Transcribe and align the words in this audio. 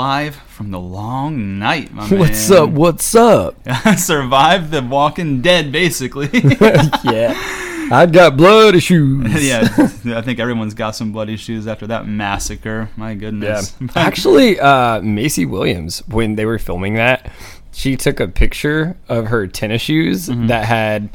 We 0.00 0.06
are 0.06 0.08
back 0.08 0.26
and 0.26 0.34
alive 0.34 0.34
from 0.48 0.70
the 0.70 0.80
long 0.80 1.58
night, 1.58 1.92
my 1.92 2.06
What's 2.08 2.48
man. 2.48 2.58
up? 2.62 2.70
What's 2.70 3.14
up? 3.14 3.56
Survived 3.98 4.70
the 4.70 4.82
Walking 4.82 5.42
Dead, 5.42 5.70
basically. 5.70 6.30
yeah. 7.04 7.34
I 7.92 8.06
got 8.10 8.36
blood 8.36 8.82
shoes. 8.82 9.44
yeah, 9.46 9.68
I 10.16 10.22
think 10.22 10.38
everyone's 10.38 10.72
got 10.74 10.92
some 10.92 11.12
bloody 11.12 11.36
shoes 11.36 11.66
after 11.66 11.86
that 11.88 12.06
massacre. 12.06 12.88
My 12.96 13.14
goodness. 13.14 13.76
Yeah. 13.80 13.88
Actually, 13.96 14.58
uh, 14.58 15.02
Maisie 15.02 15.44
Williams, 15.44 16.02
when 16.08 16.36
they 16.36 16.46
were 16.46 16.58
filming 16.58 16.94
that, 16.94 17.30
she 17.72 17.96
took 17.96 18.20
a 18.20 18.28
picture 18.28 18.96
of 19.08 19.26
her 19.26 19.46
tennis 19.46 19.82
shoes 19.82 20.28
Mm-hmm. 20.28 20.46
that 20.46 20.64
had 20.64 21.10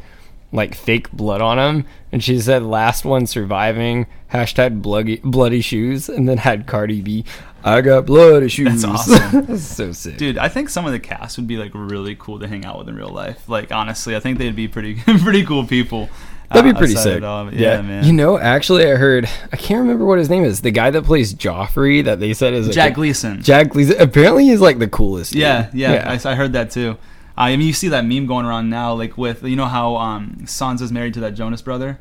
like 0.52 0.74
fake 0.76 1.10
blood 1.10 1.40
on 1.40 1.56
them, 1.56 1.86
and 2.12 2.22
she 2.22 2.38
said 2.40 2.62
"last 2.62 3.04
one 3.04 3.26
surviving." 3.26 4.06
Hashtag 4.32 4.80
bloody 4.82 5.16
bloody 5.24 5.60
shoes, 5.60 6.08
and 6.08 6.28
then 6.28 6.38
had 6.38 6.66
Cardi 6.66 7.00
B. 7.00 7.24
I 7.66 7.80
got 7.80 8.06
bloody 8.06 8.48
shoes. 8.48 8.82
That's 8.82 8.84
awesome. 9.10 9.46
That's 9.46 9.62
so 9.62 9.90
sick. 9.90 10.18
Dude, 10.18 10.38
I 10.38 10.48
think 10.48 10.68
some 10.68 10.86
of 10.86 10.92
the 10.92 11.00
cast 11.00 11.36
would 11.36 11.48
be 11.48 11.56
like 11.56 11.72
really 11.74 12.14
cool 12.14 12.38
to 12.38 12.46
hang 12.46 12.64
out 12.64 12.78
with 12.78 12.88
in 12.88 12.94
real 12.94 13.08
life. 13.08 13.48
Like 13.48 13.72
honestly, 13.72 14.14
I 14.14 14.20
think 14.20 14.38
they'd 14.38 14.54
be 14.54 14.68
pretty 14.68 14.94
pretty 15.04 15.44
cool 15.44 15.66
people. 15.66 16.08
That'd 16.48 16.70
uh, 16.70 16.74
be 16.74 16.78
pretty 16.78 16.92
outside 16.94 17.02
sick. 17.02 17.16
it 17.16 17.24
all. 17.24 17.52
Yeah, 17.52 17.82
man. 17.82 18.04
You 18.04 18.12
know, 18.12 18.38
actually, 18.38 18.88
I 18.88 18.94
heard 18.94 19.28
I 19.52 19.56
can't 19.56 19.80
remember 19.80 20.04
what 20.04 20.18
his 20.18 20.30
name 20.30 20.44
is. 20.44 20.60
The 20.60 20.70
guy 20.70 20.90
that 20.90 21.02
plays 21.02 21.34
Joffrey 21.34 22.04
that 22.04 22.20
they 22.20 22.34
said 22.34 22.54
is 22.54 22.72
Jack 22.72 22.94
Gleeson. 22.94 23.42
Jack 23.42 23.70
Gleeson. 23.70 24.00
Apparently, 24.00 24.44
he's 24.44 24.60
like 24.60 24.78
the 24.78 24.88
coolest. 24.88 25.32
dude. 25.32 25.42
Yeah, 25.42 25.68
yeah, 25.72 26.18
I, 26.24 26.30
I 26.30 26.34
heard 26.36 26.52
that 26.52 26.70
too. 26.70 26.98
Uh, 27.36 27.42
I 27.42 27.56
mean, 27.56 27.66
you 27.66 27.72
see 27.72 27.88
that 27.88 28.04
meme 28.04 28.26
going 28.26 28.46
around 28.46 28.70
now, 28.70 28.94
like 28.94 29.18
with 29.18 29.42
you 29.42 29.56
know 29.56 29.66
how 29.66 29.96
um, 29.96 30.38
Sansa's 30.44 30.92
married 30.92 31.14
to 31.14 31.20
that 31.20 31.32
Jonas 31.32 31.62
brother, 31.62 31.98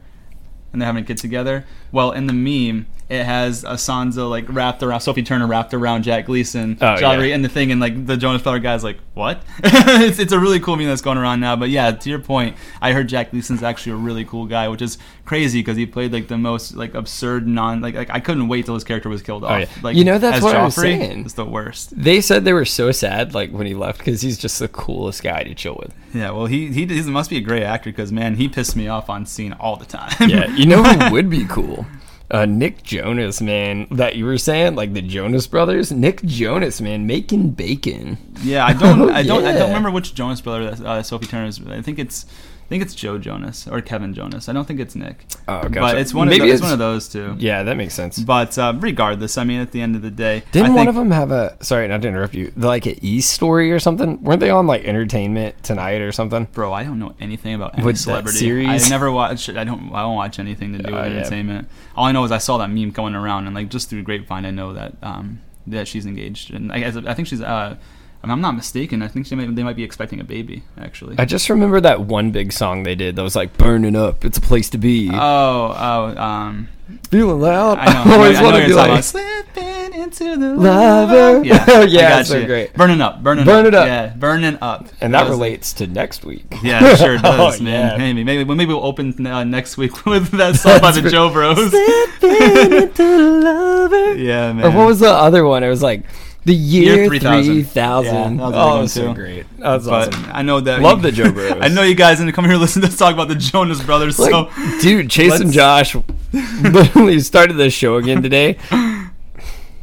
and 0.71 0.79
they're 0.79 0.85
having 0.85 1.03
a 1.03 1.07
kid 1.07 1.17
together. 1.17 1.65
Well, 1.95 2.11
in 2.11 2.27
the 2.27 2.33
meme, 2.33 2.87
it 3.07 3.23
has 3.23 3.63
a 3.63 3.75
Sansa 3.75 4.27
like 4.29 4.45
wrapped 4.49 4.81
around 4.81 4.99
Sophie 4.99 5.21
Turner 5.21 5.45
wrapped 5.45 5.73
around 5.73 6.03
Jack 6.03 6.25
Gleeson, 6.25 6.77
Oh, 6.81 6.85
Joffrey, 6.95 7.29
yeah. 7.29 7.35
and 7.35 7.45
the 7.45 7.49
thing, 7.49 7.71
and 7.71 7.79
like 7.79 8.05
the 8.05 8.17
Jonas 8.17 8.41
brother 8.41 8.59
guy's 8.59 8.83
like, 8.83 8.97
what? 9.13 9.41
it's 9.63 10.17
it's 10.17 10.33
a 10.33 10.39
really 10.39 10.59
cool 10.59 10.75
meme 10.75 10.87
that's 10.87 11.01
going 11.01 11.17
around 11.17 11.39
now. 11.39 11.55
But 11.55 11.69
yeah, 11.69 11.91
to 11.91 12.09
your 12.09 12.19
point, 12.19 12.57
I 12.81 12.93
heard 12.93 13.07
Jack 13.07 13.31
Gleeson's 13.31 13.61
actually 13.61 13.93
a 13.93 13.97
really 13.97 14.25
cool 14.25 14.45
guy, 14.45 14.67
which 14.67 14.81
is 14.81 14.97
crazy 15.23 15.59
because 15.59 15.77
he 15.77 15.85
played 15.85 16.11
like 16.11 16.27
the 16.27 16.37
most 16.37 16.75
like 16.75 16.95
absurd 16.95 17.47
non 17.47 17.79
like 17.79 17.93
like 17.93 18.09
I 18.09 18.19
couldn't 18.19 18.47
wait 18.47 18.65
till 18.65 18.73
his 18.73 18.83
character 18.83 19.07
was 19.07 19.21
killed 19.21 19.43
oh, 19.43 19.47
off. 19.47 19.53
Oh, 19.53 19.57
yeah. 19.57 19.67
Like 19.83 19.95
You 19.95 20.03
know, 20.03 20.17
that's 20.17 20.37
as 20.37 20.43
what 20.43 20.55
I 20.55 20.63
was 20.63 20.75
saying. 20.75 21.25
It's 21.25 21.35
the 21.35 21.45
worst. 21.45 21.93
They 21.95 22.21
said 22.21 22.43
they 22.43 22.53
were 22.53 22.65
so 22.65 22.91
sad 22.91 23.35
like 23.35 23.51
when 23.51 23.67
he 23.67 23.75
left 23.75 23.99
because 23.99 24.21
he's 24.21 24.39
just 24.39 24.57
the 24.59 24.67
coolest 24.67 25.21
guy 25.21 25.43
to 25.43 25.53
chill 25.53 25.77
with. 25.79 25.93
Yeah, 26.15 26.31
well, 26.31 26.47
he 26.47 26.71
he, 26.71 26.87
he 26.87 27.01
must 27.03 27.29
be 27.29 27.37
a 27.37 27.41
great 27.41 27.63
actor 27.63 27.91
because 27.91 28.11
man, 28.11 28.35
he 28.35 28.49
pissed 28.49 28.75
me 28.75 28.87
off 28.87 29.09
on 29.09 29.27
scene 29.27 29.53
all 29.53 29.75
the 29.75 29.85
time. 29.85 30.11
Yeah, 30.27 30.47
you 30.55 30.65
know 30.65 30.81
who 30.81 31.11
would 31.11 31.29
be 31.29 31.45
cool? 31.45 31.84
Uh, 32.31 32.45
Nick 32.45 32.81
Jonas, 32.83 33.39
man, 33.39 33.87
that 33.91 34.15
you 34.15 34.25
were 34.25 34.37
saying, 34.39 34.75
like 34.75 34.93
the 34.93 35.01
Jonas 35.01 35.45
Brothers. 35.45 35.91
Nick 35.91 36.23
Jonas, 36.23 36.81
man, 36.81 37.05
making 37.05 37.51
bacon. 37.51 38.17
yeah. 38.43 38.65
I 38.65 38.73
don't, 38.73 39.01
Oh, 39.09 39.09
I 39.13 39.21
don't, 39.23 39.45
I 39.45 39.51
don't 39.53 39.67
remember 39.67 39.91
which 39.91 40.15
Jonas 40.15 40.41
brother 40.41 40.71
that 40.71 40.85
uh, 40.85 41.03
Sophie 41.03 41.27
Turner 41.27 41.45
is. 41.47 41.61
I 41.67 41.81
think 41.81 41.99
it's, 41.99 42.25
I 42.65 42.67
think 42.67 42.81
it's 42.81 42.95
Joe 42.95 43.19
Jonas 43.19 43.67
or 43.67 43.79
Kevin 43.79 44.15
Jonas. 44.15 44.49
I 44.49 44.53
don't 44.53 44.65
think 44.67 44.79
it's 44.79 44.95
Nick. 44.95 45.25
Oh, 45.47 45.69
But 45.69 45.99
it's 45.99 46.15
one 46.15 46.27
of 46.27 46.31
Maybe 46.31 46.47
the, 46.47 46.53
it's, 46.53 46.55
it's- 46.55 46.61
one 46.63 46.73
of 46.73 46.79
those 46.79 47.07
two. 47.07 47.35
Yeah, 47.37 47.61
that 47.61 47.77
makes 47.77 47.93
sense. 47.93 48.17
But 48.17 48.57
uh, 48.57 48.73
regardless, 48.79 49.37
I 49.37 49.43
mean, 49.43 49.61
at 49.61 49.71
the 49.71 49.81
end 49.81 49.95
of 49.95 50.01
the 50.01 50.09
day, 50.09 50.41
Didn't 50.51 50.71
I 50.71 50.73
one 50.75 50.87
of 50.87 50.95
them 50.95 51.11
have 51.11 51.29
a? 51.29 51.63
Sorry, 51.63 51.87
not 51.87 52.01
to 52.01 52.07
interrupt 52.07 52.33
you. 52.33 52.51
Like 52.57 52.87
an 52.87 52.95
E 53.03 53.21
story 53.21 53.71
or 53.71 53.79
something? 53.79 54.19
Weren't 54.23 54.39
they 54.39 54.49
on 54.49 54.65
like 54.65 54.83
Entertainment 54.83 55.63
Tonight 55.63 56.01
or 56.01 56.11
something? 56.11 56.45
Bro, 56.53 56.73
I 56.73 56.83
don't 56.83 56.97
know 56.97 57.13
anything 57.19 57.53
about 57.53 57.75
any 57.75 57.85
With 57.85 57.99
celebrity. 57.99 58.39
series? 58.39 58.87
I 58.87 58.89
never 58.89 59.11
watch. 59.11 59.47
I 59.47 59.63
don't. 59.63 59.93
I 59.93 60.01
don't 60.01 60.15
watch 60.15 60.39
anything 60.39 60.73
to 60.73 60.79
do 60.81 60.91
with 60.91 61.01
Oh, 61.01 61.05
yeah. 61.07 61.17
entertainment. 61.19 61.67
All 61.95 62.05
I 62.05 62.13
know 62.13 62.23
is 62.23 62.31
I 62.31 62.39
saw 62.39 62.57
that 62.57 62.71
meme 62.71 62.89
going 62.89 63.13
around, 63.13 63.45
and 63.45 63.53
like 63.55 63.69
just 63.69 63.91
through 63.91 64.01
grapevine, 64.01 64.43
I 64.43 64.49
know 64.51 64.73
that 64.73 64.95
um, 65.03 65.39
that 65.67 65.87
she's 65.87 66.07
engaged, 66.07 66.51
and 66.51 66.71
I, 66.71 66.79
guess- 66.79 66.95
I 66.97 67.13
think 67.13 67.27
she's. 67.27 67.41
Uh, 67.43 67.77
if 68.25 68.31
I'm 68.31 68.41
not 68.41 68.55
mistaken, 68.55 69.01
I 69.01 69.07
think 69.07 69.25
she 69.27 69.35
might, 69.35 69.55
they 69.55 69.63
might 69.63 69.75
be 69.75 69.83
expecting 69.83 70.19
a 70.19 70.23
baby. 70.23 70.63
Actually. 70.77 71.15
I 71.17 71.25
just 71.25 71.49
remember 71.49 71.79
that 71.81 72.01
one 72.01 72.31
big 72.31 72.51
song 72.51 72.83
they 72.83 72.95
did 72.95 73.15
that 73.15 73.23
was 73.23 73.35
like 73.35 73.57
"Burning 73.57 73.95
Up." 73.95 74.25
It's 74.25 74.37
a 74.37 74.41
place 74.41 74.69
to 74.71 74.77
be. 74.77 75.09
oh, 75.13 75.15
oh, 75.17 76.21
um, 76.21 76.67
Feeling 77.09 77.39
loud. 77.41 77.79
I 77.79 77.85
know. 78.05 78.11
I 78.11 78.15
always 78.15 78.37
I 78.37 78.43
want 78.43 78.55
to 78.57 78.61
be 78.67 78.73
talking 78.73 78.75
like, 78.75 78.89
about. 78.91 79.03
Slipping 79.03 80.01
into 80.01 80.37
the 80.37 80.53
lover. 80.55 81.15
lava. 81.39 81.47
Yeah, 81.47 81.81
Yeah, 81.83 81.99
I 82.07 82.09
got 82.09 82.19
it's 82.21 82.29
so 82.29 82.37
you. 82.37 82.45
great. 82.45 82.73
Burning 82.75 83.01
up, 83.01 83.23
burning 83.23 83.43
Burn 83.45 83.61
up. 83.61 83.67
it 83.69 83.73
up. 83.75 83.87
Yeah, 83.87 84.07
burning 84.15 84.57
up. 84.61 84.87
and 85.01 85.13
that 85.15 85.23
was- 85.23 85.31
relates 85.31 85.73
to 85.73 85.87
next 85.87 86.23
week. 86.25 86.45
Yeah, 86.61 86.85
it 86.93 86.97
sure 86.97 87.17
does, 87.17 87.59
Oh, 87.59 87.63
man. 87.63 87.91
yeah. 87.91 87.97
Maybe, 87.97 88.23
maybe, 88.23 88.43
maybe 88.53 88.71
we'll 88.73 88.85
open 88.85 89.25
uh, 89.25 89.43
next 89.43 89.77
week 89.77 90.05
with 90.05 90.29
that 90.31 90.57
song 90.57 90.79
by 90.79 90.91
the 90.91 91.01
That's 91.01 91.11
Joe 91.13 91.31
Bros. 91.31 91.57
Slipping 91.57 92.71
into 92.83 93.17
the 93.17 93.31
lava. 93.43 94.15
Yeah, 94.19 94.53
man. 94.53 94.65
Or 94.65 94.71
what 94.77 94.85
was 94.87 94.99
the 94.99 95.09
other 95.11 95.43
one? 95.45 95.63
It 95.63 95.69
was 95.69 95.81
like 95.81 96.03
the 96.45 96.53
year, 96.53 96.95
Year 96.95 97.07
3000. 97.07 97.53
3000. 97.63 98.13
Yeah, 98.13 98.29
that 98.29 98.35
was 98.35 98.39
a 98.39 98.43
oh, 98.43 98.51
good 98.51 98.55
oh, 98.55 98.67
one, 98.67 98.77
it 98.77 98.81
was 98.81 98.93
so 98.93 99.13
great. 99.13 99.57
That 99.57 99.75
was 99.75 99.87
But 99.87 100.15
awesome. 100.15 100.25
I 100.31 100.41
know 100.43 100.59
that 100.59 100.81
Love 100.81 101.01
the 101.01 101.11
Joe 101.11 101.31
Bros. 101.33 101.53
I 101.59 101.67
know 101.69 101.81
you 101.81 101.95
guys 101.95 102.19
didn't 102.19 102.33
come 102.33 102.45
here 102.45 102.53
to 102.53 102.59
listen 102.59 102.83
to 102.83 102.87
us 102.87 102.97
talk 102.97 103.13
about 103.13 103.27
the 103.27 103.35
Jonas 103.35 103.83
Brothers. 103.83 104.19
Like, 104.19 104.31
so 104.31 104.51
dude, 104.79 105.09
Chase 105.09 105.39
and 105.39 105.51
Josh 105.51 105.95
literally 106.33 107.19
started 107.19 107.53
the 107.55 107.69
show 107.69 107.97
again 107.97 108.21
today. 108.21 108.57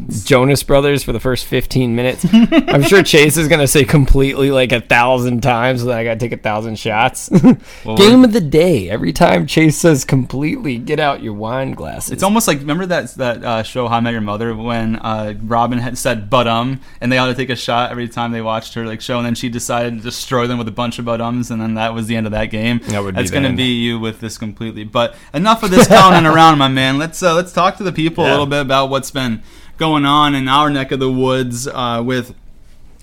Jonas 0.09 0.63
Brothers 0.63 1.03
for 1.03 1.13
the 1.13 1.21
first 1.21 1.45
15 1.47 1.95
minutes. 1.95 2.25
I'm 2.33 2.83
sure 2.83 3.03
Chase 3.05 3.37
is 3.37 3.49
going 3.49 3.61
to 3.61 3.67
say 3.69 3.85
completely 3.85 4.51
like 4.51 4.73
a 4.73 4.81
thousand 4.81 5.43
times, 5.43 5.81
so 5.81 5.87
then 5.87 5.99
I 5.99 6.05
got 6.05 6.15
to 6.15 6.19
take 6.21 6.33
a 6.33 6.41
thousand 6.43 6.79
shots. 6.79 7.31
Well, 7.85 7.97
Game 7.97 8.25
of 8.25 8.33
the 8.33 8.41
day. 8.41 8.89
Every 8.89 9.13
time 9.13 9.47
Chase 9.47 9.77
says 9.77 10.05
completely, 10.05 10.79
get 10.79 11.01
out 11.01 11.23
your 11.23 11.33
wine 11.33 11.73
glasses. 11.73 12.11
it's 12.13 12.23
almost 12.23 12.47
like 12.47 12.59
remember 12.59 12.87
that 12.87 13.13
that 13.15 13.45
uh, 13.45 13.63
show 13.63 13.89
How 13.89 13.97
I 13.97 14.01
Met 14.01 14.13
Your 14.13 14.21
Mother 14.21 14.55
when 14.55 14.97
uh, 14.97 15.35
Robin 15.43 15.79
had 15.79 15.99
said 15.99 16.31
"but 16.31 16.47
um" 16.47 16.81
and 17.01 17.11
they 17.11 17.19
ought 17.19 17.27
to 17.27 17.35
take 17.35 17.51
a 17.51 17.57
shot 17.57 17.91
every 17.91 18.09
time 18.09 18.31
they 18.33 18.43
watched 18.43 18.75
her 18.75 18.87
like 18.87 19.01
show, 19.01 19.17
and 19.19 19.27
then 19.27 19.35
she 19.35 19.49
decided 19.49 19.97
to 19.97 20.03
destroy 20.03 20.47
them 20.47 20.59
with 20.59 20.69
a 20.69 20.73
bunch 20.73 20.99
of 20.99 21.05
"but 21.05 21.21
ums," 21.21 21.51
and 21.51 21.61
then 21.61 21.75
that 21.75 21.95
was 21.95 22.07
the 22.07 22.17
end 22.17 22.27
of 22.27 22.33
that 22.33 22.47
game. 22.47 22.79
That 22.89 23.03
would 23.03 23.15
be 23.15 23.21
That's 23.21 23.31
gonna 23.33 23.53
be 23.53 23.81
you 23.81 23.99
with 23.99 24.21
this 24.21 24.39
completely. 24.39 24.85
But 24.85 25.15
enough 25.35 25.63
of 25.63 25.71
this 25.71 25.89
pounding 25.89 26.27
around, 26.33 26.59
my 26.59 26.69
man. 26.69 26.99
Let's 26.99 27.23
uh, 27.23 27.35
let's 27.35 27.53
talk 27.53 27.77
to 27.79 27.83
the 27.83 27.93
people 27.93 28.25
a 28.25 28.31
little 28.31 28.47
bit 28.47 28.61
about 28.61 28.91
what's 28.91 29.11
been 29.11 29.43
going 29.83 30.05
on 30.05 30.37
in 30.37 30.47
our 30.47 30.71
neck 30.71 30.93
of 30.93 31.01
the 31.01 31.11
woods 31.11 31.67
uh, 31.67 32.01
with 32.07 32.33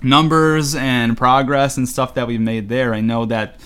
numbers 0.02 0.74
and 0.74 1.14
progress 1.14 1.76
and 1.76 1.86
stuff 1.86 2.14
that 2.14 2.26
we've 2.26 2.40
made 2.40 2.70
there. 2.70 2.94
I 2.94 3.02
know 3.02 3.26
that 3.26 3.60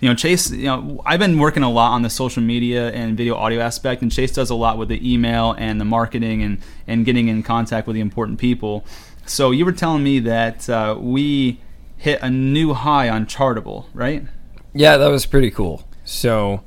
you 0.00 0.08
know 0.08 0.14
Chase. 0.16 0.50
You 0.50 0.64
know 0.64 1.00
I've 1.06 1.20
been 1.20 1.38
working 1.38 1.62
a 1.62 1.70
lot 1.70 1.92
on 1.92 2.02
the 2.02 2.10
social 2.10 2.42
media 2.42 2.90
and 2.90 3.16
video 3.16 3.36
audio 3.36 3.60
aspect, 3.60 4.02
and 4.02 4.10
Chase 4.10 4.32
does 4.32 4.50
a 4.50 4.56
lot 4.56 4.76
with 4.76 4.88
the 4.88 4.98
email 5.08 5.54
and 5.56 5.80
the 5.80 5.84
marketing 5.84 6.42
and 6.42 6.58
and 6.88 7.04
getting 7.04 7.28
in 7.28 7.44
contact 7.44 7.86
with 7.86 7.94
the 7.94 8.00
important 8.00 8.40
people. 8.40 8.84
So 9.24 9.52
you 9.52 9.64
were 9.64 9.70
telling 9.70 10.02
me 10.02 10.18
that 10.18 10.68
uh, 10.68 10.96
we 10.98 11.60
hit 11.96 12.20
a 12.22 12.28
new 12.28 12.74
high 12.74 13.08
on 13.08 13.26
Chartable, 13.26 13.86
right? 13.94 14.26
Yeah, 14.74 14.96
that 14.96 15.08
was 15.08 15.26
pretty 15.26 15.52
cool. 15.52 15.88
So, 16.04 16.64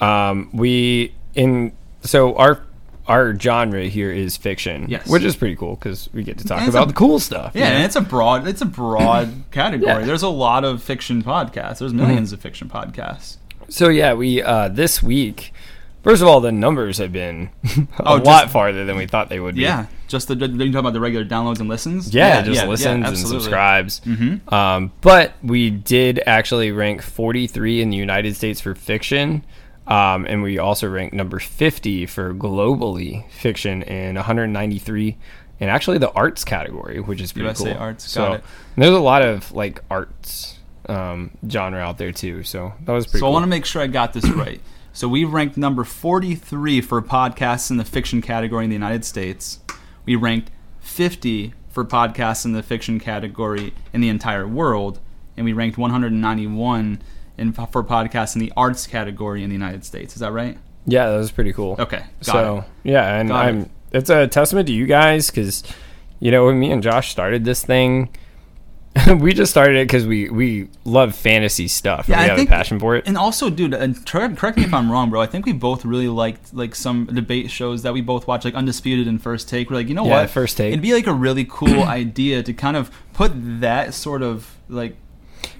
um, 0.00 0.50
we 0.52 1.16
in 1.34 1.72
so 2.02 2.36
our 2.36 2.65
our 3.08 3.38
genre 3.38 3.84
here 3.86 4.10
is 4.10 4.36
fiction, 4.36 4.86
Yes. 4.88 5.06
which 5.08 5.22
is 5.22 5.36
pretty 5.36 5.56
cool 5.56 5.76
because 5.76 6.08
we 6.12 6.22
get 6.24 6.38
to 6.38 6.44
talk 6.44 6.66
about 6.68 6.84
a- 6.84 6.86
the 6.88 6.92
cool 6.94 7.18
stuff. 7.18 7.52
Yeah, 7.54 7.64
you 7.64 7.70
know? 7.70 7.76
and 7.76 7.84
it's 7.84 7.96
a 7.96 8.00
broad 8.00 8.46
it's 8.48 8.62
a 8.62 8.66
broad 8.66 9.28
category. 9.50 10.00
Yeah. 10.00 10.06
There's 10.06 10.22
a 10.22 10.28
lot 10.28 10.64
of 10.64 10.82
fiction 10.82 11.22
podcasts. 11.22 11.78
There's 11.78 11.92
1000000s 11.92 12.32
of 12.32 12.40
fiction 12.40 12.68
podcasts. 12.68 13.36
So 13.68 13.88
yeah, 13.88 14.14
we 14.14 14.42
uh, 14.42 14.68
this 14.68 15.02
week. 15.02 15.52
First 16.02 16.22
of 16.22 16.28
all, 16.28 16.40
the 16.40 16.52
numbers 16.52 16.98
have 16.98 17.12
been 17.12 17.50
a 17.64 17.86
Oh, 18.06 18.16
just- 18.18 18.26
lot 18.26 18.50
farther 18.50 18.84
than 18.84 18.96
we 18.96 19.06
thought 19.06 19.28
they 19.28 19.40
would 19.40 19.56
be. 19.56 19.62
Yeah, 19.62 19.86
just 20.06 20.28
the 20.28 20.36
you 20.36 20.46
talking 20.48 20.76
about 20.76 20.92
the 20.92 21.00
regular 21.00 21.24
downloads 21.26 21.58
and 21.58 21.68
listens. 21.68 22.14
Yeah, 22.14 22.42
just 22.42 22.64
listens 22.64 23.08
and 23.08 23.18
subscribes. 23.18 24.00
Mhm. 24.06 24.52
Um, 24.52 24.92
but 25.00 25.32
we 25.42 25.68
did 25.70 26.22
actually 26.24 26.70
rank 26.70 27.02
43 27.02 27.82
in 27.82 27.90
the 27.90 27.96
United 27.96 28.36
States 28.36 28.60
for 28.60 28.76
fiction. 28.76 29.42
Um, 29.86 30.26
and 30.26 30.42
we 30.42 30.58
also 30.58 30.88
ranked 30.88 31.14
number 31.14 31.38
50 31.38 32.06
for 32.06 32.34
globally 32.34 33.30
fiction 33.30 33.82
and 33.84 34.16
193 34.16 35.16
in 35.60 35.68
actually 35.68 35.98
the 35.98 36.10
arts 36.10 36.44
category, 36.44 37.00
which 37.00 37.20
is 37.20 37.32
pretty 37.32 37.46
USA 37.46 37.72
cool. 37.72 37.82
arts, 37.82 38.10
So 38.10 38.20
got 38.22 38.34
it. 38.38 38.44
there's 38.76 38.90
a 38.94 38.98
lot 39.00 39.22
of 39.22 39.52
like 39.52 39.80
arts 39.90 40.58
um, 40.88 41.30
genre 41.48 41.78
out 41.80 41.98
there 41.98 42.12
too. 42.12 42.42
So 42.42 42.72
that 42.84 42.92
was 42.92 43.06
pretty 43.06 43.20
So 43.20 43.26
I 43.28 43.30
want 43.30 43.44
to 43.44 43.48
make 43.48 43.64
sure 43.64 43.80
I 43.80 43.86
got 43.86 44.12
this 44.12 44.28
right. 44.30 44.60
So 44.92 45.08
we 45.08 45.24
ranked 45.24 45.56
number 45.56 45.84
43 45.84 46.80
for 46.80 47.00
podcasts 47.02 47.70
in 47.70 47.76
the 47.76 47.84
fiction 47.84 48.20
category 48.22 48.64
in 48.64 48.70
the 48.70 48.76
United 48.76 49.04
States. 49.04 49.60
We 50.04 50.16
ranked 50.16 50.50
50 50.80 51.52
for 51.68 51.84
podcasts 51.84 52.44
in 52.44 52.52
the 52.52 52.62
fiction 52.62 52.98
category 52.98 53.74
in 53.92 54.00
the 54.00 54.08
entire 54.08 54.48
world, 54.48 54.98
and 55.36 55.44
we 55.44 55.52
ranked 55.52 55.76
191 55.78 57.02
in, 57.38 57.52
for 57.52 57.84
podcasts 57.84 58.34
in 58.34 58.40
the 58.40 58.52
arts 58.56 58.86
category 58.86 59.42
in 59.42 59.50
the 59.50 59.54
United 59.54 59.84
States. 59.84 60.14
Is 60.14 60.20
that 60.20 60.32
right? 60.32 60.58
yeah, 60.86 61.10
that 61.10 61.16
was 61.16 61.30
pretty 61.32 61.52
cool. 61.52 61.76
Okay, 61.78 61.98
got 62.24 62.32
so 62.32 62.58
it. 62.58 62.64
yeah, 62.90 63.16
and 63.18 63.28
Got. 63.28 63.44
I'm 63.46 63.70
it's 63.92 64.10
a 64.10 64.26
testament 64.28 64.66
to 64.68 64.72
you 64.72 64.86
guys 64.86 65.30
because 65.30 65.62
you 66.20 66.30
know 66.30 66.46
when 66.46 66.58
me 66.60 66.70
and 66.70 66.82
Josh 66.82 67.10
started 67.10 67.44
this 67.44 67.64
thing, 67.64 68.08
we 69.18 69.34
just 69.34 69.50
started 69.50 69.76
it 69.76 69.88
because 69.88 70.06
we 70.06 70.30
we 70.30 70.68
love 70.84 71.14
fantasy 71.14 71.68
stuff. 71.68 72.08
Yeah, 72.08 72.18
we 72.18 72.24
I 72.24 72.26
have 72.28 72.36
think- 72.38 72.48
a 72.48 72.52
passion 72.52 72.78
for 72.78 72.94
it. 72.96 73.06
And 73.06 73.16
also, 73.18 73.50
dude, 73.50 73.74
and 73.74 74.04
correct 74.06 74.56
me 74.56 74.64
if 74.64 74.72
I'm 74.72 74.90
wrong, 74.90 75.10
bro. 75.10 75.20
I 75.20 75.26
think 75.26 75.44
we 75.44 75.52
both 75.52 75.84
really 75.84 76.08
liked 76.08 76.54
like 76.54 76.74
some 76.74 77.06
debate 77.06 77.50
shows 77.50 77.82
that 77.82 77.92
we 77.92 78.00
both 78.00 78.26
watch, 78.26 78.44
like 78.44 78.54
Undisputed 78.54 79.06
and 79.08 79.20
First 79.20 79.48
Take. 79.48 79.68
We're 79.70 79.76
like, 79.76 79.88
you 79.88 79.94
know 79.94 80.04
Yeah, 80.06 80.20
what? 80.22 80.30
First 80.30 80.56
Take. 80.56 80.68
It'd 80.72 80.82
be 80.82 80.94
like 80.94 81.06
a 81.06 81.12
really 81.12 81.44
cool 81.48 81.82
idea 81.82 82.42
to 82.42 82.52
kind 82.54 82.76
of 82.76 82.90
put 83.12 83.32
that 83.60 83.92
sort 83.92 84.22
of 84.22 84.56
like 84.68 84.96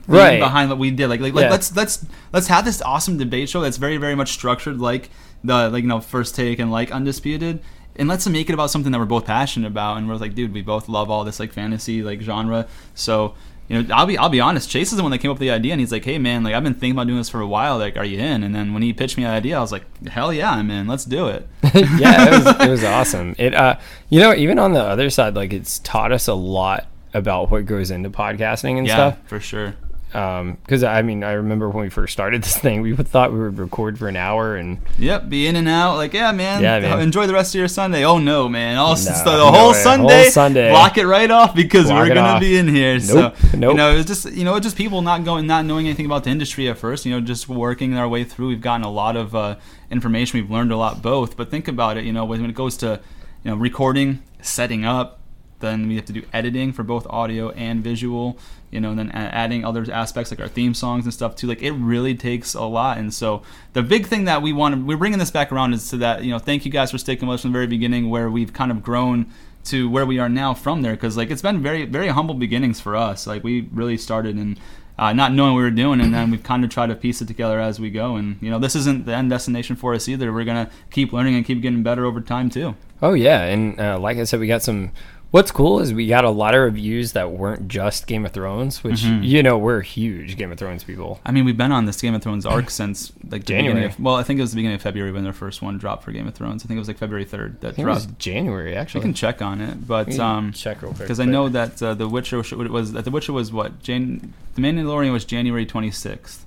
Right. 0.07 0.39
behind 0.39 0.71
what 0.71 0.79
we 0.79 0.91
did. 0.91 1.09
Like, 1.09 1.21
like, 1.21 1.35
like 1.35 1.51
let's 1.51 1.75
let's 1.75 2.05
let's 2.33 2.47
have 2.47 2.65
this 2.65 2.81
awesome 2.83 3.19
debate 3.19 3.49
show 3.49 3.61
that's 3.61 3.77
very 3.77 3.97
very 3.97 4.15
much 4.15 4.33
structured 4.33 4.81
like 4.81 5.11
the 5.45 5.69
like 5.71 5.83
you 5.83 5.89
know 5.89 6.01
First 6.01 6.35
Take 6.35 6.59
and 6.59 6.71
like 6.71 6.91
Undisputed. 6.91 7.61
And 7.99 8.09
let's 8.09 8.27
make 8.29 8.51
it 8.51 8.53
about 8.53 8.71
something 8.71 8.93
that 8.93 8.99
we're 8.99 9.07
both 9.07 9.25
passionate 9.25 9.69
about, 9.69 9.97
and 9.97 10.07
we're 10.07 10.17
like, 10.17 10.35
dude, 10.35 10.53
we 10.53 10.61
both 10.61 10.87
love 10.89 11.11
all 11.11 11.25
this 11.25 11.41
like 11.41 11.53
fantasy 11.53 12.03
like 12.03 12.21
genre. 12.21 12.69
So, 12.95 13.35
you 13.69 13.83
know, 13.83 13.95
I'll 13.95 14.05
be 14.05 14.19
I'll 14.19 14.29
be 14.29 14.41
honest. 14.41 14.69
Chase 14.69 14.91
is 14.93 14.99
the 14.99 15.03
one 15.03 15.13
that 15.13 15.19
came 15.19 15.31
up 15.31 15.37
with 15.37 15.41
the 15.41 15.51
idea, 15.51 15.73
and 15.73 15.81
he's 15.81 15.93
like, 15.93 16.05
hey 16.05 16.19
man, 16.19 16.45
like 16.45 16.55
I've 16.55 16.63
been 16.63 16.75
thinking 16.75 16.93
about 16.93 17.07
doing 17.07 17.19
this 17.19 17.31
for 17.31 17.41
a 17.41 17.47
while. 17.47 17.79
Like, 17.79 17.97
are 17.97 18.05
you 18.05 18.19
in? 18.19 18.43
And 18.43 18.55
then 18.55 18.75
when 18.75 18.83
he 18.83 18.93
pitched 18.93 19.17
me 19.17 19.25
the 19.25 19.31
idea, 19.31 19.57
I 19.57 19.61
was 19.61 19.73
like, 19.73 20.07
hell 20.09 20.31
yeah, 20.31 20.51
I'm 20.51 20.71
in. 20.71 20.87
Let's 20.87 21.07
do 21.07 21.29
it. 21.29 21.49
yeah, 21.75 22.27
it 22.27 22.45
was, 22.45 22.61
it 22.61 22.71
was 22.71 22.85
awesome. 22.85 23.35
It, 23.39 23.55
uh, 23.55 23.79
you 24.11 24.21
know, 24.21 24.35
even 24.35 24.59
on 24.59 24.75
the 24.75 24.83
other 24.83 25.09
side, 25.09 25.35
like 25.35 25.55
it's 25.55 25.79
taught 25.79 26.13
us 26.13 26.29
a 26.29 26.35
lot 26.35 26.87
about 27.15 27.51
what 27.51 27.65
goes 27.65 27.91
into 27.91 28.11
podcasting 28.11 28.77
and 28.77 28.87
yeah, 28.87 28.95
stuff. 28.95 29.19
for 29.27 29.41
sure. 29.41 29.75
Because 30.17 30.83
I 30.83 31.03
mean, 31.03 31.23
I 31.23 31.33
remember 31.33 31.69
when 31.69 31.85
we 31.85 31.91
first 31.91 32.13
started 32.15 32.43
this 32.43 32.57
thing, 32.57 32.81
we 32.81 32.97
thought 32.97 33.33
we 33.33 33.39
would 33.39 33.59
record 33.59 33.99
for 33.99 34.09
an 34.09 34.17
hour, 34.17 34.57
and 34.57 34.79
Yep, 34.99 35.29
be 35.29 35.47
in 35.47 35.57
and 35.57 35.69
out. 35.69 35.97
Like, 35.97 36.15
yeah, 36.15 36.33
man. 36.33 36.63
Yeah, 36.63 36.81
man. 36.81 37.01
Enjoy 37.01 37.27
the 37.27 37.35
rest 37.35 37.55
of 37.55 37.59
your 37.59 37.69
Sunday. 37.69 38.05
Oh 38.05 38.19
no, 38.19 38.49
man! 38.49 38.79
All 38.79 38.95
No, 38.97 39.03
the, 39.03 39.25
no 39.37 39.53
whole 39.53 39.73
way. 39.73 39.83
Sunday, 39.83 40.23
Whole 40.23 40.31
Sunday. 40.31 40.71
block 40.71 40.97
it 40.97 41.07
right 41.07 41.31
off 41.31 41.55
because 41.55 41.87
Block 41.87 41.99
we're 42.09 42.15
gonna 42.15 42.21
off. 42.21 42.41
be 42.41 42.57
in 42.57 42.67
here. 42.69 42.95
Nope, 42.95 43.37
So 43.37 43.57
you 43.59 43.75
know, 43.75 43.97
it's 43.97 44.07
just 44.07 44.33
you 44.33 44.45
know, 44.45 44.59
just 44.59 44.77
people 44.77 45.03
not 45.03 45.25
going, 45.25 45.47
not 45.47 45.65
knowing 45.67 45.87
anything 45.87 46.07
about 46.07 46.25
the 46.25 46.31
industry 46.31 46.69
at 46.71 46.79
first. 46.79 47.05
You 47.05 47.13
know, 47.13 47.21
just 47.21 47.49
working 47.49 47.95
our 47.99 48.09
way 48.09 48.25
through. 48.25 48.49
We've 48.49 48.61
gotten 48.61 48.85
a 48.85 48.91
lot 48.91 49.17
of 49.17 49.35
uh, 49.35 49.57
information. 49.91 50.41
We've 50.41 50.51
learned 50.51 50.73
a 50.73 50.77
lot 50.77 51.03
both. 51.03 51.37
But 51.37 51.51
think 51.51 51.69
about 51.69 51.97
it. 51.99 52.05
You 52.05 52.13
know, 52.13 52.25
when 52.25 52.45
it 52.45 52.55
goes 52.55 52.77
to 52.79 53.01
you 53.45 53.51
know 53.51 53.57
recording, 53.57 54.23
setting 54.41 54.85
up, 54.87 55.21
then 55.61 55.89
we 55.89 55.97
have 55.97 56.05
to 56.07 56.13
do 56.13 56.23
editing 56.33 56.73
for 56.73 56.83
both 56.83 57.07
audio 57.09 57.51
and 57.51 57.83
visual 57.83 58.39
you 58.71 58.81
know 58.81 58.91
and 58.91 58.99
then 58.99 59.11
adding 59.13 59.65
other 59.65 59.87
aspects 59.93 60.31
like 60.31 60.41
our 60.41 60.49
theme 60.49 60.75
songs 60.75 61.05
and 61.05 61.15
stuff 61.15 61.37
too. 61.37 61.47
Like 61.47 61.63
it 61.63 61.73
really 61.73 62.15
takes 62.15 62.55
a 62.55 62.65
lot. 62.65 62.99
And 62.99 63.13
so 63.13 63.43
the 63.73 63.83
big 63.83 64.07
thing 64.07 64.25
that 64.25 64.43
we 64.43 64.53
want 64.53 64.75
to 64.75 64.85
we're 64.85 64.97
bringing 64.97 65.19
this 65.19 65.31
back 65.31 65.53
around 65.53 65.73
is 65.73 65.89
to 65.91 65.97
that 65.99 66.25
you 66.25 66.31
know 66.31 66.39
thank 66.39 66.65
you 66.65 66.71
guys 66.71 66.91
for 66.91 66.99
sticking 66.99 67.29
with 67.29 67.37
us 67.37 67.43
from 67.43 67.53
the 67.53 67.57
very 67.57 67.67
beginning 67.67 68.11
where 68.11 68.31
we've 68.31 68.53
kind 68.53 68.71
of 68.71 68.83
grown 68.83 69.27
to 69.65 69.89
where 69.91 70.07
we 70.07 70.19
are 70.19 70.29
now 70.29 70.55
from 70.55 70.83
there. 70.83 70.93
Because 70.93 71.17
like 71.17 71.31
it's 71.31 71.43
been 71.43 71.63
very 71.63 71.85
very 71.85 72.09
humble 72.09 72.35
beginnings 72.35 72.81
for 72.81 72.97
us. 72.97 73.27
Like 73.27 73.45
we 73.45 73.69
really 73.73 73.97
started 73.97 74.37
and 74.37 74.59
uh, 74.99 75.13
not 75.13 75.33
knowing 75.33 75.53
what 75.53 75.59
we 75.59 75.65
were 75.65 75.71
doing 75.71 76.01
and 76.01 76.15
then 76.15 76.31
we've 76.31 76.43
kind 76.43 76.65
of 76.65 76.71
tried 76.71 76.87
to 76.87 76.95
piece 76.95 77.21
it 77.21 77.29
together 77.29 77.61
as 77.61 77.79
we 77.79 77.91
go. 77.91 78.17
And 78.17 78.37
you 78.43 78.51
know 78.51 78.59
this 78.59 78.75
isn't 78.75 79.07
the 79.07 79.15
end 79.15 79.31
destination 79.31 79.77
for 79.77 79.95
us 79.95 80.09
either. 80.09 80.33
We're 80.33 80.45
gonna 80.45 80.71
keep 80.91 81.13
learning 81.13 81.37
and 81.37 81.47
keep 81.47 81.63
getting 81.63 81.83
better 81.83 82.05
over 82.05 82.21
time 82.21 82.51
too. 82.51 82.75
Oh 83.03 83.13
yeah, 83.13 83.43
and 83.43 83.79
uh, 83.79 83.99
like 83.99 84.17
I 84.17 84.25
said, 84.25 84.41
we 84.41 84.47
got 84.47 84.63
some. 84.63 84.91
What's 85.33 85.51
cool 85.51 85.81
is 85.81 85.93
we 85.93 86.07
got 86.07 86.25
a 86.25 86.31
lot 86.31 86.55
of 86.55 86.63
reviews 86.63 87.13
that 87.13 87.33
weren't 87.33 87.69
just 87.69 88.07
Game 88.07 88.25
of 88.25 88.33
Thrones, 88.33 88.83
which 88.83 89.03
Mm-hmm. 89.03 89.23
you 89.25 89.43
know 89.43 89.59
we're 89.59 89.83
huge 89.83 90.37
Game 90.37 90.51
of 90.53 90.59
Thrones 90.59 90.83
people. 90.85 91.21
I 91.27 91.33
mean, 91.33 91.45
we've 91.45 91.57
been 91.57 91.73
on 91.73 91.85
this 91.85 92.01
Game 92.01 92.15
of 92.15 92.23
Thrones 92.23 92.47
arc 92.47 92.71
since 92.81 93.13
like 93.29 93.45
January. 93.45 93.87
Of, 93.87 94.01
well, 94.01 94.15
I 94.15 94.23
think 94.23 94.39
it 94.39 94.43
was 94.43 94.53
the 94.53 94.57
beginning 94.57 94.77
of 94.77 94.83
February 94.83 95.13
when 95.13 95.25
their 95.25 95.33
first 95.35 95.61
one 95.61 95.77
dropped 95.79 96.05
for 96.05 96.13
Game 96.13 96.27
of 96.27 96.35
Thrones. 96.35 96.65
I 96.65 96.69
think 96.69 96.77
it 96.77 96.81
was 96.81 96.89
like 96.89 96.97
February 96.99 97.25
third 97.27 97.61
that 97.61 97.69
I 97.69 97.73
think 97.73 97.87
it 97.87 97.91
was 97.91 98.07
dropped. 98.07 98.19
January 98.21 98.71
We 98.71 98.77
actually. 98.77 99.03
can 99.03 99.15
check 99.15 99.43
on 99.43 99.61
it, 99.61 99.87
but 99.87 100.17
um, 100.19 100.53
check 100.53 100.81
real 100.81 100.93
quick 100.93 101.01
because 101.07 101.21
I 101.21 101.25
know 101.27 101.49
that 101.51 101.83
uh, 101.83 101.93
the 101.95 102.09
Witcher 102.09 102.39
was 102.39 102.93
that 102.93 103.05
the 103.05 103.11
Witcher 103.11 103.33
was 103.33 103.53
what 103.53 103.83
Jan- 103.83 104.33
the 104.55 104.63
Mandalorian 104.63 105.13
was 105.13 105.25
January 105.27 105.67
twenty 105.67 105.91
sixth, 105.91 106.47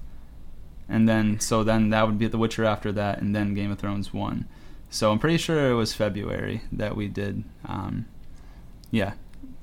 and 0.87 1.07
then 1.07 1.39
so 1.41 1.63
then 1.63 1.89
that 1.91 2.07
would 2.07 2.17
be 2.17 2.27
the 2.27 2.37
Witcher 2.39 2.63
after 2.65 2.91
that, 2.93 3.19
and 3.21 3.35
then 3.35 3.53
Game 3.53 3.71
of 3.71 3.77
Thrones 3.77 4.13
one. 4.13 4.47
So 4.89 5.11
I'm 5.11 5.19
pretty 5.19 5.37
sure 5.37 5.69
it 5.69 5.75
was 5.75 5.93
February 5.93 6.61
that 6.71 6.95
we 6.95 7.07
did. 7.07 7.43
Um, 7.65 8.07
yeah, 8.91 9.13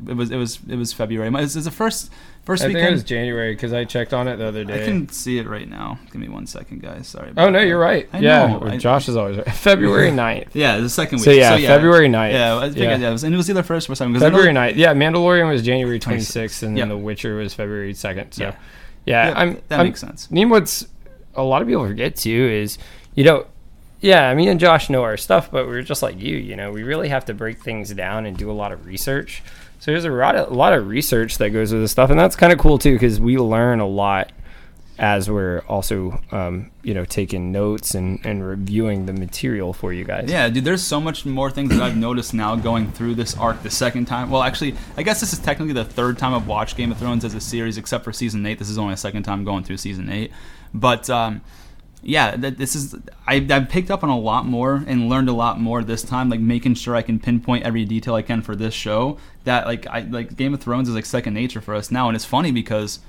it 0.07 0.15
was 0.15 0.31
it 0.31 0.37
was 0.37 0.59
it 0.69 0.77
was 0.77 0.93
February. 0.93 1.29
It 1.29 1.33
was, 1.33 1.57
it 1.57 1.59
was 1.59 1.65
the 1.65 1.71
first 1.71 2.11
first 2.45 2.63
I 2.63 2.67
think 2.67 2.77
weekend. 2.77 2.91
it 2.91 2.95
was 2.97 3.05
January 3.05 3.55
because 3.55 3.73
I 3.73 3.85
checked 3.85 4.13
on 4.15 4.29
it 4.29 4.37
the 4.37 4.47
other 4.47 4.65
day. 4.65 4.83
I 4.83 4.85
can 4.85 5.09
see 5.09 5.39
it 5.39 5.47
right 5.49 5.69
now. 5.69 5.99
Give 6.13 6.21
me 6.21 6.29
one 6.29 6.47
second, 6.47 6.83
guys. 6.83 7.09
Sorry. 7.09 7.33
Oh 7.37 7.49
no, 7.51 7.59
that. 7.61 7.67
you're 7.67 7.79
right. 7.79 8.09
I 8.13 8.19
yeah, 8.21 8.47
know. 8.47 8.63
I- 8.63 8.77
Josh 8.77 9.09
is 9.09 9.17
always 9.17 9.37
right. 9.39 9.47
February 9.53 10.11
9th. 10.13 10.49
Yeah, 10.53 10.79
the 10.79 10.89
second 10.89 11.19
week. 11.19 11.25
So 11.25 11.31
yeah, 11.33 11.57
February 11.57 12.09
9th. 12.09 12.33
Yeah, 12.33 12.57
I 12.59 12.69
figured, 12.69 12.77
Yeah. 12.85 12.97
yeah. 12.99 13.09
it 13.09 13.13
was, 13.13 13.25
and 13.25 13.35
it 13.35 13.37
was 13.37 13.49
either 13.51 13.63
first 13.63 13.89
or 13.91 13.95
second. 13.95 14.13
'cause 14.15 14.23
I 14.23 14.29
know- 14.29 14.37
February 14.37 14.55
9th. 14.55 14.77
Yeah, 14.77 14.95
Mandalorian 14.95 15.49
was 15.51 15.63
January 15.63 15.99
26th. 15.99 16.33
26th, 16.37 16.63
and 16.63 16.77
then 16.77 16.89
Yep. 16.89 16.99
The 16.99 16.99
Witcher 16.99 17.37
was 17.37 17.55
February 17.55 17.95
2nd. 17.95 18.35
So 18.35 18.45
Yeah. 18.45 18.55
yeah, 19.07 19.29
Yeah, 19.29 19.35
I'm, 19.39 19.55
that 19.69 19.81
I'm, 19.81 19.87
makes 19.87 20.01
sense. 20.01 20.29
I 20.31 20.35
mean, 20.35 20.49
what's 20.51 20.87
a 21.35 21.43
lot 21.43 21.63
of 21.63 21.69
people 21.69 21.87
forget 21.87 22.15
too 22.17 22.31
is, 22.53 22.79
you 23.15 23.25
know, 23.25 23.47
yeah, 24.01 24.33
me 24.35 24.49
and 24.49 24.61
Josh 24.61 24.91
know 24.91 25.03
our 25.03 25.17
stuff, 25.17 25.51
but 25.51 25.67
we're 25.67 25.83
just 25.83 26.03
like 26.03 26.21
you. 26.21 26.37
You 26.37 26.57
know, 26.57 26.71
we 26.71 26.83
really 26.83 27.09
have 27.09 27.25
to 27.27 27.35
break 27.35 27.63
things 27.63 27.91
down 27.93 28.27
and 28.27 28.37
do 28.37 28.51
a 28.51 28.53
lot 28.53 28.73
of 28.73 28.87
research. 28.87 29.43
So 29.79 29.91
there's 29.91 30.05
a 30.05 30.11
lot 30.11 30.37
of, 30.37 30.51
a 30.51 30.55
lot 30.55 30.73
of 30.73 30.89
research 30.89 31.39
that 31.39 31.51
goes 31.51 31.73
with 31.73 31.83
this 31.83 31.93
stuff, 31.93 32.11
and 32.11 32.19
that's 32.19 32.37
kind 32.37 32.53
of 32.53 32.59
cool 32.59 32.79
too 32.79 32.95
because 32.95 33.21
we 33.21 33.37
learn 33.37 33.81
a 33.81 33.87
lot 33.87 34.33
as 34.99 35.29
we're 35.29 35.61
also, 35.69 36.19
um, 36.33 36.71
you 36.83 36.95
know, 36.95 37.05
taking 37.05 37.53
notes 37.53 37.95
and, 37.95 38.25
and 38.25 38.47
reviewing 38.47 39.05
the 39.05 39.13
material 39.13 39.75
for 39.75 39.93
you 39.93 40.05
guys. 40.05 40.31
Yeah, 40.31 40.49
dude, 40.49 40.65
there's 40.65 40.83
so 40.83 41.01
much 41.01 41.27
more 41.27 41.51
things 41.51 41.71
that 41.71 41.83
I've 41.83 41.97
noticed 41.97 42.33
now 42.33 42.57
going 42.57 42.91
through 42.93 43.17
this 43.17 43.37
arc 43.37 43.63
the 43.63 43.71
second 43.71 44.07
time. 44.07 44.31
Well, 44.31 44.43
actually, 44.43 44.75
I 44.97 45.03
guess 45.03 45.21
this 45.21 45.35
is 45.35 45.39
technically 45.39 45.75
the 45.75 45.85
third 45.85 46.17
time 46.17 46.33
I've 46.33 46.47
watched 46.47 46.79
Game 46.79 46.91
of 46.91 46.99
Thrones 46.99 47.25
as 47.27 47.35
a 47.35 47.41
series, 47.41 47.77
except 47.77 48.05
for 48.05 48.13
season 48.13 48.45
eight. 48.47 48.59
This 48.59 48.71
is 48.71 48.79
only 48.79 48.95
a 48.95 48.97
second 48.97 49.25
time 49.25 49.45
going 49.45 49.65
through 49.65 49.77
season 49.77 50.09
eight. 50.09 50.33
But 50.73 51.11
um, 51.11 51.43
yeah, 52.03 52.37
th- 52.37 52.57
this 52.57 52.75
is 52.75 52.95
I, 53.27 53.47
I've 53.51 53.69
picked 53.69 53.91
up 53.91 54.05
on 54.05 54.11
a 54.11 54.19
lot 54.19 54.47
more 54.47 54.85
and 54.87 55.09
learned 55.09 55.29
a 55.29 55.33
lot 55.33 55.61
more 55.61 55.83
this 55.83 56.03
time. 56.03 56.29
Like 56.29 56.41
making 56.41 56.75
sure 56.75 56.95
I 56.95 57.03
can 57.03 57.19
pinpoint 57.19 57.65
every 57.65 57.85
detail 57.85 58.15
I 58.15 58.23
can 58.23 58.43
for 58.43 58.55
this 58.55 58.75
show. 58.75 59.19
That 59.45 59.67
like 59.67 59.87
I 59.87 60.01
like 60.01 60.37
Game 60.37 60.55
of 60.55 60.61
Thrones 60.61 60.89
is 60.89 60.95
like 60.95 61.07
second 61.07 61.35
nature 61.35 61.61
for 61.61 61.75
us 61.75 61.91
now, 61.91 62.09
and 62.09 62.17
it's 62.17 62.25
funny 62.25 62.53
because 62.53 63.01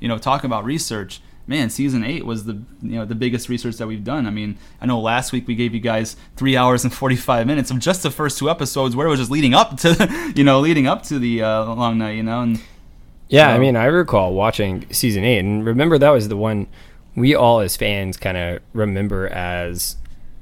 you 0.00 0.08
know 0.08 0.18
talk 0.18 0.44
about 0.44 0.64
research 0.64 1.20
man 1.44 1.68
season 1.68 2.04
8 2.04 2.24
was 2.24 2.44
the 2.44 2.52
you 2.82 2.92
know 2.92 3.04
the 3.04 3.16
biggest 3.16 3.48
research 3.48 3.76
that 3.78 3.88
we've 3.88 4.04
done 4.04 4.28
i 4.28 4.30
mean 4.30 4.56
i 4.80 4.86
know 4.86 5.00
last 5.00 5.32
week 5.32 5.48
we 5.48 5.56
gave 5.56 5.74
you 5.74 5.80
guys 5.80 6.14
three 6.36 6.56
hours 6.56 6.84
and 6.84 6.94
45 6.94 7.48
minutes 7.48 7.72
of 7.72 7.80
just 7.80 8.04
the 8.04 8.12
first 8.12 8.38
two 8.38 8.48
episodes 8.48 8.94
where 8.94 9.08
it 9.08 9.10
was 9.10 9.18
just 9.18 9.30
leading 9.30 9.52
up 9.52 9.76
to 9.78 10.32
you 10.36 10.44
know 10.44 10.60
leading 10.60 10.86
up 10.86 11.02
to 11.02 11.18
the 11.18 11.42
uh, 11.42 11.64
long 11.74 11.98
night 11.98 12.12
you 12.12 12.22
know 12.22 12.42
and 12.42 12.60
Yeah, 13.28 13.48
I 13.48 13.58
mean, 13.58 13.76
I 13.76 13.86
recall 13.86 14.34
watching 14.34 14.84
season 14.92 15.24
eight, 15.24 15.38
and 15.38 15.64
remember 15.64 15.96
that 15.96 16.10
was 16.10 16.28
the 16.28 16.36
one 16.36 16.66
we 17.14 17.34
all 17.34 17.60
as 17.60 17.76
fans 17.76 18.16
kind 18.16 18.36
of 18.36 18.60
remember 18.72 19.28
as 19.28 19.96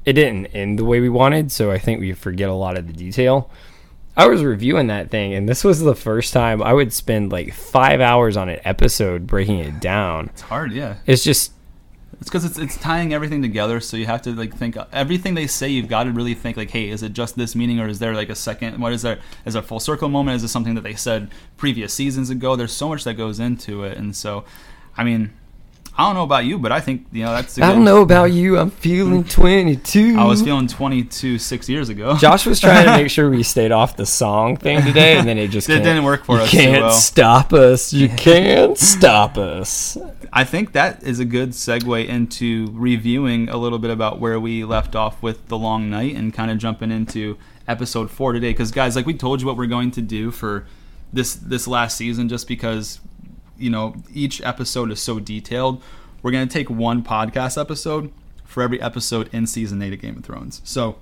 it 0.05 0.13
didn't 0.13 0.47
end 0.47 0.79
the 0.79 0.85
way 0.85 0.99
we 0.99 1.09
wanted. 1.09 1.51
So 1.51 1.71
I 1.71 1.77
think 1.77 1.99
we 1.99 2.13
forget 2.13 2.49
a 2.49 2.53
lot 2.53 2.77
of 2.77 2.87
the 2.87 2.93
detail. 2.93 3.49
I 4.17 4.27
was 4.27 4.43
reviewing 4.43 4.87
that 4.87 5.09
thing, 5.09 5.33
and 5.33 5.47
this 5.47 5.63
was 5.63 5.79
the 5.79 5.95
first 5.95 6.33
time 6.33 6.61
I 6.61 6.73
would 6.73 6.91
spend 6.91 7.31
like 7.31 7.53
five 7.53 8.01
hours 8.01 8.35
on 8.35 8.49
an 8.49 8.59
episode 8.65 9.25
breaking 9.25 9.59
it 9.59 9.79
down. 9.79 10.27
it's 10.33 10.41
hard 10.41 10.71
yeah 10.73 10.95
It's 11.05 11.23
just 11.23 11.53
it's 12.19 12.29
because 12.29 12.43
it's, 12.45 12.59
it's 12.59 12.77
tying 12.77 13.13
everything 13.13 13.41
together 13.41 13.79
so 13.79 13.95
you 13.97 14.05
have 14.05 14.21
to 14.23 14.31
like 14.31 14.53
think 14.53 14.75
everything 14.91 15.33
they 15.33 15.47
say 15.47 15.69
you've 15.69 15.87
got 15.87 16.03
to 16.03 16.11
really 16.11 16.35
think 16.35 16.57
like 16.57 16.69
hey 16.69 16.89
is 16.89 17.01
it 17.03 17.13
just 17.13 17.35
this 17.37 17.55
meaning 17.55 17.79
or 17.79 17.87
is 17.87 17.97
there 17.99 18.13
like 18.13 18.29
a 18.29 18.35
second 18.35 18.79
what 18.79 18.91
is 18.93 19.01
there 19.01 19.19
is 19.45 19.53
there 19.53 19.63
a 19.63 19.65
full 19.65 19.79
circle 19.79 20.07
moment 20.09 20.35
is 20.35 20.43
it 20.43 20.49
something 20.49 20.75
that 20.75 20.81
they 20.81 20.93
said 20.93 21.31
previous 21.57 21.93
seasons 21.93 22.29
ago 22.29 22.55
there's 22.55 22.73
so 22.73 22.89
much 22.89 23.05
that 23.05 23.15
goes 23.15 23.39
into 23.39 23.83
it 23.83 23.97
and 23.97 24.15
so 24.15 24.43
i 24.97 25.03
mean 25.03 25.33
i 25.97 26.03
don't 26.05 26.15
know 26.15 26.23
about 26.23 26.45
you 26.45 26.57
but 26.57 26.71
i 26.71 26.79
think 26.79 27.05
you 27.11 27.23
know 27.25 27.31
that's 27.33 27.57
a 27.57 27.63
I 27.63 27.73
don't 27.73 27.83
know 27.83 28.01
about 28.01 28.31
you. 28.31 28.57
I'm 28.57 28.71
feeling 28.71 29.23
22. 29.39 30.15
I 30.17 30.23
was 30.25 30.41
feeling 30.41 30.67
22 30.67 31.37
six 31.37 31.67
years 31.69 31.89
ago. 31.89 32.15
Josh 32.19 32.45
was 32.45 32.59
trying 32.59 32.85
to 32.85 32.91
make 32.97 33.09
sure 33.09 33.29
we 33.29 33.43
stayed 33.55 33.71
off 33.71 33.97
the 33.97 34.05
song 34.05 34.55
thing 34.57 34.81
today, 34.83 35.17
and 35.17 35.27
then 35.27 35.37
it 35.37 35.49
just 35.49 35.69
It 35.69 35.79
didn't 35.83 36.03
work 36.03 36.23
for 36.23 36.37
you 36.37 36.43
us 36.43 36.51
Can't 36.51 36.81
well. 36.83 36.91
stop 36.93 37.53
us. 37.53 37.93
You 37.93 38.09
can't 38.09 38.77
stop 38.77 39.37
us. 39.37 39.97
I 40.33 40.43
think 40.45 40.71
that 40.73 41.03
is 41.03 41.19
a 41.19 41.25
good 41.25 41.49
segue 41.51 42.07
into 42.07 42.67
reviewing 42.73 43.49
a 43.49 43.57
little 43.57 43.79
bit 43.79 43.91
about 43.91 44.19
where 44.19 44.39
we 44.39 44.63
left 44.63 44.95
off 44.95 45.21
with 45.21 45.47
the 45.49 45.57
long 45.57 45.89
night 45.89 46.15
and 46.15 46.33
kind 46.33 46.49
of 46.49 46.57
jumping 46.57 46.89
into 46.91 47.37
episode 47.67 48.09
four 48.09 48.31
today. 48.33 48.51
Because 48.51 48.71
guys, 48.71 48.95
like 48.95 49.05
we 49.05 49.13
told 49.13 49.41
you, 49.41 49.47
what 49.47 49.57
we're 49.57 49.65
going 49.67 49.91
to 49.91 50.01
do 50.01 50.31
for 50.31 50.65
this 51.13 51.35
this 51.35 51.67
last 51.67 51.97
season, 51.97 52.29
just 52.29 52.47
because 52.47 53.01
you 53.61 53.69
know 53.69 53.95
each 54.13 54.41
episode 54.41 54.91
is 54.91 55.01
so 55.01 55.19
detailed, 55.19 55.81
we're 56.21 56.31
going 56.31 56.47
to 56.47 56.53
take 56.53 56.69
one 56.69 57.03
podcast 57.03 57.59
episode 57.59 58.11
for 58.43 58.63
every 58.63 58.81
episode 58.81 59.29
in 59.33 59.47
season 59.47 59.81
eight 59.81 59.93
of 59.93 60.01
Game 60.01 60.17
of 60.17 60.23
Thrones. 60.23 60.61
So 60.63 60.97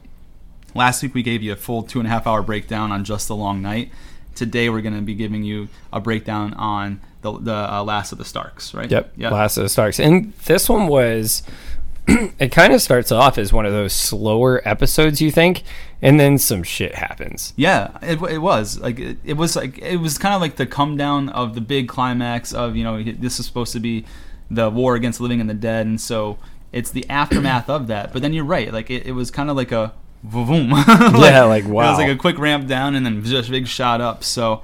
Last 0.75 1.01
week 1.01 1.13
we 1.13 1.23
gave 1.23 1.41
you 1.41 1.53
a 1.53 1.55
full 1.55 1.83
two 1.83 1.99
and 1.99 2.07
a 2.07 2.11
half 2.11 2.27
hour 2.27 2.41
breakdown 2.41 2.91
on 2.91 3.03
just 3.03 3.27
the 3.27 3.35
long 3.35 3.61
night. 3.61 3.91
Today 4.35 4.69
we're 4.69 4.81
going 4.81 4.95
to 4.95 5.01
be 5.01 5.15
giving 5.15 5.43
you 5.43 5.67
a 5.91 5.99
breakdown 5.99 6.53
on 6.53 7.01
the 7.21 7.31
the 7.39 7.73
uh, 7.73 7.83
last 7.83 8.11
of 8.11 8.17
the 8.17 8.25
Starks, 8.25 8.73
right? 8.73 8.89
Yep. 8.89 9.13
Yeah. 9.17 9.29
Last 9.31 9.57
of 9.57 9.63
the 9.63 9.69
Starks. 9.69 9.99
And 9.99 10.33
this 10.45 10.69
one 10.69 10.87
was 10.87 11.43
it 12.07 12.51
kind 12.51 12.73
of 12.73 12.81
starts 12.81 13.11
off 13.11 13.37
as 13.37 13.51
one 13.51 13.65
of 13.65 13.73
those 13.73 13.93
slower 13.93 14.61
episodes 14.67 15.21
you 15.21 15.31
think 15.31 15.63
and 16.01 16.19
then 16.19 16.37
some 16.37 16.63
shit 16.63 16.95
happens. 16.95 17.53
Yeah, 17.55 17.97
it, 18.01 18.21
it 18.23 18.37
was 18.39 18.79
like 18.79 18.99
it, 18.99 19.17
it 19.23 19.33
was 19.33 19.55
like 19.55 19.77
it 19.79 19.97
was 19.97 20.17
kind 20.17 20.33
of 20.33 20.41
like 20.41 20.55
the 20.55 20.65
come 20.65 20.97
down 20.97 21.29
of 21.29 21.55
the 21.55 21.61
big 21.61 21.87
climax 21.87 22.53
of 22.53 22.75
you 22.75 22.83
know 22.83 23.01
this 23.03 23.39
is 23.39 23.45
supposed 23.45 23.73
to 23.73 23.79
be 23.79 24.05
the 24.49 24.69
war 24.69 24.95
against 24.95 25.19
the 25.19 25.23
living 25.23 25.41
and 25.41 25.49
the 25.49 25.53
dead, 25.53 25.85
and 25.85 25.99
so 25.99 26.37
it's 26.71 26.91
the 26.91 27.07
aftermath 27.09 27.69
of 27.69 27.87
that. 27.87 28.13
But 28.13 28.21
then 28.21 28.33
you're 28.33 28.45
right, 28.45 28.71
like 28.71 28.89
it, 28.89 29.05
it 29.05 29.11
was 29.11 29.31
kind 29.31 29.49
of 29.49 29.57
like 29.57 29.71
a 29.71 29.93
boom, 30.23 30.69
like, 30.87 30.87
Yeah, 30.87 31.43
like, 31.43 31.65
wow. 31.65 31.87
It 31.87 31.89
was 31.91 31.99
like 31.99 32.09
a 32.11 32.15
quick 32.15 32.37
ramp 32.37 32.67
down 32.67 32.95
and 32.95 33.05
then 33.05 33.23
just 33.23 33.49
a 33.49 33.51
big 33.51 33.67
shot 33.67 34.01
up. 34.01 34.23
So 34.23 34.61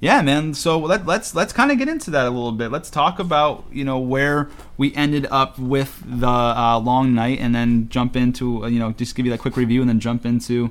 yeah, 0.00 0.22
man. 0.22 0.54
So 0.54 0.78
let, 0.78 1.06
let's 1.06 1.34
let's 1.34 1.52
kind 1.52 1.72
of 1.72 1.78
get 1.78 1.88
into 1.88 2.10
that 2.12 2.26
a 2.26 2.30
little 2.30 2.52
bit. 2.52 2.70
Let's 2.70 2.88
talk 2.88 3.18
about 3.18 3.64
you 3.72 3.84
know 3.84 3.98
where 3.98 4.48
we 4.76 4.94
ended 4.94 5.26
up 5.30 5.58
with 5.58 6.02
the 6.06 6.28
uh, 6.28 6.78
long 6.78 7.14
night, 7.14 7.40
and 7.40 7.54
then 7.54 7.88
jump 7.88 8.14
into 8.14 8.64
uh, 8.64 8.68
you 8.68 8.78
know 8.78 8.92
just 8.92 9.16
give 9.16 9.26
you 9.26 9.32
that 9.32 9.40
quick 9.40 9.56
review, 9.56 9.80
and 9.80 9.88
then 9.88 9.98
jump 9.98 10.24
into 10.24 10.70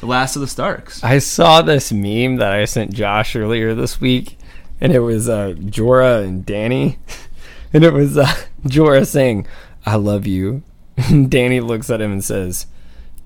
the 0.00 0.06
last 0.06 0.36
of 0.36 0.40
the 0.40 0.48
Starks. 0.48 1.02
I 1.02 1.18
saw 1.18 1.62
this 1.62 1.90
meme 1.90 2.36
that 2.36 2.52
I 2.52 2.66
sent 2.66 2.92
Josh 2.92 3.34
earlier 3.34 3.74
this 3.74 4.02
week, 4.02 4.36
and 4.80 4.92
it 4.92 5.00
was 5.00 5.30
uh, 5.30 5.54
Jorah 5.56 6.24
and 6.24 6.44
Danny, 6.44 6.98
and 7.72 7.84
it 7.84 7.94
was 7.94 8.18
uh, 8.18 8.26
Jorah 8.66 9.06
saying, 9.06 9.46
"I 9.86 9.96
love 9.96 10.26
you." 10.26 10.62
And 10.96 11.30
Danny 11.30 11.60
looks 11.60 11.88
at 11.88 12.02
him 12.02 12.12
and 12.12 12.24
says, 12.24 12.66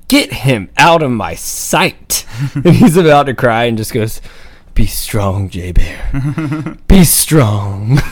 "Get 0.06 0.32
him 0.32 0.70
out 0.76 1.02
of 1.02 1.10
my 1.10 1.34
sight." 1.34 2.26
and 2.54 2.68
he's 2.76 2.96
about 2.96 3.24
to 3.24 3.34
cry 3.34 3.64
and 3.64 3.76
just 3.76 3.92
goes, 3.92 4.20
"Be 4.74 4.86
strong, 4.86 5.48
Jay 5.48 5.72
Bear. 5.72 6.78
Be 6.88 7.04
strong." 7.04 7.98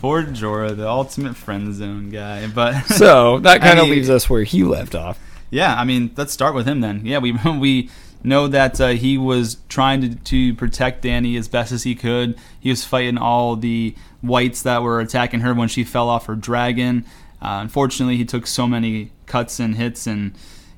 Poor 0.00 0.22
Jorah, 0.22 0.76
the 0.76 0.88
ultimate 0.88 1.36
friend 1.36 1.74
zone 1.74 2.10
guy. 2.10 2.46
But 2.46 2.82
so 2.86 3.38
that 3.40 3.60
kind 3.60 3.78
of 3.78 3.88
leaves 3.88 4.10
us 4.10 4.28
where 4.28 4.44
he 4.44 4.62
left 4.62 4.94
off. 4.94 5.18
Yeah, 5.50 5.74
I 5.74 5.84
mean, 5.84 6.12
let's 6.16 6.32
start 6.32 6.54
with 6.54 6.66
him 6.66 6.80
then. 6.80 7.02
Yeah, 7.04 7.18
we 7.18 7.32
we 7.32 7.90
know 8.22 8.48
that 8.48 8.80
uh, 8.80 8.88
he 8.88 9.16
was 9.16 9.58
trying 9.68 10.00
to, 10.00 10.14
to 10.14 10.54
protect 10.54 11.02
Danny 11.02 11.36
as 11.36 11.48
best 11.48 11.72
as 11.72 11.84
he 11.84 11.94
could. 11.94 12.36
He 12.60 12.70
was 12.70 12.84
fighting 12.84 13.18
all 13.18 13.56
the 13.56 13.94
whites 14.20 14.62
that 14.62 14.82
were 14.82 15.00
attacking 15.00 15.40
her 15.40 15.54
when 15.54 15.68
she 15.68 15.84
fell 15.84 16.08
off 16.08 16.26
her 16.26 16.34
dragon. 16.34 17.04
Uh, 17.40 17.60
unfortunately, 17.62 18.16
he 18.16 18.24
took 18.24 18.46
so 18.46 18.66
many 18.66 19.12
cuts 19.26 19.60
and 19.60 19.76
hits, 19.76 20.06
and 20.06 20.34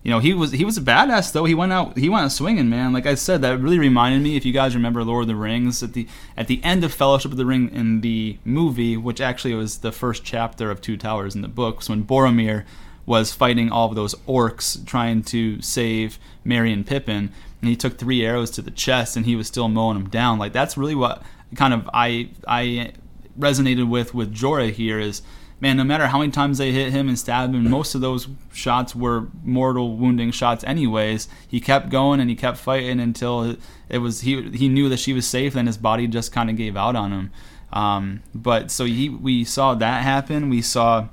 you 0.09 0.15
know 0.15 0.21
he 0.21 0.33
was 0.33 0.53
he 0.53 0.65
was 0.65 0.79
a 0.79 0.81
badass 0.81 1.33
though. 1.33 1.45
He 1.45 1.55
went 1.55 1.71
out 1.71 1.99
he 1.99 2.09
went 2.09 2.25
out 2.25 2.33
swinging, 2.33 2.71
man. 2.71 2.95
Like 2.95 3.05
I 3.05 3.15
said, 3.15 3.43
that 3.43 3.61
really 3.61 3.79
reminded 3.79 4.23
me. 4.23 4.39
If 4.39 4.47
you 4.47 4.55
guys 4.55 4.75
remember 4.75 5.05
Lord 5.05 5.25
of 5.25 5.29
the 5.29 5.37
Rings, 5.37 5.83
at 5.83 5.93
the 5.93 6.09
at 6.35 6.47
the 6.47 6.65
end 6.65 6.83
of 6.83 6.95
Fellowship 6.95 7.31
of 7.31 7.37
the 7.37 7.45
Ring 7.45 7.69
in 7.75 8.01
the 8.01 8.39
movie, 8.43 8.97
which 8.97 9.21
actually 9.21 9.53
was 9.53 9.81
the 9.81 9.93
first 9.93 10.25
chapter 10.25 10.71
of 10.71 10.81
Two 10.81 10.97
Towers 10.97 11.35
in 11.35 11.43
the 11.43 11.47
books, 11.47 11.91
when 11.91 12.05
Boromir 12.05 12.65
was 13.05 13.35
fighting 13.35 13.71
all 13.71 13.91
of 13.91 13.97
those 13.97 14.15
orcs 14.27 14.83
trying 14.87 15.25
to 15.25 15.61
save 15.61 16.19
Merry 16.43 16.73
and 16.73 16.87
Pippin, 16.87 17.31
and 17.61 17.69
he 17.69 17.77
took 17.77 17.99
three 17.99 18.25
arrows 18.25 18.51
to 18.53 18.63
the 18.63 18.71
chest, 18.71 19.15
and 19.15 19.27
he 19.27 19.37
was 19.37 19.47
still 19.47 19.69
mowing 19.69 19.99
them 19.99 20.09
down. 20.09 20.39
Like 20.39 20.55
that's 20.55 20.79
really 20.79 20.95
what 20.95 21.23
kind 21.55 21.75
of 21.75 21.87
I 21.93 22.31
I 22.47 22.93
resonated 23.39 23.91
with 23.91 24.15
with 24.15 24.35
Jorah 24.35 24.73
here 24.73 24.99
is. 24.99 25.21
Man, 25.61 25.77
no 25.77 25.85
matter 25.85 26.07
how 26.07 26.19
many 26.19 26.31
times 26.31 26.59
they 26.59 26.71
hit 26.71 26.93
him 26.93 27.09
and 27.09 27.19
stabbed 27.19 27.53
him, 27.53 27.69
most 27.69 27.97
of 27.97 28.01
those 28.01 28.29
shots 28.53 28.95
were 28.95 29.27
mortal 29.43 29.97
wounding 29.97 30.31
shots 30.31 30.63
anyways. 30.63 31.29
He 31.49 31.61
kept 31.61 31.91
going 31.91 32.21
and 32.21 32.31
he 32.31 32.37
kept 32.37 32.59
fighting 32.59 33.01
until 33.01 33.57
it 33.89 33.99
was 33.99 34.21
he 34.21 34.51
he 34.51 34.69
knew 34.69 34.89
that 34.89 35.01
she 35.01 35.13
was 35.13 35.27
safe. 35.27 35.55
Then 35.55 35.67
his 35.67 35.77
body 35.77 36.07
just 36.07 36.31
kind 36.31 36.49
of 36.49 36.57
gave 36.57 36.77
out 36.77 36.95
on 36.95 37.11
him. 37.11 37.31
Um, 37.73 38.23
but 38.35 38.71
so 38.71 38.85
he 38.85 39.09
we 39.09 39.43
saw 39.45 39.75
that 39.75 40.05
happen. 40.05 40.49
We 40.49 40.63
saw 40.63 41.09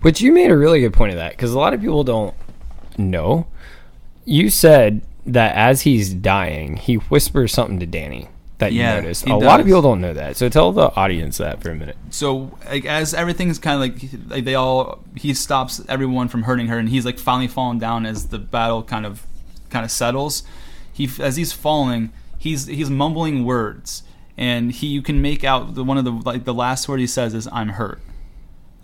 Which 0.00 0.20
you 0.20 0.32
made 0.32 0.50
a 0.50 0.56
really 0.56 0.80
good 0.80 0.92
point 0.92 1.12
of 1.12 1.18
that 1.18 1.30
because 1.32 1.52
a 1.52 1.58
lot 1.58 1.72
of 1.72 1.80
people 1.80 2.02
don't 2.02 2.34
know. 2.98 3.46
You 4.24 4.50
said 4.50 5.02
that 5.24 5.54
as 5.54 5.82
he's 5.82 6.12
dying, 6.12 6.76
he 6.76 6.94
whispers 6.94 7.52
something 7.52 7.78
to 7.78 7.86
Danny 7.86 8.28
that 8.58 8.72
you 8.72 8.80
Yeah, 8.80 9.00
noticed. 9.00 9.24
he 9.24 9.30
A 9.30 9.36
lot 9.36 9.60
of 9.60 9.66
people 9.66 9.82
don't 9.82 10.00
know 10.00 10.14
that. 10.14 10.36
So 10.36 10.48
tell 10.48 10.72
the 10.72 10.94
audience 10.96 11.38
that 11.38 11.62
for 11.62 11.70
a 11.70 11.74
minute. 11.74 11.96
so 12.10 12.56
like 12.68 12.84
as 12.86 13.12
everything's 13.14 13.58
kind 13.58 13.74
of 13.74 13.80
like, 13.80 14.10
like 14.28 14.44
they 14.44 14.54
all 14.54 15.00
he 15.14 15.34
stops 15.34 15.80
everyone 15.88 16.28
from 16.28 16.44
hurting 16.44 16.68
her 16.68 16.78
and 16.78 16.88
he's 16.88 17.04
like 17.04 17.18
finally 17.18 17.48
falling 17.48 17.78
down 17.78 18.06
as 18.06 18.28
the 18.28 18.38
battle 18.38 18.82
kind 18.82 19.04
of 19.04 19.26
kind 19.70 19.84
of 19.84 19.90
settles 19.90 20.42
he 20.92 21.08
as 21.20 21.36
he's 21.36 21.52
falling 21.52 22.10
he's 22.38 22.66
he's 22.66 22.88
mumbling 22.88 23.44
words 23.44 24.02
and 24.38 24.72
he 24.72 24.86
you 24.86 25.02
can 25.02 25.20
make 25.20 25.44
out 25.44 25.74
the 25.74 25.82
one 25.84 25.98
of 25.98 26.04
the 26.04 26.12
like 26.12 26.44
the 26.44 26.54
last 26.54 26.88
word 26.88 27.00
he 27.00 27.06
says 27.06 27.34
is 27.34 27.48
i'm 27.52 27.70
hurt 27.70 28.00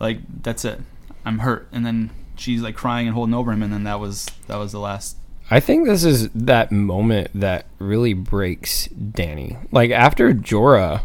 like 0.01 0.19
that's 0.43 0.65
it 0.65 0.81
i'm 1.25 1.39
hurt 1.39 1.69
and 1.73 1.87
then 1.87 2.11
she's 2.37 2.61
like 2.61 2.75
crying 2.75 3.07
and 3.07 3.15
holding 3.15 3.35
over 3.35 3.53
him 3.53 3.63
and 3.63 3.73
then 3.73 3.85
that 3.85 3.99
was 4.01 4.27
that 4.49 4.57
was 4.57 4.73
the 4.73 4.81
last 4.81 5.17
I 5.53 5.61
think 5.61 5.87
this 5.87 6.03
is 6.03 6.31
that 6.31 6.73
moment 6.73 7.29
that 7.35 7.67
really 7.79 8.15
breaks 8.15 8.87
Danny. 8.87 9.59
Like 9.71 9.91
after 9.91 10.33
Jorah, 10.33 11.03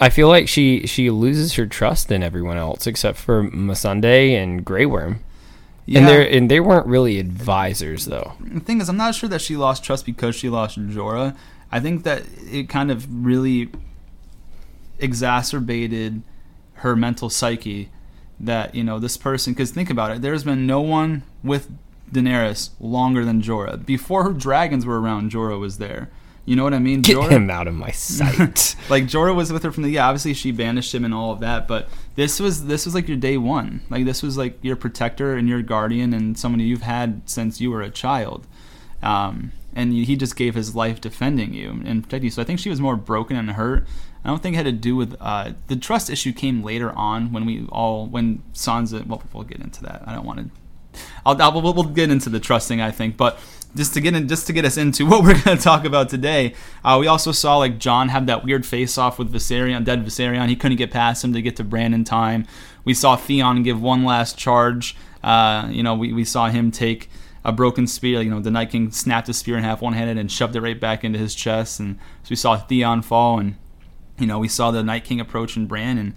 I 0.00 0.08
feel 0.08 0.28
like 0.28 0.48
she 0.48 0.86
she 0.86 1.10
loses 1.10 1.52
her 1.56 1.66
trust 1.66 2.10
in 2.10 2.22
everyone 2.22 2.56
else 2.56 2.86
except 2.86 3.18
for 3.18 3.50
Missandei 3.50 4.30
and 4.30 4.64
Grey 4.64 4.86
Worm. 4.86 5.22
And 5.86 6.08
they 6.08 6.34
and 6.34 6.50
they 6.50 6.60
weren't 6.60 6.86
really 6.86 7.18
advisors 7.18 8.06
though. 8.06 8.32
the 8.40 8.60
thing 8.60 8.80
is, 8.80 8.88
I'm 8.88 8.96
not 8.96 9.14
sure 9.14 9.28
that 9.28 9.42
she 9.42 9.58
lost 9.58 9.84
trust 9.84 10.06
because 10.06 10.34
she 10.34 10.48
lost 10.48 10.78
Jorah. 10.78 11.36
I 11.70 11.78
think 11.78 12.04
that 12.04 12.22
it 12.50 12.70
kind 12.70 12.90
of 12.90 13.06
really 13.22 13.68
exacerbated 14.98 16.22
her 16.76 16.96
mental 16.96 17.28
psyche. 17.28 17.90
That 18.40 18.74
you 18.74 18.82
know 18.82 18.98
this 18.98 19.18
person, 19.18 19.52
because 19.52 19.72
think 19.72 19.90
about 19.90 20.10
it, 20.10 20.22
there's 20.22 20.42
been 20.42 20.66
no 20.66 20.80
one 20.80 21.24
with 21.44 21.70
Daenerys 22.12 22.70
longer 22.80 23.24
than 23.24 23.42
Jorah. 23.42 23.84
Before 23.84 24.24
her 24.24 24.32
dragons 24.32 24.84
were 24.84 25.00
around, 25.00 25.30
Jorah 25.30 25.58
was 25.58 25.78
there. 25.78 26.10
You 26.44 26.56
know 26.56 26.64
what 26.64 26.74
I 26.74 26.80
mean? 26.80 27.02
Get 27.02 27.16
Jorah, 27.16 27.30
him 27.30 27.50
out 27.50 27.68
of 27.68 27.74
my 27.74 27.92
sight. 27.92 28.74
like 28.90 29.04
Jorah 29.04 29.34
was 29.34 29.52
with 29.52 29.62
her 29.62 29.70
from 29.70 29.84
the 29.84 29.90
yeah. 29.90 30.08
Obviously, 30.08 30.34
she 30.34 30.50
banished 30.50 30.92
him 30.92 31.04
and 31.04 31.14
all 31.14 31.30
of 31.30 31.40
that, 31.40 31.68
but 31.68 31.88
this 32.16 32.40
was 32.40 32.66
this 32.66 32.84
was 32.84 32.94
like 32.94 33.06
your 33.06 33.16
day 33.16 33.36
one. 33.36 33.82
Like 33.90 34.04
this 34.04 34.22
was 34.22 34.36
like 34.36 34.58
your 34.60 34.74
protector 34.74 35.34
and 35.34 35.48
your 35.48 35.62
guardian 35.62 36.12
and 36.12 36.36
someone 36.36 36.58
you've 36.60 36.82
had 36.82 37.22
since 37.26 37.60
you 37.60 37.70
were 37.70 37.82
a 37.82 37.90
child. 37.90 38.46
Um, 39.02 39.52
and 39.74 39.92
he 39.92 40.16
just 40.16 40.36
gave 40.36 40.54
his 40.54 40.74
life 40.74 41.00
defending 41.00 41.54
you 41.54 41.80
and 41.84 42.02
protecting 42.02 42.24
you. 42.24 42.30
So 42.30 42.42
I 42.42 42.44
think 42.44 42.58
she 42.58 42.70
was 42.70 42.80
more 42.80 42.96
broken 42.96 43.36
and 43.36 43.52
hurt. 43.52 43.86
I 44.24 44.28
don't 44.28 44.42
think 44.42 44.54
it 44.54 44.58
had 44.58 44.66
to 44.66 44.72
do 44.72 44.94
with 44.94 45.16
uh, 45.20 45.52
the 45.68 45.76
trust 45.76 46.10
issue. 46.10 46.32
Came 46.32 46.62
later 46.62 46.92
on 46.92 47.32
when 47.32 47.44
we 47.44 47.66
all 47.70 48.06
when 48.06 48.42
Sansa. 48.52 49.06
Well, 49.06 49.22
we'll 49.32 49.44
get 49.44 49.60
into 49.60 49.82
that. 49.84 50.02
I 50.06 50.14
don't 50.14 50.26
want 50.26 50.40
to 50.40 50.50
I'll, 51.24 51.40
I'll 51.40 51.60
we'll, 51.60 51.74
we'll 51.74 51.84
get 51.84 52.10
into 52.10 52.30
the 52.30 52.40
trusting, 52.40 52.80
I 52.80 52.90
think, 52.90 53.16
but 53.16 53.38
just 53.74 53.94
to 53.94 54.00
get 54.00 54.14
in, 54.14 54.28
just 54.28 54.46
to 54.46 54.52
get 54.52 54.64
us 54.64 54.76
into 54.76 55.06
what 55.08 55.22
we're 55.22 55.42
going 55.42 55.56
to 55.56 55.62
talk 55.62 55.84
about 55.84 56.08
today, 56.08 56.54
uh, 56.84 56.96
we 57.00 57.06
also 57.06 57.32
saw 57.32 57.56
like 57.56 57.78
Jon 57.78 58.08
have 58.08 58.26
that 58.26 58.44
weird 58.44 58.66
face 58.66 58.98
off 58.98 59.18
with 59.18 59.32
Viserion, 59.32 59.84
dead 59.84 60.04
Viserion. 60.04 60.48
He 60.48 60.56
couldn't 60.56 60.78
get 60.78 60.90
past 60.90 61.24
him 61.24 61.32
to 61.32 61.42
get 61.42 61.56
to 61.56 61.64
Bran 61.64 61.94
in 61.94 62.04
time. 62.04 62.46
We 62.84 62.94
saw 62.94 63.16
Theon 63.16 63.62
give 63.62 63.80
one 63.80 64.04
last 64.04 64.36
charge. 64.36 64.96
Uh, 65.22 65.68
you 65.70 65.82
know, 65.82 65.94
we, 65.94 66.12
we 66.12 66.24
saw 66.24 66.48
him 66.48 66.70
take 66.70 67.08
a 67.44 67.52
broken 67.52 67.86
spear. 67.86 68.20
You 68.20 68.30
know, 68.30 68.40
the 68.40 68.50
Night 68.50 68.70
King 68.70 68.90
snapped 68.90 69.28
his 69.28 69.38
spear 69.38 69.56
in 69.56 69.64
half 69.64 69.80
one 69.80 69.92
handed 69.92 70.18
and 70.18 70.30
shoved 70.30 70.56
it 70.56 70.60
right 70.60 70.78
back 70.78 71.04
into 71.04 71.18
his 71.18 71.34
chest. 71.34 71.80
And 71.80 71.96
so 72.22 72.30
we 72.30 72.36
saw 72.36 72.56
Theon 72.56 73.02
fall, 73.02 73.38
and 73.38 73.56
you 74.18 74.26
know, 74.26 74.38
we 74.38 74.48
saw 74.48 74.70
the 74.70 74.82
Night 74.82 75.04
King 75.04 75.20
approach 75.20 75.56
and 75.56 75.68
Bran 75.68 75.98
and 75.98 76.14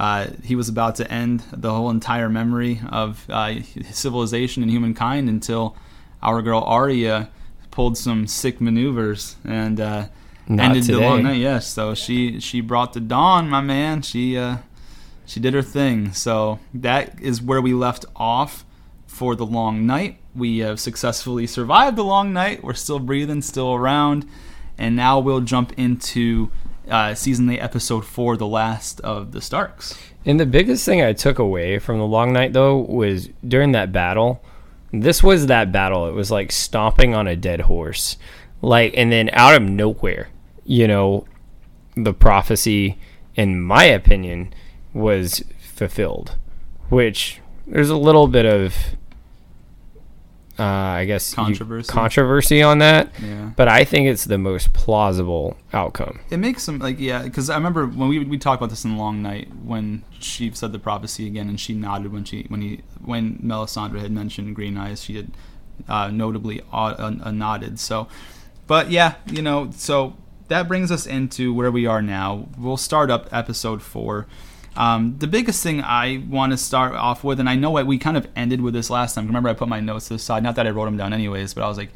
uh, 0.00 0.28
he 0.42 0.56
was 0.56 0.70
about 0.70 0.94
to 0.94 1.12
end 1.12 1.44
the 1.52 1.70
whole 1.74 1.90
entire 1.90 2.30
memory 2.30 2.80
of 2.90 3.28
uh, 3.28 3.62
civilization 3.90 4.62
and 4.62 4.72
humankind 4.72 5.28
until 5.28 5.76
our 6.22 6.40
girl 6.40 6.62
Arya 6.62 7.28
pulled 7.70 7.98
some 7.98 8.26
sick 8.26 8.62
maneuvers 8.62 9.36
and 9.44 9.78
uh, 9.78 10.06
ended 10.48 10.84
the 10.84 10.98
long 10.98 11.24
night. 11.24 11.36
Yes, 11.36 11.66
so 11.66 11.94
she 11.94 12.40
she 12.40 12.62
brought 12.62 12.94
the 12.94 13.00
dawn, 13.00 13.50
my 13.50 13.60
man. 13.60 14.00
She 14.00 14.38
uh, 14.38 14.56
she 15.26 15.38
did 15.38 15.52
her 15.52 15.60
thing. 15.60 16.14
So 16.14 16.60
that 16.72 17.20
is 17.20 17.42
where 17.42 17.60
we 17.60 17.74
left 17.74 18.06
off 18.16 18.64
for 19.06 19.36
the 19.36 19.44
long 19.44 19.84
night. 19.84 20.16
We 20.34 20.60
have 20.60 20.80
successfully 20.80 21.46
survived 21.46 21.96
the 21.96 22.04
long 22.04 22.32
night. 22.32 22.64
We're 22.64 22.72
still 22.72 23.00
breathing, 23.00 23.42
still 23.42 23.74
around, 23.74 24.26
and 24.78 24.96
now 24.96 25.18
we'll 25.18 25.42
jump 25.42 25.78
into 25.78 26.50
uh, 26.88 27.14
season 27.14 27.50
eight, 27.50 27.60
episode 27.60 28.04
four, 28.04 28.36
the 28.36 28.46
last 28.46 29.00
of 29.00 29.32
the 29.32 29.40
Starks. 29.40 29.98
And 30.24 30.38
the 30.38 30.46
biggest 30.46 30.84
thing 30.84 31.02
I 31.02 31.12
took 31.12 31.38
away 31.38 31.78
from 31.78 31.98
the 31.98 32.06
long 32.06 32.32
night 32.32 32.52
though 32.52 32.76
was 32.78 33.28
during 33.46 33.72
that 33.72 33.92
battle. 33.92 34.42
This 34.92 35.22
was 35.22 35.46
that 35.46 35.72
battle. 35.72 36.08
It 36.08 36.14
was 36.14 36.30
like 36.30 36.52
stomping 36.52 37.14
on 37.14 37.26
a 37.26 37.36
dead 37.36 37.62
horse. 37.62 38.16
Like 38.62 38.92
and 38.96 39.10
then 39.10 39.30
out 39.32 39.54
of 39.54 39.62
nowhere, 39.62 40.28
you 40.64 40.86
know, 40.86 41.26
the 41.96 42.12
prophecy 42.12 42.98
in 43.34 43.60
my 43.60 43.84
opinion 43.84 44.52
was 44.92 45.42
fulfilled, 45.58 46.36
which 46.88 47.40
there's 47.66 47.90
a 47.90 47.96
little 47.96 48.26
bit 48.26 48.44
of 48.44 48.74
uh, 50.60 50.64
I 50.64 51.06
guess 51.06 51.32
you- 51.32 51.36
Controversy. 51.36 51.88
controversy 51.90 52.62
on 52.62 52.78
that, 52.78 53.10
Yeah. 53.22 53.50
but 53.56 53.66
I 53.68 53.84
think 53.84 54.06
it's 54.08 54.24
the 54.24 54.36
most 54.38 54.72
plausible 54.74 55.56
outcome. 55.72 56.20
It 56.30 56.36
makes 56.36 56.62
some 56.62 56.78
like 56.78 57.00
yeah, 57.00 57.22
because 57.22 57.48
I 57.48 57.56
remember 57.56 57.86
when 57.86 58.08
we 58.08 58.18
we 58.24 58.36
talked 58.38 58.60
about 58.60 58.70
this 58.70 58.84
in 58.84 58.92
the 58.92 58.96
long 58.98 59.22
night 59.22 59.48
when 59.64 60.02
she 60.18 60.50
said 60.52 60.72
the 60.72 60.78
prophecy 60.78 61.26
again, 61.26 61.48
and 61.48 61.58
she 61.58 61.72
nodded 61.74 62.12
when 62.12 62.24
she 62.24 62.44
when 62.48 62.60
he 62.60 62.82
when 63.04 63.38
Melisandre 63.42 64.00
had 64.00 64.12
mentioned 64.12 64.54
green 64.54 64.76
eyes. 64.76 65.02
She 65.02 65.16
had 65.16 65.30
uh, 65.88 66.08
notably 66.08 66.60
uh, 66.72 67.10
uh, 67.24 67.30
nodded. 67.30 67.80
So, 67.80 68.06
but 68.66 68.90
yeah, 68.90 69.14
you 69.32 69.40
know, 69.42 69.70
so 69.74 70.14
that 70.48 70.68
brings 70.68 70.90
us 70.90 71.06
into 71.06 71.54
where 71.54 71.70
we 71.70 71.86
are 71.86 72.02
now. 72.02 72.48
We'll 72.58 72.76
start 72.76 73.10
up 73.10 73.28
episode 73.32 73.80
four. 73.82 74.26
Um, 74.76 75.16
the 75.18 75.26
biggest 75.26 75.62
thing 75.62 75.82
I 75.82 76.24
want 76.28 76.52
to 76.52 76.56
start 76.56 76.94
off 76.94 77.24
with, 77.24 77.40
and 77.40 77.48
I 77.48 77.56
know 77.56 77.72
we 77.72 77.98
kind 77.98 78.16
of 78.16 78.28
ended 78.36 78.60
with 78.60 78.72
this 78.72 78.88
last 78.88 79.14
time. 79.14 79.26
Remember, 79.26 79.48
I 79.48 79.54
put 79.54 79.68
my 79.68 79.80
notes 79.80 80.08
to 80.08 80.14
the 80.14 80.18
side. 80.18 80.42
Not 80.42 80.54
that 80.56 80.66
I 80.66 80.70
wrote 80.70 80.84
them 80.84 80.96
down 80.96 81.12
anyways, 81.12 81.54
but 81.54 81.64
I 81.64 81.68
was 81.68 81.76
like, 81.76 81.90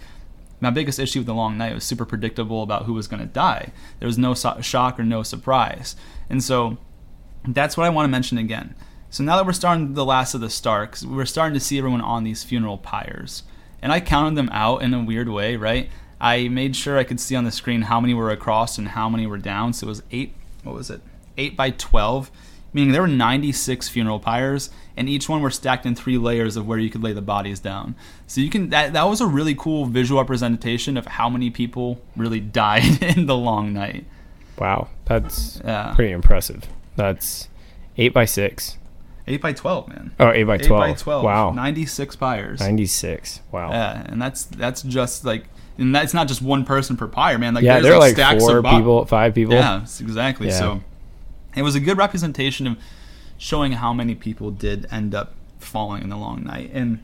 my 0.61 0.71
biggest 0.71 0.99
issue 0.99 1.21
with 1.21 1.27
the 1.27 1.35
long 1.35 1.57
night 1.57 1.75
was 1.75 1.85
super 1.85 2.05
predictable 2.05 2.63
about 2.63 2.85
who 2.85 2.95
was 2.95 3.07
going 3.07 3.21
to 3.21 3.29
die. 3.29 3.73
There 4.01 4.07
was 4.07 4.19
no 4.19 4.35
so- 4.35 4.61
shock 4.61 4.99
or 4.99 5.05
no 5.05 5.23
surprise, 5.23 5.95
and 6.29 6.43
so 6.43 6.79
that's 7.47 7.77
what 7.77 7.85
I 7.85 7.91
want 7.91 8.07
to 8.07 8.11
mention 8.11 8.39
again. 8.39 8.75
So 9.11 9.23
now 9.23 9.37
that 9.37 9.47
we're 9.47 9.53
starting 9.53 9.95
the 9.95 10.05
last 10.05 10.35
of 10.35 10.41
the 10.41 10.51
Starks, 10.51 11.05
we're 11.05 11.27
starting 11.27 11.55
to 11.55 11.61
see 11.61 11.79
everyone 11.79 12.01
on 12.01 12.25
these 12.25 12.43
funeral 12.43 12.79
pyres, 12.79 13.45
and 13.83 13.93
I 13.93 14.01
counted 14.01 14.37
them 14.37 14.49
out 14.51 14.83
in 14.83 14.95
a 14.95 15.05
weird 15.05 15.29
way, 15.29 15.57
right? 15.57 15.91
I 16.21 16.49
made 16.49 16.75
sure 16.75 16.99
I 16.99 17.05
could 17.05 17.21
see 17.21 17.37
on 17.37 17.45
the 17.45 17.53
screen 17.53 17.83
how 17.83 18.01
many 18.01 18.15
were 18.15 18.31
across 18.31 18.79
and 18.79 18.89
how 18.89 19.09
many 19.09 19.27
were 19.27 19.39
down. 19.39 19.75
So 19.75 19.87
it 19.87 19.89
was 19.89 20.03
eight. 20.11 20.35
What 20.63 20.75
was 20.75 20.89
it? 20.89 21.03
Eight 21.37 21.57
by 21.57 21.71
twelve 21.71 22.31
meaning 22.75 22.93
there 22.93 23.01
were 23.01 23.09
96 23.09 23.89
funeral 23.89 24.21
pyres 24.21 24.69
and 24.97 25.09
each 25.09 25.29
one 25.29 25.41
were 25.41 25.51
stacked 25.51 25.87
in 25.87 25.95
three 25.95 26.19
layers 26.19 26.57
of 26.57 26.67
where 26.67 26.79
you 26.79 26.91
could 26.91 27.03
lay 27.03 27.13
the 27.13 27.23
bodies 27.23 27.61
down. 27.61 27.95
So 28.27 28.41
you 28.41 28.51
can 28.51 28.69
that, 28.71 28.93
that 28.93 29.05
was 29.05 29.23
a 29.23 29.27
really 29.27 29.55
cool 29.55 29.87
visual 29.87 30.21
representation 30.21 30.97
of 30.97 31.07
how 31.07 31.31
many 31.31 31.51
people 31.51 32.03
really 32.17 32.41
died 32.61 33.03
in 33.03 33.27
the 33.27 33.37
long 33.37 33.73
night. 33.73 34.05
Wow 34.59 34.89
that's 35.07 35.61
yeah. 35.65 35.95
pretty 35.95 36.13
impressive. 36.13 36.65
That's 36.97 37.49
8 37.97 38.09
by 38.13 38.25
6 38.25 38.79
8 39.27 39.41
by 39.41 39.53
12 39.53 39.89
man. 39.89 40.15
Oh 40.21 40.31
8 40.31 40.45
by 40.45 40.59
12 40.59 40.83
8 40.83 40.93
by 40.93 40.93
12 40.95 41.25
wow. 41.25 41.51
96 41.53 42.17
pyres. 42.17 42.61
96 42.61 43.41
wow. 43.53 43.71
Yeah 43.71 44.03
and 44.07 44.21
that's 44.21 44.45
that's 44.45 44.83
just 44.83 45.25
like 45.25 45.45
and 45.79 45.95
that's 45.95 46.15
not 46.15 46.29
just 46.29 46.43
one 46.43 46.65
person 46.65 46.97
per 46.97 47.09
pyre 47.09 47.39
man. 47.39 47.55
Like 47.55 47.65
yeah 47.65 47.81
they're 47.81 47.99
like, 47.99 48.19
like 48.19 48.41
four 48.41 48.63
people 48.63 49.05
five 49.07 49.35
people. 49.35 49.55
Yeah 49.55 49.83
exactly. 49.83 50.49
Yeah. 50.49 50.59
so 50.59 50.81
it 51.57 51.63
was 51.63 51.75
a 51.75 51.81
good 51.81 51.99
representation 51.99 52.67
of 52.67 52.79
showing 53.39 53.73
how 53.73 53.93
many 53.93 54.15
people 54.15 54.51
did 54.51 54.87
end 54.91 55.15
up 55.15 55.35
falling 55.59 56.03
in 56.03 56.09
the 56.09 56.17
long 56.17 56.45
night. 56.45 56.71
And 56.73 57.03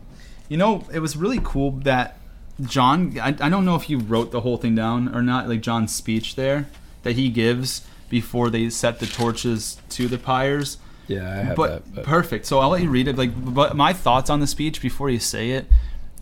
you 0.49 0.57
know, 0.57 0.87
it 0.93 0.99
was 1.01 1.17
really 1.17 1.41
cool 1.43 1.71
that 1.71 2.19
Jon, 2.61 3.19
I, 3.19 3.29
I 3.29 3.49
don't 3.49 3.65
know 3.65 3.77
if 3.77 3.89
you 3.89 3.99
wrote 3.99 4.33
the 4.33 4.41
whole 4.41 4.57
thing 4.57 4.75
down 4.75 5.15
or 5.15 5.23
not. 5.23 5.49
Like 5.49 5.61
Jon's 5.61 5.95
speech 5.95 6.35
there 6.35 6.69
that 7.03 7.13
he 7.13 7.31
gives 7.31 7.87
before 8.09 8.51
they 8.51 8.69
set 8.71 8.99
the 8.99 9.07
torches 9.07 9.81
to 9.91 10.09
the 10.09 10.19
pyres. 10.19 10.79
Yeah, 11.07 11.31
I 11.31 11.35
have 11.37 11.57
but, 11.57 11.69
that. 11.69 11.95
But. 11.95 12.05
Perfect. 12.05 12.47
So 12.47 12.59
I'll 12.59 12.71
let 12.71 12.83
you 12.83 12.91
read 12.91 13.09
it. 13.09 13.17
Like, 13.17 13.31
but 13.35 13.77
my 13.77 13.93
thoughts 13.93 14.31
on 14.31 14.41
the 14.41 14.47
speech 14.47 14.81
before 14.81 15.11
you 15.11 15.19
say 15.19 15.51
it. 15.51 15.67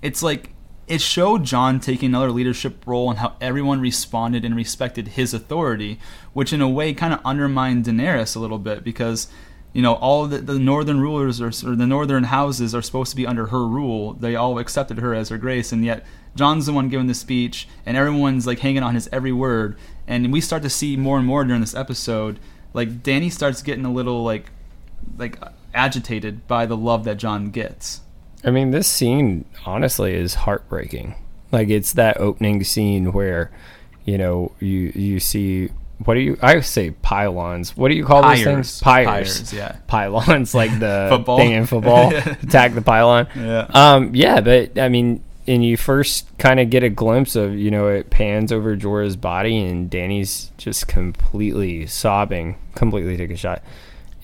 It's 0.01 0.23
like 0.23 0.51
it 0.89 1.01
showed 1.01 1.45
Jon 1.45 1.81
taking 1.81 2.09
another 2.09 2.31
leadership 2.31 2.87
role 2.87 3.11
and 3.11 3.19
how 3.19 3.37
everyone 3.41 3.81
responded 3.81 4.45
and 4.45 4.57
respected 4.57 5.09
his 5.09 5.35
authority, 5.35 5.99
which 6.33 6.53
in 6.53 6.61
a 6.61 6.69
way 6.69 6.95
kind 6.95 7.13
of 7.13 7.21
undermined 7.25 7.85
Daenerys 7.85 8.35
a 8.35 8.39
little 8.39 8.59
bit 8.59 8.83
because 8.83 9.29
you 9.75 9.83
know 9.83 9.95
all 9.95 10.27
the, 10.27 10.39
the 10.39 10.59
northern 10.59 11.01
rulers 11.01 11.41
or, 11.41 11.49
or, 11.49 11.77
the 11.77 11.87
northern 11.87 12.25
houses 12.25 12.75
are 12.75 12.83
supposed 12.83 13.11
to 13.11 13.17
be 13.17 13.27
under 13.27 13.47
her 13.47 13.67
rule. 13.67 14.15
They 14.15 14.35
all 14.35 14.59
accepted 14.59 14.99
her 14.99 15.15
as 15.15 15.29
her 15.29 15.39
grace, 15.39 15.73
and 15.73 15.85
yet 15.85 16.07
Jon's 16.35 16.67
the 16.67 16.73
one 16.73 16.89
giving 16.89 17.07
the 17.07 17.15
speech, 17.15 17.69
and 17.85 17.97
everyone's 17.97 18.47
like 18.47 18.61
hanging 18.61 18.83
on 18.83 18.95
his 18.95 19.09
every 19.13 19.33
word. 19.33 19.77
And 20.07 20.33
we 20.33 20.41
start 20.41 20.63
to 20.63 20.71
see 20.71 20.97
more 20.97 21.19
and 21.19 21.27
more 21.27 21.45
during 21.45 21.61
this 21.61 21.75
episode, 21.75 22.41
like 22.73 23.03
danny 23.03 23.29
starts 23.29 23.63
getting 23.63 23.85
a 23.85 23.93
little 23.93 24.25
like 24.25 24.51
like 25.19 25.39
agitated 25.75 26.47
by 26.47 26.65
the 26.65 26.77
love 26.77 27.05
that 27.05 27.19
Jon 27.19 27.51
gets. 27.51 28.01
I 28.45 28.51
mean, 28.51 28.71
this 28.71 28.87
scene 28.87 29.45
honestly 29.67 30.15
is 30.15 30.35
heartbreaking. 30.35 31.15
Like 31.51 31.69
it's 31.69 31.93
that 31.95 32.19
opening 32.19 32.63
scene 32.65 33.13
where, 33.13 33.51
you 34.05 34.19
know, 34.19 34.53
you 34.61 34.93
you 34.95 35.21
see 35.21 35.71
what 36.05 36.15
do 36.15 36.21
you? 36.21 36.39
I 36.41 36.61
say 36.61 36.93
pylons. 36.93 37.77
What 37.77 37.89
do 37.89 37.95
you 37.95 38.05
call 38.05 38.23
Pyres. 38.23 38.39
those 38.39 38.55
things? 38.55 38.81
Pyres. 38.81 39.07
Pyres 39.09 39.53
yeah. 39.53 39.77
Pylons, 39.89 40.55
like 40.55 40.71
the 40.79 41.07
football. 41.11 41.39
thing 41.39 41.53
in 41.53 41.67
football. 41.67 42.15
Attack 42.15 42.75
the 42.75 42.83
pylon. 42.83 43.27
Yeah. 43.35 43.67
Um. 43.75 44.15
Yeah, 44.15 44.41
but 44.41 44.79
I 44.79 44.89
mean, 44.89 45.25
and 45.49 45.65
you 45.65 45.77
first 45.77 46.27
kind 46.39 46.61
of 46.61 46.71
get 46.71 46.85
a 46.85 46.89
glimpse 46.89 47.35
of, 47.35 47.55
you 47.57 47.71
know, 47.71 47.89
it 47.89 48.11
pans 48.11 48.53
over 48.53 48.77
Jorah's 48.77 49.17
body, 49.17 49.59
and 49.59 49.91
Danny's 49.91 50.53
just 50.57 50.87
completely 50.87 51.87
sobbing, 51.87 52.57
completely 52.75 53.17
take 53.17 53.31
a 53.31 53.37
shot, 53.37 53.63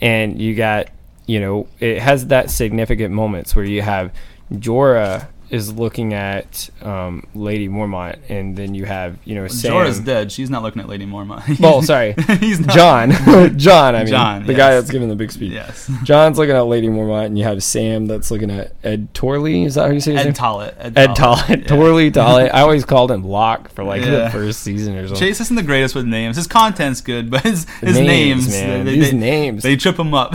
and 0.01 0.41
you 0.41 0.55
got 0.55 0.89
you 1.27 1.41
know, 1.41 1.67
it 1.81 2.01
has 2.01 2.27
that 2.29 2.51
significant 2.51 3.13
moments 3.15 3.57
where 3.57 3.65
you 3.65 3.83
have 3.83 4.13
Jorah 4.53 5.29
is 5.51 5.73
looking 5.73 6.15
at 6.15 6.69
um, 6.83 7.27
Lady 7.35 7.69
Mormont, 7.69 8.19
and 8.29 8.57
then 8.57 8.75
you 8.75 8.85
have 8.85 9.19
you 9.25 9.35
know 9.35 9.47
Sam. 9.49 9.73
Jorah's 9.73 10.01
dead. 10.01 10.33
She's 10.33 10.51
not 10.51 10.63
looking 10.63 10.81
at 10.83 10.89
Lady 10.89 11.07
Mormont. 11.07 11.59
well, 11.61 11.83
sorry, 11.83 12.15
he's 12.41 12.61
not. 12.61 12.75
Jon. 12.75 13.11
Jon. 13.59 13.95
I 13.95 13.99
mean, 13.99 14.07
Jon, 14.09 14.47
the 14.47 14.53
yes. 14.53 14.59
guy 14.59 14.71
that's 14.75 14.91
giving 14.91 15.09
the 15.09 15.15
big 15.17 15.31
speech. 15.33 15.53
Yes. 15.53 15.91
Jon's 16.03 16.39
looking 16.39 16.55
at 16.57 16.63
Lady 16.63 16.89
Mormont, 16.89 17.27
and 17.27 17.39
you 17.39 17.45
have 17.45 17.63
Sam 17.63 18.07
that's 18.07 18.31
looking 18.31 18.51
at 18.51 18.73
Ed 18.83 19.13
Torley. 19.15 19.65
Is 19.65 19.75
that 19.77 19.87
how 19.87 19.93
you 19.93 20.01
say 20.01 20.13
his 20.13 20.21
Ed 20.21 20.25
name? 20.25 20.33
Tollett. 20.35 20.75
Ed, 20.79 20.99
Ed 20.99 21.11
Tollett. 21.11 21.61
Yeah. 21.63 21.67
Torley 21.67 22.11
Tollett. 22.11 22.53
I 22.53 22.61
always 22.61 22.85
called 22.85 23.11
him 23.11 23.25
Locke 23.25 23.71
for 23.71 23.85
like 23.85 24.03
Yeah. 24.03 24.25
the 24.25 24.31
first 24.31 24.61
season 24.61 24.97
or 24.97 25.07
something. 25.09 25.27
Chase 25.27 25.41
isn't 25.41 25.57
the 25.57 25.63
greatest 25.63 25.95
with 25.95 26.07
names. 26.07 26.37
His 26.37 26.47
content's 26.47 27.01
good, 27.01 27.31
but 27.31 27.43
his 27.43 27.69
his 27.81 27.97
names, 27.99 28.49
names, 28.49 28.51
man. 28.51 28.85
they, 28.85 28.95
These 28.95 29.11
they, 29.11 29.17
names. 29.17 29.63
they 29.63 29.77
trip 29.77 29.99
him 29.99 30.15
up. 30.15 30.31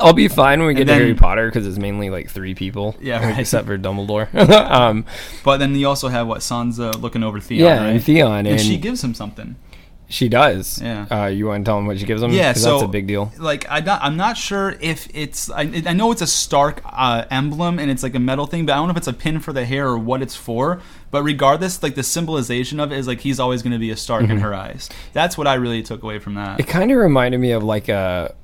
I'll 0.00 0.12
be 0.12 0.28
fine 0.28 0.60
when 0.60 0.68
we 0.68 0.74
get 0.74 0.82
And 0.82 0.88
to 0.88 0.94
Harry 0.94 1.14
Potter 1.14 1.46
because 1.48 1.66
it's 1.66 1.78
mainly 1.78 2.10
like 2.10 2.30
three 2.30 2.54
people. 2.54 2.96
Yeah, 3.00 3.24
right. 3.24 3.38
Except 3.38 3.66
for 3.66 3.76
Dumbledore. 3.80 4.32
um, 4.70 5.04
but 5.44 5.58
then 5.58 5.74
you 5.74 5.88
also 5.88 6.08
have 6.08 6.26
what 6.26 6.40
Sansa 6.40 7.00
looking 7.00 7.22
over 7.22 7.40
Theon, 7.40 7.64
yeah, 7.64 7.78
right? 7.78 7.90
and 7.90 8.04
Theon, 8.04 8.38
and, 8.38 8.48
and 8.48 8.60
she 8.60 8.76
gives 8.76 9.02
him 9.02 9.14
something. 9.14 9.56
she 10.08 10.28
does. 10.28 10.82
Yeah. 10.82 11.06
Uh, 11.10 11.26
you 11.26 11.46
want 11.46 11.64
to 11.64 11.68
tell 11.68 11.78
him 11.78 11.86
what 11.86 11.98
she 11.98 12.04
gives 12.04 12.20
him? 12.20 12.32
Yeah. 12.32 12.52
so 12.52 12.72
that's 12.72 12.82
a 12.82 12.88
big 12.88 13.06
deal. 13.06 13.32
Like 13.38 13.64
I 13.70 13.80
not, 13.80 14.02
I'm 14.02 14.16
not 14.16 14.36
sure 14.36 14.76
if 14.80 15.08
it's 15.14 15.50
I, 15.50 15.62
I 15.86 15.92
know 15.92 16.10
it's 16.10 16.22
a 16.22 16.26
Stark 16.26 16.82
uh, 16.84 17.24
emblem 17.30 17.78
and 17.78 17.90
it's 17.90 18.02
like 18.02 18.14
a 18.14 18.18
metal 18.18 18.46
thing, 18.46 18.66
but 18.66 18.72
I 18.72 18.76
don't 18.76 18.88
know 18.88 18.92
if 18.92 18.96
it's 18.96 19.06
a 19.06 19.12
pin 19.12 19.38
for 19.40 19.52
the 19.52 19.64
hair 19.64 19.86
or 19.86 19.98
what 19.98 20.20
it's 20.20 20.34
for. 20.34 20.82
But 21.12 21.22
regardless, 21.22 21.82
like 21.82 21.94
the 21.94 22.02
symbolization 22.02 22.80
of 22.80 22.92
it 22.92 22.98
is 22.98 23.06
like 23.06 23.20
he's 23.20 23.40
always 23.40 23.62
going 23.62 23.72
to 23.72 23.78
be 23.78 23.90
a 23.90 23.96
Stark 23.96 24.24
in 24.24 24.38
her 24.38 24.54
eyes. 24.54 24.88
That's 25.12 25.38
what 25.38 25.46
I 25.46 25.54
really 25.54 25.82
took 25.82 26.02
away 26.02 26.18
from 26.18 26.34
that. 26.34 26.52
Mm-hmm. 26.52 26.60
It 26.60 26.68
kind 26.68 26.90
of 26.90 26.98
reminded 26.98 27.38
me 27.38 27.52
of 27.52 27.62
like 27.62 27.88
a 27.88 28.34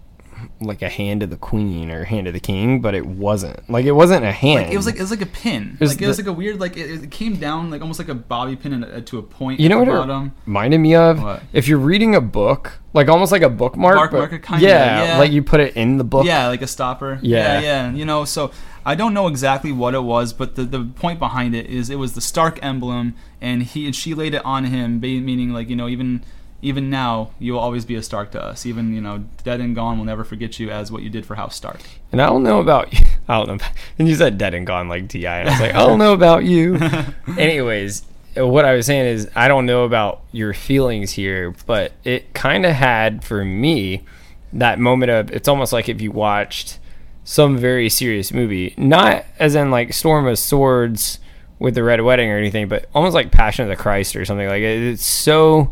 like 0.61 0.83
a 0.83 0.89
hand 0.89 1.23
of 1.23 1.31
the 1.31 1.37
queen 1.37 1.91
or 1.91 2.05
hand 2.05 2.27
of 2.27 2.33
the 2.35 2.41
king, 2.41 2.81
but 2.81 2.95
it 2.95 3.07
wasn't. 3.07 3.69
Like 3.71 3.85
it 3.85 3.93
wasn't 3.93 4.25
a 4.25 4.33
hand. 4.33 4.65
Like, 4.65 4.73
it 4.73 4.77
was 4.77 4.87
like 4.87 4.97
it 4.97 5.01
was 5.01 5.11
like 5.11 5.23
a 5.23 5.27
pin. 5.27 5.77
was 5.81 5.93
like 5.95 6.03
it 6.03 6.07
was 6.07 6.19
like 6.19 6.27
a 6.27 6.33
weird 6.33 6.61
like 6.61 6.77
it, 6.77 7.05
it 7.05 7.11
came 7.11 7.37
down 7.37 7.71
like 7.71 7.81
almost 7.83 7.99
like 7.99 8.09
a 8.09 8.15
bobby 8.15 8.57
pin 8.57 8.73
and, 8.73 8.85
uh, 8.85 9.01
to 9.03 9.19
a 9.19 9.23
point. 9.23 9.61
you 9.61 9.69
know 9.69 9.77
at 9.77 9.81
what 9.81 9.87
the 9.87 9.93
it 9.93 10.07
bottom. 10.07 10.33
reminded 10.47 10.79
me 10.79 10.95
of? 10.95 11.23
What? 11.23 11.43
If 11.53 11.69
you're 11.69 11.79
reading 11.79 12.15
a 12.15 12.21
book, 12.21 12.73
like 12.93 13.09
almost 13.09 13.33
like 13.33 13.43
a 13.43 13.49
bookmark, 13.51 13.97
Bark 13.97 14.11
but- 14.11 14.19
marker, 14.19 14.39
kinda, 14.39 14.65
yeah, 14.67 15.05
yeah. 15.05 15.19
like 15.19 15.33
you 15.33 15.43
put 15.43 15.61
it 15.61 15.77
in 15.77 15.99
the 15.99 16.05
book. 16.05 16.27
Yeah, 16.27 16.49
like 16.49 16.63
a 16.63 16.67
stopper. 16.67 17.19
Yeah. 17.23 17.61
yeah, 17.61 17.61
yeah. 17.61 17.91
You 17.93 18.05
know, 18.05 18.25
so 18.25 18.51
I 18.85 18.95
don't 18.95 19.15
know 19.15 19.27
exactly 19.29 19.73
what 19.73 19.95
it 19.95 20.03
was, 20.03 20.33
but 20.33 20.55
the 20.55 20.65
the 20.65 20.85
point 20.85 21.19
behind 21.19 21.55
it 21.55 21.67
is 21.67 21.91
it 21.91 21.99
was 21.99 22.13
the 22.15 22.21
Stark 22.21 22.59
emblem, 22.63 23.15
and 23.41 23.63
he 23.63 23.87
and 23.87 23.95
she 23.95 24.15
laid 24.15 24.35
it 24.35 24.45
on 24.45 24.65
him, 24.65 25.01
meaning 25.01 25.53
like 25.53 25.69
you 25.69 25.77
know 25.77 25.89
even. 25.89 26.23
Even 26.67 26.91
now, 26.91 27.31
you 27.39 27.53
will 27.53 27.61
always 27.61 27.85
be 27.85 27.95
a 27.95 28.03
Stark 28.03 28.33
to 28.33 28.43
us. 28.43 28.67
Even 28.67 28.93
you 28.93 29.01
know, 29.01 29.25
dead 29.45 29.61
and 29.61 29.73
gone, 29.73 29.99
will 29.99 30.05
never 30.05 30.25
forget 30.25 30.59
you 30.59 30.69
as 30.69 30.91
what 30.91 31.03
you 31.03 31.09
did 31.09 31.25
for 31.25 31.37
House 31.37 31.55
Stark. 31.55 31.79
And 32.11 32.21
I 32.21 32.27
don't 32.27 32.43
know 32.43 32.59
about 32.59 32.93
you. 32.93 33.07
I 33.29 33.39
don't 33.39 33.47
know. 33.47 33.55
About, 33.55 33.71
And 34.01 34.09
you 34.09 34.17
said 34.17 34.37
dead 34.37 34.53
and 34.53 34.67
gone 34.67 34.89
like 34.89 35.09
Ti. 35.09 35.25
And 35.25 35.49
I 35.49 35.53
was 35.53 35.61
like, 35.61 35.75
I 35.75 35.79
don't 35.79 35.99
know 35.99 36.13
about 36.13 36.45
you. 36.45 36.77
Anyways, 37.39 38.03
what 38.35 38.65
I 38.65 38.75
was 38.75 38.85
saying 38.87 39.07
is 39.07 39.31
I 39.37 39.47
don't 39.47 39.65
know 39.65 39.85
about 39.85 40.23
your 40.33 40.53
feelings 40.53 41.13
here, 41.13 41.55
but 41.67 41.93
it 42.03 42.35
kind 42.35 42.67
of 42.67 42.73
had 42.73 43.23
for 43.23 43.45
me 43.45 44.05
that 44.53 44.81
moment 44.81 45.11
of 45.11 45.31
it's 45.31 45.47
almost 45.47 45.73
like 45.73 45.89
if 45.89 46.01
you 46.01 46.11
watched 46.11 46.81
some 47.23 47.57
very 47.57 47.89
serious 47.89 48.33
movie, 48.33 48.75
not 48.77 49.25
as 49.39 49.55
in 49.55 49.71
like 49.71 49.93
Storm 49.93 50.27
of 50.27 50.39
Swords 50.39 51.21
with 51.59 51.75
the 51.75 51.83
Red 51.83 52.01
Wedding 52.01 52.31
or 52.31 52.37
anything, 52.37 52.69
but 52.69 52.87
almost 52.95 53.15
like 53.15 53.31
Passion 53.31 53.63
of 53.63 53.69
the 53.69 53.81
Christ 53.81 54.17
or 54.17 54.25
something 54.25 54.49
like 54.49 54.63
it. 54.63 54.83
It's 54.83 55.05
so 55.05 55.71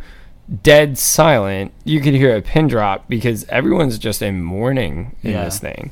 dead 0.62 0.98
silent. 0.98 1.72
You 1.84 2.00
could 2.00 2.14
hear 2.14 2.36
a 2.36 2.42
pin 2.42 2.66
drop 2.68 3.08
because 3.08 3.44
everyone's 3.48 3.98
just 3.98 4.22
in 4.22 4.42
mourning 4.42 5.16
in 5.22 5.32
Yeah. 5.32 5.44
this 5.44 5.58
thing. 5.58 5.90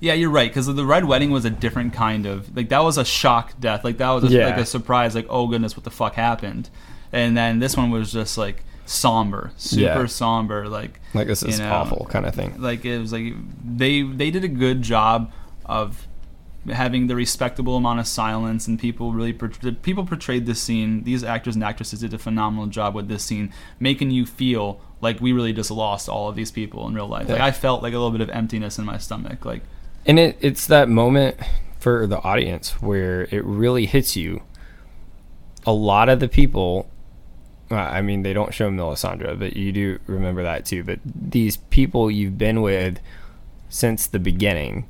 Yeah, 0.00 0.12
you're 0.12 0.30
right. 0.30 0.50
Because 0.50 0.66
the 0.66 0.84
Red 0.84 1.06
Wedding 1.06 1.30
was 1.30 1.44
a 1.46 1.50
different 1.50 1.94
kind 1.94 2.26
of 2.26 2.54
like 2.54 2.68
that 2.68 2.84
was 2.84 2.98
a 2.98 3.04
shock 3.04 3.54
death. 3.58 3.84
Like 3.84 3.96
that 3.98 4.10
was 4.10 4.24
a, 4.24 4.28
Yeah. 4.28 4.46
like 4.46 4.58
a 4.58 4.66
surprise. 4.66 5.14
Like 5.14 5.26
oh 5.30 5.46
goodness, 5.46 5.76
what 5.76 5.84
the 5.84 5.90
fuck 5.90 6.14
happened? 6.14 6.68
And 7.12 7.36
then 7.36 7.58
this 7.60 7.76
one 7.76 7.90
was 7.90 8.12
just 8.12 8.36
like 8.36 8.64
somber, 8.86 9.52
super 9.56 9.82
Yeah. 10.02 10.06
somber. 10.06 10.68
Like 10.68 11.00
Like 11.14 11.26
this 11.26 11.42
is 11.42 11.58
know, 11.58 11.72
awful 11.72 12.06
kind 12.10 12.26
of 12.26 12.34
thing. 12.34 12.54
Like 12.58 12.84
it 12.84 12.98
was 12.98 13.12
like 13.12 13.32
they 13.64 14.02
they 14.02 14.30
did 14.30 14.44
a 14.44 14.48
good 14.48 14.82
job 14.82 15.32
of 15.64 16.06
having 16.70 17.06
the 17.06 17.14
respectable 17.14 17.76
amount 17.76 18.00
of 18.00 18.06
silence 18.06 18.66
and 18.66 18.78
people 18.78 19.12
really 19.12 19.32
people 19.32 20.06
portrayed 20.06 20.46
this 20.46 20.62
scene 20.62 21.02
these 21.04 21.22
actors 21.22 21.54
and 21.54 21.64
actresses 21.64 22.00
did 22.00 22.14
a 22.14 22.18
phenomenal 22.18 22.66
job 22.66 22.94
with 22.94 23.08
this 23.08 23.22
scene 23.22 23.52
making 23.78 24.10
you 24.10 24.24
feel 24.24 24.80
like 25.00 25.20
we 25.20 25.32
really 25.32 25.52
just 25.52 25.70
lost 25.70 26.08
all 26.08 26.28
of 26.28 26.36
these 26.36 26.50
people 26.50 26.86
in 26.88 26.94
real 26.94 27.06
life 27.06 27.28
like 27.28 27.40
i 27.40 27.50
felt 27.50 27.82
like 27.82 27.92
a 27.92 27.96
little 27.96 28.10
bit 28.10 28.20
of 28.20 28.30
emptiness 28.30 28.78
in 28.78 28.84
my 28.84 28.96
stomach 28.96 29.44
like 29.44 29.62
And 30.06 30.18
it, 30.18 30.36
it's 30.40 30.66
that 30.66 30.88
moment 30.88 31.36
for 31.78 32.06
the 32.06 32.18
audience 32.22 32.80
where 32.80 33.22
it 33.30 33.44
really 33.44 33.86
hits 33.86 34.16
you. 34.16 34.42
A 35.66 35.72
lot 35.72 36.08
of 36.08 36.20
the 36.20 36.28
people, 36.28 36.90
I 37.70 38.02
mean, 38.02 38.22
they 38.22 38.32
don't 38.32 38.52
show 38.52 38.70
Melisandre, 38.70 39.38
but 39.38 39.56
you 39.56 39.72
do 39.72 39.98
remember 40.06 40.42
that 40.42 40.66
too. 40.66 40.84
But 40.84 41.00
these 41.04 41.56
people 41.56 42.10
you've 42.10 42.38
been 42.38 42.60
with 42.60 43.00
since 43.68 44.06
the 44.06 44.18
beginning 44.18 44.88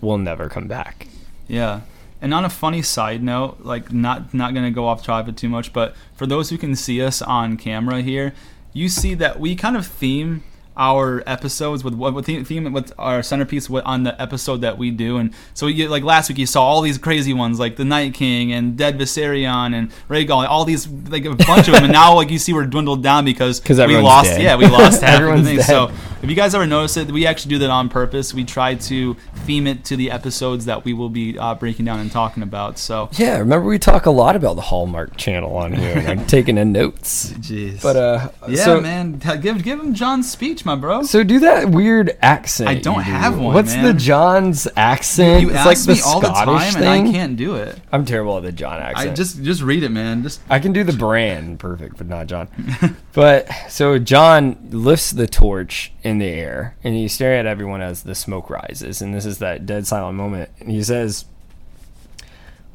will 0.00 0.18
never 0.18 0.48
come 0.48 0.68
back. 0.68 1.08
Yeah. 1.46 1.80
And 2.20 2.34
on 2.34 2.44
a 2.44 2.50
funny 2.50 2.82
side 2.82 3.22
note, 3.22 3.58
like 3.60 3.92
not 3.92 4.34
not 4.34 4.54
gonna 4.54 4.70
go 4.70 4.86
off 4.86 5.04
topic 5.04 5.36
too 5.36 5.48
much, 5.48 5.72
but 5.72 5.94
for 6.14 6.26
those 6.26 6.50
who 6.50 6.58
can 6.58 6.74
see 6.74 7.00
us 7.00 7.22
on 7.22 7.56
camera 7.56 8.02
here, 8.02 8.34
you 8.72 8.88
see 8.88 9.14
that 9.14 9.38
we 9.38 9.54
kind 9.54 9.76
of 9.76 9.86
theme 9.86 10.42
our 10.78 11.24
episodes 11.26 11.82
with 11.82 11.92
what 11.94 12.24
theme, 12.24 12.44
theme 12.44 12.72
with 12.72 12.92
our 12.98 13.20
centerpiece 13.20 13.68
on 13.68 14.04
the 14.04 14.20
episode 14.22 14.60
that 14.60 14.78
we 14.78 14.92
do. 14.92 15.16
And 15.18 15.34
so 15.52 15.66
you, 15.66 15.88
like 15.88 16.04
last 16.04 16.28
week, 16.28 16.38
you 16.38 16.46
saw 16.46 16.62
all 16.62 16.80
these 16.80 16.98
crazy 16.98 17.32
ones 17.32 17.58
like 17.58 17.74
the 17.74 17.84
Night 17.84 18.14
King 18.14 18.52
and 18.52 18.76
Dead 18.76 18.96
Viserion 18.96 19.74
and 19.74 19.90
Rhaegal, 20.08 20.48
all 20.48 20.64
these 20.64 20.86
like 20.86 21.24
a 21.24 21.34
bunch 21.34 21.66
of 21.66 21.74
them. 21.74 21.84
And 21.84 21.92
now 21.92 22.14
like 22.14 22.30
you 22.30 22.38
see 22.38 22.52
we're 22.52 22.66
dwindled 22.66 23.02
down 23.02 23.24
because 23.24 23.60
we 23.68 23.96
lost. 23.96 24.30
dead. 24.30 24.42
Yeah, 24.42 24.56
we 24.56 24.68
lost 24.68 25.02
half 25.02 25.14
of 25.14 25.20
the 25.20 25.26
Everyone's 25.26 25.48
thing. 25.48 25.62
So 25.62 25.90
if 26.22 26.28
you 26.28 26.34
guys 26.34 26.54
ever 26.54 26.66
notice 26.66 26.96
it, 26.96 27.10
we 27.10 27.26
actually 27.26 27.50
do 27.50 27.58
that 27.58 27.70
on 27.70 27.88
purpose. 27.88 28.34
We 28.34 28.44
try 28.44 28.74
to 28.74 29.14
theme 29.46 29.66
it 29.66 29.84
to 29.86 29.96
the 29.96 30.10
episodes 30.10 30.64
that 30.64 30.84
we 30.84 30.92
will 30.92 31.08
be 31.08 31.38
uh, 31.38 31.54
breaking 31.54 31.84
down 31.84 32.00
and 32.00 32.10
talking 32.10 32.42
about. 32.42 32.78
So 32.78 33.08
Yeah, 33.12 33.38
remember 33.38 33.66
we 33.68 33.78
talk 33.78 34.06
a 34.06 34.10
lot 34.10 34.34
about 34.34 34.56
the 34.56 34.62
Hallmark 34.62 35.16
channel 35.16 35.56
on 35.56 35.72
here, 35.72 35.96
and 35.98 36.08
I'm 36.08 36.26
taking 36.26 36.58
in 36.58 36.72
notes. 36.72 37.30
jeez. 37.32 37.82
But 37.82 37.96
uh, 37.96 38.28
yeah, 38.48 38.64
so, 38.64 38.80
man, 38.80 39.18
give 39.18 39.62
give 39.62 39.78
him 39.78 39.94
Jon's 39.94 40.30
speech, 40.30 40.64
my 40.64 40.74
bro. 40.74 41.02
So 41.02 41.22
do 41.22 41.40
that 41.40 41.70
weird 41.70 42.16
accent. 42.20 42.68
I 42.68 42.74
don't 42.74 42.98
you 42.98 43.04
do. 43.04 43.10
have 43.10 43.38
one, 43.38 43.54
What's 43.54 43.74
the. 43.74 43.98
Jon's 43.98 44.66
accent? 44.76 45.42
you 45.42 45.50
it's 45.50 45.66
like 45.66 45.78
the 45.78 45.86
the 45.88 45.96
Scottish 45.96 46.72
time, 46.72 46.82
thing. 46.82 47.06
and 47.06 47.08
I 47.08 47.12
can't 47.12 47.36
do 47.36 47.56
it. 47.56 47.78
I'm 47.92 48.04
terrible 48.04 48.36
at 48.36 48.42
the 48.42 48.52
Jon 48.52 48.80
accent. 48.80 49.10
I 49.10 49.14
just 49.14 49.42
just 49.42 49.62
read 49.62 49.82
it, 49.82 49.90
man. 49.90 50.22
Just 50.22 50.40
I 50.48 50.58
can 50.58 50.72
do 50.72 50.84
the 50.84 50.92
brand 50.92 51.58
perfect, 51.58 51.98
but 51.98 52.06
not 52.06 52.26
Jon. 52.26 52.48
but 53.12 53.48
so 53.68 53.98
Jon 53.98 54.56
lifts 54.70 55.10
the 55.10 55.26
torch 55.26 55.92
in 56.08 56.18
the 56.18 56.26
air 56.26 56.74
and 56.82 56.94
he's 56.94 57.12
staring 57.12 57.40
at 57.40 57.46
everyone 57.46 57.80
as 57.80 58.02
the 58.02 58.14
smoke 58.14 58.50
rises. 58.50 59.00
And 59.02 59.14
this 59.14 59.26
is 59.26 59.38
that 59.38 59.66
dead 59.66 59.86
silent 59.86 60.16
moment. 60.16 60.50
And 60.58 60.70
he 60.70 60.82
says, 60.82 61.26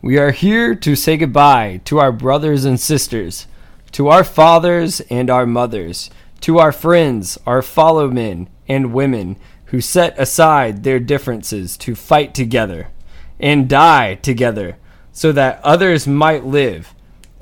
We 0.02 0.18
are 0.18 0.32
here 0.32 0.76
to 0.76 0.96
say 0.96 1.18
goodbye 1.18 1.82
to 1.86 2.00
our 2.00 2.12
brothers 2.12 2.64
and 2.64 2.80
sisters, 2.80 3.48
to 3.94 4.08
our 4.08 4.24
fathers 4.24 5.02
and 5.10 5.30
our 5.30 5.46
mothers, 5.46 6.10
to 6.42 6.60
our 6.60 6.72
friends, 6.72 7.38
our 7.46 7.62
follow 7.62 8.10
men 8.10 8.50
and 8.68 8.94
women 8.94 9.36
who 9.66 9.82
set 9.82 10.18
aside 10.20 10.84
their 10.84 11.00
differences 11.00 11.76
to 11.78 11.96
fight 11.96 12.36
together 12.36 12.90
and 13.40 13.68
die 13.68 14.16
together 14.16 14.78
so 15.12 15.32
that 15.32 15.60
others 15.64 16.08
might 16.08 16.46
live. 16.46 16.94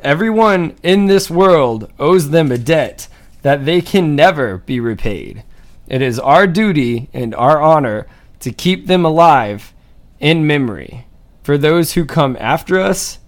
Everyone 0.02 0.76
in 0.82 1.06
this 1.06 1.30
world 1.30 1.92
owes 2.00 2.30
them 2.30 2.52
a 2.52 2.58
debt 2.58 3.08
that 3.42 3.66
they 3.66 3.82
can 3.82 4.16
never 4.16 4.58
be 4.58 4.80
repaid. 4.80 5.44
It 5.92 6.02
is 6.02 6.20
our 6.20 6.48
duty 6.48 7.10
and 7.12 7.36
our 7.36 7.62
honor 7.62 8.08
to 8.40 8.54
keep 8.54 8.88
them 8.88 9.04
alive 9.04 9.74
in 10.22 10.48
memory 10.48 11.06
for 11.44 11.58
those 11.58 11.94
who 11.94 12.06
come 12.06 12.38
after 12.40 12.80
us 12.80 13.20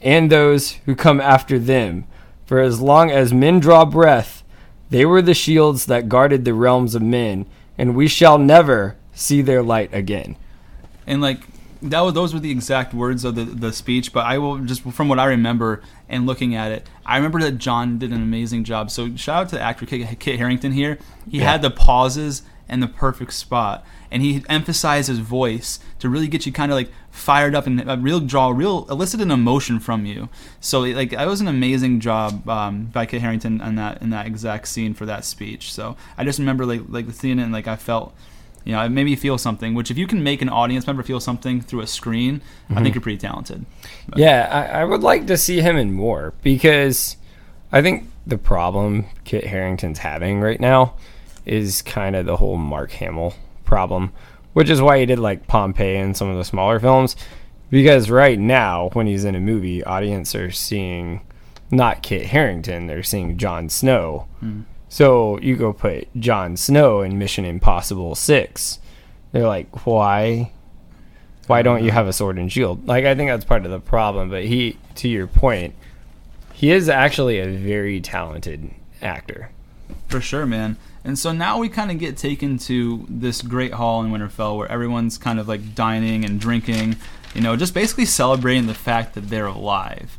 and 0.00 0.32
those 0.32 0.70
who 0.86 0.96
come 0.96 1.20
after 1.20 1.58
them. 1.58 2.06
For 2.46 2.60
as 2.60 2.80
long 2.80 3.10
as 3.10 3.34
men 3.34 3.60
draw 3.60 3.84
breath, 3.84 4.42
they 4.88 5.04
were 5.04 5.20
the 5.20 5.34
shields 5.34 5.84
that 5.84 6.08
guarded 6.08 6.46
the 6.46 6.54
realms 6.54 6.94
of 6.94 7.02
men, 7.02 7.44
and 7.76 7.94
we 7.94 8.08
shall 8.08 8.38
never 8.38 8.96
see 9.12 9.42
their 9.42 9.62
light 9.62 9.92
again. 9.92 10.36
and 11.06 11.20
like 11.20 11.40
that 11.82 12.00
was 12.00 12.14
those 12.14 12.34
were 12.34 12.40
the 12.40 12.50
exact 12.50 12.92
words 12.94 13.24
of 13.24 13.34
the 13.34 13.44
the 13.44 13.72
speech. 13.72 14.12
But 14.12 14.26
I 14.26 14.38
will 14.38 14.58
just 14.58 14.82
from 14.82 15.08
what 15.08 15.18
I 15.18 15.26
remember 15.26 15.82
and 16.08 16.26
looking 16.26 16.54
at 16.54 16.72
it, 16.72 16.88
I 17.06 17.16
remember 17.16 17.40
that 17.40 17.52
Jon 17.58 17.98
did 17.98 18.10
an 18.12 18.22
amazing 18.22 18.64
job. 18.64 18.90
So 18.90 19.14
shout 19.16 19.42
out 19.42 19.48
to 19.50 19.56
the 19.56 19.62
actor 19.62 19.86
Kit, 19.86 20.18
Kit 20.18 20.38
Harington 20.38 20.72
here. 20.72 20.98
He 21.30 21.38
Yeah. 21.38 21.52
had 21.52 21.62
the 21.62 21.70
pauses 21.70 22.42
and 22.70 22.82
the 22.82 22.86
perfect 22.86 23.32
spot, 23.32 23.82
and 24.10 24.20
he 24.22 24.44
emphasized 24.48 25.08
his 25.08 25.20
voice 25.20 25.78
to 26.00 26.08
really 26.10 26.28
get 26.28 26.44
you 26.44 26.52
kind 26.52 26.70
of 26.70 26.76
like 26.76 26.90
fired 27.10 27.54
up 27.54 27.66
and 27.66 27.88
uh, 27.88 27.96
real 27.98 28.20
draw 28.20 28.48
real 28.50 28.86
elicit 28.90 29.20
an 29.22 29.30
emotion 29.30 29.80
from 29.80 30.04
you. 30.04 30.28
So 30.60 30.80
like 30.80 31.10
that 31.10 31.26
was 31.26 31.40
an 31.40 31.48
amazing 31.48 32.00
job 32.00 32.46
um, 32.48 32.84
by 32.86 33.06
Kit 33.06 33.22
Harington 33.22 33.60
in 33.62 33.76
that 33.76 34.02
in 34.02 34.10
that 34.10 34.26
exact 34.26 34.68
scene 34.68 34.92
for 34.94 35.06
that 35.06 35.24
speech. 35.24 35.72
So 35.72 35.96
I 36.18 36.24
just 36.24 36.38
remember 36.38 36.66
like 36.66 36.82
like 36.88 37.10
seeing 37.12 37.38
it 37.38 37.42
and 37.44 37.52
like 37.52 37.66
I 37.68 37.76
felt 37.76 38.14
you 38.68 38.74
know, 38.74 38.84
it 38.84 38.90
made 38.90 39.04
me 39.04 39.16
feel 39.16 39.38
something. 39.38 39.72
Which, 39.72 39.90
if 39.90 39.96
you 39.96 40.06
can 40.06 40.22
make 40.22 40.42
an 40.42 40.50
audience 40.50 40.86
member 40.86 41.02
feel 41.02 41.20
something 41.20 41.62
through 41.62 41.80
a 41.80 41.86
screen, 41.86 42.42
I 42.68 42.74
think 42.74 42.78
mm-hmm. 42.78 42.94
you're 42.94 43.02
pretty 43.02 43.16
talented. 43.16 43.64
Yeah, 44.14 44.46
I, 44.50 44.80
I 44.80 44.84
would 44.84 45.00
like 45.00 45.26
to 45.28 45.38
see 45.38 45.62
him 45.62 45.78
in 45.78 45.94
more 45.94 46.34
because 46.42 47.16
I 47.72 47.80
think 47.80 48.04
the 48.26 48.36
problem 48.36 49.06
Kit 49.24 49.44
Harington's 49.44 50.00
having 50.00 50.42
right 50.42 50.60
now 50.60 50.92
is 51.46 51.80
kind 51.80 52.14
of 52.14 52.26
the 52.26 52.36
whole 52.36 52.58
Mark 52.58 52.90
Hamill 52.92 53.32
problem, 53.64 54.12
which 54.52 54.68
is 54.68 54.82
why 54.82 54.98
he 54.98 55.06
did 55.06 55.18
like 55.18 55.46
Pompeii 55.46 55.96
and 55.96 56.14
some 56.14 56.28
of 56.28 56.36
the 56.36 56.44
smaller 56.44 56.78
films. 56.78 57.16
Because 57.70 58.10
right 58.10 58.38
now, 58.38 58.90
when 58.92 59.06
he's 59.06 59.24
in 59.24 59.34
a 59.34 59.40
movie, 59.40 59.82
audience 59.82 60.34
are 60.34 60.50
seeing 60.50 61.22
not 61.70 62.02
Kit 62.02 62.26
Harington, 62.26 62.86
they're 62.86 63.02
seeing 63.02 63.38
Jon 63.38 63.70
Snow. 63.70 64.28
Hmm. 64.40 64.60
So 64.88 65.38
you 65.40 65.56
go 65.56 65.72
put 65.72 66.08
Jon 66.18 66.56
Snow 66.56 67.02
in 67.02 67.18
Mission 67.18 67.44
Impossible 67.44 68.14
Six. 68.14 68.78
They're 69.32 69.46
like, 69.46 69.86
why? 69.86 70.52
Why 71.46 71.62
don't 71.62 71.84
you 71.84 71.90
have 71.90 72.06
a 72.08 72.12
sword 72.12 72.38
and 72.38 72.50
shield? 72.52 72.86
Like 72.86 73.04
I 73.04 73.14
think 73.14 73.30
that's 73.30 73.44
part 73.44 73.64
of 73.64 73.70
the 73.70 73.80
problem. 73.80 74.30
But 74.30 74.44
he, 74.44 74.78
to 74.96 75.08
your 75.08 75.26
point, 75.26 75.74
he 76.52 76.70
is 76.70 76.88
actually 76.88 77.38
a 77.38 77.46
very 77.46 78.00
talented 78.00 78.70
actor. 79.00 79.50
For 80.08 80.20
sure, 80.20 80.46
man. 80.46 80.76
And 81.04 81.18
so 81.18 81.32
now 81.32 81.58
we 81.58 81.68
kind 81.68 81.90
of 81.90 81.98
get 81.98 82.16
taken 82.16 82.58
to 82.58 83.06
this 83.08 83.40
great 83.40 83.72
hall 83.72 84.02
in 84.02 84.10
Winterfell 84.10 84.56
where 84.56 84.70
everyone's 84.70 85.16
kind 85.16 85.38
of 85.38 85.48
like 85.48 85.74
dining 85.74 86.24
and 86.24 86.40
drinking, 86.40 86.96
you 87.34 87.40
know, 87.40 87.56
just 87.56 87.72
basically 87.72 88.04
celebrating 88.04 88.66
the 88.66 88.74
fact 88.74 89.14
that 89.14 89.30
they're 89.30 89.46
alive. 89.46 90.18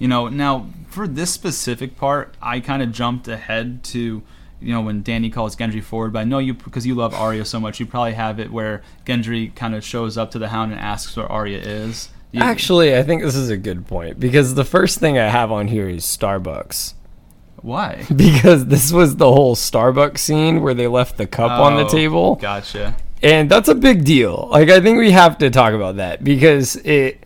You 0.00 0.08
know, 0.08 0.26
now 0.28 0.66
for 0.88 1.06
this 1.06 1.30
specific 1.30 1.96
part, 1.96 2.34
I 2.42 2.58
kind 2.58 2.82
of 2.82 2.90
jumped 2.90 3.28
ahead 3.28 3.84
to, 3.84 4.22
you 4.60 4.72
know, 4.72 4.80
when 4.80 5.02
Danny 5.02 5.30
calls 5.30 5.54
Gendry 5.54 5.82
forward. 5.82 6.12
But 6.14 6.20
I 6.20 6.24
know 6.24 6.38
you, 6.38 6.54
because 6.54 6.84
you 6.86 6.96
love 6.96 7.14
Arya 7.14 7.44
so 7.44 7.60
much, 7.60 7.78
you 7.78 7.86
probably 7.86 8.14
have 8.14 8.40
it 8.40 8.50
where 8.50 8.82
Gendry 9.06 9.54
kind 9.54 9.74
of 9.76 9.84
shows 9.84 10.18
up 10.18 10.32
to 10.32 10.38
the 10.40 10.48
Hound 10.48 10.72
and 10.72 10.80
asks 10.80 11.16
where 11.16 11.30
Arya 11.30 11.58
is. 11.58 12.08
You- 12.32 12.42
Actually, 12.42 12.96
I 12.96 13.02
think 13.02 13.22
this 13.22 13.36
is 13.36 13.50
a 13.50 13.56
good 13.56 13.86
point 13.86 14.18
because 14.18 14.54
the 14.54 14.64
first 14.64 14.98
thing 14.98 15.18
I 15.18 15.28
have 15.28 15.52
on 15.52 15.68
here 15.68 15.88
is 15.88 16.04
Starbucks. 16.04 16.94
why? 17.60 18.06
Because 18.16 18.66
this 18.66 18.90
was 18.92 19.16
the 19.16 19.30
whole 19.30 19.54
Starbucks 19.54 20.18
scene 20.18 20.62
where 20.62 20.72
they 20.74 20.86
left 20.86 21.18
the 21.18 21.26
cup 21.26 21.50
on 21.50 21.76
the 21.76 21.84
Oh, 21.84 21.88
table. 21.88 22.36
Gotcha. 22.36 22.96
And 23.22 23.50
that's 23.50 23.68
a 23.68 23.74
big 23.74 24.04
deal. 24.04 24.48
Like 24.50 24.70
I 24.70 24.80
think 24.80 24.96
we 24.98 25.10
have 25.10 25.36
to 25.38 25.50
talk 25.50 25.74
about 25.74 25.96
that 25.96 26.24
because 26.24 26.76
it 26.76 27.22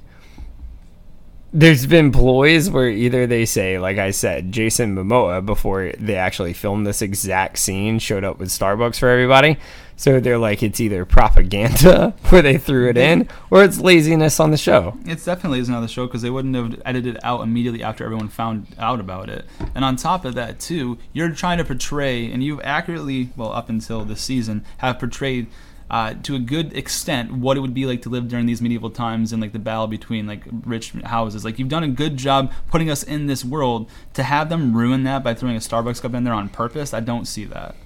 there's 1.57 1.87
been 1.87 2.11
ploys 2.11 2.69
where 2.69 2.89
either 2.89 3.29
they 3.29 3.47
say, 3.47 3.79
like 3.79 3.97
I 3.97 4.11
said, 4.11 4.51
Jason 4.51 4.97
Momoa 4.97 5.47
before 5.47 5.93
they 5.97 6.17
actually 6.17 6.53
filmed 6.53 6.85
this 6.85 7.01
exact 7.01 7.59
scene 7.59 8.01
showed 8.01 8.25
up 8.25 8.41
with 8.41 8.49
Starbucks 8.49 8.99
for 8.99 9.09
everybody. 9.09 9.57
So 9.97 10.19
they're 10.19 10.37
like 10.37 10.65
it's 10.65 10.81
either 10.81 11.05
propaganda 11.05 12.13
where 12.31 12.43
they 12.43 12.59
threw 12.59 12.89
it 12.89 12.97
in 12.97 13.29
or 13.51 13.63
it's 13.63 13.79
laziness 13.79 14.41
on 14.41 14.51
the 14.51 14.57
show. 14.57 14.99
It's 15.05 15.25
definitely 15.25 15.61
is 15.61 15.69
another 15.69 15.87
show 15.87 16.07
because 16.07 16.23
they 16.23 16.31
wouldn't 16.31 16.57
have 16.57 16.83
edited 16.85 17.15
it 17.15 17.25
out 17.25 17.43
immediately 17.43 17.85
after 17.85 18.05
everyone 18.05 18.29
found 18.29 18.67
out 18.77 18.99
about 18.99 19.29
it. 19.31 19.47
And 19.77 19.85
on 19.85 19.95
top 19.95 20.25
of 20.25 20.35
that, 20.35 20.59
too, 20.59 20.99
you're 21.13 21.31
trying 21.31 21.59
to 21.59 21.65
portray, 21.65 22.29
and 22.33 22.43
you've 22.43 22.61
accurately, 22.65 23.31
well, 23.37 23.53
up 23.53 23.69
until 23.69 24.05
this 24.05 24.21
season, 24.21 24.65
have 24.79 24.99
portrayed 24.99 25.47
uh, 25.91 26.15
to 26.23 26.35
a 26.35 26.39
good 26.39 26.77
extent 26.77 27.33
what 27.33 27.57
it 27.57 27.61
would 27.61 27.75
be 27.75 27.87
like 27.87 28.03
to 28.03 28.09
live 28.09 28.29
during 28.29 28.47
these 28.47 28.63
medieval 28.63 28.91
times 28.91 29.33
and 29.33 29.41
like 29.43 29.53
the 29.53 29.59
battle 29.59 29.87
between 29.87 30.27
like 30.27 30.43
rich 30.65 30.93
houses. 31.05 31.45
Like 31.45 31.59
you've 31.59 31.69
done 31.69 31.85
a 31.85 31.89
good 31.89 32.17
job 32.17 32.53
putting 32.71 32.91
us 32.91 33.03
in 33.03 33.27
this 33.27 33.45
world. 33.45 33.89
To 34.15 34.23
have 34.23 34.49
them 34.49 34.77
ruin 34.77 35.05
that 35.05 35.23
by 35.23 35.35
throwing 35.35 35.57
a 35.57 35.61
Starbucks 35.61 36.01
cup 36.03 36.15
in 36.15 36.25
there 36.25 36.35
on 36.35 36.49
purpose, 36.49 36.95
I 36.95 37.01
don't 37.01 37.27
see 37.27 37.45
that. 37.47 37.77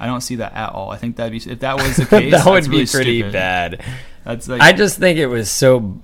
I 0.00 0.06
don't 0.06 0.20
see 0.20 0.36
that 0.36 0.52
at 0.54 0.70
all. 0.70 0.90
I 0.90 0.96
think 0.96 1.16
that'd 1.16 1.30
be 1.30 1.50
if 1.50 1.60
that 1.60 1.76
was 1.76 1.96
the 1.96 2.06
case, 2.10 2.32
that 2.32 2.44
would 2.44 2.64
be 2.64 2.70
really 2.70 2.86
pretty 2.86 3.18
stupid. 3.20 3.32
bad. 3.32 3.84
That's 4.24 4.48
like 4.48 4.60
I 4.60 4.72
just 4.72 4.98
think 4.98 5.18
it 5.18 5.26
was 5.26 5.50
so. 5.50 6.00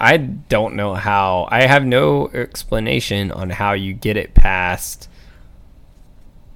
I 0.00 0.16
don't 0.16 0.74
know 0.74 0.94
how. 0.94 1.48
I 1.50 1.62
have 1.66 1.84
no 1.84 2.28
explanation 2.28 3.30
on 3.30 3.50
how 3.50 3.72
you 3.72 3.92
get 3.94 4.16
it 4.16 4.34
past. 4.34 5.08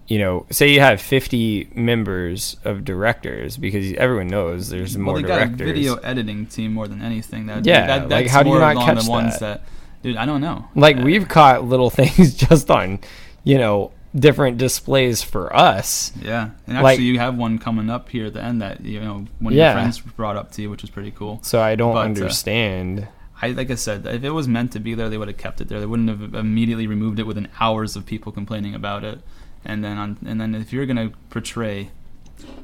You 0.08 0.18
know, 0.18 0.46
say 0.50 0.68
you 0.72 0.80
have 0.80 1.00
50 1.00 1.70
members 1.74 2.56
of 2.64 2.84
directors 2.84 3.56
because 3.56 3.92
everyone 3.94 4.28
knows 4.28 4.68
there's 4.68 4.98
more 4.98 5.14
well, 5.14 5.22
they 5.22 5.28
got 5.28 5.42
a 5.42 5.46
video 5.46 5.94
editing 5.96 6.46
team 6.46 6.74
more 6.74 6.88
than 6.88 7.00
anything. 7.00 7.46
That 7.46 7.64
Yeah, 7.64 7.86
that, 7.86 8.08
like, 8.08 8.26
how 8.26 8.42
do 8.42 8.50
you 8.50 8.58
not 8.58 8.76
catch 8.84 9.04
the 9.04 9.10
ones 9.10 9.38
that? 9.38 9.62
that, 9.62 10.02
dude. 10.02 10.16
I 10.16 10.26
don't 10.26 10.40
know. 10.40 10.66
Like 10.74 10.98
Uh, 10.98 11.02
we've 11.02 11.28
caught 11.28 11.64
little 11.64 11.88
things 11.98 12.34
just 12.34 12.70
on, 12.70 12.98
you 13.44 13.56
know, 13.58 13.92
different 14.14 14.58
displays 14.58 15.22
for 15.22 15.54
us. 15.56 16.12
Yeah, 16.20 16.50
and 16.66 16.76
actually, 16.76 16.82
Like- 16.82 16.98
you 17.00 17.18
have 17.18 17.36
one 17.36 17.58
coming 17.58 17.88
up 17.88 18.08
here 18.10 18.26
at 18.26 18.34
the 18.34 18.42
end 18.42 18.60
that 18.60 18.84
you 18.84 19.00
know 19.00 19.24
one 19.38 19.52
of 19.52 19.56
Yeah. 19.56 19.72
your 19.72 19.80
friends 19.80 20.00
brought 20.00 20.36
up 20.36 20.50
to 20.52 20.62
you, 20.62 20.68
which 20.68 20.84
is 20.84 20.90
pretty 20.90 21.12
cool. 21.12 21.38
So 21.42 21.62
I 21.62 21.74
don't 21.76 21.94
But, 21.94 22.00
uh, 22.00 22.04
understand. 22.04 23.08
I 23.40 23.48
like 23.52 23.70
I 23.70 23.76
said, 23.76 24.04
if 24.06 24.22
it 24.24 24.30
was 24.30 24.46
meant 24.48 24.72
to 24.72 24.80
be 24.80 24.94
there, 24.94 25.08
they 25.08 25.16
would 25.16 25.28
have 25.28 25.38
kept 25.38 25.60
it 25.60 25.68
there. 25.68 25.80
They 25.80 25.86
wouldn't 25.86 26.08
have 26.10 26.34
immediately 26.34 26.86
removed 26.86 27.18
it 27.18 27.26
within 27.26 27.48
hours 27.60 27.96
of 27.96 28.04
people 28.04 28.30
complaining 28.32 28.74
about 28.74 29.04
it. 29.04 29.20
And 29.64 29.84
then 29.84 29.96
on, 29.98 30.16
and 30.26 30.40
then 30.40 30.54
if 30.54 30.72
you're 30.72 30.86
gonna 30.86 31.12
portray 31.30 31.90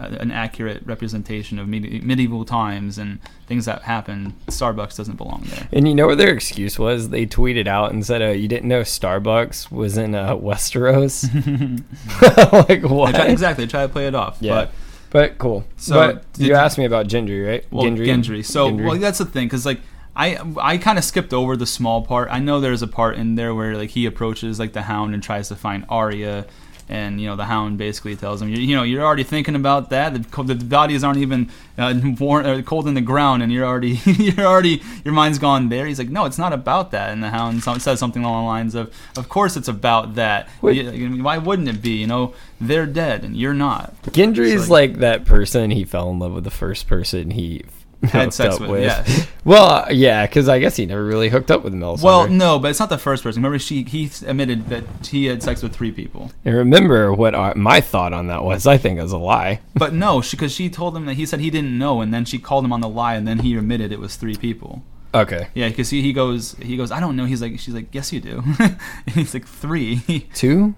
a, 0.00 0.04
an 0.06 0.30
accurate 0.32 0.82
representation 0.84 1.58
of 1.58 1.68
medi- 1.68 2.00
medieval 2.00 2.44
times 2.44 2.98
and 2.98 3.20
things 3.46 3.66
that 3.66 3.82
happened, 3.82 4.34
Starbucks 4.48 4.96
doesn't 4.96 5.16
belong 5.16 5.44
there. 5.50 5.68
And 5.72 5.86
you 5.86 5.94
know 5.94 6.06
what 6.08 6.18
their 6.18 6.32
excuse 6.34 6.78
was? 6.78 7.10
They 7.10 7.26
tweeted 7.26 7.66
out 7.68 7.92
and 7.92 8.04
said, 8.04 8.20
uh, 8.22 8.26
"You 8.30 8.48
didn't 8.48 8.68
know 8.68 8.80
Starbucks 8.82 9.70
was 9.70 9.96
in 9.96 10.14
uh, 10.14 10.34
Westeros." 10.36 11.24
like 12.68 12.82
They 12.82 12.88
what? 12.88 13.14
try, 13.14 13.26
exactly, 13.26 13.64
they 13.64 13.70
try 13.70 13.82
to 13.82 13.88
play 13.92 14.06
it 14.06 14.14
off. 14.14 14.38
Yeah. 14.40 14.54
But 14.54 14.70
But 15.10 15.38
cool. 15.38 15.64
So, 15.76 15.94
but 15.94 16.24
you 16.38 16.48
you- 16.48 16.54
asked 16.54 16.78
me 16.78 16.84
about 16.84 17.06
Gendry, 17.06 17.46
right? 17.46 17.64
Well, 17.70 17.84
Gendry. 17.86 18.44
So, 18.44 18.70
Gendry. 18.70 18.84
well, 18.86 18.98
that's 18.98 19.18
the 19.18 19.24
thing, 19.24 19.46
because 19.46 19.64
like 19.64 19.80
I 20.16 20.38
I 20.60 20.78
kind 20.78 20.98
of 20.98 21.04
skipped 21.04 21.32
over 21.32 21.56
the 21.56 21.66
small 21.66 22.02
part. 22.02 22.28
I 22.32 22.40
know 22.40 22.58
there's 22.60 22.82
a 22.82 22.88
part 22.88 23.16
in 23.16 23.36
there 23.36 23.54
where 23.54 23.76
like 23.76 23.90
he 23.90 24.04
approaches 24.06 24.58
like 24.58 24.72
the 24.72 24.82
Hound 24.82 25.14
and 25.14 25.22
tries 25.22 25.48
to 25.48 25.56
find 25.56 25.84
Arya, 25.88 26.46
and 26.88 27.20
you 27.20 27.26
know 27.26 27.36
the 27.36 27.44
Hound 27.44 27.78
basically 27.78 28.16
tells 28.16 28.40
him, 28.40 28.48
you, 28.48 28.56
you 28.56 28.76
know, 28.76 28.82
you're 28.82 29.04
already 29.04 29.24
thinking 29.24 29.54
about 29.54 29.90
that. 29.90 30.14
The, 30.14 30.42
the 30.42 30.54
bodies 30.54 31.04
aren't 31.04 31.18
even 31.18 31.50
uh, 31.76 31.94
warm, 32.18 32.46
uh, 32.46 32.62
cold 32.62 32.88
in 32.88 32.94
the 32.94 33.00
ground, 33.00 33.42
and 33.42 33.52
you're 33.52 33.66
already 33.66 34.00
you're 34.04 34.46
already 34.46 34.82
your 35.04 35.14
mind's 35.14 35.38
gone 35.38 35.68
there. 35.68 35.86
He's 35.86 35.98
like, 35.98 36.08
no, 36.08 36.24
it's 36.24 36.38
not 36.38 36.52
about 36.52 36.90
that. 36.92 37.10
And 37.10 37.22
the 37.22 37.30
Hound 37.30 37.62
says 37.62 37.98
something 37.98 38.24
along 38.24 38.44
the 38.44 38.48
lines 38.48 38.74
of, 38.74 38.94
of 39.16 39.28
course 39.28 39.56
it's 39.56 39.68
about 39.68 40.14
that. 40.14 40.48
Wait. 40.62 41.20
Why 41.20 41.38
wouldn't 41.38 41.68
it 41.68 41.82
be? 41.82 41.90
You 41.90 42.06
know, 42.06 42.34
they're 42.60 42.86
dead 42.86 43.24
and 43.24 43.36
you're 43.36 43.54
not. 43.54 43.94
Gendry's 44.04 44.52
It's 44.52 44.70
like, 44.70 44.94
that 44.98 45.24
person 45.24 45.70
he 45.70 45.84
fell 45.84 46.10
in 46.10 46.18
love 46.18 46.32
with 46.32 46.44
the 46.44 46.50
first 46.50 46.88
person 46.88 47.32
he 47.32 47.64
Had 48.04 48.32
sex 48.32 48.60
with, 48.60 48.70
with. 48.70 48.82
yeah. 48.84 49.04
Well, 49.44 49.90
yeah, 49.90 50.26
because 50.26 50.46
I 50.46 50.58
guess 50.58 50.76
he 50.76 50.84
never 50.84 51.02
really 51.02 51.30
hooked 51.30 51.50
up 51.50 51.64
with 51.64 51.72
Mel. 51.72 51.96
Well, 52.02 52.28
no, 52.28 52.58
but 52.58 52.70
it's 52.70 52.80
not 52.80 52.90
the 52.90 52.98
first 52.98 53.22
person. 53.22 53.40
Remember, 53.40 53.58
she 53.58 53.82
he 53.82 54.10
admitted 54.26 54.68
that 54.68 54.84
he 55.06 55.24
had 55.24 55.42
sex 55.42 55.62
with 55.62 55.74
three 55.74 55.90
people. 55.90 56.30
and 56.44 56.54
remember 56.54 57.14
what 57.14 57.34
our, 57.34 57.54
my 57.54 57.80
thought 57.80 58.12
on 58.12 58.26
that 58.26 58.44
was? 58.44 58.66
I 58.66 58.76
think 58.76 58.98
it 58.98 59.02
was 59.02 59.12
a 59.12 59.18
lie. 59.18 59.60
But 59.74 59.94
no, 59.94 60.20
because 60.20 60.52
she, 60.52 60.68
told 60.68 60.94
him 60.94 61.06
that 61.06 61.14
he 61.14 61.24
said 61.24 61.40
he 61.40 61.48
didn't 61.48 61.78
know, 61.78 62.02
and 62.02 62.12
then 62.12 62.26
she 62.26 62.38
called 62.38 62.64
him 62.64 62.72
on 62.74 62.82
the 62.82 62.88
lie, 62.90 63.14
and 63.14 63.26
then 63.26 63.38
he 63.38 63.56
admitted 63.56 63.90
it 63.90 64.00
was 64.00 64.16
three 64.16 64.36
people. 64.36 64.82
Okay, 65.14 65.48
Yeah, 65.54 65.70
because 65.70 65.88
he, 65.88 66.02
he 66.02 66.12
goes 66.12 66.54
he 66.60 66.76
goes 66.76 66.90
I 66.90 67.00
don't 67.00 67.16
know. 67.16 67.24
He's 67.24 67.40
like 67.40 67.58
she's 67.58 67.72
like 67.72 67.94
yes 67.94 68.12
you 68.12 68.20
do. 68.20 68.42
and 68.58 68.76
he's 69.14 69.32
like 69.32 69.46
three. 69.46 70.28
two, 70.34 70.74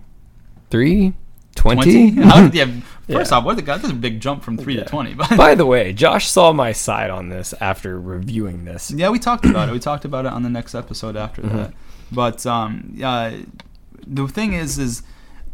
three, 0.71 1.15
twenty. 1.57 2.11
How- 2.11 2.51
yeah. 2.53 2.67
First 3.11 3.31
Yeah. 3.31 3.39
off, 3.39 3.45
what 3.45 3.57
the 3.57 3.63
God? 3.63 3.81
That's 3.81 3.93
a 3.93 3.97
big 3.97 4.21
jump 4.21 4.43
from 4.43 4.57
three 4.57 4.77
Yeah. 4.77 4.85
to 4.85 4.89
twenty. 4.89 5.15
But 5.21 5.37
By 5.37 5.55
the 5.55 5.67
way, 5.67 5.93
Josh 5.93 6.29
saw 6.29 6.53
my 6.53 6.73
side 6.73 7.11
on 7.11 7.29
this 7.29 7.53
after 7.61 8.01
reviewing 8.01 8.65
this. 8.65 8.91
yeah, 8.91 9.09
we 9.11 9.19
talked 9.19 9.45
about 9.47 9.69
it. 9.69 9.73
We 9.73 9.79
talked 9.81 10.05
about 10.05 10.27
it 10.27 10.33
on 10.33 10.43
the 10.43 10.51
next 10.51 10.75
episode 10.75 11.17
after 11.17 11.43
Mm-hmm. 11.43 11.57
that. 11.57 11.73
But 12.13 12.45
um, 12.47 12.97
uh, 13.03 13.33
the 14.07 14.27
thing 14.29 14.53
is, 14.55 14.79
is 14.79 15.03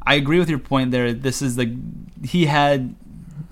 I 0.06 0.14
agree 0.14 0.38
with 0.38 0.48
your 0.48 0.58
point 0.58 0.90
there. 0.90 1.12
This 1.12 1.42
is 1.42 1.56
the 1.56 1.76
he 2.24 2.46
had 2.46 2.94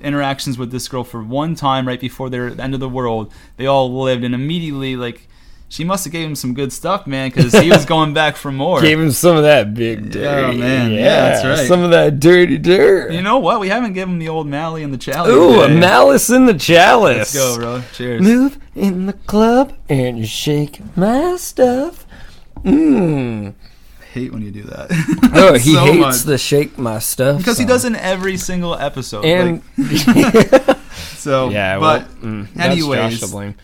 interactions 0.01 0.59
with 0.59 0.71
this 0.71 0.89
girl 0.89 1.05
for 1.05 1.23
one 1.23 1.55
time 1.55 1.87
right 1.87 2.01
before 2.01 2.29
their 2.31 2.51
the 2.51 2.63
end 2.63 2.75
of 2.75 2.81
the 2.81 2.89
world. 2.89 3.33
They 3.57 3.67
all 3.67 3.93
lived, 4.03 4.25
and 4.25 4.35
immediately 4.35 4.97
like 4.97 5.29
she 5.69 5.83
must 5.83 6.05
have 6.05 6.13
gave 6.13 6.29
him 6.29 6.35
some 6.37 6.55
good 6.55 6.73
stuff, 6.73 7.07
man, 7.07 7.31
because 7.31 7.53
he 7.53 7.69
was 7.71 7.85
going 7.95 8.15
back 8.15 8.37
for 8.37 8.53
more. 8.53 8.81
Gave 8.81 9.01
him 9.01 9.11
some 9.11 9.37
of 9.37 9.43
that 9.43 9.75
big 9.75 10.11
dirty. 10.13 10.57
Oh, 10.57 10.59
man. 10.59 10.93
Yeah, 10.93 11.31
that's 11.31 11.45
right. 11.45 11.67
Some 11.69 11.83
of 11.83 11.91
that 11.91 12.21
dirty 12.21 12.59
dirt. 12.59 13.13
you 13.13 13.23
know 13.23 13.39
what? 13.39 13.59
We 13.61 13.69
haven't 13.69 13.95
given 13.95 14.15
him 14.15 14.19
the 14.21 14.29
old 14.29 14.47
Mally 14.47 14.83
and 14.83 14.93
the 14.95 14.99
chalice. 14.99 15.33
Ooh, 15.33 15.63
a 15.63 15.69
malice 15.69 16.31
in 16.31 16.47
the 16.47 16.55
chalice. 16.55 17.35
Let's 17.35 17.35
go, 17.35 17.57
bro. 17.57 17.83
Cheers. 17.95 18.23
Move 18.23 18.59
in 18.77 19.07
the 19.07 19.13
club 19.15 19.73
and 19.89 20.19
you 20.19 20.27
shake 20.27 20.81
my 20.97 21.37
stuff. 21.37 22.07
Mmm. 22.65 23.55
hate 24.13 24.33
when 24.33 24.43
you 24.43 24.51
do 24.51 24.63
that. 24.63 24.87
Oh, 25.35 25.55
he 25.59 25.75
So 25.75 25.81
hates 25.85 25.99
much. 25.99 26.17
the 26.23 26.39
shake 26.39 26.79
my 26.79 26.99
stuff. 26.99 27.39
because 27.39 27.59
he 27.59 27.65
song. 27.65 27.69
does 27.69 27.85
in 27.85 27.97
every 27.97 28.37
single 28.37 28.75
episode. 28.75 29.25
And 29.25 29.61
like, 29.77 30.79
so, 31.17 31.51
yeah, 31.51 31.79
but 31.79 32.03
well, 32.03 32.09
mm, 32.23 32.49
that's 32.55 32.71
anyways, 32.71 33.19
Josh 33.19 33.21
to 33.21 33.29
blame. 33.29 33.55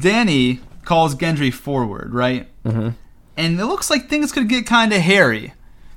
Danny 0.00 0.60
calls 0.84 1.14
Gendry 1.14 1.52
forward, 1.52 2.12
right? 2.14 2.48
Mhm. 2.64 2.94
And 3.36 3.60
it 3.60 3.66
looks 3.66 3.90
like 3.90 4.08
things 4.08 4.32
could 4.32 4.48
get 4.48 4.66
kind 4.66 4.92
of 4.92 5.00
hairy 5.00 5.54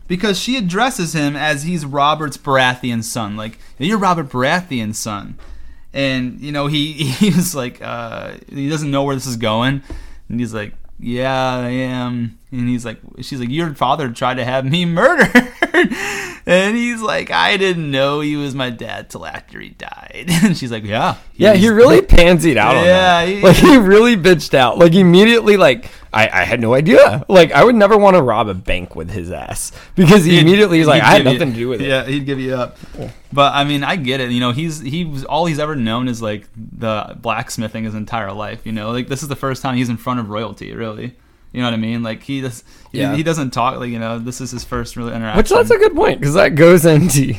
because 0.08 0.40
she 0.40 0.56
addresses 0.58 1.14
him 1.14 1.36
as 1.36 1.64
he's 1.64 1.86
Robert's 1.86 2.38
Baratheon 2.38 3.04
son. 3.04 3.36
Like, 3.36 3.58
you're 3.78 3.98
Robert 3.98 4.30
Baratheon's 4.30 4.98
son. 4.98 5.36
And, 5.94 6.40
you 6.40 6.52
know, 6.52 6.68
he 6.68 6.94
he's 6.94 7.54
like, 7.56 7.82
uh, 7.82 8.34
he 8.50 8.70
doesn't 8.70 8.90
know 8.92 9.04
where 9.04 9.16
this 9.16 9.28
is 9.28 9.38
going. 9.38 9.82
And 10.30 10.40
he's 10.40 10.54
like, 10.54 10.74
yeah, 11.00 11.56
I 11.58 11.70
am. 11.70 12.38
And 12.60 12.70
he's 12.70 12.86
like, 12.86 13.00
she's 13.22 13.40
like, 13.40 13.50
your 13.50 13.74
father 13.74 14.10
tried 14.12 14.36
to 14.36 14.46
have 14.46 14.64
me 14.64 14.86
murdered. 15.00 15.32
and 16.46 16.78
he's 16.78 17.02
like, 17.02 17.32
I 17.32 17.58
didn't 17.58 17.90
know 17.90 18.20
he 18.20 18.36
was 18.36 18.54
my 18.54 18.70
dad 18.70 19.10
till 19.10 19.26
after 19.26 19.60
he 19.60 19.70
died. 19.70 20.28
And 20.44 20.56
she's 20.58 20.72
like, 20.72 20.84
yeah. 20.84 21.16
Yeah, 21.36 21.54
he 21.56 21.70
really 21.70 22.02
pansied 22.06 22.58
out 22.58 22.76
on 22.76 22.86
Yeah, 22.86 23.26
that. 23.26 23.28
he- 23.28 23.42
like 23.42 23.56
he 23.56 23.78
really 23.78 24.16
bitched 24.16 24.54
out. 24.54 24.78
Like 24.78 24.94
immediately, 24.94 25.58
like 25.58 25.90
I, 26.14 26.30
I 26.30 26.44
had 26.44 26.60
no 26.62 26.74
idea. 26.76 27.26
Like 27.28 27.52
I 27.54 27.64
would 27.64 27.74
never 27.76 27.98
want 27.98 28.16
to 28.18 28.22
rob 28.22 28.48
a 28.50 28.54
bank 28.54 28.96
with 28.96 29.10
his 29.10 29.32
ass 29.32 29.72
because 29.96 30.24
he 30.26 30.40
immediately 30.40 30.78
he's 30.78 30.86
like, 30.88 31.02
I 31.02 31.08
had 31.08 31.18
give 31.24 31.26
you- 31.34 31.40
nothing 31.40 31.54
to 31.54 31.60
do 31.60 31.70
with 31.70 31.82
it. 31.82 31.88
Yeah, 31.88 32.06
he'd 32.06 32.26
give 32.26 32.40
you 32.40 32.54
up. 32.56 32.78
But 33.32 33.54
I 33.56 33.64
mean, 33.64 33.84
I 33.84 33.96
get 33.96 34.20
it. 34.20 34.30
You 34.30 34.40
know, 34.42 34.52
he's 34.52 34.80
he 34.80 35.06
was 35.06 35.26
all 35.26 35.48
he's 35.48 35.58
ever 35.60 35.76
known 35.76 36.08
is 36.08 36.22
like 36.22 36.48
the 36.56 37.18
blacksmithing 37.20 37.84
his 37.86 37.96
entire 37.96 38.32
life. 38.32 38.64
You 38.66 38.74
know, 38.74 38.92
like 38.92 39.08
this 39.08 39.24
is 39.24 39.30
the 39.30 39.36
first 39.36 39.64
time 39.64 39.76
he's 39.76 39.90
in 39.90 39.98
front 39.98 40.20
of 40.20 40.30
royalty. 40.30 40.72
Really, 40.76 41.16
you 41.54 41.62
know 41.62 41.68
what 41.68 41.74
I 41.74 41.78
mean? 41.78 42.04
Like 42.04 42.24
he 42.24 42.42
does. 42.42 42.64
He, 42.92 43.00
Yeah. 43.00 43.16
he 43.16 43.24
doesn't 43.24 43.52
talk. 43.52 43.80
Like 43.80 43.92
you 43.92 44.00
know, 44.00 44.20
this 44.20 44.42
is 44.42 44.52
his 44.52 44.64
first 44.66 44.98
real 44.98 45.08
interaction. 45.08 45.38
Which 45.38 45.50
that's 45.50 45.72
a 45.72 45.78
good 45.78 45.96
point 45.96 46.20
because 46.20 46.34
that 46.34 46.56
goes 46.56 46.86
into 46.86 47.36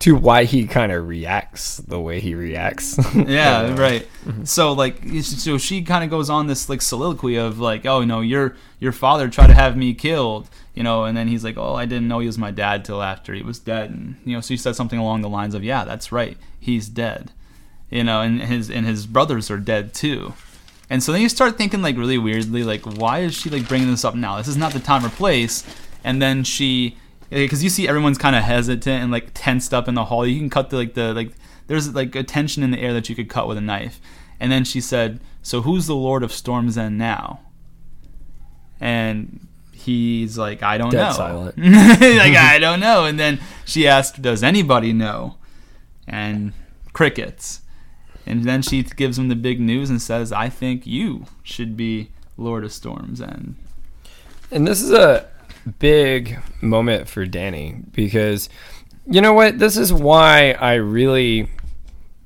to 0.00 0.14
why 0.14 0.44
he 0.44 0.64
kind 0.66 0.92
of 0.92 1.08
reacts 1.08 1.78
the 1.78 2.00
way 2.00 2.20
he 2.20 2.34
reacts. 2.34 2.96
yeah, 3.14 3.74
right. 3.78 4.06
Mm-hmm. 4.24 4.44
So 4.44 4.72
like, 4.72 5.02
so 5.22 5.58
she 5.58 5.82
kind 5.82 6.04
of 6.04 6.10
goes 6.10 6.30
on 6.30 6.46
this 6.46 6.68
like 6.68 6.80
soliloquy 6.80 7.36
of 7.36 7.58
like, 7.58 7.84
oh 7.84 8.04
no, 8.04 8.20
your 8.20 8.56
your 8.78 8.92
father 8.92 9.28
tried 9.28 9.48
to 9.48 9.54
have 9.54 9.76
me 9.76 9.94
killed, 9.94 10.48
you 10.74 10.84
know, 10.84 11.02
and 11.04 11.16
then 11.16 11.26
he's 11.26 11.42
like, 11.42 11.58
oh, 11.58 11.74
I 11.74 11.84
didn't 11.84 12.06
know 12.06 12.20
he 12.20 12.28
was 12.28 12.38
my 12.38 12.52
dad 12.52 12.84
till 12.84 13.02
after 13.02 13.34
he 13.34 13.42
was 13.42 13.58
dead, 13.58 13.90
and 13.90 14.16
you 14.24 14.34
know, 14.34 14.40
so 14.40 14.48
he 14.48 14.56
said 14.56 14.76
something 14.76 15.00
along 15.00 15.22
the 15.22 15.28
lines 15.28 15.54
of, 15.56 15.64
yeah, 15.64 15.84
that's 15.84 16.12
right, 16.12 16.36
he's 16.60 16.88
dead, 16.88 17.32
you 17.90 18.04
know, 18.04 18.20
and 18.20 18.40
his 18.42 18.70
and 18.70 18.86
his 18.86 19.04
brothers 19.04 19.50
are 19.50 19.58
dead 19.58 19.94
too. 19.94 20.34
And 20.90 21.02
so 21.02 21.12
then 21.12 21.20
you 21.20 21.28
start 21.28 21.58
thinking 21.58 21.82
like 21.82 21.96
really 21.96 22.18
weirdly, 22.18 22.62
like 22.64 22.82
why 22.82 23.20
is 23.20 23.34
she 23.34 23.50
like 23.50 23.68
bringing 23.68 23.90
this 23.90 24.04
up 24.04 24.14
now? 24.14 24.38
This 24.38 24.48
is 24.48 24.56
not 24.56 24.72
the 24.72 24.80
time 24.80 25.04
or 25.04 25.10
place. 25.10 25.64
And 26.02 26.22
then 26.22 26.44
she, 26.44 26.96
eh, 27.30 27.42
because 27.42 27.62
you 27.62 27.68
see 27.70 27.86
everyone's 27.86 28.18
kind 28.18 28.34
of 28.34 28.42
hesitant 28.42 29.02
and 29.02 29.12
like 29.12 29.30
tensed 29.34 29.74
up 29.74 29.88
in 29.88 29.94
the 29.94 30.06
hall. 30.06 30.26
You 30.26 30.38
can 30.38 30.50
cut 30.50 30.70
the 30.70 30.76
like 30.76 30.94
the 30.94 31.12
like 31.12 31.32
there's 31.66 31.94
like 31.94 32.14
a 32.14 32.22
tension 32.22 32.62
in 32.62 32.70
the 32.70 32.80
air 32.80 32.94
that 32.94 33.08
you 33.08 33.14
could 33.14 33.28
cut 33.28 33.46
with 33.46 33.58
a 33.58 33.62
knife. 33.62 34.00
And 34.40 34.50
then 34.50 34.64
she 34.64 34.80
said, 34.80 35.20
"So 35.42 35.62
who's 35.62 35.86
the 35.86 35.96
Lord 35.96 36.22
of 36.22 36.32
Storm's 36.32 36.78
End 36.78 36.96
now?" 36.96 37.40
And 38.80 39.46
he's 39.72 40.38
like, 40.38 40.62
"I 40.62 40.78
don't 40.78 40.90
Dead 40.90 41.08
know." 41.08 41.12
silent. 41.12 41.58
like 41.58 42.36
I 42.36 42.58
don't 42.60 42.80
know. 42.80 43.04
And 43.04 43.18
then 43.18 43.40
she 43.64 43.86
asked, 43.86 44.22
"Does 44.22 44.42
anybody 44.42 44.92
know?" 44.92 45.36
And 46.06 46.52
crickets. 46.92 47.60
And 48.28 48.44
then 48.44 48.62
she 48.62 48.82
gives 48.82 49.18
him 49.18 49.28
the 49.28 49.36
big 49.36 49.60
news 49.60 49.90
and 49.90 50.00
says, 50.00 50.32
"I 50.32 50.48
think 50.48 50.86
you 50.86 51.26
should 51.42 51.76
be 51.76 52.10
Lord 52.36 52.64
of 52.64 52.72
Storms." 52.72 53.20
And 53.20 53.56
And 54.50 54.66
this 54.66 54.82
is 54.82 54.92
a 54.92 55.26
big 55.78 56.38
moment 56.60 57.08
for 57.08 57.26
Danny 57.26 57.82
because 57.92 58.48
you 59.06 59.20
know 59.20 59.32
what? 59.32 59.58
This 59.58 59.76
is 59.76 59.92
why 59.92 60.52
I 60.52 60.74
really 60.74 61.48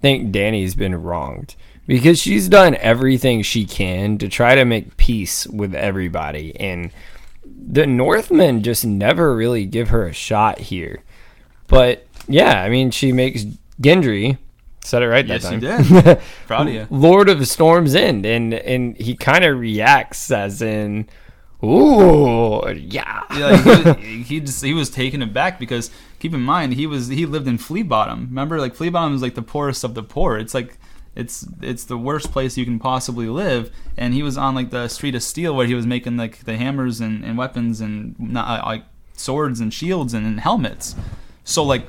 think 0.01 0.33
Danny's 0.33 0.75
been 0.75 1.01
wronged 1.01 1.55
because 1.87 2.21
she's 2.21 2.49
done 2.49 2.75
everything 2.77 3.43
she 3.43 3.65
can 3.65 4.19
to 4.19 4.29
try 4.29 4.55
to 4.55 4.65
make 4.65 4.97
peace 4.97 5.47
with 5.47 5.75
everybody 5.75 6.59
and 6.59 6.91
the 7.45 7.87
Northmen 7.87 8.63
just 8.63 8.85
never 8.85 9.35
really 9.35 9.65
give 9.65 9.89
her 9.89 10.07
a 10.07 10.13
shot 10.13 10.59
here. 10.59 11.03
But 11.69 12.07
yeah, 12.29 12.63
I 12.63 12.69
mean, 12.69 12.91
she 12.91 13.13
makes 13.13 13.45
Gendry 13.81 14.39
said 14.85 15.03
it 15.03 15.09
right 15.09 15.27
Yes, 15.27 15.43
that 15.45 15.55
you 15.55 15.61
time. 15.69 16.05
did. 16.05 16.21
Proud 16.47 16.69
of 16.69 16.75
you. 16.75 16.87
Lord 16.91 17.29
of 17.29 17.47
Storm's 17.47 17.95
End, 17.95 18.27
and 18.27 18.53
and 18.55 18.97
he 18.97 19.15
kind 19.15 19.45
of 19.45 19.59
reacts 19.59 20.31
as 20.31 20.61
in, 20.63 21.09
"Ooh, 21.65 22.69
yeah." 22.75 23.23
yeah, 23.37 23.95
he, 23.95 24.23
he 24.23 24.41
just 24.41 24.65
he 24.65 24.75
was 24.75 24.91
taken 24.91 25.23
aback 25.23 25.59
because 25.59 25.91
keep 26.19 26.35
in 26.35 26.41
mind 26.41 26.75
he 26.75 26.87
was 26.87 27.09
he 27.09 27.27
lived 27.27 27.47
in 27.49 27.59
Flea 27.59 27.83
Bottom. 27.83 28.27
Remember, 28.29 28.61
like 28.61 28.75
Flea 28.75 28.91
Bottom 28.91 29.15
is 29.15 29.23
like 29.23 29.35
the 29.35 29.43
poorest 29.43 29.85
of 29.85 29.95
the 29.95 30.03
poor. 30.03 30.37
It's 30.37 30.55
like 30.55 30.77
it's 31.15 31.47
it's 31.61 31.85
the 31.85 31.99
worst 31.99 32.33
place 32.33 32.57
you 32.57 32.65
can 32.65 32.79
possibly 32.79 33.29
live. 33.29 33.71
And 33.97 34.15
he 34.15 34.23
was 34.23 34.37
on 34.37 34.55
like 34.55 34.71
the 34.71 34.89
street 34.89 35.15
of 35.15 35.23
steel 35.23 35.55
where 35.55 35.67
he 35.67 35.75
was 35.75 35.87
making 35.87 36.17
like 36.17 36.45
the 36.45 36.57
hammers 36.57 37.01
and, 37.01 37.25
and 37.25 37.37
weapons 37.39 37.81
and 37.81 38.19
not 38.19 38.61
uh, 38.61 38.67
like 38.67 38.85
swords 39.15 39.61
and 39.61 39.73
shields 39.73 40.15
and, 40.15 40.27
and 40.27 40.41
helmets. 40.41 40.97
So 41.45 41.63
like 41.63 41.87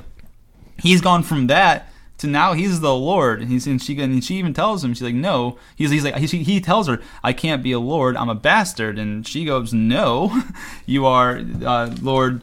he's 0.78 1.00
gone 1.00 1.22
from 1.22 1.46
that 1.48 1.88
to 2.24 2.30
now 2.30 2.54
he's 2.54 2.80
the 2.80 2.94
Lord. 2.94 3.40
And 3.40 3.50
he's 3.50 3.66
and 3.66 3.80
she 3.80 4.00
and 4.00 4.24
she 4.24 4.36
even 4.36 4.52
tells 4.52 4.82
him 4.82 4.94
she's 4.94 5.02
like 5.02 5.14
no. 5.14 5.58
He's 5.76 5.90
he's 5.90 6.04
like 6.04 6.16
he, 6.16 6.42
he 6.42 6.60
tells 6.60 6.88
her 6.88 7.00
I 7.22 7.32
can't 7.32 7.62
be 7.62 7.72
a 7.72 7.78
Lord. 7.78 8.16
I'm 8.16 8.28
a 8.28 8.34
bastard. 8.34 8.98
And 8.98 9.26
she 9.26 9.44
goes 9.44 9.72
no, 9.72 10.42
you 10.86 11.06
are 11.06 11.42
uh, 11.64 11.94
Lord 12.00 12.42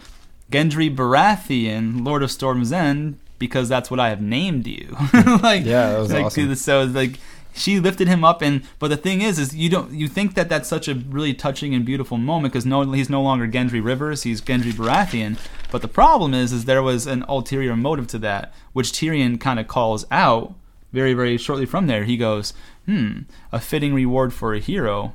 Gendry 0.51 0.93
Baratheon, 0.95 2.05
Lord 2.05 2.23
of 2.23 2.31
Storm's 2.31 2.71
End, 2.71 3.17
because 3.39 3.67
that's 3.69 3.89
what 3.89 3.99
I 3.99 4.09
have 4.09 4.21
named 4.21 4.67
you. 4.67 4.95
like 5.41 5.65
Yeah, 5.65 5.91
that 5.91 5.99
was 5.99 6.13
like, 6.13 6.25
awesome. 6.25 6.55
So 6.55 6.83
like 6.83 7.19
she 7.53 7.79
lifted 7.79 8.07
him 8.07 8.23
up 8.23 8.41
and 8.41 8.63
but 8.79 8.87
the 8.87 8.97
thing 8.97 9.21
is 9.21 9.37
is 9.37 9.55
you 9.55 9.69
don't 9.69 9.91
you 9.91 10.07
think 10.07 10.35
that 10.35 10.49
that's 10.49 10.69
such 10.69 10.87
a 10.87 10.95
really 10.95 11.33
touching 11.33 11.73
and 11.73 11.85
beautiful 11.85 12.17
moment 12.17 12.53
because 12.53 12.65
no 12.65 12.89
he's 12.91 13.09
no 13.09 13.21
longer 13.21 13.47
Gendry 13.47 13.83
Rivers 13.83 14.23
he's 14.23 14.41
Gendry 14.41 14.71
Baratheon. 14.71 15.37
But 15.71 15.81
the 15.81 15.87
problem 15.87 16.33
is 16.33 16.51
is 16.51 16.65
there 16.65 16.83
was 16.83 17.07
an 17.07 17.23
ulterior 17.27 17.75
motive 17.75 18.07
to 18.07 18.19
that 18.19 18.53
which 18.73 18.91
Tyrion 18.91 19.39
kind 19.39 19.59
of 19.59 19.67
calls 19.67 20.05
out 20.11 20.53
very 20.91 21.13
very 21.13 21.37
shortly 21.37 21.65
from 21.65 21.87
there. 21.87 22.05
He 22.05 22.17
goes 22.17 22.53
hmm 22.85 23.21
a 23.51 23.59
fitting 23.59 23.93
reward 23.93 24.33
for 24.33 24.53
a 24.53 24.59
hero. 24.59 25.13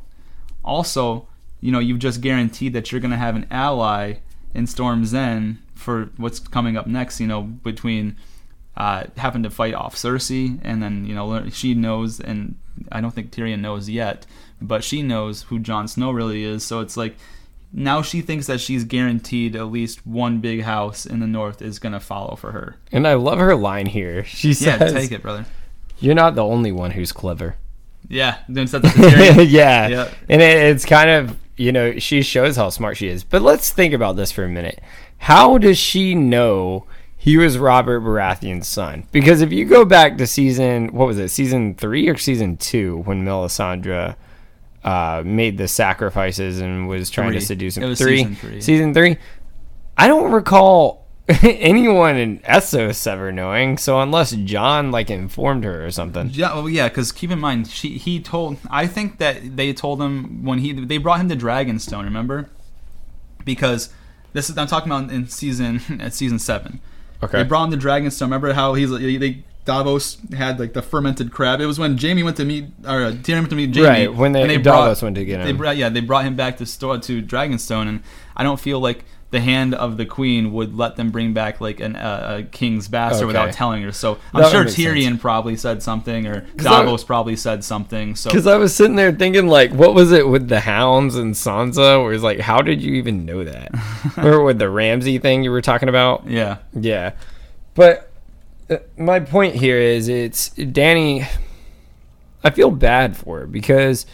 Also 0.65 1.27
you 1.61 1.73
know 1.73 1.79
you've 1.79 1.99
just 1.99 2.21
guaranteed 2.21 2.73
that 2.73 2.93
you're 2.93 3.01
going 3.01 3.11
to 3.11 3.17
have 3.17 3.37
an 3.37 3.47
ally 3.51 4.17
in 4.55 4.67
Storm's 4.67 5.15
End 5.15 5.59
for 5.75 6.11
what's 6.17 6.39
coming 6.39 6.77
up 6.77 6.87
next 6.87 7.21
you 7.21 7.27
know 7.27 7.43
between 7.43 8.17
uh, 8.77 9.05
having 9.17 9.43
to 9.43 9.51
fight 9.51 9.75
off 9.75 9.95
Cersei, 9.95 10.59
and 10.63 10.83
then 10.83 11.07
you 11.07 11.15
know 11.15 11.49
she 11.51 11.75
knows, 11.75 12.21
and 12.21 12.57
I 12.93 13.01
don't 13.01 13.13
think 13.13 13.31
Tyrion 13.31 13.61
knows 13.61 13.89
yet, 13.89 14.27
but 14.61 14.85
she 14.85 15.03
knows 15.03 15.43
who 15.43 15.59
Jon 15.59 15.89
Snow 15.89 16.11
really 16.11 16.45
is. 16.45 16.65
So 16.65 16.81
it's 16.81 16.97
like 16.97 17.17
now 17.73 18.03
she 18.03 18.21
thinks 18.21 18.47
that 18.47 18.61
she's 18.61 18.85
guaranteed 18.85 19.57
at 19.57 19.67
least 19.67 20.07
one 20.07 20.41
big 20.41 20.63
house 20.63 21.07
in 21.07 21.21
the 21.21 21.27
north 21.27 21.63
is 21.63 21.79
gonna 21.79 22.01
follow 22.01 22.37
for 22.37 22.53
her. 22.53 22.77
And 22.93 23.07
I 23.07 23.15
love 23.15 23.39
her 23.39 23.55
line 23.55 23.87
here. 23.87 24.25
She 24.27 24.53
says, 24.55 24.93
Yeah, 24.93 24.99
take 25.01 25.13
it, 25.13 25.23
brother. 25.23 25.47
"You're 25.99 26.15
not 26.15 26.35
the 26.35 26.45
only 26.45 26.73
one 26.73 26.91
who's 26.93 27.13
clever." 27.13 27.57
Yeah, 28.09 28.39
then 28.49 28.67
said 28.67 28.83
Tyrion. 28.83 29.47
yeah. 29.51 29.89
Yeah. 29.89 30.15
And 30.29 30.43
it, 30.43 30.57
it's 30.57 30.85
kind 30.85 31.11
of, 31.11 31.37
you 31.57 31.73
know, 31.73 31.99
she 31.99 32.23
shows 32.23 32.57
how 32.57 32.69
smart 32.69 32.99
she 32.99 33.09
is. 33.09 33.25
But 33.25 33.43
let's 33.43 33.71
think 33.71 33.95
about 33.95 34.17
this 34.17 34.31
for 34.31 34.45
a 34.45 34.49
minute. 34.49 34.81
How 35.19 35.59
does 35.59 35.79
she 35.79 36.15
know 36.15 36.87
he 37.27 37.37
was 37.37 37.59
Robert 37.59 38.03
Baratheon's 38.03 38.69
son? 38.69 39.05
Because 39.11 39.41
if 39.41 39.51
you 39.51 39.65
go 39.65 39.85
back 39.85 40.17
to 40.19 40.29
season, 40.29 40.93
what 40.93 41.09
was 41.09 41.19
it, 41.19 41.29
season 41.31 41.75
three 41.75 42.09
or 42.09 42.17
season 42.17 42.57
two, 42.57 42.99
when 42.99 43.25
Melisandre 43.25 44.15
uh, 44.85 45.23
made 45.27 45.59
the 45.59 45.67
sacrifices 45.67 46.61
and 46.61 46.87
was 46.87 47.11
trying 47.11 47.33
to 47.33 47.41
seduce 47.41 47.77
him? 47.77 47.83
It 47.83 47.89
was 47.89 47.99
three? 47.99 48.19
season 48.19 48.35
three. 48.37 48.61
Season 48.61 48.95
three? 48.95 49.17
I 49.97 50.07
don't 50.07 50.31
recall 50.31 51.05
anyone 51.43 52.15
in 52.15 52.39
Essos 52.43 53.05
ever 53.09 53.33
knowing. 53.33 53.77
So 53.77 54.01
unless 54.01 54.31
Jon, 54.31 54.93
like, 54.93 55.11
informed 55.11 55.65
her 55.65 55.85
or 55.85 55.91
something. 55.91 56.31
Yeah, 56.33 56.55
well, 56.55 56.69
yeah, 56.69 56.89
because 56.89 57.11
keep 57.11 57.33
in 57.33 57.41
mind, 57.41 57.67
she 57.67 57.99
he 57.99 58.21
told. 58.21 58.59
I 58.71 58.87
think 58.87 59.19
that 59.19 59.57
they 59.57 59.73
told 59.73 60.01
him 60.01 60.45
when 60.45 60.61
he 60.61 60.73
they 60.73 60.99
brought 60.99 61.19
him 61.19 61.29
to 61.31 61.37
Dragonstone. 61.37 62.05
Remember? 62.05 62.51
Because 63.45 63.93
this 64.33 64.49
is 64.49 64.57
I'm 64.57 64.69
talking 64.69 64.93
about 64.93 65.11
in 65.11 65.27
season 65.27 65.81
at 66.01 66.15
season 66.15 66.39
seven. 66.39 66.79
Okay. 67.23 67.39
They 67.39 67.45
brought 67.45 67.73
him 67.73 67.79
to 67.79 67.87
Dragonstone. 67.87 68.23
Remember 68.23 68.53
how 68.53 68.75
he's 68.75 68.91
like 68.91 69.03
they 69.03 69.45
Davos 69.65 70.19
had 70.37 70.61
like 70.61 70.75
the 70.75 70.83
fermented 70.83 71.33
crab. 71.33 71.61
It 71.61 71.67
was 71.67 71.79
when 71.79 71.99
Jaime 71.99 72.23
went 72.23 72.37
to 72.37 72.45
meet 72.45 72.67
or 72.85 73.03
uh, 73.03 73.11
Tyrion 73.13 73.39
went 73.39 73.51
to 73.51 73.57
meet 73.57 73.75
Jaime. 73.75 73.89
Right, 74.07 74.15
when 74.15 74.33
they- 74.33 74.43
and 74.55 74.63
Davos 74.65 75.03
went 75.03 75.17
to 75.17 75.25
get 75.25 75.43
They 75.43 75.51
him. 75.51 75.57
brought, 75.57 75.77
yeah, 75.77 75.89
they 75.89 76.01
brought 76.01 76.25
him 76.25 76.37
back 76.37 76.59
to 76.59 76.67
store 76.67 76.99
to 76.99 77.21
Dragonstone, 77.23 77.89
and 77.89 78.03
I 78.37 78.45
don't 78.45 78.61
feel 78.61 78.79
like 78.79 79.05
the 79.31 79.41
hand 79.41 79.75
of 79.75 79.97
the 79.97 80.07
queen 80.07 80.53
would 80.53 80.77
let 80.77 80.95
them 80.97 81.11
bring 81.11 81.33
back 81.33 81.61
like 81.61 81.81
an, 81.81 81.97
uh, 81.97 82.37
a 82.39 82.43
king's 82.45 82.87
bastard 82.87 83.19
Okay. 83.23 83.27
without 83.27 83.53
telling 83.53 83.83
her. 83.83 83.91
So 83.91 84.19
I'm 84.33 84.43
That 84.43 84.51
sure 84.53 84.65
make 84.65 84.73
sense. 84.73 84.87
Tyrion 84.89 85.21
probably 85.21 85.57
said 85.57 85.83
something, 85.83 86.27
or 86.29 86.43
Davos 86.57 87.03
probably 87.03 87.35
said 87.35 87.65
something. 87.65 88.15
So 88.15 88.31
Because 88.31 88.47
I 88.47 88.57
was 88.57 88.75
sitting 88.75 88.95
there 88.95 89.11
thinking, 89.13 89.49
like, 89.49 89.73
what 89.73 89.95
was 89.95 90.13
it 90.13 90.29
with 90.29 90.49
the 90.49 90.61
hounds 90.61 91.17
and 91.17 91.35
Sansa? 91.35 92.01
Where 92.03 92.13
it's 92.13 92.23
like, 92.23 92.39
how 92.39 92.63
did 92.63 92.81
you 92.81 92.95
even 92.95 93.25
know 93.25 93.43
that? 93.43 93.71
or 94.19 94.45
with 94.45 94.59
the 94.61 94.71
Ramsay 94.71 95.19
thing 95.19 95.43
you 95.43 95.51
were 95.51 95.63
talking 95.63 95.89
about? 95.89 96.27
yeah, 96.29 96.59
Yeah. 96.73 97.13
But 97.75 98.11
uh, 98.71 98.77
my 98.97 99.21
point 99.21 99.57
here 99.57 99.79
is 99.79 100.09
it's 100.09 100.51
Dany. 100.51 101.27
I 102.45 102.51
feel 102.51 102.71
bad 102.71 103.17
for 103.17 103.41
her 103.41 103.47
because 103.47 104.07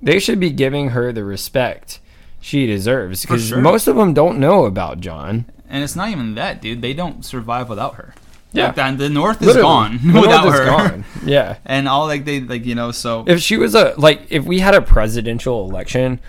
they 0.00 0.18
should 0.20 0.38
be 0.38 0.50
giving 0.50 0.90
her 0.90 1.12
the 1.12 1.24
respect 1.24 1.98
she 2.42 2.66
deserves 2.66 3.22
because 3.22 3.48
sure. 3.48 3.60
most 3.62 3.86
of 3.86 3.96
them 3.96 4.12
don't 4.12 4.38
know 4.38 4.66
about 4.66 5.00
Jon. 5.00 5.46
and 5.70 5.82
it's 5.82 5.96
not 5.96 6.10
even 6.10 6.34
that, 6.34 6.60
dude. 6.60 6.82
They 6.82 6.92
don't 6.92 7.24
survive 7.24 7.68
without 7.70 7.94
her. 7.94 8.14
Yeah. 8.52 8.66
Like, 8.76 8.98
the, 8.98 9.04
the 9.04 9.08
North 9.08 9.40
is 9.40 9.46
Literally. 9.48 9.62
gone 9.62 9.98
The 10.02 10.06
North 10.12 10.26
without 10.26 10.46
is 10.48 10.52
her. 10.58 10.64
gone. 10.66 11.04
Yeah. 11.24 11.56
And 11.64 11.88
all 11.88 12.06
like 12.06 12.26
they 12.26 12.40
like 12.40 12.66
you 12.66 12.74
know 12.74 12.90
so 12.90 13.24
if 13.26 13.40
she 13.40 13.56
was 13.56 13.74
a 13.74 13.94
like 13.96 14.26
if 14.28 14.44
we 14.44 14.58
had 14.58 14.74
a 14.74 14.82
presidential 14.82 15.66
election 15.70 16.20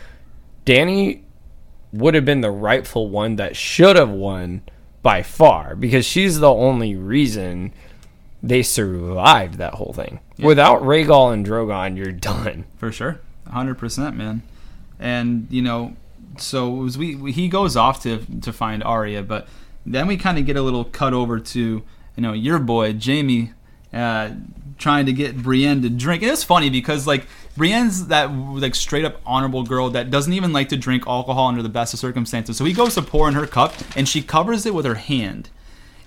dany 0.66 1.24
would 1.92 2.14
have 2.16 2.24
been 2.26 2.40
the 2.42 2.52
rightful 2.52 3.10
one 3.10 3.36
that 3.36 3.56
should 3.58 3.96
have 3.98 4.10
won 4.10 4.62
by 5.02 5.22
far 5.22 5.76
because 5.76 6.06
she's 6.06 6.40
the 6.40 6.50
only 6.54 6.96
reason 6.96 7.74
they 8.42 8.64
survived 8.64 9.56
that 9.56 9.74
whole 9.74 9.92
thing 9.94 10.20
without 10.40 10.82
Rhaegal 10.82 11.34
and 11.34 11.46
Drogon 11.46 11.98
you're 11.98 12.12
done 12.14 12.66
For 12.78 12.92
sure, 12.92 13.20
hundred 13.50 13.76
percent, 13.78 14.16
man. 14.16 14.42
And 15.00 15.48
you 15.50 15.62
know, 15.62 15.96
so 16.38 16.86
as 16.86 16.98
we, 16.98 17.16
we 17.16 17.32
he 17.32 17.48
goes 17.48 17.76
off 17.76 18.02
to 18.04 18.26
to 18.42 18.54
find 18.54 18.84
Arya, 18.84 19.24
but 19.24 19.48
then 19.86 20.08
we 20.08 20.18
kind 20.18 20.38
of 20.38 20.46
get 20.46 20.56
a 20.56 20.62
little 20.62 20.86
cut 20.86 21.14
over 21.14 21.40
to 21.40 21.60
you 21.60 22.22
know 22.22 22.34
your 22.34 22.60
boy 22.60 22.98
Jaime 22.98 23.52
uh, 23.94 24.32
trying 24.78 25.06
to 25.06 25.14
get 25.14 25.38
Brienne 25.38 25.82
to 25.82 25.90
drink. 25.90 26.24
And 26.24 26.32
it's 26.32 26.44
funny 26.44 26.70
because 26.70 27.06
like 27.06 27.28
Brienne's 27.56 28.08
that 28.08 28.32
like 28.34 28.76
straight 28.76 29.06
up 29.06 29.22
honorable 29.26 29.64
girl 29.64 29.90
that 29.92 30.10
doesn't 30.10 30.34
even 30.34 30.52
like 30.52 30.70
to 30.70 30.78
drink 30.78 31.04
alcohol 31.08 31.48
under 31.48 31.62
the 31.62 31.70
best 31.70 31.94
of 31.94 32.00
circumstances. 32.00 32.58
So 32.58 32.66
he 32.66 32.74
goes 32.74 32.96
to 32.96 33.02
pour 33.02 33.28
in 33.28 33.36
her 33.36 33.48
cup, 33.48 33.74
and 33.96 34.08
she 34.08 34.22
covers 34.22 34.66
it 34.66 34.74
with 34.74 34.86
her 34.86 34.96
hand 34.96 35.50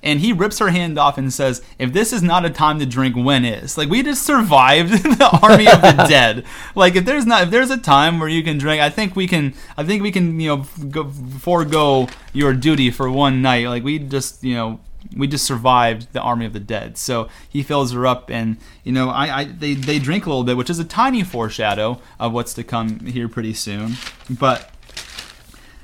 and 0.06 0.20
he 0.20 0.32
rips 0.32 0.60
her 0.60 0.68
hand 0.68 0.98
off 0.98 1.18
and 1.18 1.32
says, 1.32 1.62
"If 1.80 1.92
this 1.92 2.12
is 2.12 2.22
not 2.22 2.44
a 2.44 2.50
time 2.50 2.78
to 2.78 2.86
drink, 2.86 3.16
when 3.16 3.44
is?" 3.44 3.76
Like 3.76 3.90
we 3.90 4.04
just 4.04 4.24
survived 4.24 4.92
the 5.02 5.38
army 5.42 5.66
of 5.66 5.82
the 5.82 5.92
dead. 6.08 6.44
Like 6.76 6.94
if 6.94 7.04
there's 7.04 7.26
not, 7.26 7.42
if 7.42 7.50
there's 7.50 7.70
a 7.70 7.76
time 7.76 8.20
where 8.20 8.28
you 8.28 8.44
can 8.44 8.56
drink, 8.56 8.80
I 8.80 8.88
think 8.88 9.16
we 9.16 9.26
can. 9.26 9.52
I 9.76 9.82
think 9.82 10.04
we 10.04 10.12
can, 10.12 10.38
you 10.38 10.48
know, 10.48 10.66
go, 10.88 11.10
forego 11.40 12.08
your 12.32 12.54
duty 12.54 12.92
for 12.92 13.10
one 13.10 13.42
night. 13.42 13.66
Like 13.66 13.82
we 13.82 13.98
just, 13.98 14.42
you 14.42 14.54
know. 14.54 14.80
We 15.16 15.28
just 15.28 15.44
survived 15.44 16.12
the 16.12 16.20
army 16.20 16.46
of 16.46 16.52
the 16.52 16.58
dead, 16.58 16.98
so 16.98 17.28
he 17.48 17.62
fills 17.62 17.92
her 17.92 18.08
up, 18.08 18.28
and 18.28 18.56
you 18.82 18.90
know, 18.90 19.08
I, 19.08 19.38
I 19.38 19.44
they, 19.44 19.74
they 19.74 20.00
drink 20.00 20.26
a 20.26 20.30
little 20.30 20.42
bit, 20.42 20.56
which 20.56 20.68
is 20.68 20.80
a 20.80 20.84
tiny 20.84 21.22
foreshadow 21.22 22.00
of 22.18 22.32
what's 22.32 22.52
to 22.54 22.64
come 22.64 22.98
here 23.06 23.28
pretty 23.28 23.54
soon. 23.54 23.94
But 24.28 24.68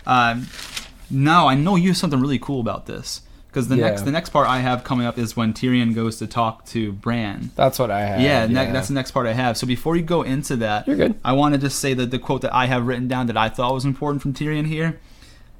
um, 0.06 0.48
no, 1.08 1.46
I 1.46 1.54
know 1.54 1.76
you 1.76 1.90
have 1.90 1.96
something 1.96 2.18
really 2.18 2.40
cool 2.40 2.60
about 2.60 2.86
this 2.86 3.20
because 3.52 3.68
the 3.68 3.76
Yeah. 3.76 3.88
next 3.90 4.02
the 4.02 4.10
next 4.10 4.30
part 4.30 4.48
I 4.48 4.60
have 4.60 4.82
coming 4.82 5.06
up 5.06 5.18
is 5.18 5.36
when 5.36 5.52
Tyrion 5.52 5.94
goes 5.94 6.16
to 6.16 6.26
talk 6.26 6.64
to 6.66 6.92
Bran. 6.92 7.50
that's 7.54 7.78
what 7.78 7.90
I 7.90 8.00
have 8.06 8.20
Yeah, 8.22 8.46
ne- 8.46 8.72
that's 8.72 8.88
the 8.88 8.94
next 8.94 9.10
part 9.10 9.26
I 9.26 9.34
have. 9.34 9.58
So 9.58 9.66
before 9.66 9.94
you 9.94 10.02
go 10.02 10.22
into 10.22 10.56
that, 10.56 10.86
You're 10.88 10.96
good. 10.96 11.14
I 11.24 11.32
want 11.32 11.54
to 11.54 11.60
just 11.60 11.78
say 11.78 11.92
that 11.94 12.10
the 12.10 12.18
quote 12.18 12.40
that 12.40 12.54
I 12.54 12.64
have 12.66 12.86
written 12.86 13.08
down 13.08 13.26
that 13.26 13.36
I 13.36 13.48
thought 13.50 13.74
was 13.74 13.84
important 13.84 14.22
from 14.22 14.32
Tyrion 14.32 14.66
here. 14.66 14.98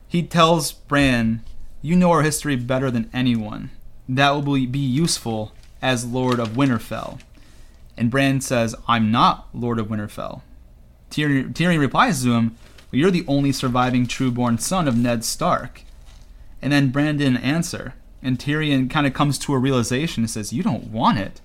He 0.08 0.22
tells 0.22 0.72
Bran, 0.72 1.42
"You 1.82 1.94
know 1.96 2.10
our 2.10 2.22
history 2.22 2.56
better 2.56 2.90
than 2.90 3.10
anyone. 3.12 3.70
That 4.08 4.30
will 4.30 4.54
be- 4.54 4.66
be 4.66 4.78
useful 4.78 5.52
as 5.82 6.04
Lord 6.06 6.40
of 6.40 6.50
Winterfell." 6.56 7.18
And 7.98 8.10
Bran 8.10 8.40
says, 8.40 8.74
"I'm 8.88 9.10
not 9.10 9.48
Lord 9.52 9.78
of 9.78 9.88
Winterfell." 9.88 10.40
Tyrion, 11.10 11.52
Tyrion 11.52 11.78
replies 11.78 12.22
to 12.22 12.32
him, 12.32 12.56
well, 12.90 12.98
"You're 13.00 13.10
the 13.10 13.24
only 13.28 13.52
surviving 13.52 14.06
true-born 14.06 14.56
son 14.58 14.88
of 14.88 14.96
Ned 14.96 15.24
Stark." 15.24 15.82
And 16.62 16.72
then 16.72 16.90
Bran 16.90 17.16
didn't 17.16 17.38
answer, 17.38 17.94
and 18.22 18.38
Tyrion 18.38 18.88
kind 18.88 19.06
of 19.06 19.12
comes 19.12 19.36
to 19.40 19.52
a 19.52 19.58
realization 19.58 20.22
and 20.22 20.30
says, 20.30 20.52
"You 20.52 20.62
don't 20.62 20.88
want 20.88 21.18
it." 21.18 21.40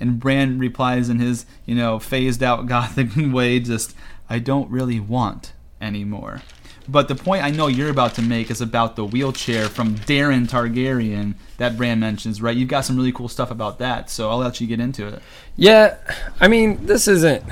And 0.00 0.18
Bran 0.18 0.58
replies 0.58 1.08
in 1.08 1.18
his, 1.18 1.44
you 1.66 1.74
know, 1.74 1.98
phased 1.98 2.42
out 2.42 2.66
gothic 2.68 3.10
way, 3.16 3.60
just, 3.60 3.94
I 4.30 4.38
don't 4.38 4.70
really 4.70 5.00
want 5.00 5.52
anymore. 5.80 6.42
But 6.88 7.08
the 7.08 7.14
point 7.14 7.44
I 7.44 7.50
know 7.50 7.66
you're 7.66 7.90
about 7.90 8.14
to 8.14 8.22
make 8.22 8.50
is 8.50 8.62
about 8.62 8.96
the 8.96 9.04
wheelchair 9.04 9.68
from 9.68 9.94
Daeron 9.94 10.48
Targaryen 10.48 11.34
that 11.58 11.76
Bran 11.76 12.00
mentions, 12.00 12.40
right? 12.40 12.56
You've 12.56 12.70
got 12.70 12.86
some 12.86 12.96
really 12.96 13.12
cool 13.12 13.28
stuff 13.28 13.50
about 13.50 13.78
that, 13.80 14.08
so 14.08 14.30
I'll 14.30 14.38
let 14.38 14.60
you 14.60 14.66
get 14.66 14.80
into 14.80 15.06
it. 15.06 15.20
Yeah, 15.56 15.96
I 16.40 16.48
mean, 16.48 16.86
this 16.86 17.06
isn't 17.06 17.42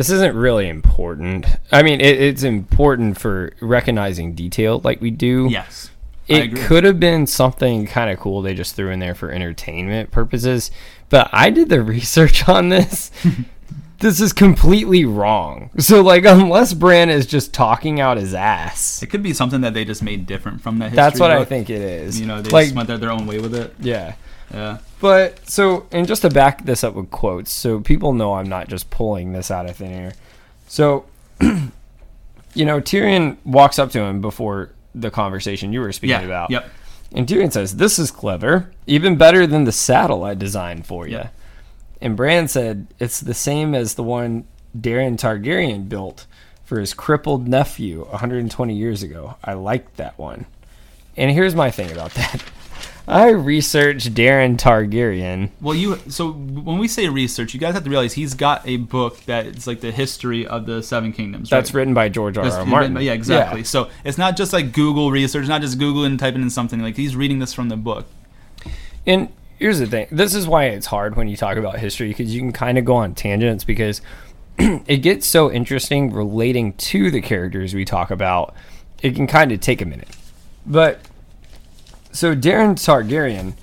this 0.00 0.08
isn't 0.08 0.34
really 0.34 0.66
important. 0.66 1.44
I 1.70 1.82
mean, 1.82 2.00
it, 2.00 2.18
it's 2.18 2.42
important 2.42 3.18
for 3.18 3.52
recognizing 3.60 4.32
detail 4.32 4.80
like 4.82 5.02
we 5.02 5.10
do. 5.10 5.48
Yes. 5.50 5.90
It 6.26 6.56
could 6.56 6.84
have 6.84 6.98
been 6.98 7.26
something 7.26 7.86
kind 7.86 8.08
of 8.08 8.18
cool 8.18 8.40
they 8.40 8.54
just 8.54 8.74
threw 8.74 8.90
in 8.90 8.98
there 8.98 9.14
for 9.14 9.30
entertainment 9.30 10.10
purposes, 10.10 10.70
but 11.10 11.28
I 11.34 11.50
did 11.50 11.68
the 11.68 11.82
research 11.96 12.48
on 12.48 12.70
this. 12.70 13.10
this 13.98 14.22
is 14.22 14.32
completely 14.32 15.04
wrong. 15.04 15.68
So 15.76 16.00
like 16.00 16.24
unless 16.24 16.72
Bran 16.72 17.10
is 17.10 17.26
just 17.26 17.52
talking 17.52 18.00
out 18.00 18.16
his 18.16 18.32
ass. 18.32 19.02
It 19.02 19.08
could 19.08 19.22
be 19.22 19.34
something 19.34 19.60
that 19.60 19.74
they 19.74 19.84
just 19.84 20.02
made 20.02 20.24
different 20.24 20.62
from 20.62 20.78
that. 20.78 20.92
History 20.92 20.96
That's 20.96 21.20
what 21.20 21.30
I 21.30 21.44
think 21.44 21.68
it 21.68 21.82
is. 21.82 22.18
You 22.18 22.24
know, 22.24 22.40
they 22.40 22.48
like 22.48 22.64
just 22.68 22.76
went 22.76 22.88
their, 22.88 22.96
their 22.96 23.12
own 23.12 23.26
way 23.26 23.38
with 23.38 23.54
it. 23.54 23.74
yeah. 23.78 24.14
Yeah. 24.52 24.78
But 25.00 25.48
so, 25.48 25.86
and 25.92 26.06
just 26.06 26.22
to 26.22 26.30
back 26.30 26.64
this 26.64 26.82
up 26.84 26.94
with 26.94 27.10
quotes, 27.10 27.52
so 27.52 27.80
people 27.80 28.12
know 28.12 28.34
I'm 28.34 28.48
not 28.48 28.68
just 28.68 28.90
pulling 28.90 29.32
this 29.32 29.50
out 29.50 29.68
of 29.68 29.76
thin 29.76 29.92
air. 29.92 30.12
So, 30.66 31.06
you 31.40 32.64
know, 32.64 32.80
Tyrion 32.80 33.36
walks 33.44 33.78
up 33.78 33.90
to 33.92 34.00
him 34.00 34.20
before 34.20 34.70
the 34.94 35.10
conversation 35.10 35.72
you 35.72 35.80
were 35.80 35.92
speaking 35.92 36.20
Yeah. 36.20 36.26
about. 36.26 36.50
Yep. 36.50 36.68
And 37.12 37.26
Tyrion 37.26 37.52
says, 37.52 37.76
This 37.76 37.98
is 37.98 38.10
clever, 38.10 38.70
even 38.86 39.16
better 39.16 39.46
than 39.46 39.64
the 39.64 39.72
saddle 39.72 40.24
I 40.24 40.34
designed 40.34 40.86
for 40.86 41.06
you. 41.06 41.16
Yeah. 41.16 41.28
And 42.00 42.16
Bran 42.16 42.48
said, 42.48 42.86
It's 42.98 43.20
the 43.20 43.34
same 43.34 43.74
as 43.74 43.94
the 43.94 44.02
one 44.02 44.44
Daeron 44.78 45.16
Targaryen 45.16 45.88
built 45.88 46.26
for 46.64 46.78
his 46.78 46.94
crippled 46.94 47.48
nephew 47.48 48.04
120 48.06 48.74
years 48.74 49.02
ago. 49.02 49.36
I 49.42 49.54
liked 49.54 49.96
that 49.96 50.18
one. 50.18 50.46
And 51.16 51.30
here's 51.32 51.54
my 51.54 51.70
thing 51.70 51.90
about 51.90 52.12
that. 52.14 52.42
I 53.08 53.30
researched 53.30 54.14
Daeron 54.14 54.56
Targaryen. 54.56 55.50
Well, 55.60 55.74
you 55.74 55.96
so 56.08 56.30
when 56.32 56.78
we 56.78 56.86
say 56.86 57.08
research, 57.08 57.54
you 57.54 57.60
guys 57.60 57.74
have 57.74 57.84
to 57.84 57.90
realize 57.90 58.12
he's 58.12 58.34
got 58.34 58.66
a 58.66 58.76
book 58.76 59.18
that 59.24 59.46
is 59.46 59.66
like 59.66 59.80
the 59.80 59.90
history 59.90 60.46
of 60.46 60.66
the 60.66 60.82
Seven 60.82 61.12
Kingdoms. 61.12 61.50
That's 61.50 61.70
right? 61.70 61.80
written 61.80 61.94
by 61.94 62.08
George 62.08 62.38
R. 62.38 62.44
R. 62.44 62.66
Martin. 62.66 62.94
by- 62.94 63.00
yeah, 63.00 63.12
exactly. 63.12 63.64
So 63.64 63.90
it's 64.04 64.18
not 64.18 64.36
just 64.36 64.52
like 64.52 64.72
Google 64.72 65.10
research, 65.10 65.48
not 65.48 65.60
just 65.60 65.78
Google 65.78 66.04
and 66.04 66.18
typing 66.18 66.42
in 66.42 66.50
something. 66.50 66.80
Like 66.80 66.96
he's 66.96 67.16
reading 67.16 67.38
this 67.38 67.52
from 67.52 67.68
the 67.68 67.76
book. 67.76 68.06
And 69.06 69.30
here's 69.58 69.78
the 69.78 69.86
thing. 69.86 70.06
This 70.10 70.34
is 70.34 70.46
why 70.46 70.66
it's 70.66 70.86
hard 70.86 71.16
when 71.16 71.28
you 71.28 71.36
talk 71.36 71.56
about 71.56 71.78
history 71.78 72.08
because 72.08 72.34
you 72.34 72.40
can 72.40 72.52
kind 72.52 72.78
of 72.78 72.84
go 72.84 72.96
on 72.96 73.14
tangents 73.14 73.64
because 73.64 74.02
it 74.58 74.98
gets 74.98 75.26
so 75.26 75.50
interesting 75.50 76.12
relating 76.12 76.74
to 76.74 77.10
the 77.10 77.20
characters 77.20 77.74
we 77.74 77.84
talk 77.84 78.10
about. 78.10 78.54
It 79.02 79.14
can 79.16 79.26
kind 79.26 79.50
of 79.52 79.60
take 79.60 79.80
a 79.80 79.86
minute. 79.86 80.08
But 80.66 81.00
so 82.12 82.34
Daeron 82.34 82.74
Targaryen, 82.74 83.54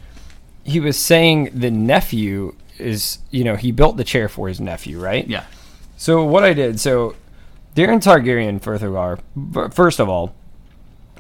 he 0.63 0.79
was 0.79 0.97
saying 0.97 1.51
the 1.53 1.71
nephew 1.71 2.55
is, 2.77 3.19
you 3.31 3.43
know, 3.43 3.55
he 3.55 3.71
built 3.71 3.97
the 3.97 4.03
chair 4.03 4.27
for 4.29 4.47
his 4.47 4.59
nephew, 4.59 4.99
right? 4.99 5.27
Yeah. 5.27 5.45
So 5.97 6.23
what 6.23 6.43
I 6.43 6.53
did, 6.53 6.79
so 6.79 7.15
Daeron 7.75 8.01
Targaryen 8.01 8.61
Furthergar, 8.61 9.73
first 9.73 9.99
of 9.99 10.09
all, 10.09 10.35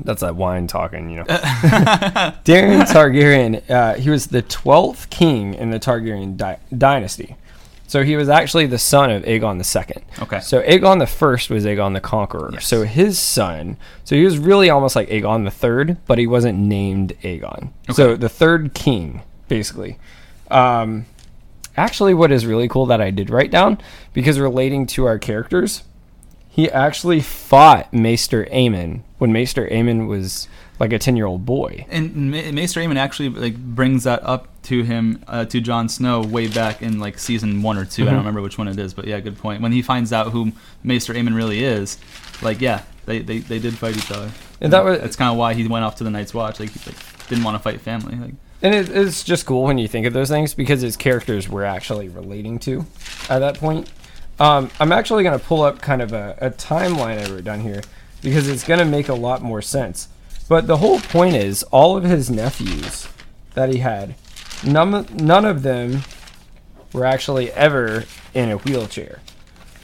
that's 0.03 0.21
that 0.21 0.35
wine 0.35 0.67
talking, 0.67 1.09
you 1.09 1.17
know. 1.17 1.23
Daeron 1.25 2.83
Targaryen, 2.83 3.67
uh, 3.69 3.95
he 3.95 4.09
was 4.09 4.27
the 4.27 4.43
12th 4.43 5.09
king 5.09 5.53
in 5.55 5.71
the 5.71 5.79
Targaryen 5.79 6.37
di- 6.37 6.59
dynasty. 6.77 7.35
So 7.87 8.03
he 8.03 8.17
was 8.17 8.27
actually 8.27 8.65
the 8.65 8.77
son 8.77 9.09
of 9.09 9.23
Aegon 9.23 9.57
II. 9.57 10.03
Okay. 10.23 10.39
So 10.41 10.61
Aegon 10.61 10.99
the 10.99 11.07
First 11.07 11.49
was 11.49 11.65
Aegon 11.65 11.93
the 11.93 12.01
Conqueror. 12.01 12.51
Yes. 12.53 12.67
So 12.67 12.83
his 12.83 13.17
son, 13.17 13.77
so 14.03 14.15
he 14.15 14.25
was 14.25 14.37
really 14.37 14.69
almost 14.69 14.95
like 14.95 15.07
Aegon 15.09 15.45
the 15.45 15.51
Third, 15.51 15.97
but 16.05 16.17
he 16.17 16.27
wasn't 16.27 16.59
named 16.59 17.13
Aegon. 17.23 17.71
So 17.93 18.15
the 18.17 18.29
third 18.29 18.73
king, 18.73 19.21
basically. 19.47 19.97
Um, 20.51 21.05
actually, 21.77 22.13
what 22.13 22.31
is 22.31 22.45
really 22.45 22.67
cool 22.67 22.85
that 22.87 22.99
I 22.99 23.09
did 23.09 23.29
write 23.29 23.51
down, 23.51 23.79
because 24.13 24.37
relating 24.37 24.85
to 24.87 25.05
our 25.05 25.17
characters, 25.17 25.83
he 26.49 26.69
actually 26.69 27.21
fought 27.21 27.93
Maester 27.93 28.45
Aemon 28.51 29.01
when 29.17 29.31
Maester 29.31 29.67
Aemon 29.69 30.07
was 30.07 30.47
like 30.79 30.91
a 30.91 30.99
10 30.99 31.15
year 31.15 31.25
old 31.25 31.45
boy. 31.45 31.85
And 31.89 32.31
Ma- 32.31 32.51
Maester 32.51 32.81
Aemon 32.81 32.97
actually 32.97 33.29
like 33.29 33.55
brings 33.55 34.03
that 34.03 34.23
up 34.23 34.47
to 34.67 34.83
him 34.83 35.23
uh, 35.27 35.45
to 35.45 35.59
Jon 35.61 35.89
Snow 35.89 36.21
way 36.21 36.47
back 36.47 36.81
in 36.81 36.99
like 36.99 37.17
season 37.19 37.61
one 37.61 37.77
or 37.77 37.85
2 37.85 38.03
I 38.03 38.05
Mhm. 38.05 38.09
don't 38.09 38.17
remember 38.19 38.41
which 38.41 38.57
one 38.57 38.67
it 38.67 38.77
is, 38.79 38.93
but 38.93 39.05
yeah, 39.05 39.19
good 39.19 39.37
point. 39.37 39.61
When 39.61 39.71
he 39.71 39.81
finds 39.81 40.11
out 40.13 40.31
who 40.31 40.51
Maester 40.83 41.13
Aemon 41.13 41.35
really 41.35 41.63
is, 41.63 41.97
like 42.41 42.61
yeah, 42.61 42.81
they, 43.05 43.19
they, 43.19 43.39
they 43.39 43.59
did 43.59 43.77
fight 43.77 43.97
each 43.97 44.11
other. 44.11 44.29
And 44.61 44.71
that 44.73 44.83
was- 44.85 44.99
that's 44.99 45.15
kind 45.15 45.31
of 45.31 45.37
why 45.37 45.53
he 45.53 45.67
went 45.67 45.83
off 45.85 45.95
to 45.97 46.03
the 46.03 46.09
Night's 46.11 46.33
Watch. 46.33 46.59
Like 46.59 46.71
he 46.71 46.79
like, 46.89 47.27
didn't 47.27 47.43
want 47.43 47.55
to 47.55 47.59
fight 47.63 47.81
family. 47.81 48.15
Like 48.15 48.33
And 48.61 48.73
it, 48.75 48.89
it's 48.89 49.23
just 49.23 49.45
cool 49.45 49.63
when 49.63 49.77
you 49.77 49.87
think 49.87 50.05
of 50.05 50.13
those 50.13 50.29
things 50.29 50.53
because 50.53 50.81
his 50.81 50.97
characters 50.97 51.47
we're 51.49 51.63
actually 51.63 52.09
relating 52.09 52.59
to 52.59 52.85
at 53.29 53.39
that 53.39 53.57
point. 53.57 53.89
Um, 54.39 54.69
I'm 54.79 54.91
actually 54.91 55.23
going 55.23 55.37
to 55.39 55.43
pull 55.43 55.61
up 55.63 55.81
kind 55.81 56.01
of 56.01 56.13
a, 56.13 56.37
a 56.39 56.51
timeline 56.51 57.25
I 57.25 57.31
wrote 57.31 57.43
down 57.43 57.61
here 57.61 57.81
because 58.21 58.47
it's 58.47 58.63
going 58.63 58.79
to 58.79 58.85
make 58.85 59.09
a 59.09 59.13
lot 59.15 59.41
more 59.41 59.61
sense. 59.63 60.09
But 60.49 60.67
the 60.67 60.77
whole 60.77 60.99
point 60.99 61.35
is 61.35 61.63
all 61.63 61.97
of 61.97 62.03
his 62.03 62.29
nephews 62.29 63.07
that 63.55 63.69
he 63.69 63.79
had, 63.79 64.13
none, 64.65 65.07
none 65.13 65.45
of 65.45 65.63
them 65.63 66.01
were 66.93 67.05
actually 67.05 67.51
ever 67.51 68.05
in 68.33 68.49
a 68.49 68.57
wheelchair. 68.57 69.19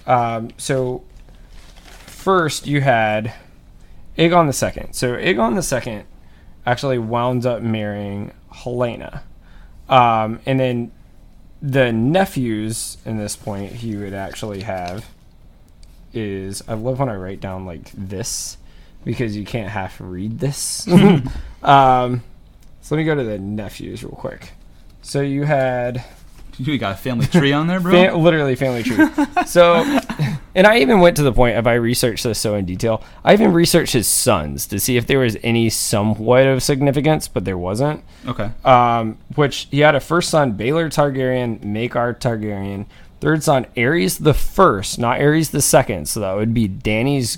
Um, 0.06 0.50
so 0.58 1.04
first 2.06 2.68
you 2.68 2.82
had 2.82 3.34
Aegon 4.18 4.48
the 4.48 4.54
Second. 4.54 4.94
So 4.94 5.14
Aegon 5.16 5.56
the 5.56 5.64
Second 5.64 6.06
actually 6.66 6.98
wound 6.98 7.46
up 7.46 7.62
marrying 7.62 8.32
Helaena. 8.52 9.22
Um, 9.90 10.40
and 10.46 10.60
then 10.60 10.92
the 11.62 11.92
nephews 11.92 12.98
in 13.06 13.18
this 13.18 13.36
point 13.36 13.72
he 13.72 13.96
would 13.96 14.14
actually 14.14 14.62
have 14.62 15.06
is 16.14 16.62
I 16.68 16.74
love 16.74 17.00
when 17.00 17.10
I 17.10 17.16
write 17.16 17.40
down 17.40 17.66
like 17.66 17.92
this 17.92 18.58
because 19.04 19.36
you 19.36 19.46
can't 19.46 19.70
half 19.70 19.98
read 20.00 20.40
this. 20.40 20.88
um, 21.64 22.24
so 22.82 22.96
let 22.96 22.98
me 22.98 23.04
go 23.04 23.16
to 23.16 23.24
the 23.24 23.40
nephews 23.40 24.04
real 24.04 24.12
quick. 24.12 24.52
So 25.04 25.22
you 25.22 25.44
had 25.44 26.04
you 26.58 26.78
got 26.78 26.94
a 26.94 26.98
family 26.98 27.28
tree 27.28 27.54
on 27.54 27.68
there, 27.68 27.80
bro. 27.80 28.10
Fa- 28.10 28.18
literally 28.18 28.56
family 28.56 28.84
tree. 28.84 29.06
so, 29.46 30.00
and 30.56 30.68
I 30.68 30.80
even 30.80 31.00
went 31.00 31.18
to 31.18 31.24
the 31.24 31.32
point 31.32 31.58
of 31.58 31.66
I 31.68 31.74
researched 31.76 32.24
this 32.24 32.40
so 32.40 32.56
in 32.56 32.66
detail. 32.66 33.04
I 33.24 33.34
even 33.34 33.54
researched 33.54 33.94
his 33.94 34.08
sons 34.08 34.68
to 34.68 34.80
see 34.80 34.98
if 34.98 35.08
there 35.08 35.20
was 35.20 35.38
any 35.44 35.70
somewhat 35.70 36.46
of 36.46 36.62
significance, 36.62 37.28
but 37.28 37.46
there 37.46 37.58
wasn't. 37.58 38.04
okay. 38.28 38.52
Um, 38.64 39.18
which 39.36 39.68
he 39.72 39.80
had 39.80 39.96
a 39.96 40.00
first 40.00 40.30
son, 40.30 40.58
Baelor 40.58 40.88
Targaryen, 40.88 41.60
Maekar 41.62 42.20
Targaryen. 42.20 42.86
Third 43.20 43.44
son, 43.44 43.66
Aerys 43.78 44.22
the 44.22 44.34
first, 44.34 45.00
not 45.00 45.20
Aerys 45.20 45.52
the 45.52 45.62
second. 45.62 46.08
So 46.08 46.20
that 46.20 46.36
would 46.36 46.54
be 46.54 46.68
Dany's 46.68 47.38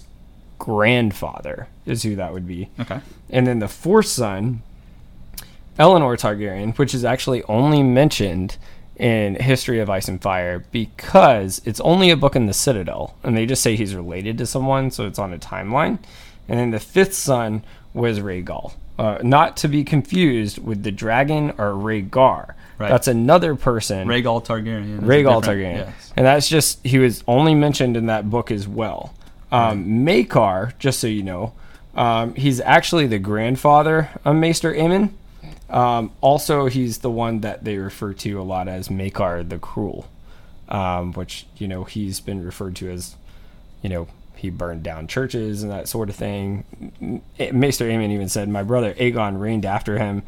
grandfather, 0.58 1.68
is 1.86 2.04
who 2.04 2.16
that 2.16 2.34
would 2.34 2.48
be. 2.48 2.70
Okay. 2.80 3.00
And 3.30 3.46
then 3.46 3.60
the 3.60 3.68
fourth 3.68 4.08
son, 4.08 4.64
Eleanor 5.78 6.16
Targaryen, 6.16 6.78
which 6.78 6.94
is 6.94 7.04
actually 7.04 7.44
only 7.44 7.84
mentioned 7.84 8.58
in 8.96 9.36
History 9.36 9.80
of 9.80 9.90
Ice 9.90 10.08
and 10.08 10.22
Fire 10.22 10.66
because 10.72 11.62
it's 11.66 11.82
only 11.82 12.10
a 12.12 12.18
book 12.18 12.36
in 12.36 12.46
the 12.46 12.54
Citadel, 12.54 13.16
and 13.24 13.36
they 13.36 13.46
just 13.46 13.62
say 13.62 13.76
he's 13.76 13.94
related 13.94 14.38
to 14.38 14.46
someone, 14.46 14.90
so 14.90 15.06
it's 15.06 15.20
on 15.20 15.34
a 15.34 15.38
timeline. 15.38 16.00
And 16.48 16.60
then 16.60 16.72
the 16.72 16.80
fifth 16.80 17.14
son 17.14 17.64
was 17.94 18.20
Rhaegel, 18.20 18.74
uh, 18.98 19.20
not 19.22 19.58
to 19.58 19.68
be 19.68 19.84
confused 19.84 20.60
with 20.60 20.84
the 20.84 20.92
dragon 20.92 21.52
or 21.58 21.74
Rhaegar. 21.74 22.54
Right. 22.78 22.90
That's 22.90 23.08
another 23.08 23.56
person. 23.56 24.08
Rhaegel 24.08 24.46
Targaryen. 24.46 25.02
Rhaegel 25.02 25.42
Targaryen. 25.44 25.88
Yes. 25.88 26.14
And 26.16 26.26
that's 26.26 26.48
just, 26.48 26.86
he 26.86 27.00
was 27.00 27.24
only 27.28 27.56
mentioned 27.56 27.98
in 27.98 28.06
that 28.08 28.30
book 28.30 28.52
as 28.52 28.68
well. 28.68 29.14
Um, 29.52 30.06
Maekar, 30.06 30.78
just 30.80 31.00
so 31.00 31.08
you 31.08 31.24
know, 31.24 31.54
um, 31.96 32.36
he's 32.36 32.60
actually 32.60 33.08
the 33.08 33.20
grandfather 33.20 34.10
of 34.26 34.36
Maester 34.36 34.74
Aemon. 34.74 35.12
Um, 35.70 36.12
also, 36.22 36.68
he's 36.68 37.00
the 37.00 37.10
one 37.10 37.42
that 37.42 37.64
they 37.64 37.78
refer 37.78 38.14
to 38.14 38.40
a 38.40 38.44
lot 38.44 38.68
as 38.68 38.90
Maekar 38.90 39.48
the 39.48 39.58
Cruel, 39.58 40.08
um, 40.70 41.14
which, 41.14 41.48
you 41.58 41.68
know, 41.68 41.84
he's 41.84 42.20
been 42.20 42.44
referred 42.44 42.76
to 42.78 42.90
as, 42.92 43.16
you 43.82 43.90
know, 43.90 44.08
he 44.36 44.50
burned 44.50 44.84
down 44.84 45.08
churches 45.08 45.64
and 45.64 45.72
that 45.72 45.88
sort 45.88 46.10
of 46.10 46.16
thing. 46.16 47.24
Maester 47.52 47.86
Aemon 47.86 48.12
even 48.12 48.30
said, 48.30 48.50
My 48.50 48.64
brother 48.64 48.94
Aegon 48.96 49.40
reigned 49.40 49.66
after 49.66 49.98
him. 49.98 50.24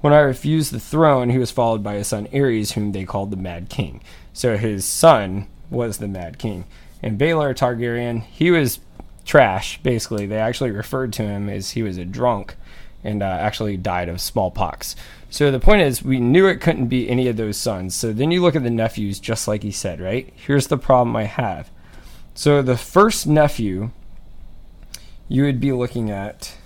When 0.00 0.12
I 0.12 0.20
refused 0.20 0.72
the 0.72 0.80
throne, 0.80 1.30
he 1.30 1.38
was 1.38 1.50
followed 1.50 1.82
by 1.82 1.94
his 1.94 2.06
son 2.06 2.28
Aerys, 2.28 2.72
whom 2.72 2.92
they 2.92 3.04
called 3.04 3.30
the 3.30 3.36
Mad 3.36 3.68
King. 3.68 4.00
So 4.32 4.56
his 4.56 4.84
son 4.84 5.48
was 5.70 5.98
the 5.98 6.08
Mad 6.08 6.38
King. 6.38 6.64
And 7.02 7.18
Baelor 7.18 7.54
Targaryen, 7.54 8.22
he 8.22 8.50
was 8.50 8.78
trash, 9.24 9.80
basically. 9.82 10.26
They 10.26 10.38
actually 10.38 10.70
referred 10.70 11.12
to 11.14 11.22
him 11.22 11.48
as 11.48 11.72
he 11.72 11.82
was 11.82 11.98
a 11.98 12.04
drunk 12.04 12.56
and 13.04 13.22
uh, 13.22 13.26
actually 13.26 13.76
died 13.76 14.08
of 14.08 14.20
smallpox. 14.20 14.96
So 15.30 15.50
the 15.50 15.60
point 15.60 15.82
is, 15.82 16.02
we 16.02 16.20
knew 16.20 16.46
it 16.46 16.60
couldn't 16.60 16.88
be 16.88 17.08
any 17.08 17.28
of 17.28 17.36
those 17.36 17.56
sons. 17.56 17.94
So 17.94 18.12
then 18.12 18.30
you 18.30 18.42
look 18.42 18.56
at 18.56 18.62
the 18.62 18.70
nephews, 18.70 19.20
just 19.20 19.46
like 19.46 19.62
he 19.62 19.70
said, 19.70 20.00
right? 20.00 20.32
Here's 20.34 20.68
the 20.68 20.78
problem 20.78 21.14
I 21.16 21.24
have. 21.24 21.70
So 22.34 22.62
the 22.62 22.76
first 22.76 23.26
nephew 23.26 23.90
you 25.28 25.44
would 25.44 25.60
be 25.60 25.72
looking 25.72 26.10
at 26.10 26.56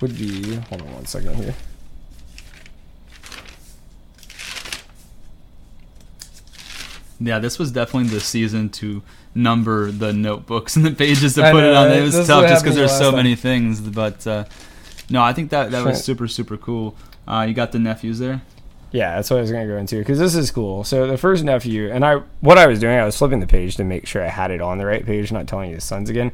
would 0.00 0.16
be, 0.18 0.56
hold 0.56 0.82
on 0.82 0.94
one 0.94 1.06
second 1.06 1.36
here. 1.36 1.54
Yeah, 7.20 7.38
this 7.38 7.58
was 7.58 7.70
definitely 7.70 8.08
the 8.08 8.20
season 8.20 8.70
to 8.70 9.02
number 9.34 9.90
the 9.90 10.12
notebooks 10.12 10.76
and 10.76 10.84
the 10.84 10.90
pages 10.90 11.34
to 11.34 11.50
put 11.50 11.64
it 11.64 11.74
on. 11.74 11.90
It 11.90 12.02
was 12.02 12.26
tough 12.26 12.48
just 12.48 12.64
because 12.64 12.76
there's 12.76 12.96
so 12.96 13.10
time. 13.10 13.16
many 13.16 13.34
things. 13.34 13.80
But 13.80 14.26
uh, 14.26 14.44
no, 15.14 15.22
I 15.22 15.32
think 15.32 15.50
that 15.50 15.70
that 15.70 15.86
was 15.86 16.02
super 16.02 16.26
super 16.26 16.56
cool. 16.56 16.96
Uh, 17.26 17.46
you 17.48 17.54
got 17.54 17.70
the 17.70 17.78
nephews 17.78 18.18
there. 18.18 18.42
Yeah, 18.90 19.14
that's 19.14 19.30
what 19.30 19.36
I 19.36 19.42
was 19.42 19.52
gonna 19.52 19.66
go 19.66 19.76
into 19.76 19.98
because 19.98 20.18
this 20.18 20.34
is 20.34 20.50
cool. 20.50 20.82
So 20.82 21.06
the 21.06 21.16
first 21.16 21.44
nephew, 21.44 21.88
and 21.88 22.04
I, 22.04 22.16
what 22.40 22.58
I 22.58 22.66
was 22.66 22.80
doing, 22.80 22.98
I 22.98 23.04
was 23.04 23.16
flipping 23.16 23.38
the 23.38 23.46
page 23.46 23.76
to 23.76 23.84
make 23.84 24.08
sure 24.08 24.24
I 24.24 24.28
had 24.28 24.50
it 24.50 24.60
on 24.60 24.78
the 24.78 24.86
right 24.86 25.06
page, 25.06 25.30
not 25.30 25.46
telling 25.46 25.70
you 25.70 25.76
the 25.76 25.80
sons 25.80 26.10
again, 26.10 26.32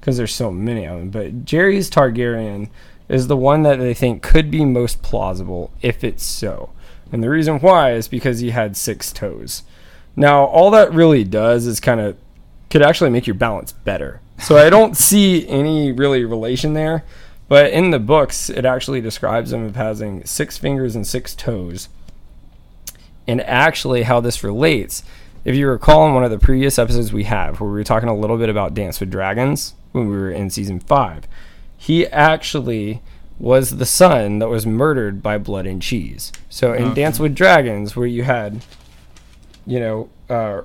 because 0.00 0.16
there's 0.16 0.34
so 0.34 0.50
many 0.50 0.86
of 0.86 0.98
them. 0.98 1.10
But 1.10 1.44
Jaehaerys 1.44 1.90
Targaryen 1.90 2.70
is 3.10 3.26
the 3.26 3.36
one 3.36 3.62
that 3.64 3.76
they 3.76 3.92
think 3.92 4.22
could 4.22 4.50
be 4.50 4.64
most 4.64 5.02
plausible 5.02 5.70
if 5.82 6.02
it's 6.02 6.24
so, 6.24 6.70
and 7.12 7.22
the 7.22 7.28
reason 7.28 7.60
why 7.60 7.92
is 7.92 8.08
because 8.08 8.40
he 8.40 8.50
had 8.50 8.74
six 8.74 9.12
toes. 9.12 9.64
Now, 10.16 10.44
all 10.46 10.70
that 10.70 10.94
really 10.94 11.24
does 11.24 11.66
is 11.66 11.78
kind 11.78 12.00
of 12.00 12.16
could 12.70 12.80
actually 12.80 13.10
make 13.10 13.26
your 13.26 13.34
balance 13.34 13.72
better. 13.72 14.22
So 14.38 14.56
I 14.56 14.70
don't 14.70 14.96
see 14.96 15.46
any 15.46 15.92
really 15.92 16.24
relation 16.24 16.72
there. 16.72 17.04
But 17.48 17.72
in 17.72 17.90
the 17.90 17.98
books, 17.98 18.48
it 18.48 18.64
actually 18.64 19.00
describes 19.00 19.52
him 19.52 19.66
as 19.68 19.76
having 19.76 20.24
six 20.24 20.56
fingers 20.56 20.96
and 20.96 21.06
six 21.06 21.34
toes. 21.34 21.88
And 23.26 23.40
actually, 23.42 24.02
how 24.02 24.20
this 24.20 24.42
relates, 24.42 25.02
if 25.44 25.54
you 25.54 25.68
recall 25.68 26.06
in 26.06 26.14
one 26.14 26.24
of 26.24 26.30
the 26.30 26.38
previous 26.38 26.78
episodes 26.78 27.12
we 27.12 27.24
have, 27.24 27.60
where 27.60 27.68
we 27.68 27.74
were 27.74 27.84
talking 27.84 28.08
a 28.08 28.16
little 28.16 28.38
bit 28.38 28.48
about 28.48 28.74
Dance 28.74 29.00
with 29.00 29.10
Dragons 29.10 29.74
when 29.92 30.08
we 30.08 30.16
were 30.16 30.30
in 30.30 30.50
season 30.50 30.80
five, 30.80 31.26
he 31.76 32.06
actually 32.08 33.02
was 33.38 33.76
the 33.78 33.86
son 33.86 34.38
that 34.38 34.48
was 34.48 34.64
murdered 34.64 35.22
by 35.22 35.36
Blood 35.38 35.66
and 35.66 35.82
Cheese. 35.82 36.32
So 36.48 36.72
in 36.72 36.84
Okay. 36.84 36.94
Dance 37.02 37.18
with 37.18 37.34
Dragons, 37.34 37.96
where 37.96 38.06
you 38.06 38.22
had, 38.22 38.62
you 39.66 39.80
know, 39.80 40.08
uh, 40.30 40.62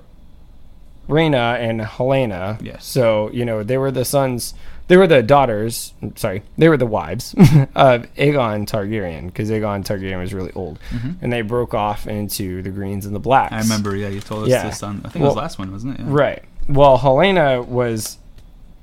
Rhaena 1.07 1.57
and 1.59 1.81
Helaena. 1.81 2.63
Yes. 2.63 2.85
So, 2.85 3.31
you 3.31 3.43
know, 3.43 3.63
they 3.63 3.77
were 3.77 3.91
the 3.91 4.05
sons, 4.05 4.53
they 4.89 4.97
were 4.97 5.07
the 5.07 5.23
daughters, 5.23 5.93
sorry, 6.17 6.43
they 6.57 6.67
were 6.67 6.75
the 6.75 6.85
wives 6.85 7.33
of 7.37 8.13
Aegon 8.15 8.67
Targaryen, 8.67 9.27
because 9.27 9.49
Aegon 9.49 9.85
Targaryen 9.85 10.19
was 10.19 10.33
really 10.33 10.51
old. 10.51 10.79
Mm-hmm. 10.89 11.11
And 11.21 11.31
they 11.31 11.41
broke 11.41 11.73
off 11.73 12.05
into 12.07 12.61
the 12.61 12.69
Greens 12.71 13.05
and 13.05 13.15
the 13.15 13.19
Blacks. 13.19 13.53
I 13.53 13.59
remember. 13.59 13.95
Yeah, 13.95 14.09
you 14.09 14.19
told 14.19 14.43
us 14.43 14.49
Yeah. 14.49 14.65
this 14.65 14.83
on. 14.83 14.97
I 15.05 15.09
think 15.09 15.15
it 15.15 15.19
Well- 15.21 15.29
was 15.29 15.37
last 15.37 15.57
one, 15.59 15.71
wasn't 15.71 15.93
it? 15.97 16.01
Yeah. 16.01 16.07
Right. 16.09 16.43
Well, 16.67 16.99
Helaena 16.99 17.65
was 17.65 18.17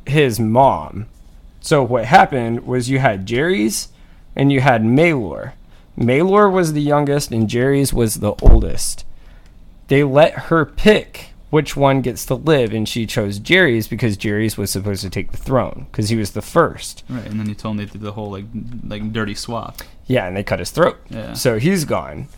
his 0.06 0.40
mom. 0.40 1.06
So 1.60 1.82
what 1.82 2.04
happened 2.06 2.66
was 2.66 2.88
you 2.88 2.98
had 3.00 3.26
Jaehaerys 3.26 3.88
and 4.34 4.50
you 4.52 4.60
had 4.60 4.82
Maelor. 4.82 5.52
Maelor 5.98 6.50
was 6.52 6.72
the 6.72 6.80
youngest 6.82 7.30
and 7.32 7.48
Jaehaerys 7.48 7.92
was 7.92 8.16
the 8.16 8.34
oldest. 8.42 9.04
They 9.88 10.02
let 10.04 10.32
her 10.34 10.64
pick 10.64 11.30
which 11.50 11.76
one 11.76 12.00
gets 12.00 12.26
to 12.26 12.34
live 12.34 12.72
and 12.72 12.88
she 12.88 13.06
chose 13.06 13.38
Jaehaerys 13.38 13.88
because 13.88 14.16
Jaehaerys 14.16 14.58
was 14.58 14.70
supposed 14.70 15.02
to 15.02 15.10
take 15.10 15.30
the 15.30 15.36
throne 15.36 15.86
because 15.90 16.08
he 16.08 16.16
was 16.16 16.32
the 16.32 16.42
first. 16.42 17.04
Right, 17.08 17.26
and 17.26 17.38
then 17.38 17.48
you 17.48 17.54
told 17.54 17.76
me 17.76 17.84
they 17.84 17.92
did 17.92 18.00
the 18.02 18.12
whole 18.12 18.30
like 18.30 18.46
like 18.86 19.12
dirty 19.12 19.34
swap. 19.34 19.82
Yeah, 20.06 20.26
and 20.26 20.36
they 20.36 20.42
cut 20.42 20.58
his 20.58 20.70
throat. 20.70 20.98
Yeah. 21.08 21.34
So 21.34 21.58
he's 21.58 21.84
gone. 21.84 22.28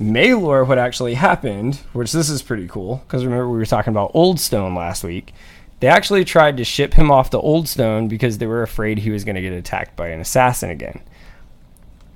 Maelor, 0.00 0.66
what 0.66 0.78
actually 0.78 1.14
happened, 1.14 1.76
which 1.92 2.12
this 2.12 2.30
is 2.30 2.40
pretty 2.40 2.68
cool, 2.68 3.02
because 3.06 3.24
remember 3.24 3.50
we 3.50 3.58
were 3.58 3.66
talking 3.66 3.92
about 3.92 4.12
Old 4.14 4.38
Stone 4.38 4.74
last 4.74 5.02
week. 5.02 5.34
They 5.80 5.88
actually 5.88 6.24
tried 6.24 6.56
to 6.56 6.64
ship 6.64 6.94
him 6.94 7.10
off 7.10 7.30
to 7.30 7.40
Old 7.40 7.68
Stone 7.68 8.08
because 8.08 8.38
they 8.38 8.46
were 8.46 8.62
afraid 8.62 8.98
he 8.98 9.10
was 9.10 9.24
going 9.24 9.36
to 9.36 9.42
get 9.42 9.52
attacked 9.52 9.96
by 9.96 10.08
an 10.08 10.20
assassin 10.20 10.70
again. 10.70 11.00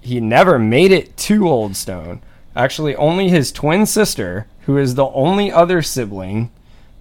He 0.00 0.20
never 0.20 0.58
made 0.58 0.90
it 0.90 1.16
to 1.18 1.48
Old 1.48 1.76
Stone. 1.76 2.22
Actually, 2.54 2.94
only 2.96 3.28
his 3.28 3.52
twin 3.52 3.86
sister, 3.86 4.46
who 4.62 4.78
is 4.78 4.94
the 4.94 5.06
only 5.06 5.50
other 5.50 5.82
sibling 5.82 6.50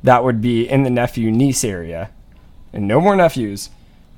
that 0.04 0.24
would 0.24 0.42
be 0.42 0.68
in 0.68 0.84
the 0.84 0.90
nephew 0.90 1.32
niece 1.32 1.64
area, 1.64 2.10
and 2.74 2.88
no 2.88 3.00
more 3.00 3.16
nephews, 3.16 3.70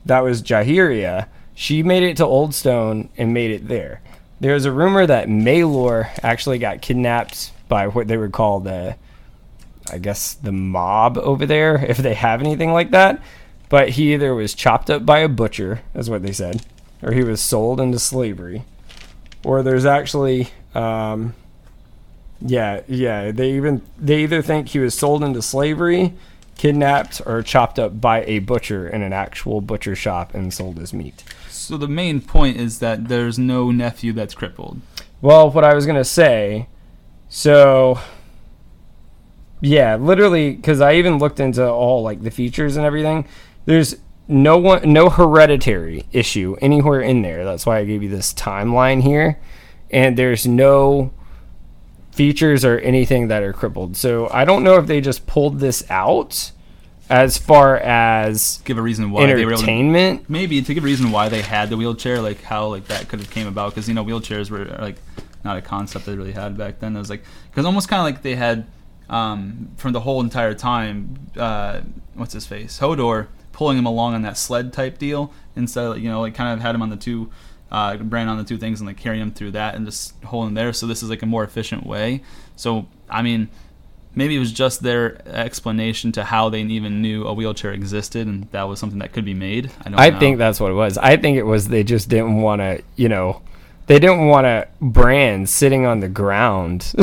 that 0.05 0.21
was 0.21 0.41
Jaehaera. 0.41 1.27
She 1.55 1.83
made 1.83 2.03
it 2.03 2.17
to 2.17 2.25
Old 2.25 2.55
Stone 2.55 3.09
and 3.17 3.33
made 3.33 3.51
it 3.51 3.67
there. 3.67 4.01
There's 4.39 4.65
a 4.65 4.71
rumor 4.71 5.05
that 5.05 5.27
Maelor 5.27 6.09
actually 6.23 6.57
got 6.57 6.81
kidnapped 6.81 7.51
by 7.69 7.87
what 7.87 8.07
they 8.07 8.17
would 8.17 8.33
call 8.33 8.59
the, 8.59 8.95
I 9.89 9.97
guess, 9.97 10.33
the 10.33 10.51
mob 10.51 11.17
over 11.17 11.45
there, 11.45 11.83
if 11.85 11.97
they 11.97 12.13
have 12.13 12.41
anything 12.41 12.71
like 12.73 12.91
that. 12.91 13.21
But 13.69 13.89
he 13.89 14.13
either 14.13 14.35
was 14.35 14.53
chopped 14.53 14.89
up 14.89 15.05
by 15.05 15.19
a 15.19 15.29
butcher, 15.29 15.81
is 15.95 16.09
what 16.09 16.23
they 16.23 16.33
said, 16.33 16.65
or 17.01 17.11
he 17.11 17.23
was 17.23 17.41
sold 17.41 17.79
into 17.79 17.99
slavery, 17.99 18.63
or 19.43 19.63
there's 19.63 19.85
actually, 19.85 20.49
um, 20.75 21.33
yeah, 22.45 22.81
yeah, 22.87 23.31
they 23.31 23.53
even 23.53 23.81
they 23.97 24.23
either 24.23 24.41
think 24.41 24.69
he 24.69 24.79
was 24.79 24.93
sold 24.93 25.23
into 25.23 25.41
slavery, 25.41 26.13
kidnapped, 26.57 27.21
or 27.25 27.41
chopped 27.41 27.79
up 27.79 28.01
by 28.01 28.23
a 28.25 28.39
butcher 28.39 28.87
in 28.87 29.01
an 29.01 29.13
actual 29.13 29.61
butcher 29.61 29.95
shop 29.95 30.33
and 30.33 30.53
sold 30.53 30.77
as 30.79 30.93
meat. 30.93 31.23
So 31.49 31.77
the 31.77 31.87
main 31.87 32.19
point 32.19 32.57
is 32.57 32.79
that 32.79 33.07
there's 33.07 33.39
no 33.39 33.71
nephew 33.71 34.11
that's 34.11 34.33
crippled. 34.33 34.81
Well, 35.21 35.49
what 35.51 35.63
I 35.63 35.73
was 35.73 35.85
gonna 35.85 36.03
say, 36.03 36.67
so 37.29 37.99
yeah, 39.61 39.95
literally, 39.95 40.53
because 40.53 40.81
I 40.81 40.95
even 40.95 41.19
looked 41.19 41.39
into 41.39 41.65
all 41.65 42.03
like 42.03 42.23
the 42.23 42.31
features 42.31 42.75
and 42.75 42.85
everything. 42.85 43.25
There's 43.65 43.95
no 44.27 44.57
one, 44.57 44.91
no 44.91 45.09
hereditary 45.09 46.05
issue 46.11 46.57
anywhere 46.59 46.99
in 46.99 47.21
there. 47.21 47.45
That's 47.45 47.65
why 47.65 47.77
I 47.77 47.85
gave 47.85 48.03
you 48.03 48.09
this 48.09 48.33
timeline 48.33 49.01
here, 49.01 49.39
and 49.89 50.17
there's 50.17 50.45
no 50.45 51.13
features 52.13 52.63
or 52.63 52.77
anything 52.79 53.27
that 53.27 53.43
are 53.43 53.53
crippled. 53.53 53.97
So 53.97 54.29
I 54.29 54.45
don't 54.45 54.63
know 54.63 54.75
if 54.75 54.87
they 54.87 55.01
just 55.01 55.25
pulled 55.25 55.59
this 55.59 55.83
out 55.89 56.51
as 57.09 57.37
far 57.37 57.77
as 57.77 58.61
Give 58.65 58.77
a 58.77 58.81
reason 58.81 59.11
why 59.11 59.25
they 59.25 59.45
were 59.45 59.51
to 59.51 59.55
entertainment. 59.55 60.29
maybe 60.29 60.61
to 60.61 60.73
give 60.73 60.83
a 60.83 60.85
reason 60.85 61.11
why 61.11 61.29
they 61.29 61.41
had 61.41 61.69
the 61.69 61.77
wheelchair, 61.77 62.21
like 62.21 62.41
how 62.43 62.67
like 62.67 62.87
that 62.87 63.09
could 63.09 63.19
have 63.19 63.29
came 63.29 63.47
about, 63.47 63.71
because 63.71 63.87
you 63.87 63.93
know 63.93 64.05
wheelchairs 64.05 64.49
were 64.49 64.65
like 64.79 64.95
not 65.43 65.57
a 65.57 65.61
concept 65.61 66.05
they 66.05 66.15
really 66.15 66.31
had 66.31 66.57
back 66.57 66.79
then. 66.79 66.95
It 66.95 66.99
was 66.99 67.09
like 67.09 67.23
because 67.49 67.65
almost 67.65 67.89
kind 67.89 67.99
of 67.99 68.05
like 68.05 68.21
they 68.21 68.35
had 68.35 68.65
um, 69.09 69.71
from 69.75 69.91
the 69.93 69.99
whole 69.99 70.21
entire 70.21 70.53
time. 70.53 71.27
Uh, 71.35 71.81
what's 72.13 72.33
his 72.33 72.45
face? 72.45 72.79
Hodor 72.79 73.27
pulling 73.51 73.77
him 73.77 73.85
along 73.85 74.15
on 74.15 74.21
that 74.23 74.37
sled 74.37 74.73
type 74.73 74.97
deal 74.97 75.31
instead 75.55 75.85
of 75.85 75.99
you 75.99 76.09
know 76.09 76.21
like 76.21 76.35
kind 76.35 76.53
of 76.53 76.61
had 76.61 76.75
him 76.75 76.81
on 76.81 76.89
the 76.89 76.97
two. 76.97 77.31
Uh, 77.73 77.97
Bran 77.97 78.29
on 78.29 78.37
the 78.37 78.43
two 78.43 78.57
things 78.57 78.79
and 78.79 78.87
like 78.87 78.97
carrying 78.97 79.19
them 79.19 79.31
through 79.33 79.51
that 79.51 79.73
and 79.73 79.83
just 79.85 80.13
holding 80.23 80.53
there. 80.53 80.71
So 80.73 80.85
this 80.85 81.01
is 81.01 81.09
like 81.09 81.23
a 81.23 81.25
more 81.25 81.43
efficient 81.43 81.85
way. 81.85 82.21
So 82.55 82.85
I 83.09 83.23
mean, 83.23 83.49
maybe 84.15 84.35
it 84.35 84.39
was 84.39 84.51
just 84.51 84.83
their 84.83 85.27
explanation 85.27 86.11
to 86.13 86.23
how 86.23 86.49
they 86.49 86.61
even 86.61 87.01
knew 87.01 87.25
a 87.25 87.33
wheelchair 87.33 87.71
existed 87.73 88.27
and 88.27 88.47
that 88.51 88.63
was 88.63 88.79
something 88.79 88.99
that 88.99 89.11
could 89.11 89.25
be 89.25 89.33
made. 89.33 89.71
I 89.81 89.89
don't 89.89 89.99
I 89.99 90.09
know. 90.11 90.19
think 90.19 90.37
that's 90.37 90.59
what 90.59 90.69
it 90.71 90.75
was. 90.75 90.97
I 90.99 91.17
think 91.17 91.37
it 91.37 91.43
was 91.43 91.67
they 91.67 91.83
just 91.83 92.09
didn't 92.09 92.41
want 92.41 92.61
to, 92.61 92.83
you 92.95 93.09
know, 93.09 93.41
they 93.87 93.99
didn't 93.99 94.27
want 94.27 94.45
to 94.45 94.67
Bran 94.81 95.45
sitting 95.45 95.85
on 95.85 95.99
the 95.99 96.07
ground 96.07 96.83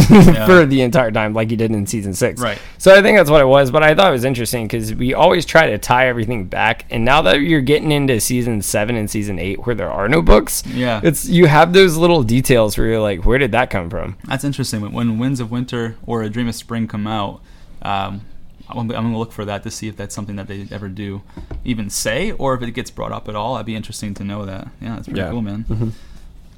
for 0.46 0.64
the 0.64 0.80
entire 0.82 1.10
time 1.10 1.34
like 1.34 1.50
he 1.50 1.56
did 1.56 1.70
in 1.70 1.86
season 1.86 2.14
six. 2.14 2.40
Right. 2.40 2.58
So 2.78 2.94
I 2.96 3.02
think 3.02 3.18
that's 3.18 3.28
what 3.30 3.40
it 3.42 3.46
was. 3.46 3.70
But 3.70 3.82
I 3.82 3.94
thought 3.94 4.08
it 4.08 4.12
was 4.12 4.24
interesting 4.24 4.66
because 4.66 4.94
we 4.94 5.12
always 5.14 5.44
try 5.44 5.66
to 5.70 5.78
tie 5.78 6.08
everything 6.08 6.44
back, 6.46 6.86
and 6.90 7.04
now 7.04 7.22
that 7.22 7.40
you're 7.40 7.60
getting 7.60 7.92
into 7.92 8.18
season 8.20 8.62
seven 8.62 8.96
and 8.96 9.10
season 9.10 9.38
eight 9.38 9.66
where 9.66 9.74
there 9.74 9.90
are 9.90 10.08
no 10.08 10.22
books, 10.22 10.62
Yeah. 10.66 11.00
it's 11.04 11.26
you 11.28 11.46
have 11.46 11.72
those 11.72 11.96
little 11.96 12.22
details 12.22 12.78
where 12.78 12.86
you're 12.86 13.00
like, 13.00 13.24
where 13.26 13.38
did 13.38 13.52
that 13.52 13.70
come 13.70 13.90
from? 13.90 14.16
That's 14.24 14.44
interesting. 14.44 14.80
When, 14.92 15.18
Winds 15.18 15.40
of 15.40 15.50
Winter 15.50 15.96
or 16.06 16.22
A 16.22 16.30
Dream 16.30 16.48
of 16.48 16.54
Spring 16.54 16.88
come 16.88 17.06
out, 17.06 17.40
um, 17.82 18.22
I'm, 18.68 18.86
going 18.86 19.10
to 19.12 19.18
look 19.18 19.32
for 19.32 19.44
that 19.44 19.64
to 19.64 19.70
see 19.70 19.88
if 19.88 19.96
that's 19.96 20.14
something 20.14 20.36
that 20.36 20.46
they 20.46 20.66
ever 20.70 20.88
do 20.88 21.22
even 21.64 21.90
say 21.90 22.30
or 22.32 22.54
if 22.54 22.62
it 22.62 22.70
gets 22.70 22.90
brought 22.90 23.10
up 23.12 23.28
at 23.28 23.34
all. 23.34 23.54
That'd 23.54 23.66
be 23.66 23.74
interesting 23.74 24.14
to 24.14 24.24
know 24.24 24.44
that. 24.46 24.68
Yeah, 24.80 24.94
that's 24.94 25.08
pretty 25.08 25.20
Yeah. 25.20 25.30
cool, 25.30 25.42
man. 25.42 25.92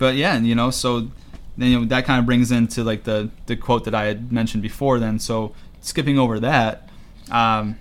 But 0.03 0.17
yeah, 0.17 0.35
and, 0.35 0.45
you 0.45 0.57
know, 0.57 0.73
so 0.73 1.13
then 1.57 1.71
you 1.71 1.79
know, 1.79 1.85
that 1.85 2.05
kind 2.05 2.19
of 2.19 2.27
brings 2.27 2.51
into 2.51 2.83
like 2.83 3.05
the, 3.05 3.31
the 3.47 3.55
quote 3.55 3.85
that 3.85 3.95
I 3.95 4.07
had 4.07 4.33
mentioned 4.33 4.61
before 4.61 4.99
then. 4.99 5.21
So 5.21 5.55
skipping 5.81 6.19
over 6.19 6.41
that, 6.41 6.89
um, 7.31 7.79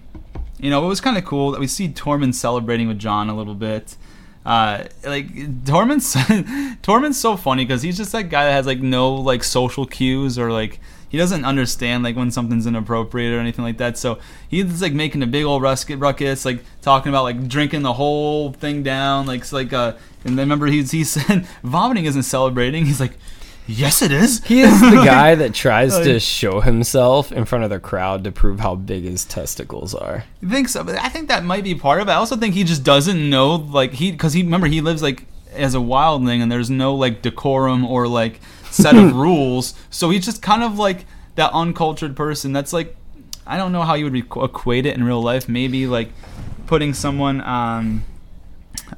you 0.60 0.70
know, 0.70 0.86
it 0.86 0.88
was 0.88 1.02
kind 1.02 1.18
of 1.18 1.26
cool 1.26 1.50
that 1.50 1.60
we 1.60 1.66
see 1.66 1.90
Tormund 1.90 2.36
celebrating 2.36 2.88
with 2.88 3.00
Jon 3.00 3.28
a 3.28 3.36
little 3.36 3.56
bit. 3.56 3.98
Uh, 4.46 4.84
like 5.04 5.34
Tormund's 5.64 6.14
Tormund's 6.84 7.20
so 7.20 7.36
funny 7.36 7.66
because 7.66 7.82
he's 7.82 7.98
just 7.98 8.12
that 8.12 8.30
guy 8.30 8.46
that 8.46 8.52
has 8.52 8.68
like 8.68 8.82
no 8.82 9.16
like 9.16 9.44
social 9.44 9.88
cues 9.88 10.38
or 10.38 10.52
like 10.52 10.80
he 11.12 11.18
doesn't 11.18 11.44
understand 11.44 12.06
like 12.06 12.16
when 12.16 12.32
something's 12.32 12.66
inappropriate 12.66 13.34
or 13.34 13.40
anything 13.40 13.66
like 13.66 13.78
that. 13.80 13.98
So 13.98 14.20
he's 14.48 14.82
like 14.82 14.94
making 14.94 15.22
a 15.22 15.28
big 15.28 15.44
old 15.44 15.62
rusket 15.62 16.00
ruckus, 16.00 16.46
like 16.46 16.64
talking 16.82 17.10
about 17.10 17.24
like 17.24 17.50
drinking 17.50 17.82
the 17.82 17.92
whole 17.92 18.54
thing 18.54 18.82
down, 18.82 19.26
like 19.26 19.42
it's 19.42 19.52
like 19.52 19.74
uh. 19.74 19.94
And 20.24 20.38
then 20.38 20.46
remember 20.46 20.68
he's 20.68 20.92
he 20.92 21.04
said 21.06 21.46
vomiting 21.64 22.06
isn't 22.06 22.24
celebrating. 22.24 22.86
He's 22.86 23.02
like, 23.02 23.18
yes 23.68 24.02
it 24.02 24.14
is. 24.14 24.42
He 24.46 24.62
is 24.62 24.80
the 24.80 25.02
guy 25.06 25.36
that 25.36 25.54
tries 25.54 25.98
to 26.00 26.18
show 26.18 26.62
himself 26.62 27.34
in 27.34 27.44
front 27.44 27.66
of 27.66 27.70
the 27.70 27.80
crowd 27.82 28.24
to 28.24 28.32
prove 28.32 28.62
how 28.62 28.76
big 28.76 29.04
his 29.04 29.26
testicles 29.26 29.94
are. 29.94 30.24
I 30.42 30.50
think 30.50 30.70
so, 30.70 30.82
but 30.82 30.98
I 30.98 31.10
think 31.10 31.28
that 31.28 31.44
might 31.44 31.66
be 31.66 31.76
part 31.76 32.00
of 32.00 32.08
it. 32.08 32.12
I 32.12 32.16
also 32.16 32.38
think 32.38 32.54
he 32.54 32.64
just 32.64 32.86
doesn't 32.86 33.30
know, 33.30 33.56
like 33.56 33.92
he, 33.92 34.12
because 34.12 34.32
he 34.32 34.44
remember 34.44 34.68
he 34.68 34.80
lives 34.80 35.02
like 35.02 35.26
as 35.52 35.76
a 35.76 35.80
wildling, 35.80 36.42
and 36.42 36.50
there's 36.50 36.70
no 36.70 36.96
like 36.96 37.22
decorum 37.22 37.86
or 37.86 38.08
like 38.08 38.40
set 38.72 38.96
of 38.96 39.16
rules. 39.16 39.74
So 39.90 40.10
he's 40.10 40.26
just 40.26 40.42
kind 40.42 40.64
of 40.64 40.80
like 40.80 41.06
that 41.36 41.52
uncultured 41.54 42.16
person. 42.16 42.54
That's 42.54 42.74
like, 42.74 42.96
I 43.46 43.58
don't 43.58 43.72
know 43.72 43.84
how 43.84 43.94
you 43.94 44.06
would 44.06 44.16
equate 44.16 44.86
it 44.86 44.96
in 44.96 45.04
real 45.04 45.22
life. 45.22 45.48
Maybe 45.48 45.88
like 45.88 46.10
putting 46.68 46.94
someone, 46.94 47.42
um, 47.42 48.04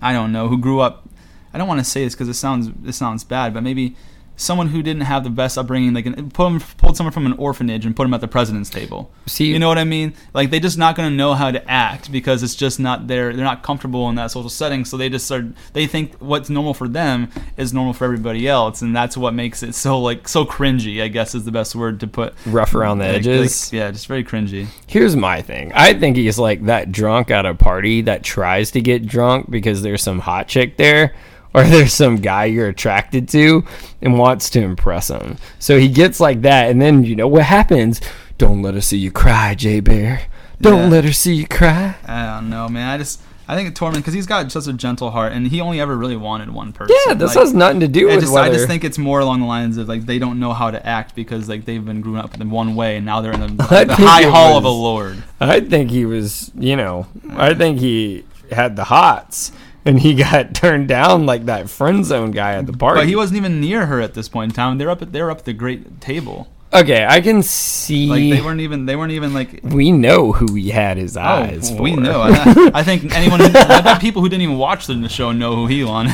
I 0.01 0.13
don't 0.13 0.31
know, 0.31 0.47
who 0.47 0.57
grew 0.57 0.79
up. 0.79 1.09
I 1.53 1.57
don't 1.57 1.67
want 1.67 1.79
to 1.79 1.85
say 1.85 2.03
this 2.03 2.13
because 2.13 2.29
it 2.29 2.33
sounds 2.33 2.71
it 2.87 2.93
sounds 2.93 3.23
bad, 3.23 3.53
but 3.53 3.61
maybe 3.61 3.95
someone 4.35 4.67
who 4.67 4.81
didn't 4.81 5.03
have 5.03 5.23
the 5.23 5.29
best 5.29 5.57
upbringing, 5.57 5.93
like 5.93 6.05
put 6.33 6.47
him, 6.47 6.59
pulled 6.77 6.97
someone 6.97 7.11
from 7.13 7.25
an 7.25 7.33
orphanage 7.33 7.85
and 7.85 7.95
put 7.95 8.05
him 8.05 8.13
at 8.13 8.21
the 8.21 8.27
president's 8.27 8.69
table. 8.69 9.11
See- 9.27 9.45
you 9.45 9.59
know 9.59 9.67
what 9.67 9.77
I 9.77 9.83
mean? 9.83 10.13
Like 10.33 10.49
they're 10.49 10.59
just 10.59 10.77
not 10.77 10.95
going 10.95 11.09
to 11.09 11.15
know 11.15 11.33
how 11.35 11.51
to 11.51 11.69
act 11.69 12.11
because 12.11 12.41
it's 12.43 12.55
just 12.55 12.79
not 12.79 13.07
their. 13.07 13.33
They're 13.33 13.45
not 13.45 13.61
comfortable 13.63 14.09
in 14.09 14.15
that 14.15 14.31
social 14.31 14.49
setting, 14.49 14.85
so 14.85 14.97
they 14.97 15.09
just 15.09 15.25
start. 15.25 15.45
They 15.73 15.85
think 15.87 16.15
what's 16.19 16.49
normal 16.49 16.73
for 16.73 16.87
them 16.87 17.29
is 17.57 17.73
normal 17.73 17.93
for 17.93 18.05
everybody 18.05 18.47
else, 18.47 18.81
and 18.81 18.95
that's 18.95 19.15
what 19.15 19.33
makes 19.33 19.61
it 19.63 19.75
so 19.75 19.99
like 19.99 20.27
so 20.27 20.45
cringy. 20.45 21.01
I 21.03 21.07
guess 21.09 21.35
is 21.35 21.45
the 21.45 21.51
best 21.51 21.75
word 21.75 21.99
to 21.99 22.07
put. 22.07 22.33
Rough 22.45 22.73
around 22.73 22.97
the 22.99 23.05
Like- 23.07 23.15
edges. 23.17 23.71
like, 23.71 23.79
yeah, 23.79 23.91
just 23.91 24.07
very 24.07 24.23
cringy. 24.23 24.67
Here's 24.87 25.15
my 25.15 25.41
thing. 25.41 25.71
I 25.75 25.93
think 25.93 26.17
he's 26.17 26.39
like 26.39 26.65
that 26.65 26.91
drunk 26.91 27.29
at 27.31 27.45
a 27.45 27.53
party 27.53 28.01
that 28.01 28.23
tries 28.23 28.71
to 28.71 28.81
get 28.81 29.05
drunk 29.05 29.49
because 29.51 29.81
there's 29.83 30.01
some 30.01 30.19
hot 30.19 30.47
chick 30.47 30.77
there 30.77 31.13
or 31.55 31.63
there's 31.63 31.93
some 31.93 32.17
guy 32.17 32.45
you're 32.45 32.67
attracted 32.69 33.27
to 33.29 33.63
and 34.01 34.17
wants 34.17 34.49
to 34.51 34.61
impress 34.61 35.09
him. 35.09 35.37
So 35.59 35.77
he 35.79 35.87
gets 35.87 36.19
like 36.19 36.41
that 36.41 36.69
and 36.71 36.81
then 36.81 37.03
you 37.03 37.15
know 37.15 37.27
what 37.27 37.43
happens? 37.43 38.01
Don't 38.37 38.61
let 38.61 38.73
her 38.73 38.81
see 38.81 38.97
you 38.97 39.11
cry, 39.11 39.55
Jay 39.55 39.79
Bear. 39.79 40.23
Don't 40.61 40.83
Yeah. 40.83 40.89
let 40.89 41.03
her 41.05 41.13
see 41.13 41.35
you 41.35 41.47
cry. 41.47 41.95
I 42.05 42.35
don't 42.35 42.49
know, 42.49 42.67
man. 42.69 42.89
I 42.89 42.97
just 42.97 43.21
I 43.47 43.55
think 43.55 43.75
Tormund 43.75 43.95
because 43.97 44.13
he's 44.13 44.25
got 44.25 44.49
such 44.51 44.67
a 44.67 44.73
gentle 44.73 45.11
heart, 45.11 45.33
and 45.33 45.45
he 45.47 45.59
only 45.59 45.81
ever 45.81 45.97
really 45.97 46.15
wanted 46.15 46.49
one 46.51 46.71
person. 46.71 46.95
Yeah, 47.05 47.13
this 47.13 47.35
Like, 47.35 47.43
has 47.43 47.53
nothing 47.53 47.81
to 47.81 47.89
do 47.89 48.09
I 48.09 48.15
with 48.15 48.21
just, 48.23 48.33
whether 48.33 48.49
I 48.49 48.53
just 48.53 48.67
think 48.67 48.85
it's 48.85 48.97
more 48.97 49.19
along 49.19 49.41
the 49.41 49.45
lines 49.45 49.75
of 49.75 49.89
like 49.89 50.05
they 50.05 50.17
don't 50.17 50.39
know 50.39 50.53
how 50.53 50.71
to 50.71 50.83
act 50.85 51.13
because 51.13 51.49
like 51.49 51.65
they've 51.65 51.83
been 51.83 51.99
grown 51.99 52.17
up 52.17 52.39
in 52.39 52.49
one 52.49 52.73
way 52.75 52.95
and 52.95 53.05
now 53.05 53.19
they're 53.19 53.33
in 53.33 53.41
the, 53.57 53.67
I 53.69 53.83
the 53.83 53.95
high 53.95 54.23
hall 54.23 54.57
of 54.57 54.63
a 54.63 54.69
lord. 54.69 55.21
I 55.41 55.59
think 55.59 55.91
he 55.91 56.05
was, 56.05 56.51
you 56.55 56.77
know, 56.77 57.05
I 57.31 57.53
think 57.53 57.79
he 57.79 58.23
had 58.49 58.77
the 58.77 58.85
hots 58.85 59.51
and 59.85 59.99
he 59.99 60.13
got 60.15 60.53
turned 60.55 60.87
down 60.87 61.25
like 61.25 61.45
that 61.45 61.69
friend 61.69 62.05
zone 62.05 62.31
guy 62.31 62.53
at 62.53 62.65
the 62.65 62.73
party. 62.73 63.01
But 63.01 63.07
he 63.07 63.15
wasn't 63.15 63.37
even 63.37 63.59
near 63.61 63.85
her 63.85 63.99
at 64.01 64.13
this 64.13 64.29
point 64.29 64.51
in 64.51 64.55
time. 64.55 64.77
They're 64.77 64.89
up 64.89 65.01
at 65.01 65.11
they're 65.11 65.31
up 65.31 65.39
at 65.39 65.45
the 65.45 65.53
great 65.53 65.99
table. 66.01 66.47
Okay, 66.73 67.05
I 67.07 67.21
can 67.21 67.43
see. 67.43 68.07
Like 68.07 68.39
they 68.39 68.41
weren't 68.41 68.61
even 68.61 68.87
they 68.87 68.95
weren't 68.95 69.11
even 69.11 69.33
like. 69.33 69.59
we 69.63 69.91
know 69.91 70.31
who 70.31 70.55
he 70.55 70.71
had 70.71 70.97
his 70.97 71.15
eyes 71.15 71.71
Oh, 71.71 71.77
for. 71.77 71.83
we 71.83 71.95
know. 71.95 72.21
I, 72.23 72.71
I 72.73 72.83
think 72.83 73.13
anyone, 73.15 73.39
who, 73.39 73.45
I 73.45 73.81
bet 73.81 74.01
people 74.01 74.23
who 74.23 74.29
didn't 74.29 74.41
even 74.41 74.57
watch 74.57 74.87
the 74.87 75.07
show 75.07 75.31
know 75.31 75.55
who 75.55 75.67
he 75.67 75.83
won. 75.83 76.07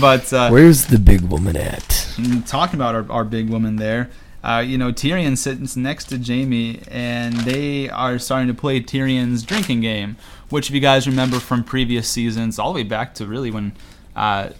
but 0.00 0.32
uh, 0.32 0.48
Where's 0.48 0.86
the 0.86 0.98
big 0.98 1.20
woman 1.20 1.56
at? 1.58 1.82
Mm, 2.16 2.48
talking 2.48 2.76
about 2.76 2.94
our, 2.94 3.12
our 3.12 3.24
big 3.24 3.50
woman 3.50 3.76
there, 3.76 4.08
uh, 4.42 4.62
you 4.66 4.78
know, 4.78 4.92
Tyrion 4.92 5.36
sits 5.36 5.76
next 5.76 6.06
to 6.06 6.18
Jaime, 6.18 6.80
and 6.90 7.34
they 7.40 7.90
are 7.90 8.18
starting 8.18 8.48
to 8.48 8.54
play 8.54 8.80
Tyrion's 8.80 9.42
drinking 9.42 9.82
game, 9.82 10.16
which, 10.52 10.68
if 10.68 10.74
you 10.74 10.80
guys 10.80 11.06
remember 11.06 11.40
from 11.40 11.64
previous 11.64 12.08
seasons, 12.08 12.58
all 12.58 12.72
the 12.72 12.80
way 12.80 12.82
back 12.82 13.14
to 13.14 13.26
really 13.26 13.50
when 13.50 13.72
uh, 14.14 14.50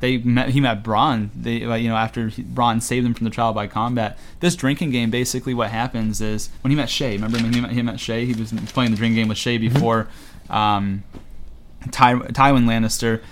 they 0.00 0.18
met, 0.18 0.48
he 0.48 0.60
met 0.60 0.82
Bronn. 0.82 1.28
They, 1.34 1.58
you 1.58 1.88
know, 1.88 1.96
after 1.96 2.28
he, 2.28 2.42
Bronn 2.42 2.82
saved 2.82 3.06
him 3.06 3.14
from 3.14 3.24
the 3.24 3.30
trial 3.30 3.52
by 3.52 3.66
combat. 3.66 4.18
This 4.40 4.56
drinking 4.56 4.90
game, 4.90 5.10
basically, 5.10 5.54
what 5.54 5.70
happens 5.70 6.20
is 6.20 6.48
when 6.62 6.70
he 6.70 6.76
met 6.76 6.88
Shae. 6.88 7.12
Remember 7.12 7.38
when 7.38 7.52
he 7.52 7.60
met, 7.60 7.70
he 7.70 7.82
met 7.82 7.96
Shae? 7.96 8.24
He 8.24 8.32
was 8.32 8.52
playing 8.72 8.90
the 8.90 8.96
drinking 8.96 9.16
game 9.16 9.28
with 9.28 9.38
Shae 9.38 9.60
before. 9.60 10.08
Um, 10.50 11.04
Ty- 11.90 12.14
Tywin 12.14 12.64
Lannister 12.64 13.22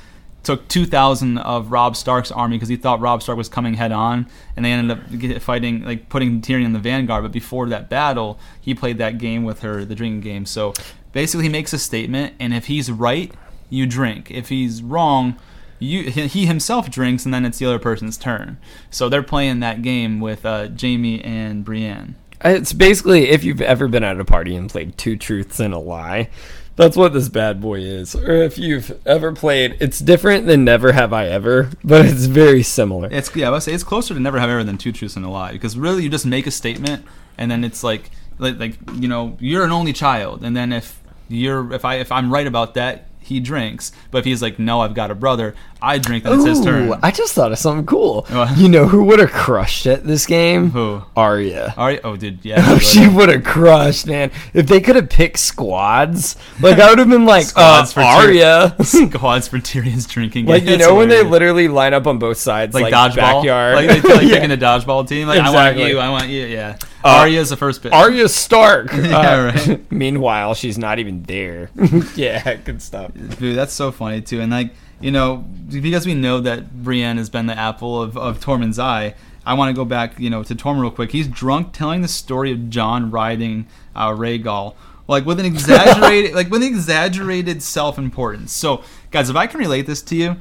took 0.43 0.69
2,000 0.69 1.39
of 1.39 1.71
Robb 1.71 1.97
Stark's 1.97 2.31
army 2.31 2.57
because 2.57 2.69
he 2.69 2.77
thought 2.77 3.01
Robb 3.01 3.23
Stark 3.23 3.37
was 3.37 3.49
coming 3.49 3.75
head 3.75 3.93
on, 3.93 4.27
and 4.57 4.65
they 4.65 4.73
ended 4.73 4.97
up 4.97 5.43
fighting, 5.43 5.85
like 5.85 6.09
putting 6.09 6.41
Tyrion 6.41 6.65
in 6.65 6.73
the 6.73 6.79
vanguard. 6.79 7.23
But 7.23 7.33
before 7.33 7.69
that 7.69 7.89
battle, 7.89 8.39
he 8.61 8.75
played 8.75 8.99
that 8.99 9.19
game 9.19 9.45
with 9.45 9.61
her, 9.61 9.85
the 9.85 9.95
drinking 9.95 10.21
game. 10.21 10.47
So 10.47 10.73
basically, 11.13 11.45
he 11.45 11.51
makes 11.51 11.73
a 11.73 11.79
statement, 11.79 12.35
and 12.39 12.55
if 12.55 12.67
he's 12.67 12.91
right, 12.91 13.33
you 13.69 13.87
drink. 13.87 14.31
If 14.31 14.49
he's 14.49 14.83
wrong, 14.83 15.37
you 15.79 16.11
he 16.11 16.27
he 16.27 16.47
himself 16.47 16.91
drinks, 16.91 17.25
and 17.25 17.33
then 17.33 17.45
it's 17.45 17.59
the 17.59 17.67
other 17.67 17.79
person's 17.79 18.17
turn. 18.17 18.59
So 18.91 19.09
they're 19.09 19.23
playing 19.23 19.61
that 19.61 19.83
game 19.83 20.21
with 20.21 20.45
uh, 20.45 20.69
Jaime 20.79 21.23
and 21.25 21.65
Brienne. 21.65 22.17
It's 22.45 22.73
basically 22.73 23.31
if 23.31 23.45
you've 23.45 23.61
ever 23.61 23.89
been 23.89 24.05
at 24.05 24.21
a 24.21 24.25
party 24.25 24.55
and 24.55 24.71
played 24.71 24.97
two 24.97 25.17
truths 25.17 25.61
and 25.61 25.75
a 25.75 25.79
lie. 25.79 26.31
That's 26.77 26.97
what 26.97 27.13
this 27.13 27.29
bad 27.29 27.61
boy 27.61 27.81
is. 27.81 28.15
Or 28.15 28.33
if 28.33 28.57
you've 28.57 28.99
ever 29.07 29.35
played, 29.35 29.77
it's 29.81 29.99
different 29.99 30.47
than 30.47 30.65
Never 30.65 30.93
Have 30.93 31.13
I 31.13 31.27
Ever, 31.27 31.71
but 31.85 32.07
it's 32.07 32.25
very 32.25 32.63
similar. 32.63 33.09
It's 33.13 33.35
yeah, 33.37 33.49
I 33.49 33.51
would 33.51 33.63
say 33.63 33.73
it's 33.73 33.85
closer 33.85 34.15
to 34.15 34.21
never 34.21 34.41
have 34.41 34.49
I 34.49 34.53
ever 34.53 34.65
than 34.65 34.79
two 34.79 34.93
truths 34.93 35.17
and 35.17 35.25
a 35.25 35.29
lie 35.29 35.53
because 35.53 35.77
really 35.77 36.05
you 36.05 36.09
just 36.09 36.25
make 36.25 36.47
a 36.47 36.51
statement 36.51 37.05
and 37.37 37.51
then 37.51 37.65
it's 37.65 37.85
like 37.85 38.11
like, 38.39 38.59
like 38.59 38.79
you 38.95 39.09
know 39.09 39.37
you're 39.41 39.65
an 39.65 39.73
only 39.73 39.93
child 39.93 40.43
and 40.43 40.57
then 40.57 40.73
if 40.73 41.00
you're 41.31 41.73
if 41.73 41.85
I 41.85 41.97
if 41.97 42.13
I'm 42.13 42.33
right 42.33 42.47
about 42.47 42.75
that 42.75 43.07
he 43.23 43.39
drinks 43.39 43.93
but 44.11 44.19
if 44.19 44.25
he's 44.25 44.43
like 44.43 44.59
no 44.59 44.81
I've 44.81 44.95
got 44.95 45.11
a 45.11 45.15
brother 45.15 45.55
I 45.83 45.97
drink 45.99 46.25
then 46.25 46.35
it's 46.35 46.45
his 46.45 46.61
turn. 46.61 46.89
Ooh, 46.91 46.97
I 47.03 47.11
just 47.11 47.33
thought 47.33 47.53
of 47.53 47.59
something 47.59 47.87
cool. 47.87 48.27
What? 48.29 48.59
You 48.59 48.69
know 48.69 48.87
who 48.87 49.05
would 49.05 49.19
have 49.19 49.33
crushed 49.33 49.87
it 49.87 50.05
this 50.05 50.27
game? 50.27 50.71
Who? 50.73 51.03
Arya. 51.17 51.73
Right. 51.75 52.01
Oh, 52.05 52.17
dude. 52.17 52.45
Yeah. 52.45 52.57
Oh, 52.69 52.79
she 52.79 53.09
would 53.09 53.31
have 53.31 53.45
crushed, 53.45 54.07
man. 54.07 54.31
If 54.53 54.67
they 54.67 54.83
could 54.83 54.97
have 54.97 55.09
picked 55.09 55.39
squads, 55.39 56.37
like 56.61 56.79
I 56.79 56.91
would 56.91 56.99
have 56.99 57.09
been 57.09 57.25
like, 57.25 57.45
uh, 57.57 57.85
Squads 57.87 57.93
for 57.95 58.01
Arya. 58.03 58.77
squads 58.83 59.49
for 59.49 59.59
Tyrion's 59.59 60.07
drinking. 60.07 60.45
like 60.45 60.65
game. 60.65 60.73
you 60.73 60.77
That's 60.79 60.89
know 60.91 60.97
when 60.97 61.09
they 61.09 61.23
literally 61.23 61.69
line 61.69 61.95
up 61.95 62.07
on 62.07 62.19
both 62.19 62.37
sides, 62.37 62.75
like, 62.75 62.93
like, 62.93 63.13
dodgeball, 63.13 63.17
backyard, 63.17 63.75
like 63.77 63.89
they 63.89 64.01
feel 64.01 64.17
like 64.17 64.23
Yeah. 64.27 64.35
picking 64.35 64.51
a 64.51 64.57
dodgeball 64.59 65.09
team. 65.09 65.29
Like 65.29 65.41
I 65.41 65.51
want 65.51 65.79
you, 65.79 65.99
I 65.99 66.11
want 66.11 66.29
you. 66.29 66.45
Yeah. 66.45 66.77
Uh, 67.05 67.09
Arya's 67.21 67.51
the 67.51 67.57
first 67.57 67.83
pick. 67.83 67.93
Arya 67.93 68.29
Stark. 68.29 68.93
Yeah, 68.95 69.19
Uh, 69.19 69.53
right. 69.55 69.93
Meanwhile, 69.93 70.55
she's 70.55 70.77
not 70.79 70.99
even 70.99 71.23
there. 71.25 71.71
yeah, 72.15 72.55
good 72.57 72.83
stuff. 72.83 73.13
Dude, 73.39 73.57
that's 73.57 73.73
so 73.73 73.91
funny 73.91 74.21
too. 74.21 74.41
And 74.41 74.53
like, 74.53 74.73
you 75.01 75.11
know, 75.11 75.39
because 75.69 76.07
we 76.07 76.15
know 76.15 76.41
that 76.41 76.83
Brienne 76.83 77.17
has 77.17 77.31
been 77.31 77.47
the 77.47 77.59
apple 77.59 78.01
of, 78.03 78.17
of 78.19 78.41
Tormund's 78.41 78.79
eye, 78.79 79.15
I 79.47 79.55
want 79.55 79.71
to 79.71 79.75
go 79.75 79.87
back, 79.87 80.19
you 80.19 80.29
know, 80.29 80.43
to 80.43 80.55
Tormund 80.55 80.83
real 80.83 80.91
quick. 80.91 81.13
He's 81.13 81.27
drunk 81.27 81.73
telling 81.73 82.03
the 82.03 82.09
story 82.09 82.53
of 82.53 82.69
Jon 82.69 83.11
riding 83.11 83.67
uh, 83.97 84.11
Rhaegal. 84.11 84.75
Like 85.09 85.25
with 85.25 85.41
an 85.41 85.47
exaggerated, 85.47 86.35
like 86.35 86.51
with 86.51 86.63
an 86.63 86.69
exaggerated 86.69 87.63
self-importance. 87.63 88.53
So, 88.53 88.85
guys, 89.11 89.29
if 89.29 89.35
I 89.37 89.47
can 89.49 89.59
relate 89.59 89.87
this 89.87 90.03
to 90.03 90.15
you, 90.15 90.37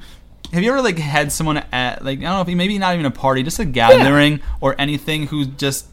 have 0.53 0.61
you 0.63 0.71
ever 0.71 0.81
like 0.81 0.97
had 0.99 1.31
someone 1.31 1.57
at 1.71 2.03
like 2.03 2.19
I 2.19 2.23
don't 2.23 2.33
know 2.33 2.41
if 2.41 2.55
maybe 2.57 2.77
not 2.77 2.93
even 2.93 3.05
a 3.05 3.11
party, 3.11 3.41
just 3.41 3.59
a 3.59 3.65
gathering 3.65 4.41
or 4.61 4.75
anything 4.79 5.27
who 5.27 5.45
just 5.45 5.87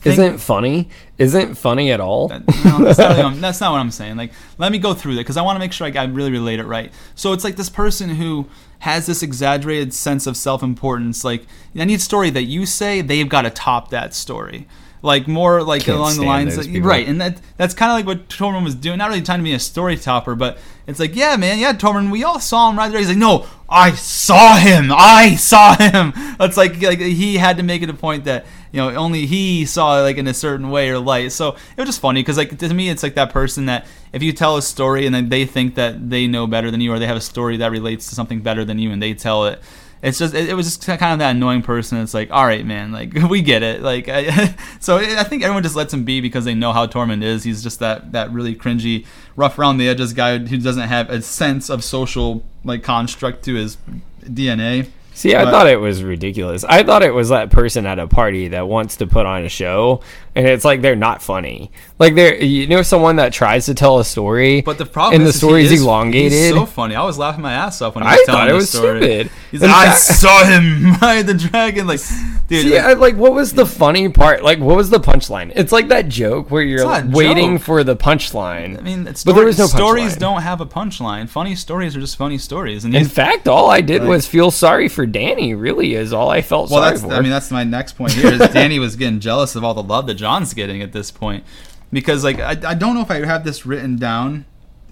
think- 0.00 0.18
Isn't 0.18 0.38
funny? 0.38 0.88
Isn't 1.18 1.54
funny 1.56 1.92
at 1.92 2.00
all? 2.00 2.28
that- 2.28 2.46
no, 2.64 2.84
that's, 2.84 2.98
not 2.98 3.08
really 3.10 3.22
what 3.22 3.24
I'm- 3.32 3.40
that's 3.40 3.60
not 3.60 3.72
what 3.72 3.78
I'm 3.78 3.90
saying. 3.90 4.16
Like, 4.16 4.32
let 4.58 4.72
me 4.72 4.78
go 4.78 4.94
through 4.94 5.14
that 5.16 5.20
because 5.20 5.36
I 5.36 5.42
want 5.42 5.56
to 5.56 5.60
make 5.60 5.72
sure 5.72 5.86
I, 5.86 5.92
I 6.00 6.04
really 6.04 6.30
relate 6.32 6.58
it 6.60 6.64
right. 6.66 6.92
So 7.14 7.32
it's 7.32 7.44
like 7.44 7.56
this 7.56 7.68
person 7.70 8.10
who 8.10 8.46
has 8.80 9.06
this 9.06 9.22
exaggerated 9.22 9.92
sense 9.92 10.26
of 10.26 10.36
self-importance. 10.36 11.22
Like, 11.24 11.44
any 11.76 11.98
story 11.98 12.30
that 12.30 12.44
you 12.44 12.64
say, 12.66 13.02
they've 13.02 13.28
got 13.28 13.42
to 13.42 13.50
top 13.50 13.90
that 13.90 14.14
story. 14.14 14.66
Like 15.02 15.26
more 15.26 15.62
like 15.62 15.84
Can't 15.84 15.96
along 15.96 16.16
the 16.16 16.24
lines, 16.24 16.56
right? 16.82 17.08
And 17.08 17.18
that 17.22 17.40
that's 17.56 17.72
kind 17.72 17.90
of 17.90 17.96
like 17.96 18.06
what 18.06 18.28
Tormund 18.28 18.64
was 18.64 18.74
doing. 18.74 18.98
Not 18.98 19.08
really 19.08 19.22
trying 19.22 19.38
to 19.38 19.42
be 19.44 19.54
a 19.54 19.58
story 19.58 19.96
topper, 19.96 20.34
but 20.34 20.58
it's 20.90 21.00
like, 21.00 21.14
yeah, 21.16 21.36
man, 21.36 21.58
yeah, 21.58 21.72
Tormund, 21.72 22.10
we 22.10 22.24
all 22.24 22.40
saw 22.40 22.70
him 22.70 22.78
right 22.78 22.90
there. 22.90 22.98
He's 22.98 23.08
like, 23.08 23.16
no, 23.16 23.46
I 23.68 23.92
saw 23.92 24.56
him, 24.56 24.90
I 24.92 25.36
saw 25.38 25.76
him. 25.76 26.12
It's 26.40 26.56
like 26.56 26.80
like 26.82 26.98
he 26.98 27.36
had 27.36 27.58
to 27.58 27.62
make 27.62 27.82
it 27.82 27.90
a 27.90 27.94
point 27.94 28.24
that 28.24 28.46
you 28.72 28.80
know 28.80 28.90
only 28.94 29.26
he 29.26 29.64
saw 29.64 30.00
it 30.00 30.02
like 30.02 30.16
in 30.16 30.26
a 30.26 30.34
certain 30.34 30.70
way 30.70 30.90
or 30.90 30.98
light. 30.98 31.32
So 31.32 31.50
it 31.50 31.76
was 31.76 31.86
just 31.86 32.00
funny 32.00 32.20
because 32.20 32.36
like 32.36 32.58
to 32.58 32.74
me, 32.74 32.88
it's 32.88 33.02
like 33.02 33.14
that 33.14 33.30
person 33.30 33.66
that 33.66 33.86
if 34.12 34.22
you 34.22 34.32
tell 34.32 34.56
a 34.56 34.62
story 34.62 35.06
and 35.06 35.14
then 35.14 35.28
they 35.28 35.44
think 35.46 35.76
that 35.76 36.10
they 36.10 36.26
know 36.26 36.46
better 36.46 36.70
than 36.70 36.80
you 36.80 36.92
or 36.92 36.98
they 36.98 37.06
have 37.06 37.16
a 37.16 37.20
story 37.20 37.58
that 37.58 37.70
relates 37.70 38.08
to 38.08 38.14
something 38.14 38.40
better 38.40 38.64
than 38.64 38.78
you 38.78 38.90
and 38.90 39.00
they 39.00 39.14
tell 39.14 39.46
it. 39.46 39.62
It's 40.02 40.18
just 40.18 40.34
it, 40.34 40.48
it 40.48 40.54
was 40.54 40.66
just 40.66 40.86
kind 40.86 41.12
of 41.12 41.18
that 41.18 41.36
annoying 41.36 41.62
person. 41.62 41.98
It's 41.98 42.14
like, 42.14 42.30
all 42.30 42.46
right, 42.46 42.64
man, 42.64 42.90
like 42.92 43.12
we 43.30 43.42
get 43.42 43.62
it. 43.62 43.82
Like, 43.82 44.08
I, 44.08 44.54
so 44.80 44.96
I 44.96 45.24
think 45.24 45.42
everyone 45.42 45.62
just 45.62 45.76
lets 45.76 45.92
him 45.92 46.04
be 46.04 46.20
because 46.20 46.44
they 46.44 46.54
know 46.54 46.72
how 46.72 46.86
Tormund 46.86 47.22
is. 47.22 47.44
He's 47.44 47.62
just 47.62 47.80
that 47.80 48.12
that 48.12 48.32
really 48.32 48.54
cringy, 48.54 49.06
rough 49.36 49.58
around 49.58 49.76
the 49.78 49.88
edges 49.88 50.12
guy 50.12 50.38
who 50.38 50.58
doesn't 50.58 50.88
have 50.88 51.10
a 51.10 51.20
sense 51.22 51.68
of 51.68 51.84
social 51.84 52.44
like 52.64 52.82
construct 52.82 53.44
to 53.44 53.54
his 53.54 53.76
DNA. 54.22 54.88
See, 55.12 55.34
I 55.34 55.44
But- 55.44 55.50
thought 55.50 55.66
it 55.66 55.80
was 55.80 56.02
ridiculous. 56.02 56.64
I 56.64 56.82
thought 56.82 57.02
it 57.02 57.12
was 57.12 57.28
that 57.28 57.50
person 57.50 57.84
at 57.84 57.98
a 57.98 58.06
party 58.06 58.48
that 58.48 58.68
wants 58.68 58.96
to 58.98 59.06
put 59.06 59.26
on 59.26 59.44
a 59.44 59.48
show, 59.50 60.00
and 60.34 60.46
it's 60.46 60.64
like 60.64 60.80
they're 60.80 60.96
not 60.96 61.20
funny. 61.20 61.70
Like 62.00 62.14
they're, 62.14 62.42
you 62.42 62.66
know, 62.66 62.80
someone 62.82 63.16
that 63.16 63.32
tries 63.32 63.66
to 63.66 63.74
tell 63.74 63.98
a 63.98 64.04
story, 64.06 64.62
But 64.62 64.78
the 64.78 64.86
problem 64.86 65.16
and 65.20 65.24
the 65.26 65.28
is, 65.28 65.34
is 65.36 65.40
he 65.42 65.46
story 65.46 65.62
is 65.64 65.72
is- 65.72 65.82
elongated. 65.82 66.32
He's 66.32 66.48
so 66.50 66.64
funny. 66.66 66.94
I 66.96 67.04
was 67.04 67.18
laughing 67.18 67.42
my 67.42 67.52
ass 67.52 67.80
off 67.82 67.94
when 67.94 68.04
he 68.04 68.10
was 68.10 68.20
I 68.20 68.24
telling 68.24 68.38
thought 68.40 68.48
it 68.48 68.52
the 68.52 68.56
was 68.56 68.70
story. 68.70 69.00
stupid. 69.02 69.30
He's 69.50 69.60
like, 69.60 69.70
I 69.70 69.94
saw 69.94 70.44
him 70.46 70.92
ride 71.02 71.26
the 71.26 71.34
dragon. 71.34 71.86
Like, 71.86 72.00
dude, 72.48 72.62
See, 72.62 72.74
like, 72.74 72.84
I, 72.84 72.92
like, 72.94 73.16
what 73.16 73.34
was 73.34 73.52
the 73.52 73.66
funny 73.66 74.08
part? 74.08 74.42
Like, 74.42 74.60
what 74.60 74.76
was 74.76 74.88
the 74.88 74.98
punchline? 74.98 75.52
It's 75.54 75.72
like 75.72 75.88
that 75.88 76.08
joke 76.08 76.50
where 76.50 76.62
you're 76.62 76.82
a 76.90 77.06
waiting 77.06 77.56
joke. 77.58 77.66
for 77.66 77.84
the 77.84 77.96
punchline. 77.96 78.78
I 78.78 78.80
mean, 78.80 79.06
it's 79.06 79.22
but 79.22 79.34
there 79.34 79.44
was 79.44 79.58
no 79.58 79.66
stories 79.66 80.16
don't 80.16 80.40
have 80.40 80.62
a 80.62 80.66
punchline. 80.66 81.28
Funny 81.28 81.54
stories 81.54 81.94
are 81.96 82.00
just 82.00 82.16
funny 82.16 82.38
stories. 82.38 82.84
And 82.86 82.94
In 82.94 83.04
fact, 83.08 83.46
all 83.46 83.70
I 83.70 83.82
did 83.82 84.00
Like- 84.00 84.08
was 84.08 84.26
feel 84.26 84.50
sorry 84.50 84.88
for 84.88 85.06
Dany. 85.06 85.54
Really, 85.60 85.94
is 85.94 86.14
all 86.14 86.30
I 86.30 86.40
felt 86.40 86.70
well, 86.70 86.80
sorry 86.80 86.90
that's 86.92 87.02
for. 87.02 87.12
I 87.12 87.20
mean 87.20 87.30
that's 87.30 87.50
my 87.50 87.64
next 87.64 87.92
point 87.98 88.12
here. 88.12 88.32
Is 88.32 88.40
Dany 88.40 88.78
was 88.80 88.96
getting 88.96 89.20
jealous 89.20 89.54
of 89.54 89.64
all 89.64 89.74
the 89.74 89.82
love 89.82 90.06
that 90.06 90.14
Jon's 90.14 90.54
getting 90.54 90.80
at 90.80 90.92
this 90.92 91.10
point, 91.10 91.44
because 91.92 92.24
like 92.24 92.40
I, 92.40 92.50
I 92.50 92.74
don't 92.74 92.94
know 92.94 93.02
if 93.02 93.10
I 93.10 93.24
have 93.24 93.44
this 93.44 93.66
written 93.66 93.96
down. 93.96 94.44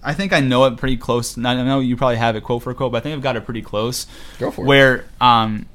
I 0.03 0.15
think 0.15 0.33
I 0.33 0.41
know 0.41 0.65
it 0.67 0.77
pretty 0.77 0.97
close. 0.97 1.37
I 1.37 1.41
know 1.63 1.81
you 1.81 1.97
probably 1.97 2.17
have 2.17 2.37
it 2.37 2.43
quote 2.43 2.63
for 2.63 2.73
quote, 2.73 2.93
but 2.93 2.99
I 2.99 3.01
think 3.01 3.17
I've 3.17 3.23
got 3.23 3.37
it 3.37 3.45
pretty 3.45 3.63
close. 3.63 4.07
Go 4.39 4.51
for 4.51 4.63
it. 4.63 4.69
Where 4.69 5.05
um, 5.21 5.67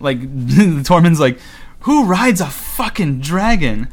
like 0.00 0.20
the 0.20 0.82
Tormund's 0.82 1.20
like, 1.20 1.38
who 1.80 2.04
rides 2.04 2.40
a 2.40 2.46
fucking 2.46 3.20
dragon? 3.20 3.88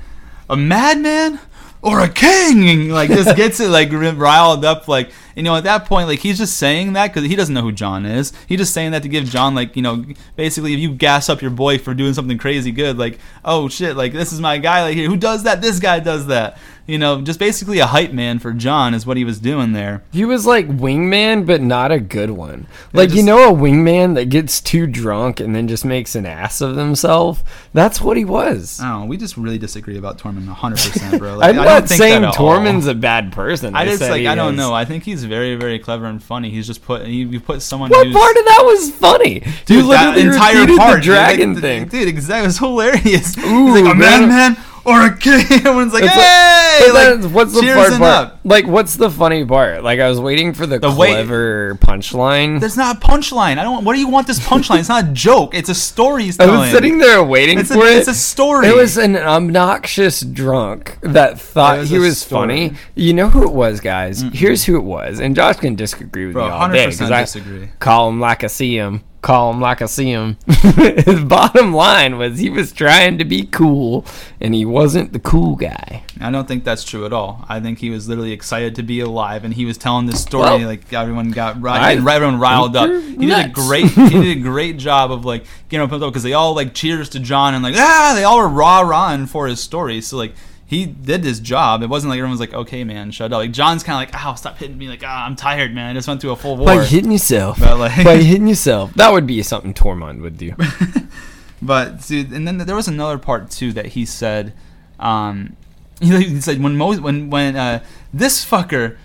A 0.50 0.58
madman 0.58 1.40
or 1.82 2.00
a 2.02 2.10
king? 2.10 2.90
Like 2.90 3.10
just 3.10 3.36
gets 3.36 3.60
it 3.60 3.70
like 3.70 3.92
riled 3.92 4.66
up. 4.66 4.88
Like 4.88 5.12
you 5.36 5.44
know, 5.44 5.56
at 5.56 5.64
that 5.64 5.86
point, 5.86 6.08
like 6.08 6.20
he's 6.20 6.38
just 6.38 6.58
saying 6.58 6.94
that 6.94 7.14
because 7.14 7.30
he 7.30 7.36
doesn't 7.36 7.54
know 7.54 7.62
who 7.62 7.72
Jon 7.72 8.06
is. 8.06 8.34
He's 8.48 8.60
just 8.60 8.74
saying 8.74 8.92
that 8.92 9.04
to 9.04 9.10
give 9.10 9.26
Jon 9.26 9.56
like 9.56 9.76
you 9.76 9.82
know, 9.82 10.06
basically 10.36 10.74
if 10.74 10.80
you 10.80 10.94
gas 10.94 11.30
up 11.30 11.42
your 11.42 11.52
boy 11.52 11.78
for 11.78 11.94
doing 11.94 12.14
something 12.14 12.38
crazy 12.38 12.72
good, 12.72 12.98
like 12.98 13.20
oh 13.46 13.70
shit, 13.70 13.96
like 13.96 14.14
this 14.14 14.34
is 14.34 14.42
my 14.42 14.58
guy. 14.58 14.84
Like 14.84 14.96
here 14.96 15.10
who 15.10 15.18
does 15.18 15.44
that? 15.44 15.62
This 15.62 15.80
guy 15.80 16.00
does 16.00 16.28
that 16.28 16.58
you 16.90 16.98
know, 16.98 17.22
just 17.22 17.40
basically 17.40 17.80
a 17.80 17.86
hype 17.86 18.12
man 18.12 18.40
for 18.40 18.52
Jon 18.52 18.94
is 18.94 19.06
what 19.06 19.18
he 19.18 19.24
was 19.24 19.40
doing 19.40 19.74
there. 19.74 20.04
He 20.12 20.26
was 20.26 20.46
like 20.46 20.68
wingman, 20.68 21.46
but 21.46 21.62
not 21.62 21.92
a 21.92 22.00
good 22.00 22.32
one. 22.32 22.68
Like 22.94 23.10
just- 23.10 23.18
you 23.20 23.24
know, 23.24 23.50
a 23.50 23.54
wingman 23.56 24.16
that 24.16 24.26
gets 24.30 24.60
too 24.60 24.88
drunk 24.88 25.40
and 25.40 25.56
then 25.56 25.68
just 25.68 25.86
makes 25.86 26.16
an 26.16 26.26
ass 26.26 26.62
of 26.62 26.76
himself. 26.78 27.44
That's 27.74 28.02
what 28.02 28.18
he 28.18 28.26
was. 28.26 28.80
Oh, 28.84 29.06
we 29.06 29.18
just 29.18 29.38
really 29.38 29.58
disagree 29.58 29.98
about 29.98 30.18
Tormund 30.18 30.54
100%, 30.54 31.20
bro. 31.20 31.30
Like, 31.40 31.56
I'm 31.56 31.62
I 31.62 31.66
not 31.66 31.90
saying 31.90 32.24
at 32.24 32.38
all. 32.38 32.68
A 32.90 32.94
bad 32.94 33.32
person. 33.32 33.76
I 33.76 33.86
just 33.86 34.02
like 34.02 34.26
I 34.26 34.36
don't 34.36 34.54
is- 34.54 34.58
know. 34.58 34.74
I 34.74 34.86
think 34.86 35.04
he's 35.04 35.24
very 35.24 35.56
very 35.56 35.80
clever 35.80 36.06
and 36.06 36.22
funny. 36.22 36.50
He's 36.50 36.66
just 36.68 36.84
put 36.84 37.06
he, 37.06 37.24
you 37.24 37.40
put 37.40 37.62
someone 37.62 37.90
What 37.90 38.12
part 38.12 38.38
of 38.38 38.46
that 38.46 38.64
was 38.66 38.92
funny? 38.92 39.40
Dude, 39.66 39.86
you 39.86 39.90
that 39.92 40.18
entire 40.18 40.66
part, 40.78 40.90
the 40.92 40.96
dude, 40.96 41.04
dragon 41.04 41.54
like, 41.54 41.62
thing. 41.62 41.88
dude. 41.88 42.08
Exactly, 42.08 42.44
it 42.44 42.48
was 42.48 42.58
hilarious. 42.58 43.38
Ooh, 43.38 43.74
he's 43.74 43.84
like 43.84 43.94
a 43.94 43.96
man. 43.96 44.58
Or 44.86 45.06
a 45.08 45.18
king. 45.18 45.46
Everyone's 45.52 45.94
like, 45.94 46.04
It's 46.04 46.16
like- 46.16 46.26
hey, 46.26 46.90
but 46.92 47.22
like, 47.24 47.32
what's 47.34 47.54
the 47.54 47.62
part, 47.74 47.94
part? 48.00 48.46
Like, 48.46 48.68
what's 48.68 48.96
the 48.96 49.10
funny 49.10 49.46
part? 49.46 49.84
Like, 49.84 50.00
I 50.00 50.08
was 50.10 50.20
waiting 50.20 50.54
for 50.54 50.66
the, 50.66 50.80
The 50.80 50.92
clever 50.92 51.76
punchline. 51.82 52.60
There's 52.60 52.78
not 52.78 52.98
a 52.98 53.00
punchline. 53.00 53.58
I 53.58 53.64
don't. 53.64 53.84
What 53.84 53.94
do 53.94 54.00
you 54.00 54.08
want 54.08 54.28
this 54.28 54.40
punchline? 54.40 54.80
it's 54.80 54.90
not 54.90 55.04
a 55.06 55.08
joke. 55.12 55.54
It's 55.54 55.70
a 55.70 55.76
story. 55.76 56.24
He's 56.24 56.40
I 56.40 56.46
telling. 56.46 56.60
was 56.62 56.72
sitting 56.72 56.98
there 56.98 57.24
waiting 57.24 57.60
It's 57.60 57.72
a- 57.72 57.76
for 57.76 57.86
it. 57.86 57.98
it's 57.98 58.08
a 58.08 58.14
story. 58.14 58.68
It 58.68 58.76
was 58.76 58.98
an 58.98 59.16
obnoxious 59.18 60.22
drunk 60.22 60.98
that 61.02 61.40
thought 61.40 61.80
was 61.80 61.90
he 61.90 62.00
was 62.00 62.20
story. 62.22 62.42
funny. 62.70 62.74
You 62.96 63.14
know 63.14 63.30
who 63.30 63.44
it 63.44 63.52
was, 63.54 63.80
guys? 63.82 64.22
Here's 64.34 64.64
who 64.66 64.76
it 64.78 64.84
was, 64.84 65.20
and 65.20 65.36
Josh 65.36 65.58
can 65.58 65.76
disagree 65.76 66.26
with 66.26 66.34
Bro, 66.34 66.46
me 66.46 66.52
all 66.52 66.70
day 66.70 66.88
100% 66.88 67.12
I 67.12 67.22
disagree. 67.22 67.70
call 67.80 68.10
him 68.10 68.20
like 68.20 68.44
I 68.44 68.48
see 68.48 68.76
him. 68.76 69.04
Call 69.22 69.52
him 69.52 69.60
like 69.60 69.82
I 69.82 69.86
see 69.86 70.12
him. 70.12 70.38
His 70.48 71.20
bottom 71.26 71.74
line 71.74 72.18
was 72.18 72.40
he 72.40 72.50
was 72.50 72.72
trying 72.72 73.18
to 73.18 73.26
be 73.26 73.44
cool, 73.44 74.06
and 74.40 74.56
he 74.56 74.64
wasn't 74.64 75.12
the 75.12 75.20
cool 75.20 75.58
guy. 75.58 76.04
I 76.22 76.32
don't 76.32 76.48
think 76.48 76.64
that's 76.64 76.86
true 76.86 77.06
at 77.06 77.12
all. 77.12 77.46
I 77.50 77.60
think 77.60 77.80
he 77.80 77.90
was 77.90 78.08
literally 78.08 78.32
excited 78.32 78.76
to 78.76 78.84
be 78.84 79.02
alive, 79.02 79.44
and 79.44 79.54
he 79.54 79.66
was 79.66 79.78
telling 79.78 80.06
this 80.06 80.22
story 80.22 80.44
Well, 80.44 80.60
like 80.60 80.94
everyone 80.94 81.32
got 81.32 81.62
ri- 81.62 81.72
I 81.72 81.94
everyone 81.94 82.40
riled 82.40 82.78
up. 82.78 82.90
He 82.90 83.26
did 83.26 83.46
a 83.46 83.50
great 83.50 83.88
he 83.88 84.10
did 84.10 84.38
a 84.38 84.42
great 84.42 84.78
job 84.78 85.12
of 85.12 85.26
like 85.26 85.44
getting 85.68 85.88
pumped 85.90 86.04
up 86.04 86.12
because 86.14 86.24
they 86.24 86.34
all 86.34 86.56
like 86.56 86.74
cheers 86.74 87.10
to 87.10 87.20
Jon 87.20 87.54
and 87.54 87.62
like 87.62 87.76
ah 87.78 88.14
they 88.16 88.24
all 88.24 88.38
were 88.38 88.48
rah 88.48 88.80
rahing 88.82 89.26
for 89.26 89.48
his 89.48 89.60
story. 89.60 90.00
So 90.00 90.16
like 90.16 90.34
he 90.70 90.86
did 90.86 91.24
his 91.24 91.40
job. 91.40 91.82
It 91.82 91.90
wasn't 91.90 92.12
like 92.12 92.20
everyone's 92.20 92.40
like 92.40 92.54
okay 92.54 92.84
man 92.84 93.10
shut 93.10 93.34
up. 93.34 93.40
Like 93.40 93.52
Jon's 93.52 93.82
kind 93.82 93.96
of 94.04 94.14
like 94.14 94.24
ow 94.24 94.36
stop 94.36 94.58
hitting 94.60 94.78
me 94.78 94.88
like 94.88 95.02
ah 95.04 95.26
I'm 95.26 95.36
tired 95.36 95.74
man 95.74 95.90
I 95.90 95.94
just 95.94 96.08
went 96.08 96.22
through 96.22 96.32
a 96.32 96.36
full 96.36 96.58
war. 96.58 96.68
By 96.68 96.84
hitting 96.86 97.12
yourself. 97.12 97.60
But, 97.60 97.78
like- 97.80 98.06
By 98.06 98.18
hitting 98.22 98.48
yourself. 98.48 98.94
That 98.94 99.12
would 99.12 99.26
be 99.26 99.42
something 99.42 99.74
Tormund 99.74 100.22
would 100.22 100.38
do. 100.38 100.54
But 101.62 102.08
dude, 102.08 102.32
and 102.32 102.48
then 102.48 102.58
there 102.58 102.76
was 102.76 102.88
another 102.88 103.18
part 103.18 103.50
too 103.52 103.74
that 103.74 103.88
he 103.88 104.06
said. 104.06 104.54
Um, 105.00 105.56
he, 106.00 106.16
he 106.24 106.42
said 106.42 106.62
when 106.64 106.78
Mo- 106.78 107.00
when 107.00 107.30
when 107.30 107.56
uh, 107.56 107.84
this 108.14 108.46
fucker 108.46 108.98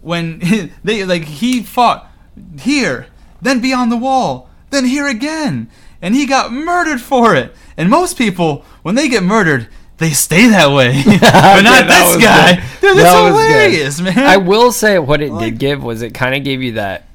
when 0.00 0.40
they 0.82 1.04
like 1.04 1.24
he 1.24 1.62
fought 1.62 2.10
here, 2.58 3.06
then 3.40 3.60
beyond 3.60 3.92
the 3.92 3.96
wall, 3.96 4.50
then 4.70 4.84
here 4.84 5.06
again, 5.06 5.70
and 6.00 6.14
he 6.14 6.26
got 6.26 6.52
murdered 6.52 7.00
for 7.00 7.34
it. 7.36 7.54
And 7.76 7.88
most 7.88 8.18
people, 8.18 8.64
when 8.82 8.96
they 8.96 9.08
get 9.08 9.22
murdered, 9.22 9.68
they 10.02 10.10
stay 10.10 10.48
that 10.48 10.70
way, 10.70 11.02
but 11.06 11.20
not 11.22 11.58
Okay, 11.58 11.62
that 11.62 11.86
this 11.88 12.24
guy. 12.24 12.54
good. 12.54 12.62
Dude, 12.80 12.96
That 12.98 13.02
that's 13.02 13.20
good. 13.20 13.26
hilarious, 13.28 14.00
man. 14.00 14.18
I 14.18 14.36
will 14.36 14.72
say 14.72 14.98
what 14.98 15.20
it 15.22 15.32
Like- 15.32 15.44
did 15.52 15.58
give 15.58 15.82
was 15.82 16.02
it 16.02 16.12
kind 16.14 16.34
of 16.34 16.42
gave 16.44 16.62
you 16.62 16.72
that 16.72 17.06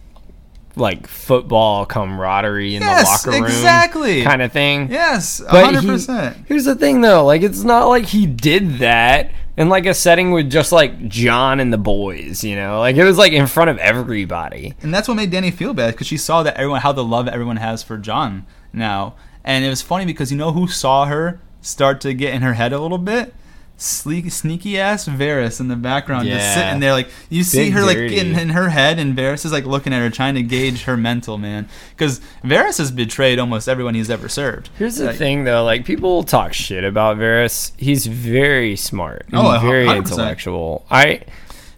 like 0.75 1.07
football 1.07 1.85
camaraderie 1.87 2.75
in 2.75 2.81
Yes, 2.83 3.23
the 3.23 3.29
locker 3.31 3.41
room 3.41 3.49
exactly. 3.49 4.21
kind 4.23 4.41
of 4.43 4.51
thing. 4.51 4.91
yes, 4.91 5.41
But 5.49 5.65
hundred 5.65 5.81
he- 5.81 5.87
percent. 5.87 6.37
Here's 6.47 6.65
the 6.65 6.75
thing 6.75 7.01
though, 7.01 7.25
like 7.25 7.41
it's 7.41 7.63
not 7.63 7.85
like 7.85 8.05
he 8.05 8.25
did 8.27 8.77
that 8.79 9.31
in 9.57 9.69
like 9.69 9.87
a 9.87 9.93
setting 9.95 10.31
with 10.31 10.51
just 10.51 10.71
like 10.71 11.07
Jon 11.07 11.59
and 11.59 11.73
the 11.73 11.79
boys, 11.79 12.43
you 12.43 12.55
know? 12.55 12.77
Like 12.79 12.95
it 12.95 13.03
was 13.03 13.17
like 13.17 13.31
in 13.33 13.47
front 13.47 13.71
of 13.71 13.79
everybody. 13.79 14.75
And 14.83 14.93
that's 14.93 15.07
what 15.07 15.15
made 15.15 15.31
Dany 15.31 15.51
feel 15.51 15.73
bad 15.73 15.93
because 15.95 16.05
she 16.05 16.17
saw 16.17 16.43
that 16.43 16.55
everyone 16.57 16.81
how 16.81 16.91
the 16.91 17.03
love 17.03 17.27
everyone 17.27 17.57
has 17.57 17.81
for 17.81 17.97
Jon 17.97 18.45
now, 18.71 19.15
and 19.43 19.65
it 19.65 19.69
was 19.69 19.81
funny 19.81 20.05
because 20.05 20.31
you 20.31 20.37
know 20.37 20.51
who 20.51 20.67
saw 20.67 21.05
her 21.05 21.39
start 21.67 22.01
to 22.01 22.13
get 22.13 22.33
in 22.33 22.41
her 22.41 22.53
head 22.53 22.73
a 22.73 22.79
little 22.79 22.97
bit. 22.97 23.33
Sleek, 23.79 24.31
sneaky 24.31 24.79
ass 24.79 25.07
Varys 25.07 25.59
in 25.59 25.67
the 25.67 25.75
background, 25.75 26.27
just 26.27 26.55
sitting 26.55 26.79
there, 26.79 26.93
like 26.93 27.09
you 27.29 27.43
see 27.43 27.65
Big 27.65 27.73
her 27.73 27.83
like 27.83 27.95
dirty. 27.97 28.17
in, 28.17 28.35
in 28.35 28.49
her 28.49 28.69
head, 28.69 28.97
and 28.97 29.15
Varys 29.15 29.45
is 29.45 29.51
like 29.51 29.65
looking 29.67 29.93
at 29.93 29.99
her, 30.01 30.09
trying 30.09 30.33
to 30.33 30.41
gauge 30.41 30.85
her 30.85 30.97
mental 30.97 31.37
man, 31.37 31.69
because 31.91 32.19
Varys 32.43 32.79
has 32.79 32.89
betrayed 32.89 33.37
almost 33.37 33.69
everyone 33.69 33.93
he's 33.93 34.09
ever 34.09 34.27
served. 34.29 34.71
Here's 34.79 34.95
the 34.95 35.05
Like, 35.05 35.17
thing 35.17 35.43
though, 35.43 35.63
like 35.63 35.85
people 35.85 36.23
talk 36.23 36.53
shit 36.53 36.83
about 36.83 37.17
Varys. 37.17 37.71
He's 37.77 38.07
very 38.07 38.75
smart. 38.75 39.27
and 39.27 39.35
Oh, 39.35 39.51
a 39.55 39.59
very 39.59 39.85
100%. 39.85 39.97
intellectual. 39.97 40.83
I 40.89 41.17
top- 41.17 41.27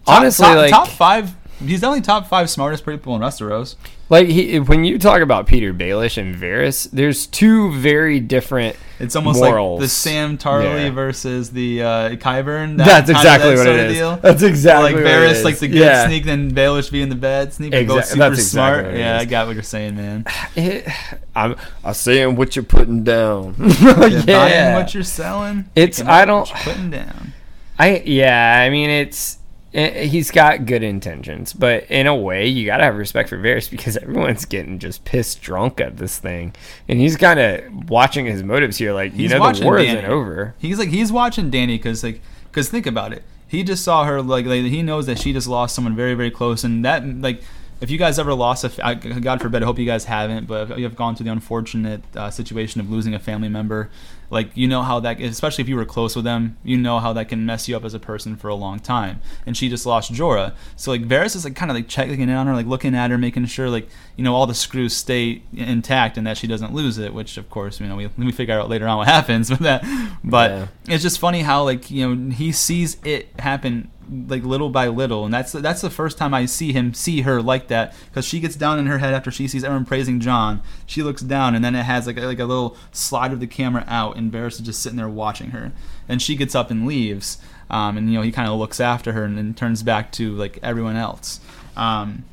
honestly 0.06 0.46
top, 0.46 0.56
like 0.56 0.70
top 0.70 0.88
five. 0.88 1.34
He's 1.58 1.82
definitely 1.82 2.00
top 2.00 2.26
five 2.28 2.48
smartest 2.48 2.86
people 2.86 3.14
in 3.14 3.20
Westeros. 3.20 3.76
Like 4.10 4.26
he, 4.26 4.58
when 4.58 4.84
you 4.84 4.98
talk 4.98 5.22
about 5.22 5.46
Petyr 5.46 5.72
Baelish 5.76 6.18
and 6.18 6.34
Varys, 6.34 6.90
there's 6.90 7.26
two 7.28 7.72
very 7.74 8.18
different. 8.18 8.74
It's 8.98 9.14
almost 9.16 9.38
morals. 9.38 9.78
like 9.80 9.84
the 9.86 9.88
Sam 9.88 10.36
Tarly 10.36 10.84
Yeah. 10.86 10.90
versus 10.90 11.50
the 11.52 11.82
uh, 11.82 12.10
Qyburn. 12.16 12.76
that 12.78 12.86
That's 13.06 13.08
exactly 13.10 13.54
that 13.54 13.58
what 13.58 13.66
it 13.68 13.90
is. 13.90 13.96
deal. 13.96 14.16
That's 14.16 14.42
exactly 14.42 14.92
like 14.92 14.94
what 14.96 15.04
Varys, 15.04 15.30
it 15.30 15.36
is. 15.38 15.44
like 15.44 15.58
the 15.60 15.68
good 15.68 15.78
Yeah. 15.78 16.06
sneak, 16.06 16.24
then 16.24 16.50
Baelish 16.50 16.90
being 16.90 17.08
the 17.08 17.14
bad 17.14 17.52
sneak. 17.54 17.70
They're 17.70 17.86
both 17.86 18.04
super 18.06 18.18
that's 18.18 18.38
exactly 18.40 18.82
smart. 18.82 18.86
what 18.86 18.98
yeah. 18.98 19.18
I 19.18 19.24
got 19.24 19.46
what 19.46 19.54
you're 19.54 19.62
saying, 19.62 19.94
man. 19.96 20.26
It, 20.56 20.86
I'm, 21.34 21.54
I'm 21.84 21.94
saying 21.94 22.34
what 22.36 22.56
you're 22.56 22.64
putting 22.64 23.04
down. 23.04 23.54
Yeah, 23.80 24.26
yeah, 24.26 24.76
what 24.76 24.92
you're 24.92 25.02
selling. 25.04 25.70
It's- 25.76 26.02
I 26.06 26.24
don't- 26.24 26.48
you're 26.48 26.58
putting 26.58 26.90
down. 26.90 27.32
I 27.78 28.02
yeah. 28.04 28.60
I 28.60 28.68
mean, 28.68 28.90
it's 28.90 29.38
he's 29.72 30.30
got 30.30 30.66
good 30.66 30.82
intentions, 30.82 31.52
but 31.52 31.84
in 31.84 32.06
a 32.06 32.14
way, 32.14 32.46
you 32.48 32.66
gotta 32.66 32.82
have 32.84 32.96
respect 32.96 33.28
for 33.28 33.38
Varys 33.38 33.70
because 33.70 33.96
everyone's 34.02 34.44
getting 34.44 34.78
just 34.78 35.04
pissed 35.04 35.42
drunk 35.42 35.80
at 35.80 35.96
this 35.96 36.18
thing, 36.18 36.54
and 36.88 36.98
he's 36.98 37.16
kind 37.16 37.38
of 37.38 37.88
watching 37.88 38.26
his 38.26 38.42
motives 38.42 38.78
here. 38.78 38.92
Like 38.92 39.12
you 39.12 39.28
He's 39.28 39.30
know, 39.30 39.52
the 39.52 39.64
war 39.64 39.76
Dany. 39.76 39.88
isn't 39.88 40.04
over. 40.06 40.54
He's 40.58 40.78
like 40.78 40.88
he's 40.88 41.12
watching 41.12 41.50
Dany 41.50 41.76
because 41.76 42.02
like 42.02 42.20
because 42.44 42.68
think 42.68 42.86
about 42.86 43.12
it. 43.12 43.22
He 43.46 43.62
just 43.64 43.84
saw 43.84 44.04
her 44.04 44.20
like, 44.22 44.46
like 44.46 44.62
he 44.64 44.82
knows 44.82 45.06
that 45.06 45.18
she 45.18 45.32
just 45.32 45.46
lost 45.46 45.74
someone 45.74 45.94
very 45.94 46.14
very 46.14 46.30
close, 46.30 46.64
and 46.64 46.84
that 46.84 47.06
like 47.06 47.42
if 47.80 47.90
you 47.90 47.96
guys 47.98 48.18
ever 48.18 48.34
lost 48.34 48.64
a, 48.64 48.94
God 48.94 49.40
forbid 49.40 49.62
I 49.62 49.66
hope 49.66 49.78
you 49.78 49.86
guys 49.86 50.04
haven't, 50.04 50.46
but 50.46 50.70
if 50.70 50.78
you 50.78 50.84
have 50.84 50.96
gone 50.96 51.16
through 51.16 51.24
the 51.24 51.32
unfortunate 51.32 52.02
uh, 52.16 52.30
situation 52.30 52.80
of 52.80 52.90
losing 52.90 53.14
a 53.14 53.18
family 53.18 53.48
member, 53.48 53.88
like 54.30 54.56
you 54.56 54.66
know 54.68 54.82
how 54.82 55.00
that 55.00 55.20
especially 55.20 55.62
if 55.62 55.68
you 55.68 55.76
were 55.76 55.84
close 55.84 56.14
with 56.16 56.24
them, 56.24 56.56
you 56.64 56.76
know 56.76 56.98
how 57.00 57.12
that 57.12 57.28
can 57.28 57.44
mess 57.44 57.68
you 57.68 57.76
up 57.76 57.84
as 57.84 57.94
a 57.94 57.98
person 57.98 58.36
for 58.36 58.48
a 58.48 58.54
long 58.54 58.78
time. 58.78 59.20
And 59.44 59.56
she 59.56 59.68
just 59.68 59.84
lost 59.86 60.12
Jorah, 60.12 60.54
so 60.76 60.90
like 60.92 61.02
Varys 61.02 61.34
is 61.36 61.44
like 61.44 61.56
kind 61.56 61.70
of 61.70 61.76
like 61.76 61.88
checking 61.88 62.20
in 62.20 62.30
on 62.30 62.46
her, 62.46 62.54
like 62.54 62.66
looking 62.66 62.94
at 62.94 63.10
her, 63.10 63.18
making 63.18 63.46
sure 63.46 63.68
like 63.68 63.88
you 64.16 64.24
know 64.24 64.34
all 64.34 64.46
the 64.46 64.54
screws 64.54 64.94
stay 64.96 65.42
intact 65.52 66.16
and 66.16 66.26
that 66.26 66.36
she 66.38 66.46
doesn't 66.46 66.72
lose 66.72 66.96
it. 66.98 67.12
Which 67.12 67.36
of 67.36 67.50
course 67.50 67.80
you 67.80 67.86
know 67.86 67.96
we 67.96 68.06
we 68.18 68.32
figure 68.32 68.58
out 68.58 68.68
later 68.68 68.86
on 68.88 68.98
what 68.98 69.08
happens 69.18 69.50
with 69.50 69.60
that, 69.60 69.82
but 70.24 70.50
Yeah. 70.50 70.66
it's 70.88 71.02
just 71.02 71.18
funny 71.18 71.42
how 71.42 71.64
like 71.64 71.90
you 71.90 72.14
know 72.14 72.30
he 72.34 72.52
sees 72.52 72.96
it 73.04 73.28
happen 73.40 73.90
like 74.28 74.42
little 74.42 74.70
by 74.70 74.88
little. 74.88 75.24
And 75.24 75.32
that's 75.32 75.52
that's 75.52 75.80
the 75.80 75.90
first 75.90 76.18
time 76.18 76.34
i 76.34 76.46
see 76.46 76.72
him 76.72 76.94
see 76.94 77.22
her 77.22 77.40
like 77.40 77.68
that. 77.68 77.94
Because 78.06 78.24
she 78.24 78.40
gets 78.40 78.56
down 78.56 78.78
in 78.78 78.86
her 78.86 78.98
head 78.98 79.14
after 79.14 79.30
she 79.30 79.46
sees 79.48 79.64
everyone 79.64 79.84
praising 79.84 80.20
jon. 80.20 80.62
She 80.86 81.02
looks 81.02 81.22
down 81.22 81.54
and 81.54 81.64
then 81.64 81.74
it 81.74 81.84
has 81.84 82.06
like 82.06 82.16
a, 82.16 82.22
like 82.22 82.38
a 82.38 82.44
little 82.44 82.76
slide 82.92 83.32
of 83.32 83.40
the 83.40 83.46
camera 83.46 83.84
out 83.86 84.16
and 84.16 84.32
Varys 84.32 84.52
is 84.52 84.60
just 84.60 84.82
sitting 84.82 84.96
there 84.96 85.08
watching 85.08 85.50
her. 85.50 85.72
And 86.08 86.20
she 86.20 86.36
gets 86.36 86.54
up 86.54 86.70
and 86.70 86.86
leaves 86.86 87.38
um, 87.70 87.96
and 87.96 88.10
you 88.10 88.18
know 88.18 88.22
he 88.22 88.32
kind 88.32 88.48
of 88.48 88.58
looks 88.58 88.80
after 88.80 89.12
her 89.12 89.24
and 89.24 89.38
then 89.38 89.54
turns 89.54 89.82
back 89.82 90.10
to 90.12 90.34
like 90.34 90.58
everyone 90.62 90.96
else. 90.96 91.40
Um, 91.76 92.24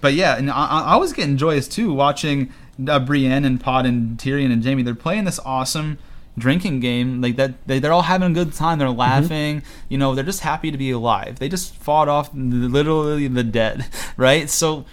but 0.00 0.14
yeah, 0.14 0.36
and 0.36 0.50
I, 0.50 0.82
I 0.82 0.96
was 0.96 1.12
getting 1.12 1.36
joyous 1.36 1.66
too 1.66 1.92
watching 1.92 2.52
uh, 2.88 3.00
Brienne 3.00 3.44
and 3.44 3.60
Pod 3.60 3.84
and 3.86 4.16
Tyrion 4.18 4.52
and 4.52 4.64
Jaime. 4.64 4.82
They're 4.82 4.94
playing 4.94 5.24
this 5.24 5.40
awesome 5.40 5.98
drinking 6.38 6.80
game 6.80 7.20
like 7.20 7.36
that. 7.36 7.66
They, 7.66 7.78
they're 7.78 7.92
all 7.92 8.02
having 8.02 8.30
a 8.30 8.34
good 8.34 8.52
time. 8.52 8.78
They're 8.78 8.88
mm-hmm. 8.88 8.98
laughing. 8.98 9.62
You 9.88 9.98
know, 9.98 10.14
they're 10.14 10.24
just 10.24 10.40
happy 10.40 10.70
to 10.70 10.78
be 10.78 10.90
alive. 10.90 11.38
They 11.38 11.48
just 11.48 11.74
fought 11.76 12.08
off 12.08 12.30
literally 12.34 13.28
the 13.28 13.44
dead, 13.44 13.86
right? 14.16 14.48
So. 14.48 14.84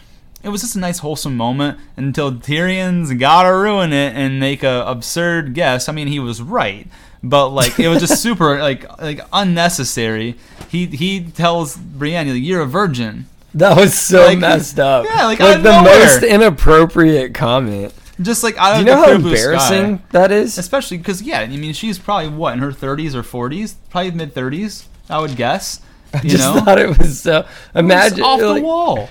It 0.46 0.50
was 0.50 0.60
just 0.60 0.76
a 0.76 0.80
nice 0.80 1.00
wholesome 1.00 1.38
moment 1.38 1.80
until 1.96 2.34
Tyrion's 2.34 3.14
gotta 3.14 3.56
ruin 3.56 3.94
it 3.94 4.14
and 4.14 4.42
make 4.42 4.62
a 4.62 4.84
absurd 4.86 5.54
guess. 5.54 5.88
I 5.88 5.94
mean, 5.94 6.10
he 6.10 6.20
was 6.20 6.42
right, 6.42 6.86
but 7.24 7.48
like 7.52 7.80
it 7.80 7.88
was 7.88 8.02
just 8.02 8.22
super 8.22 8.60
like 8.60 8.86
like 9.02 9.22
unnecessary. 9.32 10.36
He 10.68 10.88
he 10.88 11.24
tells 11.24 11.78
Brienne, 11.78 12.28
"You're 12.28 12.60
a 12.60 12.66
virgin." 12.66 13.28
That 13.54 13.78
was 13.78 13.94
so 13.94 14.26
Like, 14.26 14.40
messed 14.40 14.80
up. 14.80 15.06
yeah, 15.06 15.26
like, 15.26 15.40
of 15.40 15.64
the 15.64 15.82
nowhere. 15.82 16.00
most 16.00 16.24
inappropriate 16.24 17.34
comment. 17.34 17.94
Just 18.22 18.44
like 18.44 18.58
out 18.58 18.74
Do 18.74 18.80
you 18.80 18.86
know 18.86 18.98
how 18.98 19.12
embarrassing 19.12 19.98
sky. 19.98 20.04
that 20.12 20.32
is? 20.32 20.58
Especially 20.58 20.98
because 20.98 21.22
yeah, 21.22 21.40
I 21.40 21.48
mean 21.48 21.74
she's 21.74 21.98
probably 22.00 22.30
what 22.30 22.54
in 22.54 22.60
her 22.60 22.72
30s 22.72 23.16
or 23.16 23.24
40s, 23.24 23.76
probably 23.90 24.12
mid 24.12 24.34
30s, 24.34 24.86
I 25.10 25.20
would 25.20 25.36
guess. 25.36 25.82
You 26.14 26.20
I 26.20 26.22
just 26.28 26.56
know, 26.56 26.62
thought 26.62 26.78
it 26.78 26.96
was 26.98 27.22
so. 27.22 27.48
Imagine 27.74 28.22
off 28.24 28.40
like, 28.40 28.62
the 28.62 28.62
wall. 28.62 29.10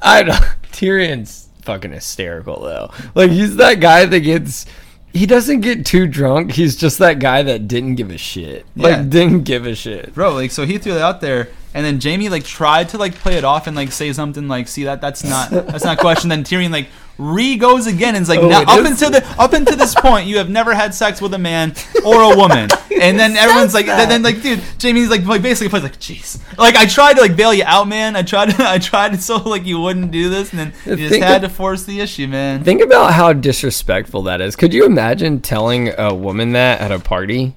I 0.00 0.22
don't. 0.22 0.40
Know. 0.40 0.46
Tyrion's 0.72 1.48
fucking 1.62 1.92
hysterical 1.92 2.60
though. 2.62 2.90
Like 3.14 3.30
he's 3.30 3.56
that 3.56 3.80
guy 3.80 4.04
that 4.06 4.20
gets. 4.20 4.66
He 5.12 5.26
doesn't 5.26 5.60
get 5.60 5.84
too 5.84 6.06
drunk. 6.06 6.52
He's 6.52 6.74
just 6.76 6.98
that 6.98 7.18
guy 7.18 7.42
that 7.42 7.68
didn't 7.68 7.96
give 7.96 8.10
a 8.10 8.16
shit. 8.18 8.64
Like 8.76 8.92
Yeah. 8.96 9.02
didn't 9.02 9.42
give 9.42 9.66
a 9.66 9.74
shit. 9.74 10.14
bro 10.14 10.32
like 10.32 10.50
so 10.52 10.64
he 10.64 10.78
threw 10.78 10.92
it 10.94 11.02
out 11.02 11.20
there 11.20 11.48
and 11.74 11.84
then 11.86 12.00
jaime 12.00 12.28
like 12.28 12.44
tried 12.44 12.88
to 12.88 12.98
like 12.98 13.14
play 13.14 13.34
it 13.36 13.44
off 13.44 13.66
and 13.66 13.76
like 13.76 13.90
say 13.92 14.12
something 14.12 14.48
like 14.48 14.68
see 14.68 14.84
that 14.84 15.00
that's 15.00 15.24
not 15.24 15.50
that's 15.50 15.84
not 15.84 15.98
a 15.98 16.00
question 16.00 16.28
then 16.28 16.44
tyrion 16.44 16.70
like 16.70 16.88
re 17.18 17.56
goes 17.56 17.86
again 17.86 18.14
and 18.14 18.22
is 18.22 18.28
like 18.28 18.40
Oh, 18.40 18.48
now, 18.48 18.62
up 18.62 18.80
is? 18.80 18.90
until 18.92 19.10
the 19.10 19.24
up 19.38 19.52
until 19.52 19.76
this 19.76 19.94
point 19.94 20.26
you 20.26 20.38
have 20.38 20.48
never 20.48 20.74
had 20.74 20.94
sex 20.94 21.20
with 21.20 21.34
a 21.34 21.38
man 21.38 21.74
or 22.04 22.22
a 22.32 22.36
woman 22.36 22.68
and 23.00 23.18
then 23.18 23.36
everyone's 23.36 23.74
like 23.74 23.86
then, 23.86 24.08
then 24.08 24.22
like 24.22 24.40
dude 24.42 24.60
jaime's 24.80 25.10
like, 25.10 25.24
like 25.24 25.42
basically 25.42 25.68
plays 25.68 25.82
like 25.82 25.98
jeez 25.98 26.40
like 26.58 26.74
i 26.74 26.86
tried 26.86 27.14
to 27.14 27.20
like 27.20 27.36
bail 27.36 27.52
you 27.52 27.64
out 27.66 27.86
man 27.86 28.16
i 28.16 28.22
tried 28.22 28.50
to 28.50 28.56
i 28.68 28.78
tried 28.78 29.20
so 29.22 29.36
like 29.36 29.64
you 29.66 29.78
wouldn't 29.78 30.10
do 30.10 30.30
this 30.30 30.50
and 30.52 30.58
then 30.58 30.72
you 30.86 30.96
just 30.96 31.10
Think 31.10 31.22
had 31.24 31.44
of- 31.44 31.50
to 31.50 31.56
force 31.56 31.84
the 31.84 32.00
issue 32.00 32.26
man 32.26 32.64
Think 32.64 32.80
about 32.80 33.12
how 33.12 33.32
disrespectful 33.34 34.22
that 34.22 34.40
is. 34.40 34.56
Could 34.56 34.72
you 34.74 34.84
imagine 34.86 35.40
telling 35.40 35.92
a 35.98 36.14
woman 36.14 36.52
that 36.52 36.80
at 36.80 36.90
a 36.92 36.98
party? 36.98 37.54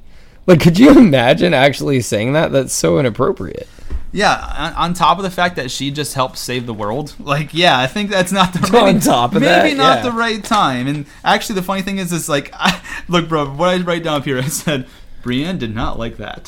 Like, 0.48 0.60
could 0.62 0.78
you 0.78 0.92
imagine 0.98 1.54
actually 1.54 2.02
saying 2.02 2.34
that? 2.34 2.52
That's 2.52 2.74
so 2.74 3.00
inappropriate. 3.00 3.68
Yeah, 4.16 4.34
on, 4.58 4.74
on 4.74 4.94
top 4.94 5.18
of 5.18 5.24
the 5.26 5.30
fact 5.30 5.58
that 5.58 5.70
she 5.70 5.92
just 5.92 6.14
helped 6.14 6.38
save 6.38 6.66
the 6.66 6.74
world, 6.74 7.14
like 7.20 7.54
yeah, 7.54 7.78
I 7.78 7.86
think 7.86 8.10
that's 8.10 8.32
not 8.32 8.54
the 8.54 8.60
On 8.78 9.00
top 9.02 9.36
of 9.36 9.42
maybe 9.42 9.72
that, 9.72 9.78
not 9.78 9.98
yeah. 9.98 10.04
the 10.04 10.12
right 10.14 10.42
time. 10.42 10.88
And 10.88 11.06
actually, 11.26 11.56
the 11.56 11.64
funny 11.64 11.82
thing 11.82 11.98
is, 11.98 12.14
is 12.14 12.30
like, 12.30 12.50
I, 12.54 12.82
look, 13.10 13.28
bro, 13.28 13.52
what 13.54 13.70
I 13.70 13.78
write 13.82 14.04
down 14.04 14.16
up 14.16 14.24
here, 14.24 14.38
I 14.44 14.48
said 14.48 14.88
Brienne 15.22 15.58
did 15.58 15.76
not 15.76 16.00
like 16.00 16.16
that. 16.18 16.48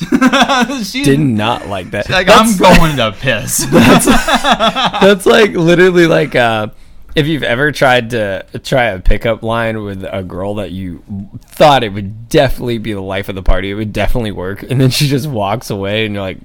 she 0.82 1.02
Did 1.02 1.20
not 1.20 1.66
like 1.66 1.90
that. 1.90 2.08
Like 2.08 2.28
That's- 2.28 2.52
I'm 2.52 2.78
going 2.78 2.96
to 2.96 3.12
piss. 3.12 3.66
That's 3.66 5.26
like 5.26 5.50
literally 5.50 6.06
like 6.06 6.34
uh, 6.34 6.68
if 7.14 7.26
you've 7.26 7.42
ever 7.42 7.70
tried 7.72 8.10
to 8.10 8.46
try 8.62 8.84
a 8.84 9.00
pickup 9.00 9.42
line 9.42 9.82
with 9.82 10.04
a 10.10 10.22
girl 10.22 10.54
that 10.54 10.70
you 10.70 11.02
thought 11.46 11.84
it 11.84 11.92
would 11.92 12.28
definitely 12.30 12.78
be 12.78 12.92
the 12.94 13.02
life 13.02 13.28
of 13.28 13.34
the 13.34 13.42
party, 13.42 13.70
it 13.70 13.74
would 13.74 13.92
definitely 13.92 14.32
work, 14.32 14.62
and 14.62 14.80
then 14.80 14.88
she 14.88 15.06
just 15.06 15.26
walks 15.26 15.68
away, 15.68 16.06
and 16.06 16.14
you're 16.14 16.22
like, 16.22 16.38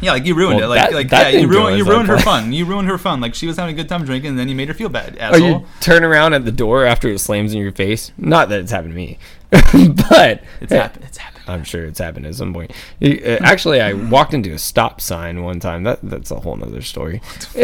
yeah, 0.00 0.12
like 0.12 0.24
you 0.24 0.34
ruined 0.34 0.60
Well, 0.60 0.72
it. 0.72 0.76
Like, 0.76 0.90
that- 0.90 0.94
like 0.94 1.08
that 1.10 1.32
yeah, 1.34 1.40
you 1.40 1.48
ruined 1.48 1.78
you 1.78 1.84
ruined 1.84 2.08
her 2.08 2.18
fun. 2.18 2.52
You 2.52 2.64
ruined 2.64 2.88
her 2.88 2.98
fun. 2.98 3.20
Like 3.20 3.34
she 3.34 3.46
was 3.46 3.56
having 3.56 3.74
a 3.74 3.76
good 3.76 3.88
time 3.88 4.04
drinking, 4.04 4.30
and 4.30 4.38
then 4.38 4.48
you 4.48 4.54
made 4.54 4.68
her 4.68 4.74
feel 4.74 4.88
bad, 4.88 5.16
or 5.32 5.38
you 5.38 5.66
turn 5.80 6.04
around 6.04 6.34
at 6.34 6.44
the 6.44 6.52
door 6.52 6.84
after 6.84 7.08
it 7.08 7.18
slams 7.20 7.52
in 7.52 7.60
your 7.60 7.72
face. 7.72 8.12
Not 8.18 8.48
that 8.50 8.60
it's 8.60 8.70
happened 8.70 8.92
to 8.92 8.96
me, 8.96 9.18
but 9.50 10.42
It's 10.60 10.72
happened. 10.72 11.04
It's 11.06 11.18
happened. 11.18 11.29
I'm 11.46 11.64
sure 11.64 11.84
it's 11.84 11.98
happened 11.98 12.26
at 12.26 12.34
some 12.34 12.52
point. 12.52 12.72
Uh, 13.02 13.38
Actually, 13.42 13.80
I 13.80 13.92
walked 13.94 14.34
into 14.34 14.52
a 14.52 14.58
stop 14.58 15.00
sign 15.00 15.42
one 15.42 15.60
time. 15.60 15.82
That 15.84 15.98
that's 16.02 16.30
a 16.30 16.36
whole 16.40 16.56
nother 16.56 16.82
story. 16.82 17.20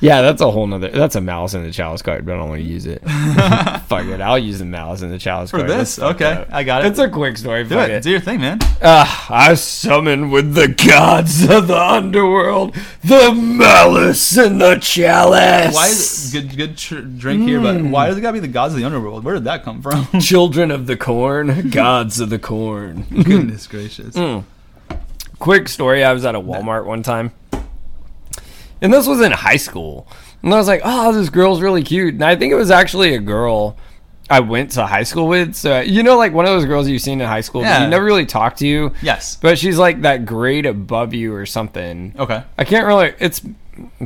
Yeah, 0.00 0.20
that's 0.22 0.40
a 0.40 0.50
whole 0.50 0.66
nother. 0.66 0.88
That's 0.88 1.14
a 1.14 1.20
mouse 1.20 1.54
in 1.54 1.62
the 1.62 1.70
chalice 1.70 2.02
card, 2.02 2.26
but 2.26 2.34
I 2.34 2.38
don't 2.38 2.48
want 2.48 2.60
to 2.60 2.66
use 2.68 2.86
it. 2.86 3.02
Fuck 3.86 4.06
it, 4.06 4.20
I'll 4.20 4.38
use 4.38 4.58
the 4.58 4.64
mouse 4.64 5.02
in 5.02 5.10
the 5.10 5.18
chalice 5.18 5.50
card. 5.52 5.62
For 5.62 5.68
card. 5.68 5.80
this, 5.80 5.98
okay. 5.98 6.44
I 6.50 6.64
got 6.64 6.84
it. 6.84 6.88
It's 6.88 6.98
a 6.98 7.08
quick 7.08 7.38
story. 7.38 7.62
Do 7.64 7.78
it. 7.78 7.90
it. 7.90 8.02
Do 8.02 8.10
your 8.10 8.20
thing, 8.20 8.40
man. 8.40 8.58
Ah, 8.82 9.26
I 9.30 9.54
summon 9.54 10.30
with 10.30 10.54
the 10.54 10.68
gods 10.68 11.48
of 11.48 11.68
the 11.68 11.78
underworld 11.80 12.74
the 13.04 13.32
malice 13.32 14.36
in 14.36 14.58
the 14.58 14.76
chalice. 14.76 15.74
Why 15.74 15.86
is 15.86 16.34
it 16.34 16.40
good 16.48 16.56
good 16.56 16.76
tr- 16.76 17.00
drink 17.00 17.42
here? 17.42 17.60
But 17.60 17.82
why 17.82 18.08
does 18.08 18.16
it 18.16 18.20
gotta 18.22 18.34
be 18.34 18.40
the 18.40 18.48
gods 18.48 18.74
of 18.74 18.80
the 18.80 18.86
underworld? 18.86 19.24
Where 19.24 19.34
did 19.34 19.44
that 19.44 19.62
come 19.62 19.82
from? 19.82 20.20
Children 20.20 20.70
of 20.70 20.86
the 20.86 20.96
corn, 20.96 21.70
gods 21.70 22.18
of 22.20 22.30
the 22.30 22.38
corn. 22.38 22.71
Goodness 23.24 23.66
gracious. 23.66 24.14
Mm. 24.16 24.44
quick 25.38 25.68
story 25.68 26.04
i 26.04 26.12
was 26.12 26.24
at 26.24 26.34
a 26.34 26.40
walmart 26.40 26.84
one 26.84 27.02
time 27.02 27.32
and 28.80 28.92
this 28.92 29.06
was 29.06 29.20
in 29.20 29.32
high 29.32 29.56
school 29.56 30.06
and 30.42 30.52
i 30.52 30.56
was 30.56 30.66
like 30.68 30.80
oh 30.84 31.12
this 31.12 31.28
girl's 31.30 31.60
really 31.60 31.82
cute 31.82 32.14
and 32.14 32.24
i 32.24 32.36
think 32.36 32.52
it 32.52 32.56
was 32.56 32.70
actually 32.70 33.14
a 33.14 33.18
girl 33.18 33.76
i 34.30 34.38
went 34.40 34.70
to 34.72 34.86
high 34.86 35.02
school 35.02 35.26
with 35.28 35.54
so 35.54 35.80
you 35.80 36.02
know 36.02 36.16
like 36.16 36.32
one 36.32 36.44
of 36.44 36.50
those 36.52 36.64
girls 36.64 36.88
you've 36.88 37.02
seen 37.02 37.20
in 37.20 37.26
high 37.26 37.40
school 37.40 37.62
but 37.62 37.68
Yeah. 37.68 37.84
you 37.84 37.90
never 37.90 38.04
really 38.04 38.26
talked 38.26 38.58
to 38.58 38.66
you 38.66 38.92
Yes. 39.02 39.36
but 39.36 39.58
she's 39.58 39.78
like 39.78 40.02
that 40.02 40.24
grade 40.26 40.66
above 40.66 41.12
you 41.14 41.34
or 41.34 41.46
something 41.46 42.14
Okay. 42.18 42.42
i 42.58 42.64
can't 42.64 42.86
really 42.86 43.12
it's 43.18 43.42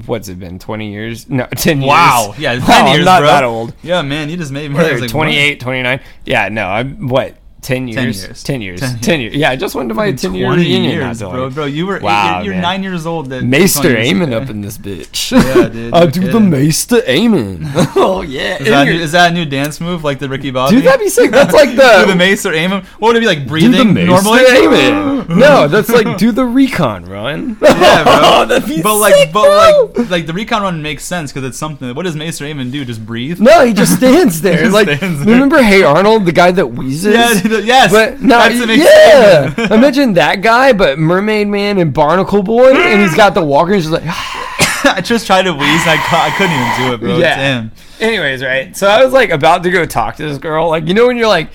what's 0.06 0.28
it 0.28 0.38
been 0.38 0.58
20 0.58 0.90
years 0.92 1.28
no 1.28 1.44
10 1.56 1.80
years 1.82 1.88
Wow. 1.88 2.34
Yeah, 2.38 2.52
10 2.54 2.60
Wow, 2.62 2.86
I'm 2.92 3.04
not 3.04 3.18
bro. 3.20 3.26
that 3.28 3.44
old 3.44 3.74
Yeah, 3.82 4.00
man, 4.02 4.30
you 4.30 4.36
just 4.36 4.52
made 4.52 4.70
me 4.70 4.76
What, 4.76 5.00
like, 5.00 5.10
28 5.10 5.60
29 5.60 6.00
yeah 6.24 6.48
no 6.48 6.66
i'm 6.68 7.08
what 7.08 7.36
10 7.66 7.88
years 7.88 8.22
years. 8.22 8.42
10 8.44 8.60
years 8.62 8.80
10 8.80 8.98
10 9.00 9.20
years 9.20 9.34
yeah 9.34 9.50
i 9.50 9.56
just 9.56 9.74
went 9.74 9.88
to 9.88 9.94
my 9.94 10.12
10 10.12 10.34
year 10.34 10.46
20 10.46 10.62
reunion 10.62 10.92
years, 10.92 11.18
bro. 11.18 11.50
Bro, 11.50 11.64
you 11.66 11.86
were 11.86 11.98
Wow, 11.98 12.40
eight, 12.40 12.44
you're, 12.44 12.54
you're 12.54 12.62
nine 12.62 12.82
years 12.82 13.06
old. 13.06 13.30
That 13.30 13.42
Maester 13.42 13.92
20 13.94 13.96
years 13.96 14.08
Aemon 14.12 14.32
up 14.32 14.50
in 14.50 14.60
this 14.60 14.78
bitch. 14.78 15.32
Yeah, 15.36 15.68
dude, 15.68 15.92
no 15.92 16.06
do 16.06 16.20
the 16.20 16.26
kidding. 16.26 16.50
Maester 16.50 17.00
Aemon. 17.02 17.62
oh 17.96 18.22
yeah. 18.22 18.58
Is 18.60 18.68
that, 18.68 18.88
is 18.88 19.12
that 19.12 19.30
a 19.32 19.34
new 19.34 19.44
dance 19.44 19.80
move 19.80 20.04
like 20.04 20.18
the 20.18 20.28
Ricky 20.28 20.50
Bobby? 20.50 20.76
Dude, 20.76 20.84
that'd 20.84 21.00
be 21.00 21.08
sick. 21.08 21.30
That's 21.30 21.52
like 21.52 21.70
do 21.70 21.76
the 21.76 22.04
the 22.06 22.14
Maester 22.16 22.52
Aemon. 22.52 22.84
What 23.00 23.08
would 23.08 23.16
it 23.16 23.20
be 23.20 23.26
like 23.26 23.40
do 23.40 23.46
breathing 23.46 23.72
the 23.72 23.84
Maester 23.84 24.06
normally? 24.06 24.44
Aemon. 24.44 25.16
No, 25.46 25.66
that's 25.68 25.88
like 25.88 26.18
do 26.18 26.30
the 26.32 26.44
recon 26.44 27.04
run. 27.04 27.56
Yeah, 27.60 28.04
bro. 28.04 28.12
Oh, 28.22 28.44
that'd 28.46 28.68
be 28.68 28.80
but 28.80 28.96
like, 28.96 29.14
sick, 29.14 29.32
but 29.32 29.44
bro. 29.44 29.92
like, 30.02 30.10
like 30.10 30.26
the 30.26 30.32
recon 30.32 30.62
run 30.62 30.82
makes 30.82 31.04
sense 31.04 31.32
because 31.32 31.46
it's 31.48 31.58
something. 31.58 31.94
What 31.94 32.04
does 32.04 32.14
Maester 32.16 32.44
Aemon 32.44 32.70
do? 32.70 32.84
Just 32.84 33.04
breathe? 33.04 33.40
No, 33.40 33.64
he 33.66 33.72
just 33.72 33.96
stands 33.96 34.40
there. 34.40 34.58
just 34.58 34.72
like, 34.72 34.88
stands 34.98 35.24
there. 35.24 35.34
remember 35.34 35.62
Hey 35.62 35.82
Arnold, 35.82 36.26
the 36.26 36.32
guy 36.32 36.52
that 36.52 36.66
wheezes? 36.68 37.14
Yeah, 37.14 37.55
dude, 37.58 37.66
yes. 37.66 37.92
But 37.92 38.20
no, 38.20 38.38
That's 38.38 38.58
the 38.66 38.76
yeah. 38.76 39.54
Aemon. 39.56 39.70
Imagine 39.78 40.14
that 40.14 40.42
guy, 40.42 40.72
but 40.72 40.98
Mermaid 40.98 41.48
Man 41.48 41.78
and 41.78 41.92
Barnacle 41.92 42.42
Boy, 42.42 42.74
and 42.74 43.00
he's 43.00 43.14
got 43.14 43.34
the 43.34 43.44
walker. 43.44 43.72
And 43.72 43.82
he's 43.82 43.90
just 43.90 44.04
like, 44.04 44.04
I 44.96 45.00
just 45.02 45.26
tried 45.26 45.42
to 45.42 45.52
wheeze 45.52 45.62
and 45.62 45.90
I, 45.90 45.96
I 45.98 46.30
couldn't 46.36 46.52
even 46.52 46.88
do 46.88 46.94
it, 46.94 47.00
bro. 47.00 47.18
Yeah. 47.18 47.32
It's 47.64 47.78
him. 48.00 48.06
Anyways, 48.08 48.42
right. 48.42 48.76
So 48.76 48.86
I 48.86 49.02
was 49.04 49.12
like 49.12 49.30
about 49.30 49.62
to 49.64 49.70
go 49.70 49.84
talk 49.86 50.16
to 50.16 50.22
this 50.28 50.38
girl. 50.38 50.68
Like, 50.68 50.86
you 50.86 50.94
know, 50.94 51.06
when 51.06 51.16
you're 51.16 51.28
like, 51.28 51.50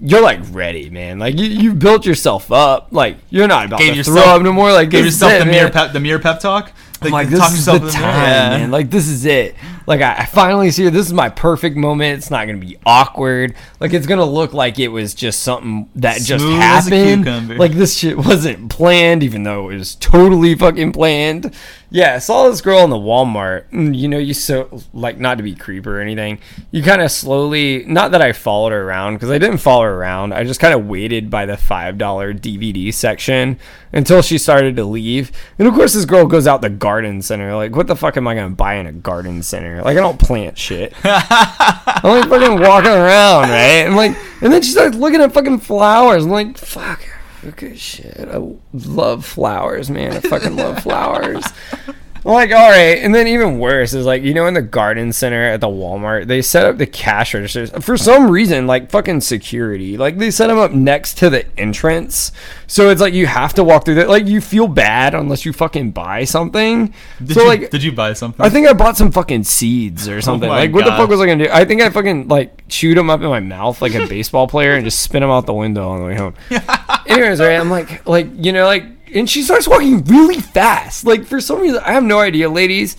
you're 0.00 0.22
like 0.22 0.40
ready, 0.50 0.90
man. 0.90 1.18
Like 1.18 1.38
you, 1.38 1.46
you 1.46 1.74
built 1.74 2.06
yourself 2.06 2.52
up. 2.52 2.88
Like 2.92 3.16
you're 3.30 3.48
not 3.48 3.66
about 3.66 3.80
Gave 3.80 3.92
to 3.92 3.96
yourself- 3.96 4.16
throw 4.18 4.36
up 4.36 4.42
no 4.42 4.52
more. 4.52 4.72
Like 4.72 4.90
Give 4.90 5.04
yourself 5.04 5.32
it, 5.32 5.38
the 5.40 5.46
mirror 5.46 5.64
man. 5.64 5.72
pep, 5.72 5.92
the 5.92 6.00
mirror 6.00 6.18
pep 6.20 6.38
talk. 6.40 6.70
Like, 7.00 7.30
talk 7.30 7.50
this 7.50 7.58
is 7.58 7.66
the 7.66 7.78
time. 7.78 7.92
Yeah. 7.92 8.58
man. 8.58 8.70
Like 8.70 8.90
this 8.90 9.08
is 9.08 9.24
it. 9.24 9.54
Like 9.86 10.00
I, 10.02 10.16
I 10.18 10.24
finally 10.26 10.70
see 10.70 10.84
it. 10.86 10.90
This 10.92 11.06
is 11.06 11.12
my 11.12 11.28
perfect 11.28 11.76
moment. 11.76 12.18
It's 12.18 12.30
not 12.30 12.46
gonna 12.46 12.58
be 12.58 12.76
awkward. 12.84 13.54
Like 13.80 13.94
it's 13.94 14.06
gonna 14.06 14.24
look 14.24 14.52
like 14.52 14.78
it 14.78 14.88
was 14.88 15.14
just 15.14 15.40
something 15.40 15.88
that 15.96 16.20
just 16.20 16.44
Smooth 16.44 16.58
a 16.58 16.60
happened. 16.60 17.58
Like 17.58 17.72
this 17.72 17.96
shit 17.96 18.18
wasn't 18.18 18.70
planned, 18.70 19.22
even 19.22 19.44
though 19.44 19.70
it 19.70 19.76
was 19.76 19.94
totally 19.94 20.54
fucking 20.54 20.92
planned. 20.92 21.54
Yeah, 21.90 22.16
I 22.16 22.18
saw 22.18 22.50
this 22.50 22.60
girl 22.60 22.84
in 22.84 22.90
the 22.90 22.96
Walmart. 22.96 23.70
Mm, 23.70 23.96
you 23.96 24.08
know, 24.08 24.18
you 24.18 24.34
so 24.34 24.82
like 24.92 25.18
not 25.18 25.38
to 25.38 25.42
be 25.42 25.54
creep 25.54 25.86
or 25.86 26.00
anything. 26.00 26.38
You 26.70 26.82
kind 26.82 27.00
of 27.00 27.10
slowly, 27.10 27.84
not 27.86 28.10
that 28.10 28.20
I 28.20 28.32
followed 28.32 28.72
her 28.72 28.82
around 28.82 29.14
because 29.14 29.30
I 29.30 29.38
didn't 29.38 29.58
follow 29.58 29.84
her 29.84 29.94
around. 29.94 30.34
I 30.34 30.44
just 30.44 30.60
kind 30.60 30.74
of 30.74 30.86
waited 30.86 31.30
by 31.30 31.46
the 31.46 31.56
five 31.56 31.96
dollar 31.96 32.34
DVD 32.34 32.92
section 32.92 33.58
until 33.90 34.20
she 34.20 34.36
started 34.36 34.76
to 34.76 34.84
leave. 34.84 35.32
And 35.58 35.66
of 35.66 35.72
course, 35.72 35.94
this 35.94 36.04
girl 36.04 36.26
goes 36.26 36.46
out 36.46 36.60
the 36.60 36.68
garden 36.88 37.20
center. 37.20 37.54
Like, 37.54 37.76
what 37.76 37.86
the 37.86 37.94
fuck 37.94 38.16
am 38.16 38.26
I 38.26 38.34
gonna 38.34 38.54
buy 38.54 38.76
in 38.76 38.86
a 38.86 38.92
garden 38.92 39.42
center? 39.42 39.82
Like, 39.82 39.98
I 39.98 40.00
don't 40.00 40.18
plant 40.18 40.56
shit. 40.56 40.94
I'm 41.04 42.02
like 42.02 42.30
fucking 42.30 42.60
walking 42.60 42.90
around, 42.90 43.50
right? 43.50 43.84
And 43.84 43.94
like, 43.94 44.16
and 44.40 44.50
then 44.50 44.62
she 44.62 44.70
starts 44.70 44.96
looking 44.96 45.20
at 45.20 45.34
fucking 45.34 45.58
flowers. 45.58 46.24
I'm 46.24 46.30
like, 46.30 46.56
fuck, 46.56 47.04
okay, 47.44 47.76
shit. 47.76 48.26
I 48.32 48.40
love 48.72 49.26
flowers, 49.26 49.90
man. 49.90 50.12
I 50.12 50.20
fucking 50.20 50.56
love 50.56 50.82
flowers. 50.82 51.44
I'm 52.28 52.34
like, 52.34 52.52
all 52.52 52.68
right. 52.68 52.98
And 52.98 53.14
then 53.14 53.26
even 53.26 53.58
worse 53.58 53.94
is 53.94 54.04
like, 54.04 54.22
you 54.22 54.34
know, 54.34 54.46
in 54.46 54.52
the 54.52 54.60
garden 54.60 55.14
center 55.14 55.44
at 55.44 55.62
the 55.62 55.66
Walmart, 55.66 56.26
they 56.26 56.42
set 56.42 56.66
up 56.66 56.76
the 56.76 56.86
cash 56.86 57.32
registers 57.32 57.70
for 57.82 57.96
some 57.96 58.30
reason, 58.30 58.66
like 58.66 58.90
fucking 58.90 59.22
security. 59.22 59.96
Like 59.96 60.18
they 60.18 60.30
set 60.30 60.48
them 60.48 60.58
up 60.58 60.72
next 60.72 61.16
to 61.18 61.30
the 61.30 61.46
entrance, 61.58 62.30
so 62.66 62.90
it's 62.90 63.00
like 63.00 63.14
you 63.14 63.26
have 63.26 63.54
to 63.54 63.64
walk 63.64 63.86
through 63.86 63.94
that. 63.94 64.10
Like 64.10 64.26
you 64.26 64.42
feel 64.42 64.68
bad 64.68 65.14
unless 65.14 65.46
you 65.46 65.54
fucking 65.54 65.92
buy 65.92 66.24
something. 66.24 66.92
Did 67.24 67.32
so 67.32 67.44
you, 67.44 67.48
like, 67.48 67.70
did 67.70 67.82
you 67.82 67.92
buy 67.92 68.12
something? 68.12 68.44
I 68.44 68.50
think 68.50 68.68
I 68.68 68.74
bought 68.74 68.98
some 68.98 69.10
fucking 69.10 69.44
seeds 69.44 70.06
or 70.06 70.18
oh 70.18 70.20
something. 70.20 70.50
Oh 70.50 70.52
like, 70.52 70.74
what 70.74 70.84
the 70.84 70.90
fuck 70.90 71.08
was 71.08 71.22
I 71.22 71.26
gonna 71.26 71.44
do? 71.44 71.50
I 71.50 71.64
think 71.64 71.80
I 71.80 71.88
fucking 71.88 72.28
like 72.28 72.68
chewed 72.68 72.98
them 72.98 73.08
up 73.08 73.22
in 73.22 73.28
my 73.28 73.40
mouth 73.40 73.80
like 73.80 73.94
a 73.94 74.06
baseball 74.08 74.46
player 74.46 74.74
and 74.74 74.84
just 74.84 75.00
spit 75.00 75.22
them 75.22 75.30
out 75.30 75.46
the 75.46 75.54
window 75.54 75.88
on 75.88 76.00
the 76.00 76.04
way 76.04 76.14
home. 76.14 76.34
Anyways, 77.06 77.40
right? 77.40 77.58
I'm 77.58 77.70
like, 77.70 78.06
like 78.06 78.26
you 78.36 78.52
know, 78.52 78.66
like, 78.66 78.84
and 79.14 79.28
she 79.28 79.42
starts 79.42 79.66
walking 79.68 80.04
really 80.04 80.40
fast. 80.40 81.04
Like 81.04 81.24
for 81.24 81.40
some 81.40 81.60
reason, 81.60 81.80
I 81.84 81.92
have 81.92 82.04
no 82.04 82.20
idea, 82.20 82.48
ladies. 82.48 82.96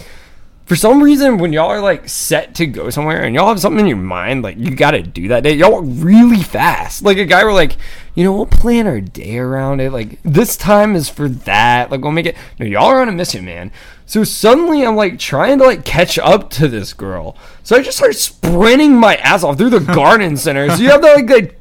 for 0.65 0.75
some 0.75 1.01
reason 1.01 1.39
when 1.39 1.51
y'all 1.51 1.65
are 1.71 1.81
like 1.81 2.07
set 2.07 2.53
to 2.53 2.67
go 2.67 2.91
somewhere 2.91 3.23
and 3.23 3.33
y'all 3.33 3.47
have 3.47 3.59
something 3.59 3.79
in 3.79 3.87
your 3.87 3.97
mind 3.97 4.43
like 4.43 4.55
you 4.55 4.75
got 4.75 4.91
to 4.91 5.01
do 5.01 5.29
that 5.29 5.41
day 5.41 5.53
y'all 5.53 5.71
walk 5.71 5.83
really 5.87 6.43
fast. 6.43 7.01
Like 7.01 7.17
a 7.17 7.25
guy 7.25 7.43
were 7.43 7.53
like 7.53 7.75
you 8.13 8.23
know 8.23 8.33
we'll 8.33 8.45
plan 8.45 8.85
our 8.85 9.01
day 9.01 9.39
around 9.39 9.79
it. 9.81 9.91
Like 9.91 10.21
this 10.21 10.55
time 10.55 10.95
is 10.95 11.09
for 11.09 11.27
that. 11.27 11.89
Like 11.89 12.01
we'll 12.01 12.11
make 12.11 12.27
it 12.27 12.37
no 12.59 12.67
y'all 12.67 12.85
are 12.85 13.01
on 13.01 13.09
a 13.09 13.11
mission 13.11 13.45
man. 13.45 13.71
So 14.05 14.23
suddenly 14.23 14.83
i'm 14.85 14.95
like 14.95 15.17
trying 15.17 15.57
to 15.57 15.65
like 15.65 15.85
catch 15.85 16.19
up 16.19 16.51
to 16.51 16.67
this 16.67 16.93
girl. 16.93 17.35
So 17.63 17.75
i 17.75 17.81
just 17.81 17.97
start 17.97 18.13
sprinting 18.15 18.93
my 18.95 19.15
ass 19.15 19.43
off 19.43 19.57
through 19.57 19.71
the 19.71 19.79
garden 19.79 20.37
center. 20.37 20.69
So 20.69 20.83
you 20.83 20.89
have 20.91 21.01
that 21.01 21.15
like, 21.15 21.29
like 21.31 21.58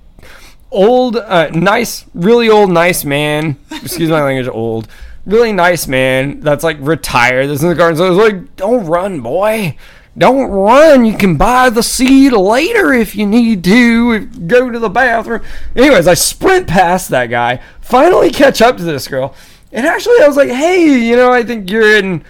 old 0.71 1.17
uh, 1.17 1.49
nice 1.51 2.05
really 2.15 2.49
old 2.49 2.71
nice 2.71 3.05
man 3.05 3.57
excuse 3.71 4.11
my 4.11 4.23
language 4.23 4.49
old 4.49 4.89
really 5.25 5.53
nice 5.53 5.87
man 5.87 6.41
that's 6.41 6.65
like 6.65 6.77
retired 6.81 7.49
that's 7.49 7.63
in 7.63 7.69
the 7.69 7.75
garden 7.75 7.97
so 7.97 8.07
I 8.07 8.11
was 8.11 8.19
like 8.19 8.57
don't 8.57 8.87
run 8.87 9.21
boy. 9.21 9.77
Don't 10.17 10.51
run. 10.51 11.05
You 11.05 11.17
can 11.17 11.37
buy 11.37 11.71
the 11.71 11.83
seed 11.83 12.33
later 12.33 12.93
if 12.93 13.15
you 13.15 13.25
need 13.25 13.63
to. 13.63 14.27
Go 14.27 14.69
to 14.69 14.79
the 14.81 14.89
bathroom. 14.89 15.43
Anyways 15.77 16.09
i 16.09 16.15
sprint 16.15 16.67
past 16.67 17.11
that 17.11 17.27
guy 17.27 17.61
finally 17.81 18.31
catch 18.31 18.61
up 18.61 18.77
to 18.77 18.85
this 18.85 19.07
girl 19.09 19.35
and 19.73 19.87
actually 19.87 20.17
i 20.23 20.27
was 20.27 20.37
like 20.37 20.51
hey 20.51 21.07
you 21.07 21.17
know 21.17 21.33
i 21.33 21.43
think 21.43 21.71
you're 21.71 21.97
in 21.97 22.25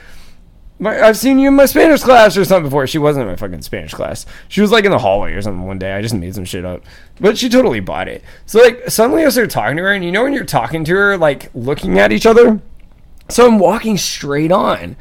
my, 0.78 1.00
I've 1.00 1.16
seen 1.16 1.38
you 1.38 1.48
in 1.48 1.54
my 1.54 1.66
Spanish 1.66 2.02
class 2.02 2.36
or 2.36 2.44
something 2.44 2.64
before. 2.64 2.86
She 2.86 2.98
wasn't 2.98 3.24
in 3.24 3.28
my 3.28 3.36
fucking 3.36 3.62
Spanish 3.62 3.92
class. 3.92 4.26
She 4.48 4.60
was 4.60 4.70
like 4.70 4.84
in 4.84 4.90
the 4.90 4.98
hallway 4.98 5.32
or 5.32 5.42
something 5.42 5.66
one 5.66 5.78
day. 5.78 5.92
I 5.92 6.02
just 6.02 6.14
made 6.14 6.34
some 6.34 6.44
shit 6.44 6.64
up. 6.64 6.82
But 7.20 7.36
she 7.36 7.48
totally 7.48 7.80
bought 7.80 8.08
it. 8.08 8.22
So 8.46 8.60
like 8.60 8.88
suddenly 8.88 9.24
I 9.24 9.28
started 9.30 9.50
talking 9.50 9.76
to 9.76 9.82
her 9.82 9.92
and 9.92 10.04
you 10.04 10.12
know 10.12 10.22
when 10.22 10.32
you're 10.32 10.44
talking 10.44 10.84
to 10.84 10.94
her 10.94 11.16
like 11.16 11.50
looking 11.54 11.98
at 11.98 12.12
each 12.12 12.26
other? 12.26 12.60
So 13.28 13.46
I'm 13.46 13.58
walking 13.58 13.98
straight 13.98 14.52
on. 14.52 14.96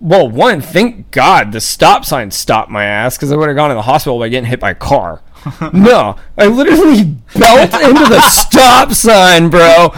Well, 0.00 0.28
one, 0.28 0.60
thank 0.60 1.10
God 1.10 1.52
the 1.52 1.60
stop 1.60 2.04
sign 2.04 2.30
stopped 2.30 2.70
my 2.70 2.84
ass 2.84 3.16
because 3.16 3.32
I 3.32 3.36
would 3.36 3.48
have 3.48 3.56
gone 3.56 3.70
to 3.70 3.74
the 3.74 3.82
hospital 3.82 4.18
by 4.18 4.28
getting 4.28 4.48
hit 4.48 4.60
by 4.60 4.70
a 4.70 4.74
car. 4.74 5.22
no, 5.72 6.16
I 6.36 6.46
literally 6.46 7.04
belt 7.34 7.74
into 7.74 8.08
the 8.08 8.20
stop 8.30 8.92
sign, 8.92 9.50
bro. 9.50 9.92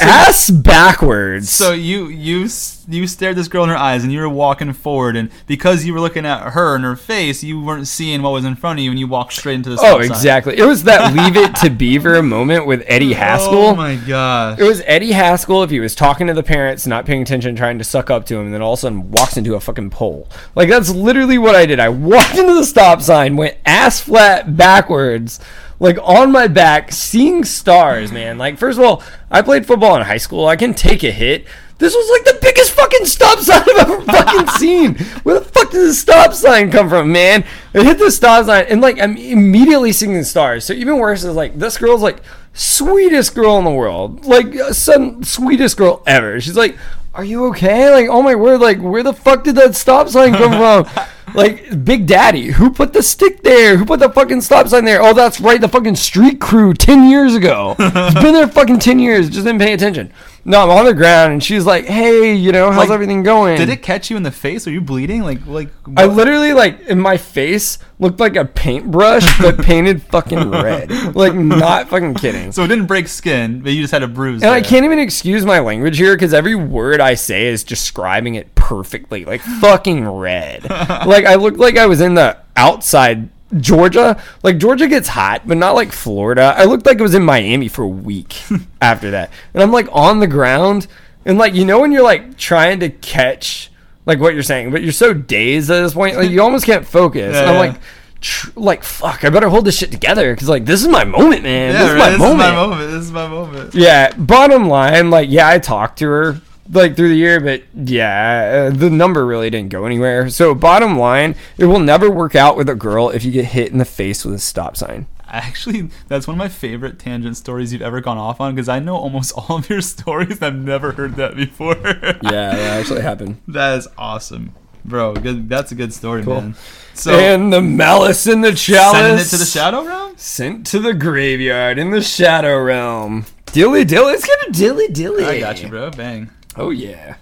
Ass 0.00 0.50
backwards. 0.50 1.50
So 1.50 1.72
you 1.72 2.08
you 2.08 2.48
you 2.88 3.06
stared 3.06 3.36
this 3.36 3.48
girl 3.48 3.64
in 3.64 3.70
her 3.70 3.76
eyes, 3.76 4.02
and 4.02 4.12
you 4.12 4.20
were 4.20 4.28
walking 4.28 4.72
forward, 4.72 5.16
and 5.16 5.30
because 5.46 5.84
you 5.84 5.92
were 5.92 6.00
looking 6.00 6.26
at 6.26 6.52
her 6.52 6.74
and 6.74 6.84
her 6.84 6.96
face, 6.96 7.42
you 7.42 7.60
weren't 7.60 7.86
seeing 7.86 8.22
what 8.22 8.30
was 8.30 8.44
in 8.44 8.56
front 8.56 8.78
of 8.78 8.84
you, 8.84 8.90
and 8.90 8.98
you 8.98 9.06
walked 9.06 9.32
straight 9.32 9.54
into 9.54 9.70
the. 9.70 9.76
Oh, 9.80 10.00
sign. 10.00 10.04
exactly. 10.04 10.58
It 10.58 10.64
was 10.64 10.84
that 10.84 11.14
Leave 11.14 11.36
It 11.36 11.54
to 11.56 11.70
Beaver 11.70 12.22
moment 12.30 12.66
with 12.66 12.82
Eddie 12.86 13.14
oh 13.14 13.18
Haskell. 13.18 13.54
Oh 13.54 13.74
my 13.74 13.96
gosh. 13.96 14.58
It 14.58 14.64
was 14.64 14.82
Eddie 14.86 15.12
Haskell 15.12 15.62
if 15.62 15.70
he 15.70 15.80
was 15.80 15.94
talking 15.94 16.26
to 16.26 16.34
the 16.34 16.42
parents, 16.42 16.86
not 16.86 17.06
paying 17.06 17.22
attention, 17.22 17.56
trying 17.56 17.78
to 17.78 17.84
suck 17.84 18.10
up 18.10 18.26
to 18.26 18.36
him, 18.36 18.46
and 18.46 18.54
then 18.54 18.62
all 18.62 18.74
of 18.74 18.78
a 18.78 18.80
sudden 18.80 19.10
walks 19.10 19.36
into 19.36 19.54
a 19.54 19.60
fucking 19.60 19.90
pole. 19.90 20.28
Like 20.54 20.68
that's 20.68 20.90
literally 20.90 21.38
what 21.38 21.54
I 21.54 21.66
did. 21.66 21.80
I 21.80 21.88
walked 21.88 22.34
into 22.36 22.54
the 22.54 22.64
stop 22.64 23.02
sign, 23.02 23.36
went 23.36 23.56
ass 23.64 24.00
flat 24.00 24.56
backwards, 24.56 25.40
like 25.80 25.98
on 26.02 26.30
my 26.30 26.46
back, 26.46 26.92
seeing 26.92 27.42
stars, 27.44 28.12
man. 28.12 28.38
Like 28.38 28.58
first 28.58 28.78
of 28.78 28.84
all, 28.84 29.02
I 29.30 29.42
played 29.42 29.66
football 29.66 29.96
in 29.96 30.02
high 30.02 30.18
school. 30.18 30.46
I 30.46 30.54
can 30.56 30.74
take 30.74 31.02
a 31.02 31.10
hit. 31.10 31.46
This 31.78 31.94
was 31.94 32.10
like 32.10 32.34
the 32.34 32.38
biggest 32.42 32.72
fucking 32.72 33.06
stop 33.06 33.38
sign 33.38 33.62
I've 33.62 33.90
ever 33.90 34.02
fucking 34.02 34.48
seen. 34.58 34.98
Where 35.22 35.40
the 35.40 35.44
fuck 35.46 35.70
did 35.70 35.88
the 35.88 35.94
stop 35.94 36.34
sign 36.34 36.70
come 36.70 36.90
from, 36.90 37.10
man? 37.10 37.42
It 37.72 37.84
hit 37.84 37.98
the 37.98 38.10
stop 38.10 38.44
sign, 38.44 38.66
and 38.68 38.82
like 38.82 39.00
I'm 39.00 39.16
immediately 39.16 39.92
seeing 39.92 40.12
the 40.12 40.24
stars. 40.24 40.66
So 40.66 40.74
even 40.74 40.98
worse 40.98 41.24
is 41.24 41.34
like 41.34 41.58
this 41.58 41.78
girl's 41.78 42.02
like 42.02 42.20
sweetest 42.52 43.34
girl 43.34 43.58
in 43.58 43.64
the 43.64 43.70
world, 43.70 44.26
like 44.26 44.54
uh, 44.54 44.74
son, 44.74 45.24
sweetest 45.24 45.78
girl 45.78 46.02
ever. 46.06 46.38
She's 46.42 46.56
like, 46.56 46.76
"Are 47.14 47.24
you 47.24 47.46
okay?" 47.46 47.90
Like, 47.90 48.08
oh 48.08 48.22
my 48.22 48.34
word, 48.34 48.60
like 48.60 48.78
where 48.80 49.02
the 49.02 49.12
fuck 49.12 49.44
did 49.44 49.56
that 49.56 49.74
stop 49.76 50.08
sign 50.08 50.32
come 50.32 50.52
from? 50.86 51.06
like 51.34 51.84
Big 51.84 52.06
Daddy, 52.06 52.46
who 52.50 52.70
put 52.72 52.92
the 52.92 53.02
stick 53.02 53.42
there? 53.42 53.76
Who 53.76 53.84
put 53.84 54.00
the 54.00 54.10
fucking 54.10 54.40
stop 54.40 54.66
sign 54.68 54.84
there? 54.84 55.00
Oh, 55.00 55.14
that's 55.14 55.40
right, 55.40 55.60
the 55.60 55.68
fucking 55.68 55.96
street 55.96 56.40
crew 56.40 56.74
ten 56.74 57.08
years 57.08 57.34
ago. 57.34 57.76
It's 57.78 58.20
been 58.20 58.32
there 58.34 58.48
fucking 58.48 58.80
ten 58.80 58.98
years, 58.98 59.28
just 59.30 59.44
didn't 59.46 59.60
pay 59.60 59.72
attention. 59.72 60.12
No, 60.44 60.62
I'm 60.62 60.70
on 60.70 60.84
the 60.86 60.94
ground, 60.94 61.32
and 61.32 61.42
she's 61.44 61.66
like, 61.66 61.84
"Hey, 61.84 62.34
you 62.34 62.50
know, 62.52 62.70
how's 62.70 62.88
Like, 62.88 62.94
everything 62.94 63.22
going?" 63.22 63.58
Did 63.58 63.68
it 63.68 63.82
catch 63.82 64.10
you 64.10 64.16
in 64.16 64.22
the 64.22 64.30
face? 64.30 64.66
Are 64.66 64.70
you 64.70 64.80
bleeding? 64.80 65.22
Like 65.22 65.46
like. 65.46 65.68
I 65.96 66.06
what- 66.06 66.16
literally 66.16 66.52
like 66.52 66.80
in 66.86 66.98
my 67.00 67.16
face 67.16 67.78
looked 67.98 68.20
like 68.20 68.36
a 68.36 68.44
paintbrush, 68.46 69.38
but 69.40 69.58
painted 69.62 70.02
fucking 70.02 70.50
red. 70.50 71.14
Like 71.14 71.34
not 71.34 71.88
fucking 71.88 72.14
kidding. 72.14 72.52
So 72.52 72.64
it 72.64 72.68
didn't 72.68 72.86
break 72.86 73.08
skin, 73.08 73.60
but 73.60 73.72
you 73.72 73.82
just 73.82 73.92
had 73.92 74.02
a 74.02 74.08
bruise. 74.08 74.42
And 74.42 74.50
I 74.50 74.60
there. 74.60 74.68
can't 74.70 74.84
even 74.84 74.98
excuse 74.98 75.44
my 75.44 75.58
language 75.60 75.98
here 75.98 76.14
because 76.14 76.32
every 76.32 76.54
word 76.54 77.00
I 77.00 77.14
say 77.14 77.46
is 77.46 77.62
describing 77.64 78.34
it 78.36 78.54
perfectly. 78.54 79.24
Like 79.24 79.42
fucking 79.42 80.08
red. 80.08 80.68
like 80.70 81.26
I 81.26 81.34
looked 81.34 81.58
like 81.58 81.76
I 81.76 81.86
was 81.86 82.00
in 82.00 82.14
the 82.14 82.38
outside 82.56 83.28
Georgia. 83.58 84.22
Like 84.42 84.58
Georgia 84.58 84.86
gets 84.88 85.08
hot, 85.08 85.42
but 85.46 85.56
not 85.56 85.74
like 85.74 85.92
Florida. 85.92 86.54
I 86.56 86.64
looked 86.64 86.86
like 86.86 86.98
I 86.98 87.02
was 87.02 87.14
in 87.14 87.24
Miami 87.24 87.68
for 87.68 87.82
a 87.82 87.88
week 87.88 88.42
after 88.80 89.10
that. 89.12 89.30
And 89.54 89.62
I'm 89.62 89.72
like 89.72 89.88
on 89.92 90.20
the 90.20 90.26
ground 90.26 90.86
and 91.24 91.36
like 91.38 91.54
you 91.54 91.64
know 91.64 91.80
when 91.80 91.92
you're 91.92 92.02
like 92.02 92.36
trying 92.36 92.80
to 92.80 92.88
catch 92.90 93.70
like 94.06 94.18
what 94.20 94.34
you're 94.34 94.42
saying, 94.42 94.70
but 94.70 94.82
you're 94.82 94.92
so 94.92 95.12
dazed 95.12 95.70
at 95.70 95.82
this 95.82 95.94
point, 95.94 96.16
like 96.16 96.30
you 96.30 96.40
almost 96.42 96.64
can't 96.66 96.86
focus. 96.86 97.36
and 97.36 97.48
I'm 97.48 97.54
Yeah. 97.54 97.60
like 97.60 97.80
tr- 98.20 98.50
like 98.56 98.82
fuck, 98.82 99.24
I 99.24 99.30
better 99.30 99.48
hold 99.48 99.64
this 99.64 99.76
shit 99.78 99.90
together 99.90 100.32
because 100.34 100.48
like 100.48 100.64
this 100.64 100.80
is 100.82 100.88
my 100.88 101.04
moment, 101.04 101.42
man. 101.42 101.72
Yeah, 101.74 101.78
this 101.82 101.88
is 101.90 101.94
right, 101.94 101.98
my 101.98 102.10
this 102.10 102.18
moment. 102.18 102.40
is 102.40 102.42
my 102.42 102.54
moment. 102.54 102.90
This 102.90 103.04
is 103.04 103.12
my 103.12 103.28
moment. 103.28 103.74
Yeah, 103.74 104.12
bottom 104.16 104.68
line, 104.68 105.10
like, 105.10 105.28
yeah, 105.30 105.48
I 105.48 105.58
talked 105.58 105.98
to 105.98 106.06
her 106.06 106.40
like 106.72 106.96
through 106.96 107.08
the 107.08 107.14
year, 107.16 107.40
but 107.40 107.62
yeah, 107.74 108.68
uh, 108.72 108.76
the 108.76 108.90
number 108.90 109.26
really 109.26 109.50
didn't 109.50 109.70
go 109.70 109.84
anywhere. 109.86 110.28
So, 110.28 110.54
bottom 110.54 110.98
line, 110.98 111.34
it 111.58 111.66
will 111.66 111.80
never 111.80 112.10
work 112.10 112.34
out 112.34 112.56
with 112.56 112.68
a 112.68 112.74
girl 112.74 113.10
if 113.10 113.24
you 113.24 113.32
get 113.32 113.46
hit 113.46 113.72
in 113.72 113.78
the 113.78 113.84
face 113.84 114.24
with 114.24 114.34
a 114.34 114.38
stop 114.38 114.76
sign. 114.76 115.06
Actually, 115.32 115.90
that's 116.08 116.26
one 116.26 116.34
of 116.34 116.38
my 116.38 116.48
favorite 116.48 116.98
tangent 116.98 117.36
stories 117.36 117.72
you've 117.72 117.82
ever 117.82 118.00
gone 118.00 118.18
off 118.18 118.40
on 118.40 118.52
because 118.54 118.68
I 118.68 118.80
know 118.80 118.96
almost 118.96 119.32
all 119.36 119.58
of 119.58 119.70
your 119.70 119.80
stories. 119.80 120.42
I've 120.42 120.56
never 120.56 120.92
heard 120.92 121.16
that 121.16 121.36
before. 121.36 121.76
Yeah, 122.22 122.54
that 122.54 122.80
actually 122.80 123.02
happened. 123.02 123.40
that 123.48 123.78
is 123.78 123.88
awesome, 123.96 124.52
bro. 124.84 125.14
Good. 125.14 125.48
That's 125.48 125.72
a 125.72 125.74
good 125.76 125.92
story, 125.92 126.22
Cool. 126.24 126.40
man. 126.40 126.54
So 126.94 127.12
and 127.12 127.52
the 127.52 127.62
malice 127.62 128.26
in 128.26 128.40
the 128.40 128.52
chalice 128.52 128.92
sending 128.98 129.18
it 129.18 129.28
to 129.30 129.36
the 129.36 129.44
shadow 129.44 129.84
realm. 129.84 130.16
sent 130.16 130.66
to 130.66 130.80
the 130.80 130.92
graveyard 130.92 131.78
in 131.78 131.90
the 131.92 132.02
shadow 132.02 132.60
realm. 132.62 133.24
Dilly 133.46 133.84
dilly, 133.84 134.06
let's 134.12 134.26
get 134.26 134.48
a 134.48 134.52
dilly 134.52 134.88
dilly. 134.88 135.24
I 135.24 135.38
got 135.40 135.62
you, 135.62 135.68
bro. 135.68 135.90
Bang. 135.90 136.28
Oh 136.56 136.70
yeah. 136.70 137.16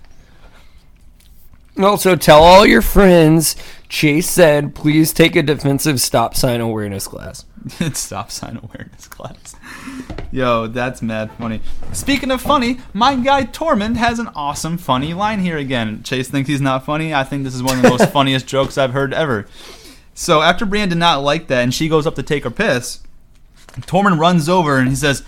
Also 1.78 2.16
tell 2.16 2.42
all 2.42 2.66
your 2.66 2.82
friends. 2.82 3.54
Chase 3.88 4.28
said, 4.28 4.74
"Please 4.74 5.12
take 5.12 5.36
a 5.36 5.42
defensive 5.42 6.00
stop 6.00 6.34
sign 6.34 6.60
awareness 6.60 7.06
class." 7.06 7.44
Stop 7.92 8.30
sign 8.30 8.58
awareness 8.62 9.08
class. 9.08 9.56
Yo, 10.30 10.66
that's 10.66 11.02
mad 11.02 11.30
funny. 11.38 11.60
Speaking 11.92 12.30
of 12.30 12.40
funny, 12.40 12.78
my 12.92 13.16
guy 13.16 13.44
Tormund 13.44 13.96
has 13.96 14.18
an 14.18 14.28
awesome 14.34 14.78
funny 14.78 15.14
line 15.14 15.40
here 15.40 15.58
again. 15.58 16.02
Chase 16.02 16.28
thinks 16.28 16.48
he's 16.48 16.60
not 16.60 16.84
funny. 16.84 17.12
I 17.12 17.24
think 17.24 17.44
this 17.44 17.54
is 17.54 17.62
one 17.62 17.76
of 17.76 17.82
the 17.82 17.90
most 17.90 18.10
funniest 18.12 18.46
jokes 18.46 18.78
I've 18.78 18.92
heard 18.92 19.12
ever. 19.12 19.46
So 20.14 20.42
after 20.42 20.66
Brienne 20.66 20.88
did 20.88 20.98
not 20.98 21.22
like 21.22 21.48
that 21.48 21.62
and 21.62 21.74
she 21.74 21.88
goes 21.88 22.06
up 22.06 22.14
to 22.16 22.22
take 22.22 22.44
her 22.44 22.50
piss, 22.50 23.00
Tormund 23.82 24.18
runs 24.18 24.48
over 24.48 24.78
and 24.78 24.88
he 24.88 24.96
says, 24.96 25.22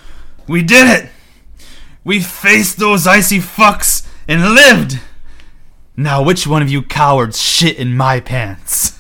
We 0.46 0.62
did 0.62 0.88
it! 0.88 1.10
We 2.04 2.20
faced 2.20 2.78
those 2.78 3.06
icy 3.06 3.38
fucks 3.38 4.06
and 4.26 4.54
lived! 4.54 5.00
Now 5.96 6.22
which 6.22 6.46
one 6.46 6.62
of 6.62 6.70
you 6.70 6.82
cowards 6.82 7.40
shit 7.40 7.76
in 7.76 7.96
my 7.96 8.20
pants? 8.20 8.98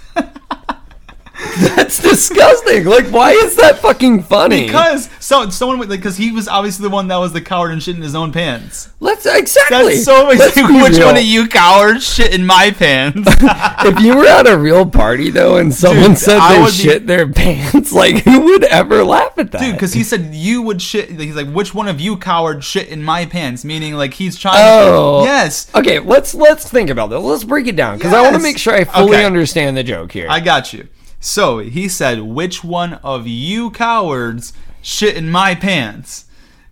That's 1.76 2.00
disgusting. 2.02 2.84
Like, 2.84 3.06
why 3.06 3.32
is 3.32 3.56
that 3.56 3.78
fucking 3.78 4.22
funny? 4.24 4.66
Because 4.66 5.08
so 5.18 5.48
someone 5.50 5.78
like 5.78 5.88
because 5.88 6.16
he 6.16 6.30
was 6.32 6.48
obviously 6.48 6.84
the 6.84 6.90
one 6.90 7.08
that 7.08 7.16
was 7.16 7.32
the 7.32 7.40
coward 7.40 7.72
and 7.72 7.82
shit 7.82 7.96
in 7.96 8.02
his 8.02 8.14
own 8.14 8.32
pants. 8.32 8.90
let's 9.00 9.26
exactly. 9.26 9.94
That's 9.94 10.04
so 10.04 10.30
amazing. 10.30 10.64
Which 10.82 10.96
real. 10.98 11.06
one 11.06 11.16
of 11.16 11.22
you 11.22 11.48
cowards 11.48 12.04
shit 12.14 12.34
in 12.34 12.44
my 12.46 12.70
pants? 12.70 13.22
if 13.40 14.00
you 14.00 14.16
were 14.16 14.26
at 14.26 14.46
a 14.46 14.56
real 14.56 14.86
party 14.86 15.30
though, 15.30 15.56
and 15.56 15.72
someone 15.74 16.10
Dude, 16.10 16.18
said 16.18 16.38
I 16.38 16.54
they 16.54 16.60
would 16.62 16.66
be- 16.66 16.72
shit 16.72 17.06
their 17.06 17.28
pants, 17.28 17.92
like 17.94 18.24
who 18.24 18.40
would 18.46 18.64
ever 18.64 19.04
laugh 19.04 19.38
at 19.38 19.50
that? 19.52 19.60
Dude, 19.60 19.74
because 19.74 19.92
he 19.92 20.04
said 20.04 20.34
you 20.34 20.62
would 20.62 20.80
shit. 20.80 21.10
He's 21.10 21.36
like, 21.36 21.48
which 21.50 21.74
one 21.74 21.88
of 21.88 22.00
you 22.00 22.16
cowards 22.16 22.64
shit 22.64 22.88
in 22.88 23.02
my 23.02 23.26
pants? 23.26 23.64
Meaning 23.64 23.94
like 23.94 24.14
he's 24.14 24.36
trying. 24.38 24.56
Oh. 24.58 25.22
yes, 25.24 25.70
Okay, 25.74 25.98
let's 25.98 26.34
let's 26.34 26.68
think 26.68 26.90
about 26.90 27.08
this. 27.10 27.22
Let's 27.22 27.44
break 27.44 27.66
it 27.66 27.76
down 27.76 27.98
because 27.98 28.12
I 28.12 28.22
want 28.22 28.36
to 28.36 28.42
make 28.42 28.58
sure 28.58 28.74
I 28.74 28.84
fully 28.84 29.16
Okay. 29.16 29.24
understand 29.24 29.76
the 29.76 29.82
joke 29.82 30.12
here. 30.12 30.26
I 30.28 30.40
got 30.40 30.72
you. 30.72 30.88
So 31.20 31.58
he 31.58 31.88
said, 31.88 32.22
which 32.22 32.64
one 32.64 32.94
of 32.94 33.28
you 33.28 33.70
cowards 33.70 34.54
shit 34.80 35.16
in 35.16 35.30
my 35.30 35.54
pants? 35.54 36.24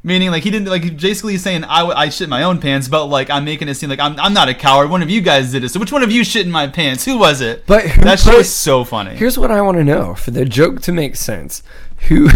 Meaning, 0.02 0.30
like 0.30 0.44
he 0.44 0.50
didn't 0.50 0.68
like. 0.68 0.98
Basically, 0.98 1.32
he's 1.34 1.42
saying 1.42 1.64
I, 1.64 1.84
I 1.84 2.08
shit 2.08 2.28
my 2.28 2.44
own 2.44 2.60
pants, 2.60 2.88
but 2.88 3.06
like 3.06 3.30
I'm 3.30 3.44
making 3.44 3.68
it 3.68 3.74
seem 3.74 3.90
like 3.90 3.98
I'm, 3.98 4.18
I'm 4.18 4.32
not 4.32 4.48
a 4.48 4.54
coward. 4.54 4.90
One 4.90 5.02
of 5.02 5.10
you 5.10 5.20
guys 5.20 5.50
did 5.50 5.64
it. 5.64 5.70
So 5.70 5.80
which 5.80 5.90
one 5.90 6.04
of 6.04 6.12
you 6.12 6.24
shit 6.24 6.46
in 6.46 6.52
my 6.52 6.68
pants? 6.68 7.04
Who 7.04 7.18
was 7.18 7.40
it? 7.40 7.66
But 7.66 7.82
who 7.82 8.02
that 8.04 8.20
shit 8.20 8.38
was 8.38 8.48
so 8.48 8.84
funny. 8.84 9.16
Here's 9.16 9.36
what 9.36 9.50
I 9.50 9.60
want 9.60 9.76
to 9.76 9.84
know 9.84 10.14
for 10.14 10.30
the 10.30 10.44
joke 10.44 10.80
to 10.82 10.92
make 10.92 11.16
sense. 11.16 11.64
Who 12.06 12.30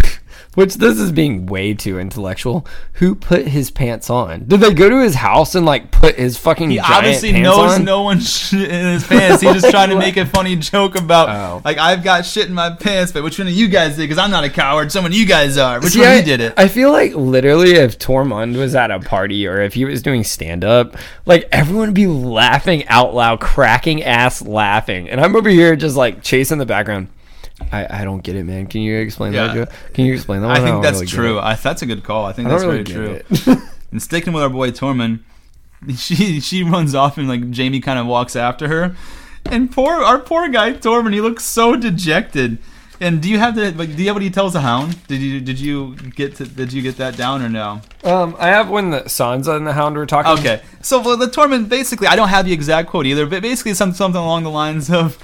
Which 0.55 0.75
this 0.75 0.99
is 0.99 1.13
being 1.13 1.47
way 1.47 1.73
too 1.73 1.99
intellectual. 1.99 2.67
Who 2.95 3.15
put 3.15 3.47
his 3.47 3.71
pants 3.71 4.11
on? 4.11 4.45
Did 4.45 4.61
they 4.61 4.75
go 4.75 4.91
to 4.91 5.03
his 5.03 5.15
house 5.15 5.55
and 5.55 5.65
like 5.65 5.91
put 5.91 6.17
his 6.17 6.37
fucking 6.37 6.69
He 6.71 6.79
obviously 6.79 7.33
knows 7.33 7.73
on? 7.79 7.85
no 7.87 8.03
one 8.03 8.21
shit 8.21 8.71
in 8.71 8.85
his 8.93 9.07
pants. 9.07 9.41
He's 9.41 9.55
just 9.55 9.71
trying 9.71 9.89
to 9.89 9.99
make 9.99 10.19
a 10.19 10.27
funny 10.37 10.57
joke 10.57 10.95
about 10.95 11.31
Oh. 11.31 11.63
like 11.65 11.79
I've 11.79 12.05
got 12.05 12.27
shit 12.27 12.49
in 12.49 12.53
my 12.55 12.69
pants, 12.69 13.13
but 13.13 13.23
which 13.23 13.39
one 13.39 13.49
of 13.49 13.55
you 13.55 13.67
guys 13.69 13.97
did? 13.97 14.03
Because 14.03 14.19
I'm 14.19 14.31
not 14.31 14.45
a 14.45 14.51
coward. 14.51 14.93
Some 14.93 15.07
of 15.07 15.15
you 15.15 15.25
guys 15.25 15.57
are. 15.57 15.81
Which 15.81 15.95
See, 15.95 16.01
one 16.01 16.09
I, 16.09 16.17
you 16.19 16.23
did 16.23 16.41
it? 16.43 16.53
I 16.59 16.69
feel 16.69 16.93
like 16.93 17.15
literally 17.15 17.73
if 17.73 17.99
Tormund 17.99 18.57
was 18.59 18.75
at 18.75 18.91
a 18.91 19.01
party 19.01 19.47
or 19.47 19.63
if 19.63 19.73
he 19.73 19.87
was 19.87 20.03
doing 20.03 20.23
stand 20.23 20.65
up, 20.65 20.97
like 21.25 21.49
everyone 21.51 21.87
would 21.89 21.95
be 21.95 22.07
laughing 22.07 22.87
out 22.89 23.15
loud, 23.15 23.41
cracking 23.41 24.03
ass 24.03 24.43
laughing. 24.43 25.09
And 25.09 25.19
I'm 25.19 25.35
over 25.35 25.49
here 25.49 25.77
just 25.77 25.97
like 25.97 26.23
chasing 26.23 26.59
the 26.59 26.67
background. 26.67 27.09
I, 27.71 28.01
I 28.01 28.05
don't 28.05 28.23
get 28.23 28.37
it, 28.37 28.45
man. 28.45 28.67
Can 28.67 28.81
you 28.81 28.99
explain 28.99 29.33
that? 29.33 29.55
Yeah. 29.55 29.65
Joe? 29.65 29.73
Can 29.95 30.07
you 30.07 30.15
explain 30.15 30.43
that? 30.43 30.51
I 30.51 30.57
think 30.57 30.69
don't 30.69 30.83
that's 30.83 30.95
really 30.95 31.07
true. 31.07 31.39
I, 31.39 31.55
that's 31.55 31.83
a 31.83 31.87
good 31.87 32.05
call. 32.05 32.25
I 32.25 32.33
think 32.33 32.49
I 32.49 32.51
that's 32.51 32.65
really 32.65 32.83
very 32.83 33.23
true. 33.25 33.57
And 33.93 34.03
sticking 34.03 34.33
with 34.33 34.43
our 34.43 34.49
boy 34.49 34.71
Tormund, 34.71 35.21
she 35.97 36.41
she 36.41 36.63
runs 36.63 36.95
off 36.95 37.19
and 37.19 37.29
like 37.29 37.55
Jaime 37.55 37.81
kind 37.81 37.99
of 37.99 38.07
walks 38.07 38.35
after 38.35 38.67
her, 38.69 38.97
and 39.45 39.71
poor 39.71 40.03
our 40.03 40.19
poor 40.19 40.49
guy 40.49 40.73
Tormund, 40.73 41.13
he 41.13 41.21
looks 41.21 41.45
so 41.45 41.77
dejected. 41.77 42.59
And 43.01 43.21
do 43.21 43.29
you 43.29 43.39
have 43.39 43.57
the 43.57 43.73
like? 43.73 43.97
Do 43.97 44.03
you 44.03 44.09
have 44.09 44.17
what 44.17 44.23
he 44.23 44.31
tells 44.31 44.53
the 44.53 44.61
Hound? 44.61 45.07
Did 45.09 45.21
you 45.21 45.41
did 45.41 45.59
you 45.59 45.97
get 45.97 46.37
to, 46.37 46.47
did 46.47 46.73
you 46.73 46.83
get 46.83 46.97
that 46.99 47.17
down 47.17 47.43
or 47.43 47.49
no? 47.49 47.81
um, 48.05 48.37
I 48.39 48.49
have 48.49 48.71
when 48.71 48.91
the 48.91 49.01
Sansa 49.01 49.57
and 49.57 49.67
the 49.67 49.73
Hound 49.73 49.97
were 49.97 50.07
talking. 50.07 50.33
Okay, 50.39 50.63
so 50.83 51.01
well, 51.03 51.17
the 51.17 51.27
Tormund 51.27 51.69
basically, 51.69 52.07
I 52.07 52.17
don't 52.17 52.29
have 52.29 52.47
the 52.47 52.53
exact 52.53 52.89
quote 52.89 53.07
either, 53.07 53.27
but 53.27 53.43
basically 53.43 53.75
something 53.75 53.97
something 53.97 54.21
along 54.21 54.45
the 54.45 54.51
lines 54.51 54.89
of. 54.91 55.19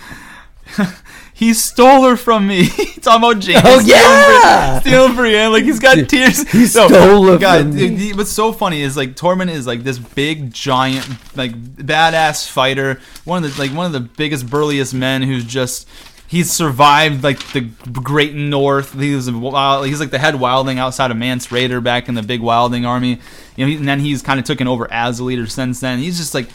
He 1.39 1.55
stole 1.55 2.03
her 2.03 2.17
from 2.17 2.49
me. 2.49 2.69
Talking 3.01 3.23
about 3.31 3.39
James. 3.39 3.63
Oh, 3.65 3.81
yeah! 3.81 4.81
Stealing 4.81 5.15
Brienne. 5.15 5.53
Like 5.53 5.63
he's 5.65 5.79
got 5.79 6.09
tears. 6.09 6.43
He 6.51 6.67
stole 6.67 6.89
her 7.27 7.39
God, 7.39 7.61
from 7.61 7.77
me. 7.77 8.13
what's 8.13 8.33
so 8.33 8.53
funny 8.53 8.83
is 8.83 8.97
like 8.97 9.15
Tormund 9.15 9.51
is 9.51 9.65
like 9.67 9.85
this 9.85 9.99
big 10.01 10.53
giant, 10.53 11.07
like 11.37 11.53
badass 11.77 12.49
fighter. 12.51 13.01
One 13.25 13.45
of 13.45 13.55
the 13.55 13.61
like 13.61 13.71
one 13.71 13.87
of 13.87 13.93
the 13.93 14.01
biggest 14.01 14.51
burliest 14.51 14.95
men 14.95 15.23
who's 15.23 15.45
just. 15.45 15.89
He's 16.27 16.53
survived 16.53 17.25
like 17.25 17.39
the 17.55 17.63
Great 18.03 18.35
North. 18.35 18.93
He 18.93 19.15
was 19.15 19.29
a 19.29 19.33
wild, 19.33 19.87
he's 19.87 19.99
like 19.99 20.11
the 20.11 20.19
head 20.19 20.35
wildling 20.35 20.77
outside 20.77 21.11
of 21.11 21.17
Mance 21.17 21.47
Rayder 21.47 21.83
back 21.83 22.07
in 22.11 22.15
the 22.17 22.23
big 22.23 22.43
wildling 22.43 22.87
army. 22.87 23.19
You 23.57 23.65
know, 23.65 23.71
he- 23.71 23.77
and 23.77 23.89
then 23.89 24.01
he's 24.01 24.21
kind 24.21 24.39
of 24.39 24.45
taken 24.45 24.69
over 24.69 24.87
as 24.93 25.21
a 25.21 25.25
leader 25.25 25.47
since 25.47 25.81
then. 25.81 26.01
He's 26.01 26.19
just 26.19 26.35
like 26.35 26.49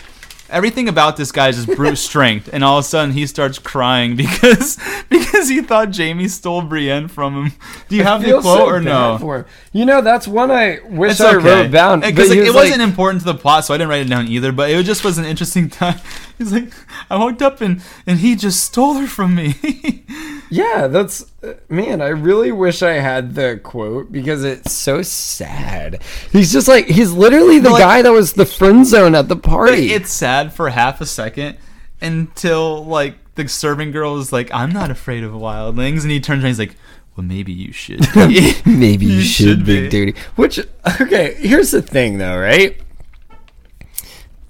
everything 0.53 0.87
about 0.87 1.17
this 1.17 1.31
guy 1.31 1.49
is 1.49 1.65
just 1.65 1.75
brute 1.75 1.97
strength, 2.09 2.49
and 2.53 2.63
all 2.63 2.77
of 2.77 2.85
a 2.85 2.87
sudden 2.87 3.13
he 3.13 3.25
starts 3.27 3.59
crying 3.59 4.15
because 4.15 4.79
because 5.09 5.49
he 5.49 5.61
thought 5.61 5.95
Jaime 5.95 6.27
stole 6.27 6.61
Brienne 6.61 7.07
from 7.07 7.33
him. 7.45 7.51
Do 7.89 7.95
you 7.95 8.03
have 8.03 8.21
the 8.23 8.31
quote 8.31 8.43
so 8.43 8.65
or 8.65 8.79
no? 8.79 9.45
You 9.71 9.85
know, 9.85 10.01
that's 10.01 10.27
one 10.27 10.51
I 10.51 10.79
wish 10.85 11.13
It's 11.13 11.21
I 11.21 11.35
wrote 11.35 11.71
down. 11.71 12.01
because 12.01 12.29
like, 12.29 12.37
it 12.39 12.43
was 12.43 12.55
wasn't 12.55 12.81
important 12.81 13.21
to 13.21 13.25
the 13.25 13.35
plot, 13.35 13.65
so 13.65 13.73
I 13.73 13.77
didn't 13.77 13.89
write 13.89 14.05
it 14.05 14.09
down 14.09 14.27
either. 14.27 14.51
But 14.51 14.69
it 14.69 14.83
just 14.85 15.03
was 15.03 15.17
an 15.17 15.25
interesting 15.25 15.69
time. 15.69 15.99
He's 16.37 16.51
like, 16.51 16.73
I 17.09 17.17
woke 17.17 17.41
up 17.41 17.61
and 17.61 17.81
and 18.07 18.19
he 18.19 18.35
just 18.35 18.63
stole 18.63 18.95
her 18.95 19.07
from 19.07 19.35
me. 19.35 19.55
Yeah, 20.49 20.85
that's 20.85 21.25
uh, 21.43 21.53
man. 21.67 21.99
I 21.99 22.09
really 22.09 22.51
wish 22.51 22.83
I 22.83 22.93
had 22.99 23.33
the 23.33 23.59
quote 23.63 24.11
because 24.11 24.43
it's 24.43 24.71
so 24.71 25.01
sad. 25.01 25.99
He's 26.31 26.53
just 26.53 26.67
like 26.67 26.85
he's 26.85 27.11
literally 27.11 27.57
the 27.57 27.71
Like- 27.71 27.81
guy 27.81 28.01
that 28.03 28.11
was 28.11 28.33
the 28.33 28.45
friend 28.45 28.85
zone 28.85 29.15
at 29.15 29.29
the 29.29 29.35
party. 29.35 29.91
it's 29.93 30.11
sad 30.11 30.53
for 30.53 30.69
half 30.69 31.01
a 31.01 31.07
second 31.07 31.57
until 32.03 32.85
like 32.85 33.15
the 33.35 33.47
serving 33.47 33.91
girl 33.91 34.17
is 34.19 34.31
like, 34.31 34.53
I'm 34.53 34.71
not 34.71 34.91
afraid 34.91 35.23
of 35.23 35.31
wildlings, 35.31 36.03
and 36.03 36.11
he 36.11 36.19
turns 36.19 36.43
around, 36.43 36.49
he's 36.51 36.59
like, 36.59 36.75
Well, 37.15 37.25
maybe 37.25 37.51
you 37.51 37.71
should. 37.71 38.01
be." 38.13 38.53
Maybe 38.65 39.07
you, 39.07 39.13
You 39.15 39.21
should, 39.21 39.45
should 39.59 39.65
Big 39.65 39.89
be. 39.89 40.05
Dirty. 40.11 40.19
Which 40.35 40.59
okay, 41.01 41.33
here's 41.39 41.71
the 41.71 41.81
thing 41.81 42.19
though, 42.19 42.37
right? 42.37 42.79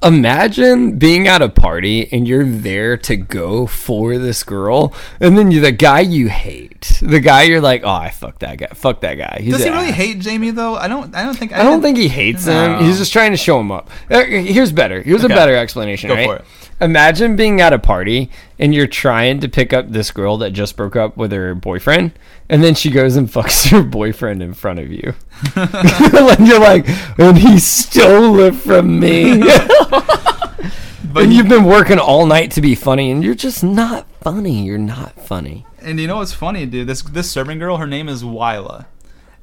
Imagine 0.04 0.97
being 0.99 1.28
at 1.28 1.41
a 1.41 1.47
party 1.49 2.12
and 2.12 2.28
you're 2.28 2.43
there 2.45 2.97
to 2.97 3.16
go 3.16 3.66
for 3.66 4.18
this 4.18 4.43
girl, 4.43 4.93
and 5.22 5.38
then 5.38 5.49
you 5.49 5.62
the 5.62 5.72
guy 5.72 6.01
you 6.01 6.28
hate, 6.30 6.99
the 7.01 7.20
guy 7.22 7.43
you're 7.43 7.62
like, 7.62 7.84
oh, 7.86 7.89
I 7.89 8.10
fuck 8.10 8.39
that 8.39 8.58
guy, 8.58 8.68
fuck 8.74 8.99
that 9.01 9.16
guy. 9.16 9.39
He's 9.41 9.54
Does 9.54 9.64
he 9.64 9.70
really 9.70 9.89
ass." 9.89 9.95
him 9.95 10.26
Jaime 10.26 10.51
though? 10.51 10.76
I 10.76 10.88
don't. 10.88 11.16
I 11.16 11.24
don't 11.24 11.36
think. 11.38 11.54
I 11.54 11.64
don't 11.64 11.82
think 11.82 11.97
he 11.97 12.08
hates 12.10 12.45
No. 12.45 12.78
him. 12.80 12.86
He's 12.86 12.97
just 12.97 13.14
trying 13.14 13.32
to 13.32 13.38
show 13.38 13.60
him 13.60 13.72
up. 13.72 13.89
Uh, 14.12 14.24
Here's 14.26 14.72
better. 14.74 15.01
Here's 15.01 15.24
Okay. 15.24 15.34
a 15.34 15.38
better 15.38 15.56
explanation. 15.56 16.10
Go 16.10 16.16
right? 16.16 16.26
for 16.28 16.36
it. 16.38 16.45
Imagine 16.82 17.36
being 17.36 17.62
at 17.62 17.74
a 17.74 17.80
party 17.80 18.30
and 18.60 18.74
you're 18.74 18.88
trying 18.88 19.40
to 19.40 19.50
pick 19.50 19.74
up 19.74 19.90
this 19.90 20.12
girl 20.12 20.38
that 20.38 20.52
just 20.52 20.76
broke 20.76 20.96
up 20.96 21.16
with 21.18 21.32
her 21.32 21.56
boyfriend, 21.56 22.12
and 22.50 22.64
then 22.64 22.76
she 22.76 22.90
goes 22.90 23.16
and 23.16 23.28
fucks 23.32 23.70
her 23.70 23.84
boyfriend 23.84 24.42
in 24.44 24.54
front 24.54 24.80
of 24.80 24.92
you. 24.92 25.14
and 25.56 26.48
you're 26.48 26.60
like, 26.60 26.88
and 27.20 27.38
he 27.38 27.60
stole 27.60 28.40
it 28.40 28.56
from 28.56 29.00
me. 29.00 29.42
But 31.14 31.26
and 31.26 31.32
you, 31.32 31.40
you've 31.40 31.50
been 31.50 31.66
working 31.66 32.00
all 32.00 32.26
night 32.26 32.50
to 32.52 32.62
be 32.62 32.74
funny, 32.74 33.12
and 33.12 33.24
you're 33.24 33.36
just 33.36 33.64
not 33.64 34.08
funny. 34.22 34.66
You're 34.66 34.80
not 34.80 35.20
funny. 35.20 35.66
and 35.80 36.00
you 36.00 36.08
know 36.08 36.16
what's 36.18 36.34
funny, 36.34 36.66
dude? 36.66 36.88
This 36.88 37.04
this 37.04 37.30
serving 37.30 37.60
girl, 37.60 37.78
her 37.78 37.86
name 37.86 38.10
is 38.10 38.24
Wylla, 38.24 38.88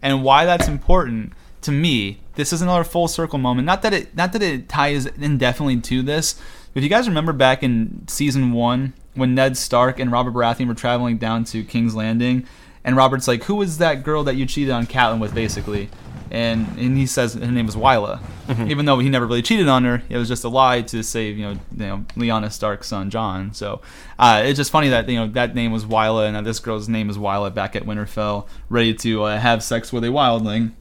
and 0.03 0.25
why 0.25 0.45
that's 0.47 0.67
important 0.67 1.33
to 1.63 1.71
me. 1.71 2.19
This 2.35 2.53
is 2.53 2.61
another 2.61 2.83
full 2.83 3.07
circle 3.07 3.39
moment. 3.39 3.67
Not 3.67 3.83
that 3.83 3.93
it 3.93 4.17
not 4.17 4.33
that 4.33 4.43
it 4.43 4.69
ties 4.69 5.07
indefinitely 5.07 5.81
to 5.83 6.03
this. 6.03 6.41
If 6.75 6.83
you 6.83 6.89
guys 6.89 7.09
remember 7.09 7.33
back 7.33 7.63
in 7.63 8.05
season 8.09 8.53
one 8.53 8.93
when 9.15 9.35
Ned 9.35 9.57
Stark 9.57 9.99
and 9.99 10.13
Robert 10.13 10.33
Baratheon 10.33 10.69
were 10.69 10.75
traveling 10.75 11.19
down 11.19 11.45
to 11.45 11.65
King's 11.65 11.95
Landing, 11.95 12.47
and 12.85 12.97
Robert's 12.97 13.27
like, 13.27 13.45
"Who 13.45 13.57
was 13.57 13.79
that 13.79 14.05
girl 14.05 14.25
that 14.25 14.37
you 14.37 14.47
cheated 14.47 14.71
on 14.71 14.87
Catelyn 14.87 15.19
with?" 15.19 15.35
Basically, 15.35 15.91
and 16.31 16.67
and 16.79 16.97
he 16.97 17.07
says 17.07 17.35
her 17.35 17.51
name 17.51 17.67
was 17.67 17.77
Wylla, 17.77 18.21
even 18.69 18.87
though 18.87 19.01
he 19.01 19.09
never 19.09 19.27
really 19.27 19.43
cheated 19.43 19.69
on 19.69 19.85
her. 19.85 20.03
It 20.09 20.17
was 20.17 20.29
just 20.29 20.45
a 20.45 20.49
lie 20.49 20.83
to 20.83 21.03
save 21.03 21.37
you 21.37 21.45
know 21.45 21.51
you 21.53 21.87
know 21.87 22.05
Lyanna 22.17 22.53
Stark's 22.53 22.87
son 22.87 23.11
Jon. 23.11 23.53
So 23.53 23.81
uh, 24.19 24.43
it's 24.45 24.57
just 24.57 24.71
funny 24.71 24.89
that 24.91 25.09
you 25.09 25.17
know 25.17 25.27
that 25.29 25.55
name 25.55 25.73
was 25.73 25.85
Wylla 25.85 26.33
and 26.33 26.47
this 26.47 26.61
girl's 26.61 26.89
name 26.89 27.11
is 27.11 27.19
Wylla 27.19 27.51
back 27.53 27.75
at 27.75 27.83
Winterfell, 27.83 28.47
ready 28.69 28.95
to 28.95 29.25
uh, 29.25 29.39
have 29.39 29.63
sex 29.63 29.93
with 29.93 30.05
a 30.05 30.09
wildling 30.09 30.73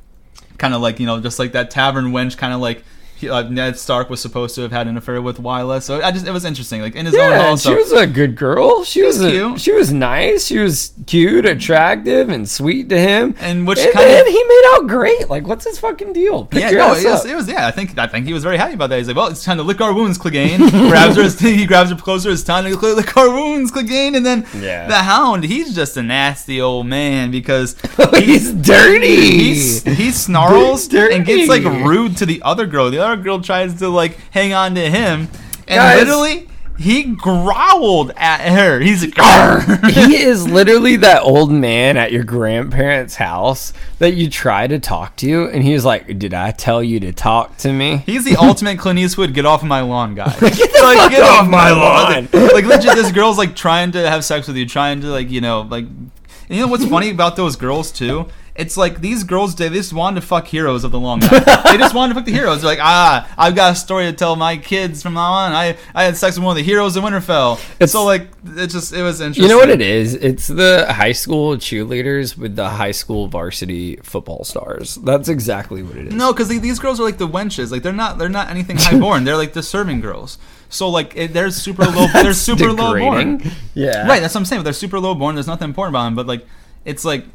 kind 0.60 0.74
of 0.74 0.82
like 0.82 1.00
you 1.00 1.06
know 1.06 1.20
just 1.20 1.40
like 1.40 1.54
that 1.54 1.72
tavern 1.72 2.12
wench 2.12 2.38
kind 2.38 2.54
of 2.54 2.60
like 2.60 2.84
he, 3.20 3.30
uh, 3.30 3.44
Ned 3.50 3.78
Stark 3.78 4.10
was 4.10 4.22
supposed 4.22 4.56
to 4.56 4.62
have 4.62 4.72
had 4.72 4.88
an 4.88 4.98
affair 4.98 5.22
with 5.22 5.38
Wylla 5.38 5.82
so 5.82 6.02
I 6.02 6.12
just 6.12 6.26
it 6.28 6.32
was 6.32 6.46
interesting 6.46 6.82
like 6.82 6.96
in 6.96 7.06
his 7.06 7.16
own 7.16 7.22
Yeah, 7.22 7.34
and 7.40 7.48
also 7.48 7.72
she 7.72 7.76
was 7.76 7.92
a 7.94 8.08
good 8.08 8.36
girl. 8.36 8.84
She, 8.84 9.04
was, 9.04 9.18
was 9.20 9.28
a- 9.28 9.32
cute. 9.32 9.62
she 9.62 9.72
was 9.72 9.92
nice. 9.94 10.46
She 10.46 10.58
was 10.60 10.94
cute, 11.06 11.46
attractive, 11.46 12.30
and 12.30 12.50
sweet 12.50 12.90
to 12.90 13.00
him. 13.00 13.36
And 13.40 13.68
which 13.68 13.80
and 13.80 13.92
kind 13.94 14.10
of- 14.10 14.28
he 14.28 14.44
made 14.44 14.72
out 14.74 14.88
great. 14.88 15.30
Like, 15.30 15.48
what's 15.48 15.66
his 15.66 15.80
fucking 15.80 16.14
deal? 16.14 16.46
Pick 16.46 16.62
yeah, 16.62 16.70
your 16.72 16.80
no, 16.80 16.88
ass 16.92 17.04
it 17.04 17.10
was, 17.10 17.22
up. 17.22 17.28
it 17.32 17.36
was 17.36 17.48
yeah. 17.50 17.68
I 17.68 17.72
think 17.72 17.98
I 17.98 18.08
think 18.08 18.26
he 18.26 18.34
was 18.34 18.44
very 18.44 18.58
happy 18.58 18.74
about 18.74 18.90
that. 18.90 18.98
He's 18.98 19.08
like, 19.08 19.18
well, 19.18 19.28
it's 19.28 19.44
time 19.44 19.58
to 19.58 19.64
lick 19.64 19.82
our 19.82 19.94
wounds, 19.94 20.18
Clegane. 20.18 20.70
grabs 20.90 21.16
her, 21.16 21.48
he 21.50 21.66
grabs 21.66 21.90
her 21.92 21.96
closer. 21.98 22.30
It's 22.32 22.44
time 22.44 22.66
to 22.66 22.76
lick 22.78 23.16
our 23.18 23.30
wounds, 23.30 23.72
Clegane. 23.72 24.16
And 24.16 24.26
then 24.26 24.46
Yeah. 24.58 24.88
the 24.88 24.96
Hound, 24.96 25.44
he's 25.44 25.76
just 25.76 25.98
a 25.98 26.04
nasty 26.04 26.60
old 26.62 26.88
man 26.88 27.32
because 27.32 27.76
He's 28.18 28.54
dirty. 28.54 29.54
he, 29.56 29.80
he 29.94 30.12
snarls 30.12 30.88
Dirty. 30.88 31.16
and 31.16 31.26
gets 31.26 31.50
like 31.50 31.64
rude 31.64 32.18
to 32.18 32.26
the 32.26 32.42
other 32.44 32.66
girl. 32.66 32.90
The 32.90 33.00
other 33.00 33.09
girl 33.16 33.42
tries 33.42 33.80
to 33.80 33.90
like 33.90 34.18
hang 34.32 34.54
on 34.54 34.76
to 34.76 34.90
him, 34.90 35.30
and 35.68 35.78
Guys. 35.78 36.00
literally 36.00 36.50
he 36.80 37.04
growled 37.04 38.12
at 38.16 38.40
her. 38.54 38.80
He's 38.80 39.04
like, 39.04 39.20
"Arr." 39.20 39.62
he 39.90 40.16
is 40.16 40.48
literally 40.48 40.96
that 40.98 41.24
old 41.24 41.52
man 41.52 41.98
at 41.98 42.14
your 42.14 42.24
grandparents' 42.24 43.16
house 43.16 43.74
that 44.00 44.14
you 44.14 44.30
try 44.30 44.66
to 44.66 44.80
talk 44.80 45.18
to, 45.18 45.50
and 45.50 45.62
he's 45.62 45.84
like, 45.84 46.18
"Did 46.18 46.34
I 46.34 46.52
tell 46.52 46.82
you 46.82 47.02
to 47.02 47.12
talk 47.12 47.58
to 47.58 47.74
me?" 47.74 47.98
He's 48.06 48.24
the 48.24 48.38
ultimate 48.38 48.80
Clint 48.80 48.98
Eastwood 48.98 49.34
get 49.34 49.46
off 49.46 49.62
my 49.62 49.82
lawn 49.82 50.16
guy. 50.16 50.34
Get 50.40 50.52
like, 50.82 51.12
fuck 51.12 51.24
off 51.24 51.50
my 51.50 51.72
lawn. 51.72 52.30
like 52.32 52.66
legit, 52.66 52.96
this 52.96 53.12
girl's 53.12 53.38
like 53.38 53.56
trying 53.56 53.92
to 53.92 54.10
have 54.10 54.24
sex 54.24 54.48
with 54.48 54.56
you, 54.56 54.66
trying 54.66 55.02
to 55.02 55.08
like 55.08 55.30
you 55.30 55.42
know 55.42 55.62
like. 55.62 55.86
And 55.86 56.58
you 56.58 56.62
know 56.66 56.72
what's 56.72 56.86
funny 56.86 57.12
about 57.12 57.36
those 57.36 57.56
girls 57.56 57.92
too? 57.92 58.28
It's 58.60 58.76
like 58.78 59.00
these 59.02 59.24
girls 59.24 59.56
they 59.56 59.70
just 59.70 59.94
wanted 59.94 60.20
to 60.22 60.28
fuck 60.28 60.46
heroes 60.48 60.84
of 60.84 60.92
the 60.92 61.00
long 61.00 61.20
night. 61.20 61.30
they 61.64 61.78
just 61.78 61.96
wanted 61.96 62.14
to 62.14 62.20
fuck 62.20 62.26
the 62.26 62.34
heroes. 62.34 62.62
They're 62.62 62.70
like, 62.72 62.80
ah, 62.82 63.28
I've 63.38 63.56
got 63.56 63.72
a 63.72 63.76
story 63.76 64.06
to 64.06 64.14
tell 64.14 64.36
my 64.36 64.58
kids 64.58 65.02
from 65.02 65.14
now 65.14 65.32
on. 65.32 65.54
I 65.54 65.78
I 65.96 66.04
had 66.04 66.18
sex 66.18 66.36
with 66.38 66.44
one 66.46 66.52
of 66.54 66.58
the 66.58 66.64
heroes 66.64 66.96
of 66.98 67.04
Winterfell. 67.04 67.58
It's- 67.76 67.92
so 67.94 68.04
like 68.04 68.28
it 68.46 68.68
just 68.68 68.94
it 68.94 69.02
was 69.02 69.22
interesting. 69.22 69.44
You 69.44 69.50
know 69.50 69.58
what 69.58 69.70
it 69.70 69.82
is? 69.82 70.14
It's 70.14 70.48
the 70.48 70.86
high 70.92 71.14
school 71.14 71.56
cheerleaders 71.56 72.38
with 72.38 72.56
the 72.56 72.70
high 72.70 72.92
school 72.92 73.28
varsity 73.28 73.96
football 74.04 74.44
stars. 74.44 74.96
That's 74.96 75.30
exactly 75.30 75.82
what 75.82 75.96
it 75.96 76.08
is. 76.08 76.14
No, 76.14 76.34
because 76.34 76.50
these 76.50 76.80
girls 76.80 77.00
are 77.00 77.04
like 77.04 77.18
the 77.18 77.28
wenches. 77.28 77.72
Like 77.72 77.82
they're 77.84 77.94
not 77.94 78.18
they're 78.18 78.30
not 78.30 78.50
anything 78.50 78.76
highborn. 78.78 79.24
they're 79.24 79.38
like 79.38 79.54
the 79.54 79.64
serving 79.64 80.02
girls. 80.02 80.38
So 80.70 80.90
like 80.90 81.16
it, 81.16 81.34
they're 81.34 81.50
super 81.52 81.86
low. 81.86 82.08
they're 82.14 82.34
super 82.34 82.72
low 82.72 82.98
born. 83.00 83.42
Yeah. 83.74 84.06
Right, 84.08 84.20
that's 84.22 84.34
what 84.36 84.42
I'm 84.42 84.46
saying. 84.46 84.60
But 84.60 84.66
They're 84.66 84.74
super 84.74 85.00
low 85.00 85.16
born. 85.16 85.36
There's 85.36 85.48
nothing 85.48 85.70
important 85.70 85.94
about 85.96 86.04
them, 86.06 86.16
but 86.16 86.28
like, 86.28 86.46
it's 86.86 87.04
like 87.06 87.26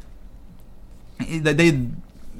they. 1.19 1.53
they 1.53 1.87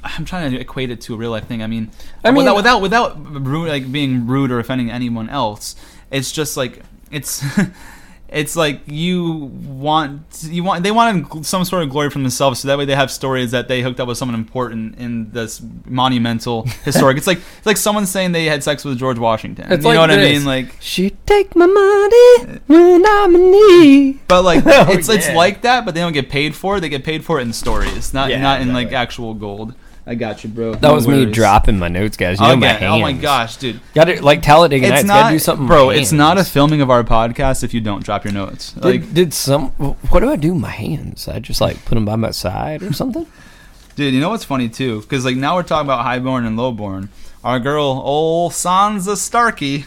I'm 0.03 0.23
trying 0.23 0.52
to 0.52 0.60
equate 0.60 0.91
it 0.91 1.02
to 1.02 1.15
a 1.15 1.18
real 1.18 1.31
life 1.31 1.47
thing. 1.47 1.64
I 1.64 1.68
mean, 1.68 1.89
I 2.23 2.30
mean- 2.30 2.43
without 2.43 2.56
without 2.56 2.81
without 2.81 3.45
rude, 3.47 3.69
like 3.69 3.91
being 3.91 4.27
rude 4.27 4.52
or 4.52 4.60
offending 4.60 4.91
anyone 4.91 5.30
else, 5.30 5.76
it's 6.11 6.31
just 6.31 6.56
like 6.57 6.84
it's 7.10 7.43
it's 8.27 8.56
like 8.56 8.81
you 8.88 9.52
want 9.68 10.22
you 10.49 10.64
want 10.64 10.84
they 10.84 10.91
wanted 10.91 11.45
some 11.45 11.64
sort 11.64 11.84
of 11.84 11.89
glory 11.89 12.10
from 12.10 12.23
themselves, 12.23 12.60
so 12.60 12.68
that 12.68 12.77
way 12.77 12.85
they 12.85 12.95
have 12.95 13.11
stories 13.11 13.52
that 13.52 13.68
they 13.68 13.81
hooked 13.81 13.99
up 13.99 14.07
with 14.07 14.18
someone 14.18 14.35
important 14.35 14.97
in 14.97 15.31
this 15.31 15.61
monumental 15.85 16.64
historic. 16.84 17.18
it's 17.18 17.27
like 17.27 17.38
it's 17.57 17.65
like 17.65 17.77
someone 17.77 18.06
saying 18.06 18.31
they 18.31 18.45
had 18.45 18.64
sex 18.64 18.84
with 18.84 18.97
George 18.97 19.19
Washington. 19.19 19.72
It's 19.72 19.84
you 19.84 19.89
like 19.89 19.95
know 19.95 20.02
what 20.02 20.11
I 20.11 20.18
mean? 20.18 20.43
Like, 20.45 20.76
She 20.80 21.11
take 21.26 21.56
my 21.56 21.65
money 21.68 22.60
when 22.68 23.06
I'm 23.06 23.35
in 23.35 23.52
need. 23.52 24.27
but 24.27 24.41
like 24.43 24.64
Oh, 24.65 24.91
it's 24.91 25.07
it's 25.10 25.30
like 25.31 25.61
that, 25.61 25.85
but 25.85 25.93
they 25.93 26.02
don't 26.02 26.14
get 26.14 26.30
paid 26.30 26.56
for 26.56 26.77
it. 26.77 26.81
They 26.81 26.89
get 26.89 27.03
paid 27.03 27.23
for 27.23 27.39
it 27.39 27.43
in 27.43 27.53
stories, 27.53 28.14
not 28.14 28.30
Yeah, 28.30 28.41
not 28.41 28.61
in 28.61 28.73
like 28.73 28.91
actual 28.91 29.34
gold. 29.34 29.76
I 30.07 30.14
got 30.15 30.44
you, 30.44 30.52
bro. 30.52 30.73
That 30.73 30.84
No 30.84 30.94
was 30.94 31.07
me 31.07 31.26
dropping 31.26 31.80
my 31.80 31.88
notes, 31.88 32.15
guys. 32.15 32.40
You 32.40 32.48
know 32.48 32.56
my 32.57 32.76
Again, 32.76 32.91
oh 32.91 32.99
my 32.99 33.14
gosh, 33.14 33.57
dude. 33.57 33.82
Got 33.95 34.06
to 34.06 34.23
like 34.23 34.44
Talladega 34.44 34.88
Nights. 34.88 35.02
It's 35.02 35.10
Got 35.10 35.30
to 35.30 35.34
do 35.36 35.40
something, 35.40 35.65
bro. 35.65 35.90
It's 35.90 36.11
not 36.11 36.38
a 36.38 36.44
filming 36.44 36.82
of 36.82 36.91
our 36.91 37.03
podcast 37.03 37.64
if 37.64 37.73
you 37.73 37.82
don't 37.82 38.03
drop 38.03 38.23
your 38.23 38.34
notes. 38.34 38.73
Did, 38.73 38.84
Like, 38.84 39.14
did 39.14 39.34
some? 39.34 39.69
What 39.72 40.19
do 40.19 40.30
I 40.30 40.36
do 40.36 40.53
with 40.53 40.61
my 40.61 40.69
hands? 40.69 41.27
I 41.27 41.40
just 41.40 41.60
like 41.60 41.84
put 41.86 41.95
them 41.95 42.06
by 42.06 42.15
my 42.18 42.32
side 42.32 42.84
or 42.84 42.94
something. 42.94 43.26
dude, 43.95 44.14
you 44.14 44.19
know 44.19 44.30
what's 44.30 44.44
funny 44.44 44.69
too? 44.69 45.02
Because 45.02 45.26
like 45.26 45.38
now 45.38 45.56
we're 45.56 45.64
talking 45.64 45.88
about 45.88 46.03
highborn 46.03 46.45
and 46.45 46.56
lowborn. 46.57 47.10
Our 47.44 47.60
girl, 47.60 47.84
old 47.86 48.52
Sansa 48.52 49.18
Starkey, 49.18 49.86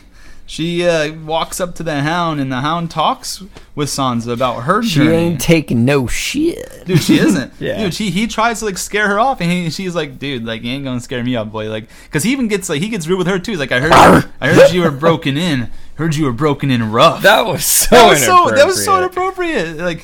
she 0.51 0.89
uh, 0.89 1.13
walks 1.13 1.61
up 1.61 1.75
to 1.75 1.83
the 1.83 2.01
hound, 2.01 2.41
and 2.41 2.51
the 2.51 2.63
hound 2.63 2.91
talks 2.91 3.43
with 3.75 3.91
Sansa 3.91 4.33
about 4.33 4.63
her 4.63 4.83
She 4.83 4.95
journey. 4.95 5.15
ain't 5.17 5.41
taking 5.43 5.85
no 5.85 6.07
shit. 6.07 6.87
Dude, 6.87 7.03
she 7.03 7.19
isn't. 7.19 7.53
Yeah. 7.61 7.83
Dude, 7.83 7.93
she 7.93 8.09
he 8.11 8.27
tries 8.27 8.61
to 8.61 8.65
like 8.65 8.79
scare 8.79 9.09
her 9.09 9.19
off, 9.21 9.41
and 9.43 9.51
he, 9.53 9.69
she's 9.69 9.95
like, 9.95 10.19
"Dude, 10.19 10.45
like 10.47 10.63
you 10.63 10.73
ain't 10.73 10.85
gonna 10.85 11.01
scare 11.01 11.23
me 11.23 11.37
off, 11.37 11.53
boy." 11.53 11.69
Like, 11.69 11.89
cause 12.11 12.23
he 12.23 12.33
even 12.33 12.49
gets 12.49 12.69
like 12.71 12.81
he 12.81 12.89
gets 12.89 13.07
rude 13.07 13.19
with 13.19 13.27
her 13.27 13.39
too. 13.39 13.51
He's 13.53 13.61
like, 13.61 13.73
"I 13.73 13.81
heard, 13.81 13.93
I 14.41 14.49
heard 14.55 14.73
you 14.73 14.81
were 14.83 14.91
broken 14.91 15.37
in. 15.37 15.71
Heard 15.97 16.17
you 16.17 16.25
were 16.25 16.33
broken 16.33 16.71
in 16.71 16.91
rough." 16.93 17.23
That 17.23 17.45
was 17.45 17.65
so. 17.67 17.95
That 17.95 18.09
was 18.09 18.25
so 18.25 18.51
that 18.55 18.67
was 18.67 18.83
so 18.85 18.97
inappropriate. 18.99 19.77
Like, 19.77 20.03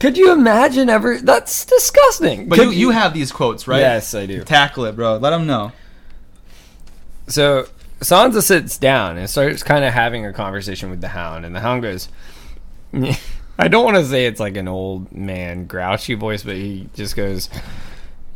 Could 0.00 0.16
you 0.18 0.32
imagine 0.32 0.88
ever? 0.88 1.18
That's 1.20 1.64
disgusting. 1.64 2.48
but 2.48 2.58
Could 2.58 2.68
you, 2.72 2.72
you 2.72 2.90
have 2.90 3.14
these 3.14 3.30
quotes, 3.30 3.68
right? 3.68 3.78
Yes, 3.80 4.12
I 4.14 4.26
do. 4.26 4.42
Tackle 4.42 4.86
it, 4.86 4.96
bro. 4.96 5.18
Let 5.18 5.30
them 5.30 5.46
know. 5.46 5.70
So 7.28 7.66
Sansa 8.00 8.42
sits 8.42 8.76
down 8.76 9.16
and 9.16 9.28
starts 9.28 9.62
kind 9.62 9.84
of 9.84 9.92
having 9.92 10.26
a 10.26 10.32
conversation 10.32 10.90
with 10.90 11.00
the 11.00 11.08
Hound, 11.08 11.46
and 11.46 11.54
the 11.54 11.60
Hound 11.60 11.82
goes, 11.82 12.08
"I 13.58 13.68
don't 13.68 13.84
want 13.84 13.96
to 13.96 14.04
say 14.04 14.26
it's 14.26 14.40
like 14.40 14.56
an 14.56 14.68
old 14.68 15.12
man 15.12 15.66
grouchy 15.66 16.14
voice, 16.14 16.42
but 16.42 16.56
he 16.56 16.90
just 16.94 17.16
goes, 17.16 17.48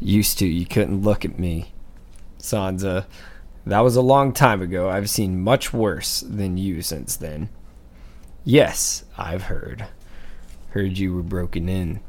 "Used 0.01 0.39
to, 0.39 0.47
you 0.47 0.65
couldn't 0.65 1.03
look 1.03 1.25
at 1.25 1.39
me, 1.39 1.73
Sansa. 2.39 3.05
That 3.67 3.81
was 3.81 3.97
a 3.97 4.03
long 4.03 4.33
time 4.33 4.63
ago. 4.63 4.89
I've 4.89 5.11
seen 5.11 5.41
much 5.41 5.75
worse 5.75 6.21
than 6.21 6.57
you 6.57 6.81
since 6.81 7.17
then. 7.17 7.51
Yes, 8.45 9.05
I've 9.19 9.45
heard. 9.45 9.87
Heard 10.71 10.97
you 10.97 11.15
were 11.15 11.23
broken 11.23 11.69
in. 11.69 12.01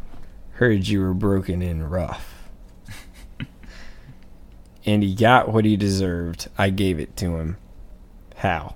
Heard 0.54 0.88
you 0.88 1.02
were 1.02 1.14
broken 1.14 1.62
in 1.62 1.84
rough." 1.84 2.31
And 4.86 5.04
he 5.04 5.14
got 5.14 5.52
what 5.52 5.66
he 5.66 5.78
deserved. 5.78 6.50
I 6.58 6.70
gave 6.70 7.00
it 7.00 7.16
to 7.18 7.38
him. 7.38 7.58
How? 8.38 8.76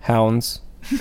Hounds. 0.00 0.60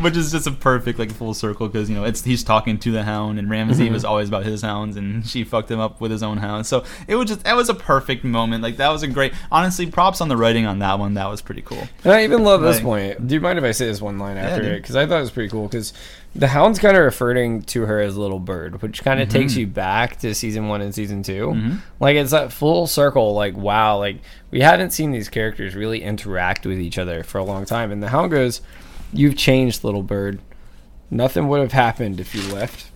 Which 0.00 0.16
is 0.16 0.30
just 0.30 0.46
a 0.46 0.52
perfect 0.52 0.98
like 1.00 1.10
full 1.12 1.34
circle 1.34 1.66
because 1.68 1.88
you 1.90 1.96
know 1.96 2.04
it's 2.04 2.22
he's 2.22 2.44
talking 2.44 2.78
to 2.78 2.92
the 2.92 3.02
hound 3.02 3.38
and 3.40 3.50
Ramsay 3.50 3.84
Mm-hmm. 3.86 3.92
was 3.92 4.04
always 4.04 4.28
about 4.28 4.44
his 4.44 4.62
hounds 4.62 4.96
and 4.96 5.26
she 5.26 5.42
fucked 5.42 5.68
him 5.68 5.80
up 5.80 6.00
with 6.00 6.12
his 6.12 6.22
own 6.22 6.36
hound. 6.38 6.64
So 6.66 6.84
it 7.08 7.16
was 7.16 7.26
just 7.28 7.42
that 7.44 7.56
was 7.56 7.68
a 7.68 7.74
perfect 7.74 8.22
moment. 8.22 8.62
Like 8.62 8.76
that 8.76 8.90
was 8.90 9.02
a 9.02 9.08
great. 9.08 9.32
Honestly, 9.50 9.86
props 9.90 10.20
on 10.20 10.28
the 10.28 10.36
writing 10.36 10.64
on 10.64 10.78
that 10.78 10.98
one. 11.00 11.14
That 11.14 11.28
was 11.28 11.42
pretty 11.42 11.62
cool. 11.62 11.88
And 12.04 12.12
I 12.12 12.22
even 12.22 12.44
love 12.44 12.60
this 12.60 12.80
point. 12.80 13.26
Do 13.26 13.34
you 13.34 13.40
mind 13.40 13.58
if 13.58 13.64
I 13.64 13.72
say 13.72 13.86
this 13.86 14.00
one 14.00 14.18
line 14.18 14.36
after 14.36 14.62
dude. 14.62 14.72
it? 14.72 14.82
Because 14.82 14.94
I 14.94 15.06
thought 15.06 15.18
it 15.18 15.22
was 15.22 15.30
pretty 15.32 15.48
cool. 15.48 15.66
Because 15.66 15.92
the 16.36 16.48
hound's 16.48 16.80
kind 16.80 16.96
of 16.96 17.04
referring 17.04 17.62
to 17.62 17.86
her 17.86 18.00
as 18.00 18.16
little 18.16 18.40
bird, 18.40 18.82
which 18.82 19.04
kind 19.04 19.20
of 19.20 19.28
takes 19.28 19.52
mm-hmm. 19.52 19.60
you 19.60 19.66
back 19.68 20.18
to 20.20 20.34
season 20.34 20.68
one 20.68 20.80
and 20.80 20.94
season 20.94 21.22
2 21.22 21.46
mm-hmm. 21.46 21.76
Like 22.00 22.16
it's 22.16 22.32
that 22.32 22.52
full 22.52 22.86
circle. 22.86 23.34
Like 23.34 23.56
wow, 23.56 23.98
like 23.98 24.18
we 24.50 24.60
hadn't 24.60 24.90
seen 24.90 25.12
these 25.12 25.28
characters 25.28 25.74
really 25.74 26.02
interact 26.02 26.66
with 26.66 26.80
each 26.80 26.98
other 26.98 27.22
for 27.22 27.38
a 27.38 27.44
long 27.44 27.64
time. 27.64 27.92
And 27.92 28.02
the 28.02 28.08
hound 28.08 28.32
goes, 28.32 28.62
"You've 29.12 29.36
changed, 29.36 29.84
little 29.84 30.02
bird. 30.02 30.40
Nothing 31.10 31.48
would 31.48 31.60
have 31.60 31.72
happened 31.72 32.18
if 32.18 32.34
you 32.34 32.42
left." 32.52 32.90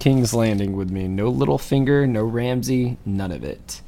King's 0.00 0.34
Landing 0.34 0.76
with 0.76 0.90
me. 0.90 1.06
No 1.06 1.32
Littlefinger, 1.32 2.08
no 2.08 2.24
Ramsay, 2.24 2.96
none 3.06 3.30
of 3.30 3.44
it. 3.44 3.80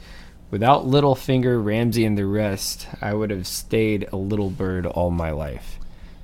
Without 0.53 0.87
Littlefinger, 0.87 1.65
Ramsay, 1.65 2.05
and 2.05 2.17
the 2.17 2.27
rest, 2.27 2.87
I 3.03 3.13
would 3.15 3.31
have 3.31 3.49
stayed 3.49 4.09
a 4.13 4.17
little 4.17 4.51
bird 4.51 4.87
all 4.87 5.11
my 5.11 5.33
life. 5.33 5.74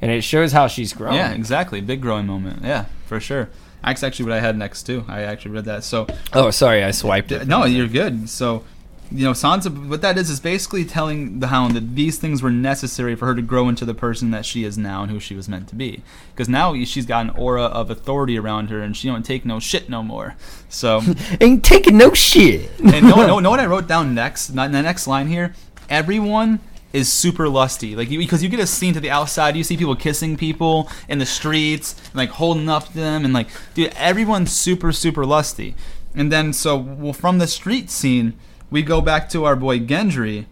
And 0.02 0.10
it 0.10 0.22
shows 0.22 0.52
how 0.52 0.66
she's 0.66 0.92
grown. 0.92 1.14
Yeah, 1.14 1.32
exactly. 1.32 1.80
Big 1.80 2.00
growing 2.00 2.26
moment. 2.26 2.64
Yeah, 2.64 2.86
for 3.06 3.20
sure. 3.20 3.48
That's 3.84 4.02
actually 4.02 4.26
what 4.26 4.34
I 4.34 4.40
had 4.40 4.56
next 4.58 4.84
too. 4.84 5.04
I 5.08 5.22
actually 5.22 5.52
read 5.52 5.64
that. 5.66 5.84
So 5.84 6.06
Oh, 6.32 6.50
sorry, 6.50 6.84
I 6.84 6.90
swiped 6.90 7.32
it. 7.32 7.46
no, 7.46 7.64
you're 7.64 7.88
good. 7.88 8.28
So 8.28 8.64
you 9.12 9.24
know, 9.24 9.32
Sansa. 9.32 9.88
What 9.88 10.02
that 10.02 10.16
is 10.16 10.30
is 10.30 10.38
basically 10.38 10.84
telling 10.84 11.40
the 11.40 11.48
Hound 11.48 11.74
that 11.74 11.96
these 11.96 12.18
things 12.18 12.42
were 12.42 12.50
necessary 12.50 13.16
for 13.16 13.26
her 13.26 13.34
to 13.34 13.42
grow 13.42 13.68
into 13.68 13.84
the 13.84 13.94
person 13.94 14.30
that 14.30 14.46
she 14.46 14.62
is 14.64 14.78
now 14.78 15.02
and 15.02 15.10
who 15.10 15.18
she 15.18 15.34
was 15.34 15.48
meant 15.48 15.68
to 15.68 15.74
be. 15.74 16.02
Because 16.32 16.48
now 16.48 16.74
she's 16.84 17.06
got 17.06 17.24
an 17.24 17.30
aura 17.30 17.64
of 17.64 17.90
authority 17.90 18.38
around 18.38 18.70
her, 18.70 18.80
and 18.80 18.96
she 18.96 19.08
don't 19.08 19.24
take 19.24 19.44
no 19.44 19.58
shit 19.58 19.88
no 19.88 20.02
more. 20.02 20.36
So. 20.68 21.02
Ain't 21.40 21.64
taking 21.64 21.96
no 21.98 22.14
shit. 22.14 22.70
and 22.80 23.08
no, 23.08 23.26
no, 23.26 23.38
know 23.40 23.50
what 23.50 23.58
I 23.60 23.66
wrote 23.66 23.88
down 23.88 24.14
next? 24.14 24.50
Not 24.50 24.70
the 24.70 24.82
next 24.82 25.08
line 25.08 25.26
here. 25.26 25.54
Everyone 25.88 26.60
is 26.92 27.12
super 27.12 27.48
lusty, 27.48 27.94
like 27.94 28.10
you, 28.10 28.18
because 28.18 28.42
you 28.42 28.48
get 28.48 28.60
a 28.60 28.66
scene 28.66 28.94
to 28.94 29.00
the 29.00 29.10
outside. 29.10 29.56
You 29.56 29.62
see 29.64 29.76
people 29.76 29.94
kissing 29.96 30.36
people 30.36 30.88
in 31.08 31.18
the 31.18 31.26
streets, 31.26 31.94
and, 32.08 32.14
like 32.16 32.30
holding 32.30 32.68
up 32.68 32.86
to 32.88 32.94
them, 32.94 33.24
and 33.24 33.32
like, 33.32 33.48
dude, 33.74 33.92
everyone's 33.96 34.52
super, 34.52 34.90
super 34.92 35.24
lusty. 35.24 35.74
And 36.14 36.32
then 36.32 36.52
so 36.52 36.76
well, 36.76 37.12
from 37.12 37.38
the 37.38 37.46
street 37.46 37.90
scene, 37.90 38.34
we 38.70 38.82
go 38.82 39.00
back 39.00 39.28
to 39.30 39.44
our 39.44 39.54
boy 39.56 39.78
Gendry, 39.78 40.46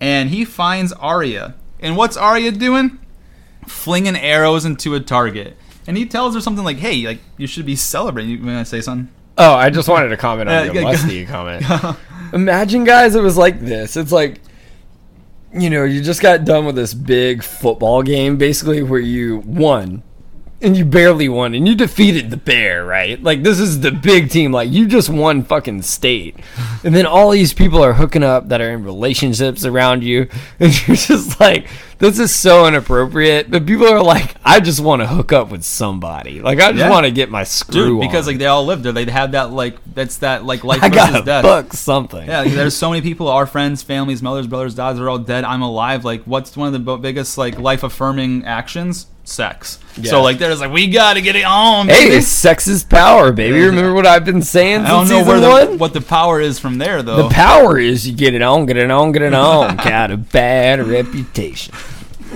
and 0.00 0.30
he 0.30 0.44
finds 0.44 0.92
Arya. 0.94 1.54
And 1.80 1.96
what's 1.96 2.16
Arya 2.16 2.52
doing? 2.52 2.98
Flinging 3.66 4.16
arrows 4.16 4.64
into 4.64 4.94
a 4.94 5.00
target. 5.00 5.56
And 5.86 5.96
he 5.98 6.06
tells 6.06 6.34
her 6.34 6.40
something 6.40 6.64
like, 6.64 6.78
"Hey, 6.78 7.06
like 7.06 7.18
you 7.36 7.46
should 7.46 7.66
be 7.66 7.76
celebrating." 7.76 8.30
You 8.30 8.38
want 8.44 8.64
to 8.66 8.70
say 8.70 8.80
something? 8.80 9.12
Oh, 9.36 9.52
I 9.54 9.68
just 9.68 9.88
wanted 9.88 10.08
to 10.10 10.16
comment 10.16 10.48
on 10.48 10.54
Uh, 10.56 10.62
your 10.64 10.74
go- 10.82 10.82
lusty 10.82 11.26
comment. 11.26 11.64
Imagine, 12.32 12.84
guys, 12.84 13.14
it 13.14 13.22
was 13.22 13.36
like 13.36 13.60
this. 13.60 13.96
It's 13.96 14.12
like, 14.12 14.40
you 15.54 15.70
know, 15.70 15.84
you 15.84 16.02
just 16.02 16.20
got 16.20 16.44
done 16.44 16.66
with 16.66 16.74
this 16.74 16.94
big 16.94 17.42
football 17.42 18.02
game, 18.02 18.36
basically, 18.36 18.82
where 18.82 19.00
you 19.00 19.38
won. 19.38 20.02
And 20.64 20.74
you 20.78 20.86
barely 20.86 21.28
won, 21.28 21.54
and 21.54 21.68
you 21.68 21.74
defeated 21.74 22.30
the 22.30 22.38
bear, 22.38 22.86
right? 22.86 23.22
Like 23.22 23.42
this 23.42 23.60
is 23.60 23.80
the 23.80 23.90
big 23.92 24.30
team. 24.30 24.50
Like 24.50 24.70
you 24.70 24.86
just 24.86 25.10
won 25.10 25.42
fucking 25.44 25.82
state, 25.82 26.36
and 26.82 26.94
then 26.94 27.04
all 27.04 27.28
these 27.30 27.52
people 27.52 27.84
are 27.84 27.92
hooking 27.92 28.22
up 28.22 28.48
that 28.48 28.62
are 28.62 28.70
in 28.70 28.82
relationships 28.82 29.66
around 29.66 30.02
you, 30.02 30.26
and 30.60 30.72
you're 30.88 30.96
just 30.96 31.38
like, 31.38 31.66
this 31.98 32.18
is 32.18 32.34
so 32.34 32.66
inappropriate. 32.66 33.50
But 33.50 33.66
people 33.66 33.86
are 33.86 34.02
like, 34.02 34.36
I 34.42 34.58
just 34.60 34.80
want 34.80 35.02
to 35.02 35.06
hook 35.06 35.34
up 35.34 35.50
with 35.50 35.64
somebody. 35.64 36.40
Like 36.40 36.58
I 36.60 36.68
just 36.72 36.78
Yeah. 36.78 36.88
want 36.90 37.04
to 37.04 37.12
get 37.12 37.30
my 37.30 37.44
screw 37.44 37.98
Dude, 37.98 38.00
because 38.00 38.26
on. 38.26 38.32
like 38.32 38.38
they 38.38 38.46
all 38.46 38.64
live 38.64 38.82
there, 38.82 38.92
they 38.92 39.04
have 39.10 39.32
that 39.32 39.52
like 39.52 39.76
that's 39.94 40.16
that 40.18 40.46
like 40.46 40.64
life 40.64 40.82
I 40.82 40.88
versus 40.88 41.12
gotta 41.12 41.24
death. 41.26 41.76
something. 41.76 42.26
Yeah, 42.26 42.40
like, 42.40 42.52
there's 42.52 42.74
so 42.74 42.88
many 42.88 43.02
people, 43.08 43.28
our 43.28 43.46
friends, 43.46 43.82
families, 43.82 44.22
mothers, 44.22 44.46
brothers, 44.46 44.74
dads 44.74 44.98
are 44.98 45.10
all 45.10 45.18
dead. 45.18 45.44
I'm 45.44 45.60
alive. 45.60 46.06
Like, 46.06 46.22
what's 46.24 46.56
one 46.56 46.72
of 46.74 46.84
the 46.84 46.96
biggest 46.96 47.36
like 47.36 47.58
life 47.58 47.82
affirming 47.82 48.46
actions? 48.46 49.08
Sex. 49.24 49.78
Yeah. 49.96 50.10
So 50.10 50.22
like, 50.22 50.38
there's 50.38 50.60
like 50.60 50.70
we 50.70 50.88
gotta 50.88 51.22
get 51.22 51.34
it 51.34 51.44
on. 51.44 51.88
Hey, 51.88 52.20
sex 52.20 52.68
is 52.68 52.84
power, 52.84 53.32
baby. 53.32 53.58
Remember 53.62 53.94
what 53.94 54.06
I've 54.06 54.24
been 54.24 54.42
saying 54.42 54.82
I 54.82 54.88
don't 54.88 55.08
know 55.08 55.24
where 55.24 55.38
season 55.38 55.40
the 55.40 55.70
one? 55.70 55.78
what 55.78 55.94
the 55.94 56.00
power 56.02 56.40
is 56.40 56.58
from 56.58 56.78
there 56.78 57.02
though. 57.02 57.28
The 57.28 57.34
power 57.34 57.78
is 57.78 58.06
you 58.06 58.14
get 58.14 58.34
it 58.34 58.42
on, 58.42 58.66
get 58.66 58.76
it 58.76 58.90
on, 58.90 59.12
get 59.12 59.22
it 59.22 59.34
on. 59.34 59.76
Got 59.84 60.10
a 60.10 60.18
bad 60.18 60.86
reputation. 60.86 61.74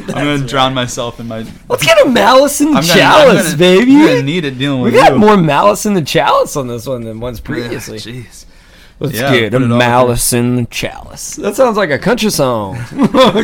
I'm 0.09 0.15
gonna 0.15 0.47
drown 0.47 0.75
myself 0.75 1.21
in 1.21 1.29
my. 1.29 1.45
Let's 1.69 1.85
get 1.85 2.07
a 2.07 2.09
malice 2.09 2.61
in 2.61 2.71
the 2.73 2.79
I'm 2.79 2.87
gonna, 2.87 3.01
chalice, 3.01 3.39
I'm 3.41 3.45
gonna, 3.45 3.57
baby. 3.59 3.97
I'm 3.97 4.07
gonna 4.07 4.23
need 4.23 4.45
it 4.45 4.59
dealing 4.59 4.81
we 4.81 4.93
got 4.93 5.13
you. 5.13 5.19
more 5.19 5.37
malice 5.37 5.87
in 5.87 5.95
the 5.95 6.03
chalice 6.03 6.57
on 6.57 6.69
this 6.69 6.87
one 6.87 7.03
than 7.03 7.21
once 7.21 7.41
previously. 7.41 7.99
Jeez. 7.99 8.47
Let's 9.01 9.15
Yeah, 9.15 9.31
get 9.33 9.55
a 9.55 9.61
put 9.61 9.69
malice 9.69 10.33
in 10.33 10.57
the 10.57 10.65
chalice. 10.67 11.37
That 11.37 11.55
sounds 11.55 11.77
like 11.77 11.91
a 11.91 11.99
country 11.99 12.31
song. 12.31 12.77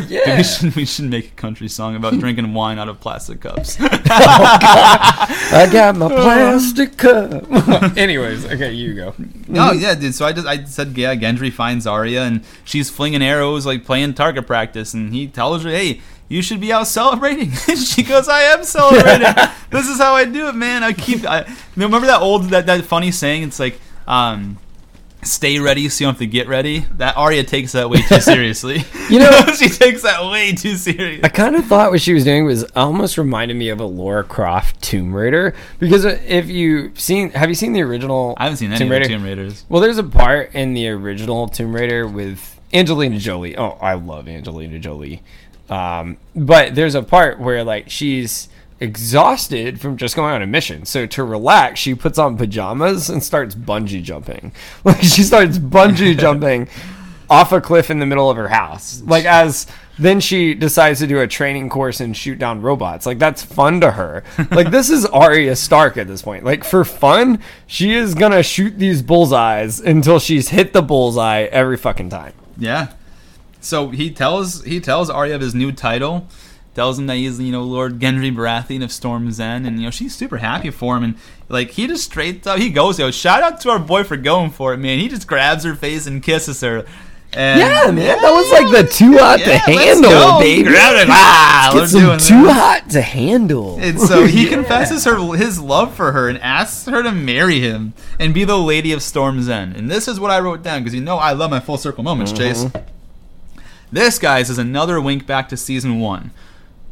yeah. 0.09 0.39
We 0.39 0.43
should 0.43 0.74
we 0.74 0.85
should 0.85 1.05
make 1.09 1.28
a 1.28 1.35
country 1.36 1.68
song 1.68 1.94
about 1.94 2.14
drinking 2.18 2.52
wine 2.55 2.78
out 2.81 2.89
of 2.89 2.98
plastic 2.98 3.40
cups. 3.40 3.76
I 3.81 5.68
got 5.72 5.97
my 5.97 6.09
plastic 6.09 6.97
cup. 6.97 7.97
Anyways, 7.97 8.47
okay, 8.47 8.72
you 8.72 8.94
go. 8.94 9.14
No, 9.47 9.70
yeah, 9.70 9.94
dude. 9.94 10.14
So 10.14 10.26
I 10.26 10.32
just 10.32 10.47
I 10.47 10.64
said, 10.64 10.97
yeah, 10.98 11.14
Gendry 11.14 11.52
finds 11.52 11.86
Arya 11.86 12.22
and 12.22 12.44
she's 12.64 12.90
flinging 12.90 13.22
arrows, 13.22 13.64
like 13.64 13.85
playing 13.85 14.14
target 14.14 14.48
practice, 14.48 14.93
and 14.94 15.14
he 15.14 15.28
tells 15.28 15.62
her, 15.62 15.70
hey. 15.70 16.01
You 16.26 16.40
should 16.40 16.59
be 16.59 16.72
out 16.72 16.86
celebrating. 16.86 17.52
she 17.76 18.02
goes, 18.02 18.31
"I 18.31 18.40
am 18.44 18.64
celebrating. 18.64 19.31
this 19.68 19.86
is 19.86 19.98
how 19.98 20.14
I 20.14 20.24
do 20.24 20.48
it, 20.48 20.55
man. 20.55 20.82
I 20.82 20.94
keep. 20.94 21.22
I 21.26 21.44
remember 21.76 22.06
that 22.06 22.22
old 22.22 22.44
that, 22.44 22.64
that 22.64 22.82
funny 22.86 23.10
saying. 23.10 23.43
It's 23.43 23.60
like, 23.60 23.78
um, 24.09 24.56
stay 25.24 25.59
ready 25.59 25.88
so 25.88 26.02
you 26.02 26.06
don't 26.06 26.14
have 26.14 26.18
to 26.20 26.26
get 26.26 26.48
ready. 26.48 26.80
That 26.96 27.16
Arya 27.16 27.44
takes 27.44 27.72
that 27.72 27.88
way 27.90 28.02
too 28.02 28.20
seriously. 28.20 28.82
You 29.10 29.18
know- 29.20 29.30
she 29.56 29.68
takes 29.68 30.02
that 30.02 30.24
way 30.30 30.52
too 30.52 30.76
serious. 30.76 31.20
I 31.24 31.28
kind 31.28 31.56
of 31.56 31.64
thought 31.66 31.90
what 31.90 32.01
she 32.01 32.12
was 32.14 32.24
doing 32.24 32.44
was 32.44 32.64
almost 32.76 33.18
reminded 33.18 33.56
me 33.56 33.68
of 33.70 33.80
a 33.80 33.84
Laura 33.86 34.24
Croft 34.24 34.80
Tomb 34.82 35.14
Raider 35.14 35.55
because 35.78 36.05
if 36.05 36.48
you 36.48 36.92
seen, 36.96 37.30
have 37.30 37.48
you 37.48 37.55
seen 37.55 37.72
the 37.72 37.82
original? 37.82 38.34
I 38.38 38.44
haven't 38.44 38.59
seen 38.59 38.70
any 38.70 38.78
Tomb 38.78 38.88
of 38.88 38.92
Raider? 38.92 39.05
the 39.09 39.14
Tomb 39.14 39.24
Raiders. 39.24 39.64
Well, 39.68 39.80
there's 39.82 39.98
a 39.98 40.05
part 40.05 40.55
in 40.55 40.74
the 40.74 40.88
original 40.88 41.48
Tomb 41.48 41.74
Raider 41.74 42.06
with 42.06 42.60
Angelina 42.72 43.18
Jolie. 43.18 43.56
Oh, 43.56 43.78
I 43.80 43.94
love 43.94 44.28
Angelina 44.28 44.78
Jolie. 44.78 45.22
Um, 45.70 46.18
but 46.36 46.74
there's 46.74 46.94
a 46.94 47.02
part 47.02 47.38
where 47.40 47.64
like 47.64 47.88
she's 47.90 48.48
exhausted 48.80 49.80
from 49.80 49.96
just 49.96 50.16
going 50.16 50.32
on 50.32 50.42
a 50.42 50.46
mission. 50.46 50.84
So 50.84 51.06
to 51.06 51.24
relax, 51.24 51.80
she 51.80 51.94
puts 51.94 52.18
on 52.18 52.36
pajamas 52.36 53.09
and 53.09 53.22
starts 53.22 53.55
bungee 53.55 54.02
jumping. 54.02 54.52
Like 54.84 55.02
she 55.02 55.22
starts 55.22 55.59
bungee 55.59 56.18
jumping 56.18 56.68
off 57.30 57.52
a 57.52 57.60
cliff 57.60 57.90
in 57.90 57.98
the 57.98 58.06
middle 58.06 58.28
of 58.28 58.36
her 58.36 58.48
house. 58.48 59.02
Like 59.02 59.24
as 59.24 59.66
then 59.98 60.20
she 60.20 60.55
decides 60.55 60.98
to 60.98 61.06
do 61.06 61.20
a 61.20 61.26
training 61.26 61.68
course 61.68 62.01
and 62.01 62.16
shoot 62.16 62.38
down 62.38 62.60
robots. 62.62 63.06
Like 63.06 63.18
that's 63.18 63.42
fun 63.42 63.80
to 63.80 63.92
her. 63.92 64.24
Like 64.51 64.70
this 64.70 64.90
is 64.90 65.06
Arya 65.06 65.56
Stark 65.56 65.96
at 65.96 66.06
this 66.06 66.22
point. 66.22 66.44
Like 66.44 66.64
for 66.64 66.84
fun, 66.84 67.40
she 67.66 67.94
is 67.94 68.14
gonna 68.14 68.42
shoot 68.42 68.78
these 68.78 69.02
bullseyes 69.02 69.80
until 69.80 70.18
she's 70.18 70.48
hit 70.48 70.72
the 70.72 70.82
bullseye 70.82 71.44
every 71.44 71.76
fucking 71.76 72.10
time. 72.10 72.34
Yeah. 72.56 72.92
So 73.60 73.88
he 73.88 74.10
tells 74.10 74.62
he 74.64 74.80
tells 74.80 75.09
Arya 75.09 75.36
of 75.36 75.40
his 75.40 75.55
new 75.55 75.72
title, 75.72 76.28
tells 76.74 76.98
him 76.98 77.06
that 77.06 77.16
he's 77.16 77.40
you 77.40 77.52
know 77.52 77.62
Lord 77.62 77.98
Gendry 77.98 78.34
Baratheon 78.34 78.82
of 78.84 78.90
Storm's 78.92 79.38
End, 79.40 79.66
and 79.66 79.78
you 79.78 79.84
know 79.84 79.90
she's 79.90 80.14
super 80.14 80.38
happy 80.38 80.70
for 80.70 80.96
him, 80.96 81.05
and 81.05 81.14
like 81.48 81.70
he 81.72 81.86
just 81.86 82.05
straight 82.05 82.46
up 82.46 82.59
he 82.59 82.70
goes, 82.70 82.98
yo, 82.98 83.10
shout 83.10 83.42
out 83.42 83.60
to 83.62 83.70
our 83.70 83.78
boy 83.78 84.05
for 84.05 84.16
going 84.16 84.51
for 84.51 84.72
it, 84.74 84.78
man. 84.78 84.98
He 84.98 85.09
just 85.09 85.26
grabs 85.26 85.64
her 85.64 85.74
face 85.74 86.06
and 86.06 86.22
kisses 86.22 86.60
her. 86.60 86.84
And 87.36 87.59
Yeah, 87.59 87.90
man, 87.90 87.96
that 88.22 88.30
was 88.32 88.52
like 88.52 88.70
the 88.86 88.88
too 88.92 89.18
hot 89.18 89.40
Yeah, 89.40 89.46
to 89.46 89.59
handle, 89.59 90.10
go. 90.10 90.38
baby. 90.38 90.62
Grab 90.68 90.94
it. 91.02 91.09
Ah, 91.10 91.70
Get 91.74 91.88
some 91.88 92.16
too 92.18 92.48
hot 92.48 92.88
to 92.90 93.02
handle. 93.02 93.76
And 93.80 94.01
so 94.01 94.24
he 94.24 94.44
Yeah. 94.48 94.51
confesses 94.51 95.05
her 95.05 95.16
his 95.34 95.59
love 95.59 95.92
for 95.96 96.12
her 96.12 96.28
and 96.28 96.38
asks 96.38 96.86
her 96.86 97.02
to 97.02 97.10
marry 97.10 97.59
him 97.59 97.92
and 98.20 98.32
be 98.32 98.44
the 98.44 98.56
lady 98.56 98.92
of 98.92 99.02
Storm's 99.02 99.48
End. 99.48 99.74
And 99.74 99.90
this 99.90 100.06
is 100.06 100.20
what 100.20 100.30
I 100.30 100.38
wrote 100.38 100.62
down 100.62 100.82
because 100.84 100.94
you 100.94 101.01
know 101.01 101.16
I 101.16 101.32
love 101.32 101.51
my 101.51 101.59
full 101.59 101.76
circle 101.76 102.05
moments, 102.05 102.30
Chase. 102.30 102.66
This, 103.90 104.18
guys, 104.20 104.48
is 104.51 104.59
another 104.59 105.01
wink 105.01 105.26
back 105.26 105.48
to 105.51 105.56
season 105.56 105.98
one, 106.01 106.30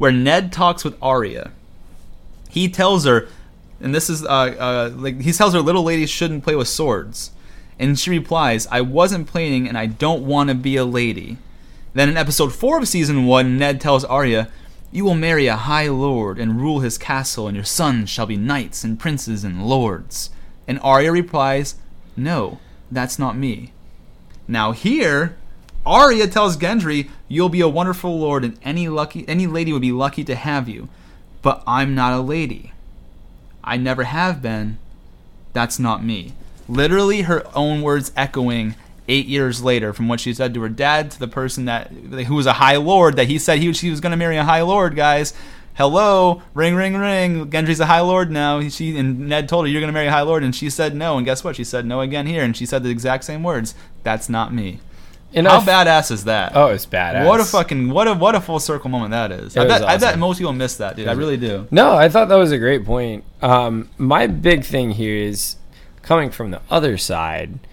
where 0.03 0.11
Ned 0.11 0.51
talks 0.51 0.83
with 0.83 0.97
Arya. 1.01 1.51
He 2.49 2.67
tells 2.67 3.05
her, 3.05 3.29
and 3.79 3.95
this 3.95 4.09
is 4.09 4.25
uh, 4.25 4.27
uh, 4.27 4.91
like 4.93 5.21
he 5.21 5.31
tells 5.31 5.53
her 5.53 5.61
little 5.61 5.83
ladies 5.83 6.09
shouldn't 6.09 6.43
play 6.43 6.57
with 6.57 6.67
swords, 6.67 7.31
and 7.79 7.97
she 7.97 8.09
replies, 8.09 8.67
"I 8.69 8.81
wasn't 8.81 9.29
playing, 9.29 9.65
and 9.65 9.77
I 9.77 9.85
don't 9.85 10.25
want 10.25 10.49
to 10.49 10.55
be 10.55 10.75
a 10.75 10.83
lady." 10.83 11.37
Then 11.93 12.09
in 12.09 12.17
episode 12.17 12.53
four 12.53 12.79
of 12.79 12.87
season 12.89 13.27
one, 13.27 13.57
Ned 13.57 13.79
tells 13.79 14.03
Arya, 14.03 14.49
"You 14.91 15.05
will 15.05 15.15
marry 15.15 15.47
a 15.47 15.55
high 15.55 15.87
lord 15.87 16.37
and 16.37 16.59
rule 16.59 16.81
his 16.81 16.97
castle, 16.97 17.47
and 17.47 17.55
your 17.55 17.63
sons 17.63 18.09
shall 18.09 18.25
be 18.25 18.35
knights 18.35 18.83
and 18.83 18.99
princes 18.99 19.45
and 19.45 19.65
lords." 19.65 20.31
And 20.67 20.81
Arya 20.81 21.13
replies, 21.13 21.75
"No, 22.17 22.59
that's 22.91 23.17
not 23.17 23.37
me." 23.37 23.71
Now 24.49 24.73
here, 24.73 25.37
Arya 25.85 26.27
tells 26.27 26.57
Gendry, 26.57 27.09
"You'll 27.27 27.49
be 27.49 27.61
a 27.61 27.67
wonderful 27.67 28.17
lord, 28.17 28.43
and 28.43 28.57
any 28.63 28.87
lucky 28.87 29.25
any 29.27 29.47
lady 29.47 29.73
would 29.73 29.81
be 29.81 29.91
lucky 29.91 30.23
to 30.23 30.35
have 30.35 30.69
you, 30.69 30.87
but 31.41 31.63
I'm 31.67 31.93
not 31.93 32.13
a 32.13 32.21
lady. 32.21 32.71
I 33.63 33.77
never 33.77 34.03
have 34.03 34.41
been. 34.41 34.77
That's 35.53 35.79
not 35.79 36.03
me." 36.03 36.33
Literally, 36.69 37.23
her 37.23 37.45
own 37.53 37.81
words 37.81 38.11
echoing 38.15 38.75
eight 39.09 39.25
years 39.25 39.61
later 39.61 39.91
from 39.91 40.07
what 40.07 40.21
she 40.21 40.33
said 40.33 40.53
to 40.53 40.61
her 40.61 40.69
dad 40.69 41.11
to 41.11 41.19
the 41.19 41.27
person 41.27 41.65
that 41.65 41.91
who 42.27 42.35
was 42.35 42.45
a 42.45 42.53
high 42.53 42.77
lord 42.77 43.17
that 43.17 43.27
he 43.27 43.37
said 43.37 43.59
he 43.59 43.73
she 43.73 43.89
was 43.89 43.99
going 43.99 44.11
to 44.11 44.17
marry 44.17 44.37
a 44.37 44.45
high 44.45 44.61
lord, 44.61 44.95
guys. 44.95 45.33
Hello, 45.75 46.43
ring, 46.53 46.75
ring, 46.75 46.95
ring. 46.95 47.49
Gendry's 47.49 47.79
a 47.79 47.87
high 47.87 47.99
lord 47.99 48.29
now. 48.29 48.61
She 48.69 48.95
and 48.95 49.27
Ned 49.27 49.49
told 49.49 49.65
her 49.65 49.71
you're 49.71 49.81
going 49.81 49.89
to 49.89 49.93
marry 49.93 50.07
a 50.07 50.11
high 50.11 50.21
lord, 50.21 50.43
and 50.43 50.55
she 50.55 50.69
said 50.69 50.95
no. 50.95 51.17
And 51.17 51.25
guess 51.25 51.43
what? 51.43 51.55
She 51.55 51.63
said 51.63 51.85
no 51.85 51.99
again 51.99 52.27
here, 52.27 52.43
and 52.43 52.55
she 52.55 52.67
said 52.67 52.83
the 52.83 52.91
exact 52.91 53.23
same 53.23 53.41
words. 53.41 53.73
That's 54.03 54.29
not 54.29 54.53
me. 54.53 54.79
And 55.35 55.47
How 55.47 55.55
I 55.55 55.57
f- 55.57 55.65
badass 55.65 56.11
is 56.11 56.25
that? 56.25 56.51
Oh, 56.55 56.67
it's 56.67 56.85
badass. 56.85 57.25
What 57.25 57.39
a 57.39 57.45
fucking 57.45 57.89
what 57.89 58.07
a 58.07 58.13
what 58.13 58.35
a 58.35 58.41
full 58.41 58.59
circle 58.59 58.89
moment 58.89 59.11
that 59.11 59.31
is. 59.31 59.55
It 59.55 59.61
I 59.61 59.67
bet 59.67 59.81
I 59.83 59.97
bet 59.97 60.09
awesome. 60.09 60.19
most 60.19 60.37
people 60.37 60.53
miss 60.53 60.77
that, 60.77 60.95
dude. 60.95 61.07
I 61.07 61.13
really 61.13 61.37
do. 61.37 61.67
No, 61.71 61.95
I 61.95 62.09
thought 62.09 62.29
that 62.29 62.35
was 62.35 62.51
a 62.51 62.57
great 62.59 62.85
point. 62.85 63.23
Um, 63.41 63.89
my 63.97 64.27
big 64.27 64.63
thing 64.63 64.91
here 64.91 65.15
is 65.15 65.55
coming 66.03 66.29
from 66.31 66.51
the 66.51 66.61
other 66.69 66.97
side. 66.97 67.59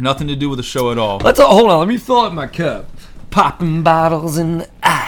Nothing 0.00 0.28
to 0.28 0.36
do 0.36 0.48
with 0.48 0.58
the 0.58 0.62
show 0.62 0.92
at 0.92 0.98
all. 0.98 1.18
Let's 1.18 1.40
hold 1.40 1.70
on. 1.70 1.80
Let 1.80 1.88
me 1.88 1.96
fill 1.96 2.20
up 2.20 2.32
my 2.32 2.46
cup. 2.46 2.86
Popping 3.30 3.82
bottles 3.82 4.38
in 4.38 4.58
the 4.58 4.68
ice. 4.82 5.07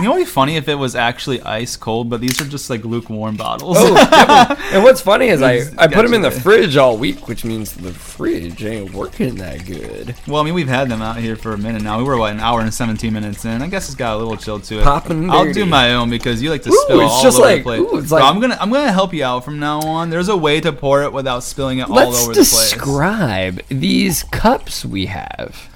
You 0.00 0.04
know 0.06 0.12
what'd 0.12 0.26
be 0.26 0.30
funny 0.30 0.56
if 0.56 0.68
it 0.68 0.74
was 0.74 0.94
actually 0.96 1.42
ice 1.42 1.76
cold, 1.76 2.08
but 2.08 2.20
these 2.20 2.40
are 2.40 2.44
just 2.44 2.70
like 2.70 2.84
lukewarm 2.84 3.36
bottles. 3.36 3.76
Oh, 3.78 4.56
and 4.72 4.82
what's 4.82 5.00
funny 5.00 5.28
is 5.28 5.42
I, 5.42 5.60
I 5.76 5.88
put 5.88 6.02
them 6.02 6.14
in 6.14 6.22
the 6.22 6.30
fridge 6.30 6.76
all 6.76 6.96
week, 6.96 7.28
which 7.28 7.44
means 7.44 7.72
the 7.74 7.92
fridge 7.92 8.64
ain't 8.64 8.92
working 8.94 9.34
that 9.36 9.66
good. 9.66 10.14
well, 10.26 10.40
I 10.40 10.44
mean, 10.44 10.54
we've 10.54 10.68
had 10.68 10.88
them 10.88 11.02
out 11.02 11.18
here 11.18 11.36
for 11.36 11.52
a 11.52 11.58
minute 11.58 11.82
now. 11.82 11.98
We 11.98 12.04
were 12.04 12.16
what 12.16 12.32
an 12.32 12.40
hour 12.40 12.60
and 12.60 12.72
17 12.72 13.12
minutes 13.12 13.44
in. 13.44 13.60
I 13.62 13.66
guess 13.68 13.86
it's 13.88 13.94
got 13.96 14.14
a 14.16 14.18
little 14.18 14.36
chill 14.36 14.58
to 14.60 14.80
it. 14.80 14.84
Poppin' 14.84 15.30
I'll 15.30 15.52
do 15.52 15.66
my 15.66 15.94
own 15.94 16.08
because 16.10 16.42
you 16.42 16.50
like 16.50 16.62
to 16.62 16.70
Ooh, 16.70 16.82
spill 16.86 17.00
all 17.02 17.26
over 17.26 17.38
like- 17.40 17.58
the 17.58 17.62
place. 17.62 17.80
ooh, 17.80 18.06
So 18.06 18.16
I'm 18.16 18.40
gonna 18.40 18.56
I'm 18.60 18.70
gonna 18.70 18.92
help 18.92 19.12
you 19.12 19.24
out 19.24 19.44
from 19.44 19.58
now 19.58 19.80
on. 19.80 20.10
There's 20.10 20.28
a 20.28 20.36
way 20.36 20.60
to 20.60 20.72
pour 20.72 21.02
it 21.02 21.12
without 21.12 21.42
spilling 21.42 21.78
it 21.78 21.88
all 21.90 21.96
Let's 21.96 22.22
over 22.22 22.32
the 22.32 22.36
place. 22.36 22.72
describe 22.72 23.60
these 23.68 24.22
cups 24.24 24.84
we 24.84 25.06
have. 25.06 25.68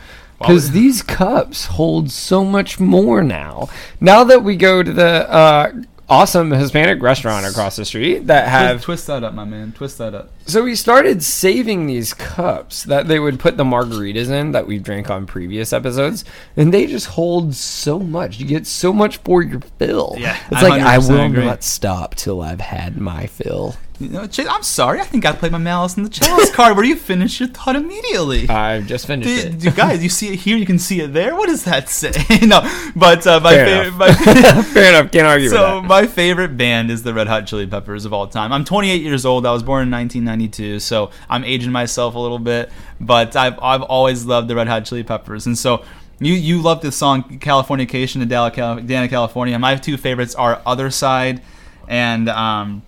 Because 0.46 0.70
these 0.70 1.02
cups 1.02 1.66
hold 1.66 2.10
so 2.10 2.44
much 2.44 2.80
more 2.80 3.22
now. 3.22 3.68
Now 4.00 4.24
that 4.24 4.42
we 4.42 4.56
go 4.56 4.82
to 4.82 4.92
the 4.92 5.30
uh, 5.30 5.72
awesome 6.08 6.50
Hispanic 6.50 7.02
restaurant 7.02 7.46
across 7.46 7.76
the 7.76 7.84
street 7.84 8.26
that 8.26 8.42
Twist, 8.42 8.52
have 8.52 8.82
twist 8.82 9.06
that 9.06 9.24
up, 9.24 9.34
my 9.34 9.44
man. 9.44 9.72
Twist 9.72 9.98
that 9.98 10.14
up. 10.14 10.30
So 10.46 10.62
we 10.64 10.74
started 10.74 11.22
saving 11.22 11.86
these 11.86 12.12
cups 12.12 12.84
that 12.84 13.08
they 13.08 13.18
would 13.18 13.40
put 13.40 13.56
the 13.56 13.64
margaritas 13.64 14.30
in 14.30 14.52
that 14.52 14.66
we 14.66 14.78
drank 14.78 15.10
on 15.10 15.26
previous 15.26 15.72
episodes, 15.72 16.24
and 16.56 16.72
they 16.72 16.86
just 16.86 17.06
hold 17.06 17.54
so 17.54 17.98
much. 17.98 18.38
You 18.38 18.46
get 18.46 18.66
so 18.66 18.92
much 18.92 19.16
for 19.18 19.42
your 19.42 19.60
fill. 19.78 20.14
Yeah, 20.18 20.38
it's 20.50 20.62
like 20.62 20.82
I 20.82 20.98
100% 20.98 21.08
will 21.08 21.20
agree. 21.20 21.44
not 21.44 21.62
stop 21.62 22.14
till 22.14 22.42
I've 22.42 22.60
had 22.60 22.98
my 22.98 23.26
fill. 23.26 23.76
You 24.00 24.08
know, 24.08 24.26
I'm 24.50 24.62
sorry. 24.64 25.00
I 25.00 25.04
think 25.04 25.24
I 25.24 25.30
played 25.32 25.52
my 25.52 25.58
malice 25.58 25.96
in 25.96 26.02
the 26.02 26.08
chalice 26.08 26.52
card 26.52 26.74
where 26.76 26.84
you 26.84 26.96
finish 26.96 27.38
your 27.38 27.48
thought 27.48 27.76
immediately. 27.76 28.48
I've 28.48 28.86
just 28.86 29.06
finished 29.06 29.28
Do, 29.28 29.48
it. 29.48 29.58
do- 29.60 29.70
guys, 29.70 30.02
you 30.02 30.08
see 30.08 30.32
it 30.32 30.40
here, 30.40 30.56
you 30.56 30.66
can 30.66 30.80
see 30.80 31.00
it 31.00 31.12
there. 31.12 31.36
What 31.36 31.46
does 31.48 31.62
that 31.64 31.88
say? 31.88 32.10
no, 32.42 32.60
but 32.96 33.24
uh, 33.24 33.38
my 33.38 33.52
Fair 33.54 33.84
favorite. 33.84 33.86
enough. 33.86 33.98
My, 33.98 34.62
Fair 34.62 34.88
enough. 35.00 35.12
Can't 35.12 35.26
argue 35.28 35.44
with 35.44 35.52
that. 35.52 35.58
so 35.58 35.82
my 35.82 36.06
favorite 36.08 36.56
band 36.56 36.90
is 36.90 37.04
the 37.04 37.14
Red 37.14 37.28
Hot 37.28 37.46
Chili 37.46 37.68
Peppers 37.68 38.04
of 38.04 38.12
all 38.12 38.26
time. 38.26 38.52
I'm 38.52 38.64
28 38.64 39.00
years 39.00 39.24
old. 39.24 39.46
I 39.46 39.52
was 39.52 39.62
born 39.62 39.84
in 39.84 39.90
1992, 39.92 40.80
so 40.80 41.10
I'm 41.30 41.44
aging 41.44 41.70
myself 41.70 42.16
a 42.16 42.18
little 42.18 42.40
bit. 42.40 42.72
But 43.00 43.36
I've 43.36 43.58
I've 43.62 43.82
always 43.82 44.24
loved 44.24 44.48
the 44.48 44.56
Red 44.56 44.66
Hot 44.66 44.84
Chili 44.84 45.02
Peppers, 45.04 45.46
and 45.46 45.56
so. 45.56 45.84
You, 46.20 46.32
you 46.32 46.62
love 46.62 46.80
the 46.80 46.92
song 46.92 47.24
Californication 47.40 48.20
to 48.20 48.26
Dani, 48.26 49.10
California. 49.10 49.58
My 49.58 49.74
two 49.74 49.96
favorites 49.96 50.36
are 50.36 50.62
Other 50.64 50.88
Side 50.92 51.42
and 51.88 52.28
um, 52.28 52.82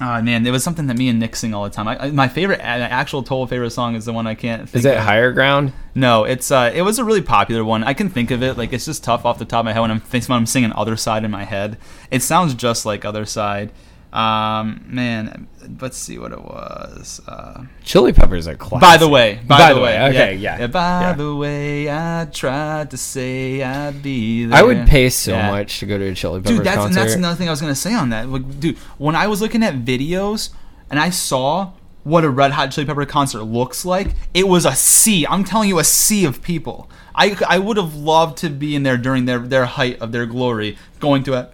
uh, 0.00 0.22
man, 0.22 0.46
it 0.46 0.50
was 0.50 0.62
something 0.62 0.86
that 0.86 0.96
me 0.96 1.08
and 1.08 1.18
Nick 1.18 1.34
sing 1.34 1.54
all 1.54 1.64
the 1.64 1.70
time. 1.70 1.88
I, 1.88 2.04
I, 2.04 2.10
my 2.10 2.28
favorite, 2.28 2.60
actual 2.60 3.22
total 3.22 3.46
favorite 3.46 3.70
song 3.70 3.96
is 3.96 4.04
the 4.04 4.12
one 4.12 4.26
I 4.26 4.34
can't. 4.34 4.68
Think 4.68 4.80
Is 4.80 4.84
it 4.84 4.96
of. 4.96 5.02
higher 5.02 5.32
ground? 5.32 5.72
No, 5.94 6.24
it's 6.24 6.50
uh, 6.50 6.70
it 6.72 6.82
was 6.82 6.98
a 6.98 7.04
really 7.04 7.22
popular 7.22 7.64
one. 7.64 7.82
I 7.82 7.94
can 7.94 8.08
think 8.08 8.30
of 8.30 8.42
it. 8.42 8.56
Like 8.56 8.72
it's 8.72 8.84
just 8.84 9.02
tough 9.02 9.24
off 9.24 9.38
the 9.38 9.44
top 9.44 9.60
of 9.60 9.64
my 9.64 9.72
head 9.72 9.80
when 9.80 9.90
I'm 9.90 10.00
when 10.00 10.38
I'm 10.38 10.46
singing 10.46 10.72
"Other 10.72 10.96
Side" 10.96 11.24
in 11.24 11.30
my 11.30 11.44
head. 11.44 11.78
It 12.10 12.22
sounds 12.22 12.54
just 12.54 12.86
like 12.86 13.04
"Other 13.04 13.24
Side." 13.24 13.72
Um, 14.12 14.84
man, 14.86 15.48
let's 15.80 15.98
see 15.98 16.18
what 16.18 16.32
it 16.32 16.40
was. 16.40 17.20
Uh, 17.28 17.64
Chili 17.84 18.12
Peppers 18.14 18.48
are 18.48 18.54
classic. 18.54 18.80
by 18.80 18.96
the 18.96 19.08
way, 19.08 19.40
by, 19.46 19.58
By 19.58 19.68
the, 19.68 19.74
the 19.74 19.80
way, 19.84 19.98
way, 19.98 20.08
okay, 20.08 20.34
yeah, 20.36 20.66
By 20.66 21.00
yeah. 21.00 21.12
the 21.12 21.34
way, 21.34 21.90
I 21.90 22.24
tried 22.32 22.90
to 22.92 22.96
say 22.96 23.62
I'd 23.62 24.02
be 24.02 24.46
there. 24.46 24.58
I 24.58 24.62
would 24.62 24.86
pay 24.86 25.10
so 25.10 25.32
Yeah. 25.32 25.50
much 25.50 25.80
to 25.80 25.86
go 25.86 25.98
to 25.98 26.04
a 26.06 26.14
Chili 26.14 26.40
Peppers 26.40 26.56
dude. 26.56 26.66
That's 26.66 26.76
concert. 26.78 27.00
that's 27.00 27.14
another 27.14 27.36
thing 27.36 27.48
I 27.48 27.50
was 27.50 27.60
gonna 27.60 27.74
say 27.74 27.92
on 27.92 28.08
that. 28.10 28.28
Like, 28.30 28.58
dude, 28.60 28.78
when 28.96 29.14
I 29.14 29.26
was 29.26 29.42
looking 29.42 29.62
at 29.62 29.74
videos 29.84 30.50
and 30.90 30.98
I 30.98 31.10
saw 31.10 31.72
what 32.04 32.24
a 32.24 32.30
Red 32.30 32.52
Hot 32.52 32.70
Chili 32.70 32.86
Pepper 32.86 33.04
concert 33.04 33.42
looks 33.44 33.84
like, 33.84 34.14
it 34.32 34.48
was 34.48 34.64
a 34.64 34.74
sea. 34.74 35.26
I'm 35.28 35.44
telling 35.44 35.68
you, 35.68 35.78
a 35.78 35.84
sea 35.84 36.24
of 36.24 36.40
people. 36.40 36.88
I, 37.14 37.36
I 37.46 37.58
would 37.58 37.76
have 37.76 37.94
loved 37.94 38.38
to 38.38 38.48
be 38.48 38.74
in 38.74 38.84
there 38.84 38.96
during 38.96 39.26
their 39.26 39.40
their 39.40 39.66
height 39.66 40.00
of 40.00 40.12
their 40.12 40.24
glory, 40.24 40.78
going 41.00 41.24
to 41.24 41.34
a 41.34 41.50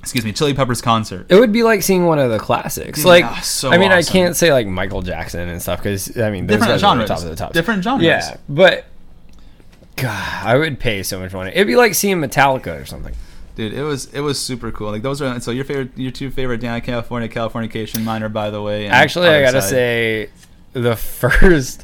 excuse 0.00 0.24
me, 0.24 0.32
Chili 0.32 0.54
Peppers 0.54 0.80
concert. 0.80 1.26
It 1.28 1.36
would 1.36 1.52
be 1.52 1.62
like 1.62 1.82
seeing 1.82 2.06
one 2.06 2.18
of 2.18 2.30
the 2.30 2.38
classics. 2.38 3.04
Like, 3.04 3.24
yeah, 3.24 3.40
so 3.40 3.70
I 3.70 3.78
mean, 3.78 3.92
awesome. 3.92 4.10
I 4.10 4.12
can't 4.12 4.36
say 4.36 4.52
like 4.52 4.66
Michael 4.66 5.02
Jackson 5.02 5.48
and 5.48 5.60
stuff 5.62 5.80
because 5.80 6.16
I 6.18 6.30
mean, 6.30 6.46
those 6.46 6.58
Different 6.58 6.80
genres. 6.80 7.08
top 7.08 7.18
of 7.18 7.24
the 7.24 7.36
top. 7.36 7.52
Different 7.52 7.84
genres. 7.84 8.04
Yeah, 8.04 8.36
but 8.48 8.86
God, 9.96 10.46
I 10.46 10.56
would 10.56 10.80
pay 10.80 11.02
so 11.02 11.20
much 11.20 11.32
money. 11.32 11.50
It'd 11.50 11.66
be 11.66 11.76
like 11.76 11.94
seeing 11.94 12.16
Metallica 12.18 12.80
or 12.80 12.86
something. 12.86 13.14
Dude, 13.56 13.74
it 13.74 13.82
was 13.82 14.06
it 14.14 14.20
was 14.20 14.38
super 14.38 14.70
cool. 14.72 14.90
Like 14.90 15.02
those 15.02 15.20
are 15.20 15.38
so 15.40 15.50
your 15.50 15.64
favorite 15.64 15.90
your 15.96 16.12
two 16.12 16.30
favorite 16.30 16.60
down 16.60 16.80
California 16.80 17.28
Californication 17.28 18.02
mine 18.04 18.22
are 18.22 18.28
by 18.28 18.48
the 18.50 18.62
way. 18.62 18.86
Actually, 18.86 19.28
I 19.28 19.42
gotta 19.42 19.60
Side. 19.60 19.70
say, 19.70 20.30
the 20.72 20.96
first 20.96 21.82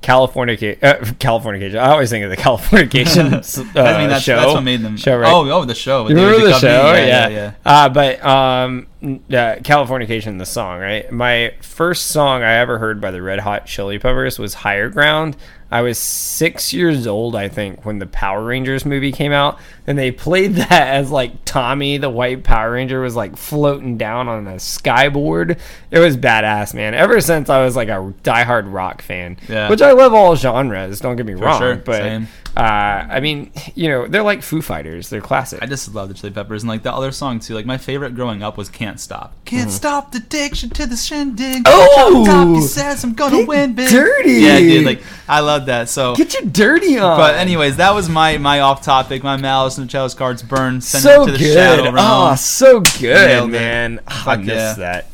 California 0.00 0.54
uh, 0.54 0.56
Californication. 1.18 1.78
I 1.78 1.90
always 1.90 2.10
think 2.10 2.24
of 2.24 2.30
the 2.30 2.36
Californication 2.48 3.76
uh, 3.76 3.80
I 3.80 3.98
mean 3.98 4.10
that's, 4.10 4.24
show. 4.24 4.36
that's 4.36 4.52
what 4.52 4.62
made 4.62 4.82
them. 4.82 4.96
Show, 4.96 5.16
right? 5.16 5.32
Oh 5.32 5.48
oh 5.50 5.64
the 5.64 5.74
show. 5.74 6.08
You 6.08 6.14
remember 6.14 6.46
the 6.46 6.58
show? 6.58 6.68
Yeah, 6.68 6.94
Yeah, 6.94 7.04
yeah, 7.06 7.28
yeah. 7.28 7.52
Uh, 7.64 7.88
but 7.88 8.24
um, 8.24 8.86
uh, 9.02 9.56
Californication, 9.62 10.38
the 10.38 10.46
song, 10.46 10.80
right? 10.80 11.10
My 11.10 11.54
first 11.60 12.08
song 12.08 12.42
I 12.42 12.54
ever 12.54 12.78
heard 12.78 13.00
by 13.00 13.10
the 13.10 13.22
Red 13.22 13.40
Hot 13.40 13.66
Chili 13.66 13.98
Peppers 13.98 14.38
was 14.38 14.54
Higher 14.54 14.88
Ground. 14.88 15.36
I 15.70 15.82
was 15.82 15.98
six 15.98 16.72
years 16.72 17.06
old, 17.06 17.36
I 17.36 17.48
think, 17.48 17.84
when 17.84 17.98
the 17.98 18.06
Power 18.06 18.42
Rangers 18.42 18.86
movie 18.86 19.12
came 19.12 19.32
out, 19.32 19.58
and 19.86 19.98
they 19.98 20.10
played 20.10 20.54
that 20.54 20.88
as 20.94 21.10
like 21.10 21.44
Tommy, 21.44 21.98
the 21.98 22.08
white 22.08 22.42
Power 22.42 22.72
Ranger, 22.72 23.00
was 23.02 23.14
like 23.14 23.36
floating 23.36 23.98
down 23.98 24.28
on 24.28 24.46
a 24.46 24.54
skyboard. 24.54 25.58
It 25.90 25.98
was 25.98 26.16
badass, 26.16 26.72
man. 26.74 26.94
Ever 26.94 27.20
since 27.20 27.50
I 27.50 27.62
was 27.64 27.76
like 27.76 27.88
a 27.88 28.14
diehard 28.22 28.72
rock 28.72 29.02
fan, 29.02 29.36
Yeah. 29.48 29.68
which 29.68 29.82
I 29.82 29.92
love 29.92 30.14
all 30.14 30.36
genres. 30.36 31.00
Don't 31.00 31.16
get 31.16 31.26
me 31.26 31.34
wrong, 31.34 31.60
sure, 31.60 31.76
but 31.76 32.02
same. 32.02 32.28
Uh, 32.58 33.06
I 33.08 33.20
mean, 33.20 33.52
you 33.76 33.88
know, 33.88 34.08
they're 34.08 34.24
like 34.24 34.42
Foo 34.42 34.60
Fighters. 34.60 35.10
They're 35.10 35.20
classic. 35.20 35.62
I 35.62 35.66
just 35.66 35.94
love 35.94 36.08
the 36.08 36.14
Chili 36.14 36.32
Peppers 36.32 36.64
and 36.64 36.68
like 36.68 36.82
the 36.82 36.92
other 36.92 37.12
song 37.12 37.38
too. 37.38 37.54
Like 37.54 37.66
my 37.66 37.78
favorite 37.78 38.16
growing 38.16 38.42
up 38.42 38.58
was 38.58 38.68
"Can't 38.68 38.98
Stop." 38.98 39.32
Can't 39.44 39.68
mm-hmm. 39.68 39.70
stop 39.70 40.10
the 40.10 40.18
addiction 40.18 40.70
to 40.70 40.84
the 40.86 40.96
shindig. 40.96 41.62
Oh! 41.66 42.24
Top, 42.26 42.48
he 42.48 42.60
says 42.62 43.04
I'm 43.04 43.14
gonna 43.14 43.46
win 43.46 43.74
big. 43.74 43.88
dirty. 43.88 44.32
Yeah, 44.32 44.58
dude. 44.58 44.84
Like 44.84 45.02
I 45.28 45.38
love 45.38 45.66
that. 45.66 45.88
So, 45.88 46.16
Get 46.16 46.34
your 46.34 46.50
dirty 46.50 46.98
on. 46.98 47.16
but 47.16 47.36
anyways, 47.36 47.76
that 47.76 47.94
was 47.94 48.08
my 48.08 48.38
my 48.38 48.58
off 48.58 48.82
topic. 48.82 49.22
My 49.22 49.36
malice 49.36 49.78
and 49.78 49.88
chalice 49.88 50.14
cards 50.14 50.42
burn. 50.42 50.80
Send 50.80 51.04
so 51.04 51.22
it 51.22 51.26
to 51.26 51.32
the 51.32 51.38
good. 51.38 51.54
shadow 51.54 51.82
ah, 51.82 51.92
realm. 51.92 52.32
Oh, 52.32 52.34
so 52.34 52.80
good, 52.80 53.50
man. 53.50 54.00
Oh, 54.00 54.02
I 54.08 54.24
Fuck 54.24 54.40
miss 54.40 54.48
yeah. 54.48 54.74
that. 54.74 55.06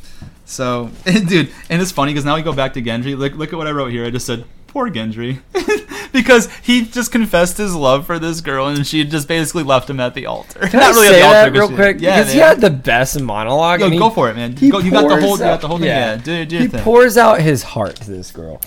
So, 0.47 0.91
dude, 1.05 1.53
and 1.69 1.83
it's 1.83 1.93
funny 1.93 2.13
because 2.13 2.25
now 2.25 2.37
we 2.37 2.43
go 2.43 2.55
back 2.55 2.73
to 2.73 2.81
Gendry. 2.81 3.19
Look, 3.19 3.35
look 3.35 3.53
at 3.53 3.57
what 3.57 3.67
I 3.67 3.73
wrote 3.73 3.91
here. 3.91 4.07
I 4.07 4.11
just 4.11 4.25
said, 4.25 4.45
poor 4.75 4.91
Gendry. 4.91 5.39
because 6.13 6.53
he 6.63 6.85
just 6.85 7.11
confessed 7.13 7.57
his 7.57 7.75
love 7.75 8.05
for 8.07 8.19
this 8.19 8.41
girl 8.41 8.67
and 8.67 8.85
she 8.87 9.05
just 9.05 9.27
basically 9.29 9.63
left 9.63 9.89
him 9.89 10.01
at 10.01 10.15
the 10.15 10.27
altar. 10.27 10.59
Can 10.67 10.81
I 10.83 10.93
say 10.93 11.21
that 11.21 11.53
real 11.53 11.69
she- 11.69 11.75
quick? 11.77 12.01
Yeah, 12.01 12.19
because 12.19 12.33
he 12.33 12.41
had 12.41 12.61
the 12.61 12.71
best 12.71 13.21
monologue. 13.21 13.81
Yo, 13.81 13.89
he- 13.89 13.97
go 13.99 14.11
for 14.11 14.29
it, 14.31 14.35
man. 14.35 14.57
he 14.57 14.69
Go, 14.71 14.81
you 14.81 14.91
got 14.91 15.03
the 15.03 15.09
pours 15.11 15.23
whole, 15.23 15.33
you 15.33 15.39
got 15.39 15.53
out- 15.55 15.61
the 15.61 15.69
whole 15.69 15.79
thing. 15.79 15.87
Yeah, 15.87 16.17
do, 16.17 16.45
do 16.45 16.59
he 16.59 16.67
thing. 16.67 16.83
pours 16.83 17.17
out 17.17 17.41
his 17.41 17.63
heart 17.63 17.97
to 17.97 18.11
this 18.11 18.33
girl. 18.33 18.61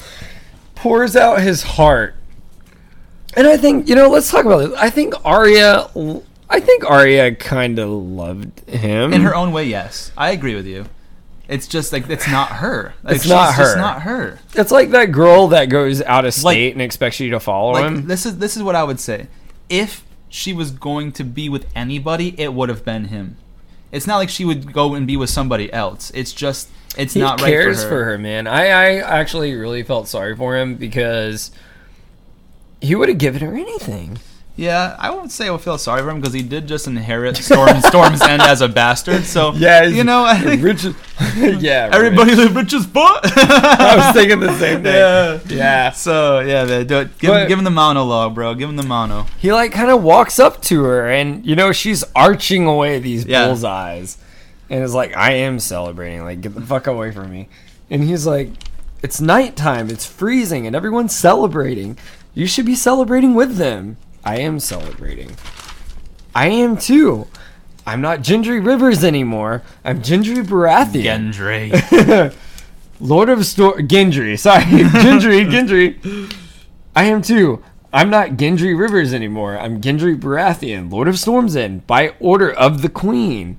Pours 0.75 1.15
out 1.15 1.41
his 1.41 1.61
heart. 1.61 2.15
And 3.35 3.45
I 3.45 3.57
think, 3.57 3.87
you 3.89 3.95
know, 3.95 4.09
let's 4.09 4.31
talk 4.31 4.45
about 4.45 4.57
this. 4.69 4.73
I 4.79 4.89
think 4.89 5.13
Arya 5.25 5.89
I 6.49 6.59
think 6.61 6.89
Arya 6.89 7.35
kind 7.35 7.77
of 7.79 7.89
loved 7.89 8.61
him. 8.69 9.11
In 9.11 9.21
her 9.21 9.35
own 9.35 9.51
way, 9.51 9.65
yes. 9.65 10.11
I 10.17 10.31
agree 10.31 10.55
with 10.55 10.65
you. 10.65 10.85
It's 11.47 11.67
just 11.67 11.93
like 11.93 12.09
it's 12.09 12.27
not 12.29 12.49
her. 12.49 12.93
Like, 13.03 13.15
It's 13.15 13.27
not 13.27 13.49
she's 13.55 13.57
just 13.65 13.77
not 13.77 14.01
her. 14.01 14.39
It's 14.53 14.71
like 14.71 14.89
that 14.91 15.11
girl 15.13 15.47
that 15.49 15.65
goes 15.65 16.01
out 16.01 16.25
of 16.25 16.33
state 16.33 16.43
Like- 16.67 16.73
and 16.73 16.81
expects 16.81 17.19
you 17.19 17.29
to 17.31 17.39
follow 17.39 17.73
Like 17.73 17.85
him. 17.85 18.07
this 18.07 18.25
is 18.25 18.37
this 18.39 18.57
is 18.57 18.63
what 18.63 18.75
I 18.75 18.83
would 18.83 18.99
say. 18.99 19.27
If 19.69 20.03
she 20.29 20.51
was 20.51 20.71
going 20.71 21.13
to 21.13 21.23
be 21.23 21.47
with 21.47 21.65
anybody, 21.75 22.35
it 22.39 22.53
would 22.53 22.67
have 22.69 22.83
been 22.83 23.05
him. 23.05 23.37
It's 23.93 24.05
not 24.05 24.17
like 24.17 24.29
she 24.29 24.43
would 24.43 24.73
go 24.73 24.93
and 24.93 25.07
be 25.07 25.15
with 25.15 25.29
somebody 25.29 25.71
else. 25.71 26.11
It's 26.13 26.33
just 26.33 26.67
it's 26.97 27.15
not 27.15 27.39
right. 27.39 27.47
he 27.49 27.55
not 27.55 27.61
cares 27.63 27.83
right 27.83 27.89
for 27.89 28.03
her. 28.03 28.17
man. 28.17 28.45
I, 28.47 28.65
I 28.67 29.19
actually 29.19 29.53
really 29.55 29.83
felt 29.83 30.09
sorry 30.09 30.35
for 30.35 30.57
him 30.57 30.75
because 30.75 31.51
he 32.81 32.93
would 32.95 33.07
have 33.07 33.17
given 33.17 33.41
her 33.41 33.55
anything. 33.55 34.17
Yeah, 34.59 34.95
I 34.97 35.11
won't 35.11 35.31
say 35.31 35.47
I 35.47 35.51
would 35.51 35.61
feel 35.61 35.77
sorry 35.77 36.01
for 36.01 36.09
him 36.09 36.19
because 36.19 36.33
he 36.33 36.41
did 36.41 36.67
just 36.67 36.87
inherit 36.87 37.37
Storm 37.37 37.79
Storm's 37.81 38.23
End 38.23 38.41
as 38.41 38.61
a 38.61 38.67
bastard. 38.67 39.23
So 39.23 39.53
yeah, 39.53 39.83
you 39.83 40.03
know, 40.03 40.23
I 40.25 40.39
think 40.39 40.63
rich. 40.69 40.83
yeah, 41.61 41.89
everybody 41.93 42.33
rich 42.47 42.73
as 42.73 42.87
fuck. 42.87 43.21
I 43.23 43.95
was 43.97 44.15
thinking 44.15 44.39
the 44.39 44.57
same 44.57 44.81
thing. 44.81 44.95
Yeah. 44.95 45.39
Yeah. 45.47 45.91
So 45.91 46.39
yeah, 46.39 46.65
man, 46.65 46.87
do 46.87 46.99
it. 47.01 47.17
Give, 47.19 47.35
him, 47.35 47.47
give 47.47 47.59
him 47.59 47.65
the 47.65 47.69
monologue, 47.71 48.33
bro. 48.33 48.55
Give 48.55 48.67
him 48.67 48.77
the 48.77 48.83
mono. 48.83 49.27
He 49.37 49.53
like 49.53 49.71
kind 49.73 49.91
of 49.91 50.01
walks 50.01 50.39
up 50.39 50.61
to 50.63 50.83
her, 50.85 51.07
and 51.07 51.45
you 51.45 51.55
know 51.55 51.71
she's 51.71 52.03
arching 52.15 52.65
away 52.65 52.97
these 52.97 53.25
Yeah. 53.25 53.45
bullseyes, 53.45 54.17
and 54.71 54.83
is 54.83 54.95
like, 54.95 55.15
"I 55.15 55.33
am 55.33 55.59
celebrating. 55.59 56.23
Like, 56.23 56.41
get 56.41 56.55
the 56.55 56.61
fuck 56.61 56.87
away 56.87 57.11
from 57.11 57.29
me." 57.29 57.47
And 57.91 58.03
he's 58.03 58.25
like, 58.25 58.49
"It's 59.03 59.21
nighttime. 59.21 59.91
It's 59.91 60.07
freezing, 60.07 60.65
and 60.65 60.75
everyone's 60.75 61.15
celebrating. 61.15 61.95
You 62.33 62.47
should 62.47 62.65
be 62.65 62.73
celebrating 62.75 63.35
with 63.35 63.57
them." 63.57 63.97
I 64.27 64.39
am 64.39 64.59
celebrating. 64.59 65.37
I 66.35 66.49
am 66.49 66.75
too. 66.75 67.27
I'm 67.85 68.01
not 68.01 68.19
Gendry 68.19 68.59
Rivers 68.63 69.05
anymore. 69.05 69.63
I'm 69.85 70.01
Gendry 70.01 70.45
Baratheon. 70.45 71.31
Gendry. 71.31 72.35
Lord 72.99 73.29
of 73.29 73.45
Storm 73.45 73.87
Gendry. 73.87 74.37
Sorry, 74.37 74.63
Gendry, 74.63 75.49
Gendry. 75.49 76.35
I 76.93 77.05
am 77.05 77.21
too. 77.21 77.63
I'm 77.93 78.09
not 78.09 78.31
Gendry 78.31 78.77
Rivers 78.77 79.13
anymore. 79.13 79.57
I'm 79.57 79.79
Gendry 79.79 80.19
Baratheon, 80.19 80.91
Lord 80.91 81.07
of 81.07 81.17
Storm's 81.17 81.55
End, 81.55 81.87
by 81.87 82.13
order 82.19 82.51
of 82.51 82.81
the 82.81 82.89
Queen. 82.89 83.57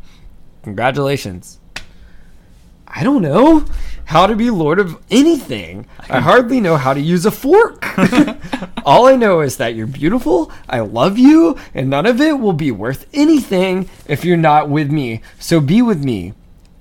Congratulations. 0.65 1.61
I 2.87 3.03
don't 3.05 3.23
know 3.23 3.65
how 4.05 4.27
to 4.27 4.37
be 4.37 4.51
Lord 4.51 4.81
of 4.81 5.03
anything. 5.11 5.87
I 6.11 6.21
hardly 6.29 6.61
know 6.61 6.77
how 6.77 6.93
to 6.93 7.01
use 7.01 7.25
a 7.25 7.31
fork. 7.31 7.87
All 8.85 9.07
I 9.07 9.17
know 9.17 9.41
is 9.41 9.57
that 9.59 9.75
you're 9.75 9.87
beautiful, 9.87 10.51
I 10.69 10.81
love 10.81 11.19
you, 11.19 11.57
and 11.75 11.89
none 11.91 12.07
of 12.07 12.21
it 12.21 12.39
will 12.39 12.53
be 12.53 12.71
worth 12.71 13.07
anything 13.13 13.89
if 14.07 14.25
you're 14.25 14.37
not 14.37 14.69
with 14.69 14.91
me. 14.91 15.21
So 15.39 15.61
be 15.61 15.83
with 15.83 16.05
me. 16.05 16.33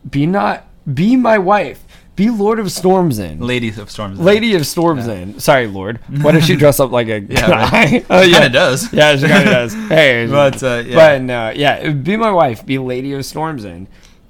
Be 0.10 0.26
not 0.26 0.66
be 0.94 1.16
my 1.16 1.38
wife. 1.38 1.84
Be 2.16 2.30
Lord 2.32 2.58
of 2.60 2.72
Storm's 2.72 3.20
End. 3.20 3.42
Lady 3.44 3.70
of 3.70 3.92
Storm's. 3.92 4.20
Lady 4.20 4.56
of 4.56 4.66
Storm's 4.66 5.08
End. 5.08 5.40
Sorry, 5.42 5.68
Lord. 5.68 6.00
Why 6.22 6.32
does 6.32 6.46
she 6.46 6.56
dress 6.64 6.80
up 6.80 6.92
like 6.92 7.08
a 7.10 7.20
Yeah, 7.20 7.48
guy? 7.48 8.06
oh, 8.10 8.22
Kinda 8.24 8.50
does. 8.50 8.92
Yeah, 8.92 9.16
she 9.16 9.28
kind 9.28 9.48
of 9.48 9.54
does. 9.54 9.74
Hey, 9.90 10.26
But, 10.28 10.64
uh, 10.64 10.84
yeah. 10.86 10.96
but 10.96 11.22
no, 11.22 11.50
yeah, 11.52 11.92
be 11.92 12.18
my 12.18 12.32
wife. 12.32 12.66
Be 12.66 12.80
Lady 12.80 13.14
of 13.14 13.24
Storm's 13.26 13.66
End. 13.66 13.86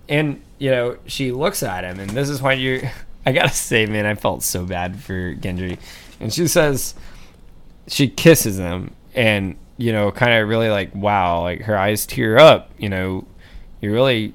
And 0.09 0.41
you 0.59 0.71
know, 0.71 0.97
she 1.05 1.31
looks 1.31 1.63
at 1.63 1.83
him, 1.85 1.99
and 1.99 2.09
this 2.09 2.27
is 2.29 2.41
why 2.41 2.53
you. 2.53 2.89
I 3.25 3.31
gotta 3.31 3.49
say, 3.49 3.85
man, 3.85 4.05
I 4.05 4.15
felt 4.15 4.41
so 4.43 4.65
bad 4.65 4.99
for 4.99 5.35
Gendry. 5.35 5.77
And 6.19 6.33
she 6.33 6.47
says, 6.47 6.93
she 7.87 8.07
kisses 8.07 8.57
him, 8.57 8.93
and 9.15 9.55
you 9.77 9.91
know, 9.91 10.11
kind 10.11 10.33
of 10.33 10.49
really 10.49 10.69
like, 10.69 10.93
wow, 10.93 11.41
like 11.41 11.61
her 11.61 11.77
eyes 11.77 12.05
tear 12.05 12.37
up. 12.37 12.71
You 12.77 12.89
know, 12.89 13.25
you 13.81 13.93
really 13.93 14.33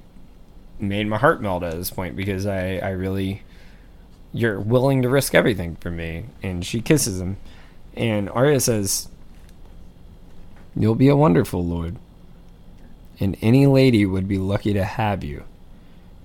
made 0.79 1.07
my 1.07 1.19
heart 1.19 1.41
melt 1.43 1.63
at 1.63 1.75
this 1.75 1.91
point 1.91 2.17
because 2.17 2.47
I, 2.47 2.79
I 2.79 2.91
really, 2.91 3.43
you're 4.33 4.61
willing 4.61 5.03
to 5.03 5.09
risk 5.09 5.35
everything 5.35 5.77
for 5.77 5.91
me. 5.91 6.27
And 6.43 6.65
she 6.65 6.81
kisses 6.81 7.21
him, 7.21 7.37
and 7.95 8.31
Arya 8.31 8.61
says, 8.61 9.09
"You'll 10.75 10.95
be 10.95 11.09
a 11.09 11.17
wonderful 11.17 11.65
lord, 11.65 11.97
and 13.21 13.37
any 13.43 13.67
lady 13.67 14.07
would 14.07 14.29
be 14.29 14.39
lucky 14.39 14.73
to 14.73 14.85
have 14.85 15.23
you. 15.23 15.45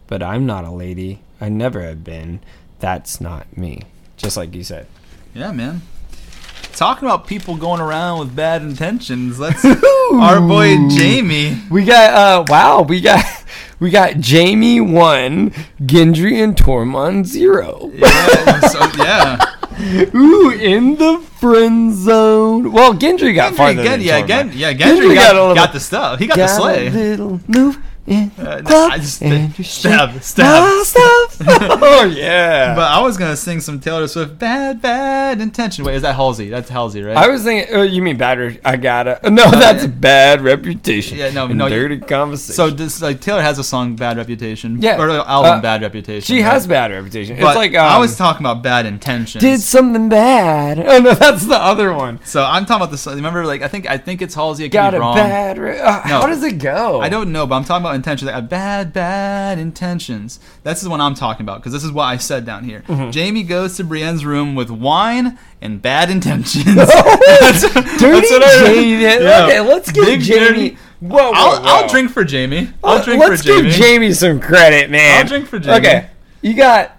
But 0.07 0.23
I'm 0.23 0.45
not 0.45 0.63
a 0.63 0.71
lady. 0.71 1.19
I 1.41 1.49
never 1.49 1.81
have 1.81 2.03
been. 2.03 2.39
That's 2.79 3.19
not 3.19 3.57
me." 3.57 3.81
Just 4.15 4.37
like 4.37 4.55
you 4.55 4.63
said. 4.63 4.87
Yeah, 5.35 5.51
man. 5.51 5.81
Talking 6.77 7.07
about 7.07 7.25
people 7.25 7.55
going 7.57 7.81
around 7.81 8.19
with 8.19 8.35
bad 8.35 8.61
intentions. 8.61 9.39
Let's 9.39 9.65
our 10.13 10.39
boy 10.39 10.75
Jaime. 10.91 11.59
We 11.71 11.83
got 11.83 12.13
uh 12.13 12.45
wow, 12.47 12.83
we 12.83 13.01
got 13.01 13.25
we 13.79 13.89
got 13.89 14.23
Jaime 14.23 14.79
one, 14.81 15.49
Gendry 15.81 16.33
and 16.43 16.55
Tormund 16.55 17.25
zero. 17.25 17.89
Yeah, 17.95 18.59
so, 18.59 18.79
yeah. 19.03 19.43
Ooh, 20.13 20.51
in 20.51 20.97
the 20.97 21.17
friend 21.39 21.95
zone. 21.95 22.71
Well, 22.71 22.93
Gendry 22.93 23.33
got 23.33 23.53
Gendry, 23.53 23.57
farther 23.57 23.83
Gen- 23.83 24.01
yeah, 24.01 24.23
Gen- 24.23 24.51
yeah, 24.53 24.73
Gendry, 24.73 25.15
got, 25.15 25.35
a 25.35 25.39
little- 25.39 25.55
got 25.55 25.73
the 25.73 25.79
stuff. 25.79 26.19
He 26.19 26.27
got, 26.27 26.35
the 26.35 26.41
got 26.43 26.57
sleigh. 26.61 26.87
a 26.89 26.91
little 26.91 27.41
move 27.47 27.79
in 28.07 28.31
Uh, 28.39 28.61
club. 28.65 28.91
I 28.93 28.97
just- 28.97 29.21
and 29.21 29.57
you 29.57 29.63
stab, 29.63 30.11
shake 30.13 30.23
stab. 30.23 30.47
oh 31.47 32.11
yeah. 32.15 32.73
But 32.75 32.89
I 32.91 33.01
was 33.01 33.17
gonna 33.17 33.35
sing 33.35 33.59
some 33.59 33.79
Taylor 33.79 34.07
Swift 34.07 34.39
"Bad 34.39 34.81
Bad 34.81 35.41
Intention." 35.41 35.85
Wait, 35.85 35.95
is 35.95 36.01
that 36.01 36.15
Halsey? 36.15 36.49
That's 36.49 36.69
Halsey, 36.69 37.01
right? 37.03 37.15
I 37.17 37.27
was 37.27 37.43
thinking, 37.43 37.73
oh, 37.75 37.81
you 37.83 38.01
mean 38.01 38.17
bad? 38.17 38.39
Re- 38.39 38.59
I 38.65 38.77
gotta. 38.77 39.19
No, 39.37 39.51
that's 39.51 39.85
bad 39.85 40.41
reputation. 40.41 41.17
Yeah, 41.17 41.29
no, 41.31 41.45
and 41.45 41.57
no, 41.57 41.67
you- 41.67 41.75
dirty 41.75 41.99
conversation. 41.99 42.55
so 42.55 42.69
this 42.69 43.01
like 43.01 43.19
Taylor 43.21 43.41
has 43.41 43.59
a 43.59 43.63
song 43.63 43.95
"Bad 43.95 44.17
Reputation." 44.17 44.81
Yeah. 44.81 44.97
or 44.99 45.09
uh, 45.09 45.23
album 45.27 45.59
Uh, 45.59 45.61
"Bad 45.61 45.81
Reputation." 45.83 46.21
she 46.21 46.41
right? 46.41 46.51
has 46.53 46.65
bad 46.65 46.91
reputation. 46.91 47.37
But 47.39 47.47
it's 47.49 47.55
like 47.57 47.75
um, 47.75 47.85
I 47.85 47.99
was 47.99 48.15
talking 48.17 48.45
about 48.45 48.63
"Bad 48.63 48.85
Intentions." 48.85 49.41
did 49.41 49.59
something 49.61 50.09
bad. 50.09 50.79
Oh 50.87 50.99
no, 50.99 51.13
that's 51.13 51.45
the 51.45 51.55
other 51.61 51.93
one. 51.93 52.19
so 52.23 52.43
I'm 52.43 52.65
talking 52.65 52.81
about 52.83 52.91
this. 52.91 53.05
Remember, 53.05 53.45
like 53.45 53.61
I 53.61 53.67
think 53.67 53.85
I 53.89 53.97
think 53.97 54.21
it's 54.21 54.33
Halsey. 54.33 54.63
I 54.63 54.67
could 54.67 54.73
Got 54.73 54.91
be 54.91 54.97
a 54.97 54.99
wrong. 55.01 55.15
bad. 55.15 55.57
Re- 55.57 55.79
uh, 55.79 56.01
No. 56.07 56.21
How 56.21 56.27
does 56.27 56.43
it 56.43 56.57
go? 56.59 57.01
I 57.01 57.09
don't 57.09 57.31
know, 57.31 57.45
but 57.45 57.55
I'm 57.55 57.63
talking 57.65 57.85
about 57.85 57.95
intentions. 57.97 58.31
Like, 58.31 58.47
bad, 58.47 58.93
bad 58.93 59.59
intentions. 59.59 60.39
That's 60.63 60.81
the 60.81 60.89
one 60.89 61.01
I'm 61.01 61.13
talking 61.15 61.43
about 61.45 61.59
because 61.59 61.73
this 61.73 61.83
is 61.83 61.91
what 61.91 62.05
I 62.05 62.15
said 62.17 62.45
down 62.45 62.63
here. 62.63 62.83
Mm-hmm. 62.87 63.11
Jaime 63.11 63.43
goes 63.43 63.75
to 63.77 63.83
Brienne's 63.83 64.23
room 64.25 64.55
with 64.55 64.69
wine 64.69 65.37
and 65.61 65.81
bad 65.81 66.09
intentions. 66.09 66.63
That's- 66.75 67.61
Dirty 67.99 68.27
that's 68.29 68.59
Jaime. 68.61 69.01
Yeah. 69.01 69.45
Okay, 69.45 69.59
let's 69.59 69.91
give 69.91 70.05
Big 70.05 70.21
Jaime. 70.21 70.39
dirty- 70.69 70.77
Whoa, 70.99 71.17
whoa, 71.17 71.31
I'll, 71.35 71.61
whoa. 71.61 71.67
I'll 71.67 71.89
drink 71.89 72.09
for 72.11 72.25
Jaime. 72.27 72.71
I'll 72.83 73.03
drink 73.03 73.21
Let's 73.21 73.43
for 73.45 73.51
Jaime. 73.53 73.69
give 73.69 73.75
Jaime 73.77 74.13
some 74.13 74.39
credit, 74.39 74.89
man. 74.89 75.21
I'll 75.21 75.27
drink 75.27 75.47
for 75.47 75.59
Jaime. 75.59 75.77
Okay, 75.85 76.09
you 76.41 76.55
got. 76.55 76.96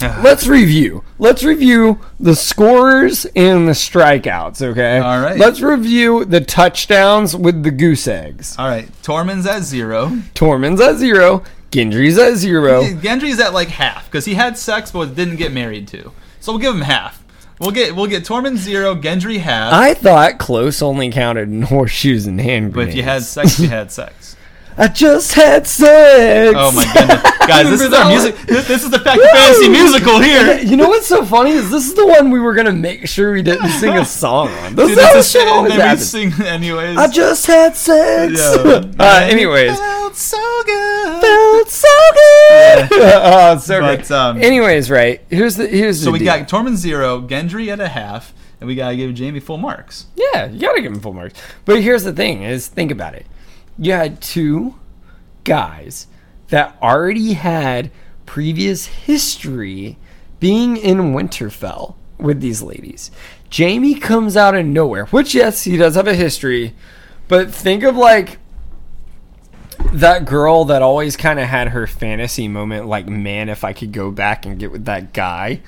Let's 0.22 0.46
review. 0.46 1.04
Let's 1.18 1.42
review 1.42 2.00
the 2.18 2.34
scorers 2.34 3.26
and 3.36 3.68
the 3.68 3.72
strikeouts. 3.72 4.62
Okay. 4.62 4.98
All 4.98 5.20
right. 5.20 5.38
Let's 5.38 5.60
review 5.60 6.24
the 6.24 6.40
touchdowns 6.40 7.36
with 7.36 7.62
the 7.62 7.70
goose 7.70 8.08
eggs. 8.08 8.56
All 8.58 8.68
right, 8.68 8.88
Tormund's 9.02 9.46
at 9.46 9.62
zero. 9.62 10.08
Tormund's 10.34 10.80
at 10.80 10.96
zero. 10.96 11.44
Gendry's 11.70 12.18
at 12.18 12.34
zero. 12.36 12.82
Gendry's 12.82 13.38
at 13.38 13.52
like 13.52 13.68
half 13.68 14.06
because 14.06 14.24
he 14.24 14.34
had 14.34 14.58
sex 14.58 14.90
but 14.90 15.14
didn't 15.14 15.36
get 15.36 15.52
married 15.52 15.86
to. 15.88 16.12
So 16.40 16.52
we'll 16.52 16.60
give 16.60 16.74
him 16.74 16.80
half. 16.80 17.22
We'll 17.60 17.70
get 17.72 17.94
we'll 17.94 18.06
get 18.06 18.24
Tormund 18.24 18.56
zero, 18.56 18.94
Gendry 18.94 19.38
half. 19.38 19.72
I 19.74 19.92
thought 19.92 20.38
close 20.38 20.80
only 20.80 21.10
counted 21.10 21.48
in 21.50 21.62
horseshoes 21.70 22.26
and 22.26 22.40
hand 22.40 22.72
grenades. 22.72 22.86
but 22.86 22.88
if 22.90 22.94
you 22.96 23.02
had 23.02 23.22
sex, 23.22 23.60
you 23.60 23.68
had 23.68 23.92
sex. 23.92 24.36
I 24.82 24.88
just 24.88 25.34
had 25.34 25.66
sex. 25.66 26.54
Oh 26.58 26.72
my 26.72 26.84
goodness, 26.94 27.22
guys! 27.46 27.68
This 27.68 27.82
is 27.82 27.92
our 27.92 28.08
music. 28.08 28.34
This, 28.46 28.66
this 28.66 28.82
is 28.82 28.90
the 28.90 28.98
Fact 28.98 29.20
Fantasy 29.20 29.68
musical 29.68 30.18
here. 30.20 30.58
You 30.58 30.78
know 30.78 30.88
what's 30.88 31.06
so 31.06 31.22
funny 31.22 31.50
is 31.50 31.68
this 31.70 31.86
is 31.86 31.92
the 31.94 32.06
one 32.06 32.30
we 32.30 32.40
were 32.40 32.54
gonna 32.54 32.72
make 32.72 33.06
sure 33.06 33.34
we 33.34 33.42
didn't 33.42 33.68
sing 33.80 33.94
a 33.98 34.06
song 34.06 34.48
on. 34.48 34.74
This 34.76 34.88
Dude, 34.96 35.16
is 35.16 35.30
shit 35.30 35.46
always 35.48 35.74
we 35.74 35.80
happens. 35.80 36.08
sing 36.08 36.32
anyways. 36.42 36.96
I 36.96 37.08
just 37.08 37.46
had 37.46 37.76
sex. 37.76 38.32
Yeah. 38.40 38.90
uh, 38.98 39.20
anyways, 39.24 39.78
felt 39.78 40.16
so 40.16 40.62
good. 40.64 41.20
felt 41.20 41.68
so 41.68 41.88
good. 42.14 42.88
oh, 42.92 43.58
so 43.58 43.80
But, 43.80 44.00
good. 44.00 44.10
um, 44.12 44.42
anyways, 44.42 44.90
right 44.90 45.20
here's 45.28 45.56
the 45.56 45.66
here's 45.66 45.98
the 46.00 46.04
So 46.06 46.10
we 46.12 46.20
deal. 46.20 46.26
got 46.38 46.48
Tormund 46.48 46.76
zero, 46.76 47.20
Gendry 47.20 47.68
at 47.68 47.80
a 47.80 47.88
half, 47.88 48.32
and 48.60 48.66
we 48.66 48.76
gotta 48.76 48.96
give 48.96 49.18
Jaime 49.18 49.40
full 49.40 49.58
marks. 49.58 50.06
Yeah, 50.16 50.46
you 50.46 50.58
gotta 50.58 50.80
give 50.80 50.92
him 50.92 51.00
full 51.00 51.12
marks. 51.12 51.38
But 51.66 51.82
here's 51.82 52.04
the 52.04 52.14
thing: 52.14 52.44
is 52.44 52.66
think 52.66 52.90
about 52.90 53.14
it. 53.14 53.26
You 53.80 53.92
had 53.92 54.20
two 54.20 54.76
guys 55.42 56.06
that 56.48 56.76
already 56.80 57.32
had 57.32 57.90
previous 58.26 58.86
history 58.86 59.98
being 60.38 60.76
in 60.76 61.12
Winterfell 61.12 61.94
with 62.18 62.40
these 62.40 62.62
ladies. 62.62 63.10
Jaime 63.52 63.94
comes 63.94 64.36
out 64.36 64.54
of 64.54 64.66
nowhere, 64.66 65.06
which 65.06 65.34
yes, 65.34 65.64
he 65.64 65.76
does 65.76 65.96
have 65.96 66.06
a 66.06 66.14
history, 66.14 66.74
but 67.26 67.52
think 67.52 67.82
of 67.82 67.96
like 67.96 68.38
that 69.92 70.26
girl 70.26 70.66
that 70.66 70.82
always 70.82 71.16
kind 71.16 71.40
of 71.40 71.48
had 71.48 71.68
her 71.68 71.86
fantasy 71.86 72.46
moment 72.46 72.86
like 72.86 73.08
man 73.08 73.48
if 73.48 73.64
i 73.64 73.72
could 73.72 73.92
go 73.92 74.10
back 74.10 74.44
and 74.44 74.58
get 74.58 74.70
with 74.70 74.84
that 74.84 75.14
guy 75.14 75.58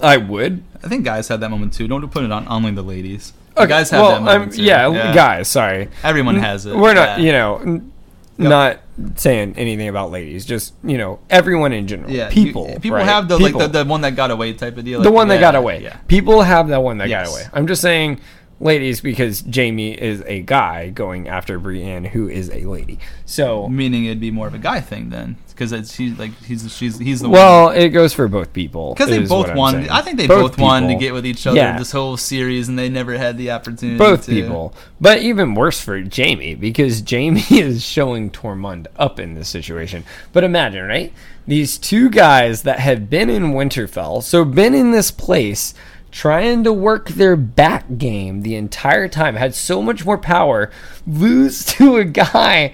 i 0.00 0.16
would 0.16 0.64
I 0.84 0.88
think 0.88 1.06
guys 1.06 1.28
had 1.28 1.40
that 1.40 1.48
moment 1.48 1.72
too. 1.72 1.88
Don't 1.88 2.06
put 2.10 2.24
it 2.24 2.30
on 2.30 2.46
only 2.46 2.70
the 2.70 2.82
ladies. 2.82 3.32
The 3.56 3.66
guys 3.66 3.90
have 3.90 4.00
well, 4.00 4.10
that 4.12 4.22
moment 4.22 4.50
um, 4.52 4.56
too. 4.56 4.62
yeah, 4.62 5.12
guys. 5.14 5.48
Sorry, 5.48 5.88
Everyone 6.02 6.36
has 6.36 6.66
it. 6.66 6.76
We're 6.76 6.94
not, 6.94 7.18
Yeah. 7.20 7.24
you 7.24 7.32
know, 7.32 7.56
n- 7.58 7.92
Yep. 8.36 8.48
not 8.48 8.80
saying 9.16 9.54
anything 9.56 9.86
about 9.88 10.10
ladies. 10.10 10.44
Just 10.44 10.74
you 10.82 10.98
know, 10.98 11.20
everyone 11.30 11.72
in 11.72 11.86
general. 11.86 12.10
Yeah, 12.10 12.28
you- 12.30 12.46
people. 12.46 12.66
people 12.80 12.90
right? 12.98 13.04
have 13.06 13.28
the 13.28 13.38
People. 13.38 13.60
like 13.60 13.70
the, 13.72 13.84
the 13.84 13.88
one 13.88 14.00
that 14.00 14.16
got 14.16 14.30
away 14.32 14.52
type 14.54 14.76
of 14.76 14.84
deal. 14.84 15.00
the 15.02 15.08
like, 15.08 15.14
one 15.14 15.28
that 15.28 15.34
yeah, 15.36 15.40
got 15.40 15.54
away. 15.54 15.82
Yeah. 15.82 15.96
People 16.08 16.42
have 16.42 16.66
that 16.68 16.82
one 16.82 16.98
that 16.98 17.08
Yes. 17.08 17.28
got 17.28 17.32
away. 17.32 17.42
I'm 17.52 17.66
just 17.68 17.80
saying, 17.80 18.20
ladies, 18.58 19.00
because 19.00 19.42
Jamie 19.42 19.92
is 19.92 20.22
a 20.26 20.40
guy 20.42 20.88
going 20.90 21.28
after 21.28 21.60
Brienne, 21.60 22.04
who 22.06 22.28
is 22.28 22.50
a 22.50 22.64
lady. 22.64 22.98
So, 23.24 23.68
Meaning 23.68 24.06
it'd 24.06 24.18
be 24.20 24.30
more 24.32 24.48
of 24.48 24.54
a 24.54 24.58
guy 24.58 24.80
thing 24.80 25.10
then, 25.10 25.36
because 25.54 25.90
she's 25.92 26.18
like 26.18 26.32
he's 26.42 26.70
she's 26.74 26.98
he's 26.98 27.20
the 27.20 27.28
well, 27.28 27.70
it 27.70 27.90
goes 27.90 28.12
for 28.12 28.26
both 28.28 28.52
people. 28.52 28.94
because 28.94 29.08
they 29.08 29.24
both 29.24 29.54
wanted. 29.54 29.88
I 29.88 30.02
think 30.02 30.18
they 30.18 30.26
both, 30.26 30.58
wanted 30.58 30.88
to 30.88 30.96
get 30.96 31.12
with 31.12 31.24
each 31.24 31.46
other 31.46 31.56
Yeah. 31.56 31.78
this 31.78 31.92
whole 31.92 32.16
series, 32.16 32.68
and 32.68 32.78
they 32.78 32.88
never 32.88 33.16
had 33.16 33.38
the 33.38 33.50
opportunity. 33.52 33.98
both 33.98 34.26
to. 34.26 34.30
people. 34.32 34.74
But 35.00 35.18
even 35.22 35.54
worse 35.54 35.80
for 35.80 36.02
Jaime 36.14 36.54
because 36.54 37.02
Jaime 37.08 37.40
is 37.50 37.84
showing 37.84 38.30
Tormund 38.30 38.86
up 38.96 39.20
in 39.20 39.34
this 39.34 39.48
situation. 39.48 40.04
But 40.32 40.44
imagine, 40.44 40.84
right? 40.86 41.12
These 41.46 41.78
two 41.78 42.08
guys 42.10 42.62
that 42.62 42.80
have 42.80 43.08
been 43.10 43.28
in 43.30 43.52
Winterfell, 43.52 44.22
so 44.22 44.44
been 44.44 44.74
in 44.74 44.90
this 44.92 45.10
place 45.10 45.74
trying 46.10 46.62
to 46.64 46.72
work 46.72 47.08
their 47.08 47.34
back 47.36 47.84
game 47.98 48.42
the 48.42 48.54
entire 48.54 49.08
time, 49.08 49.34
had 49.34 49.52
so 49.54 49.82
much 49.82 50.04
more 50.06 50.16
power, 50.16 50.70
lose 51.06 51.64
to 51.76 51.96
a 51.96 52.04
guy. 52.04 52.72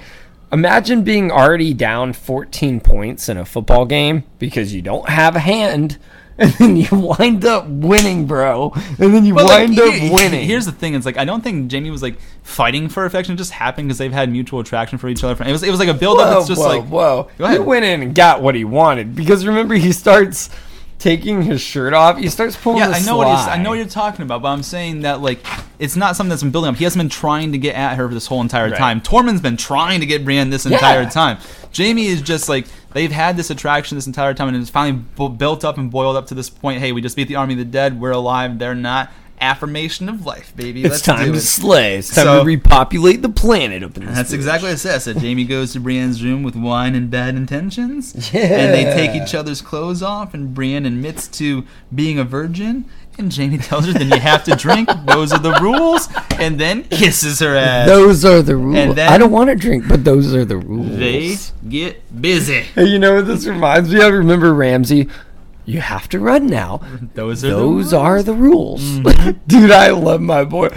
Imagine 0.52 1.02
being 1.04 1.30
already 1.30 1.72
down 1.74 2.12
14 2.12 2.80
points 2.80 3.28
in 3.28 3.36
a 3.36 3.44
football 3.44 3.84
game 3.86 4.24
because 4.38 4.74
you 4.74 4.82
don't 4.82 5.08
have 5.08 5.36
a 5.36 5.40
hand. 5.40 5.98
And 6.40 6.52
then 6.54 6.74
you 6.74 6.88
wind 6.92 7.44
up 7.44 7.66
winning, 7.68 8.24
bro. 8.26 8.72
And 8.98 9.12
then 9.14 9.26
you 9.26 9.34
But, 9.34 9.44
like, 9.44 9.68
wind 9.68 9.78
up 9.78 9.92
here- 9.92 10.10
winning. 10.10 10.46
Here's 10.46 10.64
the 10.64 10.72
thing: 10.72 10.94
it's 10.94 11.04
like 11.04 11.18
I 11.18 11.26
don't 11.26 11.42
think 11.44 11.70
Jaime 11.70 11.90
was 11.90 12.00
like 12.02 12.18
fighting 12.42 12.88
for 12.88 13.04
affection; 13.04 13.34
it 13.34 13.36
just 13.36 13.50
happened 13.50 13.88
because 13.88 13.98
they've 13.98 14.10
had 14.10 14.32
mutual 14.32 14.60
attraction 14.60 14.96
for 14.96 15.10
each 15.10 15.22
other. 15.22 15.44
It 15.46 15.52
was 15.52 15.62
it 15.62 15.70
was 15.70 15.78
like 15.78 15.90
a 15.90 15.92
build 15.94 16.18
up. 16.18 16.38
It's 16.38 16.48
just 16.48 16.62
whoa, 16.62 16.66
like 16.78 16.84
whoa. 16.86 17.28
He 17.36 17.58
went 17.58 17.84
in 17.84 18.00
and 18.00 18.14
got 18.14 18.40
what 18.40 18.54
he 18.54 18.64
wanted 18.64 19.14
because 19.14 19.44
remember 19.44 19.74
he 19.74 19.92
starts 19.92 20.48
taking 21.00 21.42
his 21.42 21.60
shirt 21.60 21.92
off. 21.94 22.18
He 22.18 22.28
starts 22.28 22.54
pulling. 22.56 22.78
Yeah, 22.78 22.90
I 22.90 23.00
know 23.00 23.16
what 23.16 23.26
he's, 23.28 23.46
I 23.48 23.56
know 23.60 23.70
what 23.70 23.76
you're 23.78 23.86
talking 23.86 24.22
about, 24.22 24.42
but 24.42 24.48
I'm 24.48 24.62
saying 24.62 25.00
that 25.00 25.20
like 25.20 25.44
it's 25.80 25.96
not 25.96 26.14
something 26.14 26.28
that's 26.28 26.42
been 26.42 26.52
building 26.52 26.68
up. 26.70 26.76
He 26.76 26.84
hasn't 26.84 27.00
been 27.00 27.08
trying 27.08 27.50
to 27.52 27.58
get 27.58 27.74
at 27.74 27.96
her 27.96 28.06
for 28.06 28.14
this 28.14 28.26
whole 28.26 28.40
entire 28.42 28.68
Right. 28.68 28.78
time. 28.78 29.00
Tormund's 29.00 29.40
been 29.40 29.56
trying 29.56 30.00
to 30.00 30.06
get 30.06 30.24
Brienne 30.24 30.50
this 30.50 30.64
Yeah. 30.66 30.74
entire 30.74 31.08
time. 31.10 31.38
Jaime 31.76 32.06
is 32.06 32.20
just 32.22 32.48
like 32.48 32.66
they've 32.92 33.10
had 33.10 33.36
this 33.36 33.50
attraction 33.50 33.96
this 33.96 34.06
entire 34.06 34.34
time, 34.34 34.48
and 34.48 34.56
it's 34.56 34.70
finally 34.70 35.02
bu- 35.16 35.30
built 35.30 35.64
up 35.64 35.78
and 35.78 35.90
boiled 35.90 36.16
up 36.16 36.26
to 36.28 36.34
this 36.34 36.50
point. 36.50 36.80
Hey, 36.80 36.92
we 36.92 37.00
just 37.00 37.16
beat 37.16 37.28
the 37.28 37.36
army 37.36 37.54
of 37.54 37.58
the 37.58 37.64
dead. 37.64 38.00
We're 38.00 38.10
alive. 38.12 38.58
They're 38.58 38.74
not. 38.74 39.10
Affirmation 39.40 40.08
of 40.08 40.26
life, 40.26 40.52
baby. 40.54 40.82
It's 40.84 40.90
Let's 40.92 41.02
time 41.02 41.24
do 41.26 41.32
to 41.32 41.38
it. 41.38 41.40
slay. 41.40 41.96
It's 41.96 42.14
time 42.14 42.24
So- 42.24 42.38
to 42.40 42.44
repopulate 42.44 43.22
the 43.22 43.28
planet 43.30 43.82
up 43.82 43.96
in 43.96 44.04
this. 44.04 44.14
That's 44.14 44.30
bitch. 44.32 44.34
exactly 44.34 44.68
what 44.68 44.74
it 44.74 44.78
says. 44.78 45.04
So 45.04 45.14
Jaime 45.18 45.44
goes 45.44 45.72
to 45.72 45.80
Brienne's 45.80 46.22
room 46.22 46.42
with 46.42 46.54
wine 46.56 46.94
and 46.94 47.10
bad 47.10 47.34
intentions. 47.36 48.30
Yeah. 48.34 48.40
And 48.42 48.74
they 48.74 48.84
take 48.84 49.20
each 49.20 49.34
other's 49.34 49.60
clothes 49.62 50.02
off, 50.02 50.34
and 50.34 50.54
Brienne 50.54 50.84
admits 50.86 51.26
to 51.38 51.64
being 51.94 52.18
a 52.18 52.24
virgin. 52.24 52.84
And 53.18 53.34
Jaime 53.34 53.58
tells 53.58 53.86
her, 53.86 53.92
then 53.92 54.08
you 54.10 54.18
have 54.20 54.44
to 54.44 54.52
drink. 54.56 54.88
Those 55.06 55.32
are 55.32 55.38
the 55.38 55.52
rules. 55.60 56.08
And 56.38 56.58
then 56.58 56.84
kisses 56.84 57.38
her 57.40 57.54
ass. 57.56 57.86
Those 57.88 58.24
are 58.24 58.40
the 58.40 58.56
rules. 58.56 58.76
And 58.76 58.92
then- 58.96 59.12
I 59.12 59.18
don't 59.18 59.30
want 59.32 59.50
to 59.50 59.56
drink, 59.56 59.88
but 59.88 60.04
those 60.04 60.32
are 60.34 60.44
the 60.44 60.56
rules. 60.56 60.96
They 60.98 61.36
get 61.68 62.20
busy. 62.22 62.60
Hey, 62.74 62.84
you 62.86 62.98
know 62.98 63.16
what 63.16 63.26
this 63.26 63.46
reminds 63.46 63.92
me 63.92 64.00
of? 64.00 64.12
Remember 64.14 64.54
Ramsay? 64.54 65.08
You 65.70 65.80
have 65.80 66.08
to 66.10 66.18
run 66.18 66.46
now. 66.46 66.80
Those 67.14 67.44
are 67.44 67.50
Those 67.50 67.58
the 67.60 67.62
rules. 67.64 67.92
are 67.94 68.22
the 68.22 68.34
rules. 68.34 68.82
Mm-hmm. 68.82 69.38
Dude, 69.46 69.70
I 69.70 69.90
love 69.90 70.20
my 70.20 70.44
boy. 70.44 70.68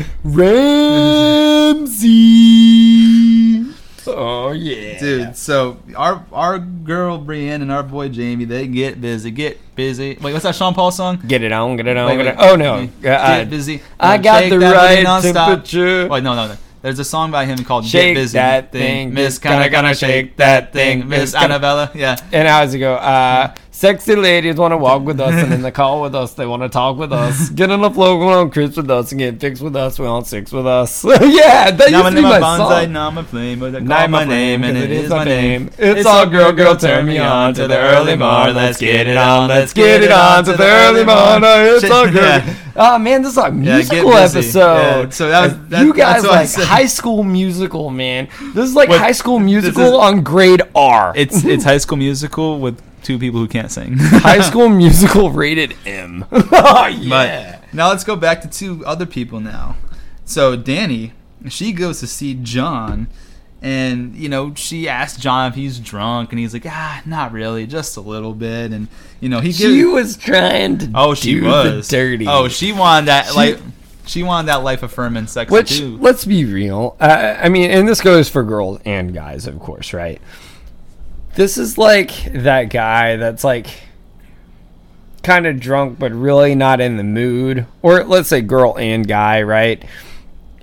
Ramsay. 2.14 3.64
Oh, 4.06 4.52
yeah. 4.52 5.00
Dude, 5.00 5.38
so 5.38 5.78
our 5.96 6.26
our 6.34 6.60
girl 6.60 7.18
Brienne 7.18 7.62
and 7.62 7.72
our 7.72 7.84
boy 7.84 8.10
Jaime, 8.12 8.44
they 8.44 8.68
get 8.68 9.00
busy, 9.00 9.32
get 9.32 9.58
busy. 9.76 10.18
Wait, 10.22 10.34
what's 10.34 10.44
that 10.44 10.56
Sean 10.56 10.74
Paul 10.74 10.92
song? 10.92 11.22
Get 11.26 11.42
it 11.42 11.54
on, 11.54 11.78
get 11.78 11.88
it 11.88 11.96
on, 11.96 12.08
Wait, 12.10 12.18
get 12.18 12.38
wait. 12.38 12.46
it. 12.46 12.52
Oh, 12.52 12.56
no. 12.58 12.86
Get 13.02 13.20
I- 13.20 13.46
busy. 13.46 13.82
I 13.98 14.18
got 14.18 14.50
the 14.50 14.58
that 14.58 14.60
booty 14.60 14.66
right 14.76 15.06
nonstop. 15.06 15.34
temperature. 15.46 16.08
Wait, 16.10 16.22
no, 16.22 16.36
no, 16.36 16.48
no. 16.50 16.58
There's 16.82 17.00
a 17.00 17.06
song 17.06 17.32
by 17.32 17.46
him 17.46 17.64
called 17.64 17.86
Shake 17.86 18.14
Get 18.16 18.22
Busy. 18.22 18.34
that 18.38 18.74
thing, 18.74 19.14
Miss 19.14 19.40
kinda 19.40 19.56
kinda 19.58 19.70
gonna 19.70 19.84
gonna 19.88 19.96
shake 19.96 20.10
shake 20.10 20.36
that 20.38 20.64
that 20.66 20.74
thing, 20.74 21.00
thing, 21.00 21.10
Miss 21.10 21.20
Miss 21.34 21.36
Annabella. 21.36 21.90
Yeah. 21.96 22.18
And 22.34 22.46
hours 22.46 22.74
ago, 22.74 22.96
uh, 22.96 23.56
Sexy 23.76 24.16
ladies 24.16 24.56
want 24.56 24.72
to 24.72 24.78
walk 24.78 25.02
with 25.02 25.20
us 25.20 25.34
and 25.34 25.52
in 25.52 25.64
the 25.64 25.72
car 25.72 26.00
with 26.00 26.14
us. 26.14 26.36
They 26.36 26.46
want 26.46 26.62
to 26.62 26.70
talk 26.70 26.96
with 26.96 27.12
us. 27.12 27.50
Get 27.50 27.72
on 27.72 27.82
the 27.82 27.90
floor, 27.90 28.20
go 28.20 28.30
on 28.30 28.52
trips 28.52 28.78
with 28.78 28.90
us, 28.92 29.12
and 29.12 29.18
get 29.20 29.40
fixed 29.42 29.64
with 29.64 29.76
us. 29.76 29.98
We 29.98 30.06
want 30.06 30.28
sex 30.28 30.52
with 30.52 30.68
us. 30.68 31.04
yeah, 31.06 31.72
that 31.72 31.90
Now 31.92 32.04
used 32.04 32.10
to 32.12 32.16
be 32.18 32.22
my 32.22 32.40
Bonsai, 32.40 32.84
song. 32.84 32.94
now 32.94 33.08
I'm 33.08 33.18
a 33.18 33.24
flame, 33.24 33.60
but 33.60 33.76
I 33.76 33.80
call 33.80 33.88
Name 33.88 34.12
my 34.12 34.24
name 34.26 34.64
and 34.64 34.78
it 34.78 34.92
is 34.92 35.10
my 35.10 35.24
name. 35.24 35.72
It's 35.80 36.06
all 36.06 36.28
girl, 36.28 36.52
girl, 36.52 36.78
turn 36.78 37.08
me 37.08 37.18
on 37.18 37.56
to 37.56 37.68
the 37.68 37.76
early 37.78 38.16
morn. 38.16 38.54
Let's 38.56 38.78
get 38.78 39.08
it 39.08 39.18
on, 39.18 39.50
let's 39.50 39.74
get 39.74 40.04
it 40.04 40.12
on 40.12 40.44
to 40.46 40.54
the 40.54 40.64
early 40.66 41.04
morn. 41.04 41.42
It's 41.44 41.90
all 41.90 42.06
girl. 42.06 42.24
Yeah. 42.24 42.56
Oh 42.76 43.00
man, 43.00 43.24
this 43.24 43.32
is 43.32 43.38
like 43.38 43.54
musical 43.54 44.12
busy. 44.12 44.38
episode. 44.40 44.62
Yeah, 45.06 45.10
so 45.10 45.30
that 45.30 45.42
was- 45.44 45.68
that- 45.70 45.86
you 45.86 45.94
guys 45.96 46.22
that's 46.24 46.58
like. 46.58 46.68
High 46.68 46.86
School 46.86 47.24
Musical, 47.24 47.90
man. 47.90 48.30
This 48.54 48.70
is 48.70 48.76
like 48.76 48.90
What- 48.90 49.00
High 49.00 49.12
School 49.14 49.40
Musical 49.40 49.84
is- 49.84 49.94
on 49.94 50.22
grade 50.24 50.62
R. 50.76 51.12
It's 51.16 51.44
it's 51.44 51.64
High 51.64 51.78
School 51.80 51.98
Musical 51.98 52.60
with 52.60 52.80
two 53.04 53.20
people 53.20 53.40
who 53.40 53.48
can't 53.48 53.72
sing. 53.72 53.94
High 53.98 54.42
School 54.50 54.70
Musical 54.70 55.30
rated 55.32 55.76
M. 55.86 56.26
oh 56.32 56.88
yeah. 57.00 57.60
But 57.60 57.74
now 57.74 57.90
let's 57.90 58.04
go 58.04 58.16
back 58.16 58.42
to 58.42 58.50
two 58.50 58.86
other 58.86 59.06
people 59.06 59.40
now. 59.40 59.76
So 60.26 60.58
Dany, 60.58 61.12
she 61.50 61.74
goes 61.74 62.00
to 62.00 62.08
see 62.08 62.34
Jon, 62.36 63.08
and 63.62 64.16
you 64.16 64.30
know 64.30 64.54
she 64.56 64.88
asks 64.88 65.20
Jon 65.20 65.50
if 65.50 65.56
he's 65.56 65.80
drunk, 65.80 66.32
and 66.32 66.40
he's 66.40 66.54
like, 66.54 66.66
ah, 66.66 67.02
not 67.06 67.32
really, 67.32 67.68
just 67.68 67.98
a 67.98 68.02
little 68.02 68.34
bit, 68.34 68.72
and 68.72 68.88
you 69.20 69.30
know 69.30 69.40
he 69.40 69.50
gives. 69.50 69.60
She 69.60 69.84
was 69.86 70.18
trying 70.18 70.78
to 70.80 70.92
oh, 70.96 71.14
she 71.14 71.36
do 71.36 71.46
was 71.46 71.88
the 71.88 71.96
dirty. 71.98 72.26
Oh, 72.28 72.48
she 72.48 72.72
wanted 72.72 73.08
that 73.08 73.28
She- 73.28 73.36
like 73.36 73.60
she 74.06 74.24
wanted 74.24 74.48
that 74.50 74.64
life 74.64 74.84
affirming 74.84 75.28
sex 75.28 75.50
Which, 75.50 75.78
too. 75.78 75.98
let's 75.98 76.26
be 76.26 76.44
real. 76.46 76.98
Uh, 77.00 77.38
I 77.40 77.48
mean, 77.50 77.72
and 77.72 77.88
this 77.88 78.02
goes 78.02 78.28
for 78.28 78.44
girls 78.44 78.80
and 78.86 79.14
guys, 79.14 79.48
of 79.48 79.60
course, 79.60 79.94
right? 79.94 80.22
This 81.36 81.58
is 81.58 81.78
like 81.78 82.12
that 82.34 82.66
guy 82.66 83.16
that's 83.16 83.44
like 83.44 83.68
kind 85.24 85.48
of 85.48 85.60
drunk, 85.60 85.98
but 85.98 86.12
really 86.12 86.54
not 86.54 86.80
in 86.82 86.98
the 86.98 87.04
mood. 87.04 87.66
Or 87.82 88.04
let's 88.04 88.30
say 88.30 88.42
girl 88.42 88.78
and 88.78 89.08
guy, 89.08 89.42
right? 89.42 89.84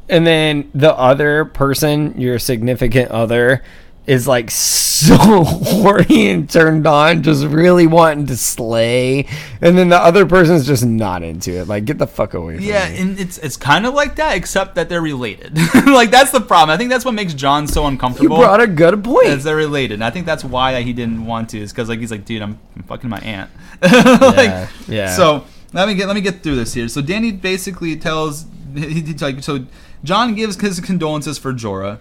And 0.08 0.26
then 0.26 0.70
the 0.74 0.94
other 0.94 1.44
person, 1.44 2.20
your 2.20 2.38
significant 2.38 3.10
other, 3.10 3.62
is 4.06 4.26
like 4.26 4.50
so 4.50 5.14
horny 5.44 6.30
and 6.30 6.50
turned 6.50 6.86
on, 6.86 7.22
just 7.22 7.44
really 7.44 7.86
wanting 7.86 8.26
to 8.26 8.36
slay. 8.36 9.26
And 9.60 9.76
then 9.78 9.88
the 9.88 9.98
other 9.98 10.26
person's 10.26 10.66
just 10.66 10.84
not 10.84 11.22
into 11.22 11.52
it. 11.52 11.68
Like, 11.68 11.84
get 11.84 11.98
the 11.98 12.06
fuck 12.06 12.34
away 12.34 12.56
from 12.56 12.64
Yeah, 12.64 12.88
me. 12.90 12.98
and 12.98 13.20
it's 13.20 13.38
it's 13.38 13.56
kind 13.56 13.86
of 13.86 13.94
like 13.94 14.16
that, 14.16 14.36
except 14.36 14.74
that 14.74 14.88
they're 14.88 15.02
related. 15.02 15.56
like 15.86 16.10
that's 16.10 16.30
the 16.32 16.40
problem. 16.40 16.70
I 16.70 16.76
think 16.76 16.90
that's 16.90 17.04
what 17.04 17.14
makes 17.14 17.34
Jon 17.34 17.66
so 17.66 17.86
uncomfortable. 17.86 18.36
You 18.38 18.42
brought 18.42 18.60
a 18.60 18.66
good 18.66 19.04
point. 19.04 19.28
is 19.28 19.44
they're 19.44 19.56
related. 19.56 19.94
And 19.94 20.04
I 20.04 20.10
think 20.10 20.26
that's 20.26 20.44
why 20.44 20.80
he 20.82 20.92
didn't 20.92 21.24
want 21.26 21.50
to. 21.50 21.58
Is 21.60 21.72
because 21.72 21.88
like 21.88 22.00
he's 22.00 22.10
like, 22.10 22.24
dude, 22.24 22.42
I'm, 22.42 22.58
I'm 22.76 22.82
fucking 22.84 23.08
my 23.10 23.20
aunt. 23.20 23.50
like, 23.82 24.68
yeah. 24.88 25.14
So 25.14 25.44
let 25.72 25.86
me 25.88 25.94
get 25.94 26.06
let 26.06 26.14
me 26.14 26.20
get 26.22 26.42
through 26.42 26.56
this 26.56 26.74
here. 26.74 26.88
So 26.88 27.00
Dany 27.00 27.38
basically 27.40 27.96
tells 27.96 28.46
he, 28.74 29.00
he 29.02 29.14
like 29.14 29.42
so 29.42 29.66
Jon 30.04 30.34
gives 30.34 30.60
his 30.60 30.80
condolences 30.80 31.38
for 31.38 31.52
Jorah. 31.52 31.98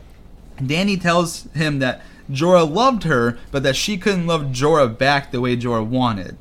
Dany 0.59 1.01
tells 1.01 1.43
him 1.53 1.79
that 1.79 2.01
Jorah 2.31 2.69
loved 2.69 3.03
her, 3.03 3.37
but 3.51 3.63
that 3.63 3.75
she 3.75 3.97
couldn't 3.97 4.27
love 4.27 4.47
Jorah 4.47 4.95
back 4.97 5.31
the 5.31 5.41
way 5.41 5.57
Jorah 5.57 5.85
wanted. 5.85 6.37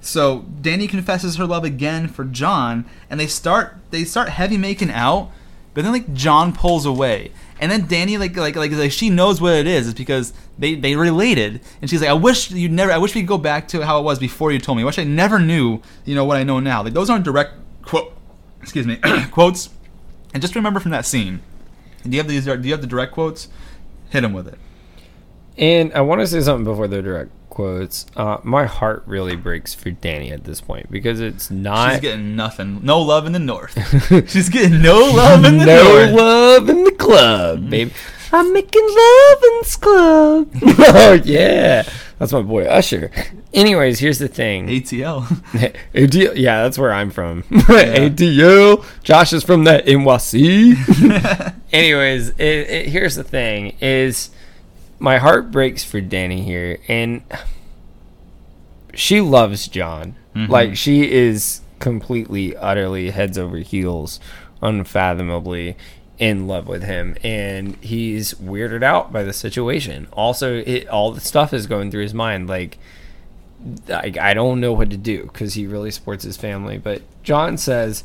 So 0.00 0.44
Dany 0.60 0.88
confesses 0.88 1.36
her 1.36 1.46
love 1.46 1.64
again 1.64 2.08
for 2.08 2.24
Jon, 2.24 2.84
and 3.08 3.18
they 3.18 3.26
start 3.26 3.78
they 3.90 4.04
start 4.04 4.28
heavy 4.28 4.58
making 4.58 4.90
out, 4.90 5.30
but 5.72 5.82
then 5.82 5.92
like 5.92 6.12
Jon 6.12 6.52
pulls 6.52 6.84
away, 6.84 7.32
and 7.58 7.72
then 7.72 7.88
Dany 7.88 8.18
like 8.18 8.36
like 8.36 8.54
like, 8.54 8.70
like 8.70 8.92
she 8.92 9.08
knows 9.08 9.40
what 9.40 9.54
it 9.54 9.66
is. 9.66 9.88
It's 9.88 9.98
because 9.98 10.34
they 10.58 10.74
they 10.74 10.94
related, 10.94 11.62
and 11.80 11.88
she's 11.88 12.02
like, 12.02 12.10
I 12.10 12.14
wish 12.14 12.50
you 12.50 12.68
never. 12.68 12.92
I 12.92 12.98
wish 12.98 13.14
we 13.14 13.22
could 13.22 13.28
go 13.28 13.38
back 13.38 13.66
to 13.68 13.84
how 13.86 13.98
it 13.98 14.02
was 14.02 14.18
before 14.18 14.52
you 14.52 14.58
told 14.58 14.76
me. 14.76 14.82
I 14.82 14.86
wish 14.86 14.98
I 14.98 15.04
never 15.04 15.38
knew 15.38 15.80
you 16.04 16.14
know 16.14 16.26
what 16.26 16.36
I 16.36 16.42
know 16.42 16.60
now. 16.60 16.82
Like 16.82 16.92
those 16.92 17.08
aren't 17.08 17.24
direct 17.24 17.54
quote, 17.82 18.12
excuse 18.62 18.86
me, 18.86 18.98
quotes. 19.30 19.70
And 20.34 20.42
just 20.42 20.54
remember 20.54 20.80
from 20.80 20.90
that 20.90 21.06
scene. 21.06 21.40
Do 22.04 22.10
you 22.10 22.18
have 22.18 22.28
these? 22.28 22.44
Do 22.44 22.60
you 22.62 22.72
have 22.72 22.80
the 22.80 22.86
direct 22.86 23.12
quotes? 23.12 23.48
Hit 24.10 24.20
them 24.20 24.32
with 24.32 24.46
it. 24.46 24.58
And 25.56 25.92
I 25.92 26.00
want 26.00 26.20
to 26.20 26.26
say 26.26 26.40
something 26.40 26.64
before 26.64 26.88
the 26.88 27.00
direct 27.02 27.30
quotes. 27.48 28.06
Uh, 28.16 28.38
my 28.42 28.66
heart 28.66 29.04
really 29.06 29.36
breaks 29.36 29.72
for 29.74 29.90
Dany 29.90 30.32
at 30.32 30.44
this 30.44 30.60
point 30.60 30.90
because 30.90 31.20
it's 31.20 31.50
not. 31.50 31.92
She's 31.92 32.00
getting 32.00 32.36
nothing. 32.36 32.84
No 32.84 33.00
love 33.00 33.26
in 33.26 33.32
the 33.32 33.38
north. 33.38 33.72
She's 34.30 34.48
getting 34.48 34.82
no 34.82 34.98
love 34.98 35.44
in 35.44 35.58
the 35.58 35.66
no 35.66 35.82
north. 35.84 36.12
love 36.12 36.68
in 36.68 36.84
the 36.84 36.92
club, 36.92 37.70
baby. 37.70 37.92
I'm 38.32 38.52
making 38.52 38.82
love 38.82 39.42
in 39.44 39.58
this 39.62 39.76
club. 39.76 40.50
oh 40.62 41.20
yeah, 41.24 41.88
that's 42.18 42.32
my 42.32 42.42
boy 42.42 42.64
Usher. 42.64 43.12
Anyways, 43.54 44.00
here's 44.00 44.18
the 44.18 44.26
thing. 44.28 44.66
ATL. 44.66 45.22
ATL, 45.92 46.32
yeah, 46.36 46.64
that's 46.64 46.76
where 46.76 46.92
I'm 46.92 47.10
from. 47.10 47.42
ATL. 47.52 48.84
Josh 49.04 49.32
is 49.32 49.44
from 49.44 49.62
the 49.62 49.80
NYC. 49.86 51.54
Anyways, 51.72 52.30
it, 52.30 52.38
it, 52.40 52.88
here's 52.88 53.14
the 53.14 53.22
thing: 53.22 53.76
is 53.80 54.30
my 54.98 55.18
heart 55.18 55.52
breaks 55.52 55.84
for 55.84 56.00
Dany 56.00 56.42
here, 56.44 56.78
and 56.88 57.22
she 58.92 59.20
loves 59.20 59.68
Jon. 59.68 60.16
Mhm. 60.34 60.48
Like 60.48 60.76
she 60.76 61.10
is 61.12 61.60
completely, 61.78 62.56
utterly 62.56 63.10
heads 63.10 63.38
over 63.38 63.58
heels, 63.58 64.18
unfathomably 64.62 65.76
in 66.18 66.48
love 66.48 66.66
with 66.66 66.82
him, 66.82 67.16
and 67.22 67.76
he's 67.76 68.34
weirded 68.34 68.82
out 68.82 69.12
by 69.12 69.22
the 69.22 69.32
situation. 69.32 70.08
Also, 70.12 70.56
it, 70.58 70.88
all 70.88 71.12
the 71.12 71.20
stuff 71.20 71.52
is 71.52 71.68
going 71.68 71.92
through 71.92 72.02
his 72.02 72.14
mind, 72.14 72.48
like. 72.48 72.78
I, 73.88 74.12
I 74.20 74.34
don't 74.34 74.60
know 74.60 74.72
what 74.72 74.90
to 74.90 74.96
do 74.96 75.24
because 75.24 75.54
he 75.54 75.66
really 75.66 75.90
supports 75.90 76.24
his 76.24 76.36
family. 76.36 76.78
But 76.78 77.02
Jon 77.22 77.56
says, 77.56 78.04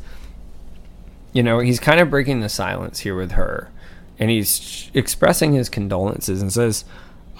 you 1.34 1.44
know, 1.44 1.60
he's 1.60 1.80
kind 1.80 2.00
of 2.00 2.10
breaking 2.10 2.42
the 2.42 2.50
silence 2.50 3.00
here 3.00 3.16
with 3.16 3.32
her. 3.34 3.70
And 4.18 4.30
he's 4.30 4.90
expressing 4.94 5.54
his 5.54 5.70
condolences 5.70 6.42
and 6.42 6.52
says, 6.52 6.84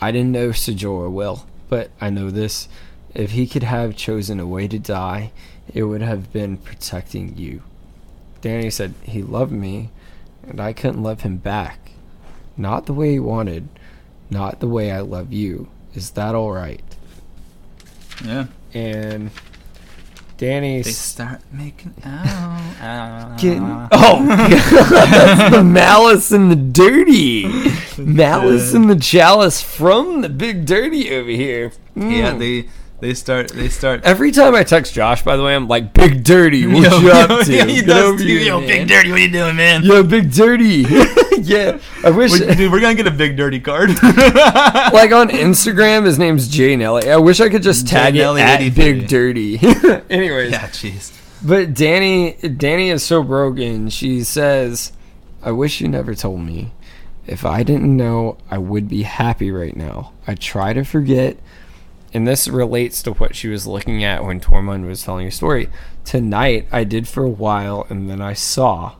I 0.02 0.12
didn't 0.12 0.32
know 0.32 0.52
Ser 0.52 0.72
Jorah 0.72 1.12
well, 1.12 1.46
but 1.68 1.92
I 2.00 2.10
know 2.10 2.30
this. 2.30 2.70
If 3.14 3.32
he 3.32 3.48
could 3.48 3.64
have 3.64 3.98
chosen 3.98 4.40
a 4.40 4.48
way 4.48 4.68
to 4.68 4.80
die, 4.80 5.32
it 5.74 5.84
would 5.84 6.02
have 6.02 6.32
been 6.32 6.58
protecting 6.58 7.38
you. 7.38 7.64
Dany 8.42 8.72
said, 8.72 8.94
He 9.04 9.22
loved 9.22 9.52
me, 9.52 9.90
and 10.48 10.62
I 10.62 10.74
couldn't 10.74 11.04
love 11.04 11.22
him 11.22 11.38
back. 11.38 11.92
Not 12.56 12.86
the 12.86 12.94
way 12.94 13.14
he 13.14 13.20
wanted, 13.20 13.68
not 14.30 14.60
the 14.60 14.68
way 14.68 14.92
I 14.92 15.02
love 15.02 15.34
you. 15.34 15.68
Is 15.94 16.12
that 16.12 16.36
alright? 16.36 16.96
Yeah. 18.24 18.46
And 18.74 19.32
Dany 20.38 20.84
They 20.84 20.92
start 20.92 21.42
making 21.52 21.94
out. 22.06 23.38
Getting, 23.40 23.64
oh, 23.92 24.26
that's 24.28 25.56
the 25.56 25.64
malice 25.64 26.32
and 26.32 26.50
the 26.52 26.56
dirty. 26.56 27.46
Malice 27.98 28.74
and 28.74 28.90
the 28.90 28.96
chalice 28.96 29.62
from 29.62 30.22
the 30.22 30.30
big 30.30 30.66
dirty 30.66 31.14
over 31.14 31.30
here. 31.30 31.72
Yeah, 31.96 32.32
Mm. 32.34 32.40
they 32.40 32.70
they 33.02 33.14
start 33.14 33.50
they 33.52 33.70
start. 33.70 34.02
Every 34.04 34.32
time 34.32 34.56
I 34.56 34.64
text 34.64 34.94
Josh, 34.94 35.24
by 35.24 35.38
the 35.38 35.44
way, 35.44 35.56
I'm 35.56 35.68
like, 35.68 35.94
Big 35.94 36.24
Dirty, 36.24 36.68
what 36.68 36.84
Yo, 36.92 37.00
you 37.00 37.12
up 37.12 37.30
yo, 37.30 37.44
to? 37.44 37.54
yeah, 37.54 37.66
he 37.66 37.76
Get 37.78 37.86
does 37.88 38.22
too. 38.22 38.28
Yo, 38.28 38.60
man." 38.60 38.68
big 38.68 38.88
dirty, 38.88 39.10
what 39.12 39.20
are 39.20 39.24
you 39.24 39.32
doing, 39.32 39.56
man? 39.56 39.84
Yo, 39.84 40.04
Big 40.04 40.32
Dirty. 40.32 40.86
yeah, 41.42 41.80
I 42.04 42.10
wish. 42.10 42.32
We- 42.34 42.54
dude, 42.56 42.72
we're 42.72 42.82
gonna 42.82 42.96
get 42.96 43.08
a 43.08 43.12
big 43.12 43.38
dirty 43.38 43.60
card. 43.60 43.90
like 43.92 45.12
on 45.12 45.30
Instagram, 45.30 46.06
his 46.06 46.20
name's 46.20 46.48
Jay 46.50 46.76
Nelly. 46.76 47.10
I 47.10 47.18
wish 47.18 47.40
I 47.40 47.50
could 47.50 47.64
just 47.64 47.88
tag 47.88 48.16
it 48.16 48.20
Nelly 48.20 48.42
at 48.42 48.62
83. 48.62 48.94
Big 48.94 49.08
Dirty. 49.08 49.58
Anyways, 50.10 50.52
yeah, 50.52 50.68
jeez. 50.68 51.16
But 51.42 51.74
Dany, 51.74 52.38
Dany 52.42 52.92
is 52.92 53.04
so 53.04 53.24
broken. 53.24 53.90
She 53.90 54.24
says, 54.26 54.92
"I 55.42 55.52
wish 55.52 55.80
you 55.80 55.88
never 55.88 56.14
told 56.16 56.42
me. 56.42 56.72
If 57.26 57.46
I 57.46 57.64
didn't 57.64 57.96
know, 57.96 58.38
I 58.52 58.58
would 58.58 58.90
be 58.90 59.04
happy 59.04 59.52
right 59.52 59.76
now. 59.76 60.12
I 60.28 60.36
try 60.36 60.74
to 60.74 60.84
forget." 60.84 61.38
And 62.14 62.28
this 62.28 62.48
relates 62.48 63.04
to 63.04 63.14
what 63.14 63.36
she 63.36 63.48
was 63.48 63.68
looking 63.68 64.04
at 64.04 64.24
when 64.24 64.40
Tormund 64.40 64.88
was 64.88 65.04
telling 65.04 65.26
her 65.26 65.32
story. 65.32 65.70
Tonight, 66.06 66.68
I 66.72 66.84
did 66.84 67.08
for 67.08 67.24
a 67.24 67.30
while, 67.30 67.86
and 67.90 68.10
then 68.10 68.22
I 68.22 68.34
saw. 68.34 68.96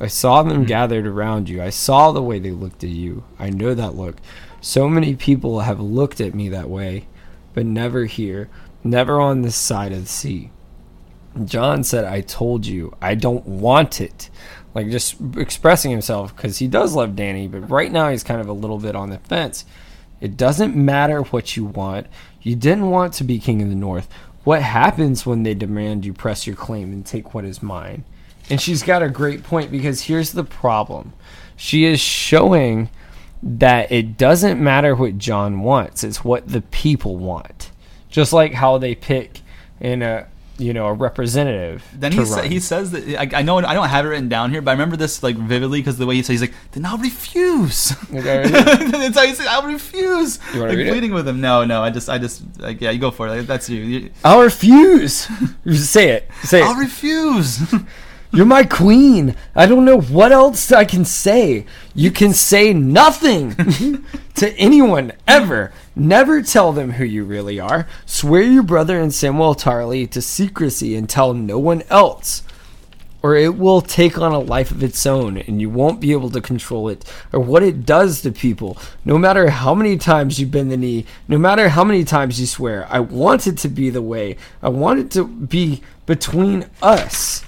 I 0.00 0.06
saw 0.06 0.42
them 0.42 0.62
hmm. 0.62 0.64
gathered 0.64 1.06
around 1.06 1.48
you. 1.48 1.62
I 1.62 1.70
saw 1.70 2.10
the 2.10 2.22
way 2.22 2.38
they 2.38 2.50
looked 2.50 2.82
at 2.82 2.90
you. 2.90 3.24
I 3.38 3.50
know 3.50 3.74
that 3.74 3.94
look. 3.94 4.16
So 4.60 4.88
many 4.88 5.14
people 5.14 5.60
have 5.60 5.78
looked 5.78 6.20
at 6.20 6.34
me 6.34 6.48
that 6.48 6.70
way, 6.70 7.06
but 7.52 7.66
never 7.66 8.06
here, 8.06 8.48
never 8.82 9.20
on 9.20 9.42
this 9.42 9.56
side 9.56 9.92
of 9.92 10.02
the 10.02 10.08
sea. 10.08 10.50
Jon 11.44 11.84
said, 11.84 12.04
I 12.04 12.22
told 12.22 12.64
you, 12.64 12.96
I 13.02 13.14
don't 13.14 13.46
want 13.46 14.00
it. 14.00 14.30
Like 14.74 14.90
just 14.90 15.16
expressing 15.36 15.90
himself 15.90 16.34
because 16.34 16.58
he 16.58 16.66
does 16.66 16.94
love 16.94 17.10
Dany, 17.10 17.50
but 17.50 17.70
right 17.70 17.92
now 17.92 18.08
he's 18.08 18.24
kind 18.24 18.40
of 18.40 18.48
a 18.48 18.52
little 18.52 18.78
bit 18.78 18.96
on 18.96 19.10
the 19.10 19.18
fence. 19.18 19.64
It 20.24 20.38
doesn't 20.38 20.74
matter 20.74 21.20
what 21.20 21.54
you 21.54 21.66
want. 21.66 22.06
You 22.40 22.56
didn't 22.56 22.88
want 22.88 23.12
to 23.14 23.24
be 23.24 23.38
king 23.38 23.60
of 23.60 23.68
the 23.68 23.74
north. 23.74 24.08
What 24.42 24.62
happens 24.62 25.26
when 25.26 25.42
they 25.42 25.52
demand 25.52 26.06
you 26.06 26.14
press 26.14 26.46
your 26.46 26.56
claim 26.56 26.94
and 26.94 27.04
take 27.04 27.34
what 27.34 27.44
is 27.44 27.62
mine? 27.62 28.04
And 28.48 28.58
she's 28.58 28.82
got 28.82 29.02
a 29.02 29.10
great 29.10 29.42
point 29.42 29.70
because 29.70 30.04
here's 30.04 30.32
the 30.32 30.42
problem. 30.42 31.12
She 31.56 31.84
is 31.84 32.00
showing 32.00 32.88
that 33.42 33.92
it 33.92 34.16
doesn't 34.16 34.64
matter 34.64 34.94
what 34.94 35.18
Jon 35.18 35.60
wants, 35.60 36.02
it's 36.02 36.24
what 36.24 36.48
the 36.48 36.62
people 36.62 37.18
want. 37.18 37.70
just 38.08 38.32
like 38.32 38.54
how 38.54 38.78
they 38.78 38.94
pick 38.94 39.42
in 39.78 40.00
a 40.00 40.26
you 40.58 40.72
know 40.72 40.86
a 40.86 40.92
representative. 40.92 41.84
Then 41.94 42.12
to 42.12 42.18
he 42.18 42.24
sa- 42.24 42.42
he 42.42 42.60
says 42.60 42.90
that 42.92 43.08
I, 43.18 43.40
I 43.40 43.42
know 43.42 43.58
I 43.58 43.74
don't 43.74 43.88
have 43.88 44.04
it 44.04 44.08
written 44.08 44.28
down 44.28 44.50
here, 44.50 44.62
but 44.62 44.70
I 44.70 44.74
remember 44.74 44.96
this 44.96 45.22
like 45.22 45.36
vividly 45.36 45.80
because 45.80 45.98
the 45.98 46.06
way 46.06 46.14
he 46.16 46.22
says 46.22 46.40
he's 46.40 46.48
like, 46.48 46.54
then 46.72 46.84
I'll 46.84 46.98
refuse. 46.98 47.92
Okay. 48.12 48.48
That's 48.48 49.16
how 49.16 49.26
he 49.26 49.34
said, 49.34 49.46
I'll 49.46 49.66
refuse. 49.66 50.38
You 50.52 50.60
wanna 50.60 50.72
like, 50.72 50.78
read 50.78 50.86
it? 50.86 50.90
pleading 50.90 51.12
with 51.14 51.26
him. 51.26 51.40
No, 51.40 51.64
no, 51.64 51.82
I 51.82 51.90
just 51.90 52.08
I 52.08 52.18
just 52.18 52.42
like 52.58 52.80
yeah, 52.80 52.90
you 52.90 52.98
go 52.98 53.10
for 53.10 53.26
it. 53.26 53.30
Like, 53.30 53.46
that's 53.46 53.68
you. 53.68 53.82
you 53.82 54.10
I'll 54.24 54.42
refuse. 54.42 55.28
say 55.72 56.10
it. 56.10 56.30
Say 56.42 56.60
it. 56.60 56.64
I'll 56.64 56.76
refuse. 56.76 57.72
You're 58.32 58.46
my 58.46 58.64
queen. 58.64 59.36
I 59.54 59.66
don't 59.66 59.84
know 59.84 60.00
what 60.00 60.32
else 60.32 60.72
I 60.72 60.84
can 60.84 61.04
say. 61.04 61.66
You 61.94 62.10
can 62.10 62.32
say 62.32 62.72
nothing 62.72 63.54
to 64.34 64.52
anyone 64.58 65.12
ever. 65.28 65.72
Never 65.96 66.42
tell 66.42 66.72
them 66.72 66.92
who 66.92 67.04
you 67.04 67.24
really 67.24 67.60
are. 67.60 67.86
Swear 68.04 68.42
your 68.42 68.62
brother 68.64 69.00
and 69.00 69.12
Samwell 69.12 69.56
Tarly 69.58 70.10
to 70.10 70.20
secrecy 70.20 70.96
and 70.96 71.08
tell 71.08 71.32
no 71.34 71.58
one 71.58 71.82
else. 71.88 72.42
Or 73.22 73.36
it 73.36 73.56
will 73.56 73.80
take 73.80 74.18
on 74.18 74.32
a 74.32 74.38
life 74.38 74.70
of 74.70 74.82
its 74.82 75.06
own 75.06 75.38
and 75.38 75.58
you 75.60 75.70
won't 75.70 75.98
be 76.00 76.12
able 76.12 76.28
to 76.30 76.42
control 76.42 76.90
it 76.90 77.04
or 77.32 77.40
what 77.40 77.62
it 77.62 77.86
does 77.86 78.20
to 78.22 78.30
people. 78.32 78.76
No 79.04 79.16
matter 79.16 79.48
how 79.48 79.74
many 79.74 79.96
times 79.96 80.38
you 80.38 80.46
bend 80.46 80.70
the 80.70 80.76
knee, 80.76 81.06
no 81.26 81.38
matter 81.38 81.70
how 81.70 81.84
many 81.84 82.04
times 82.04 82.38
you 82.38 82.46
swear, 82.46 82.86
I 82.90 83.00
want 83.00 83.46
it 83.46 83.56
to 83.58 83.68
be 83.68 83.88
the 83.88 84.02
way. 84.02 84.36
I 84.62 84.68
want 84.68 85.00
it 85.00 85.10
to 85.12 85.24
be 85.26 85.80
between 86.04 86.66
us. 86.82 87.42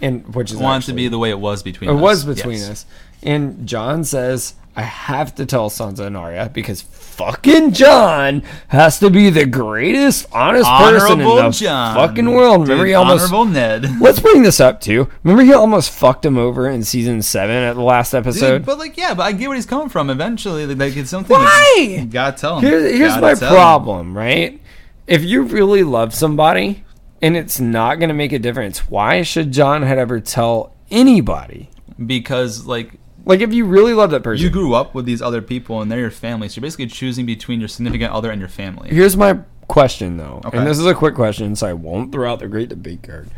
And 0.00 0.32
which 0.34 0.52
is 0.52 0.60
I 0.60 0.62
Want 0.62 0.84
to 0.84 0.92
be 0.92 1.08
the 1.08 1.18
way 1.18 1.30
it 1.30 1.40
was 1.40 1.62
between 1.64 1.90
it 1.90 1.94
us. 1.96 2.00
was 2.02 2.24
between 2.24 2.58
Yes. 2.58 2.68
us. 2.70 2.86
And 3.22 3.66
Jon 3.66 4.04
says, 4.04 4.54
I 4.76 4.82
have 4.82 5.34
to 5.36 5.46
tell 5.46 5.70
Sansa 5.70 6.00
and 6.06 6.16
Arya 6.18 6.50
because 6.52 6.82
fucking 6.82 7.72
Jon 7.72 8.42
has 8.68 8.98
to 8.98 9.08
be 9.08 9.30
the 9.30 9.46
greatest, 9.46 10.26
honest 10.32 10.68
person 10.68 11.20
in 11.20 11.26
Honorable 11.26 11.50
the 11.50 11.50
Jon. 11.50 11.94
fucking 11.96 12.30
world. 12.30 12.60
Remember, 12.62 12.84
Dude, 12.84 12.88
he 12.88 12.94
almost. 12.94 13.32
Honorable 13.32 13.52
Ned. 13.52 13.86
Let's 14.02 14.20
bring 14.20 14.42
this 14.42 14.60
up 14.60 14.82
too. 14.82 15.08
Remember, 15.24 15.42
he 15.42 15.54
almost 15.54 15.90
fucked 15.90 16.26
him 16.26 16.36
over 16.36 16.68
in 16.68 16.84
season 16.84 17.22
seven 17.22 17.56
at 17.56 17.72
the 17.72 17.80
last 17.80 18.12
episode. 18.12 18.58
Dude, 18.58 18.66
but 18.66 18.76
like, 18.78 18.98
yeah, 18.98 19.14
but 19.14 19.22
I 19.22 19.32
get 19.32 19.48
where 19.48 19.56
he's 19.56 19.64
coming 19.64 19.88
from. 19.88 20.10
Eventually, 20.10 20.66
like, 20.66 20.94
it's 20.94 21.08
something. 21.08 21.34
Why? 21.34 21.96
You 21.98 22.04
gotta 22.04 22.36
tell 22.36 22.58
him. 22.58 22.64
Here, 22.66 22.80
here's 22.80 23.16
my 23.16 23.32
tell 23.32 23.48
him. 23.48 23.54
problem, 23.54 24.16
right? 24.16 24.60
If 25.06 25.24
you 25.24 25.42
really 25.42 25.84
love 25.84 26.12
somebody 26.12 26.84
and 27.22 27.34
it's 27.34 27.58
not 27.58 27.94
going 27.98 28.08
to 28.08 28.14
make 28.14 28.32
a 28.32 28.38
difference, 28.38 28.90
why 28.90 29.22
should 29.22 29.52
Jon 29.52 29.82
had 29.82 29.98
ever 29.98 30.20
tell 30.20 30.74
anybody? 30.90 31.70
Because 32.04 32.66
like 32.66 32.92
Like, 33.26 33.40
if 33.40 33.52
you 33.52 33.64
really 33.66 33.92
love 33.92 34.10
that 34.12 34.22
person, 34.22 34.42
you 34.44 34.50
grew 34.50 34.72
up 34.74 34.94
with 34.94 35.04
these 35.04 35.20
other 35.20 35.42
people 35.42 35.82
and 35.82 35.90
they're 35.90 35.98
your 36.00 36.10
family, 36.12 36.48
so 36.48 36.56
you're 36.58 36.62
basically 36.62 36.86
choosing 36.86 37.26
between 37.26 37.58
your 37.60 37.68
significant 37.68 38.12
other 38.12 38.30
and 38.30 38.40
your 38.40 38.48
family. 38.48 38.88
Here's 38.88 39.16
my 39.16 39.40
question, 39.66 40.16
though, 40.16 40.40
Okay. 40.44 40.56
and 40.56 40.66
this 40.66 40.78
is 40.78 40.86
a 40.86 40.94
quick 40.94 41.16
question, 41.16 41.56
so 41.56 41.66
I 41.66 41.72
won't 41.72 42.12
throw 42.12 42.30
out 42.32 42.38
the 42.38 42.46
great 42.46 42.68
debate 42.68 43.02
card 43.02 43.28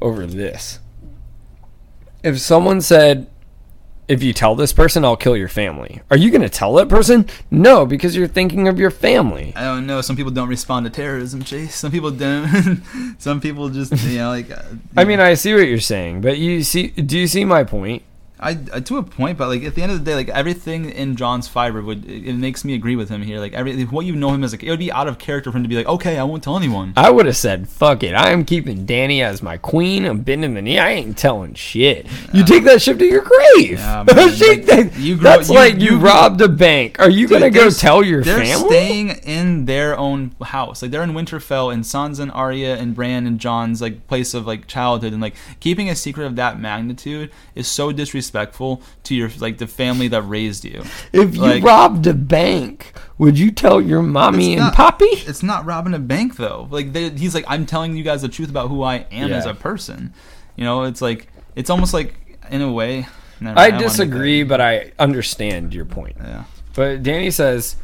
over 0.00 0.24
this. 0.24 0.78
If 2.22 2.38
someone 2.40 2.80
said, 2.80 3.26
"If 4.06 4.22
you 4.22 4.32
tell 4.32 4.54
this 4.54 4.72
person, 4.72 5.04
I'll 5.04 5.16
kill 5.16 5.36
your 5.36 5.48
family," 5.48 6.00
are 6.12 6.16
you 6.16 6.30
going 6.30 6.42
to 6.42 6.48
tell 6.48 6.72
that 6.74 6.88
person? 6.88 7.26
No, 7.50 7.86
because 7.86 8.14
you're 8.16 8.26
thinking 8.28 8.68
of 8.68 8.78
your 8.78 8.90
family. 8.90 9.52
I 9.56 9.62
don't 9.64 9.86
know. 9.86 10.00
Some 10.00 10.14
people 10.16 10.30
don't 10.32 10.48
respond 10.48 10.86
to 10.86 10.90
terrorism, 10.90 11.42
Chase. 11.42 11.74
Some 11.74 11.90
people 11.90 12.10
don't. 12.12 12.82
Some 13.18 13.40
people 13.40 13.68
just, 13.68 13.92
you 14.04 14.18
know, 14.18 14.28
like. 14.30 14.50
Uh, 14.50 14.62
I 14.96 15.04
mean, 15.04 15.18
I 15.20 15.34
see 15.34 15.54
what 15.54 15.66
you're 15.68 15.80
saying, 15.80 16.20
but 16.20 16.38
you 16.38 16.62
see, 16.62 16.88
do 16.88 17.18
you 17.18 17.26
see 17.26 17.44
my 17.44 17.64
point? 17.64 18.02
I, 18.40 18.50
I 18.72 18.80
to 18.80 18.98
a 18.98 19.02
point, 19.02 19.36
but 19.38 19.48
like 19.48 19.62
at 19.64 19.74
the 19.74 19.82
end 19.82 19.92
of 19.92 19.98
the 19.98 20.04
day, 20.04 20.14
like 20.14 20.28
everything 20.28 20.90
in 20.90 21.16
Jon's 21.16 21.48
fiber 21.48 21.82
would 21.82 22.04
it, 22.08 22.28
it 22.28 22.32
makes 22.34 22.64
me 22.64 22.74
agree 22.74 22.94
with 22.96 23.08
him 23.08 23.22
here. 23.22 23.40
Like 23.40 23.52
every 23.52 23.82
what 23.84 24.06
you 24.06 24.14
know 24.14 24.30
him 24.30 24.44
as, 24.44 24.52
like 24.52 24.62
it 24.62 24.70
would 24.70 24.78
be 24.78 24.92
out 24.92 25.08
of 25.08 25.18
character 25.18 25.50
for 25.50 25.56
him 25.58 25.64
to 25.64 25.68
be 25.68 25.76
like, 25.76 25.86
okay, 25.88 26.18
I 26.18 26.22
won't 26.24 26.42
tell 26.42 26.56
anyone. 26.56 26.92
I 26.96 27.10
would 27.10 27.26
have 27.26 27.36
said, 27.36 27.68
"Fuck 27.68 28.02
it, 28.04 28.14
I 28.14 28.30
am 28.30 28.44
keeping 28.44 28.86
Dany 28.86 29.22
as 29.22 29.42
my 29.42 29.56
queen. 29.56 30.04
I'm 30.04 30.20
bending 30.20 30.54
the 30.54 30.62
knee. 30.62 30.78
I 30.78 30.90
ain't 30.90 31.18
telling 31.18 31.54
shit. 31.54 32.06
You 32.32 32.44
take 32.44 32.64
that 32.64 32.80
ship 32.80 32.98
to 32.98 33.04
your 33.06 33.22
grave. 33.22 33.78
Yeah, 33.78 34.04
man, 34.14 34.30
She- 34.32 34.46
like, 34.48 34.64
that- 34.66 34.96
you 34.98 35.14
grew- 35.16 35.24
that's 35.24 35.48
you- 35.48 35.54
like 35.56 35.74
you, 35.80 35.90
you- 35.92 35.98
robbed 35.98 36.40
a 36.40 36.48
bank. 36.48 37.00
Are 37.00 37.10
you 37.10 37.26
Dude, 37.26 37.40
gonna 37.40 37.50
go 37.50 37.70
tell 37.70 38.04
your 38.04 38.22
they're 38.22 38.38
family? 38.44 38.68
staying 38.68 39.08
in 39.24 39.64
their 39.66 39.98
own 39.98 40.36
house. 40.42 40.82
Like 40.82 40.90
they're 40.92 41.02
in 41.02 41.10
Winterfell, 41.12 41.72
and 41.72 41.82
Sansa 41.82 42.20
and 42.20 42.30
Arya 42.32 42.76
and 42.76 42.94
Bran 42.94 43.26
and 43.26 43.40
Jon's 43.40 43.82
like 43.82 44.06
place 44.06 44.32
of 44.34 44.46
like 44.46 44.66
childhood, 44.68 45.12
and 45.12 45.20
like 45.20 45.34
keeping 45.60 45.90
a 45.90 45.96
secret 45.96 46.24
of 46.26 46.36
that 46.36 46.60
magnitude 46.60 47.30
is 47.56 47.66
so 47.66 47.90
disrespectful 47.90 48.27
to 48.32 49.14
your 49.14 49.30
like 49.38 49.58
the 49.58 49.66
family 49.66 50.08
that 50.08 50.22
raised 50.22 50.64
you. 50.64 50.82
If 51.12 51.34
you 51.36 51.42
Like- 51.42 51.62
robbed 51.64 52.06
a 52.06 52.14
bank, 52.14 52.92
would 53.18 53.38
you 53.38 53.50
tell 53.50 53.80
your 53.80 54.02
mommy 54.02 54.52
and 54.54 54.62
not- 54.62 54.74
poppy? 54.74 55.06
It's 55.06 55.42
not 55.42 55.64
robbing 55.64 55.94
a 55.94 55.98
bank 55.98 56.36
though. 56.36 56.68
Like 56.70 56.92
they, 56.92 57.10
he's 57.10 57.34
like, 57.34 57.44
I'm 57.48 57.66
telling 57.66 57.96
you 57.96 58.04
guys 58.04 58.22
the 58.22 58.28
truth 58.28 58.50
about 58.50 58.68
who 58.68 58.82
I 58.82 59.06
am 59.10 59.32
as 59.32 59.46
a 59.46 59.54
person. 59.54 60.12
You 60.56 60.64
know, 60.64 60.84
it's 60.84 61.00
like 61.02 61.28
it's 61.56 61.70
almost 61.70 61.94
like 61.94 62.14
in 62.50 62.60
a 62.62 62.72
way. 62.72 63.06
never 63.40 63.58
I 63.58 63.68
wanna- 63.70 63.82
disagree, 63.82 64.42
but 64.42 64.60
I 64.60 64.92
understand 64.98 65.72
your 65.74 65.84
point. 65.84 66.16
Yeah. 66.20 66.44
But 66.74 67.02
Dany 67.02 67.32
says, 67.32 67.76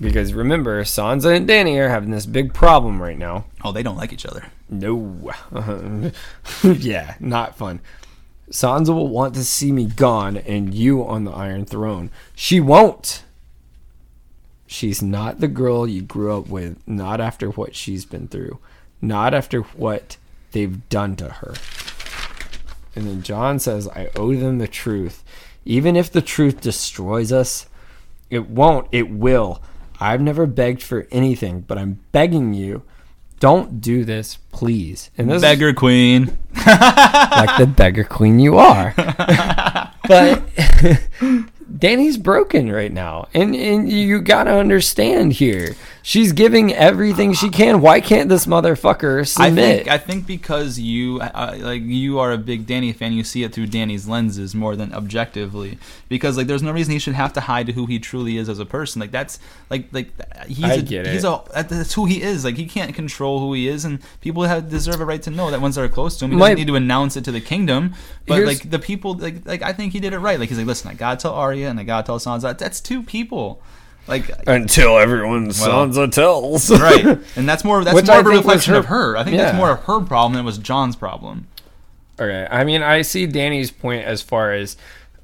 because 0.00 0.32
remember, 0.34 0.82
Sansa 0.84 1.34
and 1.36 1.48
Dany 1.48 1.78
are 1.78 1.88
having 1.88 2.10
this 2.10 2.24
big 2.26 2.52
problem 2.54 3.00
right 3.02 3.18
now. 3.18 3.44
Oh, 3.62 3.72
they 3.72 3.82
don't 3.82 3.96
like 3.96 4.12
each 4.12 4.24
other. 4.26 4.46
No. 4.70 5.32
yeah, 6.62 7.14
not 7.20 7.56
fun. 7.56 7.80
Sansa 8.50 8.88
will 8.88 9.08
want 9.08 9.34
to 9.34 9.44
see 9.44 9.70
me 9.70 9.86
gone 9.86 10.36
and 10.36 10.74
you 10.74 11.04
on 11.04 11.24
the 11.24 11.30
Iron 11.30 11.64
Throne. 11.64 12.10
She 12.34 12.58
won't. 12.60 13.22
She's 14.66 15.02
not 15.02 15.40
the 15.40 15.48
girl 15.48 15.86
you 15.86 16.02
grew 16.02 16.36
up 16.36 16.48
with, 16.48 16.76
not 16.86 17.20
after 17.20 17.50
what 17.50 17.74
she's 17.74 18.04
been 18.04 18.28
through, 18.28 18.58
not 19.00 19.34
after 19.34 19.62
what 19.62 20.16
they've 20.52 20.88
done 20.88 21.16
to 21.16 21.28
her. 21.28 21.54
And 22.94 23.06
then 23.06 23.22
Jon 23.22 23.58
says, 23.58 23.88
I 23.88 24.10
owe 24.16 24.34
them 24.34 24.58
the 24.58 24.68
truth. 24.68 25.22
Even 25.64 25.94
if 25.94 26.10
the 26.10 26.22
truth 26.22 26.60
destroys 26.60 27.32
us, 27.32 27.66
it 28.30 28.48
won't, 28.48 28.88
it 28.90 29.10
will. 29.10 29.62
I've 30.00 30.20
never 30.20 30.46
begged 30.46 30.82
for 30.82 31.06
anything, 31.10 31.60
but 31.60 31.78
I'm 31.78 32.00
begging 32.10 32.54
you, 32.54 32.82
don't 33.40 33.80
do 33.80 34.04
this, 34.04 34.36
please. 34.52 35.10
And 35.18 35.28
this 35.28 35.36
is 35.36 35.42
Beggar 35.42 35.72
queen. 35.72 36.38
like 36.66 37.58
the 37.58 37.66
beggar 37.66 38.04
queen 38.04 38.38
you 38.38 38.58
are. 38.58 38.94
but 40.08 40.42
Dany's 41.78 42.18
broken 42.18 42.70
right 42.70 42.92
now, 42.92 43.28
and 43.32 43.54
and 43.54 43.90
you 43.90 44.20
gotta 44.20 44.52
understand 44.52 45.32
here. 45.32 45.74
She's 46.02 46.32
giving 46.32 46.72
everything 46.72 47.32
she 47.34 47.50
can. 47.50 47.80
Why 47.80 48.00
can't 48.00 48.28
this 48.28 48.46
motherfucker 48.46 49.20
I 49.20 49.24
submit? 49.24 49.76
think 49.84 49.88
I 49.88 49.98
think 49.98 50.26
because 50.26 50.78
you 50.78 51.20
uh, 51.20 51.56
like 51.60 51.82
you 51.82 52.18
are 52.18 52.32
a 52.32 52.38
big 52.38 52.66
Dany 52.66 52.94
fan, 52.94 53.12
you 53.12 53.22
see 53.24 53.42
it 53.42 53.52
through 53.52 53.66
Dany's 53.66 54.08
lenses 54.08 54.54
more 54.54 54.76
than 54.76 54.94
objectively. 54.94 55.78
Because 56.08 56.36
like, 56.36 56.46
there's 56.46 56.62
no 56.62 56.72
reason 56.72 56.92
he 56.92 56.98
should 56.98 57.14
have 57.14 57.32
to 57.34 57.40
hide 57.40 57.68
who 57.70 57.86
he 57.86 57.98
truly 57.98 58.36
is 58.38 58.48
as 58.48 58.58
a 58.58 58.64
person. 58.66 59.00
Like 59.00 59.10
that's 59.10 59.38
like 59.68 59.88
like 59.92 60.10
he's 60.46 60.64
I 60.64 60.74
a, 60.74 60.82
get 60.82 61.06
he's 61.06 61.24
it. 61.24 61.28
a 61.28 61.64
that's 61.64 61.92
who 61.94 62.06
he 62.06 62.22
is. 62.22 62.44
Like 62.44 62.56
he 62.56 62.66
can't 62.66 62.94
control 62.94 63.40
who 63.40 63.52
he 63.52 63.68
is, 63.68 63.84
and 63.84 64.00
people 64.20 64.44
have 64.44 64.68
deserve 64.70 65.00
a 65.00 65.04
right 65.04 65.22
to 65.22 65.30
know 65.30 65.50
that 65.50 65.60
once 65.60 65.74
they're 65.76 65.88
close 65.88 66.16
to 66.18 66.24
him. 66.24 66.30
He 66.32 66.36
My- 66.36 66.48
doesn't 66.48 66.58
need 66.58 66.66
to 66.68 66.76
announce 66.76 67.16
it 67.16 67.24
to 67.24 67.32
the 67.32 67.40
kingdom. 67.40 67.94
But 68.26 68.44
like 68.44 68.70
the 68.70 68.78
people, 68.78 69.14
like 69.14 69.44
like 69.46 69.62
I 69.62 69.72
think 69.72 69.92
he 69.92 70.00
did 70.00 70.12
it 70.12 70.18
right. 70.18 70.38
Like 70.38 70.48
he's 70.48 70.58
like, 70.58 70.66
listen, 70.66 70.90
I 70.90 70.94
gotta 70.94 71.20
tell 71.20 71.34
Arya 71.34 71.68
and 71.68 71.78
I 71.78 71.84
gotta 71.84 72.06
tell 72.06 72.18
Sansa. 72.18 72.56
That's 72.56 72.80
two 72.80 73.02
people. 73.02 73.60
Like 74.10 74.30
Until 74.46 74.98
everyone 74.98 75.46
Well, 75.46 75.86
Sansa 75.88 76.10
tells. 76.12 76.70
right, 76.80 77.04
and 77.36 77.48
that's 77.48 77.64
more 77.64 77.82
that's 77.84 77.94
Which 77.94 78.06
more 78.06 78.16
I 78.16 78.20
of 78.20 78.26
a 78.26 78.30
reflection 78.30 78.74
her- 78.74 78.80
of 78.80 78.86
her. 78.86 79.16
I 79.16 79.24
think 79.24 79.36
yeah. 79.36 79.44
that's 79.44 79.56
more 79.56 79.70
of 79.70 79.80
her 79.84 80.00
problem 80.00 80.32
than 80.34 80.42
it 80.42 80.46
was 80.46 80.58
Jon's 80.58 80.96
problem. 80.96 81.46
Okay, 82.18 82.46
I 82.50 82.64
mean, 82.64 82.82
I 82.82 83.02
see 83.02 83.26
Dany's 83.26 83.70
point 83.70 84.04
as 84.04 84.20
far 84.20 84.52
as 84.52 84.76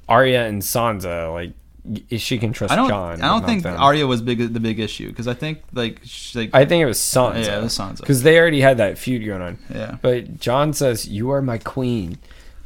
Arya 0.09 0.45
and 0.47 0.61
Sansa. 0.63 1.31
Like, 1.31 1.51
y- 1.85 2.17
she 2.17 2.39
can 2.39 2.53
trust 2.53 2.73
I 2.73 2.75
don't. 2.75 2.89
Jon. 2.89 3.21
I 3.21 3.27
don't 3.27 3.45
think 3.45 3.61
them. 3.63 3.79
Arya 3.79 4.07
was 4.07 4.21
big 4.23 4.39
the 4.53 4.59
big 4.59 4.79
issue 4.79 5.09
because 5.09 5.27
I 5.27 5.35
think 5.35 5.61
like 5.73 5.99
sh- 6.03 6.33
like 6.35 6.49
I 6.53 6.65
think 6.65 6.81
it 6.81 6.85
was 6.87 6.97
Sansa. 6.97 7.45
Yeah, 7.45 7.59
it 7.59 7.63
was 7.63 7.77
Sansa. 7.77 7.99
Because 7.99 8.23
they 8.23 8.39
already 8.39 8.61
had 8.61 8.77
that 8.77 8.97
feud 8.97 9.23
going 9.25 9.41
on. 9.41 9.59
yeah. 9.73 9.97
But 10.01 10.39
Jon 10.39 10.73
says, 10.73 11.07
You 11.07 11.29
are 11.29 11.41
my 11.41 11.57
queen, 11.59 12.17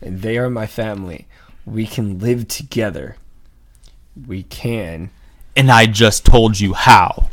and 0.01 0.21
they 0.21 0.37
are 0.37 0.49
my 0.49 0.67
family. 0.67 1.27
We 1.65 1.85
can 1.85 2.19
live 2.19 2.47
together. 2.47 3.17
We 4.27 4.43
can. 4.43 5.09
And 5.55 5.71
I 5.71 5.85
just 5.85 6.25
told 6.25 6.59
you 6.59 6.73
how. 6.73 7.29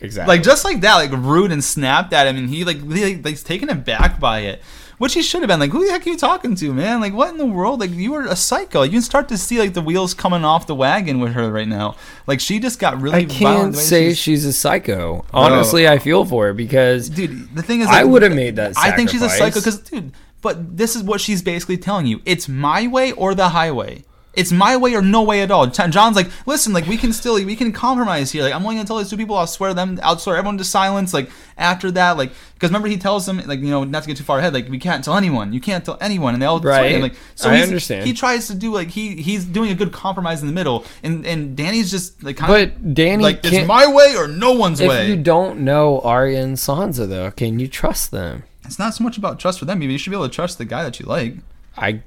Exactly. 0.00 0.36
Like 0.36 0.44
just 0.44 0.64
like 0.64 0.80
that, 0.82 0.96
like 0.96 1.10
rude 1.12 1.50
and 1.50 1.62
snapped 1.62 2.12
at 2.12 2.26
him, 2.26 2.36
and 2.36 2.48
he 2.48 2.64
like 2.64 2.78
he, 2.92 3.16
like 3.16 3.26
he's 3.26 3.42
taken 3.42 3.68
aback 3.68 4.20
by 4.20 4.40
it, 4.40 4.62
which 4.98 5.14
he 5.14 5.22
should 5.22 5.40
have 5.42 5.48
been. 5.48 5.58
Like, 5.58 5.72
who 5.72 5.84
the 5.84 5.90
heck 5.90 6.06
are 6.06 6.10
you 6.10 6.16
talking 6.16 6.54
to, 6.54 6.72
man? 6.72 7.00
Like, 7.00 7.14
what 7.14 7.30
in 7.30 7.36
the 7.36 7.46
world? 7.46 7.80
Like, 7.80 7.90
you 7.90 8.14
are 8.14 8.24
a 8.24 8.36
psycho. 8.36 8.82
You 8.82 8.92
can 8.92 9.02
start 9.02 9.28
to 9.30 9.36
see 9.38 9.58
like 9.58 9.74
the 9.74 9.80
wheels 9.82 10.14
coming 10.14 10.44
off 10.44 10.68
the 10.68 10.74
wagon 10.74 11.18
with 11.18 11.32
her 11.32 11.50
right 11.50 11.66
now. 11.66 11.96
Like, 12.28 12.38
she 12.38 12.60
just 12.60 12.78
got 12.78 13.00
really. 13.00 13.16
I 13.16 13.24
can't 13.24 13.72
the 13.72 13.78
say 13.78 14.04
she's- 14.06 14.18
she's 14.18 14.44
a 14.44 14.52
psycho. 14.52 15.24
Oh. 15.34 15.40
Honestly, 15.40 15.88
I 15.88 15.98
feel 15.98 16.24
for 16.24 16.46
her 16.46 16.54
because 16.54 17.08
dude. 17.08 17.54
The 17.56 17.62
thing 17.62 17.80
is, 17.80 17.88
I 17.88 18.04
would 18.04 18.22
have 18.22 18.34
made 18.34 18.54
that 18.56 18.74
I 18.76 18.92
think 18.92 19.10
she's 19.10 19.22
a 19.22 19.28
psycho 19.28 19.58
because, 19.58 19.80
dude. 19.80 20.12
But 20.40 20.76
this 20.76 20.94
is 20.94 21.02
what 21.02 21.20
she's 21.20 21.42
basically 21.42 21.76
telling 21.76 22.06
you: 22.06 22.20
it's 22.24 22.48
my 22.48 22.86
way 22.86 23.10
or 23.10 23.34
the 23.34 23.48
highway. 23.48 24.04
It's 24.38 24.52
my 24.52 24.76
way 24.76 24.94
or 24.94 25.02
no 25.02 25.22
way 25.22 25.42
at 25.42 25.50
all. 25.50 25.66
Jon's 25.66 26.16
like, 26.16 26.28
listen, 26.46 26.72
like 26.72 26.86
we 26.86 26.96
can 26.96 27.12
still 27.12 27.34
we 27.34 27.56
can 27.56 27.72
compromise 27.72 28.30
here. 28.30 28.42
Like 28.42 28.54
I'm 28.54 28.62
only 28.62 28.76
gonna 28.76 28.86
tell 28.86 28.98
these 28.98 29.10
two 29.10 29.16
people. 29.16 29.36
I'll 29.36 29.46
swear 29.46 29.74
them. 29.74 29.98
I'll 30.02 30.18
swear 30.18 30.36
everyone 30.36 30.58
to 30.58 30.64
silence. 30.64 31.12
Like 31.12 31.30
after 31.56 31.90
that, 31.90 32.16
like 32.16 32.30
because 32.54 32.70
remember 32.70 32.88
he 32.88 32.96
tells 32.96 33.26
them 33.26 33.42
like 33.46 33.60
you 33.60 33.70
know 33.70 33.84
not 33.84 34.04
to 34.04 34.06
get 34.06 34.16
too 34.16 34.24
far 34.24 34.38
ahead. 34.38 34.54
Like 34.54 34.68
we 34.68 34.78
can't 34.78 35.04
tell 35.04 35.16
anyone. 35.16 35.52
You 35.52 35.60
can't 35.60 35.84
tell 35.84 35.98
anyone, 36.00 36.34
and 36.34 36.42
they 36.42 36.46
all 36.46 36.60
swear. 36.60 36.84
And, 36.84 37.02
like 37.02 37.14
so 37.34 37.50
I 37.50 37.60
understand. 37.60 38.06
He 38.06 38.12
tries 38.12 38.46
to 38.46 38.54
do 38.54 38.72
like 38.72 38.88
he 38.88 39.16
he's 39.16 39.44
doing 39.44 39.70
a 39.70 39.74
good 39.74 39.92
compromise 39.92 40.40
in 40.40 40.46
the 40.46 40.54
middle, 40.54 40.84
and 41.02 41.26
and 41.26 41.56
Dany's 41.58 41.90
just 41.90 42.22
like 42.22 42.36
kind 42.36 42.48
But 42.48 42.68
of 42.76 42.94
Dany 42.94 43.20
like 43.20 43.40
it's 43.44 43.66
my 43.66 43.86
way 43.86 44.14
or 44.16 44.28
no 44.28 44.52
one's 44.52 44.80
If 44.80 44.88
way. 44.88 45.02
If 45.02 45.08
you 45.08 45.16
don't 45.16 45.60
know 45.60 46.00
Arya 46.00 46.40
and 46.42 46.56
Sansa, 46.56 47.08
though, 47.08 47.30
can 47.32 47.58
you 47.58 47.68
trust 47.68 48.12
them? 48.12 48.44
it's 48.68 48.78
not 48.78 48.94
so 48.94 49.02
much 49.02 49.16
about 49.16 49.40
trust 49.40 49.58
for 49.58 49.64
them. 49.64 49.78
Maybe 49.78 49.92
you 49.92 49.98
should 49.98 50.10
be 50.10 50.16
able 50.16 50.28
to 50.28 50.34
trust 50.34 50.58
the 50.58 50.64
guy 50.66 50.84
that 50.84 51.00
you 51.00 51.06
like. 51.06 51.34
I 51.76 52.02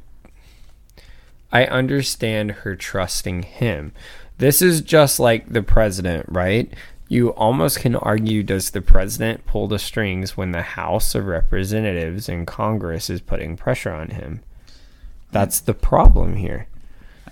I 1.52 1.65
understand 1.65 2.52
her 2.52 2.76
trusting 2.76 3.44
him. 3.44 3.91
This 4.38 4.61
is 4.61 4.82
just 4.82 5.19
like 5.19 5.52
the 5.52 5.61
president, 5.61 6.26
right? 6.30 6.73
You 7.07 7.30
almost 7.32 7.80
can 7.80 7.95
argue 7.95 8.41
does 8.41 8.69
the 8.69 8.82
president 8.82 9.45
pull 9.45 9.68
the 9.68 9.78
strings 9.78 10.38
when 10.38 10.52
the 10.52 10.61
House 10.61 11.14
of 11.14 11.26
Representatives 11.26 12.30
and 12.30 12.48
Congress 12.48 13.10
is 13.10 13.19
putting 13.19 13.57
pressure 13.57 13.91
on 13.91 14.11
him? 14.11 14.41
That's 15.32 15.60
the 15.60 15.73
problem 15.73 16.38
here. 16.38 16.68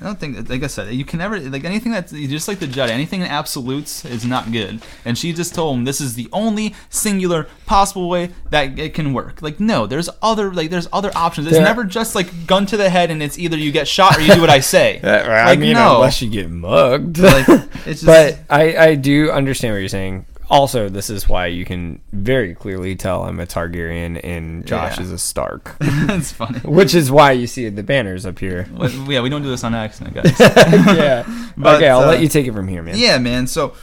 I 0.01 0.05
don't 0.05 0.17
think, 0.19 0.49
like 0.49 0.63
I 0.63 0.67
said, 0.67 0.93
you 0.93 1.03
can 1.03 1.19
never 1.19 1.39
like 1.39 1.65
anything 1.65 1.91
that's 1.91 2.11
just 2.13 2.47
like 2.47 2.59
the 2.59 2.67
judge. 2.67 2.89
Anything 2.89 3.19
in 3.21 3.27
absolutes 3.27 4.05
is 4.05 4.25
not 4.25 4.49
good. 4.51 4.81
And 5.03 5.17
she 5.17 5.33
just 5.33 5.53
told 5.53 5.77
him 5.77 5.83
this 5.83 5.99
is 5.99 6.15
the 6.15 6.29
only 6.31 6.73
singular 6.89 7.47
possible 7.65 8.07
way 8.07 8.29
that 8.49 8.79
it 8.79 8.93
can 8.93 9.11
work. 9.13 9.41
Like 9.41 9.59
no, 9.59 9.87
there's 9.87 10.09
other 10.21 10.53
like 10.53 10.69
there's 10.69 10.87
other 10.93 11.11
options. 11.15 11.47
It's 11.47 11.57
There- 11.57 11.65
never 11.65 11.83
just 11.83 12.15
like 12.15 12.47
gun 12.47 12.65
to 12.67 12.77
the 12.77 12.89
head 12.89 13.11
and 13.11 13.21
it's 13.21 13.37
either 13.37 13.57
you 13.57 13.71
get 13.73 13.87
shot 13.89 14.17
or 14.17 14.21
you 14.21 14.33
do 14.33 14.41
what 14.41 14.49
I 14.49 14.61
say. 14.61 15.01
I 15.03 15.45
like 15.47 15.59
mean, 15.59 15.73
no, 15.73 15.95
unless 15.95 16.21
you 16.21 16.29
get 16.29 16.49
mugged. 16.49 17.17
like 17.19 17.47
it's 17.85 17.85
just 18.01 18.05
but 18.05 18.39
I, 18.49 18.77
I 18.77 18.95
do 18.95 19.31
understand 19.31 19.73
what 19.73 19.79
you're 19.79 19.89
saying. 19.89 20.25
Also, 20.49 20.89
this 20.89 21.09
is 21.11 21.29
why 21.29 21.45
you 21.45 21.63
can 21.63 22.01
very 22.11 22.55
clearly 22.55 22.95
tell 22.95 23.23
I'm 23.23 23.39
a 23.39 23.45
Targaryen 23.45 24.19
and 24.23 24.65
Josh 24.65 24.97
Yeah. 24.97 25.03
is 25.03 25.11
a 25.11 25.17
Stark, 25.19 25.75
it's 25.81 26.31
funny. 26.31 26.59
which 26.61 26.95
is 26.95 27.11
why 27.11 27.33
you 27.33 27.45
see 27.45 27.69
the 27.69 27.83
banners 27.83 28.25
up 28.25 28.39
here. 28.39 28.67
Well, 28.75 28.89
yeah, 29.11 29.21
we 29.21 29.29
don't 29.29 29.43
do 29.43 29.49
this 29.49 29.63
on 29.63 29.75
accident, 29.75 30.15
guys. 30.15 30.39
yeah. 30.39 31.23
But, 31.55 31.75
okay, 31.75 31.89
I'll 31.89 31.99
uh, 31.99 32.07
let 32.07 32.21
you 32.21 32.27
take 32.27 32.47
it 32.47 32.53
from 32.53 32.67
here, 32.67 32.81
man. 32.81 32.97
Yeah, 32.97 33.19
man. 33.19 33.45
So 33.45 33.75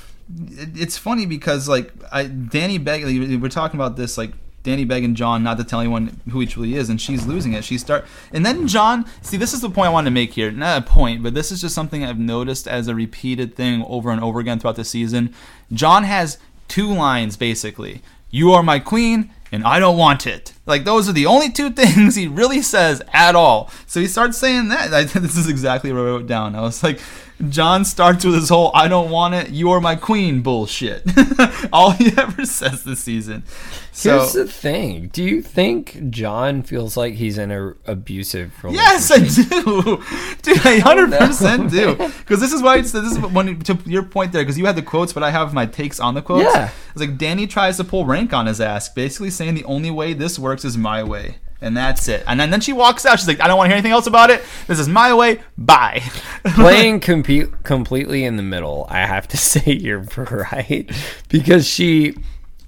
it, 0.50 0.70
it's 0.76 0.98
funny 0.98 1.24
because 1.24 1.68
like 1.68 1.92
I, 2.10 2.24
Dany 2.24 2.82
Begg, 2.82 3.04
we're 3.40 3.48
talking 3.48 3.78
about 3.78 3.96
this 3.96 4.18
like 4.18 4.32
Dany 4.64 4.88
begging 4.88 5.14
Jon 5.14 5.44
not 5.44 5.58
to 5.58 5.64
tell 5.64 5.78
anyone 5.78 6.20
who 6.30 6.40
he 6.40 6.46
truly 6.46 6.74
is, 6.74 6.90
and 6.90 7.00
she's 7.00 7.24
losing 7.24 7.52
it. 7.52 7.62
She 7.62 7.78
start, 7.78 8.04
and 8.32 8.44
then 8.44 8.66
Jon. 8.66 9.06
See, 9.22 9.36
this 9.36 9.54
is 9.54 9.60
the 9.60 9.70
point 9.70 9.86
I 9.86 9.90
wanted 9.92 10.06
to 10.06 10.14
make 10.14 10.32
here. 10.32 10.50
Not 10.50 10.82
a 10.82 10.84
point, 10.84 11.22
but 11.22 11.34
this 11.34 11.52
is 11.52 11.60
just 11.60 11.72
something 11.76 12.02
I've 12.02 12.18
noticed 12.18 12.66
as 12.66 12.88
a 12.88 12.94
repeated 12.96 13.54
thing 13.54 13.84
over 13.86 14.10
and 14.10 14.20
over 14.20 14.40
again 14.40 14.58
throughout 14.58 14.74
the 14.74 14.84
season. 14.84 15.32
Jon 15.72 16.02
has 16.02 16.38
two 16.68 16.92
lines 16.92 17.36
basically: 17.36 18.02
"You 18.30 18.52
are 18.52 18.62
my 18.62 18.78
queen." 18.78 19.30
And 19.52 19.62
I 19.62 19.78
don't 19.78 19.96
want 19.96 20.26
it. 20.26 20.52
Like 20.66 20.84
those 20.84 21.08
are 21.08 21.12
the 21.12 21.26
only 21.26 21.50
two 21.50 21.70
things 21.80 22.16
he 22.16 22.26
really 22.26 22.62
says 22.62 23.00
at 23.12 23.36
all. 23.36 23.70
So 23.86 24.00
he 24.00 24.08
starts 24.08 24.36
saying 24.36 24.68
that. 24.68 24.92
I, 24.94 25.04
this 25.04 25.36
is 25.36 25.48
exactly 25.48 25.92
what 25.92 26.00
I 26.00 26.04
wrote 26.04 26.26
down. 26.26 26.56
I 26.56 26.62
was 26.62 26.82
like, 26.82 27.00
Jon 27.48 27.84
starts 27.84 28.24
with 28.24 28.34
his 28.34 28.48
whole 28.48 28.70
"I 28.74 28.88
don't 28.88 29.10
want 29.10 29.34
it, 29.34 29.50
you 29.50 29.70
are 29.70 29.80
my 29.80 29.94
queen" 29.94 30.42
bullshit. 30.42 31.02
all 31.72 31.90
he 31.90 32.12
ever 32.16 32.46
says 32.46 32.84
this 32.84 33.00
season. 33.00 33.44
So 33.92 34.18
Here's 34.18 34.32
the 34.32 34.46
thing. 34.46 35.08
Do 35.08 35.22
you 35.22 35.42
think 35.42 36.10
Jon 36.10 36.62
feels 36.62 36.96
like 36.96 37.14
he's 37.14 37.38
in 37.38 37.50
an 37.50 37.74
abusive 37.86 38.52
relationship? 38.62 38.86
yes, 38.86 39.10
I 39.10 39.18
do, 39.18 40.02
dude. 40.42 40.66
I 40.66 40.78
hundred 40.78 41.12
percent 41.12 41.70
do. 41.70 41.94
Because 41.94 42.40
this 42.40 42.52
is 42.52 42.62
why 42.62 42.78
it's, 42.78 42.92
this 42.92 43.12
is 43.12 43.18
when 43.18 43.58
to 43.60 43.78
your 43.86 44.02
point 44.02 44.32
there. 44.32 44.42
Because 44.42 44.58
you 44.58 44.66
had 44.66 44.76
the 44.76 44.82
quotes, 44.82 45.12
but 45.12 45.22
I 45.22 45.30
have 45.30 45.52
my 45.52 45.66
takes 45.66 46.00
on 46.00 46.14
the 46.14 46.22
quotes. 46.22 46.44
Yeah. 46.44 46.70
It's 46.90 47.00
like 47.00 47.18
Dany 47.18 47.48
tries 47.48 47.76
to 47.76 47.84
pull 47.84 48.06
rank 48.06 48.32
on 48.32 48.46
his 48.46 48.60
ass, 48.60 48.88
basically 48.88 49.30
saying 49.30 49.54
the 49.54 49.64
only 49.64 49.90
way 49.90 50.12
this 50.12 50.38
works 50.38 50.64
is 50.64 50.76
my 50.76 51.02
way. 51.02 51.36
And 51.66 51.76
that's 51.76 52.06
it. 52.06 52.22
And 52.28 52.38
then, 52.38 52.50
then 52.50 52.60
she 52.60 52.72
walks 52.72 53.04
out. 53.04 53.18
She's 53.18 53.26
like, 53.26 53.40
I 53.40 53.48
don't 53.48 53.58
want 53.58 53.66
to 53.66 53.70
hear 53.70 53.76
anything 53.76 53.90
else 53.90 54.06
about 54.06 54.30
it. 54.30 54.44
This 54.68 54.78
is 54.78 54.88
my 54.88 55.12
way. 55.12 55.40
Bye. 55.58 56.00
Playing 56.54 57.00
compu- 57.00 57.60
completely 57.64 58.22
in 58.24 58.36
the 58.36 58.42
middle, 58.44 58.86
I 58.88 59.00
have 59.00 59.26
to 59.28 59.36
say 59.36 59.72
you're 59.72 60.06
right. 60.16 60.88
Because 61.28 61.66
she, 61.66 62.14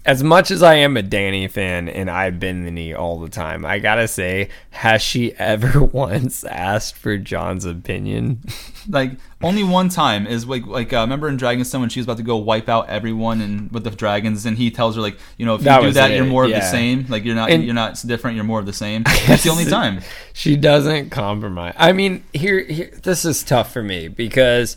as 0.08 0.24
much 0.24 0.50
as 0.50 0.62
I 0.62 0.76
am 0.76 0.96
a 0.96 1.02
Dany 1.02 1.50
fan 1.50 1.86
and 1.86 2.10
I 2.10 2.30
bend 2.30 2.66
the 2.66 2.70
knee 2.70 2.94
all 2.94 3.20
the 3.20 3.28
time, 3.28 3.66
I 3.66 3.78
gotta 3.78 4.08
say, 4.08 4.48
has 4.70 5.02
she 5.02 5.34
ever 5.38 5.84
once 5.84 6.44
asked 6.44 6.96
for 6.96 7.18
Jon's 7.18 7.66
opinion? 7.66 8.40
like 8.88 9.12
only 9.42 9.62
one 9.62 9.90
time 9.90 10.26
is 10.26 10.46
like 10.46 10.66
like 10.66 10.94
uh, 10.94 11.00
remember 11.00 11.28
in 11.28 11.36
Dragonstone 11.36 11.80
when 11.80 11.90
she 11.90 12.00
was 12.00 12.06
about 12.06 12.16
to 12.16 12.22
go 12.22 12.38
wipe 12.38 12.70
out 12.70 12.88
everyone 12.88 13.42
and 13.42 13.70
with 13.70 13.84
the 13.84 13.90
dragons 13.90 14.46
and 14.46 14.56
he 14.56 14.70
tells 14.70 14.96
her 14.96 15.02
like 15.02 15.18
you 15.36 15.44
know 15.44 15.56
if 15.56 15.60
That 15.60 15.82
you 15.82 15.88
do 15.88 15.92
that 15.92 16.10
it, 16.10 16.16
you're 16.16 16.24
more 16.24 16.44
of 16.46 16.52
the 16.52 16.62
same. 16.62 17.04
Like 17.10 17.26
you're 17.26 17.34
not 17.34 17.50
And- 17.50 17.62
you're 17.62 17.74
not 17.74 18.02
different 18.06 18.34
you're 18.36 18.46
more 18.46 18.60
of 18.60 18.66
the 18.66 18.72
same. 18.72 19.02
That's 19.26 19.44
the 19.44 19.50
only 19.50 19.66
time. 19.66 20.00
She 20.32 20.56
doesn't 20.56 21.10
compromise. 21.10 21.74
I 21.76 21.92
mean, 21.92 22.24
here, 22.32 22.64
here, 22.64 22.98
this 23.02 23.26
is 23.26 23.44
tough 23.44 23.74
for 23.74 23.82
me 23.82 24.08
because 24.08 24.74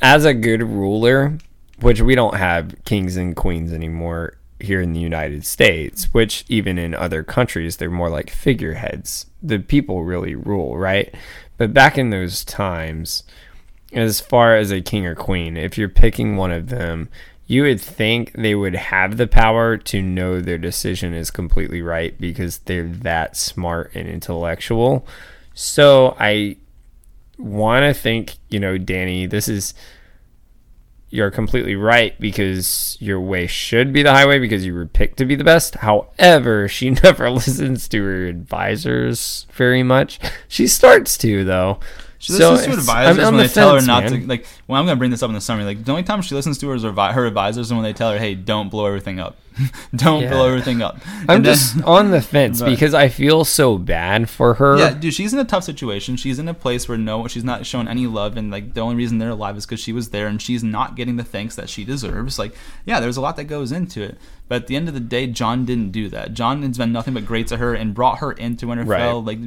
as 0.00 0.24
a 0.24 0.32
good 0.32 0.62
ruler, 0.62 1.36
which 1.80 2.00
we 2.00 2.14
don't 2.14 2.36
have 2.36 2.74
kings 2.86 3.18
and 3.18 3.36
queens 3.36 3.74
anymore 3.74 4.38
here 4.62 4.80
in 4.80 4.92
the 4.92 5.00
United 5.00 5.44
States, 5.44 6.12
which 6.12 6.44
even 6.48 6.78
in 6.78 6.94
other 6.94 7.22
countries, 7.22 7.76
they're 7.76 7.90
more 7.90 8.10
like 8.10 8.30
figureheads. 8.30 9.26
The 9.42 9.58
people 9.58 10.04
really 10.04 10.34
rule, 10.34 10.76
right? 10.76 11.14
But 11.56 11.74
back 11.74 11.98
in 11.98 12.10
those 12.10 12.44
times, 12.44 13.22
as 13.92 14.20
far 14.20 14.56
as 14.56 14.70
a 14.70 14.80
king 14.80 15.06
or 15.06 15.14
queen, 15.14 15.56
if 15.56 15.76
you're 15.76 15.88
picking 15.88 16.36
one 16.36 16.52
of 16.52 16.68
them, 16.68 17.08
you 17.46 17.62
would 17.62 17.80
think 17.80 18.32
they 18.34 18.54
would 18.54 18.76
have 18.76 19.16
the 19.16 19.26
power 19.26 19.76
to 19.76 20.00
know 20.00 20.40
their 20.40 20.56
decision 20.56 21.12
is 21.12 21.32
completely 21.32 21.82
right 21.82 22.18
because 22.20 22.58
they're 22.58 22.84
that 22.84 23.36
smart 23.36 23.90
and 23.94 24.08
intellectual. 24.08 25.04
So 25.52 26.16
I 26.20 26.56
want 27.38 27.82
to 27.82 28.00
think, 28.00 28.36
you 28.50 28.60
know, 28.60 28.78
Dany, 28.78 29.28
this 29.28 29.48
is 29.48 29.74
you're 31.10 31.30
completely 31.30 31.74
right 31.74 32.18
because 32.20 32.96
your 33.00 33.20
way 33.20 33.46
should 33.46 33.92
be 33.92 34.02
the 34.02 34.12
highway 34.12 34.38
because 34.38 34.64
you 34.64 34.72
were 34.72 34.86
picked 34.86 35.18
to 35.18 35.24
be 35.24 35.34
the 35.34 35.44
best. 35.44 35.74
However, 35.76 36.68
she 36.76 36.90
never 36.90 37.30
listens 37.30 37.88
to 37.88 38.02
her 38.02 38.26
advisors 38.26 39.46
very 39.52 39.82
much. 39.82 40.20
She 40.48 40.66
starts 40.66 41.18
to 41.18 41.44
though. 41.44 41.80
she 42.18 42.32
listens 42.32 42.66
to 42.66 42.72
advisors 42.72 43.18
I'm 43.18 43.34
when 43.34 43.42
the 43.42 43.48
they 43.48 43.52
tell 43.52 43.74
her 43.74 43.82
not 43.84 44.04
man. 44.04 44.20
to 44.20 44.26
like 44.26 44.46
well 44.68 44.80
I'm 44.80 44.86
gonna 44.86 44.96
bring 44.96 45.10
this 45.10 45.22
up 45.22 45.28
in 45.28 45.34
the 45.34 45.40
summary 45.40 45.64
like 45.64 45.84
the 45.84 45.90
only 45.90 46.04
time 46.04 46.22
she 46.22 46.34
listens 46.34 46.58
to 46.58 46.68
her 46.68 46.74
is 46.74 46.82
her 46.82 47.26
advisors 47.26 47.70
and 47.70 47.78
when 47.78 47.84
they 47.84 47.92
tell 47.92 48.12
her 48.12 48.18
hey 48.18 48.34
don't 48.34 48.68
blow 48.68 48.86
everything 48.86 49.18
up 49.18 49.36
don't 49.96 50.22
Yeah. 50.22 50.30
blow 50.30 50.46
everything 50.48 50.80
up 50.82 50.98
I'm 51.28 51.36
And 51.36 51.44
then- 51.46 51.54
just 51.54 51.82
on 51.84 52.10
the 52.10 52.20
fence 52.22 52.60
Right. 52.62 52.70
because 52.70 52.94
I 52.94 53.08
feel 53.08 53.44
so 53.44 53.78
bad 53.78 54.28
for 54.30 54.54
her. 54.54 54.78
Yeah, 54.78 54.90
dude, 54.94 55.12
she's 55.14 55.32
in 55.32 55.38
a 55.38 55.44
tough 55.44 55.64
situation. 55.64 56.16
She's 56.16 56.38
in 56.38 56.48
a 56.48 56.54
place 56.54 56.88
where 56.88 56.96
no, 56.98 57.26
she's 57.28 57.44
not 57.44 57.66
shown 57.66 57.88
any 57.88 58.06
love, 58.06 58.36
and 58.36 58.50
like 58.50 58.74
the 58.74 58.80
only 58.80 58.94
reason 58.96 59.18
they're 59.18 59.30
alive 59.30 59.56
is 59.56 59.66
because 59.66 59.80
she 59.80 59.92
was 59.92 60.10
there, 60.10 60.26
and 60.26 60.40
she's 60.40 60.62
not 60.64 60.94
getting 60.96 61.16
the 61.16 61.24
thanks 61.24 61.56
that 61.56 61.68
she 61.68 61.84
deserves. 61.84 62.38
Like, 62.38 62.54
yeah, 62.84 63.00
there's 63.00 63.16
a 63.16 63.20
lot 63.20 63.36
that 63.36 63.44
goes 63.44 63.72
into 63.72 64.02
it, 64.02 64.18
but 64.48 64.62
at 64.62 64.66
the 64.68 64.76
end 64.76 64.88
of 64.88 64.94
the 64.94 65.00
day, 65.00 65.26
Jon 65.26 65.64
didn't 65.64 65.90
do 65.90 66.08
that. 66.10 66.32
Jon 66.34 66.62
has 66.62 66.78
been 66.78 66.92
nothing 66.92 67.14
but 67.14 67.26
great 67.26 67.46
to 67.48 67.56
her 67.56 67.74
and 67.74 67.92
brought 67.94 68.18
her 68.18 68.32
into 68.32 68.66
Winterfell, 68.66 69.24
like 69.26 69.38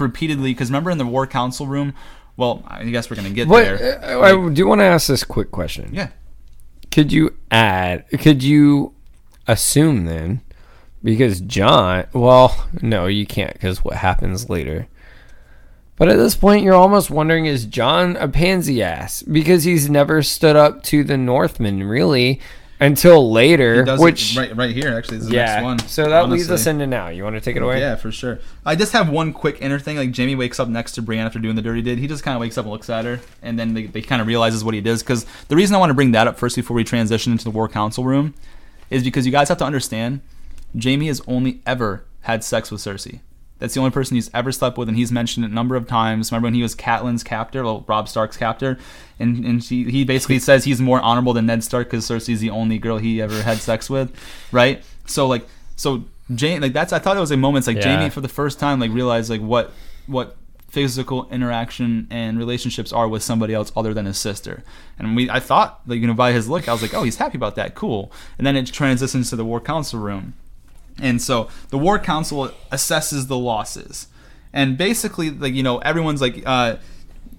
repeatedly. 0.00 0.52
Because 0.52 0.70
remember 0.70 0.90
in 0.90 0.98
the 0.98 1.06
War 1.06 1.26
Council 1.26 1.66
room, 1.66 1.94
well, 2.36 2.62
I 2.66 2.84
guess 2.84 3.10
we're 3.10 3.16
gonna 3.16 3.30
get 3.30 3.48
What 3.48 3.64
there. 3.64 4.02
uh, 4.02 4.20
I 4.22 4.48
do 4.50 4.66
want 4.66 4.80
to 4.80 4.84
ask 4.84 5.06
this 5.06 5.24
quick 5.24 5.50
question. 5.50 5.90
Yeah, 5.92 6.08
Could 6.90 7.12
you 7.12 7.34
add? 7.50 8.04
Could 8.20 8.42
you 8.42 8.94
assume 9.46 10.04
then? 10.04 10.40
Because 11.02 11.40
Jon, 11.40 12.06
well, 12.12 12.68
no, 12.80 13.06
you 13.06 13.26
can't 13.26 13.52
because 13.52 13.84
what 13.84 13.96
happens 13.96 14.48
later. 14.48 14.86
But 15.96 16.08
at 16.08 16.16
this 16.16 16.34
point, 16.34 16.64
you're 16.64 16.74
almost 16.74 17.10
wondering: 17.10 17.46
Is 17.46 17.66
Jon 17.66 18.16
a 18.16 18.28
pansy 18.28 18.82
ass? 18.82 19.22
Because 19.22 19.64
he's 19.64 19.90
never 19.90 20.22
stood 20.22 20.56
up 20.56 20.82
to 20.84 21.04
the 21.04 21.16
Northmen 21.16 21.82
really 21.82 22.40
until 22.82 23.30
later. 23.30 23.84
Which, 23.96 24.36
right, 24.36 24.54
right 24.56 24.74
here 24.74 24.96
actually 24.96 25.18
is 25.18 25.28
the 25.28 25.34
yeah. 25.34 25.44
next 25.46 25.62
one. 25.64 25.78
So 25.80 26.08
that 26.08 26.28
leads 26.28 26.48
honestly. 26.48 26.54
us 26.54 26.66
into 26.66 26.86
now. 26.86 27.08
You 27.08 27.24
want 27.24 27.36
to 27.36 27.40
take 27.40 27.56
it 27.56 27.62
away? 27.62 27.78
Yeah, 27.78 27.96
for 27.96 28.10
sure. 28.10 28.40
I 28.66 28.74
just 28.74 28.92
have 28.92 29.08
one 29.08 29.32
quick 29.32 29.58
inner 29.60 29.78
thing. 29.78 29.96
Like 29.96 30.16
Jaime 30.16 30.34
wakes 30.34 30.58
up 30.58 30.68
next 30.68 30.92
to 30.92 31.02
Brienne 31.02 31.26
after 31.26 31.38
doing 31.38 31.54
the 31.54 31.62
dirty 31.62 31.82
deed. 31.82 31.98
He 31.98 32.08
just 32.08 32.24
kind 32.24 32.34
of 32.34 32.40
wakes 32.40 32.58
up 32.58 32.64
and 32.64 32.72
looks 32.72 32.90
at 32.90 33.04
her, 33.04 33.20
and 33.40 33.58
then 33.58 33.74
they, 33.74 33.86
they 33.86 34.02
kind 34.02 34.20
of 34.20 34.26
realizes 34.26 34.64
what 34.64 34.74
he 34.74 34.80
does. 34.80 35.02
Because 35.02 35.24
the 35.48 35.56
reason 35.56 35.76
I 35.76 35.78
want 35.78 35.90
to 35.90 35.94
bring 35.94 36.12
that 36.12 36.26
up 36.26 36.38
first 36.38 36.56
before 36.56 36.74
we 36.74 36.84
transition 36.84 37.32
into 37.32 37.44
the 37.44 37.50
War 37.50 37.68
Council 37.68 38.04
room 38.04 38.34
is 38.92 39.02
because 39.02 39.26
you 39.26 39.32
guys 39.32 39.48
have 39.48 39.58
to 39.58 39.64
understand, 39.64 40.20
Jaime 40.80 41.06
has 41.06 41.20
only 41.26 41.60
ever 41.66 42.04
had 42.22 42.44
sex 42.44 42.70
with 42.70 42.80
Cersei. 42.80 43.20
That's 43.58 43.74
the 43.74 43.80
only 43.80 43.92
person 43.92 44.16
he's 44.16 44.30
ever 44.34 44.50
slept 44.50 44.76
with, 44.76 44.88
and 44.88 44.96
he's 44.96 45.12
mentioned 45.12 45.44
it 45.44 45.50
a 45.52 45.54
number 45.54 45.76
of 45.76 45.86
times. 45.86 46.32
Remember 46.32 46.46
when 46.46 46.54
he 46.54 46.62
was 46.62 46.74
Catelyn's 46.74 47.22
captor, 47.22 47.62
well, 47.62 47.84
Robb 47.86 48.08
Stark's 48.08 48.36
captor, 48.36 48.76
and 49.20 49.44
and 49.44 49.62
she, 49.62 49.84
he 49.84 50.04
basically 50.04 50.38
says 50.48 50.64
he's 50.64 50.80
more 50.80 51.00
honorable 51.00 51.32
than 51.32 51.46
Ned 51.46 51.62
Stark 51.62 51.88
because 51.88 52.04
Cersei's 52.04 52.40
the 52.40 52.50
only 52.50 52.78
girl 52.78 52.98
he 52.98 53.22
ever 53.22 53.40
had 53.42 53.58
sex 53.58 53.88
with, 53.88 54.12
right? 54.50 54.82
So 55.06 55.28
like, 55.28 55.46
so 55.76 56.04
Jaime, 56.28 56.58
like 56.60 56.72
that's 56.72 56.92
I 56.92 56.98
thought 56.98 57.16
it 57.16 57.20
was 57.20 57.30
a 57.30 57.36
moment 57.36 57.62
It's 57.62 57.68
like 57.68 57.76
Yeah. 57.84 57.96
Jaime 57.96 58.10
for 58.10 58.20
the 58.20 58.28
first 58.28 58.58
time 58.58 58.80
like 58.80 58.90
realized 58.90 59.30
like 59.30 59.40
what 59.40 59.72
what 60.06 60.36
physical 60.72 61.28
interaction 61.30 62.06
and 62.10 62.38
relationships 62.38 62.94
are 62.94 63.06
with 63.06 63.22
somebody 63.22 63.52
else 63.52 63.70
other 63.76 63.92
than 63.92 64.06
his 64.06 64.16
sister. 64.16 64.64
And 64.98 65.14
we, 65.14 65.28
I 65.28 65.38
thought, 65.38 65.82
like 65.86 66.00
you 66.00 66.06
know, 66.06 66.14
by 66.14 66.32
his 66.32 66.48
look, 66.48 66.66
I 66.66 66.72
was 66.72 66.80
like, 66.80 66.94
oh, 66.94 67.02
he's 67.02 67.16
happy 67.16 67.36
about 67.36 67.56
that, 67.56 67.74
cool. 67.74 68.10
And 68.38 68.46
then 68.46 68.56
it 68.56 68.66
transitions 68.72 69.28
to 69.30 69.36
the 69.36 69.44
war 69.44 69.60
council 69.60 70.00
room, 70.00 70.32
and 70.98 71.20
so 71.20 71.48
the 71.68 71.76
war 71.76 71.98
council 71.98 72.50
assesses 72.70 73.28
the 73.28 73.36
losses, 73.36 74.08
and 74.50 74.78
basically, 74.78 75.28
like 75.28 75.52
you 75.52 75.62
know, 75.62 75.76
everyone's 75.78 76.22
like, 76.22 76.42
uh, 76.46 76.76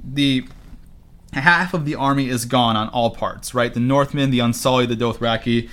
the 0.03 0.45
half 1.34 1.73
of 1.73 1.85
the 1.85 1.95
army 1.95 2.30
is 2.30 2.45
gone 2.45 2.76
on 2.76 2.88
all 2.89 3.10
parts, 3.10 3.55
right? 3.55 3.73
The 3.73 3.80
Northmen, 3.80 4.30
the 4.30 4.39
Unsullied, 4.41 4.89
the 4.89 4.95
Dothraki. 4.95 5.69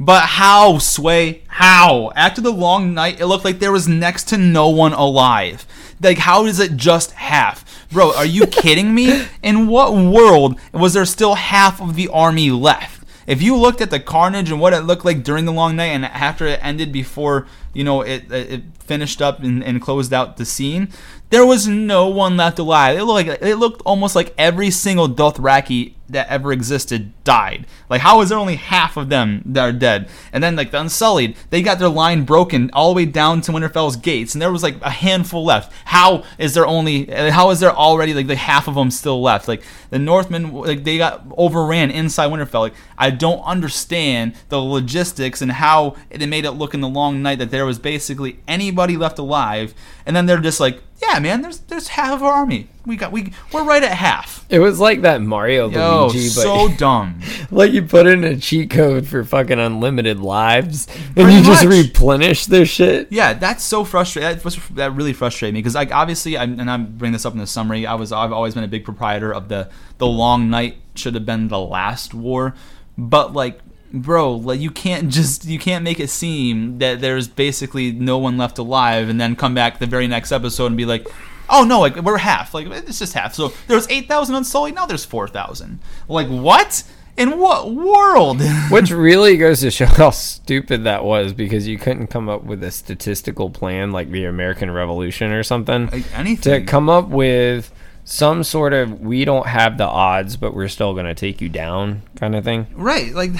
But 0.00 0.22
how, 0.22 0.78
Sway? 0.78 1.44
How? 1.46 2.10
After 2.16 2.40
the 2.40 2.50
long 2.50 2.94
night, 2.94 3.20
it 3.20 3.26
looked 3.26 3.44
like 3.44 3.60
there 3.60 3.70
was 3.70 3.86
next 3.86 4.28
to 4.30 4.36
no 4.36 4.68
one 4.68 4.92
alive. 4.92 5.64
Like, 6.04 6.18
how 6.18 6.46
is 6.46 6.60
it 6.60 6.76
just 6.76 7.12
half? 7.12 7.88
Bro, 7.90 8.14
are 8.16 8.26
you 8.26 8.46
kidding 8.46 8.94
me? 8.94 9.26
In 9.42 9.66
what 9.66 9.94
world 9.94 10.58
was 10.72 10.94
there 10.94 11.04
still 11.04 11.34
half 11.34 11.80
of 11.80 11.96
the 11.96 12.08
army 12.08 12.50
left? 12.50 13.04
If 13.26 13.40
you 13.40 13.56
looked 13.56 13.80
at 13.80 13.90
the 13.90 14.00
carnage 14.00 14.50
and 14.50 14.60
what 14.60 14.74
it 14.74 14.80
looked 14.80 15.04
like 15.04 15.24
during 15.24 15.46
the 15.46 15.52
long 15.52 15.76
night 15.76 15.86
and 15.86 16.04
after 16.04 16.46
it 16.46 16.60
ended 16.62 16.92
before, 16.92 17.46
you 17.72 17.82
know, 17.82 18.02
it, 18.02 18.30
it 18.30 18.62
finished 18.80 19.22
up 19.22 19.42
and, 19.42 19.64
and 19.64 19.80
closed 19.80 20.12
out 20.12 20.36
the 20.36 20.44
scene, 20.44 20.88
there 21.30 21.46
was 21.46 21.66
no 21.66 22.06
one 22.08 22.36
left 22.36 22.58
alive. 22.58 22.98
It 22.98 23.04
looked 23.04 23.28
like 23.28 23.42
it 23.42 23.56
looked 23.56 23.82
almost 23.86 24.14
like 24.14 24.34
every 24.36 24.70
single 24.70 25.08
Dothraki 25.08 25.94
that 26.14 26.28
ever 26.28 26.52
existed 26.52 27.12
died. 27.24 27.66
Like 27.88 28.00
how 28.00 28.20
is 28.20 28.28
there 28.28 28.38
only 28.38 28.56
half 28.56 28.96
of 28.96 29.08
them 29.08 29.42
that 29.46 29.62
are 29.62 29.72
dead? 29.72 30.08
And 30.32 30.42
then 30.42 30.56
like 30.56 30.70
the 30.70 30.80
Unsullied, 30.80 31.36
they 31.50 31.62
got 31.62 31.78
their 31.78 31.88
line 31.88 32.24
broken 32.24 32.70
all 32.72 32.92
the 32.92 32.96
way 32.96 33.04
down 33.06 33.40
to 33.42 33.52
Winterfell's 33.52 33.96
gates, 33.96 34.34
and 34.34 34.42
there 34.42 34.52
was 34.52 34.62
like 34.62 34.80
a 34.82 34.90
handful 34.90 35.44
left. 35.44 35.72
How 35.84 36.24
is 36.38 36.54
there 36.54 36.66
only? 36.66 37.06
How 37.06 37.50
is 37.50 37.60
there 37.60 37.72
already 37.72 38.14
like 38.14 38.26
the 38.26 38.36
half 38.36 38.68
of 38.68 38.74
them 38.74 38.90
still 38.90 39.22
left? 39.22 39.48
Like 39.48 39.62
the 39.90 39.98
Northmen, 39.98 40.52
like 40.52 40.84
they 40.84 40.98
got 40.98 41.24
overran 41.36 41.90
inside 41.90 42.30
Winterfell. 42.30 42.60
Like 42.60 42.74
I 42.98 43.10
don't 43.10 43.42
understand 43.42 44.34
the 44.48 44.58
logistics 44.58 45.42
and 45.42 45.52
how 45.52 45.96
it 46.10 46.26
made 46.26 46.44
it 46.44 46.52
look 46.52 46.74
in 46.74 46.80
the 46.80 46.88
long 46.88 47.22
night 47.22 47.38
that 47.38 47.50
there 47.50 47.66
was 47.66 47.78
basically 47.78 48.38
anybody 48.48 48.96
left 48.96 49.18
alive, 49.18 49.74
and 50.06 50.16
then 50.16 50.26
they're 50.26 50.38
just 50.38 50.60
like 50.60 50.82
yeah, 51.02 51.18
man, 51.18 51.42
there's 51.42 51.58
there's 51.58 51.88
half 51.88 52.14
of 52.14 52.22
our 52.22 52.32
army. 52.32 52.68
We 52.86 52.96
got 52.96 53.12
we 53.12 53.32
we're 53.50 53.64
right 53.64 53.82
at 53.82 53.92
half. 53.92 54.44
It 54.50 54.58
was 54.58 54.78
like 54.78 55.02
that 55.02 55.22
Mario 55.22 55.70
Yo, 55.70 56.06
Luigi, 56.06 56.28
but 56.28 56.42
so 56.42 56.68
dumb. 56.76 57.20
like 57.50 57.72
you 57.72 57.82
put 57.82 58.06
in 58.06 58.24
a 58.24 58.36
cheat 58.36 58.68
code 58.68 59.06
for 59.06 59.24
fucking 59.24 59.58
unlimited 59.58 60.20
lives, 60.20 60.86
and 60.86 61.14
Pretty 61.14 61.32
you 61.38 61.42
just 61.42 61.64
replenish 61.64 62.44
their 62.44 62.66
shit. 62.66 63.10
Yeah, 63.10 63.32
that's 63.32 63.64
so 63.64 63.84
frustrating. 63.84 64.38
That, 64.38 64.58
that 64.74 64.92
really 64.92 65.14
frustrated 65.14 65.54
me 65.54 65.60
because, 65.60 65.74
like, 65.74 65.92
obviously, 65.92 66.36
I'm, 66.36 66.60
and 66.60 66.70
I'm 66.70 66.96
bringing 66.98 67.14
this 67.14 67.24
up 67.24 67.32
in 67.32 67.38
the 67.38 67.46
summary. 67.46 67.86
I 67.86 67.94
was, 67.94 68.12
I've 68.12 68.32
always 68.32 68.52
been 68.54 68.64
a 68.64 68.68
big 68.68 68.84
proprietor 68.84 69.32
of 69.32 69.48
the 69.48 69.70
the 69.96 70.06
long 70.06 70.50
night 70.50 70.76
should 70.94 71.14
have 71.14 71.24
been 71.24 71.48
the 71.48 71.58
last 71.58 72.12
war, 72.12 72.54
but 72.98 73.32
like, 73.32 73.60
bro, 73.94 74.34
like 74.34 74.60
you 74.60 74.70
can't 74.70 75.10
just 75.10 75.46
you 75.46 75.58
can't 75.58 75.84
make 75.84 76.00
it 76.00 76.10
seem 76.10 76.78
that 76.80 77.00
there's 77.00 77.28
basically 77.28 77.92
no 77.92 78.18
one 78.18 78.36
left 78.36 78.58
alive, 78.58 79.08
and 79.08 79.18
then 79.18 79.36
come 79.36 79.54
back 79.54 79.78
the 79.78 79.86
very 79.86 80.06
next 80.06 80.32
episode 80.32 80.66
and 80.66 80.76
be 80.76 80.84
like. 80.84 81.06
Oh 81.48 81.64
no! 81.64 81.80
Like 81.80 81.96
we're 81.96 82.18
half. 82.18 82.54
Like 82.54 82.66
it's 82.66 82.98
just 82.98 83.12
half. 83.14 83.34
So 83.34 83.52
there's 83.66 83.88
eight 83.90 84.08
thousand 84.08 84.34
unsullied. 84.34 84.74
Now 84.74 84.86
there's 84.86 85.04
four 85.04 85.28
thousand. 85.28 85.80
Like 86.08 86.28
what? 86.28 86.84
In 87.16 87.38
what 87.38 87.72
world? 87.72 88.40
Which 88.70 88.90
really 88.90 89.36
goes 89.36 89.60
to 89.60 89.70
show 89.70 89.86
how 89.86 90.10
stupid 90.10 90.82
that 90.82 91.04
was 91.04 91.32
because 91.32 91.68
you 91.68 91.78
couldn't 91.78 92.08
come 92.08 92.28
up 92.28 92.42
with 92.42 92.64
a 92.64 92.72
statistical 92.72 93.50
plan 93.50 93.92
like 93.92 94.10
the 94.10 94.24
American 94.24 94.68
Revolution 94.70 95.30
or 95.30 95.44
something 95.44 95.86
like 95.90 96.12
anything. 96.18 96.64
to 96.64 96.66
come 96.68 96.90
up 96.90 97.08
with 97.08 97.72
some 98.02 98.42
sort 98.42 98.72
of 98.72 99.00
we 99.00 99.24
don't 99.24 99.46
have 99.46 99.78
the 99.78 99.86
odds 99.86 100.36
but 100.36 100.54
we're 100.54 100.68
still 100.68 100.92
going 100.92 101.06
to 101.06 101.14
take 101.14 101.40
you 101.40 101.48
down 101.48 102.02
kind 102.16 102.34
of 102.34 102.42
thing. 102.42 102.66
Right, 102.74 103.14
like 103.14 103.30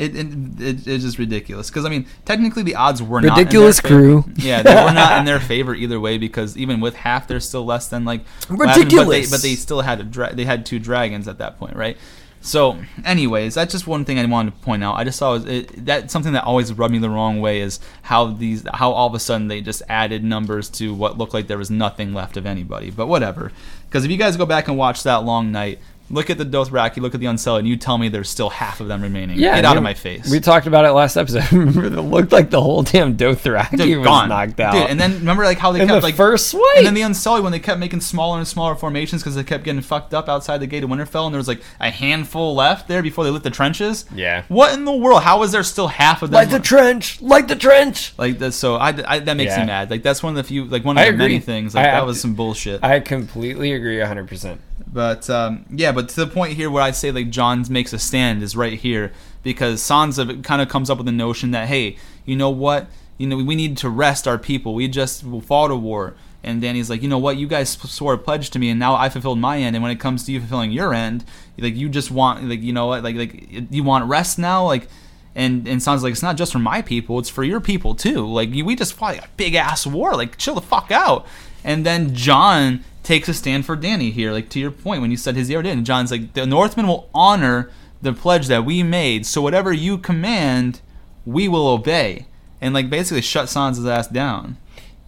it, 0.00 0.16
it, 0.16 0.26
it 0.60 0.86
it's 0.86 1.04
just 1.04 1.18
ridiculous. 1.18 1.68
Because 1.70 1.84
I 1.84 1.88
mean, 1.88 2.06
technically 2.24 2.62
the 2.62 2.74
odds 2.76 3.02
were 3.02 3.20
not 3.20 3.28
in 3.28 3.34
their 3.34 3.44
Ridiculous 3.44 3.80
crew. 3.80 4.24
Yeah, 4.36 4.62
they 4.62 4.74
were 4.74 4.92
not 4.92 5.18
in 5.18 5.24
their 5.30 5.40
favor 5.40 5.74
either 5.74 6.00
way. 6.00 6.18
Because 6.18 6.56
even 6.56 6.80
with 6.80 6.94
half, 6.96 7.28
they're 7.28 7.40
still 7.40 7.64
less 7.64 7.88
than 7.88 8.04
like 8.04 8.22
last- 8.48 8.58
But 8.58 8.74
they, 8.74 8.80
Ridiculous. 8.84 9.30
but 9.30 9.42
they 9.42 9.54
still 9.54 9.82
had 9.82 10.00
a 10.00 10.04
dra- 10.04 10.34
they 10.34 10.44
had 10.44 10.64
two 10.66 10.78
dragons 10.78 11.28
at 11.28 11.38
that 11.38 11.58
point, 11.58 11.76
right? 11.76 11.96
So, 12.42 12.78
anyways, 13.04 13.52
that's 13.54 13.70
just 13.70 13.86
one 13.86 14.06
thing 14.06 14.18
I 14.18 14.24
wanted 14.24 14.52
to 14.54 14.60
point 14.64 14.82
out. 14.82 14.94
I 14.94 15.04
just 15.04 15.18
saw 15.18 15.34
it, 15.34 15.84
that's 15.84 16.10
something 16.10 16.32
that 16.32 16.44
always 16.44 16.72
rubbed 16.72 16.92
me 16.92 16.98
the 16.98 17.10
wrong 17.10 17.42
way 17.42 17.60
is 17.60 17.80
how 18.00 18.28
these 18.28 18.64
how 18.72 18.92
all 18.92 19.06
of 19.06 19.14
a 19.14 19.18
sudden 19.18 19.48
they 19.48 19.60
just 19.60 19.82
added 19.90 20.24
numbers 20.24 20.70
to 20.70 20.94
what 20.94 21.18
looked 21.18 21.34
like 21.34 21.48
there 21.48 21.58
was 21.58 21.70
nothing 21.70 22.14
left 22.14 22.38
of 22.38 22.46
anybody. 22.46 22.90
But 22.90 23.08
whatever. 23.08 23.52
Because 23.88 24.06
if 24.06 24.10
you 24.10 24.16
guys 24.16 24.38
go 24.38 24.46
back 24.46 24.68
and 24.68 24.78
watch 24.78 25.02
that 25.02 25.24
long 25.24 25.52
night, 25.52 25.80
look 26.10 26.28
at 26.30 26.38
the 26.38 26.44
Dothraki, 26.44 26.98
look 26.98 27.14
at 27.14 27.20
the 27.20 27.26
Unsullied, 27.26 27.60
and 27.60 27.68
you 27.68 27.76
tell 27.76 27.96
me 27.98 28.08
there's 28.08 28.28
still 28.28 28.50
half 28.50 28.80
of 28.80 28.88
them 28.88 29.00
remaining. 29.02 29.38
Yeah, 29.38 29.54
Get 29.54 29.64
out 29.64 29.76
of 29.76 29.82
my 29.82 29.94
face. 29.94 30.30
We 30.30 30.40
talked 30.40 30.66
about 30.66 30.84
it 30.84 30.90
last 30.92 31.16
episode. 31.16 31.50
Remember, 31.52 31.84
it 31.86 31.90
looked 32.02 32.32
like 32.32 32.50
the 32.50 32.60
whole 32.60 32.82
damn 32.82 33.16
Dothraki 33.16 33.76
Dude, 33.78 33.98
was 33.98 34.06
gone. 34.06 34.28
knocked 34.28 34.58
out. 34.60 34.72
Dude, 34.72 34.90
and 34.90 34.98
then 35.00 35.12
remember 35.20 35.44
like 35.44 35.58
how 35.58 35.72
they 35.72 35.80
in 35.80 35.88
kept 35.88 36.00
the 36.00 36.06
like 36.08 36.14
first 36.16 36.48
swipe. 36.48 36.62
and 36.76 36.86
then 36.86 36.94
the 36.94 37.02
Unsullied 37.02 37.42
when 37.42 37.52
they 37.52 37.58
kept 37.60 37.78
making 37.78 38.00
smaller 38.00 38.38
and 38.38 38.46
smaller 38.48 38.74
formations 38.74 39.22
because 39.22 39.34
they 39.36 39.44
kept 39.44 39.64
getting 39.64 39.80
fucked 39.80 40.12
up 40.12 40.28
outside 40.28 40.58
the 40.58 40.66
gate 40.66 40.82
of 40.84 40.90
Winterfell, 40.90 41.26
and 41.26 41.34
there 41.34 41.38
was 41.38 41.48
like 41.48 41.62
a 41.80 41.90
handful 41.90 42.54
left 42.54 42.88
there 42.88 43.02
before 43.02 43.24
they 43.24 43.30
lit 43.30 43.42
the 43.42 43.50
trenches. 43.50 44.04
Yeah. 44.14 44.42
What 44.48 44.74
in 44.74 44.84
the 44.84 44.92
world? 44.92 45.22
How 45.22 45.42
is 45.44 45.52
there 45.52 45.62
still 45.62 45.88
half 45.88 46.22
of 46.22 46.30
them? 46.30 46.36
like 46.36 46.50
the 46.50 46.58
trench, 46.60 47.20
like 47.22 47.48
the 47.48 47.56
trench. 47.56 48.12
like 48.18 48.38
that. 48.40 48.52
So 48.52 48.76
I, 48.76 48.88
I 49.06 49.18
that 49.20 49.36
makes 49.36 49.52
Yeah. 49.52 49.60
me 49.60 49.66
mad. 49.66 49.90
Like 49.90 50.02
that's 50.02 50.22
one 50.22 50.32
of 50.32 50.36
the 50.36 50.44
few, 50.44 50.64
like 50.64 50.84
one 50.84 50.98
of 50.98 51.02
I 51.02 51.10
the 51.10 51.16
many 51.16 51.38
things. 51.38 51.74
Like 51.74 51.86
I- 51.86 51.92
that 51.92 52.06
was 52.06 52.20
some 52.20 52.34
bullshit. 52.34 52.82
I 52.82 53.00
completely 53.00 53.72
agree 53.72 53.98
100%. 53.98 54.58
But 54.86 55.28
um, 55.30 55.64
yeah, 55.70 55.92
but 55.92 56.08
to 56.10 56.16
the 56.16 56.26
point 56.26 56.54
here 56.54 56.70
where 56.70 56.82
I 56.82 56.90
say 56.90 57.12
like 57.12 57.30
Jon 57.30 57.64
makes 57.70 57.92
a 57.92 57.98
stand 57.98 58.42
is 58.42 58.56
right 58.56 58.78
here 58.78 59.12
because 59.42 59.80
Sansa 59.80 60.42
kind 60.42 60.60
of 60.60 60.68
comes 60.68 60.90
up 60.90 60.98
with 60.98 61.06
the 61.06 61.12
notion 61.12 61.50
that 61.52 61.68
hey, 61.68 61.96
you 62.24 62.36
know 62.36 62.50
what, 62.50 62.88
you 63.18 63.26
know 63.26 63.36
we 63.36 63.54
need 63.54 63.76
to 63.78 63.88
rest 63.88 64.26
our 64.26 64.38
people. 64.38 64.74
We 64.74 64.88
just 64.88 65.24
fought 65.42 65.70
a 65.70 65.76
war, 65.76 66.14
and 66.42 66.60
Dany's 66.60 66.90
like, 66.90 67.02
you 67.02 67.08
know 67.08 67.18
what, 67.18 67.36
you 67.36 67.46
guys 67.46 67.70
swore 67.70 68.14
a 68.14 68.18
pledge 68.18 68.50
to 68.50 68.58
me, 68.58 68.70
and 68.70 68.80
now 68.80 68.94
I 68.94 69.08
fulfilled 69.08 69.38
my 69.38 69.58
end. 69.58 69.76
And 69.76 69.82
when 69.82 69.92
it 69.92 70.00
comes 70.00 70.24
to 70.24 70.32
you 70.32 70.40
fulfilling 70.40 70.72
your 70.72 70.92
end, 70.94 71.24
like 71.58 71.76
you 71.76 71.88
just 71.88 72.10
want 72.10 72.48
like 72.48 72.62
you 72.62 72.72
know 72.72 72.86
what, 72.86 73.02
like 73.02 73.16
like 73.16 73.70
you 73.70 73.82
want 73.82 74.06
rest 74.06 74.38
now, 74.38 74.64
like. 74.64 74.88
And 75.32 75.68
and 75.68 75.80
Sansa's 75.80 76.02
like 76.02 76.10
it's 76.10 76.24
not 76.24 76.36
just 76.36 76.50
for 76.50 76.58
my 76.58 76.82
people, 76.82 77.20
it's 77.20 77.28
for 77.28 77.44
your 77.44 77.60
people 77.60 77.94
too. 77.94 78.26
Like 78.26 78.50
we 78.50 78.74
just 78.74 78.94
fought 78.94 79.16
a 79.16 79.28
big 79.36 79.54
ass 79.54 79.86
war. 79.86 80.16
Like 80.16 80.36
chill 80.38 80.56
the 80.56 80.60
fuck 80.60 80.90
out. 80.90 81.24
And 81.62 81.86
then 81.86 82.16
Jon 82.16 82.84
takes 83.02 83.28
a 83.28 83.34
stand 83.34 83.66
for 83.66 83.76
Dany 83.76 84.12
here, 84.12 84.32
like 84.32 84.48
to 84.50 84.60
your 84.60 84.70
point 84.70 85.00
when 85.00 85.10
you 85.10 85.16
said 85.16 85.36
his 85.36 85.50
ear 85.50 85.62
did. 85.62 85.72
And 85.72 85.86
Jon's 85.86 86.10
like 86.10 86.34
the 86.34 86.46
Northmen 86.46 86.86
will 86.86 87.08
honor 87.14 87.70
the 88.02 88.12
pledge 88.12 88.46
that 88.48 88.64
we 88.64 88.82
made. 88.82 89.26
So 89.26 89.42
whatever 89.42 89.72
you 89.72 89.98
command, 89.98 90.80
we 91.24 91.48
will 91.48 91.68
obey. 91.68 92.26
And 92.60 92.74
like 92.74 92.90
basically 92.90 93.22
shut 93.22 93.46
Sansa's 93.46 93.86
ass 93.86 94.08
down. 94.08 94.56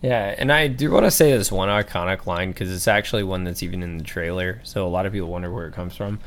Yeah, 0.03 0.35
and 0.37 0.53
I 0.53 0.67
do 0.67 0.91
want 0.91 1.07
to 1.07 1.13
say 1.13 1.31
this 1.31 1.53
one 1.53 1.69
iconic 1.69 2.27
line 2.27 2.51
because 2.51 2.73
it's 2.73 2.89
actually 2.89 3.23
one 3.23 3.45
that's 3.45 3.63
even 3.63 3.85
in 3.85 3.99
the 3.99 4.05
trailer, 4.05 4.61
so 4.65 4.85
a 4.85 4.91
lot 4.91 5.07
of 5.07 5.13
people 5.13 5.29
wonder 5.29 5.53
where 5.53 5.69
it 5.69 5.75
comes 5.75 5.95
from. 5.95 6.19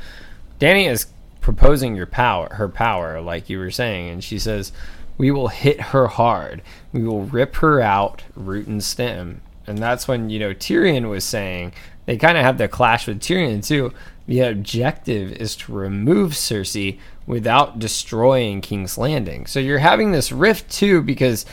Dany 0.58 0.88
is 0.88 1.08
proposing 1.42 1.94
your 1.94 2.06
power, 2.06 2.48
her 2.54 2.70
power, 2.70 3.20
like 3.20 3.50
you 3.50 3.58
were 3.58 3.70
saying, 3.70 4.08
and 4.08 4.24
she 4.24 4.38
says, 4.38 4.72
"We 5.18 5.30
will 5.30 5.48
hit 5.48 5.78
her 5.92 6.06
hard. 6.06 6.62
We 6.92 7.02
will 7.02 7.24
rip 7.24 7.56
her 7.56 7.82
out, 7.82 8.22
root 8.34 8.66
and 8.66 8.82
stem." 8.82 9.42
And 9.66 9.78
that's 9.78 10.06
when 10.06 10.30
you 10.30 10.38
know 10.38 10.54
Tyrion 10.54 11.08
was 11.08 11.24
saying 11.24 11.72
they 12.06 12.16
kind 12.16 12.38
of 12.38 12.44
have 12.44 12.58
the 12.58 12.68
clash 12.68 13.06
with 13.06 13.20
Tyrion 13.20 13.66
too. 13.66 13.92
The 14.26 14.40
objective 14.40 15.32
is 15.32 15.54
to 15.56 15.72
remove 15.72 16.32
Cersei 16.32 16.98
without 17.26 17.78
destroying 17.78 18.60
King's 18.60 18.98
Landing. 18.98 19.46
So 19.46 19.60
you're 19.60 19.78
having 19.78 20.12
this 20.12 20.32
rift 20.32 20.70
too 20.70 21.02
because 21.02 21.46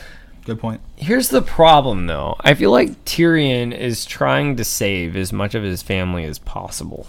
Good 0.44 0.60
point. 0.60 0.82
Here's 0.96 1.30
the 1.30 1.40
problem, 1.40 2.06
though. 2.06 2.36
I 2.40 2.52
feel 2.52 2.70
like 2.70 3.04
Tyrion 3.06 3.74
is 3.76 4.04
trying 4.04 4.56
to 4.56 4.64
save 4.64 5.16
as 5.16 5.32
much 5.32 5.54
of 5.54 5.62
his 5.62 5.82
family 5.82 6.24
as 6.24 6.38
possible. 6.38 7.06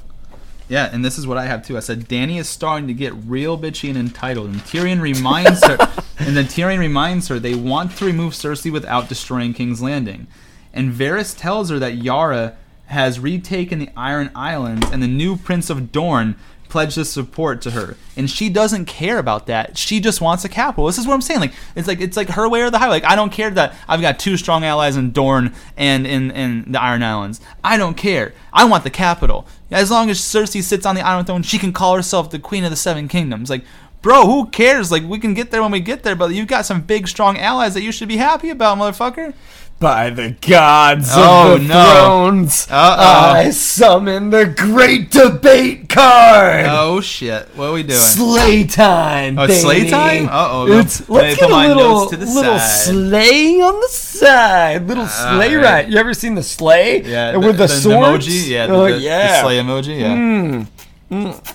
Yeah, 0.69 0.89
and 0.91 1.03
this 1.03 1.17
is 1.17 1.27
what 1.27 1.37
I 1.37 1.45
have 1.45 1.65
too. 1.65 1.75
I 1.75 1.81
said 1.81 2.07
Dany 2.07 2.39
is 2.39 2.47
starting 2.47 2.87
to 2.87 2.93
get 2.93 3.13
real 3.13 3.57
bitchy 3.57 3.89
and 3.89 3.97
entitled, 3.97 4.49
and 4.49 4.61
Tyrion 4.61 5.01
reminds 5.01 5.63
her, 5.65 5.77
and 6.19 6.35
then 6.35 6.45
Tyrion 6.45 6.79
reminds 6.79 7.27
her 7.27 7.37
they 7.37 7.55
want 7.55 7.97
to 7.97 8.05
remove 8.05 8.33
Cersei 8.33 8.71
without 8.71 9.09
destroying 9.09 9.53
King's 9.53 9.81
Landing, 9.81 10.27
and 10.75 10.93
Varys 10.93 11.35
tells 11.35 11.69
her 11.71 11.79
that 11.79 11.95
Yara 11.95 12.55
has 12.87 13.19
retaken 13.19 13.79
the 13.79 13.89
Iron 13.97 14.29
Islands, 14.35 14.87
and 14.91 15.01
the 15.01 15.07
new 15.07 15.37
Prince 15.37 15.71
of 15.71 15.91
Dorne 15.91 16.35
pledged 16.69 16.95
his 16.97 17.09
support 17.09 17.61
to 17.61 17.71
her, 17.71 17.95
and 18.17 18.29
she 18.29 18.49
doesn't 18.49 18.85
care 18.85 19.17
about 19.17 19.47
that. 19.47 19.77
She 19.77 19.99
just 19.99 20.19
wants 20.19 20.43
a 20.43 20.49
capital. 20.49 20.87
This 20.87 20.97
is 20.97 21.07
what 21.07 21.13
I'm 21.13 21.21
saying. 21.21 21.39
Like 21.39 21.53
it's 21.75 21.87
like 21.87 22.01
it's 22.01 22.17
like 22.17 22.29
her 22.29 22.49
way 22.49 22.61
or 22.61 22.69
the 22.69 22.79
highway. 22.79 22.95
Like 22.95 23.05
I 23.05 23.15
don't 23.15 23.31
care 23.31 23.49
that 23.51 23.75
I've 23.87 24.01
got 24.01 24.19
two 24.19 24.35
strong 24.35 24.63
allies 24.65 24.97
in 24.97 25.11
Dorne 25.11 25.53
and 25.77 26.05
in 26.05 26.31
in 26.31 26.71
the 26.71 26.81
Iron 26.81 27.01
Islands. 27.01 27.39
I 27.63 27.77
don't 27.77 27.95
care. 27.95 28.33
I 28.51 28.65
want 28.65 28.83
the 28.83 28.89
capital. 28.89 29.47
As 29.71 29.89
long 29.89 30.09
as 30.09 30.19
Cersei 30.19 30.61
sits 30.61 30.85
on 30.85 30.95
the 30.95 31.01
Iron 31.01 31.25
Throne, 31.25 31.43
she 31.43 31.57
can 31.57 31.71
call 31.71 31.95
herself 31.95 32.29
the 32.29 32.39
Queen 32.39 32.63
of 32.63 32.71
the 32.71 32.75
Seven 32.75 33.07
Kingdoms. 33.07 33.49
Like, 33.49 33.63
bro, 34.01 34.25
who 34.25 34.47
cares? 34.47 34.91
Like 34.91 35.03
we 35.03 35.17
can 35.17 35.33
get 35.33 35.51
there 35.51 35.61
when 35.61 35.71
we 35.71 35.79
get 35.79 36.03
there, 36.03 36.15
but 36.15 36.33
you've 36.33 36.47
got 36.47 36.65
some 36.65 36.81
big, 36.81 37.07
strong 37.07 37.37
allies 37.37 37.73
that 37.73 37.83
you 37.83 37.91
should 37.91 38.09
be 38.09 38.17
happy 38.17 38.49
about, 38.49 38.77
motherfucker. 38.77 39.33
By 39.77 40.09
the 40.09 40.31
gods 40.39 41.09
Oh, 41.13 41.55
of 41.55 41.61
the 41.61 41.67
no. 41.67 41.83
thrones, 41.83 42.65
Uh-oh. 42.71 43.31
I 43.33 43.49
summon 43.49 44.29
the 44.29 44.45
great 44.45 45.11
debate 45.11 45.89
card. 45.89 46.65
Oh 46.69 47.01
shit, 47.01 47.49
what 47.55 47.65
are 47.65 47.73
we 47.73 47.83
doing? 47.83 47.99
Slay 47.99 48.63
time. 48.63 49.37
Oh, 49.37 49.43
it's 49.43 49.59
slay 49.61 49.89
time? 49.89 50.29
Uh-oh, 50.29 50.79
It's 50.79 51.07
let 51.09 51.09
me 51.09 51.15
let's 51.27 51.35
put 51.35 51.39
get 51.41 51.49
a 51.49 51.53
my 51.53 51.67
little 51.67 51.83
notes 51.99 52.11
to 52.11 52.17
the 52.17 52.25
little 52.25 52.57
side. 52.57 52.85
sleigh 52.85 53.61
on 53.61 53.79
the 53.81 53.87
side. 53.89 54.87
Little 54.87 55.03
ah, 55.03 55.33
sleigh 55.37 55.55
Alright. 55.57 55.85
ride. 55.85 55.91
You 55.91 55.97
ever 55.97 56.13
seen 56.13 56.35
the 56.35 56.43
sleigh? 56.43 57.01
Yeah, 57.03 57.31
And 57.33 57.43
with 57.45 57.57
the, 57.57 57.67
swords. 57.67 58.27
emoji, 58.27 58.47
yeah, 58.47 58.67
the, 58.67 58.73
Oh, 58.73 58.87
the- 58.87 58.93
the 58.93 58.99
yeah. 59.01 59.41
slay 59.43 59.57
emoji, 59.59 59.99
yeah. 59.99 60.15
Mm. 60.15 60.67
mm. 61.11 61.53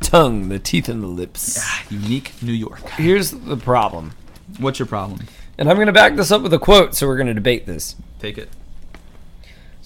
Tongue, 0.00 0.48
the 0.48 0.58
teeth, 0.58 0.88
and 0.88 1.02
the 1.02 1.06
lips. 1.08 1.58
Ah, 1.60 1.82
unique 1.90 2.32
New 2.40 2.52
York. 2.52 2.88
Here's 2.90 3.32
the 3.32 3.56
problem, 3.58 4.12
What's 4.58 4.78
your 4.78 4.86
problem? 4.86 5.26
And 5.58 5.68
I'm 5.68 5.76
going 5.76 5.86
to 5.86 5.92
back 5.92 6.16
this 6.16 6.30
up 6.30 6.42
with 6.42 6.52
a 6.52 6.58
quote. 6.58 6.94
So 6.94 7.06
we're 7.06 7.16
going 7.16 7.28
to 7.28 7.34
debate 7.34 7.66
this. 7.66 7.96
Take 8.18 8.38
it. 8.38 8.50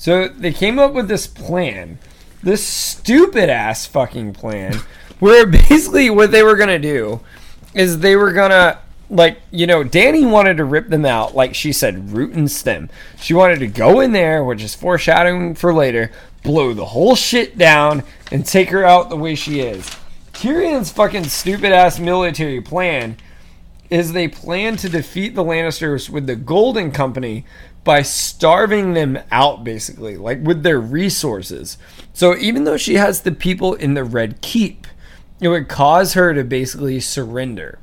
So 0.00 0.28
they 0.28 0.54
came 0.54 0.78
up 0.78 0.94
with 0.94 1.08
this 1.08 1.26
plan, 1.26 1.98
this 2.42 2.66
stupid 2.66 3.50
ass 3.50 3.84
fucking 3.84 4.32
plan, 4.32 4.76
where 5.18 5.44
basically 5.46 6.08
what 6.08 6.30
they 6.30 6.42
were 6.42 6.56
gonna 6.56 6.78
do 6.78 7.20
is 7.74 7.98
they 7.98 8.16
were 8.16 8.32
gonna 8.32 8.78
like 9.10 9.42
you 9.50 9.66
know 9.66 9.84
Dany 9.84 10.28
wanted 10.28 10.56
to 10.56 10.64
rip 10.64 10.88
them 10.88 11.04
out 11.04 11.34
like 11.34 11.54
she 11.54 11.70
said 11.70 12.12
root 12.12 12.32
and 12.32 12.50
stem. 12.50 12.88
She 13.18 13.34
wanted 13.34 13.58
to 13.58 13.66
go 13.66 14.00
in 14.00 14.12
there, 14.12 14.42
which 14.42 14.62
is 14.62 14.74
foreshadowing 14.74 15.54
for 15.54 15.74
later, 15.74 16.10
blow 16.42 16.72
the 16.72 16.86
whole 16.86 17.14
shit 17.14 17.58
down 17.58 18.02
and 18.32 18.46
take 18.46 18.70
her 18.70 18.86
out 18.86 19.10
the 19.10 19.16
way 19.16 19.34
she 19.34 19.60
is. 19.60 19.86
Tyrion's 20.32 20.90
fucking 20.90 21.24
stupid 21.24 21.72
ass 21.72 21.98
military 21.98 22.62
plan 22.62 23.18
is 23.90 24.12
they 24.12 24.28
plan 24.28 24.76
to 24.76 24.88
defeat 24.88 25.34
the 25.34 25.44
Lannisters 25.44 26.08
with 26.08 26.26
the 26.26 26.36
Golden 26.36 26.92
Company 26.92 27.44
by 27.82 28.02
starving 28.02 28.92
them 28.92 29.18
out, 29.30 29.64
basically, 29.64 30.16
like 30.16 30.40
with 30.42 30.62
their 30.62 30.80
resources. 30.80 31.76
So 32.12 32.36
even 32.36 32.64
though 32.64 32.76
she 32.76 32.94
has 32.94 33.22
the 33.22 33.32
people 33.32 33.74
in 33.74 33.94
the 33.94 34.04
Red 34.04 34.40
Keep, 34.40 34.86
it 35.40 35.48
would 35.48 35.68
cause 35.68 36.12
her 36.12 36.34
to 36.34 36.44
basically 36.44 37.00
surrender. 37.00 37.78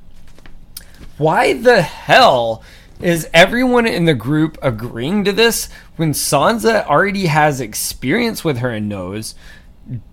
Why 1.18 1.54
the 1.54 1.82
hell 1.82 2.64
is 3.02 3.30
everyone 3.34 3.88
in 3.88 4.06
the 4.06 4.14
group 4.14 4.58
agreeing 4.62 5.24
to 5.26 5.32
this 5.32 5.68
when 5.96 6.14
Sansa 6.14 6.86
already 6.86 7.26
has 7.26 7.60
experience 7.60 8.44
with 8.44 8.60
her 8.60 8.70
and 8.70 8.88
knows? 8.88 9.36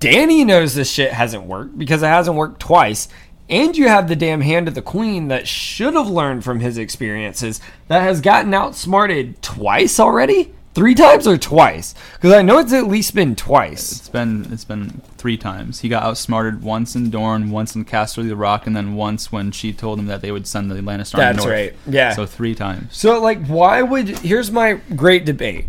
Dany 0.00 0.46
knows 0.46 0.74
this 0.74 0.90
shit 0.90 1.12
hasn't 1.12 1.44
worked 1.44 1.76
because 1.78 2.02
it 2.02 2.06
hasn't 2.06 2.36
worked 2.36 2.60
twice. 2.60 3.08
And 3.48 3.76
you 3.76 3.88
have 3.88 4.08
the 4.08 4.16
damn 4.16 4.40
hand 4.40 4.68
of 4.68 4.74
the 4.74 4.82
queen 4.82 5.28
that 5.28 5.46
should 5.46 5.94
have 5.94 6.08
learned 6.08 6.44
from 6.44 6.60
his 6.60 6.78
experiences 6.78 7.60
that 7.88 8.02
has 8.02 8.20
gotten 8.20 8.54
outsmarted 8.54 9.42
twice 9.42 10.00
already? 10.00 10.52
Three 10.74 10.94
times 10.94 11.28
or 11.28 11.38
twice? 11.38 11.94
Because 12.14 12.32
I 12.32 12.42
know 12.42 12.58
it's 12.58 12.72
at 12.72 12.88
least 12.88 13.14
been 13.14 13.36
twice. 13.36 13.92
It's 13.92 14.08
been 14.08 14.52
it's 14.52 14.64
been 14.64 15.02
three 15.18 15.36
times. 15.36 15.80
He 15.80 15.88
got 15.88 16.02
outsmarted 16.02 16.62
once 16.62 16.96
in 16.96 17.10
Dorne, 17.10 17.50
once 17.50 17.76
in 17.76 17.84
Casterly 17.84 18.26
the 18.26 18.34
Rock, 18.34 18.66
and 18.66 18.74
then 18.74 18.96
once 18.96 19.30
when 19.30 19.52
she 19.52 19.72
told 19.72 20.00
him 20.00 20.06
that 20.06 20.20
they 20.20 20.32
would 20.32 20.48
send 20.48 20.70
the 20.70 20.74
Lannister 20.74 21.14
army 21.14 21.26
That's 21.26 21.38
north. 21.38 21.48
right. 21.48 21.74
Yeah. 21.86 22.12
So 22.14 22.26
three 22.26 22.56
times. 22.56 22.96
So, 22.96 23.20
like, 23.20 23.46
why 23.46 23.82
would. 23.82 24.18
Here's 24.18 24.50
my 24.50 24.80
great 24.96 25.24
debate. 25.24 25.68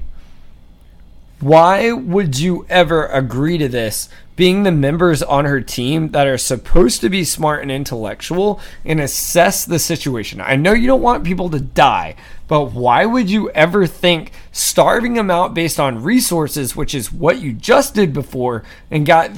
Why 1.42 1.92
would 1.92 2.40
you 2.40 2.66
ever 2.70 3.08
agree 3.08 3.58
to 3.58 3.68
this 3.68 4.08
being 4.38 4.64
the 4.64 4.72
members 4.72 5.22
on 5.22 5.44
her 5.44 5.60
team 5.60 6.10
that 6.12 6.28
are 6.28 6.38
supposed 6.38 7.02
to 7.02 7.10
be 7.10 7.26
smart 7.26 7.62
and 7.62 7.72
intellectual 7.72 8.62
and 8.86 9.02
assess 9.02 9.66
the 9.66 9.78
situation? 9.78 10.40
I 10.40 10.56
know 10.56 10.72
you 10.72 10.88
don't 10.88 11.02
want 11.02 11.26
people 11.26 11.50
to 11.50 11.60
die, 11.60 12.16
but 12.48 12.72
why 12.72 13.06
would 13.06 13.30
you 13.30 13.50
ever 13.52 13.86
think 13.86 14.32
starving 14.54 15.16
them 15.16 15.30
out 15.30 15.54
based 15.54 15.80
on 15.80 16.04
resources, 16.04 16.76
which 16.76 16.96
is 16.96 17.12
what 17.12 17.40
you 17.40 17.52
just 17.52 17.94
did 17.96 18.14
before, 18.14 18.64
and 18.90 19.06
got 19.06 19.32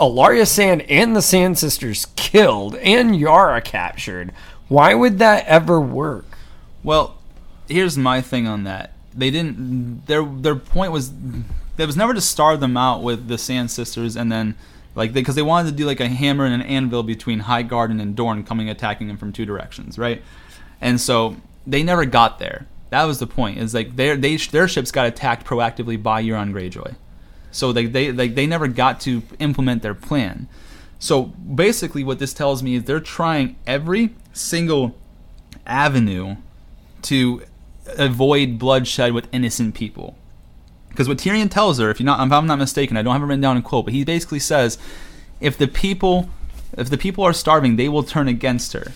Ellaria 0.00 0.48
Sand 0.48 0.82
and 0.82 1.14
the 1.14 1.22
Sand 1.22 1.58
Sisters 1.58 2.08
killed 2.16 2.74
and 2.76 3.14
Yara 3.14 3.60
captured? 3.60 4.32
Why 4.66 4.94
would 4.94 5.20
that 5.20 5.46
ever 5.46 5.80
work? 5.80 6.26
Well, 6.82 7.18
here's 7.68 7.96
my 7.96 8.20
thing 8.20 8.48
on 8.48 8.64
that. 8.64 8.95
They 9.16 9.30
didn't. 9.30 10.06
Their 10.06 10.24
their 10.24 10.54
point 10.54 10.92
was, 10.92 11.12
there 11.76 11.86
was 11.86 11.96
never 11.96 12.14
to 12.14 12.20
starve 12.20 12.60
them 12.60 12.76
out 12.76 13.02
with 13.02 13.28
the 13.28 13.38
Sand 13.38 13.70
Sisters, 13.70 14.16
and 14.16 14.30
then 14.30 14.56
like 14.94 15.12
because 15.12 15.34
they, 15.34 15.42
wanted 15.42 15.70
to 15.70 15.76
do 15.76 15.86
like 15.86 16.00
a 16.00 16.08
hammer 16.08 16.44
and 16.44 16.54
an 16.54 16.62
anvil 16.62 17.02
between 17.02 17.42
Highgarden 17.42 18.00
and 18.00 18.16
Dorne 18.16 18.44
coming 18.44 18.68
attacking 18.68 19.08
them 19.08 19.16
from 19.16 19.32
two 19.32 19.44
directions, 19.44 19.98
right? 19.98 20.22
And 20.80 21.00
so 21.00 21.36
they 21.66 21.82
never 21.82 22.04
got 22.04 22.38
there. 22.38 22.66
That 22.90 23.04
was 23.04 23.18
the 23.18 23.26
point. 23.26 23.58
Is 23.58 23.74
like 23.74 23.96
their 23.96 24.16
they 24.16 24.36
their 24.36 24.68
ships 24.68 24.90
got 24.90 25.06
attacked 25.06 25.46
proactively 25.46 26.02
by 26.02 26.22
Euron 26.22 26.52
Greyjoy, 26.52 26.94
so 27.50 27.72
they 27.72 27.86
they 27.86 28.12
like 28.12 28.34
they 28.34 28.46
never 28.46 28.68
got 28.68 29.00
to 29.02 29.22
implement 29.38 29.82
their 29.82 29.94
plan. 29.94 30.48
So 30.98 31.24
basically, 31.24 32.04
what 32.04 32.18
this 32.18 32.32
tells 32.32 32.62
me 32.62 32.76
is 32.76 32.84
they're 32.84 33.00
trying 33.00 33.56
every 33.66 34.14
single 34.32 34.94
avenue 35.66 36.36
to 37.02 37.42
avoid 37.98 38.58
bloodshed 38.58 39.12
with 39.12 39.28
innocent 39.32 39.74
people. 39.74 40.16
Because 40.88 41.08
what 41.08 41.18
Tyrion 41.18 41.50
tells 41.50 41.78
her, 41.78 41.90
if, 41.90 42.00
you're 42.00 42.06
not, 42.06 42.24
if 42.26 42.32
I'm 42.32 42.46
not 42.46 42.58
mistaken, 42.58 42.96
I 42.96 43.02
don't 43.02 43.12
have 43.12 43.22
it 43.22 43.26
written 43.26 43.40
down 43.40 43.56
in 43.56 43.62
quote, 43.62 43.84
but 43.84 43.94
he 43.94 44.04
basically 44.04 44.38
says, 44.38 44.78
if 45.40 45.58
the 45.58 45.68
people, 45.68 46.30
if 46.76 46.88
the 46.88 46.96
people 46.96 47.22
are 47.24 47.34
starving, 47.34 47.76
they 47.76 47.88
will 47.88 48.02
turn 48.02 48.28
against 48.28 48.72
her, 48.72 48.92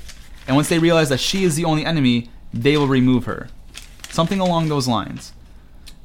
and 0.46 0.56
once 0.56 0.68
they 0.68 0.78
realize 0.78 1.10
that 1.10 1.20
she 1.20 1.44
is 1.44 1.56
the 1.56 1.64
only 1.66 1.84
enemy, 1.84 2.30
they 2.54 2.76
will 2.76 2.86
remove 2.88 3.26
her. 3.26 3.48
Something 4.08 4.40
along 4.40 4.68
those 4.68 4.88
lines. 4.88 5.32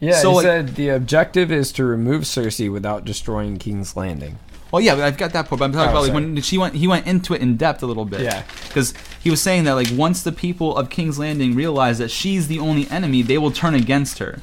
Yeah, 0.01 0.19
So, 0.21 0.31
he 0.31 0.35
like- 0.35 0.43
said 0.43 0.75
the 0.75 0.89
objective 0.89 1.51
is 1.51 1.71
to 1.73 1.85
remove 1.85 2.23
Cersei 2.23 2.71
without 2.71 3.05
destroying 3.05 3.57
King's 3.57 3.95
Landing. 3.95 4.37
Well, 4.75 4.83
yeah, 4.83 4.95
I've 5.05 5.15
got 5.17 5.31
that 5.31 5.47
part. 5.47 5.59
But 5.59 5.65
I'm 5.65 5.71
talking 5.71 5.87
Oh, 5.87 5.91
about 5.91 6.01
like 6.01 6.11
sorry. 6.11 6.25
when 6.25 6.41
she 6.41 6.57
went, 6.57 6.75
he 6.75 6.85
went 6.85 7.07
into 7.07 7.33
it 7.33 7.41
in 7.41 7.55
depth 7.55 7.81
a 7.81 7.85
little 7.85 8.03
bit. 8.03 8.19
Yeah. 8.21 8.43
because 8.67 8.93
he 9.23 9.29
was 9.29 9.41
saying 9.41 9.63
that 9.63 9.73
like 9.73 9.87
once 9.93 10.21
the 10.21 10.33
people 10.33 10.75
of 10.75 10.89
King's 10.89 11.17
Landing 11.17 11.55
realize 11.55 11.97
that 11.99 12.11
she's 12.11 12.47
the 12.49 12.59
only 12.59 12.89
enemy, 12.89 13.21
they 13.21 13.37
will 13.37 13.51
turn 13.51 13.73
against 13.73 14.19
her, 14.19 14.39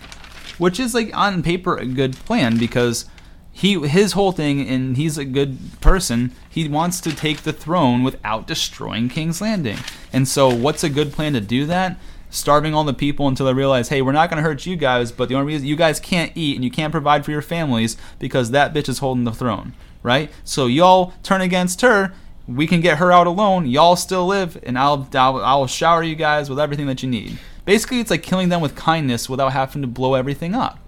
which 0.57 0.81
is 0.81 0.95
like 0.95 1.15
on 1.15 1.43
paper 1.43 1.77
a 1.77 1.85
good 1.85 2.17
plan 2.17 2.57
because 2.59 3.05
he 3.53 3.79
his 3.87 4.13
whole 4.13 4.33
thing 4.33 4.67
and 4.67 4.97
he's 4.97 5.19
a 5.19 5.27
good 5.27 5.59
person. 5.83 6.33
He 6.49 6.67
wants 6.67 6.99
to 7.03 7.15
take 7.15 7.43
the 7.43 7.53
throne 7.53 8.03
without 8.03 8.47
destroying 8.47 9.11
King's 9.11 9.43
Landing. 9.43 9.77
And 10.15 10.27
so, 10.27 10.49
what's 10.49 10.83
a 10.83 10.89
good 10.89 11.13
plan 11.13 11.35
to 11.35 11.41
do 11.43 11.67
that? 11.67 11.99
Starving 12.31 12.73
all 12.75 12.85
the 12.85 12.95
people 12.95 13.29
until 13.29 13.45
they 13.45 13.53
realize, 13.53 13.91
hey, 13.91 14.01
we're 14.01 14.13
not 14.13 14.31
going 14.31 14.43
to 14.43 14.49
hurt 14.49 14.65
you 14.65 14.75
guys, 14.77 15.13
but 15.13 15.29
the 15.29 15.35
only 15.35 15.53
reason 15.53 15.69
you 15.69 15.77
guys 15.77 16.01
can't 16.01 16.33
eat 16.35 16.55
and 16.57 16.65
you 16.65 16.71
can't 16.71 16.91
provide 16.91 17.27
for 17.27 17.31
your 17.31 17.43
families 17.43 17.99
because 18.19 18.53
that 18.53 18.73
bitch 18.73 18.89
is 18.89 19.01
holding 19.01 19.25
the 19.25 19.33
throne, 19.33 19.75
right? 20.03 20.31
So 20.45 20.67
y'all 20.67 21.13
turn 21.23 21.41
against 21.41 21.81
her. 21.83 22.13
We 22.49 22.67
can 22.67 22.81
get 22.81 22.99
her 22.99 23.13
out 23.13 23.27
alone. 23.27 23.67
Y'all 23.67 23.97
still 23.97 24.27
live, 24.27 24.59
and 24.65 24.79
I'll 24.79 25.09
I'll, 25.15 25.37
I'll 25.45 25.67
shower 25.67 26.03
you 26.03 26.15
guys 26.17 26.51
with 26.51 26.59
everything 26.59 26.87
that 26.87 27.03
you 27.03 27.09
need. 27.09 27.39
Basically, 27.65 28.01
it's 28.01 28.11
like 28.11 28.23
killing 28.25 28.49
them 28.49 28.61
with 28.61 28.75
kindness 28.75 29.29
without 29.29 29.53
having 29.53 29.83
to 29.83 29.89
blow 29.89 30.15
everything 30.15 30.55
up. 30.55 30.79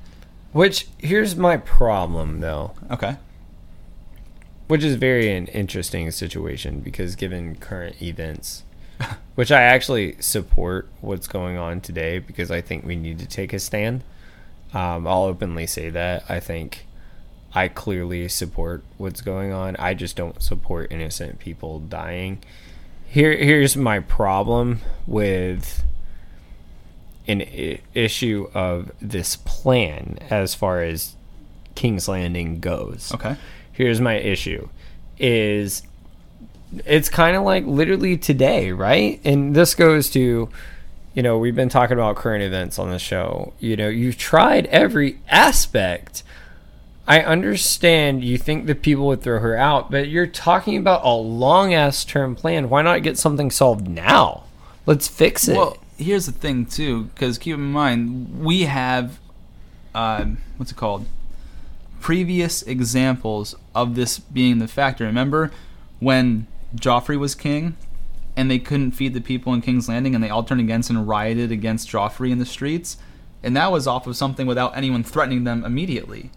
Which 0.53 0.89
here's 0.99 1.36
my 1.36 1.57
problem 1.57 2.41
though, 2.41 2.73
Okay. 2.91 3.16
which 4.66 4.82
is 4.82 4.95
very 4.97 5.31
an 5.36 5.47
interesting 5.49 6.11
situation 6.11 6.81
because 6.81 7.16
given 7.16 7.55
current 7.57 8.01
events, 8.03 8.65
which 9.35 9.53
I 9.53 9.62
actually 9.62 10.16
support 10.20 10.89
what's 11.01 11.27
going 11.28 11.57
on 11.57 11.81
today 11.81 12.19
because 12.19 12.51
I 12.51 12.61
think 12.61 12.85
we 12.85 12.97
need 12.97 13.19
to 13.20 13.27
take 13.27 13.53
a 13.53 13.59
stand. 13.59 14.03
Um, 14.73 15.07
I'll 15.07 15.24
openly 15.24 15.66
say 15.66 15.91
that 15.91 16.24
I 16.28 16.41
think 16.41 16.86
I 17.55 17.68
clearly 17.68 18.28
support 18.28 18.82
what's 18.98 19.20
going 19.20 19.52
on. 19.52 19.76
I 19.76 19.94
just 19.94 20.16
don't 20.16 20.43
support 20.43 20.90
innocent 20.90 21.39
people 21.39 21.78
dying. 21.78 22.43
Here, 23.06 23.36
here's 23.36 23.76
my 23.76 24.01
problem 24.01 24.81
with 25.06 25.85
an 27.28 27.43
I- 27.43 27.81
issue 27.94 28.51
of 28.55 28.90
this 29.01 29.36
plan 29.36 30.18
as 30.31 30.55
far 30.55 30.82
as 30.82 31.14
King's 31.74 32.09
Landing 32.09 32.59
goes. 32.60 33.12
Okay. 33.14 33.36
Here's 33.72 34.01
my 34.01 34.14
issue 34.14 34.68
is 35.18 35.82
it's 36.85 37.09
kind 37.09 37.36
of 37.36 37.44
like 37.44 37.64
literally 37.66 38.16
today, 38.16 38.72
right? 38.72 39.20
And 39.24 39.55
this 39.55 39.76
goes 39.76 40.10
to 40.10 40.48
you 41.14 41.22
know, 41.22 41.39
we've 41.39 41.55
been 41.55 41.68
talking 41.68 41.94
about 41.94 42.16
current 42.16 42.43
events 42.43 42.76
on 42.76 42.90
the 42.90 42.98
show. 42.98 43.52
You 43.60 43.76
know, 43.76 43.89
you've 43.89 44.18
tried 44.18 44.66
every 44.66 45.20
aspect. 45.28 46.24
I 47.06 47.20
understand 47.20 48.24
you 48.24 48.39
think 48.39 48.66
that 48.66 48.82
people 48.82 49.06
would 49.09 49.22
throw 49.22 49.39
her 49.40 49.56
out, 49.56 49.90
but 49.90 50.09
you're 50.09 50.26
talking 50.26 50.76
about 50.76 51.05
a 51.05 51.12
long 51.12 51.74
ass 51.74 52.05
term 52.05 52.35
plan. 52.35 52.70
Why 52.70 52.82
not 52.82 53.02
get 53.02 53.18
something 53.18 53.51
solved 53.51 53.86
now? 53.86 54.44
Let's 54.86 55.06
fix 55.06 55.48
it. 55.48 55.56
Well, 55.56 55.76
here's 55.98 56.26
the 56.26 56.32
thing 56.32 56.66
too, 56.66 57.05
because 57.05 57.36
keep 57.36 57.55
in 57.55 57.72
mind 57.72 58.43
we 58.43 58.62
have, 58.62 59.18
uh, 59.94 60.24
what's 60.56 60.72
it 60.72 60.76
called? 60.76 61.06
Previous 62.01 62.62
examples 62.62 63.55
of 63.74 63.94
this 63.94 64.18
being 64.18 64.59
the 64.59 64.68
factor. 64.68 65.05
Remember 65.05 65.51
when 66.01 66.47
Joffrey 66.74 67.18
was 67.18 67.35
king, 67.35 67.76
and 68.36 68.51
they 68.51 68.59
couldn't 68.59 68.93
feed 68.93 69.14
the 69.14 69.20
people 69.20 69.55
in 69.55 69.60
King's 69.60 69.89
Landing, 69.89 70.14
and 70.14 70.24
they 70.24 70.31
all 70.31 70.43
turned 70.43 70.60
against 70.60 70.90
and 70.90 71.06
rioted 71.06 71.52
against 71.52 71.89
Joffrey 71.89 72.31
in 72.31 72.39
the 72.39 72.47
streets, 72.47 72.97
and 73.43 73.56
that 73.56 73.70
was 73.70 73.86
off 73.86 74.06
of 74.06 74.16
something 74.16 74.47
without 74.47 74.76
anyone 74.76 75.05
threatening 75.05 75.44
them 75.44 75.64
immediately. 75.64 76.31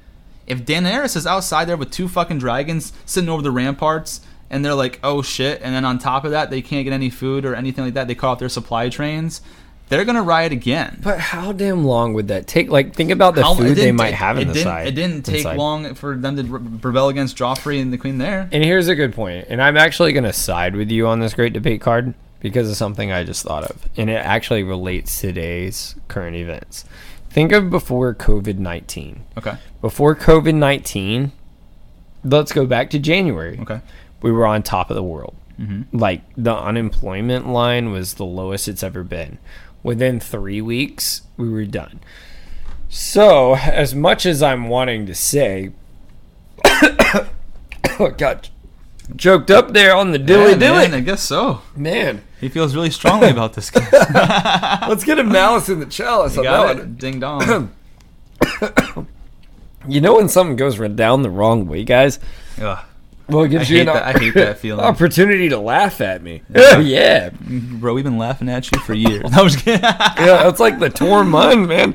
If 0.48 0.66
Daenerys 0.66 1.16
is 1.16 1.28
outside 1.28 1.66
there 1.66 1.78
with 1.78 1.92
two 1.92 2.08
fucking 2.08 2.40
dragons 2.40 2.94
sitting 3.06 3.30
over 3.30 3.42
the 3.42 3.52
ramparts, 3.52 4.22
and 4.50 4.64
they're 4.64 4.74
like, 4.74 5.00
"Oh 5.04 5.22
shit," 5.22 5.60
and 5.62 5.76
then 5.76 5.84
on 5.86 6.00
top 6.00 6.24
of 6.24 6.32
that, 6.32 6.50
they 6.50 6.62
can't 6.62 6.86
get 6.86 6.94
any 6.94 7.10
food 7.10 7.46
or 7.46 7.54
anything 7.54 7.84
like 7.84 7.94
that, 7.96 8.08
they 8.08 8.16
cut 8.16 8.28
off 8.30 8.40
their 8.40 8.48
supply 8.50 8.88
trains. 8.90 9.42
They're 9.90 10.04
gonna 10.04 10.22
riot 10.24 10.52
again. 10.52 11.00
But 11.02 11.20
how 11.20 11.54
damn 11.54 11.86
long 11.86 12.14
would 12.14 12.28
that 12.28 12.46
take? 12.46 12.70
Like, 12.70 12.94
think 12.94 13.10
about 13.10 13.36
the 13.36 13.44
How- 13.44 13.54
it 13.54 13.58
food 13.58 13.76
they 13.78 13.92
might 13.94 14.08
take- 14.08 14.16
have 14.16 14.38
in 14.38 14.50
it 14.50 14.54
the 14.54 14.60
side. 14.62 14.88
It 14.88 14.96
didn't 14.96 15.24
take 15.26 15.38
inside. 15.38 15.58
long 15.58 15.94
for 15.96 16.16
them 16.18 16.36
to 16.36 16.44
rebel 16.44 17.08
against 17.08 17.38
Joffrey 17.38 17.82
and 17.82 17.94
the 17.94 17.98
Queen 17.98 18.18
there. 18.18 18.50
And 18.52 18.64
here's 18.66 18.90
a 18.90 18.96
good. 18.96 19.18
And 19.18 19.62
I'm 19.62 19.78
actually 19.78 20.12
going 20.12 20.26
to 20.26 20.34
side 20.34 20.76
with 20.76 20.92
you 20.92 21.08
on 21.08 21.22
this 21.22 21.34
great 21.34 21.54
debate 21.54 21.80
card 21.80 22.14
because 22.42 22.70
of 22.70 22.76
something 22.76 23.14
I 23.14 23.24
just 23.24 23.46
thought 23.46 23.64
of. 23.64 23.78
And 23.96 24.10
it 24.10 24.16
actually 24.16 24.64
relates 24.64 25.22
to 25.22 25.28
today's 25.28 25.96
current 26.10 26.36
events. 26.36 26.84
Think 27.38 27.52
of 27.52 27.70
before 27.70 28.16
COVID 28.16 28.58
19. 28.58 29.24
Okay. 29.38 29.58
Before 29.80 30.16
COVID 30.16 30.56
19, 30.56 31.32
let's 32.24 32.52
go 32.52 32.66
back 32.66 32.90
to 32.90 32.98
January. 32.98 33.60
Okay. 33.62 33.80
We 34.24 34.32
were 34.32 34.48
on 34.48 34.64
top 34.64 34.90
of 34.90 34.96
the 34.96 35.04
world. 35.04 35.36
Mm-hmm. 35.60 35.96
Like 35.96 36.24
the 36.36 36.56
unemployment 36.56 37.48
line 37.48 37.92
was 37.92 38.16
the 38.16 38.26
lowest 38.26 38.68
it's 38.68 38.82
ever 38.82 39.04
been. 39.04 39.38
Within 39.84 40.20
three 40.20 40.64
weeks, 40.64 41.28
we 41.38 41.48
were 41.48 41.66
done. 41.66 42.00
So, 42.90 43.56
as 43.56 43.94
much 43.94 44.26
as 44.26 44.42
I'm 44.42 44.68
wanting 44.68 45.06
to 45.06 45.14
say, 45.14 45.74
oh, 46.66 48.16
God, 48.18 48.50
choked 49.18 49.50
up 49.52 49.74
there 49.74 49.96
on 49.96 50.12
the 50.12 50.20
dilly 50.20 50.52
Yeah, 50.52 50.58
man, 50.58 50.60
dilly. 50.90 50.98
I 50.98 51.00
guess 51.02 51.22
so. 51.24 51.62
Man, 51.76 52.24
He 52.42 52.50
feels 52.50 52.76
really 52.76 52.90
strongly 52.92 53.30
about 53.30 53.54
this 53.54 53.70
guy. 53.72 53.88
let's 54.90 55.04
get 55.04 55.20
a 55.20 55.24
malice 55.24 55.70
in 55.70 55.80
the 55.80 55.86
chalice 55.86 56.36
You 56.36 56.40
on 56.42 56.44
got 56.46 56.76
that 56.78 56.84
it. 56.84 56.98
Ding 56.98 57.20
dong. 57.20 57.74
You 59.88 60.02
know 60.02 60.16
when 60.16 60.28
something 60.28 60.58
goes 60.58 60.78
down 60.96 61.22
the 61.22 61.30
wrong 61.30 61.66
way, 61.68 61.86
guys? 61.86 62.20
Ugh. 62.62 62.84
Well, 63.30 63.44
it 63.44 63.46
I 63.46 63.48
gives 63.48 63.70
you 63.70 63.80
an 63.82 63.86
that. 63.88 64.04
I 64.16 64.20
hate 64.20 64.34
that 64.34 64.58
feeling. 64.58 64.84
opportunity 64.84 65.48
to 65.50 65.58
laugh 65.60 66.02
at 66.02 66.22
me. 66.22 66.42
Yeah, 66.54 66.80
yeah. 66.80 67.30
Bro, 67.30 67.94
we've 67.94 68.04
been 68.04 68.18
laughing 68.18 68.50
at 68.50 68.70
you 68.72 68.80
for 68.82 68.94
years. 68.94 69.24
No, 69.32 69.42
I'm 69.44 69.48
just 69.48 69.64
kidding. 69.64 69.82
yeah, 69.84 70.44
that's 70.44 70.60
like 70.60 70.80
the 70.80 70.90
Tormund, 70.90 71.68
man. 71.70 71.94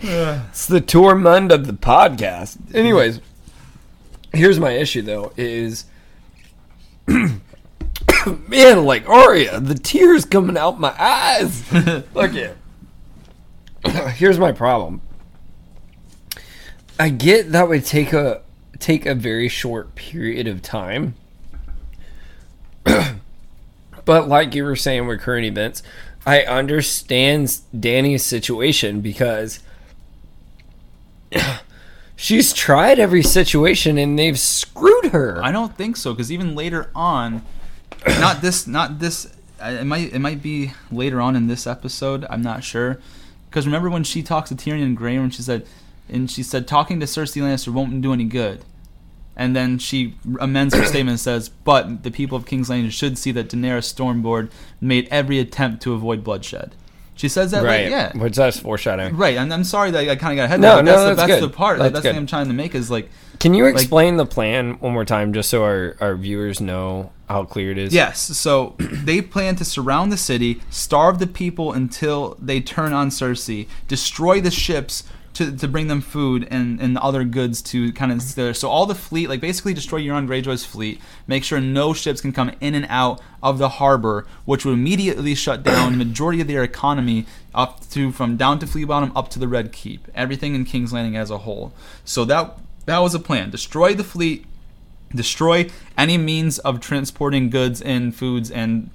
It's 0.50 0.66
the 0.66 0.80
Tormund 0.80 1.52
of 1.52 1.66
the 1.66 1.72
podcast. 1.74 2.74
Anyways, 2.74 3.20
here's 4.32 4.58
my 4.60 4.70
issue 4.72 5.02
though: 5.02 5.32
is 5.36 5.84
man, 8.48 8.84
like 8.84 9.08
Arya, 9.08 9.60
the 9.60 9.74
tears 9.74 10.24
coming 10.24 10.56
out 10.56 10.80
my 10.80 10.94
eyes. 10.98 11.70
Look 12.14 12.34
at. 12.34 12.56
Here's 14.14 14.38
my 14.38 14.52
problem. 14.52 15.02
I 16.98 17.08
get 17.08 17.52
that 17.52 17.68
would 17.68 17.84
take 17.84 18.12
a 18.12 18.42
take 18.78 19.06
a 19.06 19.14
very 19.14 19.48
short 19.48 19.94
period 19.94 20.46
of 20.46 20.62
time. 20.62 21.14
But 24.04 24.28
like 24.28 24.54
you 24.54 24.64
were 24.64 24.74
saying 24.76 25.06
with 25.06 25.20
current 25.20 25.46
events, 25.46 25.82
I 26.26 26.42
understand 26.42 27.60
Dany's 27.78 28.24
situation 28.24 29.00
because 29.00 29.60
she's 32.22 32.52
tried 32.52 33.00
every 33.00 33.22
situation 33.22 33.98
and 33.98 34.18
they've 34.18 34.38
screwed 34.38 35.06
her. 35.06 35.40
I 35.42 35.50
don't 35.50 35.76
think 35.76 35.96
so 35.96 36.12
because 36.12 36.30
even 36.30 36.54
later 36.54 36.90
on, 36.94 37.42
not 38.06 38.40
this, 38.40 38.66
not 38.66 39.00
this. 39.00 39.34
It 39.60 39.84
might, 39.84 40.12
it 40.12 40.20
might 40.20 40.42
be 40.42 40.72
later 40.90 41.20
on 41.20 41.36
in 41.36 41.48
this 41.48 41.66
episode. 41.66 42.24
I'm 42.30 42.42
not 42.42 42.64
sure. 42.64 42.98
Because 43.50 43.66
remember 43.66 43.90
when 43.90 44.04
she 44.04 44.22
talks 44.22 44.48
to 44.48 44.54
Tyrion 44.54 44.82
and 44.82 44.96
Grey, 44.96 45.16
and 45.16 45.34
she 45.34 45.42
said, 45.42 45.66
and 46.08 46.30
she 46.30 46.42
said 46.42 46.66
talking 46.66 47.00
to 47.00 47.06
Cersei 47.06 47.42
Lannister 47.42 47.72
won't 47.72 48.00
do 48.00 48.12
any 48.12 48.24
good. 48.24 48.64
And 49.36 49.54
then 49.56 49.78
she 49.78 50.14
amends 50.40 50.74
her 50.74 50.84
statement 50.86 51.10
and 51.10 51.20
says, 51.20 51.48
"But 51.48 52.02
the 52.02 52.10
people 52.10 52.36
of 52.36 52.46
King's 52.46 52.70
Landing 52.70 52.90
should 52.90 53.18
see 53.18 53.30
that 53.32 53.48
Daenerys 53.48 53.92
Stormborn 53.92 54.50
made 54.80 55.08
every 55.10 55.38
attempt 55.38 55.82
to 55.82 55.94
avoid 55.94 56.24
bloodshed." 56.24 56.74
She 57.22 57.28
says 57.28 57.52
that, 57.52 57.62
right. 57.62 57.84
like, 57.84 57.90
yeah, 57.92 58.18
Which 58.20 58.34
that's 58.34 58.58
foreshadowing. 58.58 59.16
right. 59.16 59.36
And 59.36 59.54
I'm 59.54 59.62
sorry 59.62 59.92
that 59.92 60.08
I 60.08 60.16
kind 60.16 60.32
of 60.32 60.42
got 60.42 60.44
ahead. 60.46 60.58
No, 60.58 60.74
there, 60.74 60.82
no, 60.82 60.90
that's, 60.90 61.02
the, 61.02 61.06
that's 61.14 61.28
that's 61.28 61.40
good. 61.40 61.50
the 61.50 61.54
part. 61.54 61.78
That's 61.78 61.92
That's, 61.92 62.02
the 62.02 62.08
good. 62.08 62.14
thing 62.14 62.18
I'm 62.18 62.26
trying 62.26 62.48
to 62.48 62.52
make 62.52 62.74
is 62.74 62.90
like, 62.90 63.10
Can 63.38 63.54
you 63.54 63.66
explain 63.66 64.16
the 64.16 64.26
plan 64.26 64.72
one 64.80 64.92
more 64.92 65.04
time 65.04 65.32
just 65.32 65.48
so 65.48 65.62
our, 65.62 65.96
our 66.00 66.16
viewers 66.16 66.60
know 66.60 67.12
how 67.28 67.44
clear 67.44 67.70
it 67.70 67.78
is? 67.78 67.94
Yes. 67.94 68.18
So 68.18 68.74
they 68.80 69.22
plan 69.22 69.54
to 69.54 69.64
surround 69.64 70.10
the 70.10 70.16
city, 70.16 70.62
starve 70.68 71.20
the 71.20 71.28
people 71.28 71.72
until 71.72 72.36
they 72.40 72.60
turn 72.60 72.92
on 72.92 73.10
Cersei, 73.10 73.68
destroy 73.86 74.40
the 74.40 74.50
ships 74.50 75.04
to, 75.34 75.56
to 75.56 75.66
bring 75.68 75.86
them 75.86 76.00
food 76.00 76.46
and, 76.50 76.80
and 76.80 76.98
other 76.98 77.24
goods 77.24 77.62
to 77.62 77.92
kind 77.92 78.12
of 78.12 78.34
there. 78.34 78.52
so 78.52 78.68
all 78.68 78.86
the 78.86 78.94
fleet 78.94 79.28
like 79.28 79.40
basically 79.40 79.72
destroy 79.72 80.00
Euron 80.00 80.26
Greyjoy's 80.26 80.64
fleet 80.64 81.00
make 81.26 81.44
sure 81.44 81.60
no 81.60 81.92
ships 81.92 82.20
can 82.20 82.32
come 82.32 82.52
in 82.60 82.74
and 82.74 82.86
out 82.88 83.20
of 83.42 83.58
the 83.58 83.68
harbor 83.70 84.26
which 84.44 84.64
would 84.64 84.72
immediately 84.72 85.34
shut 85.34 85.62
down 85.62 85.92
the 85.92 86.04
majority 86.04 86.40
of 86.40 86.48
their 86.48 86.62
economy 86.62 87.26
up 87.54 87.88
to 87.90 88.12
from 88.12 88.36
down 88.36 88.58
to 88.58 88.66
Flea 88.66 88.84
Bottom 88.84 89.12
up 89.16 89.28
to 89.30 89.38
the 89.38 89.48
Red 89.48 89.72
Keep 89.72 90.08
everything 90.14 90.54
in 90.54 90.64
King's 90.64 90.92
Landing 90.92 91.16
as 91.16 91.30
a 91.30 91.38
whole. 91.38 91.72
So 92.04 92.24
that 92.26 92.58
that 92.86 92.98
was 92.98 93.14
a 93.14 93.20
plan. 93.20 93.50
Destroy 93.50 93.94
the 93.94 94.04
fleet 94.04 94.44
destroy 95.14 95.68
any 95.96 96.16
means 96.16 96.58
of 96.60 96.80
transporting 96.80 97.50
goods 97.50 97.82
and 97.82 98.14
foods 98.14 98.50
and 98.50 98.90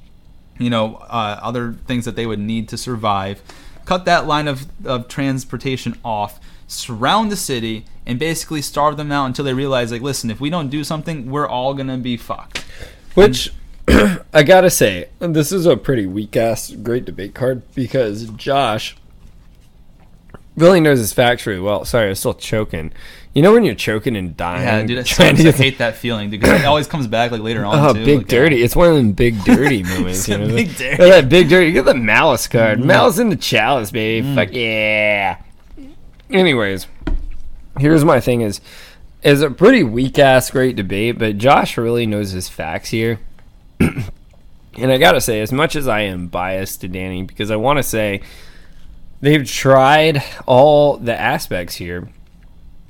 you 0.58 0.70
know 0.70 0.96
uh, 0.96 1.40
other 1.42 1.74
things 1.86 2.06
that 2.06 2.16
they 2.16 2.26
would 2.26 2.40
need 2.40 2.68
to 2.70 2.78
survive 2.78 3.42
cut 3.88 4.04
that 4.04 4.28
line 4.28 4.50
of, 4.50 4.68
of 4.86 5.08
transportation 5.08 5.98
off 6.04 6.42
surround 6.68 7.32
the 7.32 7.38
city 7.38 7.86
and 8.06 8.20
basically 8.20 8.62
starve 8.62 8.98
them 8.98 9.14
out 9.14 9.26
until 9.26 9.46
they 9.46 9.54
realize 9.54 9.94
like 9.94 10.02
listen 10.02 10.30
if 10.30 10.42
we 10.42 10.50
don't 10.50 10.68
do 10.68 10.84
something 10.84 11.32
we're 11.32 11.48
all 11.48 11.74
gonna 11.74 11.98
be 11.98 12.18
fucked. 12.18 12.66
Which 13.16 13.54
I 13.88 14.44
gotta 14.44 14.70
say, 14.70 15.08
this 15.20 15.54
is 15.54 15.66
a 15.66 15.78
pretty 15.78 16.06
weak 16.06 16.36
ass 16.36 16.72
great 16.72 17.06
debate 17.06 17.34
card 17.34 17.62
because 17.74 18.26
Josh 18.32 18.98
really 20.58 20.82
knows 20.82 20.98
his 20.98 21.14
facts 21.14 21.46
really 21.46 21.62
well. 21.62 21.86
Sorry, 21.86 22.10
I'm 22.10 22.16
still 22.16 22.34
choking. 22.34 22.92
You 23.34 23.44
know 23.44 23.54
when 23.54 23.64
you're 23.64 23.76
choking 23.76 24.16
and 24.18 24.36
dying? 24.36 24.64
yeah 24.64 24.84
dude 24.84 24.98
I, 25.20 25.32
to 25.34 25.50
I 25.50 25.52
hate 25.52 25.78
that 25.78 25.96
feeling 25.96 26.32
because 26.32 26.60
it 26.60 26.66
always 26.66 26.88
comes 26.88 27.06
back 27.06 27.32
like 27.32 27.42
later 27.42 27.64
on 27.64 27.78
Oh, 27.78 27.94
too 27.94 28.04
big 28.04 28.18
like, 28.18 28.28
dirty! 28.28 28.64
It's 28.64 28.76
one 28.76 28.90
of 28.90 28.96
them 28.96 29.12
big 29.12 29.44
dirty 29.46 29.84
moments. 29.84 30.28
You 30.28 30.40
know? 30.40 30.48
big 30.48 30.70
Look 30.70 30.78
dirty. 30.78 31.04
at 31.04 31.10
that 31.10 31.30
big 31.30 31.48
dirty. 31.48 31.68
You 31.68 31.74
get 31.74 31.86
the 31.86 31.94
malice 31.94 32.48
card. 32.48 32.80
Mm. 32.80 32.86
Malice 32.86 33.20
in 33.20 33.30
the 33.30 33.36
chalice, 33.36 33.92
baby. 33.92 34.28
Mm. 34.28 34.36
Fuck 34.36 34.54
yeah. 34.54 35.38
Anyways, 36.32 36.88
here's 37.80 38.04
my 38.04 38.20
thing: 38.20 38.42
is 38.42 38.60
is 39.22 39.42
a 39.42 39.52
pretty 39.52 39.84
weak 39.84 40.18
ass 40.18 40.50
great 40.50 40.76
debate, 40.76 41.20
but 41.20 41.38
Josh 41.38 41.78
really 41.78 42.08
knows 42.08 42.32
his 42.32 42.50
facts 42.50 42.90
here. 42.90 43.20
and 43.80 44.92
I 44.92 44.98
gotta 44.98 45.22
say, 45.22 45.42
as 45.42 45.52
much 45.52 45.76
as 45.76 45.88
I 45.88 46.02
am 46.02 46.28
biased 46.28 46.82
to 46.82 46.90
Dany, 46.90 47.26
because 47.26 47.52
I 47.52 47.56
want 47.56 47.78
to 47.78 47.84
say 47.84 48.22
they've 49.22 49.48
tried 49.48 50.24
all 50.46 50.98
the 50.98 51.18
aspects 51.20 51.76
here 51.76 52.10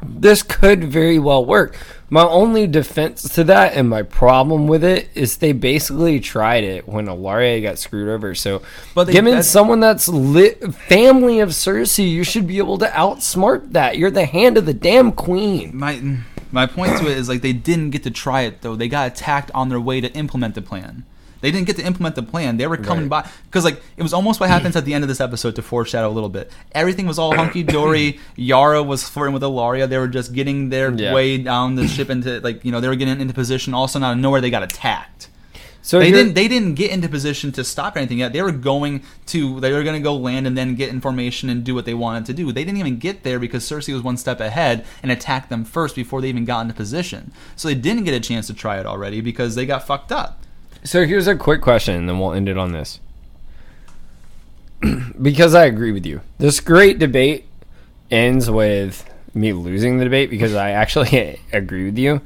this 0.04 0.44
could 0.44 0.84
very 0.84 1.18
well 1.18 1.44
work. 1.44 1.76
My 2.10 2.22
only 2.22 2.68
defense 2.68 3.24
to 3.34 3.44
that 3.46 3.74
and 3.74 3.90
my 3.90 4.04
problem 4.04 4.68
with 4.68 4.84
it 4.84 5.10
is 5.16 5.38
they 5.38 5.52
basically 5.54 6.20
tried 6.20 6.64
it 6.64 6.88
when 6.88 7.08
Ellaria 7.08 7.62
got 7.64 7.80
screwed 7.80 8.08
over. 8.08 8.36
So, 8.36 8.62
But 8.94 9.08
they- 9.08 9.14
given 9.14 9.32
that's- 9.32 9.50
someone 9.50 9.80
that's 9.80 10.08
lit, 10.08 10.74
family 10.74 11.40
of 11.40 11.50
Cersei, 11.50 12.10
you 12.10 12.24
should 12.24 12.46
be 12.48 12.60
able 12.60 12.78
to 12.78 12.86
outsmart 12.88 13.72
that. 13.74 13.98
You're 13.98 14.12
the 14.12 14.26
hand 14.26 14.58
of 14.58 14.66
the 14.68 14.74
damn 14.74 15.12
queen. 15.12 15.72
my 15.74 16.00
my 16.52 16.66
point 16.66 16.98
to 17.00 17.08
it 17.12 17.18
is 17.18 17.28
like 17.28 17.42
they 17.42 17.52
didn't 17.52 17.90
get 17.90 18.04
to 18.04 18.12
try 18.12 18.42
it 18.42 18.62
though. 18.62 18.76
They 18.76 18.88
got 18.88 19.08
attacked 19.08 19.52
on 19.56 19.70
their 19.70 19.82
way 19.82 20.00
to 20.00 20.14
implement 20.14 20.54
the 20.56 20.62
plan. 20.62 21.04
They 21.42 21.52
didn't 21.52 21.68
get 21.68 21.76
to 21.78 21.86
implement 21.86 22.16
the 22.16 22.24
plan. 22.24 22.58
They 22.58 22.68
were 22.68 22.78
coming 22.78 23.10
Right. 23.10 23.24
by 23.26 23.30
because 23.46 23.64
like 23.64 23.82
it 23.96 24.04
was 24.04 24.14
almost 24.14 24.40
what 24.40 24.50
happens 24.50 24.76
at 24.76 24.86
the 24.86 24.94
end 24.94 25.04
of 25.04 25.08
this 25.08 25.22
episode 25.22 25.56
to 25.56 25.62
foreshadow 25.62 26.10
a 26.10 26.12
little 26.12 26.30
bit. 26.30 26.52
Everything 26.74 27.06
was 27.06 27.20
all 27.20 27.36
hunky 27.36 27.64
dory. 27.78 28.20
Yara 28.36 28.82
was 28.84 29.04
flirting 29.08 29.34
with 29.34 29.44
Ellaria. 29.44 29.88
They 29.88 29.98
were 29.98 30.08
just 30.08 30.34
getting 30.34 30.70
their 30.70 30.92
Yeah. 30.92 31.14
way 31.14 31.38
down 31.38 31.76
the 31.76 31.88
ship 31.88 32.10
into 32.10 32.40
like 32.42 32.64
you 32.66 32.72
know 32.72 32.80
they 32.82 32.88
were 32.88 32.96
getting 32.96 33.20
into 33.22 33.34
position. 33.34 33.74
Also, 33.74 33.84
of 33.84 33.90
a 33.90 33.92
sudden 33.94 34.04
out 34.06 34.12
of 34.14 34.18
nowhere 34.20 34.42
they 34.42 34.50
got 34.50 34.64
attacked. 34.64 35.30
So 35.84 36.00
They 36.00 36.12
didn't. 36.12 36.34
They 36.34 36.50
didn't 36.50 36.74
get 36.74 36.92
into 36.92 37.08
position 37.08 37.54
to 37.54 37.64
stop 37.64 37.96
anything 37.96 38.18
yet. 38.18 38.34
They 38.34 38.42
were 38.42 38.52
going 38.52 39.04
to. 39.28 39.62
They 39.62 39.72
were 39.72 39.84
going 39.84 39.96
to 39.96 40.02
go 40.04 40.18
land 40.18 40.46
and 40.46 40.58
then 40.58 40.76
get 40.76 40.90
information 40.90 41.50
and 41.50 41.64
do 41.64 41.74
what 41.74 41.86
they 41.86 41.94
wanted 41.94 42.26
to 42.26 42.34
do. 42.34 42.52
They 42.52 42.66
didn't 42.66 42.80
even 42.80 42.98
get 42.98 43.24
there 43.24 43.40
because 43.40 43.64
Cersei 43.64 43.94
was 43.94 44.02
one 44.04 44.18
step 44.18 44.42
ahead 44.42 44.84
and 45.02 45.14
attacked 45.14 45.50
them 45.50 45.64
first 45.64 45.96
before 45.96 46.20
they 46.20 46.28
even 46.28 46.44
got 46.44 46.60
into 46.62 46.74
position. 46.74 47.32
So 47.56 47.70
they 47.70 47.76
didn't 47.76 48.04
get 48.04 48.14
a 48.14 48.20
chance 48.20 48.48
to 48.48 48.54
try 48.54 48.80
it 48.82 48.86
already 48.86 49.22
because 49.22 49.56
they 49.56 49.66
got 49.66 49.88
fucked 49.88 50.12
up. 50.12 50.44
So 50.88 51.06
here's 51.06 51.28
a 51.28 51.36
quick 51.36 51.60
question, 51.62 51.96
and 51.96 52.08
then 52.08 52.18
we'll 52.18 52.32
end 52.32 52.48
it 52.48 52.58
on 52.58 52.72
this. 52.72 53.02
because 55.22 55.54
I 55.54 55.66
agree 55.66 55.92
with 55.92 56.06
you. 56.06 56.22
This 56.38 56.62
great 56.62 56.98
debate 56.98 57.44
ends 58.10 58.50
with 58.50 59.04
me 59.34 59.52
losing 59.52 59.98
the 59.98 60.06
debate 60.06 60.30
because 60.30 60.56
I 60.56 60.70
actually 60.70 61.42
agree 61.52 61.84
with 61.88 61.98
you. 61.98 62.22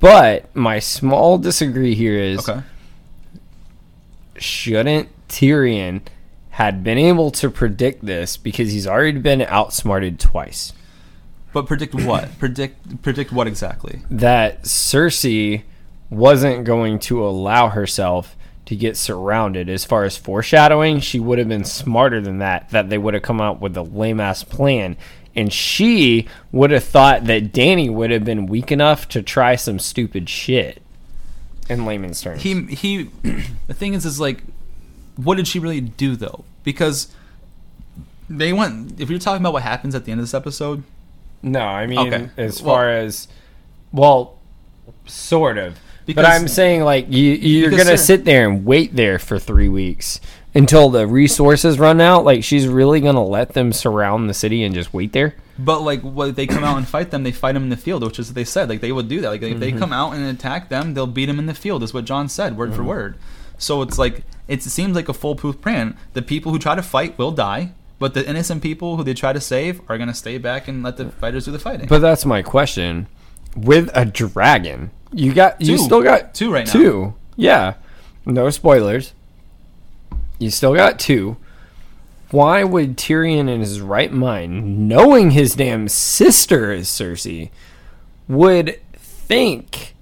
But 0.00 0.56
my 0.56 0.78
small 0.78 1.36
disagree 1.36 1.94
here 1.94 2.16
is 2.16 2.48
Okay. 2.48 2.62
shouldn't 4.38 5.10
Tyrion 5.28 6.00
had 6.52 6.82
been 6.82 6.96
able 6.98 7.30
to 7.32 7.50
predict 7.50 8.06
this 8.06 8.38
because 8.38 8.72
he's 8.72 8.86
already 8.86 9.18
been 9.18 9.42
outsmarted 9.42 10.18
twice? 10.18 10.72
But 11.52 11.66
predict 11.66 11.94
what? 11.94 12.30
predict 12.38 13.02
predict 13.02 13.32
what 13.32 13.46
exactly? 13.46 14.00
That 14.10 14.62
Cersei 14.62 15.64
wasn't 16.12 16.64
going 16.64 16.98
to 17.00 17.24
allow 17.24 17.68
herself 17.70 18.36
to 18.66 18.76
get 18.76 18.96
surrounded. 18.96 19.68
As 19.68 19.84
far 19.84 20.04
as 20.04 20.16
foreshadowing, 20.16 21.00
she 21.00 21.18
would 21.18 21.38
have 21.38 21.48
been 21.48 21.64
smarter 21.64 22.20
than 22.20 22.38
that, 22.38 22.68
that 22.70 22.90
they 22.90 22.98
would 22.98 23.14
have 23.14 23.22
come 23.22 23.40
out 23.40 23.60
with 23.60 23.76
a 23.76 23.82
lame 23.82 24.20
ass 24.20 24.44
plan. 24.44 24.96
And 25.34 25.50
she 25.52 26.28
would 26.52 26.70
have 26.70 26.84
thought 26.84 27.24
that 27.24 27.52
Dany 27.52 27.90
would 27.92 28.10
have 28.10 28.24
been 28.24 28.46
weak 28.46 28.70
enough 28.70 29.08
to 29.08 29.22
try 29.22 29.56
some 29.56 29.78
stupid 29.78 30.28
shit. 30.28 30.82
In 31.70 31.86
layman's 31.86 32.20
terms. 32.20 32.42
He 32.42 32.62
he. 32.66 33.04
the 33.66 33.74
thing 33.74 33.94
is, 33.94 34.04
is 34.04 34.20
like, 34.20 34.42
what 35.16 35.36
did 35.36 35.48
she 35.48 35.58
really 35.58 35.80
do 35.80 36.16
though? 36.16 36.44
Because 36.64 37.08
they 38.28 38.52
went. 38.52 39.00
If 39.00 39.08
you're 39.08 39.18
talking 39.18 39.40
about 39.42 39.54
what 39.54 39.62
happens 39.62 39.94
at 39.94 40.04
the 40.04 40.12
end 40.12 40.20
of 40.20 40.24
this 40.26 40.34
episode, 40.34 40.82
no, 41.42 41.60
I 41.60 41.86
mean 41.86 41.98
Okay. 42.12 42.28
as 42.36 42.60
Well- 42.60 42.74
far 42.74 42.90
as 42.90 43.28
well, 43.90 44.38
sort 45.06 45.56
of. 45.56 45.78
Because- 46.06 46.24
but 46.24 46.30
I'm 46.30 46.48
saying 46.48 46.82
like 46.82 47.10
you 47.10 47.32
you're 47.32 47.70
gonna 47.70 47.84
sir- 47.84 47.96
sit 47.96 48.24
there 48.24 48.48
and 48.48 48.64
wait 48.64 48.94
there 48.94 49.18
for 49.18 49.38
three 49.38 49.68
weeks 49.68 50.20
until 50.54 50.90
the 50.90 51.06
resources 51.06 51.78
run 51.78 52.00
out. 52.00 52.24
Like 52.24 52.44
she's 52.44 52.66
really 52.66 53.00
gonna 53.00 53.24
let 53.24 53.54
them 53.54 53.72
surround 53.72 54.28
the 54.28 54.34
city 54.34 54.62
and 54.62 54.74
just 54.74 54.92
wait 54.92 55.12
there. 55.12 55.34
But 55.58 55.82
like, 55.82 56.00
when 56.00 56.34
they 56.34 56.46
come 56.46 56.64
out 56.64 56.78
and 56.78 56.88
fight 56.88 57.10
them, 57.10 57.24
they 57.24 57.32
fight 57.32 57.52
them 57.52 57.64
in 57.64 57.68
the 57.68 57.76
field, 57.76 58.02
which 58.02 58.18
is 58.18 58.28
what 58.28 58.34
they 58.34 58.44
said. 58.44 58.68
Like 58.68 58.80
they 58.80 58.92
would 58.92 59.08
do 59.08 59.20
that. 59.20 59.28
Like 59.28 59.42
if 59.42 59.60
they 59.60 59.70
mm-hmm. 59.70 59.78
come 59.78 59.92
out 59.92 60.14
and 60.14 60.24
attack 60.24 60.68
them, 60.68 60.94
they'll 60.94 61.06
beat 61.06 61.26
them 61.26 61.38
in 61.38 61.46
the 61.46 61.54
field. 61.54 61.82
Is 61.82 61.94
what 61.94 62.04
Jon 62.04 62.28
said, 62.28 62.56
word 62.56 62.72
for 62.72 62.80
mm-hmm. 62.80 62.88
word. 62.88 63.18
So 63.58 63.82
it's 63.82 63.98
like 63.98 64.24
it 64.48 64.62
seems 64.62 64.96
like 64.96 65.08
a 65.08 65.14
foolproof 65.14 65.60
plan. 65.60 65.96
The 66.14 66.22
people 66.22 66.52
who 66.52 66.58
try 66.58 66.74
to 66.74 66.82
fight 66.82 67.16
will 67.18 67.32
die, 67.32 67.72
but 67.98 68.14
the 68.14 68.28
innocent 68.28 68.62
people 68.62 68.96
who 68.96 69.04
they 69.04 69.14
try 69.14 69.32
to 69.32 69.40
save 69.40 69.80
are 69.88 69.98
gonna 69.98 70.14
stay 70.14 70.38
back 70.38 70.68
and 70.68 70.82
let 70.82 70.96
the 70.96 71.10
fighters 71.10 71.44
do 71.44 71.52
the 71.52 71.58
fighting. 71.58 71.86
But 71.86 72.00
that's 72.00 72.24
my 72.24 72.42
question. 72.42 73.06
With 73.54 73.90
a 73.94 74.06
dragon, 74.06 74.90
you 75.12 75.32
got 75.32 75.60
you 75.60 75.78
still 75.78 76.02
got 76.02 76.34
Two 76.34 76.52
right 76.52 76.66
now. 76.66 76.72
Two, 76.72 77.14
yeah. 77.36 77.74
No 78.24 78.50
spoilers. 78.50 79.14
You 80.38 80.50
still 80.50 80.74
got 80.74 80.98
two. 80.98 81.36
Why 82.30 82.64
would 82.64 82.96
Tyrion, 82.96 83.48
in 83.48 83.60
his 83.60 83.80
right 83.80 84.12
mind, 84.12 84.88
knowing 84.88 85.32
his 85.32 85.54
damn 85.54 85.86
sister 85.88 86.72
is 86.72 86.88
Cersei, 86.88 87.50
would 88.26 88.80
think 88.94 89.94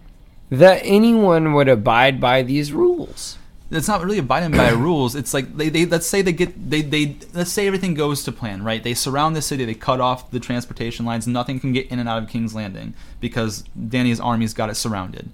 that 0.49 0.81
anyone 0.85 1.55
would 1.55 1.69
abide 1.69 2.21
by 2.21 2.43
these 2.43 2.73
rules? 2.73 3.37
It's 3.71 3.87
not 3.87 4.03
really 4.03 4.19
abiding 4.19 4.51
by 4.53 4.71
rules. 4.71 5.15
It's 5.15 5.33
like 5.33 5.57
they, 5.57 5.69
they 5.69 5.87
let's 5.87 6.07
say 6.07 6.23
they 6.23 6.33
get 6.33 6.71
they, 6.71 6.83
they 6.83 7.17
let's 7.33 7.53
say 7.53 7.67
everything 7.67 7.95
goes 7.95 8.25
to 8.25 8.33
plan, 8.33 8.65
right? 8.65 8.83
They 8.83 8.95
surround 8.95 9.37
the 9.37 9.43
city, 9.43 9.65
they 9.65 9.75
cut 9.75 10.01
off 10.01 10.31
the 10.31 10.41
transportation 10.41 11.07
lines, 11.07 11.27
nothing 11.27 11.61
can 11.61 11.73
get 11.73 11.87
in 11.87 11.99
and 11.99 12.09
out 12.09 12.23
of 12.23 12.29
King's 12.29 12.55
Landing 12.55 12.95
because 13.21 13.63
Dany's 13.89 14.21
army's 14.21 14.55
got 14.55 14.71
it 14.71 14.75
surrounded. 14.75 15.31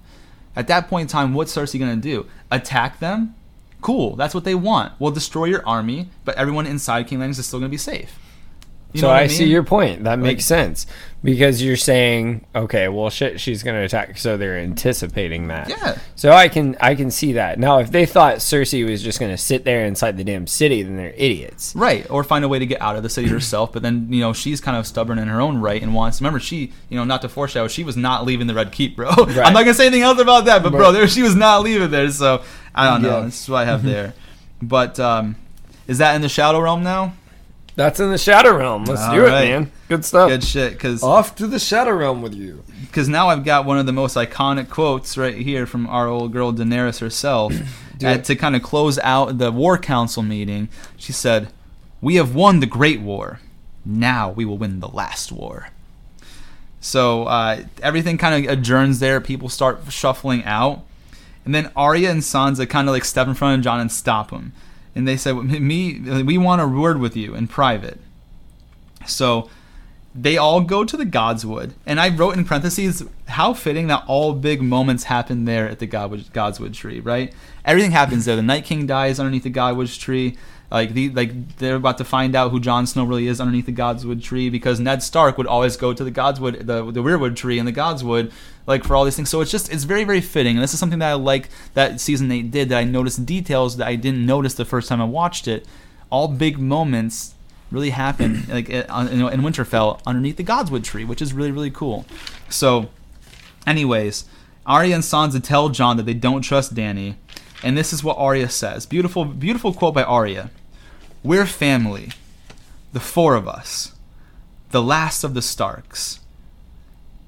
At 0.55 0.67
that 0.67 0.87
point 0.87 1.03
in 1.03 1.07
time, 1.07 1.33
what's 1.33 1.55
Cersei 1.55 1.79
gonna 1.79 1.95
do? 1.95 2.27
Attack 2.51 2.99
them? 2.99 3.35
Cool, 3.81 4.15
that's 4.15 4.33
what 4.35 4.43
they 4.43 4.55
want. 4.55 4.93
We'll 4.99 5.11
destroy 5.11 5.45
your 5.45 5.65
army, 5.67 6.09
but 6.25 6.35
everyone 6.35 6.67
inside 6.67 7.07
King 7.07 7.19
Landing 7.19 7.39
is 7.39 7.45
still 7.45 7.59
gonna 7.59 7.69
be 7.69 7.77
safe. 7.77 8.19
You 8.97 9.01
so 9.01 9.09
I, 9.09 9.27
see 9.27 9.43
mean? 9.43 9.51
your 9.51 9.63
point. 9.63 10.03
That 10.03 10.19
makes 10.19 10.49
Like- 10.49 10.59
sense 10.59 10.87
because 11.23 11.61
you're 11.63 11.75
saying, 11.77 12.45
okay, 12.55 12.87
well, 12.87 13.09
shit, 13.09 13.41
she's 13.41 13.63
going 13.63 13.75
to 13.75 13.81
attack, 13.83 14.17
so 14.19 14.37
they're 14.37 14.57
anticipating 14.59 15.47
that. 15.47 15.67
Yeah. 15.69 15.97
So 16.15 16.31
I 16.31 16.47
can 16.47 16.77
I 16.79 16.93
can 16.95 17.09
see 17.11 17.33
that. 17.33 17.57
Now, 17.59 17.79
if 17.79 17.91
they 17.91 18.05
thought 18.05 18.37
Cersei 18.37 18.87
was 18.89 19.01
just 19.01 19.19
going 19.19 19.31
to 19.31 19.37
sit 19.37 19.63
there 19.65 19.85
inside 19.85 20.15
the 20.17 20.23
damn 20.23 20.45
city, 20.47 20.83
then 20.83 20.95
they're 20.95 21.13
idiots. 21.17 21.75
Right, 21.75 22.09
or 22.09 22.23
find 22.23 22.45
a 22.45 22.47
way 22.47 22.59
to 22.59 22.65
get 22.65 22.81
out 22.81 22.95
of 22.95 23.03
the 23.03 23.09
city 23.09 23.27
herself. 23.29 23.73
But 23.73 23.81
then, 23.83 24.07
you 24.13 24.21
know, 24.21 24.31
she's 24.33 24.61
kind 24.61 24.77
of 24.77 24.85
stubborn 24.87 25.17
in 25.19 25.27
her 25.27 25.41
own 25.41 25.57
right 25.59 25.81
and 25.81 25.93
wants. 25.93 26.21
Remember, 26.21 26.39
she, 26.39 26.71
you 26.89 26.97
know, 26.97 27.03
not 27.03 27.21
to 27.23 27.29
foreshadow, 27.29 27.67
she 27.67 27.83
was 27.83 27.97
not 27.97 28.23
leaving 28.25 28.47
the 28.47 28.53
Red 28.53 28.71
Keep, 28.71 28.95
bro. 28.95 29.09
I'm 29.17 29.53
not 29.53 29.53
gonna 29.53 29.73
say 29.73 29.87
anything 29.87 30.03
else 30.03 30.19
about 30.19 30.45
that, 30.45 30.61
but 30.63 30.71
bro, 30.71 30.91
there 30.91 31.07
she 31.07 31.23
was 31.23 31.35
not 31.35 31.63
leaving 31.63 31.89
there. 31.91 32.09
So 32.11 32.43
I 32.75 32.89
don't 32.89 33.01
know. 33.01 33.21
Yeah. 33.21 33.25
is 33.27 33.49
what 33.49 33.57
I 33.57 33.65
have 33.65 33.83
there. 33.93 34.13
But 34.61 34.99
um, 34.99 35.35
is 35.87 35.97
that 35.97 36.15
in 36.15 36.21
the 36.21 36.29
Shadow 36.29 36.59
Realm 36.59 36.83
now? 36.83 37.13
That's 37.77 37.99
in 37.99 38.09
the 38.09 38.17
Shadow 38.17 38.57
Realm. 38.57 38.85
Let's 38.85 39.01
All 39.03 39.13
do 39.13 39.21
right. 39.23 39.43
it, 39.43 39.49
man. 39.51 39.71
Good 39.87 40.03
stuff. 40.03 40.29
Good 40.29 40.43
shit, 40.43 40.73
because 40.73 41.03
Off 41.03 41.35
to 41.35 41.45
the 41.45 41.59
Shadow 41.59 41.91
Realm 41.91 42.23
with 42.23 42.33
you. 42.33 42.63
because 42.81 43.07
now 43.07 43.29
I've 43.29 43.45
got 43.45 43.65
one 43.65 43.77
of 43.77 43.85
the 43.85 43.93
most 43.93 44.17
iconic 44.17 44.67
quotes 44.69 45.15
right 45.15 45.35
here 45.35 45.67
from 45.67 45.85
our 45.87 46.07
old 46.07 46.33
girl 46.33 46.51
Daenerys 46.51 46.99
herself. 46.99 47.53
At, 48.03 48.25
to 48.25 48.35
kind 48.35 48.55
of 48.55 48.61
close 48.63 48.99
out 48.99 49.37
the 49.39 49.51
War 49.51 49.77
Council 49.77 50.21
meeting, 50.23 50.69
she 50.97 51.11
said, 51.11 51.49
"We 52.01 52.15
have 52.15 52.33
won 52.35 52.59
the 52.59 52.67
Great 52.67 52.99
War. 53.01 53.39
Now 53.85 54.29
we 54.31 54.43
will 54.45 54.57
win 54.57 54.79
the 54.81 54.87
last 54.87 55.31
war." 55.31 55.69
So 56.79 57.23
uh, 57.25 57.63
everything 57.81 58.17
kind 58.19 58.45
of 58.45 58.51
adjourns 58.51 58.99
there. 58.99 59.19
People 59.19 59.49
start 59.49 59.81
shuffling 59.89 60.43
out, 60.45 60.83
and 61.43 61.55
then 61.55 61.71
Arya 61.75 62.11
and 62.11 62.21
Sansa 62.21 62.69
kind 62.69 62.87
of 62.87 62.93
like 62.93 63.03
step 63.05 63.27
in 63.27 63.33
front 63.33 63.57
of 63.59 63.63
Jon 63.63 63.79
and 63.79 63.91
stop 63.91 64.29
him. 64.31 64.53
And 64.97 65.07
they 65.07 65.15
said, 65.15 65.35
"Me, 65.35 65.99
we 66.23 66.39
want 66.39 66.61
a 66.61 66.67
word 66.67 66.99
with 66.99 67.15
you 67.15 67.35
in 67.35 67.47
private." 67.47 67.99
So 69.05 69.47
they 70.15 70.37
all 70.37 70.61
go 70.61 70.83
to 70.83 70.97
the 70.97 71.05
Godswood, 71.05 71.73
and 71.85 71.99
I 71.99 72.09
wrote 72.09 72.35
in 72.35 72.43
parentheses 72.43 73.03
how 73.27 73.53
fitting 73.53 73.85
that 73.87 74.03
all 74.07 74.33
big 74.33 74.63
moments 74.63 75.03
happen 75.03 75.45
there 75.45 75.69
at 75.69 75.77
the 75.77 75.85
Godwood, 75.85 76.33
Godswood 76.33 76.73
tree, 76.73 76.99
right? 76.99 77.31
Everything 77.63 77.91
happens 77.91 78.25
there. 78.25 78.35
The 78.35 78.41
Night 78.41 78.65
King 78.65 78.87
dies 78.87 79.19
underneath 79.19 79.43
the 79.43 79.51
Godwood 79.51 79.89
tree. 79.89 80.35
Like 80.69 80.93
the 80.93 81.09
like 81.11 81.57
they're 81.57 81.75
about 81.75 81.97
to 81.99 82.03
find 82.03 82.35
out 82.35 82.51
who 82.51 82.59
Jon 82.59 82.85
Snow 82.85 83.05
really 83.05 83.27
is 83.27 83.39
underneath 83.39 83.67
the 83.67 83.71
Godswood 83.71 84.21
tree 84.21 84.49
because 84.49 84.81
Ned 84.81 85.01
Stark 85.01 85.37
would 85.37 85.47
always 85.47 85.77
go 85.77 85.93
to 85.93 86.03
the 86.03 86.11
Godswood 86.11 86.65
the 86.65 86.91
the 86.91 87.01
Weirwood 87.01 87.37
tree 87.37 87.57
and 87.57 87.65
the 87.65 87.71
Godswood 87.71 88.33
like 88.65 88.83
for 88.83 88.93
all 88.93 89.05
these 89.05 89.15
things. 89.15 89.29
So 89.29 89.39
it's 89.39 89.49
just 89.49 89.71
it's 89.71 89.85
very 89.85 90.03
very 90.03 90.19
fitting, 90.19 90.57
and 90.57 90.63
this 90.63 90.73
is 90.73 90.79
something 90.79 90.99
that 90.99 91.09
I 91.09 91.13
like 91.13 91.47
that 91.73 92.01
season 92.01 92.29
eight 92.33 92.51
did 92.51 92.67
that 92.69 92.79
I 92.79 92.83
noticed 92.83 93.25
details 93.25 93.77
that 93.77 93.87
I 93.87 93.95
didn't 93.95 94.25
notice 94.25 94.55
the 94.55 94.65
first 94.65 94.89
time 94.89 95.01
I 95.01 95.05
watched 95.05 95.47
it. 95.47 95.65
All 96.09 96.27
big 96.27 96.59
moments 96.59 97.33
really 97.71 97.91
happen 97.91 98.43
like 98.49 98.69
uh, 98.69 99.07
you 99.09 99.19
know, 99.19 99.29
in 99.29 99.39
Winterfell 99.39 100.01
underneath 100.05 100.35
the 100.35 100.43
Godswood 100.43 100.83
tree, 100.83 101.05
which 101.05 101.21
is 101.21 101.31
really 101.31 101.51
really 101.51 101.71
cool. 101.71 102.05
So, 102.49 102.89
anyways, 103.65 104.25
Arya 104.65 104.95
and 104.95 105.03
Sansa 105.03 105.41
tell 105.41 105.69
Jon 105.69 105.95
that 105.95 106.05
they 106.05 106.13
don't 106.13 106.41
trust 106.41 106.75
Dany, 106.75 107.15
and 107.63 107.77
this 107.77 107.93
is 107.93 108.03
what 108.03 108.17
Arya 108.17 108.49
says. 108.49 108.85
Beautiful 108.85 109.25
beautiful 109.25 109.73
quote 109.73 109.93
by 109.93 110.03
Arya. 110.03 110.49
We're 111.23 111.45
family, 111.45 112.09
the 112.93 112.99
four 112.99 113.35
of 113.35 113.47
us, 113.47 113.93
the 114.71 114.81
last 114.81 115.23
of 115.23 115.33
the 115.33 115.41
Starks. 115.41 116.19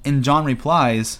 And 0.05 0.23
Jon 0.23 0.45
replies, 0.45 1.19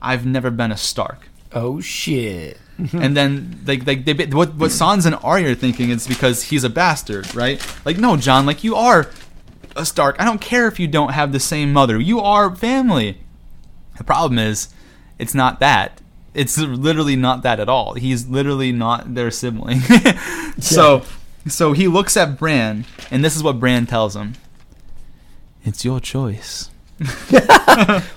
"I've 0.00 0.26
never 0.26 0.50
been 0.50 0.72
a 0.72 0.76
Stark." 0.76 1.28
Oh 1.52 1.80
shit. 1.80 2.58
and 2.92 3.16
then 3.16 3.62
like 3.66 3.86
like 3.86 4.04
they 4.04 4.12
what 4.26 4.54
what 4.54 4.70
Sansa 4.70 5.06
and 5.06 5.18
Arya 5.22 5.52
are 5.52 5.54
thinking 5.54 5.90
is 5.90 6.06
because 6.06 6.44
he's 6.44 6.64
a 6.64 6.70
bastard, 6.70 7.34
right? 7.34 7.64
Like 7.84 7.96
no, 7.98 8.16
Jon, 8.16 8.44
like 8.46 8.62
you 8.62 8.76
are 8.76 9.10
a 9.74 9.84
Stark. 9.86 10.16
I 10.18 10.24
don't 10.24 10.40
care 10.40 10.68
if 10.68 10.78
you 10.78 10.86
don't 10.86 11.12
have 11.12 11.32
the 11.32 11.40
same 11.40 11.72
mother. 11.72 12.00
You 12.00 12.20
are 12.20 12.54
family. 12.54 13.18
The 13.96 14.04
problem 14.04 14.38
is, 14.38 14.68
it's 15.18 15.34
not 15.34 15.60
that. 15.60 16.00
It's 16.36 16.58
literally 16.58 17.16
not 17.16 17.42
that 17.42 17.58
at 17.58 17.68
all. 17.68 17.94
He's 17.94 18.28
literally 18.28 18.70
not 18.70 19.14
their 19.14 19.30
sibling. 19.30 19.80
so 20.60 21.02
so 21.48 21.72
he 21.72 21.88
looks 21.88 22.16
at 22.16 22.38
Bran, 22.38 22.84
and 23.10 23.24
this 23.24 23.34
is 23.36 23.42
what 23.42 23.58
Bran 23.58 23.86
tells 23.86 24.14
him. 24.14 24.34
It's 25.64 25.84
your 25.84 25.98
choice. 26.00 26.70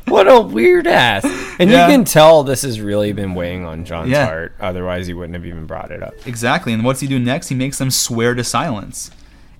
What 0.08 0.28
a 0.32 0.40
weird 0.42 0.88
ass. 0.88 1.26
And 1.60 1.70
Yeah. 1.70 1.86
you 1.88 1.94
can 1.94 2.06
tell 2.06 2.44
this 2.44 2.62
has 2.64 2.80
really 2.82 3.12
been 3.12 3.36
weighing 3.36 3.66
on 3.66 3.84
Jon's 3.86 4.10
Yeah. 4.10 4.26
heart. 4.26 4.56
Otherwise, 4.60 5.08
he 5.08 5.14
wouldn't 5.14 5.36
have 5.36 5.46
even 5.46 5.66
brought 5.66 5.92
it 5.92 6.02
up. 6.02 6.14
Exactly. 6.26 6.72
And 6.74 6.84
what's 6.84 7.00
he 7.02 7.08
do 7.08 7.20
next? 7.20 7.50
He 7.50 7.56
makes 7.56 7.78
them 7.78 7.92
swear 7.92 8.34
to 8.36 8.44
silence. 8.44 9.12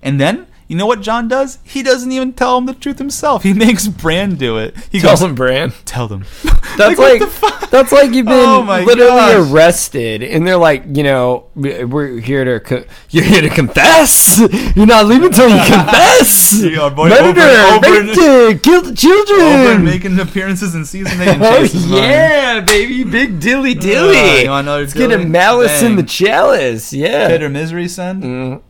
And 0.02 0.18
then, 0.20 0.46
you 0.70 0.76
know 0.76 0.86
what 0.86 1.00
Jon 1.00 1.26
does? 1.28 1.58
He 1.64 1.82
doesn't 1.82 2.12
even 2.12 2.32
tell 2.32 2.56
him 2.56 2.66
the 2.66 2.74
truth 2.74 2.98
himself. 2.98 3.42
He 3.42 3.52
makes 3.66 3.88
Bran 3.88 4.36
do 4.36 4.56
it. 4.56 4.76
He 4.90 5.00
goes, 5.00 5.20
him, 5.20 5.34
Bran. 5.34 5.72
tell 5.84 6.06
them. 6.08 6.24
That's 6.76 6.96
what 6.96 7.20
like, 7.20 7.20
the 7.20 7.68
that's 7.70 7.92
like 7.92 8.12
you've 8.12 8.26
been 8.26 8.34
Oh 8.48 8.62
literally 8.86 9.10
gosh. 9.10 9.50
arrested, 9.52 10.22
and 10.22 10.46
they're 10.46 10.56
like, 10.56 10.84
you 10.92 11.02
know, 11.02 11.46
we- 11.54 11.84
we're 11.84 12.18
here 12.20 12.44
to 12.44 12.60
co- 12.60 12.84
you're 13.10 13.24
here 13.24 13.42
to 13.42 13.48
confess. 13.50 14.38
You're 14.76 14.86
not 14.86 15.06
leaving 15.06 15.26
until 15.28 15.48
you 15.50 15.56
confess. 15.66 16.60
Murder, 16.62 17.80
raped, 17.80 18.14
the 18.14 18.94
children. 18.96 19.40
Over 19.40 19.78
making 19.80 20.18
appearances 20.18 20.74
in 20.74 20.84
season 20.84 21.20
8 21.20 21.28
and 21.28 21.42
Oh 21.42 21.62
yeah, 21.96 22.60
baby, 22.60 23.04
big 23.04 23.40
dilly 23.40 23.76
Uh, 23.76 23.80
dilly. 23.80 24.42
you 24.44 24.50
want 24.50 24.66
another 24.66 24.82
Let's 24.82 24.94
dilly? 24.94 25.08
get 25.16 25.20
a 25.20 25.28
malice 25.28 25.82
in 25.82 25.96
the 25.96 26.02
chalice. 26.02 26.92
Yeah. 26.92 27.28
Pit 27.28 27.42
or 27.42 27.48
misery 27.48 27.88
son. 27.88 28.22
Mm. 28.22 28.62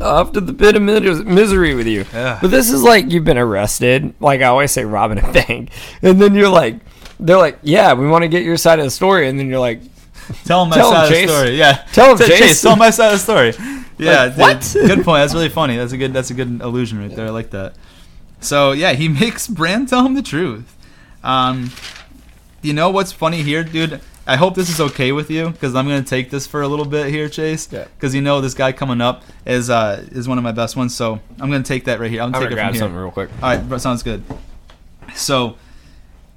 Off 0.00 0.32
to 0.32 0.40
the 0.40 0.54
pit 0.54 0.74
of 0.76 0.82
misery 0.82 1.74
with 1.74 1.86
you. 1.86 2.04
But 2.12 2.48
this 2.48 2.70
is 2.70 2.82
like 2.82 3.10
you've 3.10 3.24
been 3.24 3.38
arrested. 3.38 4.14
Like 4.20 4.40
I 4.40 4.46
always 4.46 4.70
say, 4.72 4.84
robbing 4.84 5.18
a 5.18 5.32
bank, 5.32 5.70
and 6.00 6.20
then 6.20 6.34
you're 6.34 6.48
like, 6.48 6.76
they're 7.20 7.36
like, 7.36 7.58
yeah, 7.62 7.92
we 7.92 8.06
want 8.08 8.22
to 8.22 8.28
get 8.28 8.42
your 8.42 8.56
side 8.56 8.78
of 8.78 8.84
the 8.84 8.90
story, 8.90 9.28
and 9.28 9.38
then 9.38 9.48
you're 9.48 9.60
like, 9.60 9.80
Tell 10.44 10.62
him 10.62 10.70
my 10.70 10.76
Tell 10.76 10.88
him, 10.88 10.94
side 10.94 11.04
of 11.04 11.10
the 11.10 11.28
story. 11.28 11.56
Yeah. 11.56 11.72
Tell 11.92 12.10
him, 12.12 12.18
Say, 12.18 12.38
Chase. 12.38 12.62
Tell 12.62 12.76
my 12.76 12.90
side 12.90 13.12
of 13.12 13.12
the 13.12 13.18
story. 13.18 13.54
Yeah. 13.98 14.30
dude, 14.30 14.38
what? 14.38 14.72
good 14.72 15.04
point. 15.04 15.20
That's 15.20 15.34
really 15.34 15.50
funny. 15.50 15.76
That's 15.76 15.92
a 15.92 15.96
good. 15.96 16.12
That's 16.12 16.30
a 16.30 16.34
good 16.34 16.60
illusion 16.60 16.98
right 16.98 17.14
there. 17.14 17.26
I 17.26 17.30
like 17.30 17.50
that. 17.50 17.76
So 18.40 18.72
yeah, 18.72 18.94
he 18.94 19.06
makes 19.06 19.46
Bran 19.46 19.86
tell 19.86 20.04
him 20.04 20.14
the 20.14 20.22
truth. 20.22 20.74
Um, 21.22 21.70
you 22.62 22.72
know 22.72 22.90
what's 22.90 23.12
funny 23.12 23.42
here, 23.42 23.62
dude? 23.62 24.00
I 24.26 24.36
hope 24.36 24.54
this 24.54 24.70
is 24.70 24.80
okay 24.80 25.10
with 25.10 25.30
you 25.30 25.50
because 25.50 25.74
I'm 25.74 25.86
gonna 25.88 26.02
take 26.02 26.30
this 26.30 26.46
for 26.46 26.62
a 26.62 26.68
little 26.68 26.84
bit 26.84 27.08
here, 27.08 27.28
Chase. 27.28 27.68
Yeah. 27.72 27.86
Because 27.96 28.14
you 28.14 28.22
know 28.22 28.40
this 28.40 28.54
guy 28.54 28.70
coming 28.72 29.00
up 29.00 29.24
is 29.44 29.68
uh 29.68 30.04
is 30.12 30.28
one 30.28 30.38
of 30.38 30.44
my 30.44 30.52
best 30.52 30.76
ones, 30.76 30.94
so 30.94 31.20
I'm 31.40 31.50
gonna 31.50 31.64
take 31.64 31.84
that 31.86 31.98
right 31.98 32.10
here. 32.10 32.20
I'm 32.20 32.26
I'm 32.26 32.32
gonna 32.32 32.44
gonna 32.44 32.50
take 32.50 32.52
it 32.52 32.56
grab 32.56 32.66
from 32.68 32.74
here. 32.74 32.80
something 32.80 32.98
real 32.98 33.10
quick. 33.10 33.30
All 33.42 33.56
right, 33.56 33.80
sounds 33.80 34.02
good. 34.02 34.22
So, 35.14 35.56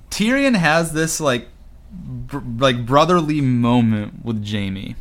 Tyrion 0.09 0.55
has 0.55 0.91
this 0.93 1.19
like, 1.19 1.47
br- 1.91 2.39
like 2.57 2.85
brotherly 2.85 3.39
moment 3.39 4.25
with 4.25 4.45
Jaime, 4.45 4.95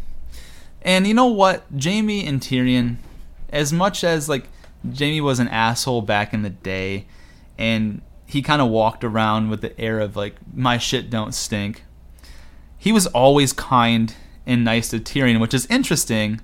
and 0.83 1.07
you 1.07 1.15
know 1.15 1.27
what? 1.27 1.65
Jaime 1.83 2.27
and 2.27 2.41
Tyrion, 2.41 2.97
as 3.51 3.73
much 3.73 4.05
as 4.05 4.29
like 4.29 4.45
Jaime 4.97 5.23
was 5.23 5.41
an 5.41 5.49
asshole 5.49 6.03
back 6.03 6.35
in 6.35 6.43
the 6.43 6.51
day, 6.51 7.07
and 7.59 8.03
he 8.27 8.43
kind 8.43 8.61
of 8.61 8.69
walked 8.69 9.05
around 9.05 9.49
with 9.49 9.63
the 9.63 9.79
air 9.81 10.01
of 10.01 10.17
like 10.17 10.35
my 10.53 10.77
shit 10.77 11.09
don't 11.09 11.35
stink. 11.35 11.85
He 12.85 12.93
was 12.93 13.07
always 13.09 13.55
kind 13.55 14.15
and 14.47 14.63
nice 14.63 14.91
to 14.91 15.01
Tyrion, 15.01 15.41
which 15.41 15.55
is 15.55 15.65
interesting 15.67 16.43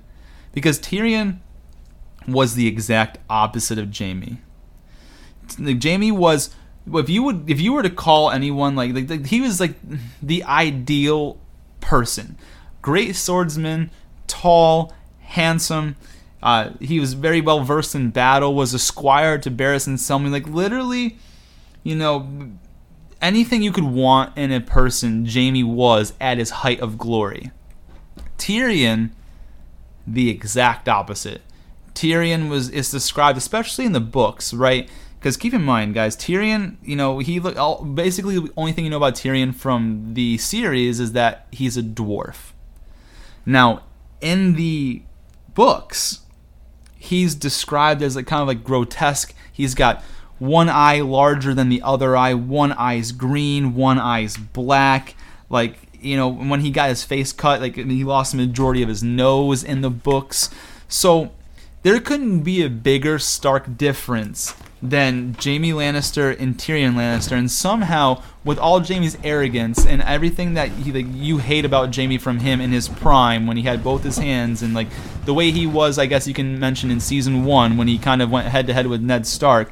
because 0.53 0.79
Tyrion 0.79 1.37
was 2.27 2.55
the 2.55 2.67
exact 2.67 3.19
opposite 3.29 3.77
of 3.77 3.95
Jaime 3.95 4.39
Jaime 5.59 6.11
was 6.11 6.53
if 6.93 7.09
you 7.09 7.23
would 7.23 7.49
if 7.49 7.61
you 7.61 7.73
were 7.73 7.83
to 7.83 7.89
call 7.89 8.31
anyone 8.31 8.75
like, 8.75 8.93
like 8.93 9.09
like, 9.09 9.25
he 9.27 9.41
was 9.41 9.59
like 9.59 9.75
the 10.21 10.43
ideal 10.43 11.37
person. 11.79 12.37
Great 12.81 13.15
swordsman 13.15 13.91
tall 14.27 14.93
handsome. 15.19 15.95
Uh, 16.41 16.71
he 16.79 16.99
was 16.99 17.13
very 17.13 17.39
well 17.39 17.63
versed 17.63 17.93
in 17.93 18.09
battle 18.09 18.55
was 18.55 18.73
a 18.73 18.79
squire 18.79 19.37
to 19.37 19.51
Barristan 19.51 19.93
Selmy 19.93 20.31
like 20.31 20.47
literally 20.47 21.17
you 21.83 21.95
know 21.95 22.27
anything 23.21 23.61
you 23.61 23.71
could 23.71 23.83
want 23.83 24.37
in 24.37 24.51
a 24.51 24.59
person 24.59 25.25
Jaime 25.25 25.63
was 25.63 26.13
at 26.19 26.37
his 26.37 26.49
height 26.49 26.79
of 26.79 26.97
glory 26.97 27.51
Tyrion 28.37 29.11
the 30.07 30.29
exact 30.29 30.89
opposite. 30.89 31.41
Tyrion 31.93 32.49
was 32.49 32.69
is 32.69 32.89
described, 32.89 33.37
especially 33.37 33.85
in 33.85 33.91
the 33.91 33.99
books, 33.99 34.53
right? 34.53 34.89
Because 35.19 35.37
keep 35.37 35.53
in 35.53 35.61
mind, 35.61 35.93
guys, 35.93 36.15
Tyrion, 36.15 36.77
you 36.81 36.95
know, 36.95 37.19
he 37.19 37.39
all, 37.39 37.83
basically 37.83 38.39
the 38.39 38.51
only 38.57 38.71
thing 38.71 38.85
you 38.85 38.89
know 38.89 38.97
about 38.97 39.13
Tyrion 39.13 39.53
from 39.53 40.15
the 40.15 40.39
series 40.39 40.99
is 40.99 41.11
that 41.11 41.47
he's 41.51 41.77
a 41.77 41.83
dwarf. 41.83 42.53
Now, 43.45 43.83
in 44.19 44.55
the 44.55 45.03
books, 45.53 46.21
he's 46.95 47.35
described 47.35 48.01
as 48.01 48.15
like 48.15 48.25
kind 48.25 48.41
of 48.41 48.47
like 48.47 48.63
grotesque. 48.63 49.35
He's 49.51 49.75
got 49.75 50.03
one 50.41 50.69
eye 50.69 51.01
larger 51.01 51.53
than 51.53 51.69
the 51.69 51.83
other 51.83 52.17
eye, 52.17 52.33
one 52.33 52.71
eye's 52.71 53.11
green, 53.11 53.75
one 53.75 53.99
eye's 53.99 54.35
black. 54.37 55.13
Like, 55.51 55.77
you 56.01 56.17
know, 56.17 56.27
when 56.29 56.61
he 56.61 56.71
got 56.71 56.89
his 56.89 57.03
face 57.03 57.31
cut, 57.31 57.61
like 57.61 57.75
he 57.75 58.03
lost 58.03 58.31
the 58.31 58.39
majority 58.39 58.81
of 58.81 58.89
his 58.89 59.03
nose 59.03 59.63
in 59.63 59.81
the 59.81 59.91
books. 59.91 60.49
So 60.87 61.29
there 61.83 61.99
couldn't 61.99 62.39
be 62.39 62.63
a 62.63 62.71
bigger 62.71 63.19
stark 63.19 63.77
difference 63.77 64.55
than 64.81 65.35
Jaime 65.39 65.73
Lannister 65.73 66.35
and 66.39 66.57
Tyrion 66.57 66.95
Lannister, 66.95 67.37
and 67.37 67.51
somehow 67.51 68.23
with 68.43 68.57
all 68.57 68.79
Jaime's 68.79 69.19
arrogance 69.23 69.85
and 69.85 70.01
everything 70.01 70.55
that 70.55 70.69
he 70.69 70.91
like 70.91 71.05
you 71.13 71.37
hate 71.37 71.65
about 71.65 71.95
Jaime 71.95 72.17
from 72.17 72.39
him 72.39 72.59
in 72.59 72.71
his 72.71 72.89
prime 72.89 73.45
when 73.45 73.57
he 73.57 73.63
had 73.63 73.83
both 73.83 74.03
his 74.03 74.17
hands 74.17 74.63
and 74.63 74.73
like 74.73 74.87
the 75.25 75.35
way 75.35 75.51
he 75.51 75.67
was, 75.67 75.99
I 75.99 76.07
guess 76.07 76.27
you 76.27 76.33
can 76.33 76.59
mention 76.59 76.89
in 76.89 76.99
season 76.99 77.45
one 77.45 77.77
when 77.77 77.87
he 77.87 77.99
kind 77.99 78.23
of 78.23 78.31
went 78.31 78.47
head 78.47 78.65
to 78.65 78.73
head 78.73 78.87
with 78.87 79.01
Ned 79.01 79.27
Stark. 79.27 79.71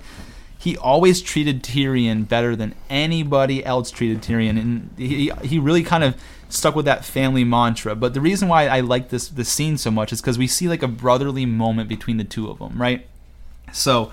He 0.62 0.76
always 0.76 1.22
treated 1.22 1.64
Tyrion 1.64 2.28
better 2.28 2.54
than 2.54 2.76
anybody 2.90 3.64
else 3.66 3.90
treated 3.92 4.22
Tyrion, 4.22 4.60
and 4.60 4.90
he 4.98 5.32
he 5.42 5.58
really 5.58 5.84
kind 5.84 6.04
of 6.04 6.16
stuck 6.50 6.76
with 6.76 6.84
that 6.86 7.06
family 7.06 7.46
mantra. 7.46 7.96
But 7.96 8.14
the 8.14 8.20
reason 8.20 8.50
why 8.50 8.68
I 8.68 8.82
like 8.82 9.08
this 9.08 9.30
this 9.30 9.48
scene 9.48 9.78
so 9.78 9.90
much 9.90 10.12
is 10.12 10.20
because 10.20 10.38
we 10.38 10.48
see 10.48 10.68
like 10.68 10.84
a 10.84 10.88
brotherly 10.90 11.46
moment 11.46 11.88
between 11.88 12.18
the 12.18 12.26
two 12.26 12.50
of 12.50 12.60
them, 12.60 12.80
right? 12.82 13.08
So 13.72 14.12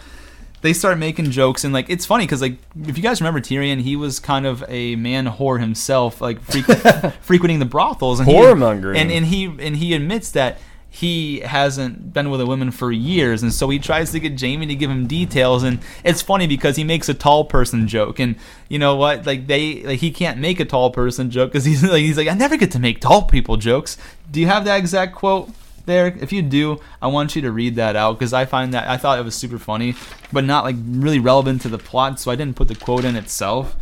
they 0.62 0.72
start 0.72 0.98
making 0.98 1.30
jokes 1.32 1.64
and 1.64 1.74
like 1.74 1.90
it's 1.90 2.06
funny 2.06 2.24
because 2.26 2.42
like 2.42 2.58
if 2.86 2.96
you 2.96 3.02
guys 3.02 3.20
remember 3.20 3.40
Tyrion, 3.40 3.80
he 3.80 3.96
was 3.96 4.20
kind 4.20 4.46
of 4.46 4.64
a 4.68 4.94
man 4.96 5.26
whore 5.26 5.58
himself, 5.58 6.20
like 6.20 6.40
frequ- 6.42 7.12
frequenting 7.22 7.58
the 7.58 7.64
brothels 7.66 8.20
and 8.20 8.28
he- 8.28 8.34
Whoremongering. 8.36 8.96
and 8.96 9.10
and 9.10 9.26
he 9.26 9.46
and 9.46 9.76
he 9.76 9.94
admits 9.94 10.30
that 10.30 10.58
he 10.96 11.40
hasn't 11.40 12.14
been 12.14 12.30
with 12.30 12.40
a 12.40 12.46
woman 12.46 12.70
for 12.70 12.90
years. 12.90 13.42
And 13.42 13.52
so 13.52 13.68
he 13.68 13.78
tries 13.78 14.12
to 14.12 14.20
get 14.20 14.40
Jaime 14.40 14.64
to 14.64 14.74
give 14.74 14.90
him 14.90 15.06
details. 15.06 15.62
And 15.62 15.80
it's 16.02 16.22
funny 16.22 16.46
because 16.46 16.76
he 16.76 16.84
makes 16.84 17.06
a 17.10 17.12
tall 17.12 17.44
person 17.44 17.86
joke. 17.86 18.18
And 18.18 18.36
you 18.70 18.78
know 18.78 18.96
what? 18.96 19.26
Like 19.26 19.46
they 19.46 19.82
like 19.82 20.00
he 20.00 20.10
can't 20.10 20.38
make 20.38 20.58
a 20.58 20.64
tall 20.64 20.90
person 20.90 21.30
joke 21.30 21.52
because 21.52 21.66
he's 21.66 21.82
like 21.84 22.00
he's 22.00 22.16
like 22.16 22.28
I 22.28 22.32
never 22.32 22.56
get 22.56 22.70
to 22.70 22.78
make 22.78 23.02
tall 23.02 23.22
people 23.24 23.58
jokes. 23.58 23.98
Do 24.30 24.40
you 24.40 24.46
have 24.46 24.64
that 24.64 24.78
exact 24.78 25.14
quote 25.14 25.50
there? 25.84 26.06
If 26.06 26.32
you 26.32 26.40
do 26.40 26.80
I 27.02 27.08
want 27.08 27.36
you 27.36 27.42
to 27.42 27.52
read 27.52 27.74
that 27.76 27.94
out 27.94 28.18
because 28.18 28.32
I 28.32 28.46
find 28.46 28.72
that 28.72 28.88
I 28.88 28.96
thought 28.96 29.18
it 29.18 29.24
was 29.24 29.34
super 29.34 29.58
funny 29.58 29.96
but 30.32 30.44
not 30.44 30.64
like 30.64 30.76
really 30.82 31.18
relevant 31.18 31.60
to 31.62 31.68
the 31.68 31.78
plot 31.78 32.18
so 32.20 32.30
I 32.30 32.36
didn't 32.36 32.56
put 32.56 32.68
the 32.68 32.74
quote 32.74 33.04
in 33.04 33.16
itself. 33.16 33.76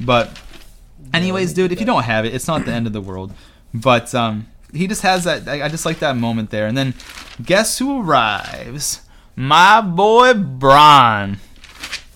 But 0.00 0.38
anyways 1.12 1.52
dude 1.52 1.72
if 1.72 1.80
you 1.80 1.86
don't 1.86 2.04
have 2.04 2.24
it 2.24 2.32
it's 2.32 2.46
not 2.46 2.64
the 2.64 2.72
end 2.72 2.86
of 2.86 2.92
the 2.92 3.00
world. 3.00 3.34
But 3.74 4.14
um 4.14 4.46
he 4.72 4.86
just 4.86 5.02
has 5.02 5.24
that 5.24 5.48
I 5.48 5.64
I 5.64 5.68
just 5.68 5.86
like 5.86 5.98
that 6.00 6.16
moment 6.16 6.50
there. 6.50 6.66
And 6.66 6.76
then 6.76 6.94
guess 7.42 7.78
who 7.78 8.02
arrives? 8.02 9.02
My 9.36 9.80
boy 9.80 10.34
Bronn. 10.34 11.38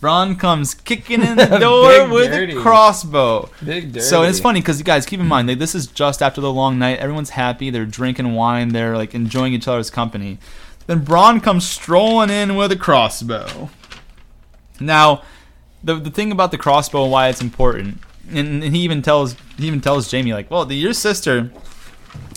Bronn 0.01 0.39
comes 0.39 0.75
kicking 0.75 1.23
in 1.23 1.37
the 1.37 1.47
door 1.61 2.09
with 2.09 2.31
dirty. 2.31 2.57
a 2.57 2.61
crossbow. 2.61 3.49
Big 3.65 4.01
so 4.01 4.23
it's 4.23 4.41
funny 4.41 4.61
because 4.61 4.79
you 4.79 4.85
guys 4.85 5.07
keep 5.07 5.21
in 5.21 5.27
mind 5.27 5.49
like, 5.49 5.59
this 5.59 5.75
is 5.75 5.87
just 5.87 6.21
after 6.23 6.41
the 6.43 6.53
long 6.53 6.79
night. 6.79 6.99
Everyone's 6.99 7.31
happy. 7.31 7.71
They're 7.71 7.87
drinking 7.87 8.35
wine. 8.35 8.69
They're 8.69 8.97
like 8.97 9.15
enjoying 9.15 9.55
each 9.55 9.67
other's 9.67 9.91
company. 9.91 10.39
Then 10.87 11.05
Bronn 11.05 11.43
comes 11.43 11.67
strolling 11.67 12.29
in 12.29 12.57
with 12.57 12.71
a 12.71 12.77
crossbow. 12.77 13.71
Now 14.79 15.23
the, 15.83 15.95
the 15.97 16.11
thing 16.11 16.33
about 16.33 16.51
the 16.51 16.59
crossbow 16.59 17.05
and 17.05 17.13
why 17.13 17.29
it's 17.29 17.41
important 17.41 18.01
and, 18.31 18.65
and 18.65 18.75
he 18.75 18.83
even 18.83 19.03
tells 19.03 19.37
he 19.59 19.67
even 19.67 19.81
tells 19.81 20.11
Jaime 20.11 20.33
like 20.33 20.51
well 20.51 20.65
the, 20.65 20.75
your 20.75 20.93
sister 20.95 21.51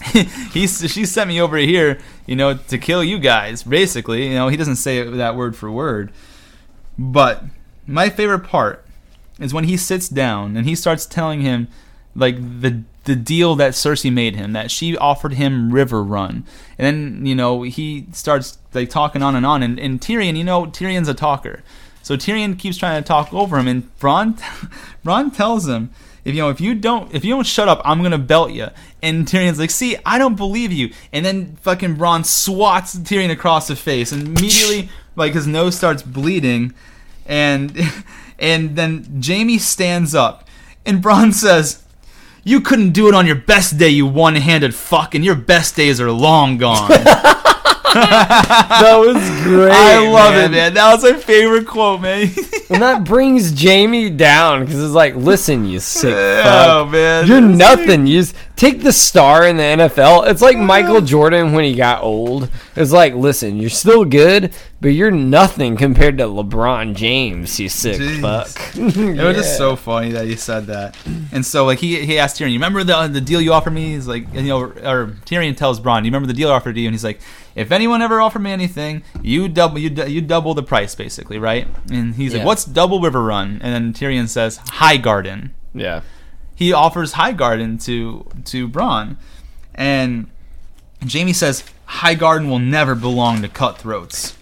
he's 0.54 0.92
she 0.92 1.06
sent 1.06 1.28
me 1.28 1.42
over 1.42 1.58
here 1.58 2.00
you 2.26 2.36
know 2.36 2.54
to 2.56 2.78
kill 2.78 3.04
you 3.04 3.20
guys 3.20 3.64
basically. 3.64 4.28
You 4.28 4.36
know 4.36 4.48
he 4.48 4.58
doesn't 4.58 4.76
say 4.78 5.04
that 5.04 5.36
word 5.36 5.56
for 5.56 5.72
word. 5.72 6.12
But 6.98 7.44
my 7.86 8.10
favorite 8.10 8.44
part 8.44 8.86
is 9.40 9.54
when 9.54 9.66
he 9.66 9.78
sits 9.78 10.10
down 10.10 10.58
and 10.58 10.68
he 10.68 10.76
starts 10.76 11.06
telling 11.06 11.42
him 11.42 11.68
like 12.16 12.36
the 12.38 12.84
the 13.04 13.16
deal 13.16 13.56
that 13.56 13.72
Cersei 13.72 14.12
made 14.12 14.36
him 14.36 14.52
that 14.54 14.70
she 14.70 14.98
offered 14.98 15.34
him 15.34 15.72
Riverrun. 15.72 16.44
And 16.78 16.86
then 16.86 17.26
you 17.26 17.36
know 17.36 17.62
he 17.64 18.08
starts 18.12 18.58
like 18.74 18.90
talking 18.90 19.24
on 19.24 19.36
and 19.36 19.46
on. 19.46 19.64
And, 19.64 19.80
and 19.80 20.02
Tyrion 20.02 20.36
you 20.38 20.44
know 20.44 20.66
Tyrion's 20.66 21.08
a 21.08 21.14
talker. 21.14 21.64
So 22.02 22.16
Tyrion 22.16 22.58
keeps 22.58 22.78
trying 22.78 23.02
to 23.02 23.08
talk 23.08 23.34
over 23.34 23.58
him. 23.58 23.68
And 23.68 23.98
Bronn 24.00 24.38
Bronn 25.06 25.36
tells 25.36 25.68
him 25.68 25.92
if 26.28 26.36
you 26.36 26.42
know 26.42 26.50
if 26.50 26.60
you 26.60 26.76
don't 26.76 27.16
if 27.16 27.24
you 27.24 27.34
don't 27.34 27.48
shut 27.48 27.70
up 27.70 27.82
I'm 27.86 28.04
gonna 28.04 28.18
belt 28.18 28.52
you 28.52 28.68
and 29.02 29.26
Tyrion's 29.26 29.60
like 29.60 29.72
see 29.72 29.96
I 30.06 30.18
don't 30.18 30.36
believe 30.36 30.74
you. 30.74 30.92
And 31.14 31.26
then 31.26 31.56
fucking 31.62 31.96
Bronn 31.96 32.26
swats 32.26 32.98
Tyrion 32.98 33.32
across 33.32 33.70
the 33.70 33.78
face 33.78 34.12
and 34.12 34.28
immediately 34.28 34.90
like 35.16 35.34
his 35.34 35.48
nose 35.48 35.78
starts 35.78 36.04
bleeding. 36.04 36.74
And 37.26 37.80
and 38.40 38.76
then 38.76 39.22
Jaime 39.26 39.58
stands 39.58 40.14
up 40.14 40.46
and 40.86 41.02
Bronn 41.02 41.34
says 41.34 41.82
you 42.44 42.60
couldn't 42.60 42.92
do 42.92 43.08
it 43.08 43.14
on 43.14 43.26
your 43.26 43.36
best 43.36 43.78
day, 43.78 43.90
you 43.90 44.06
one-handed 44.06 44.74
fuck, 44.74 45.14
and 45.16 45.24
your 45.24 45.36
best 45.36 45.76
days 45.76 46.00
are 46.00 46.12
long 46.12 46.58
gone. 46.58 46.92
that 47.94 48.96
was 48.98 49.18
great. 49.44 49.72
I 49.72 50.10
love 50.10 50.36
it, 50.36 50.52
man. 50.52 50.74
That 50.74 50.94
was 50.94 51.04
my 51.04 51.18
favorite 51.20 51.68
quote, 51.68 52.02
man. 52.02 52.30
And 52.70 52.82
that 52.82 53.06
brings 53.06 53.64
Jaime 53.64 54.10
down 54.10 54.66
because 54.66 54.84
it's 54.84 54.94
like, 54.94 55.16
listen, 55.16 55.64
you 55.66 55.80
sick 55.80 56.14
oh 56.14 56.84
fuck. 56.84 56.92
man, 56.92 57.26
You're 57.26 57.40
nothing. 57.40 58.06
You 58.08 58.20
just 58.20 58.36
take 58.58 58.84
the 58.84 58.92
star 58.92 59.48
in 59.48 59.56
the 59.56 59.64
NFL. 59.64 60.30
It's 60.30 60.42
like 60.42 60.58
Michael 60.58 61.00
Jordan 61.00 61.54
when 61.54 61.64
he 61.64 61.76
got 61.76 62.04
old. 62.04 62.50
It's 62.76 62.92
like, 62.92 63.14
listen, 63.14 63.56
you're 63.56 63.70
still 63.70 64.04
good, 64.04 64.54
but 64.82 64.90
you're 64.90 65.12
nothing 65.12 65.78
compared 65.78 66.18
to 66.18 66.26
LeBron 66.26 66.94
James. 66.94 67.58
You 67.58 67.70
sick 67.70 68.02
Jeez. 68.02 68.20
fuck. 68.22 68.76
It 69.18 69.24
was 69.24 69.38
just 69.38 69.58
so 69.58 69.78
funny 69.78 70.12
that 70.12 70.28
you 70.28 70.36
said 70.36 70.68
that. 70.68 70.98
And 71.32 71.46
so 71.46 71.66
like 71.66 71.80
he 71.80 72.06
he 72.06 72.20
asked 72.20 72.38
Tyrion, 72.38 72.50
you 72.50 72.56
remember 72.56 72.84
the 72.84 73.08
the 73.08 73.22
deal 73.22 73.40
you 73.40 73.54
offered 73.54 73.72
me? 73.72 73.94
He's 73.94 74.08
like, 74.10 74.26
and, 74.34 74.46
you 74.46 74.50
know, 74.50 74.60
or 74.64 75.16
Tyrion 75.26 75.56
tells 75.56 75.80
Bronn, 75.80 76.00
you 76.00 76.06
remember 76.12 76.28
the 76.28 76.34
deal 76.34 76.50
I 76.52 76.56
offered 76.56 76.76
you? 76.76 76.86
And 76.86 76.94
he's 76.94 77.06
like, 77.06 77.22
if 77.58 77.72
anyone 77.72 78.02
ever 78.02 78.22
offered 78.22 78.42
me 78.44 78.52
anything, 78.52 79.04
you 79.22 79.48
double 79.50 79.80
you 79.80 79.90
you 80.06 80.22
double 80.22 80.54
the 80.54 80.64
price 80.64 80.96
basically, 80.96 81.40
right? 81.40 81.68
And 81.92 82.16
he's 82.16 82.32
Yeah. 82.34 82.40
like, 82.40 82.48
what's 82.48 82.64
double 82.66 83.00
Riverrun? 83.02 83.60
And 83.62 83.74
then 83.74 83.94
Tyrion 83.94 84.28
says, 84.30 84.60
Highgarden. 84.80 85.50
Yeah. 85.74 86.02
he 86.56 86.72
offers 86.74 87.14
Highgarden 87.14 87.84
to 87.86 88.26
to 88.46 88.68
Bronn. 88.70 89.18
And 89.76 90.28
Jaime 91.12 91.34
says, 91.34 91.64
Highgarden 92.02 92.48
will 92.50 92.60
never 92.60 92.96
belong 92.96 93.42
to 93.42 93.48
cutthroats. 93.50 94.36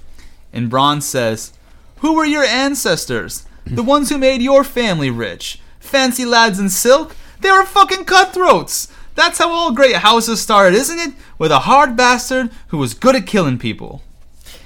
And 0.53 0.69
Bronn 0.71 1.01
says, 1.01 1.53
Who 2.01 2.13
were 2.15 2.25
your 2.25 2.43
ancestors? 2.43 3.45
The 3.65 3.83
ones 3.83 4.09
who 4.09 4.17
made 4.17 4.41
your 4.41 4.63
family 4.63 5.09
rich. 5.09 5.59
Fancy 5.79 6.23
lads 6.25 6.59
in 6.59 6.69
silk? 6.69 7.15
They 7.41 7.51
were 7.51 7.65
fucking 7.65 8.05
cutthroats! 8.05 8.87
That's 9.15 9.39
how 9.39 9.49
all 9.49 9.71
great 9.71 9.95
houses 9.95 10.41
started, 10.41 10.75
isn't 10.75 10.99
it? 10.99 11.13
With 11.37 11.51
a 11.51 11.59
hard 11.59 11.95
bastard 11.95 12.51
who 12.67 12.77
was 12.77 12.93
good 12.93 13.15
at 13.15 13.25
killing 13.25 13.57
people. 13.57 14.01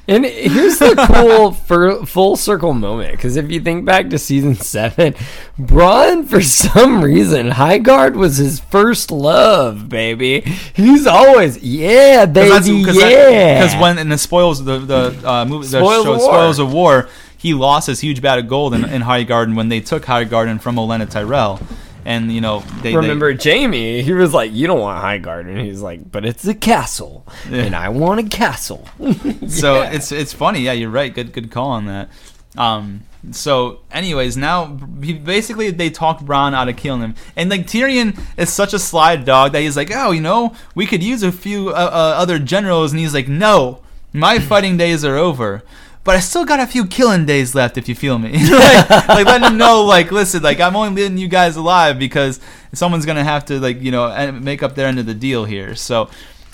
And 0.09 0.25
here's 0.25 0.79
the 0.79 0.95
cool 1.13 1.51
for 1.51 2.03
full 2.03 2.35
circle 2.35 2.73
moment 2.73 3.11
because 3.11 3.35
if 3.35 3.51
you 3.51 3.59
think 3.59 3.85
back 3.85 4.09
to 4.09 4.17
season 4.17 4.55
seven, 4.55 5.13
Bronn 5.59 6.27
for 6.27 6.41
some 6.41 7.03
reason 7.03 7.51
Highgarden 7.51 8.15
was 8.15 8.37
his 8.37 8.59
first 8.59 9.11
love, 9.11 9.87
baby. 9.87 10.41
He's 10.73 11.05
always 11.05 11.59
yeah, 11.59 12.25
baby, 12.25 12.49
yeah. 12.97 13.61
Because 13.61 13.79
when 13.79 13.99
in 13.99 14.09
the 14.09 14.17
spoils 14.17 14.65
the 14.65 14.79
the 14.79 15.29
uh, 15.29 15.45
movie 15.45 15.67
the 15.67 15.77
Spoils 15.79 16.05
show 16.05 16.13
of 16.13 16.19
War. 16.21 16.27
Spoils 16.31 16.59
of 16.59 16.73
War, 16.73 17.09
he 17.37 17.53
lost 17.53 17.85
his 17.85 17.99
huge 17.99 18.19
bat 18.19 18.39
of 18.39 18.47
gold 18.47 18.73
in, 18.73 18.85
in 18.85 19.03
Highgarden 19.03 19.55
when 19.55 19.69
they 19.69 19.79
took 19.79 20.05
Highgarden 20.05 20.59
from 20.59 20.77
Olenna 20.77 21.07
Tyrell, 21.07 21.59
and 22.05 22.31
you 22.31 22.41
know 22.41 22.63
they 22.81 22.95
Remember 22.95 23.33
Jaime? 23.35 24.01
He 24.01 24.11
was 24.13 24.33
like, 24.33 24.51
"You 24.53 24.67
don't 24.67 24.79
want 24.79 25.03
Highgarden," 25.03 25.49
and 25.49 25.61
he's 25.61 25.81
like, 25.81 26.11
"But 26.11 26.25
it's 26.25 26.45
a 26.47 26.53
castle, 26.55 27.25
Yeah. 27.49 27.63
and 27.63 27.75
I 27.75 27.89
want 27.89 28.19
a 28.19 28.29
castle." 28.29 28.87
So 29.47 29.81
Yeah. 29.81 29.91
it's 29.91 30.11
it's 30.11 30.33
funny. 30.33 30.61
Yeah, 30.61 30.73
you're 30.73 30.89
right. 30.89 31.13
Good 31.13 31.33
good 31.33 31.51
call 31.51 31.69
on 31.71 31.85
that. 31.85 32.09
Um. 32.57 33.01
So, 33.31 33.79
anyways, 33.91 34.37
now 34.37 34.77
he, 35.01 35.11
basically 35.11 35.71
they 35.71 35.89
talked 35.89 36.23
Bronn 36.25 36.53
out 36.53 36.69
of 36.69 36.77
killing 36.77 37.01
him, 37.01 37.15
and 37.35 37.49
like 37.49 37.67
Tyrion 37.67 38.17
is 38.37 38.49
such 38.49 38.73
a 38.73 38.79
sly 38.79 39.17
dog 39.17 39.51
that 39.51 39.59
he's 39.61 39.75
like, 39.75 39.91
oh, 39.93 40.11
you 40.11 40.21
know, 40.21 40.55
we 40.73 40.85
could 40.85 41.03
use 41.03 41.21
a 41.21 41.31
few 41.33 41.67
uh, 41.69 41.73
uh, 41.73 42.13
other 42.17 42.39
generals, 42.39 42.93
and 42.93 42.99
he's 43.01 43.13
like, 43.13 43.27
no, 43.27 43.81
my 44.13 44.39
fighting 44.39 44.77
days 44.77 45.03
are 45.03 45.17
over. 45.17 45.63
But 46.03 46.15
I 46.15 46.19
still 46.19 46.45
got 46.45 46.59
a 46.59 46.65
few 46.65 46.85
killing 46.85 47.25
days 47.25 47.53
left, 47.53 47.77
if 47.77 47.89
you 47.89 47.95
feel 47.95 48.17
me. 48.17 48.31
like, 48.49 48.89
like 48.89 49.25
letting 49.25 49.47
him 49.47 49.57
know, 49.57 49.83
like, 49.83 50.11
listen, 50.11 50.41
like 50.41 50.59
I'm 50.59 50.75
only 50.75 51.01
leaving 51.01 51.17
you 51.17 51.27
guys 51.27 51.55
alive 51.55 51.99
because 51.99 52.39
someone's 52.73 53.05
gonna 53.05 53.23
have 53.23 53.45
to, 53.45 53.59
like, 53.59 53.81
you 53.81 53.91
know, 53.91 54.31
make 54.31 54.63
up 54.63 54.75
their 54.75 54.87
end 54.87 54.99
of 54.99 55.05
the 55.05 55.13
deal 55.13 55.45
here. 55.45 55.75
So, 55.75 56.09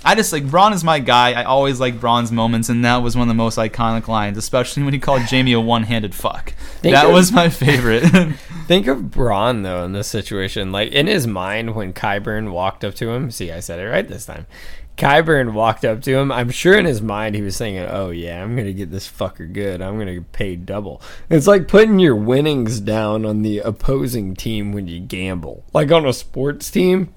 I 0.08 0.14
just 0.14 0.32
like 0.32 0.44
Bronn 0.44 0.72
is 0.72 0.84
my 0.84 1.00
guy. 1.00 1.32
I 1.32 1.46
always 1.46 1.80
like 1.80 2.00
Bronn's 2.00 2.32
moments, 2.32 2.70
and 2.70 2.86
that 2.86 2.98
was 2.98 3.16
one 3.16 3.24
of 3.24 3.28
the 3.28 3.34
most 3.34 3.58
iconic 3.58 4.08
lines, 4.08 4.38
especially 4.38 4.84
when 4.84 4.94
he 4.94 5.00
called 5.00 5.24
Jaime 5.24 5.54
a 5.54 5.60
one-handed 5.60 6.14
fuck. 6.14 6.54
Think 6.82 6.94
that 6.94 7.08
of- 7.08 7.14
was 7.14 7.32
my 7.32 7.50
favorite. 7.50 8.04
Think 8.68 8.86
of 8.86 9.00
Bronn 9.00 9.64
though 9.64 9.84
in 9.84 9.94
this 9.94 10.08
situation, 10.08 10.72
like 10.72 10.92
in 10.92 11.08
his 11.08 11.26
mind 11.26 11.76
when 11.76 11.92
Qyburn 11.92 12.52
walked 12.52 12.84
up 12.84 12.94
to 12.96 13.10
him. 13.12 13.32
See, 13.32 13.52
I 13.52 13.60
said 13.60 13.80
it 13.80 13.84
right 13.90 14.08
this 14.08 14.26
time. 14.28 14.46
Qyburn 14.98 15.54
walked 15.54 15.84
up 15.84 16.02
to 16.04 16.18
him. 16.18 16.32
I'm 16.32 16.50
sure 16.50 16.78
in 16.78 16.86
his 16.86 17.02
mind 17.02 17.36
he 17.36 17.42
was 17.42 17.58
thinking, 17.58 17.84
"Oh 17.90 18.12
yeah, 18.12 18.42
I'm 18.42 18.56
gonna 18.56 18.72
get 18.72 18.92
this 18.92 19.10
fucker 19.10 19.52
good. 19.52 19.82
I'm 19.82 19.98
gonna 20.00 20.16
get 20.16 20.32
paid 20.32 20.66
double." 20.66 21.02
It's 21.30 21.48
like 21.48 21.68
putting 21.68 22.00
your 22.00 22.16
winnings 22.16 22.80
down 22.80 23.26
on 23.26 23.42
the 23.42 23.60
opposing 23.60 24.36
team 24.36 24.72
when 24.72 24.88
you 24.88 25.00
gamble, 25.02 25.66
like 25.74 25.92
on 25.92 26.06
a 26.06 26.14
sports 26.14 26.72
team. 26.72 27.14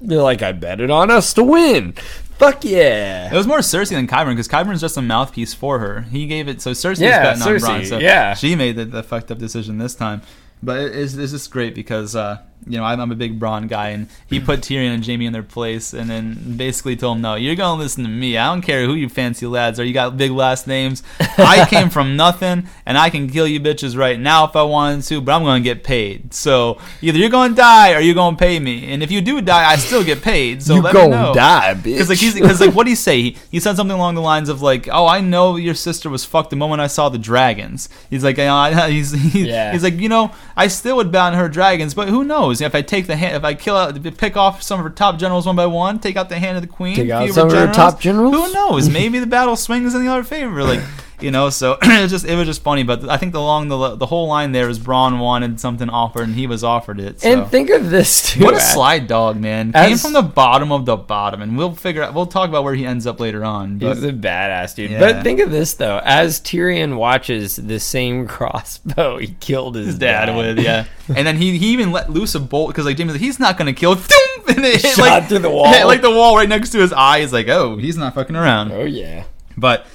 You're 0.00 0.22
like, 0.22 0.40
"I 0.40 0.52
bet 0.52 0.80
it 0.80 0.90
on 0.90 1.10
us 1.10 1.32
to 1.34 1.42
win." 1.42 1.94
Fuck 2.38 2.64
yeah! 2.64 3.30
it 3.30 3.36
was 3.36 3.46
more 3.46 3.58
Cersei 3.58 3.90
than 3.90 4.06
Qyburn 4.06 4.30
because 4.30 4.48
Qyburn's 4.48 4.80
just 4.80 4.96
a 4.96 5.02
mouthpiece 5.02 5.52
for 5.52 5.78
her. 5.80 6.02
He 6.02 6.26
gave 6.26 6.48
it 6.48 6.62
so 6.62 6.70
Cersei 6.70 7.00
Yeah, 7.00 7.34
betting 7.34 7.42
Cersei, 7.42 7.68
on 7.68 7.80
Bronn, 7.80 7.86
so 7.86 7.98
yeah. 7.98 8.32
she 8.34 8.54
made 8.56 8.76
the, 8.76 8.86
the 8.86 9.02
fucked 9.02 9.30
up 9.30 9.36
decision 9.36 9.76
this 9.76 9.94
time. 9.94 10.22
But 10.62 10.80
it, 10.80 10.96
it's, 10.96 11.14
it's 11.14 11.32
just 11.32 11.50
great 11.50 11.74
because 11.74 12.16
uh, 12.16 12.38
you 12.66 12.76
know 12.78 12.84
I'm, 12.84 13.00
I'm 13.00 13.10
a 13.10 13.14
big 13.14 13.38
Bronn 13.40 13.68
guy, 13.68 13.88
and 13.90 14.08
he 14.28 14.40
put 14.40 14.60
Tyrion 14.60 14.94
and 14.94 15.04
Jaime 15.04 15.26
in 15.26 15.32
their 15.32 15.42
place, 15.42 15.92
and 15.92 16.08
then 16.10 16.56
basically 16.56 16.96
told 16.96 17.16
him, 17.16 17.22
"No, 17.22 17.34
you're 17.34 17.54
gonna 17.56 17.78
listen 17.80 18.04
to 18.04 18.10
me. 18.10 18.36
I 18.36 18.46
don't 18.46 18.62
care 18.62 18.84
who 18.86 18.94
you 18.94 19.08
fancy 19.08 19.46
lads 19.46 19.78
are. 19.78 19.84
You 19.84 19.92
got 19.94 20.16
big 20.16 20.30
last 20.30 20.66
names. 20.66 21.02
I 21.38 21.66
came 21.70 21.90
from 21.90 22.16
nothing, 22.16 22.68
and 22.86 22.98
I 22.98 23.10
can 23.10 23.28
kill 23.30 23.46
you 23.46 23.60
bitches 23.60 23.96
right 23.96 24.18
now 24.18 24.44
if 24.44 24.56
I 24.56 24.62
wanted 24.62 25.04
to, 25.04 25.20
but 25.20 25.32
I'm 25.32 25.42
gonna 25.44 25.60
get 25.60 25.84
paid. 25.84 26.34
So 26.34 26.78
either 27.00 27.18
you're 27.18 27.30
gonna 27.30 27.54
die 27.54 27.94
or 27.94 28.00
you're 28.00 28.14
gonna 28.14 28.36
pay 28.36 28.58
me, 28.58 28.92
and 28.92 29.02
if 29.02 29.10
you 29.10 29.20
do 29.20 29.40
die, 29.40 29.70
I 29.70 29.76
still 29.76 30.02
get 30.02 30.22
paid. 30.22 30.62
So 30.62 30.74
you 30.74 30.82
let 30.82 30.94
me 30.94 31.00
gonna 31.00 31.16
know. 31.16 31.34
die, 31.34 31.74
bitch. 31.74 31.84
Because 31.84 32.08
like 32.08 32.18
he's 32.18 32.60
like 32.60 32.74
what 32.74 32.84
did 32.84 32.90
he 32.90 32.96
say? 32.96 33.22
He, 33.22 33.36
he 33.50 33.60
said 33.60 33.76
something 33.76 33.96
along 33.96 34.14
the 34.16 34.20
lines 34.22 34.48
of 34.48 34.62
like, 34.62 34.88
"Oh, 34.90 35.06
I 35.06 35.20
know 35.20 35.56
your 35.56 35.74
sister 35.74 36.10
was 36.10 36.24
fucked 36.24 36.50
the 36.50 36.56
moment 36.56 36.80
I 36.80 36.86
saw 36.88 37.08
the 37.08 37.18
dragons." 37.18 37.88
He's 38.08 38.24
like, 38.24 38.38
you 38.38 38.44
he's 38.88 39.12
he, 39.12 39.48
Yeah. 39.48 39.72
he's 39.72 39.82
like, 39.82 39.94
you 39.94 40.08
know, 40.08 40.32
I 40.56 40.66
still 40.68 40.96
would 40.96 41.12
on 41.20 41.34
her 41.34 41.48
dragons, 41.48 41.94
but 41.94 42.08
who 42.08 42.24
knows 42.24 42.49
if 42.52 42.74
I 42.74 42.82
take 42.82 43.06
the 43.06 43.16
hand, 43.16 43.36
if 43.36 43.44
I 43.44 43.54
kill 43.54 43.76
out, 43.76 44.02
pick 44.16 44.36
off 44.36 44.62
some 44.62 44.80
of 44.80 44.84
her 44.84 44.90
top 44.90 45.18
generals 45.18 45.46
one 45.46 45.56
by 45.56 45.66
one, 45.66 45.98
take 45.98 46.16
out 46.16 46.28
the 46.28 46.38
hand 46.38 46.56
of 46.56 46.62
the 46.62 46.68
queen, 46.68 46.96
Take 46.96 47.10
out 47.10 47.28
some 47.30 47.48
of 47.48 47.54
her 47.54 47.72
top 47.72 48.00
generals? 48.00 48.34
Who 48.34 48.52
knows? 48.52 48.88
Maybe 48.92 49.18
the 49.18 49.26
battle 49.26 49.56
swings 49.56 49.94
in 49.94 50.04
the 50.04 50.10
other 50.10 50.24
favor, 50.24 50.64
like. 50.64 50.80
You 51.22 51.30
know, 51.30 51.50
so 51.50 51.78
it 51.82 52.02
was 52.02 52.10
just 52.10 52.24
it 52.24 52.36
was 52.36 52.46
just 52.46 52.62
funny, 52.62 52.82
but 52.82 53.08
I 53.08 53.16
think 53.16 53.32
the 53.32 53.40
long 53.40 53.68
the 53.68 53.96
the 53.96 54.06
whole 54.06 54.28
line 54.28 54.52
there 54.52 54.66
was 54.66 54.78
Bronn 54.78 55.18
wanted 55.18 55.60
something 55.60 55.88
offered 55.88 56.24
and 56.24 56.34
he 56.34 56.46
was 56.46 56.64
offered 56.64 57.00
it. 57.00 57.20
So. 57.20 57.30
and 57.30 57.50
think 57.50 57.70
of 57.70 57.90
this 57.90 58.32
too. 58.32 58.44
What 58.44 58.54
a 58.54 58.60
slide 58.60 59.06
dog, 59.06 59.36
man! 59.38 59.72
Came 59.72 59.98
from 59.98 60.12
the 60.12 60.22
bottom 60.22 60.72
of 60.72 60.86
the 60.86 60.96
bottom, 60.96 61.42
and 61.42 61.56
we'll 61.56 61.74
figure 61.74 62.02
out. 62.02 62.14
We'll 62.14 62.26
talk 62.26 62.48
about 62.48 62.64
where 62.64 62.74
he 62.74 62.86
ends 62.86 63.06
up 63.06 63.20
later 63.20 63.44
on. 63.44 63.78
But 63.78 63.96
He's 63.96 64.04
a 64.04 64.12
badass 64.12 64.74
dude. 64.74 64.90
Yeah. 64.90 65.00
But 65.00 65.22
think 65.22 65.40
of 65.40 65.50
this 65.50 65.74
though: 65.74 66.00
as 66.04 66.40
Tyrion 66.40 66.96
watches 66.96 67.56
the 67.56 67.80
same 67.80 68.26
crossbow 68.28 69.18
he 69.18 69.28
killed 69.40 69.76
his, 69.76 69.86
his 69.86 69.98
dad 69.98 70.34
with, 70.36 70.58
yeah. 70.58 70.86
and 71.08 71.26
then 71.26 71.36
he, 71.36 71.58
he 71.58 71.72
even 71.72 71.92
let 71.92 72.10
loose 72.10 72.34
a 72.34 72.40
bolt 72.40 72.70
because 72.70 72.86
like 72.86 72.96
Jaime, 72.96 73.12
like, 73.12 73.20
he's 73.20 73.38
not 73.38 73.58
gonna 73.58 73.72
kill. 73.72 73.94
Doom! 73.94 74.44
And 74.48 74.64
it 74.64 74.82
hit, 74.82 74.96
Shot 74.96 74.98
like, 74.98 75.28
through 75.28 75.40
the 75.40 75.50
wall. 75.50 75.72
hit, 75.72 75.84
like 75.84 76.02
the 76.02 76.10
wall 76.10 76.36
right 76.36 76.48
next 76.48 76.70
to 76.70 76.78
his 76.78 76.92
eye. 76.92 77.20
He's 77.20 77.32
like, 77.32 77.48
oh, 77.48 77.76
he's 77.76 77.96
not 77.96 78.14
fucking 78.14 78.36
around. 78.36 78.72
Oh 78.72 78.84
yeah, 78.84 79.24
But 79.56 79.86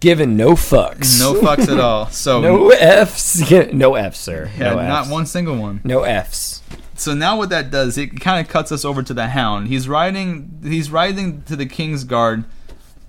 giving 0.00 0.36
no 0.36 0.50
fucks. 0.52 1.18
no 1.20 1.34
fucks 1.40 1.68
at 1.68 1.80
all. 1.80 2.06
So 2.10 2.40
no 2.40 2.70
f's. 2.70 3.50
No 3.72 3.94
f's, 3.94 4.18
sir. 4.18 4.50
yeah, 4.58 4.70
no 4.70 4.76
not 4.76 5.02
f's. 5.02 5.10
one 5.10 5.26
single 5.26 5.56
one. 5.56 5.80
No 5.84 6.02
f's. 6.04 6.62
So 6.94 7.14
now 7.14 7.36
what 7.36 7.50
that 7.50 7.70
does, 7.70 7.96
it 7.96 8.20
kind 8.20 8.44
of 8.44 8.50
cuts 8.50 8.72
us 8.72 8.84
over 8.84 9.02
to 9.04 9.14
the 9.14 9.28
Hound. 9.28 9.68
He's 9.68 9.88
riding. 9.88 10.60
He's 10.62 10.90
riding 10.90 11.42
to 11.44 11.54
the 11.54 11.66
King's 11.66 12.02
Guard, 12.04 12.44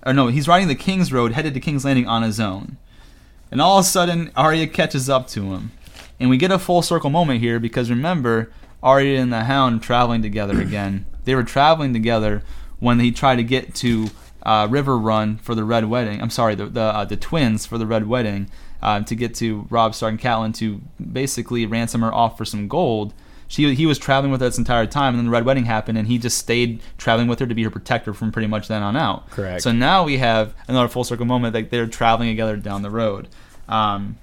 or 0.06 0.14
no, 0.14 0.28
he's 0.28 0.48
riding 0.48 0.68
the 0.68 0.76
King's 0.76 1.11
Road, 1.11 1.32
headed 1.32 1.53
to 1.56 1.60
King's 1.60 1.86
Landing 1.86 2.07
on 2.07 2.22
his 2.22 2.40
own. 2.40 2.78
And 3.52 3.60
all 3.61 3.80
of 3.80 3.86
a 3.86 3.88
sudden, 3.88 4.32
Arya 4.36 4.68
catches 4.68 5.10
up 5.10 5.28
to 5.30 5.53
him, 5.53 5.72
and 6.20 6.30
we 6.30 6.38
get 6.38 6.52
a 6.52 6.60
full 6.60 6.84
circle 6.84 7.10
moment 7.10 7.40
here 7.40 7.60
because 7.60 7.90
remember, 7.90 8.52
Arya 8.84 9.20
and 9.20 9.34
the 9.34 9.45
Hound 9.45 9.82
traveling 9.82 10.22
together 10.22 10.61
again. 10.61 11.06
They 11.26 11.34
were 11.34 11.44
traveling 11.44 11.91
together 11.91 12.44
when 12.80 12.99
he 12.99 13.11
tried 13.11 13.38
to 13.38 13.44
get 13.44 13.74
to 13.76 14.10
uh, 14.44 14.68
Riverrun 14.68 15.40
for 15.41 15.56
the 15.56 15.64
Red 15.64 15.86
Wedding. 15.86 16.22
I'm 16.22 16.30
sorry, 16.30 16.56
the 16.56 16.66
the, 16.66 16.82
uh, 16.82 17.06
the 17.06 17.18
twins 17.18 17.66
for 17.66 17.78
the 17.78 17.86
Red 17.86 18.07
Wedding 18.07 18.49
uh, 18.82 19.02
to 19.02 19.16
get 19.16 19.36
to 19.36 19.68
Robb 19.70 19.95
Stark 19.95 20.11
and 20.11 20.20
Catelyn 20.20 20.53
to 20.56 20.82
basically 21.11 21.66
ransom 21.66 22.02
her 22.02 22.14
off 22.14 22.38
for 22.38 22.45
some 22.45 22.68
gold. 22.68 23.14
She 23.48 23.74
he 23.74 23.86
was 23.86 23.98
traveling 23.98 24.32
with 24.32 24.41
her 24.41 24.48
this 24.48 24.57
entire 24.57 24.86
time, 24.86 25.14
and 25.14 25.20
then 25.20 25.26
the 25.26 25.32
Red 25.32 25.45
Wedding 25.45 25.66
happened, 25.66 25.98
and 25.98 26.07
he 26.07 26.18
just 26.18 26.38
stayed 26.38 26.82
traveling 26.98 27.28
with 27.28 27.40
her 27.40 27.48
to 27.48 27.56
be 27.56 27.64
her 27.64 27.72
protector 27.72 28.14
from 28.14 28.32
pretty 28.32 28.48
much 28.48 28.68
then 28.68 28.84
on 28.84 28.95
out. 28.95 29.30
Correct. 29.32 29.64
So 29.64 29.72
now 29.72 30.03
we 30.03 30.20
have 30.20 30.53
another 30.68 30.88
full 30.88 31.03
circle 31.03 31.26
moment 31.26 31.53
that 31.53 31.72
they're 31.72 31.88
traveling 31.88 32.30
together 32.30 32.57
down 32.57 32.84
the 32.84 32.91
road. 32.91 33.28
Um, 33.68 34.18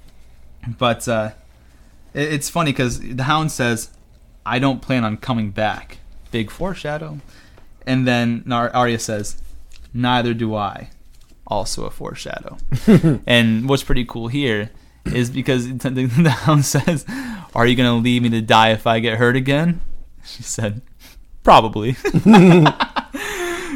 but 0.79 1.09
uh, 1.09 1.33
it, 2.15 2.33
it's 2.35 2.49
funny 2.49 2.71
because 2.71 3.01
the 3.01 3.25
Hound 3.25 3.51
says, 3.51 3.91
"I 4.47 4.61
don't 4.61 4.81
plan 4.81 5.05
on 5.05 5.17
coming 5.17 5.51
back." 5.51 5.99
Big 6.31 6.51
foreshadow. 6.51 7.19
And 7.87 8.07
then 8.07 8.45
Arya 8.51 8.99
says, 8.99 9.41
"Neither 9.97 10.35
do 10.35 10.55
I." 10.55 10.91
Also 11.47 11.85
a 11.85 11.91
foreshadow. 11.91 12.59
and 13.27 13.69
what's 13.69 13.85
pretty 13.85 14.05
cool 14.05 14.29
here 14.29 14.71
is 15.07 15.31
because 15.31 15.69
the, 15.79 15.89
the 15.89 16.31
Hound 16.31 16.65
says, 16.65 17.05
"Are 17.55 17.67
you 17.67 17.77
gonna 17.77 17.97
leave 17.97 18.23
me 18.23 18.31
to 18.31 18.41
die 18.41 18.71
if 18.71 18.87
I 18.87 19.01
get 19.01 19.19
hurt 19.19 19.37
again?" 19.37 19.81
She 20.25 20.43
said, 20.43 20.83
"Probably." 21.43 21.97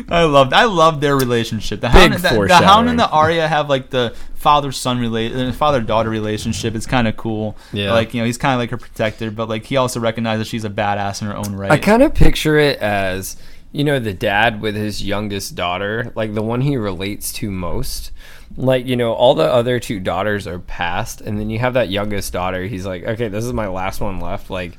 I 0.09 0.24
loved 0.24 0.52
I 0.52 0.64
loved 0.64 1.01
their 1.01 1.16
relationship. 1.16 1.80
The 1.80 1.88
hound, 1.88 2.12
Big 2.12 2.22
the, 2.22 2.47
the 2.47 2.56
hound 2.56 2.88
and 2.88 2.98
the 2.98 3.09
Arya 3.09 3.47
have 3.47 3.68
like 3.68 3.90
the 3.90 4.14
father 4.34 4.72
son 4.72 4.98
relate 4.98 5.34
uh, 5.34 5.52
father 5.52 5.80
daughter 5.80 6.10
relationship. 6.10 6.74
It's 6.74 6.86
kind 6.86 7.06
of 7.06 7.16
cool. 7.16 7.56
Yeah. 7.72 7.92
like 7.92 8.14
you 8.14 8.20
know 8.20 8.26
he's 8.26 8.38
kind 8.38 8.55
of 8.55 8.59
like 8.59 8.70
her 8.70 8.76
protector, 8.76 9.30
but 9.30 9.48
like 9.48 9.64
he 9.64 9.76
also 9.76 10.01
recognizes 10.01 10.48
she's 10.48 10.64
a 10.64 10.70
badass 10.70 11.22
in 11.22 11.28
her 11.28 11.36
own 11.36 11.55
right. 11.55 11.70
I 11.70 11.78
kind 11.78 12.02
of 12.02 12.14
picture 12.14 12.56
it 12.56 12.78
as 12.78 13.36
you 13.72 13.84
know 13.84 13.98
the 13.98 14.14
dad 14.14 14.60
with 14.60 14.74
his 14.74 15.02
youngest 15.02 15.55
daughter, 15.55 16.12
like 16.14 16.34
the 16.34 16.42
one 16.42 16.60
he 16.60 16.76
relates 16.76 17.32
to 17.34 17.51
most. 17.51 18.10
Like 18.56 18.86
you 18.86 18.97
know, 18.97 19.12
all 19.12 19.34
the 19.34 19.44
other 19.44 19.78
two 19.78 20.01
daughters 20.01 20.47
are 20.47 20.59
passed, 20.59 21.20
and 21.20 21.38
then 21.38 21.51
you 21.51 21.59
have 21.60 21.74
that 21.74 21.88
youngest 21.88 22.32
daughter. 22.32 22.64
He's 22.64 22.84
like, 22.84 23.05
okay, 23.05 23.28
this 23.28 23.44
is 23.44 23.52
my 23.52 23.68
last 23.68 24.01
one 24.01 24.18
left. 24.20 24.51
Like, 24.51 24.76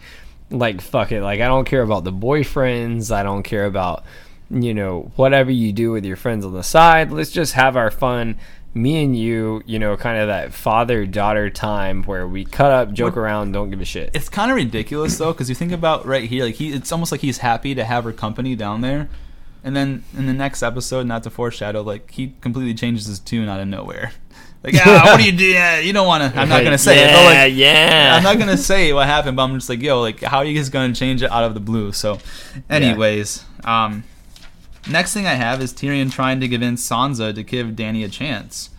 like 0.50 0.82
fuck 0.82 1.12
it. 1.12 1.22
Like 1.22 1.40
I 1.40 1.48
don't 1.48 1.66
care 1.66 1.82
about 1.82 2.04
the 2.04 2.12
boyfriends. 2.12 3.12
I 3.12 3.24
don't 3.24 3.44
care 3.44 3.66
about 3.66 4.04
you 4.50 4.74
know 4.74 5.12
whatever 5.16 5.52
you 5.52 5.72
do 5.72 5.92
with 5.92 6.04
your 6.06 6.18
friends 6.18 6.46
on 6.46 6.54
the 6.54 6.64
side. 6.64 7.12
Let's 7.12 7.32
just 7.32 7.54
have 7.54 7.78
our 7.78 7.92
fun. 7.92 8.38
Me 8.74 9.04
and 9.04 9.18
you, 9.18 9.62
you 9.66 9.80
know, 9.80 9.98
kind 9.98 10.22
of 10.22 10.28
that 10.28 10.54
father 10.54 11.06
daughter 11.06 11.50
time 11.50 12.04
where 12.04 12.28
we 12.28 12.46
cut 12.46 12.72
up, 12.72 12.94
joke 12.94 13.18
around, 13.18 13.52
don't 13.52 13.70
give 13.70 13.82
a 13.82 13.86
shit. 13.86 14.12
it's 14.14 14.30
kind 14.30 14.50
of 14.50 14.56
ridiculous 14.56 15.18
though 15.18 15.34
because 15.34 15.50
you 15.50 15.56
think 15.56 15.74
about 15.74 16.06
right 16.06 16.30
here, 16.30 16.46
like 16.46 16.56
he 16.56 16.72
it's 16.72 16.92
almost 16.92 17.12
like 17.12 17.22
he's 17.22 17.40
happy 17.40 17.76
to 17.76 17.84
have 17.84 18.06
her 18.06 18.14
company 18.14 18.56
down 18.56 18.82
there. 18.82 19.10
And 19.64 19.76
then 19.76 20.04
in 20.18 20.26
the 20.26 20.34
next 20.34 20.64
episode, 20.64 21.06
not 21.06 21.24
to 21.24 21.30
foreshadow, 21.30 21.82
like 21.82 22.12
he 22.12 22.34
completely 22.42 22.74
changes 22.74 23.06
his 23.06 23.20
tune 23.20 23.50
out 23.50 23.60
of 23.60 23.68
nowhere. 23.68 24.14
Like, 24.64 24.76
ah, 24.78 25.02
what 25.06 25.20
do 25.20 25.26
you 25.26 25.32
do? 25.32 25.44
Yeah, 25.44 25.80
you 25.80 25.92
don't 25.92 26.06
want 26.06 26.32
to. 26.32 26.40
I'm 26.40 26.48
not 26.48 26.64
gonna 26.64 26.78
say 26.78 26.98
yeah, 26.98 27.08
it. 27.08 27.14
But 27.14 27.24
like, 27.26 27.54
yeah. 27.56 28.14
I'm 28.16 28.22
not 28.22 28.38
gonna 28.38 28.58
say 28.58 28.94
what 28.94 29.08
happened, 29.08 29.36
but 29.36 29.44
I'm 29.44 29.56
just 29.56 29.70
like, 29.70 29.82
yo, 29.82 30.00
like, 30.00 30.22
how 30.22 30.38
are 30.38 30.46
you 30.46 30.56
guys 30.56 30.70
gonna 30.70 30.94
change 30.94 31.24
it 31.24 31.32
out 31.32 31.44
of 31.44 31.56
the 31.56 31.60
blue? 31.60 31.92
So, 31.94 32.20
anyways, 32.70 33.44
um, 33.64 34.04
next 34.90 35.14
thing 35.14 35.26
I 35.26 35.34
have 35.34 35.62
is 35.62 35.74
Tyrion 35.74 36.12
trying 36.12 36.40
to 36.40 36.48
convince 36.48 36.88
Sansa 36.88 37.34
to 37.34 37.44
give 37.44 37.68
Dany 37.70 38.04
a 38.06 38.10
chance, 38.10 38.70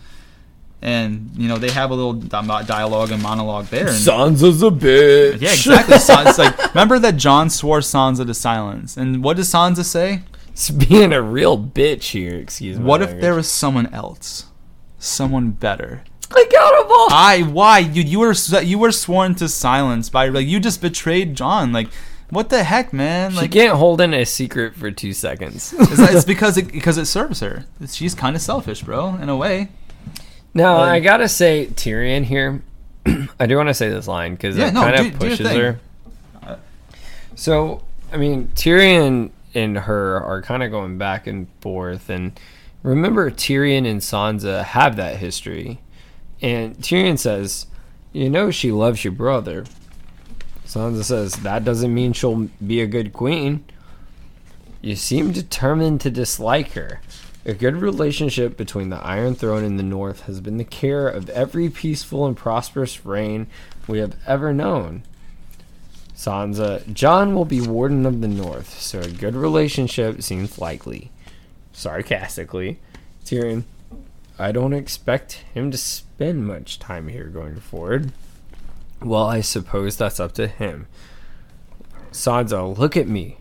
and 0.80 1.30
you 1.36 1.48
know 1.48 1.56
they 1.56 1.70
have 1.70 1.90
a 1.90 1.94
little 1.94 2.14
dialogue 2.14 3.10
and 3.10 3.22
monologue 3.22 3.66
there. 3.66 3.88
And, 3.88 3.96
Sansa's 3.96 4.62
a 4.62 4.70
bitch. 4.70 5.40
yeah, 5.40 5.52
exactly. 5.52 5.94
Sansa's 5.98 6.38
like, 6.38 6.74
remember 6.74 6.98
that 6.98 7.16
Jon 7.16 7.50
swore 7.50 7.80
Sansa 7.80 8.26
to 8.26 8.34
silence, 8.34 8.96
and 8.96 9.22
what 9.22 9.36
does 9.36 9.48
Sansa 9.48 9.84
say? 9.84 10.22
It's 10.48 10.70
being 10.70 11.12
a 11.12 11.22
real 11.22 11.58
bitch 11.58 12.10
here. 12.10 12.34
Excuse 12.34 12.78
me. 12.78 12.84
What 12.84 13.00
if 13.00 13.20
there 13.20 13.34
was 13.34 13.50
someone 13.50 13.86
else, 13.94 14.46
someone 14.98 15.50
better? 15.50 16.04
accountable? 16.30 17.06
I 17.10 17.42
why 17.42 17.82
dude 17.82 18.08
you 18.08 18.20
were 18.20 18.34
you 18.62 18.78
were 18.78 18.92
sworn 18.92 19.34
to 19.36 19.48
silence 19.48 20.08
by 20.08 20.28
like 20.28 20.46
you 20.46 20.60
just 20.60 20.80
betrayed 20.80 21.34
Jon 21.34 21.72
like 21.72 21.88
what 22.32 22.48
the 22.48 22.64
heck 22.64 22.92
man 22.92 23.30
She 23.32 23.36
like 23.36 23.52
can't 23.52 23.76
hold 23.76 24.00
in 24.00 24.12
a 24.14 24.24
secret 24.24 24.74
for 24.74 24.90
two 24.90 25.12
seconds. 25.12 25.72
it's, 25.78 25.98
it's 26.00 26.24
because 26.34 26.56
it 26.56 26.72
because 26.72 26.98
it 26.98 27.06
serves 27.06 27.40
her 27.40 27.66
she's 27.88 28.14
kind 28.14 28.34
of 28.34 28.42
selfish 28.42 28.82
bro 28.82 29.14
in 29.16 29.28
a 29.28 29.36
way 29.36 29.68
now 30.54 30.78
Like- 30.78 30.90
I 30.92 31.00
gotta 31.00 31.28
say 31.28 31.66
Tyrion 31.66 32.24
here. 32.24 32.62
I 33.40 33.46
do 33.46 33.56
want 33.56 33.68
to 33.68 33.74
say 33.74 33.88
this 33.88 34.06
line 34.08 34.32
because 34.32 34.56
Yeah, 34.56 34.68
it 34.68 34.74
no, 34.74 34.82
kind 34.82 35.06
of 35.14 35.18
pushes 35.20 35.48
her. 35.50 35.78
So 37.34 37.82
I 38.12 38.16
mean, 38.16 38.48
Tyrion 38.54 39.30
and 39.54 39.76
her 39.78 40.22
are 40.22 40.42
kind 40.42 40.62
of 40.62 40.70
going 40.70 40.98
back 40.98 41.26
and 41.26 41.48
forth, 41.60 42.10
and 42.10 42.38
remember 42.82 43.30
Tyrion 43.30 43.86
and 43.90 44.00
Sansa 44.00 44.64
have 44.64 44.96
that 44.96 45.16
history, 45.16 45.80
and 46.42 46.76
Tyrion 46.78 47.18
says, 47.18 47.66
"You 48.12 48.28
know 48.30 48.50
she 48.50 48.70
loves 48.70 49.04
your 49.04 49.12
brother." 49.12 49.64
Sansa 50.72 51.04
says, 51.04 51.34
"That 51.36 51.64
doesn't 51.64 51.92
mean 51.92 52.14
she'll 52.14 52.48
be 52.66 52.80
a 52.80 52.86
good 52.86 53.12
queen." 53.12 53.62
You 54.80 54.96
seem 54.96 55.30
determined 55.30 56.00
to 56.00 56.10
dislike 56.10 56.72
her. 56.72 57.02
A 57.44 57.52
good 57.52 57.76
relationship 57.76 58.56
between 58.56 58.88
the 58.88 59.04
Iron 59.04 59.34
Throne 59.34 59.64
and 59.64 59.78
the 59.78 59.82
North 59.82 60.22
has 60.22 60.40
been 60.40 60.56
the 60.56 60.64
care 60.64 61.06
of 61.08 61.28
every 61.28 61.68
peaceful 61.68 62.24
and 62.24 62.34
prosperous 62.34 63.04
reign 63.04 63.48
we 63.86 63.98
have 63.98 64.16
ever 64.26 64.54
known. 64.54 65.02
Sansa, 66.16 66.90
Jon 66.90 67.34
will 67.34 67.44
be 67.44 67.60
Warden 67.60 68.06
of 68.06 68.22
the 68.22 68.28
North, 68.28 68.80
so 68.80 69.00
a 69.00 69.10
good 69.10 69.34
relationship 69.34 70.22
seems 70.22 70.58
likely. 70.58 71.10
Sarcastically, 71.74 72.78
Tyrion, 73.26 73.64
I 74.38 74.52
don't 74.52 74.72
expect 74.72 75.44
him 75.52 75.70
to 75.70 75.76
spend 75.76 76.46
much 76.46 76.78
time 76.78 77.08
here 77.08 77.26
going 77.26 77.56
forward. 77.56 78.12
Well, 79.04 79.26
I 79.26 79.40
suppose 79.40 79.96
that's 79.96 80.20
up 80.20 80.32
to 80.32 80.46
him. 80.46 80.86
Sansa, 82.12 82.76
look 82.76 82.96
at 82.96 83.08
me. 83.08 83.38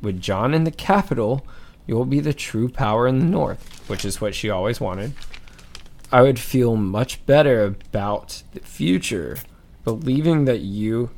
With 0.00 0.20
Jon 0.20 0.54
in 0.54 0.64
the 0.64 0.70
capital, 0.70 1.46
you'll 1.86 2.04
be 2.04 2.20
the 2.20 2.34
true 2.34 2.68
power 2.68 3.06
in 3.06 3.18
the 3.18 3.24
north, 3.24 3.88
which 3.88 4.04
is 4.04 4.20
what 4.20 4.34
she 4.34 4.50
always 4.50 4.80
wanted. 4.80 5.14
I 6.12 6.22
would 6.22 6.38
feel 6.38 6.76
much 6.76 7.24
better 7.26 7.64
about 7.64 8.42
the 8.52 8.60
future, 8.60 9.38
believing 9.84 10.44
that 10.44 10.60
you 10.60 11.10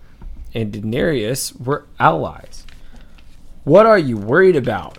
and 0.55 0.73
Daenerys 0.73 1.61
were 1.61 1.87
allies. 1.99 2.65
What 3.65 3.85
are 3.85 3.99
you 3.99 4.17
worried 4.17 4.57
about? 4.57 4.99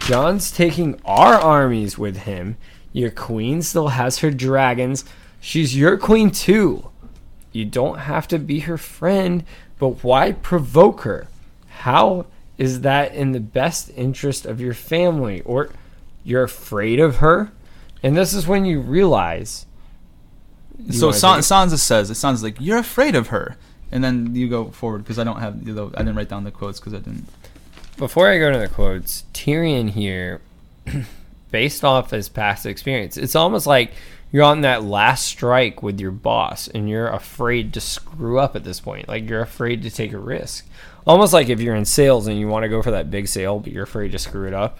Jon's 0.00 0.50
taking 0.50 1.00
our 1.04 1.34
armies 1.34 1.96
with 1.96 2.18
him. 2.18 2.58
Your 2.92 3.10
queen 3.10 3.62
still 3.62 3.88
has 3.88 4.18
her 4.18 4.30
dragons. 4.30 5.04
She's 5.40 5.74
your 5.74 5.96
queen 5.96 6.30
too. 6.30 6.91
You 7.52 7.64
don't 7.64 7.98
have 8.00 8.26
to 8.28 8.38
be 8.38 8.60
her 8.60 8.78
friend, 8.78 9.44
but 9.78 10.02
why 10.02 10.32
provoke 10.32 11.02
her? 11.02 11.28
How 11.68 12.26
is 12.58 12.80
that 12.80 13.14
in 13.14 13.32
the 13.32 13.40
best 13.40 13.90
interest 13.96 14.46
of 14.46 14.60
your 14.60 14.74
family? 14.74 15.42
Or 15.42 15.70
you're 16.24 16.44
afraid 16.44 16.98
of 16.98 17.16
her? 17.16 17.52
And 18.02 18.16
this 18.16 18.32
is 18.32 18.46
when 18.46 18.64
you 18.64 18.80
realize. 18.80 19.66
You 20.78 20.94
so 20.94 21.12
San- 21.12 21.40
Sansa 21.40 21.78
says 21.78 22.10
it 22.10 22.14
sounds 22.14 22.42
like 22.42 22.56
you're 22.58 22.78
afraid 22.78 23.14
of 23.14 23.28
her 23.28 23.56
and 23.92 24.02
then 24.02 24.34
you 24.34 24.48
go 24.48 24.70
forward 24.70 24.98
because 24.98 25.18
I 25.18 25.24
don't 25.24 25.38
have 25.38 25.66
you 25.66 25.74
know, 25.74 25.92
I 25.94 25.98
didn't 25.98 26.16
write 26.16 26.30
down 26.30 26.44
the 26.44 26.50
quotes 26.50 26.80
because 26.80 26.94
I 26.94 26.98
didn't 26.98 27.28
Before 27.98 28.28
I 28.28 28.38
go 28.38 28.50
to 28.50 28.58
the 28.58 28.68
quotes, 28.68 29.24
Tyrion 29.34 29.90
here, 29.90 30.40
based 31.50 31.84
off 31.84 32.10
his 32.10 32.28
past 32.28 32.64
experience, 32.64 33.16
it's 33.16 33.36
almost 33.36 33.66
like 33.66 33.92
you're 34.32 34.44
on 34.44 34.62
that 34.62 34.82
last 34.82 35.26
strike 35.26 35.82
with 35.82 36.00
your 36.00 36.10
boss 36.10 36.66
and 36.66 36.88
you're 36.88 37.08
afraid 37.08 37.74
to 37.74 37.80
screw 37.80 38.38
up 38.38 38.56
at 38.56 38.64
this 38.64 38.80
point. 38.80 39.06
Like 39.06 39.28
you're 39.28 39.42
afraid 39.42 39.82
to 39.82 39.90
take 39.90 40.14
a 40.14 40.18
risk. 40.18 40.66
Almost 41.06 41.34
like 41.34 41.50
if 41.50 41.60
you're 41.60 41.74
in 41.74 41.84
sales 41.84 42.26
and 42.26 42.38
you 42.38 42.48
want 42.48 42.62
to 42.62 42.70
go 42.70 42.82
for 42.82 42.92
that 42.92 43.10
big 43.10 43.28
sale, 43.28 43.60
but 43.60 43.72
you're 43.72 43.84
afraid 43.84 44.12
to 44.12 44.18
screw 44.18 44.48
it 44.48 44.54
up. 44.54 44.78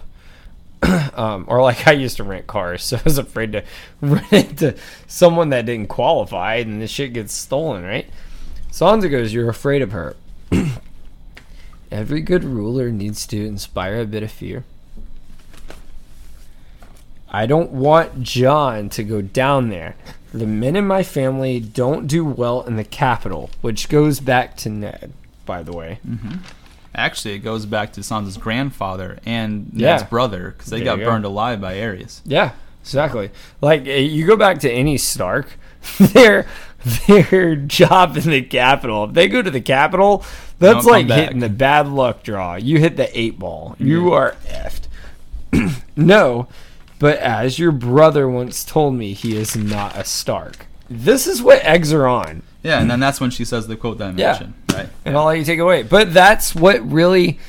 um, 1.13 1.45
or 1.47 1.61
like 1.61 1.87
I 1.87 1.91
used 1.91 2.17
to 2.17 2.23
rent 2.23 2.47
cars, 2.47 2.83
so 2.83 2.97
I 2.97 3.01
was 3.03 3.19
afraid 3.19 3.51
to 3.53 3.63
rent 4.01 4.33
it 4.33 4.57
to 4.57 4.75
someone 5.05 5.49
that 5.49 5.67
didn't 5.67 5.87
qualify 5.87 6.55
and 6.55 6.81
the 6.81 6.87
shit 6.87 7.13
gets 7.13 7.33
stolen, 7.33 7.83
right? 7.83 8.07
Sansa 8.71 9.09
goes, 9.09 9.33
You're 9.33 9.49
afraid 9.49 9.83
of 9.83 9.91
her. 9.91 10.15
Every 11.91 12.21
good 12.21 12.43
ruler 12.43 12.89
needs 12.89 13.27
to 13.27 13.45
inspire 13.45 14.01
a 14.01 14.07
bit 14.07 14.23
of 14.23 14.31
fear. 14.31 14.63
I 17.33 17.45
don't 17.47 17.71
want 17.71 18.21
Jon 18.21 18.89
to 18.89 19.03
go 19.03 19.21
down 19.21 19.69
there. 19.69 19.95
The 20.33 20.45
men 20.47 20.75
in 20.75 20.85
my 20.87 21.03
family 21.03 21.59
don't 21.59 22.07
do 22.07 22.23
well 22.25 22.61
in 22.61 22.75
the 22.75 22.83
capital, 22.83 23.49
which 23.61 23.89
goes 23.89 24.19
back 24.19 24.55
to 24.57 24.69
Ned, 24.69 25.11
by 25.45 25.63
the 25.63 25.73
way. 25.73 25.99
actually 26.95 27.33
it 27.35 27.39
goes 27.39 27.65
back 27.65 27.93
to 27.93 28.01
Sansa's 28.01 28.37
grandfather 28.37 29.17
and 29.25 29.71
Yeah. 29.73 29.95
Ned's 29.97 30.03
brother 30.09 30.53
because 30.55 30.69
they 30.71 30.77
There 30.77 30.85
got 30.95 30.99
go. 30.99 31.05
burned 31.05 31.25
alive 31.25 31.59
by 31.59 31.73
Aerys 31.75 32.21
Yeah, 32.25 32.51
exactly. 32.81 33.31
Like 33.61 33.87
eh, 33.87 33.97
you 33.99 34.25
go 34.27 34.35
back 34.37 34.59
to 34.59 34.71
any 34.71 34.97
Stark, 34.97 35.57
their 35.99 36.45
their 37.07 37.55
job 37.55 38.17
in 38.17 38.29
the 38.29 38.41
capital. 38.41 39.05
If 39.05 39.13
they 39.13 39.27
go 39.27 39.41
to 39.41 39.49
the 39.51 39.61
capital, 39.61 40.23
that's 40.59 40.85
like 40.85 41.07
hitting 41.07 41.39
the 41.39 41.49
bad 41.49 41.87
luck 41.87 42.23
draw. 42.23 42.55
You 42.55 42.77
hit 42.79 42.97
the 42.97 43.09
eight 43.19 43.39
ball. 43.39 43.75
You 43.79 44.11
are 44.13 44.35
effed. 44.47 44.87
no, 45.95 46.47
but 46.99 47.17
as 47.19 47.59
your 47.59 47.71
brother 47.71 48.27
once 48.29 48.63
told 48.63 48.95
me, 48.95 49.13
he 49.13 49.35
is 49.35 49.55
not 49.55 49.97
a 49.97 50.03
Stark. 50.05 50.65
This 50.89 51.27
is 51.27 51.41
what 51.41 51.63
eggs 51.63 51.91
are 51.93 52.07
on. 52.07 52.43
yeah 52.61 52.79
and 52.79 52.89
then 52.89 52.99
that's 52.99 53.19
when 53.19 53.29
she 53.31 53.43
says 53.45 53.67
the 53.67 53.75
quote 53.75 53.97
that 53.97 54.09
I 54.13 54.17
Yeah. 54.17 54.27
mentioned 54.31 54.53
right 54.73 54.89
and 55.05 55.17
I'll 55.17 55.25
let 55.25 55.37
you 55.37 55.43
take 55.45 55.59
it 55.59 55.61
away. 55.61 55.83
But 55.83 56.13
that's 56.13 56.53
what 56.55 56.79
really. 56.89 57.39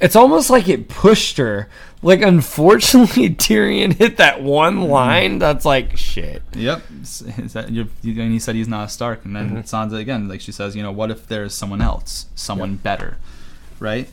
It's 0.00 0.16
almost 0.16 0.50
like 0.50 0.68
it 0.68 0.88
pushed 0.88 1.38
her. 1.38 1.68
Like, 2.02 2.20
unfortunately, 2.20 3.30
Tyrion 3.34 3.94
hit 3.94 4.16
that 4.18 4.42
one 4.42 4.82
line 4.82 5.38
that's 5.38 5.64
like, 5.64 5.96
shit. 5.96 6.42
Yep. 6.52 6.82
Is 7.00 7.20
that- 7.54 7.70
you're- 7.70 7.88
And 8.04 8.32
he 8.32 8.38
said 8.38 8.54
he's 8.56 8.68
not 8.68 8.86
a 8.86 8.88
Stark. 8.90 9.24
And 9.24 9.34
then 9.34 9.50
Mm-hmm. 9.50 9.58
Sansa 9.60 9.98
again, 9.98 10.28
like 10.28 10.40
she 10.42 10.52
says, 10.52 10.74
you 10.76 10.82
know, 10.82 10.90
what 10.92 11.10
if 11.10 11.26
there's 11.28 11.54
someone 11.54 11.80
else, 11.80 12.26
someone 12.34 12.74
better, 12.76 13.16
right? 13.78 14.10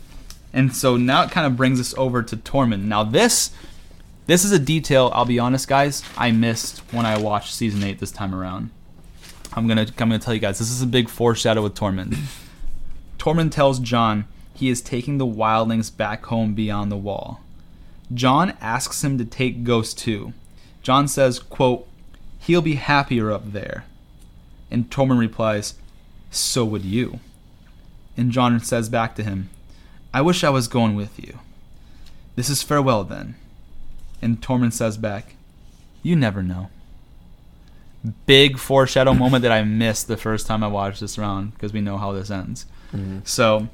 And 0.54 0.74
so 0.74 0.96
now 0.98 1.24
it 1.24 1.32
kind 1.32 1.48
of 1.48 1.58
brings 1.58 1.80
us 1.80 1.94
over 1.98 2.22
to 2.24 2.38
Tormund. 2.38 2.84
Now 2.84 3.04
this, 3.04 3.52
this 4.32 4.46
is 4.46 4.54
a 4.54 4.60
detail. 4.60 5.12
I'll 5.14 5.26
be 5.26 5.40
honest, 5.40 5.68
guys. 5.68 6.04
I 6.16 6.32
missed 6.32 6.80
when 6.94 7.06
I 7.06 7.18
watched 7.18 7.54
season 7.54 7.84
eight 7.84 8.00
this 8.00 8.12
time 8.14 8.34
around. 8.34 8.70
I'm 9.52 9.68
gonna, 9.68 9.82
I'm 9.82 9.94
gonna 9.96 10.20
tell 10.20 10.34
you 10.34 10.40
guys. 10.40 10.58
This 10.58 10.72
is 10.72 10.82
a 10.82 10.88
big 10.88 11.10
foreshadow 11.10 11.62
with 11.62 11.76
Tormund. 11.76 12.18
Tormund 13.20 13.52
tells 13.52 13.80
Jon 13.80 14.24
he 14.54 14.70
is 14.70 14.82
taking 14.82 15.18
the 15.18 15.26
wildlings 15.26 15.94
back 15.94 16.28
home 16.28 16.54
beyond 16.54 16.90
the 16.90 16.96
wall. 16.96 17.42
Jon 18.14 18.54
asks 18.62 19.04
him 19.04 19.18
to 19.18 19.26
take 19.26 19.66
Ghost 19.66 19.98
too. 19.98 20.32
Jon 20.82 21.10
says, 21.10 21.38
quote, 21.38 21.86
he'll 22.40 22.62
be 22.62 22.76
happier 22.76 23.34
up 23.34 23.52
there. 23.52 23.84
And 24.72 24.90
Tormund 24.90 25.20
replies, 25.20 25.74
so 26.30 26.64
would 26.64 26.86
you. 26.86 27.20
And 28.16 28.32
Jon 28.32 28.58
says 28.62 28.88
back 28.88 29.14
to 29.16 29.24
him, 29.24 29.50
I 30.14 30.22
wish 30.22 30.42
I 30.42 30.50
was 30.50 30.70
going 30.70 30.96
with 30.96 31.20
you. 31.20 31.40
This 32.38 32.50
is 32.50 32.64
farewell 32.64 33.04
then. 33.04 33.36
And 34.22 34.42
Tormund 34.42 34.74
says 34.74 34.98
back, 34.98 35.36
you 36.04 36.16
never 36.16 36.44
know. 36.44 36.70
Big 38.26 38.58
foreshadow 38.58 39.14
moment 39.14 39.44
that 39.44 39.52
I 39.52 39.64
missed 39.64 40.08
the 40.08 40.18
first 40.18 40.48
time 40.48 40.64
I 40.64 40.68
watched 40.68 41.00
this 41.00 41.18
round 41.18 41.54
because 41.54 41.74
we 41.74 41.82
know 41.82 41.98
how 41.98 42.12
this 42.14 42.32
ends. 42.32 42.66
Mm-hmm. 42.94 43.20
So, 43.26 43.70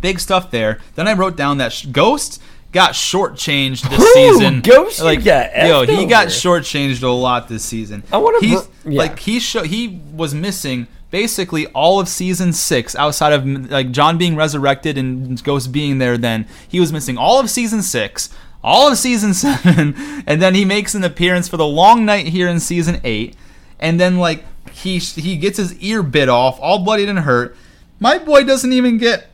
big 0.00 0.18
stuff 0.18 0.50
there. 0.50 0.80
Then 0.96 1.06
I 1.06 1.12
wrote 1.14 1.36
down 1.36 1.58
that 1.58 1.72
sh- 1.72 1.86
Ghost 1.86 2.42
got 2.72 2.92
shortchanged 2.92 3.88
this 3.88 4.00
Ooh, 4.00 4.14
season. 4.14 4.60
Ghost, 4.62 5.00
you 5.00 5.20
got 5.20 5.56
yo, 5.56 5.82
he 5.86 6.06
got 6.06 6.26
over. 6.26 6.34
shortchanged 6.34 7.02
a 7.02 7.08
lot 7.08 7.48
this 7.48 7.64
season. 7.64 8.02
I 8.10 8.16
wanna 8.16 8.40
br- 8.40 8.46
yeah. 8.46 8.98
like 8.98 9.18
he 9.20 9.38
show 9.38 9.62
he 9.62 10.00
was 10.12 10.34
missing 10.34 10.88
basically 11.12 11.66
all 11.68 12.00
of 12.00 12.08
season 12.08 12.52
six, 12.52 12.96
outside 12.96 13.32
of 13.32 13.46
like 13.46 13.92
Jon 13.92 14.18
being 14.18 14.34
resurrected 14.34 14.98
and 14.98 15.42
Ghost 15.44 15.70
being 15.70 15.98
there, 15.98 16.18
then 16.18 16.48
he 16.66 16.80
was 16.80 16.92
missing 16.92 17.16
all 17.16 17.38
of 17.38 17.48
season 17.50 17.82
six, 17.82 18.30
all 18.62 18.90
of 18.90 18.98
season 18.98 19.34
seven, 19.34 19.94
and 20.26 20.40
then 20.40 20.54
he 20.54 20.64
makes 20.64 20.94
an 20.94 21.04
appearance 21.04 21.48
for 21.48 21.56
the 21.56 21.66
long 21.66 22.04
night 22.04 22.28
here 22.28 22.48
in 22.48 22.60
season 22.60 23.00
eight, 23.04 23.36
and 23.78 23.98
then 24.00 24.18
like 24.18 24.44
he 24.72 24.98
he 24.98 25.36
gets 25.36 25.58
his 25.58 25.74
ear 25.78 26.02
bit 26.02 26.28
off, 26.28 26.58
all 26.60 26.84
bloodied 26.84 27.08
and 27.08 27.20
hurt. 27.20 27.56
My 28.00 28.18
boy 28.18 28.44
doesn't 28.44 28.72
even 28.72 28.98
get 28.98 29.28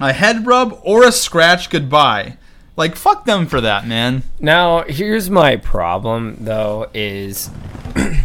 a 0.00 0.12
head 0.12 0.46
rub 0.46 0.80
or 0.82 1.04
a 1.04 1.12
scratch 1.12 1.70
goodbye. 1.70 2.36
Like 2.76 2.96
fuck 2.96 3.26
them 3.26 3.46
for 3.46 3.60
that, 3.60 3.86
man. 3.86 4.22
Now, 4.40 4.82
here's 4.84 5.28
my 5.28 5.56
problem 5.56 6.36
though 6.40 6.88
is 6.94 7.50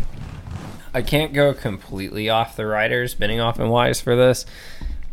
I 0.93 1.01
can't 1.01 1.33
go 1.33 1.53
completely 1.53 2.29
off 2.29 2.55
the 2.55 2.65
writers, 2.65 3.13
Benioff 3.13 3.59
and 3.59 3.69
Weiss 3.69 3.99
for 3.99 4.15
this 4.15 4.45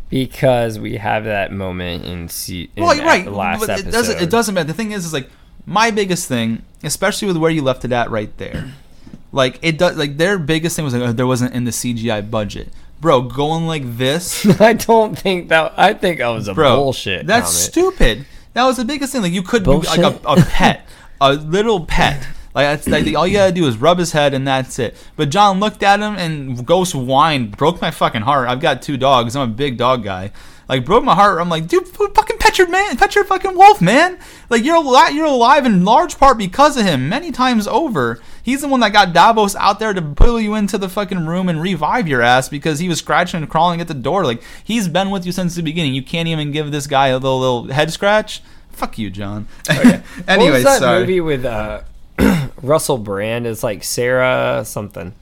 because 0.09 0.79
we 0.79 0.97
have 0.97 1.25
that 1.25 1.51
moment 1.51 2.05
in, 2.05 2.29
se- 2.29 2.69
in 2.75 2.83
Well, 2.83 2.95
the 2.95 3.03
right. 3.03 3.29
last 3.31 3.59
but 3.61 3.69
episode. 3.69 3.87
it 3.87 3.91
doesn't. 3.91 4.21
It 4.23 4.29
doesn't 4.29 4.55
matter. 4.55 4.67
The 4.67 4.73
thing 4.73 4.91
is, 4.91 5.05
is 5.05 5.13
like 5.13 5.29
my 5.65 5.91
biggest 5.91 6.27
thing, 6.27 6.61
especially 6.83 7.27
with 7.27 7.37
where 7.37 7.51
you 7.51 7.61
left 7.61 7.85
it 7.85 7.91
at 7.91 8.09
right 8.11 8.35
there. 8.37 8.71
Like 9.31 9.59
it 9.61 9.77
does. 9.77 9.97
Like 9.97 10.15
their 10.15 10.39
biggest 10.39 10.77
thing 10.77 10.85
was 10.85 10.93
like 10.93 11.03
oh, 11.03 11.11
there 11.11 11.27
wasn't 11.27 11.53
in 11.53 11.65
the 11.65 11.71
CGI 11.71 12.31
budget, 12.31 12.69
bro. 13.01 13.21
Going 13.23 13.67
like 13.67 13.97
this, 13.97 14.45
I 14.61 14.71
don't 14.71 15.17
think 15.19 15.49
that. 15.49 15.73
I 15.75 15.93
think 15.93 16.19
that 16.19 16.27
was 16.29 16.47
a 16.47 16.53
bro. 16.53 16.77
bullshit. 16.77 17.27
That's 17.27 17.47
comment. 17.51 17.97
stupid. 17.97 18.25
That 18.53 18.63
was 18.63 18.77
the 18.77 18.85
biggest 18.85 19.11
thing. 19.11 19.23
Like 19.23 19.33
you 19.33 19.41
could 19.43 19.65
be 19.65 19.71
like 19.71 19.99
a, 19.99 20.17
a 20.25 20.37
pet, 20.37 20.87
a 21.19 21.33
little 21.33 21.85
pet. 21.85 22.25
Like 22.55 22.65
that's 22.67 22.87
like 22.87 23.15
all 23.15 23.27
you 23.27 23.33
gotta 23.33 23.51
do 23.51 23.67
is 23.67 23.77
rub 23.77 23.99
his 23.99 24.13
head 24.13 24.33
and 24.33 24.47
that's 24.47 24.79
it. 24.79 24.95
But 25.17 25.29
Jon 25.29 25.59
looked 25.59 25.83
at 25.83 25.99
him 25.99 26.15
and 26.15 26.65
Ghost 26.65 26.93
whined, 26.93 27.57
broke 27.57 27.81
my 27.81 27.91
fucking 27.91 28.21
heart. 28.21 28.47
I've 28.47 28.61
got 28.61 28.81
two 28.81 28.95
dogs. 28.95 29.35
I'm 29.35 29.49
a 29.49 29.53
big 29.53 29.77
dog 29.77 30.05
guy. 30.05 30.31
Like 30.69 30.85
broke 30.85 31.03
my 31.03 31.15
heart. 31.15 31.39
I'm 31.39 31.49
like, 31.49 31.67
dude, 31.67 31.85
fucking 31.87 32.37
pet 32.39 32.57
your 32.57 32.69
man, 32.69 32.95
pet 32.95 33.13
your 33.13 33.25
fucking 33.25 33.55
wolf, 33.55 33.81
man. 33.81 34.17
Like 34.49 34.63
you're 34.63 34.77
alive, 34.77 35.13
you're 35.13 35.25
alive 35.25 35.65
in 35.65 35.83
large 35.83 36.17
part 36.17 36.37
because 36.37 36.77
of 36.77 36.85
him. 36.85 37.09
Many 37.09 37.33
times 37.33 37.67
over, 37.67 38.21
he's 38.41 38.61
the 38.61 38.69
one 38.69 38.79
that 38.79 38.93
got 38.93 39.13
Davos 39.13 39.55
out 39.57 39.79
there 39.79 39.93
to 39.93 40.01
pull 40.01 40.39
you 40.39 40.55
into 40.55 40.77
the 40.77 40.89
fucking 40.89 41.25
room 41.25 41.49
and 41.49 41.61
revive 41.61 42.07
your 42.07 42.21
ass 42.21 42.47
because 42.47 42.79
he 42.79 42.87
was 42.87 42.99
scratching 42.99 43.41
and 43.41 43.49
crawling 43.49 43.81
at 43.81 43.89
the 43.89 43.93
door. 43.93 44.23
Like 44.23 44.41
he's 44.63 44.87
been 44.87 45.11
with 45.11 45.25
you 45.25 45.33
since 45.33 45.55
the 45.55 45.61
beginning. 45.61 45.93
You 45.93 46.03
can't 46.03 46.29
even 46.29 46.51
give 46.51 46.71
this 46.71 46.87
guy 46.87 47.07
a 47.07 47.17
little 47.17 47.39
little 47.39 47.67
head 47.73 47.91
scratch. 47.91 48.41
Fuck 48.71 48.97
you, 48.97 49.09
Jon. 49.09 49.47
what 49.67 50.03
anyway, 50.27 50.51
was 50.51 50.63
that 50.63 50.79
sorry. 50.79 51.01
movie 51.01 51.21
with 51.21 51.45
uh, 51.45 51.81
Russell 52.61 52.97
Brand? 52.97 53.45
is 53.47 53.63
like 53.63 53.83
Sarah 53.83 54.63
something. 54.65 55.13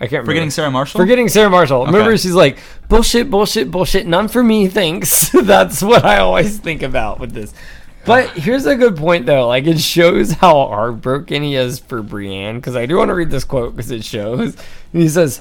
I 0.00 0.06
can't 0.06 0.12
remember. 0.12 0.30
Forgetting 0.32 0.50
Sarah 0.50 0.70
Marshall. 0.70 0.98
Forgetting 1.00 1.28
Sarah 1.28 1.50
Marshall. 1.50 1.86
Remember, 1.86 2.16
she's 2.18 2.34
like, 2.34 2.58
bullshit, 2.88 3.30
bullshit, 3.30 3.70
bullshit, 3.70 4.04
none 4.06 4.26
for 4.26 4.42
me, 4.42 4.66
thanks. 4.66 5.30
That's 5.42 5.80
what 5.80 6.04
I 6.04 6.18
always 6.18 6.58
think 6.58 6.82
about 6.82 7.20
with 7.20 7.30
this. 7.32 7.54
But 8.04 8.30
here's 8.36 8.66
a 8.66 8.74
good 8.74 8.96
point, 8.96 9.26
though. 9.26 9.46
Like, 9.46 9.64
it 9.68 9.78
shows 9.78 10.32
how 10.32 10.54
heartbroken 10.66 11.44
he 11.44 11.54
is 11.54 11.78
for 11.78 12.02
Brienne, 12.02 12.56
because 12.56 12.74
I 12.74 12.86
do 12.86 12.96
want 12.96 13.10
to 13.10 13.14
read 13.14 13.30
this 13.30 13.44
quote, 13.44 13.76
because 13.76 13.92
it 13.92 14.04
shows. 14.04 14.56
And 14.92 15.02
he 15.02 15.08
says, 15.08 15.40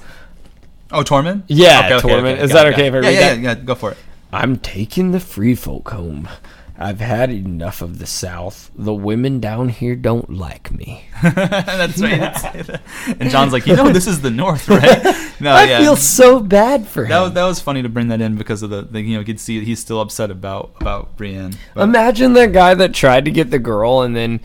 Oh, 0.92 1.02
Tormund. 1.04 1.44
Yeah, 1.48 1.80
Okay, 1.86 1.96
okay, 1.96 2.08
Tormund. 2.08 2.34
okay, 2.34 2.42
Is 2.44 2.52
got 2.52 2.64
that 2.66 2.74
okay 2.74 2.88
if. 2.88 2.94
I 2.94 2.98
yeah, 2.98 3.08
read 3.08 3.14
yeah, 3.16 3.34
that? 3.36 3.40
yeah, 3.42 3.56
Go 3.66 3.74
for 3.76 3.92
it. 3.94 3.98
I'm 4.32 4.58
taking 4.58 5.12
the 5.12 5.20
free 5.20 5.56
folk 5.56 5.90
home. 5.90 6.30
I've 6.78 7.00
had 7.00 7.30
enough 7.30 7.82
of 7.82 8.00
the 8.00 8.08
South. 8.08 8.72
The 8.76 8.94
women 8.94 9.40
down 9.40 9.70
here 9.70 9.96
don't 9.96 10.32
like 10.32 10.72
me. 10.72 11.06
That's 11.22 12.02
right. 12.02 12.12
he 12.14 12.18
did 12.20 12.38
say 12.38 12.62
that. 12.64 12.82
And 13.20 13.30
Jon's 13.30 13.54
like, 13.54 13.68
you 13.68 13.76
know, 13.76 13.90
this 13.90 14.08
is 14.08 14.22
the 14.22 14.32
North, 14.32 14.68
right? 14.70 15.28
No, 15.42 15.52
I 15.54 15.64
yeah. 15.64 15.80
feel 15.80 15.96
so 15.96 16.40
bad 16.40 16.86
for 16.88 17.02
him. 17.04 17.10
that 17.10 17.20
was 17.22 17.34
that 17.34 17.46
was 17.46 17.60
funny 17.60 17.82
to 17.82 17.90
bring 17.90 18.10
that 18.10 18.22
in 18.22 18.36
because 18.36 18.62
of 18.62 18.70
the, 18.70 18.84
the 18.84 19.02
you 19.02 19.14
know 19.16 19.22
you 19.22 19.26
could 19.26 19.40
see 19.40 19.66
he's 19.66 19.80
still 19.80 20.00
upset 20.00 20.30
about 20.30 20.74
about 20.80 21.18
Brienne. 21.18 21.56
But- 21.74 21.82
Imagine 21.82 22.34
the 22.34 22.48
guy 22.48 22.76
that 22.76 22.94
tried 22.94 23.26
to 23.26 23.32
get 23.32 23.50
the 23.50 23.58
girl 23.58 24.02
and 24.04 24.16
then 24.16 24.40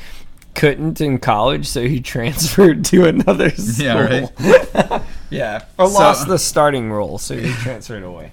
couldn't 0.54 1.02
in 1.02 1.18
college, 1.18 1.66
so 1.66 1.82
he 1.86 2.00
transferred 2.00 2.82
to 2.86 3.04
another 3.04 3.50
school. 3.50 3.84
Yeah, 3.84 4.22
right. 4.22 5.02
yeah, 5.28 5.64
or 5.78 5.86
So- 5.88 5.92
lost 5.92 6.28
the 6.28 6.38
starting 6.38 6.90
role, 6.90 7.18
so 7.18 7.36
he 7.36 7.52
transferred 7.52 8.02
away. 8.04 8.32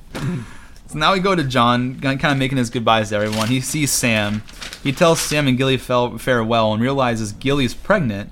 So 0.94 1.00
now 1.00 1.14
we 1.14 1.20
go 1.20 1.34
to 1.34 1.44
Jon, 1.44 2.00
kind 2.00 2.24
of 2.24 2.38
making 2.38 2.60
his 2.60 2.70
goodbyes 2.70 3.10
to 3.10 3.16
everyone. 3.16 3.48
He 3.48 3.62
sees 3.62 3.90
Sam. 3.90 4.44
He 4.84 4.92
tells 4.92 5.20
Sam 5.20 5.48
and 5.48 5.58
Gilly 5.58 5.76
farewell 5.78 6.72
and 6.72 6.84
realizes 6.84 7.32
Gilly's 7.32 7.74
pregnant. 7.74 8.30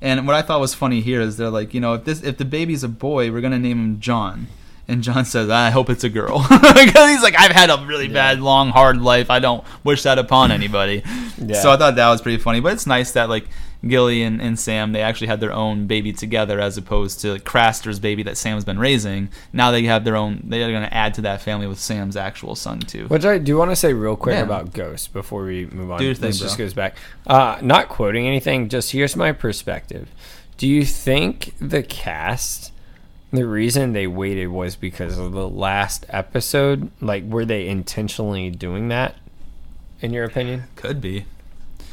And 0.00 0.26
what 0.26 0.34
I 0.34 0.42
thought 0.42 0.58
was 0.58 0.74
funny 0.74 1.00
here 1.00 1.20
is 1.20 1.36
they're 1.36 1.48
like, 1.48 1.72
you 1.74 1.80
know, 1.80 1.94
if 1.94 2.04
this 2.04 2.20
if 2.24 2.38
the 2.38 2.44
baby's 2.44 2.82
a 2.82 2.88
boy, 2.88 3.30
we're 3.30 3.40
gonna 3.40 3.60
name 3.60 3.78
him 3.78 4.00
Jon. 4.00 4.48
And 4.88 5.04
Jon 5.04 5.24
says, 5.24 5.48
I 5.48 5.70
hope 5.70 5.90
it's 5.90 6.02
a 6.02 6.08
girl. 6.08 6.44
Because 6.50 7.08
he's 7.08 7.22
like, 7.22 7.38
I've 7.38 7.52
had 7.52 7.70
a 7.70 7.84
really 7.86 8.08
bad, 8.08 8.40
long, 8.40 8.70
hard 8.70 9.00
life. 9.00 9.30
I 9.30 9.38
don't 9.38 9.64
wish 9.84 10.02
that 10.02 10.18
upon 10.18 10.50
anybody. 10.50 11.04
Yeah. 11.38 11.62
So 11.62 11.70
I 11.70 11.76
thought 11.76 11.94
that 11.94 12.10
was 12.10 12.20
pretty 12.20 12.42
funny. 12.42 12.58
But 12.58 12.72
it's 12.72 12.86
nice 12.86 13.12
that, 13.12 13.28
like, 13.28 13.46
Gilly 13.86 14.22
and, 14.22 14.40
and 14.40 14.58
Sam, 14.58 14.92
they 14.92 15.02
actually 15.02 15.26
had 15.26 15.40
their 15.40 15.52
own 15.52 15.86
baby 15.88 16.12
together 16.12 16.60
as 16.60 16.76
opposed 16.78 17.20
to 17.22 17.32
like, 17.32 17.44
Craster's 17.44 17.98
baby 17.98 18.22
that 18.22 18.36
Sam's 18.36 18.64
been 18.64 18.78
raising. 18.78 19.28
Now 19.52 19.70
they 19.72 19.82
have 19.84 20.04
their 20.04 20.14
own, 20.14 20.40
they're 20.44 20.70
going 20.70 20.88
to 20.88 20.94
add 20.94 21.14
to 21.14 21.20
that 21.22 21.42
family 21.42 21.66
with 21.66 21.80
Sam's 21.80 22.16
actual 22.16 22.54
son, 22.54 22.78
too. 22.80 23.06
Which 23.08 23.24
I 23.24 23.38
do 23.38 23.56
want 23.56 23.70
to 23.72 23.76
say 23.76 23.92
real 23.92 24.14
quick 24.16 24.34
Yeah. 24.34 24.42
about 24.42 24.72
Ghost 24.72 25.12
before 25.12 25.44
we 25.44 25.66
move 25.66 25.90
on. 25.90 25.98
Thing, 25.98 26.14
this 26.14 26.38
just 26.38 26.58
goes 26.58 26.74
back. 26.74 26.96
Uh, 27.26 27.58
not 27.60 27.88
quoting 27.88 28.26
anything, 28.28 28.68
just 28.68 28.92
here's 28.92 29.16
my 29.16 29.32
perspective. 29.32 30.08
Do 30.58 30.68
you 30.68 30.84
think 30.84 31.54
the 31.60 31.82
cast, 31.82 32.70
the 33.32 33.46
reason 33.46 33.94
they 33.94 34.06
waited 34.06 34.46
was 34.48 34.76
because 34.76 35.18
of 35.18 35.32
the 35.32 35.48
last 35.48 36.06
episode? 36.08 36.90
Like, 37.00 37.24
were 37.24 37.44
they 37.44 37.66
intentionally 37.66 38.48
doing 38.50 38.86
that, 38.88 39.16
in 40.00 40.12
your 40.12 40.24
opinion? 40.24 40.64
Could 40.76 41.00
be. 41.00 41.24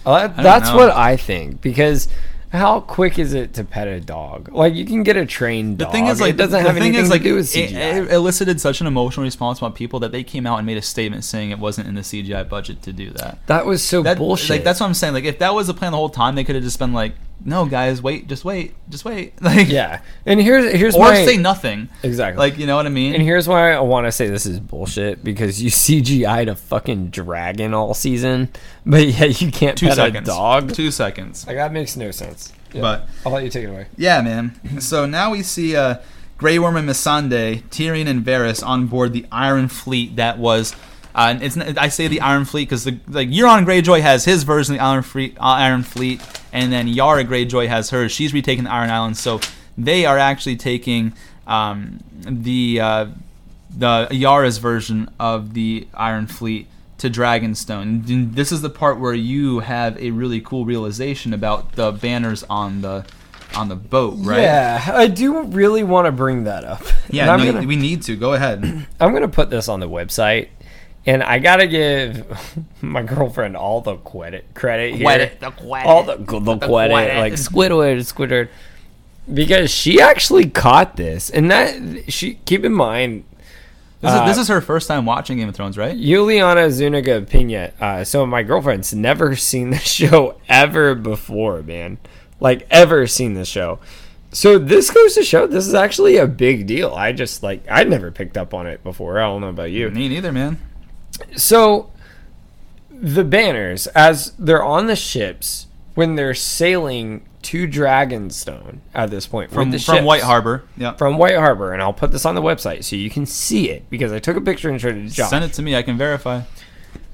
Uh, 0.09 0.27
that- 0.27 0.38
that's 0.43 0.69
know. 0.69 0.77
what 0.77 0.91
I 0.91 1.17
think 1.17 1.61
because 1.61 2.07
how 2.51 2.79
quick 2.79 3.19
is 3.19 3.33
it 3.33 3.53
to 3.53 3.63
pet 3.63 3.88
a 3.88 3.99
dog? 3.99 4.51
Like 4.51 4.73
you 4.73 4.83
can 4.85 5.03
get 5.03 5.15
a 5.17 5.25
trained 5.25 5.77
dog. 5.77 5.89
The 5.89 5.91
thing 5.91 6.07
is, 6.07 6.19
like, 6.19 6.31
it 6.31 6.38
doesn't 6.38 6.51
the 6.63 6.67
have 6.67 6.73
thing 6.73 6.83
anything 6.83 7.01
is, 7.03 7.09
to 7.09 7.13
like, 7.13 7.21
do 7.21 7.35
with 7.35 7.55
it, 7.55 7.69
CGI. 7.69 8.05
it 8.07 8.11
elicited 8.11 8.59
such 8.59 8.81
an 8.81 8.88
emotional 8.88 9.23
response 9.23 9.59
from 9.59 9.71
people 9.73 9.99
that 9.99 10.11
they 10.11 10.23
came 10.23 10.47
out 10.47 10.57
and 10.57 10.65
made 10.65 10.77
a 10.77 10.81
statement 10.81 11.23
saying 11.23 11.51
it 11.51 11.59
wasn't 11.59 11.88
in 11.88 11.93
the 11.93 12.01
CGI 12.01 12.49
budget 12.49 12.81
to 12.83 12.91
do 12.91 13.11
that. 13.11 13.38
that 13.45 13.67
was 13.67 13.83
so 13.83 14.01
That, 14.01 14.17
bullshit. 14.17 14.49
Like 14.49 14.63
that's 14.63 14.79
what 14.79 14.88
I'm 14.88 14.95
saying. 14.95 15.13
Like 15.13 15.25
if 15.25 15.38
that 15.39 15.53
was 15.53 15.67
the 15.67 15.75
plan 15.75 15.91
the 15.91 15.97
whole 15.99 16.09
time, 16.09 16.33
they 16.33 16.43
could 16.43 16.55
have 16.55 16.63
just 16.63 16.79
been 16.79 16.91
like, 16.93 17.13
"No, 17.45 17.66
guys, 17.66 18.01
wait, 18.01 18.27
just 18.27 18.43
wait, 18.45 18.74
just 18.90 19.06
wait." 19.06 19.34
Like 19.42 19.68
yeah, 19.69 20.01
and 20.26 20.42
here's 20.42 20.72
here's 20.74 20.95
or 20.95 21.00
my 21.00 21.26
say 21.26 21.38
nothing. 21.38 21.90
exactly. 22.03 22.38
Like 22.40 22.58
you 22.58 22.66
know 22.68 22.76
what 22.76 22.85
I 22.85 22.90
mean? 22.90 23.14
And 23.16 23.24
here's 23.24 23.48
why 23.48 23.72
I 23.74 23.80
want 23.80 24.06
to 24.08 24.11
say 24.11 24.27
this 24.30 24.45
is 24.45 24.59
bullshit 24.59 25.24
because 25.24 25.61
you 25.61 25.69
CGI'd 25.72 26.48
a 26.50 26.56
fucking 26.56 27.09
dragon 27.09 27.74
all 27.74 27.93
season, 27.93 28.50
but 28.85 29.06
yet 29.08 29.42
you 29.42 29.51
can't 29.51 29.77
Two 29.77 29.88
pet 29.88 29.95
seconds. 29.95 30.27
a 30.27 30.32
dog. 30.32 30.74
Two 30.74 30.92
seconds. 30.92 31.45
Like 31.48 31.56
that 31.58 31.72
makes 31.72 31.95
no 31.98 32.11
sense. 32.11 32.51
Yeah. 32.74 32.82
But- 32.82 33.09
I'll 33.26 33.32
let 33.32 33.43
you 33.43 33.50
take 33.50 33.64
it 33.64 33.69
away. 33.69 33.88
Yeah, 33.98 34.22
man. 34.22 34.80
So 34.82 35.06
now 35.06 35.32
we 35.32 35.42
see 35.42 35.76
uh, 35.76 35.95
Grey 36.38 36.59
Worm 36.59 36.76
and 36.77 36.88
Missandei, 36.88 37.64
Tyrion 37.69 38.08
and 38.08 38.24
Varys 38.24 38.64
on 38.66 38.85
board 38.88 39.11
the 39.14 39.26
Iron 39.32 39.68
Fleet 39.68 40.16
that 40.18 40.38
was. 40.38 40.76
Uh, 41.15 41.33
and 41.35 41.43
it's 41.43 41.57
I 41.57 41.89
say 41.89 42.07
the 42.07 42.21
Iron 42.21 42.45
Fleet 42.45 42.69
because 42.69 42.83
the 42.83 42.99
like 43.07 43.29
Euron 43.29 43.65
Greyjoy 43.65 44.01
has 44.01 44.25
his 44.25 44.43
version 44.43 44.75
of 44.75 44.79
the 44.79 44.85
Iron 44.85 45.03
Fleet, 45.03 45.38
uh, 45.38 45.43
Iron 45.43 45.83
Fleet, 45.83 46.21
and 46.53 46.71
then 46.71 46.88
Yara 46.88 47.23
Greyjoy 47.23 47.67
has 47.67 47.89
hers. 47.89 48.11
She's 48.11 48.33
retaking 48.33 48.65
the 48.65 48.71
Iron 48.71 48.89
Islands, 48.89 49.19
so 49.19 49.39
they 49.77 50.05
are 50.05 50.17
actually 50.17 50.55
taking 50.55 51.13
um, 51.47 51.99
the 52.21 52.79
uh, 52.79 53.05
the 53.75 54.07
Yara's 54.11 54.57
version 54.59 55.09
of 55.19 55.53
the 55.53 55.88
Iron 55.93 56.27
Fleet 56.27 56.67
to 56.99 57.09
Dragonstone. 57.09 58.07
And 58.09 58.35
This 58.35 58.51
is 58.51 58.61
the 58.61 58.69
part 58.69 58.99
where 58.99 59.13
you 59.13 59.59
have 59.59 59.97
a 59.97 60.11
really 60.11 60.41
cool 60.41 60.65
realization 60.65 61.33
about 61.33 61.73
the 61.73 61.91
banners 61.91 62.43
on 62.49 62.81
the 62.81 63.05
on 63.55 63.67
the 63.67 63.75
boat, 63.75 64.15
right? 64.19 64.41
Yeah, 64.41 64.91
I 64.93 65.07
do 65.07 65.41
really 65.43 65.83
want 65.83 66.05
to 66.05 66.11
bring 66.11 66.43
that 66.43 66.63
up. 66.63 66.83
Yeah, 67.09 67.25
no, 67.25 67.51
gonna, 67.51 67.65
we 67.67 67.75
need 67.75 68.03
to. 68.03 68.15
Go 68.15 68.33
ahead. 68.33 68.63
I'm 68.99 69.13
gonna 69.13 69.27
put 69.27 69.49
this 69.49 69.67
on 69.67 69.79
the 69.79 69.89
website, 69.89 70.49
and 71.05 71.23
I 71.23 71.39
gotta 71.39 71.67
give 71.67 72.25
my 72.81 73.01
girlfriend 73.03 73.55
all 73.55 73.81
the 73.81 73.95
credit 73.97 74.45
credit 74.53 74.95
here. 74.95 75.05
all 75.85 76.03
the 76.03 76.17
the, 76.17 76.57
credit, 76.57 76.93
credit. 76.93 77.17
like 77.17 77.33
Squidward, 77.33 77.97
Squidward, 77.99 78.49
because 79.31 79.71
she 79.71 80.01
actually 80.01 80.49
caught 80.49 80.95
this, 80.95 81.29
and 81.29 81.49
that 81.51 82.11
she 82.11 82.35
keep 82.45 82.63
in 82.63 82.73
mind. 82.73 83.25
This, 84.01 84.13
is, 84.13 84.19
this 84.27 84.37
uh, 84.37 84.41
is 84.41 84.47
her 84.47 84.61
first 84.61 84.87
time 84.87 85.05
watching 85.05 85.39
Game 85.39 85.49
of 85.49 85.55
Thrones, 85.55 85.77
right? 85.77 85.97
Juliana 85.97 86.71
Zuniga 86.71 87.21
Pina. 87.21 87.73
Uh, 87.81 88.05
so 88.05 88.25
my 88.25 88.43
girlfriend's 88.43 88.93
never 88.93 89.35
seen 89.35 89.71
the 89.71 89.77
show 89.79 90.39
ever 90.47 90.95
before, 90.95 91.61
man. 91.63 91.97
Like 92.39 92.65
ever 92.71 93.07
seen 93.07 93.33
the 93.33 93.43
show. 93.43 93.79
So 94.31 94.57
this 94.57 94.89
goes 94.89 95.15
to 95.15 95.23
show 95.23 95.47
this 95.47 95.67
is 95.67 95.73
actually 95.73 96.15
a 96.15 96.27
big 96.27 96.65
deal. 96.65 96.93
I 96.93 97.11
just 97.11 97.43
like 97.43 97.67
I'd 97.69 97.89
never 97.89 98.09
picked 98.09 98.37
up 98.37 98.53
on 98.53 98.67
it 98.67 98.83
before. 98.83 99.19
I 99.19 99.23
don't 99.23 99.41
know 99.41 99.49
about 99.49 99.71
you. 99.71 99.89
Me 99.89 100.07
neither, 100.07 100.31
man. 100.31 100.59
So 101.35 101.91
the 102.91 103.23
banners 103.23 103.88
as 103.88 104.33
they're 104.38 104.64
on 104.64 104.88
the 104.88 104.95
ships 104.95 105.67
when 105.95 106.15
they're 106.15 106.33
sailing 106.33 107.25
to 107.41 107.67
Dragonstone 107.67 108.80
at 108.93 109.09
this 109.09 109.25
point 109.25 109.51
from 109.51 109.72
from 109.72 109.80
ships. 109.80 110.01
White 110.03 110.23
Harbor. 110.23 110.64
Yeah. 110.77 110.93
From 110.93 111.17
White 111.17 111.35
Harbor, 111.35 111.73
and 111.73 111.81
I'll 111.81 111.93
put 111.93 112.11
this 112.11 112.25
on 112.25 112.35
the 112.35 112.41
website 112.41 112.83
so 112.83 112.95
you 112.95 113.09
can 113.09 113.25
see 113.25 113.69
it 113.69 113.89
because 113.89 114.11
I 114.11 114.19
took 114.19 114.35
a 114.38 114.41
picture 114.41 114.69
and 114.69 114.80
showed 114.80 114.95
it 114.95 115.07
to 115.07 115.14
Josh. 115.14 115.30
Send 115.30 115.45
it 115.45 115.53
to 115.53 115.61
me. 115.61 115.75
I 115.75 115.81
can 115.81 115.98
verify. 115.98 116.41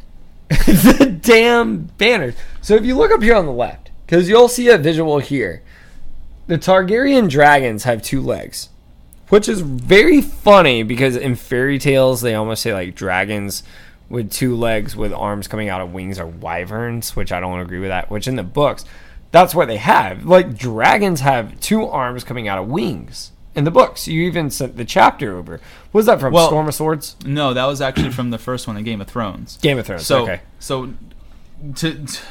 the 0.50 1.17
damn 1.22 1.85
banners. 1.98 2.35
So 2.61 2.75
if 2.75 2.85
you 2.85 2.95
look 2.95 3.11
up 3.11 3.22
here 3.22 3.35
on 3.35 3.45
the 3.45 3.51
left, 3.51 3.92
because 4.06 4.30
you'll 4.30 4.48
see 4.48 4.69
a 4.69 4.77
visual 4.77 5.19
here, 5.19 5.64
the 6.48 6.58
Targaryen 6.58 7.30
dragons 7.30 7.84
have 7.84 8.01
two 8.01 8.22
legs, 8.22 8.69
which 9.30 9.50
is 9.50 9.61
very 9.61 10.22
funny 10.22 10.84
because 10.84 11.16
in 11.16 11.35
fairy 11.35 11.80
tales 11.80 12.22
they 12.22 12.35
almost 12.35 12.61
say 12.61 12.74
like 12.74 12.95
dragons 12.95 13.64
with 14.09 14.32
two 14.32 14.56
legs 14.56 14.95
with 14.95 15.11
arms 15.14 15.48
coming 15.48 15.69
out 15.69 15.82
of 15.82 15.93
wings 15.93 16.19
are 16.19 16.27
wyverns, 16.27 17.16
which 17.16 17.32
I 17.32 17.40
don't 17.40 17.59
agree 17.59 17.80
with 17.80 17.90
that. 17.90 18.09
Which 18.09 18.27
in 18.27 18.35
the 18.35 18.43
books, 18.43 18.85
that's 19.32 19.56
what 19.56 19.67
they 19.67 19.77
have. 19.77 20.25
Like 20.25 20.58
dragons 20.58 21.22
have 21.22 21.59
two 21.59 21.85
arms 21.85 22.24
coming 22.24 22.48
out 22.48 22.58
of 22.59 22.67
wings. 22.67 23.32
In 23.56 23.64
the 23.64 23.72
books, 23.72 24.06
you 24.08 24.22
even 24.24 24.50
sent 24.50 24.75
the 24.75 24.84
chapter 24.85 25.38
over. 25.38 25.61
Was 25.93 26.06
that 26.08 26.19
from 26.19 26.34
Well- 26.34 26.48
Storm 26.48 26.67
of 26.67 26.75
Swords? 26.75 27.16
No, 27.25 27.53
that 27.53 27.66
was 27.66 27.80
actually 27.82 28.11
from 28.11 28.30
the 28.30 28.38
first 28.38 28.67
one 28.67 28.75
in 28.77 28.84
Game 28.84 29.00
of 29.01 29.08
Thrones. 29.08 29.58
Game 29.61 29.80
of 29.80 29.85
Thrones. 29.85 30.06
So, 30.06 30.24
okay. 30.24 30.42
so 30.59 30.93
to, 31.75 31.93
to- 32.06 32.22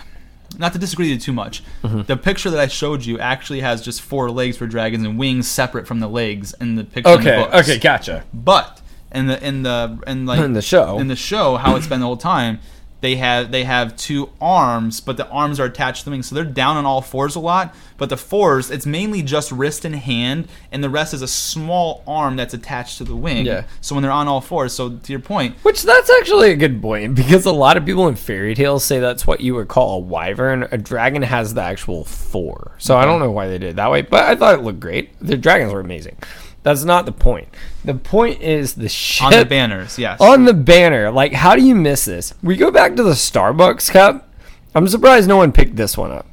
not 0.58 0.72
to 0.74 0.78
disagree 0.78 1.06
with 1.06 1.14
you 1.14 1.18
too 1.18 1.32
much, 1.32 1.64
Mm-hmm. 1.82 2.02
the 2.02 2.16
picture 2.16 2.50
that 2.50 2.60
I 2.60 2.66
showed 2.68 3.04
you 3.04 3.18
actually 3.18 3.60
has 3.60 3.82
just 3.82 4.02
four 4.02 4.30
legs 4.30 4.56
for 4.58 4.66
dragons 4.66 5.02
and 5.04 5.18
wings 5.18 5.48
separate 5.48 5.86
from 5.88 5.98
the 6.00 6.08
legs 6.08 6.54
in 6.60 6.76
the 6.76 6.84
picture. 6.84 7.10
in 7.14 7.24
the 7.24 7.30
Okay. 7.32 7.42
books. 7.50 7.68
Okay. 7.70 7.78
Gotcha. 7.78 8.24
But 8.32 8.80
in 9.14 9.26
the 9.26 9.46
in 9.46 9.62
the 9.62 9.98
in 10.06 10.26
like 10.26 10.40
In 10.40 10.52
the 10.52 10.62
show. 10.62 10.98
in 10.98 11.08
the 11.08 11.16
show, 11.16 11.56
how 11.56 11.76
it's 11.76 11.86
been 11.86 12.00
the 12.00 12.06
whole 12.06 12.16
time, 12.16 12.58
they 13.00 13.16
have 13.16 13.52
they 13.52 13.64
have 13.64 13.96
two 13.96 14.30
arms, 14.40 15.00
but 15.00 15.16
the 15.18 15.28
arms 15.28 15.60
are 15.60 15.66
attached 15.66 16.00
to 16.00 16.04
the 16.06 16.10
wings, 16.12 16.26
so 16.26 16.34
they're 16.34 16.42
down 16.44 16.76
on 16.78 16.86
all 16.86 17.02
fours 17.02 17.36
a 17.36 17.40
lot. 17.40 17.74
But 17.98 18.08
the 18.08 18.16
fours, 18.16 18.70
it's 18.70 18.86
mainly 18.86 19.22
just 19.22 19.52
wrist 19.52 19.84
and 19.84 19.94
hand, 19.94 20.48
and 20.72 20.82
the 20.82 20.88
rest 20.88 21.12
is 21.12 21.20
a 21.20 21.28
small 21.28 22.02
arm 22.06 22.36
that's 22.36 22.54
attached 22.54 22.96
to 22.98 23.04
the 23.04 23.14
wing. 23.14 23.44
Yeah. 23.46 23.64
So 23.82 23.94
when 23.94 24.02
they're 24.02 24.10
on 24.10 24.26
all 24.26 24.40
fours, 24.40 24.72
so 24.72 24.96
to 24.96 25.12
your 25.12 25.20
point, 25.20 25.54
Which 25.62 25.82
that's 25.82 26.10
actually 26.18 26.50
a 26.52 26.56
good 26.56 26.80
point 26.80 27.14
because 27.14 27.44
a 27.44 27.52
lot 27.52 27.76
of 27.76 27.84
people 27.84 28.08
in 28.08 28.16
fairy 28.16 28.54
tales 28.54 28.84
say 28.84 29.00
that's 29.00 29.26
what 29.26 29.40
you 29.42 29.54
would 29.54 29.68
call 29.68 29.96
a 29.96 30.00
wyvern. 30.00 30.66
A 30.72 30.78
dragon 30.78 31.20
has 31.22 31.52
the 31.52 31.62
actual 31.62 32.04
four, 32.04 32.72
so 32.78 32.96
I 32.96 33.04
don't 33.04 33.20
know 33.20 33.30
why 33.30 33.48
they 33.48 33.58
did 33.58 33.70
it 33.70 33.76
that 33.76 33.90
way. 33.90 34.00
But 34.02 34.24
I 34.24 34.34
thought 34.34 34.54
it 34.54 34.62
looked 34.62 34.80
great. 34.80 35.10
The 35.20 35.36
dragons 35.36 35.72
were 35.74 35.80
amazing. 35.80 36.16
That's 36.62 36.84
not 36.84 37.04
the 37.04 37.12
point. 37.12 37.48
The 37.84 37.94
point 37.94 38.40
is 38.40 38.74
the 38.74 38.88
ship 38.88 39.26
on 39.26 39.32
the 39.32 39.44
banners, 39.44 39.98
yes. 39.98 40.20
on 40.20 40.44
the 40.46 40.54
banner. 40.54 41.10
Like, 41.10 41.32
how 41.32 41.54
do 41.54 41.62
you 41.62 41.74
miss 41.74 42.06
this? 42.06 42.32
We 42.42 42.56
go 42.56 42.70
back 42.70 42.96
to 42.96 43.02
the 43.02 43.12
Starbucks 43.12 43.90
cup. 43.90 44.28
I'm 44.74 44.88
surprised 44.88 45.28
no 45.28 45.36
one 45.36 45.52
picked 45.52 45.76
this 45.76 45.96
one 45.96 46.10
up 46.10 46.26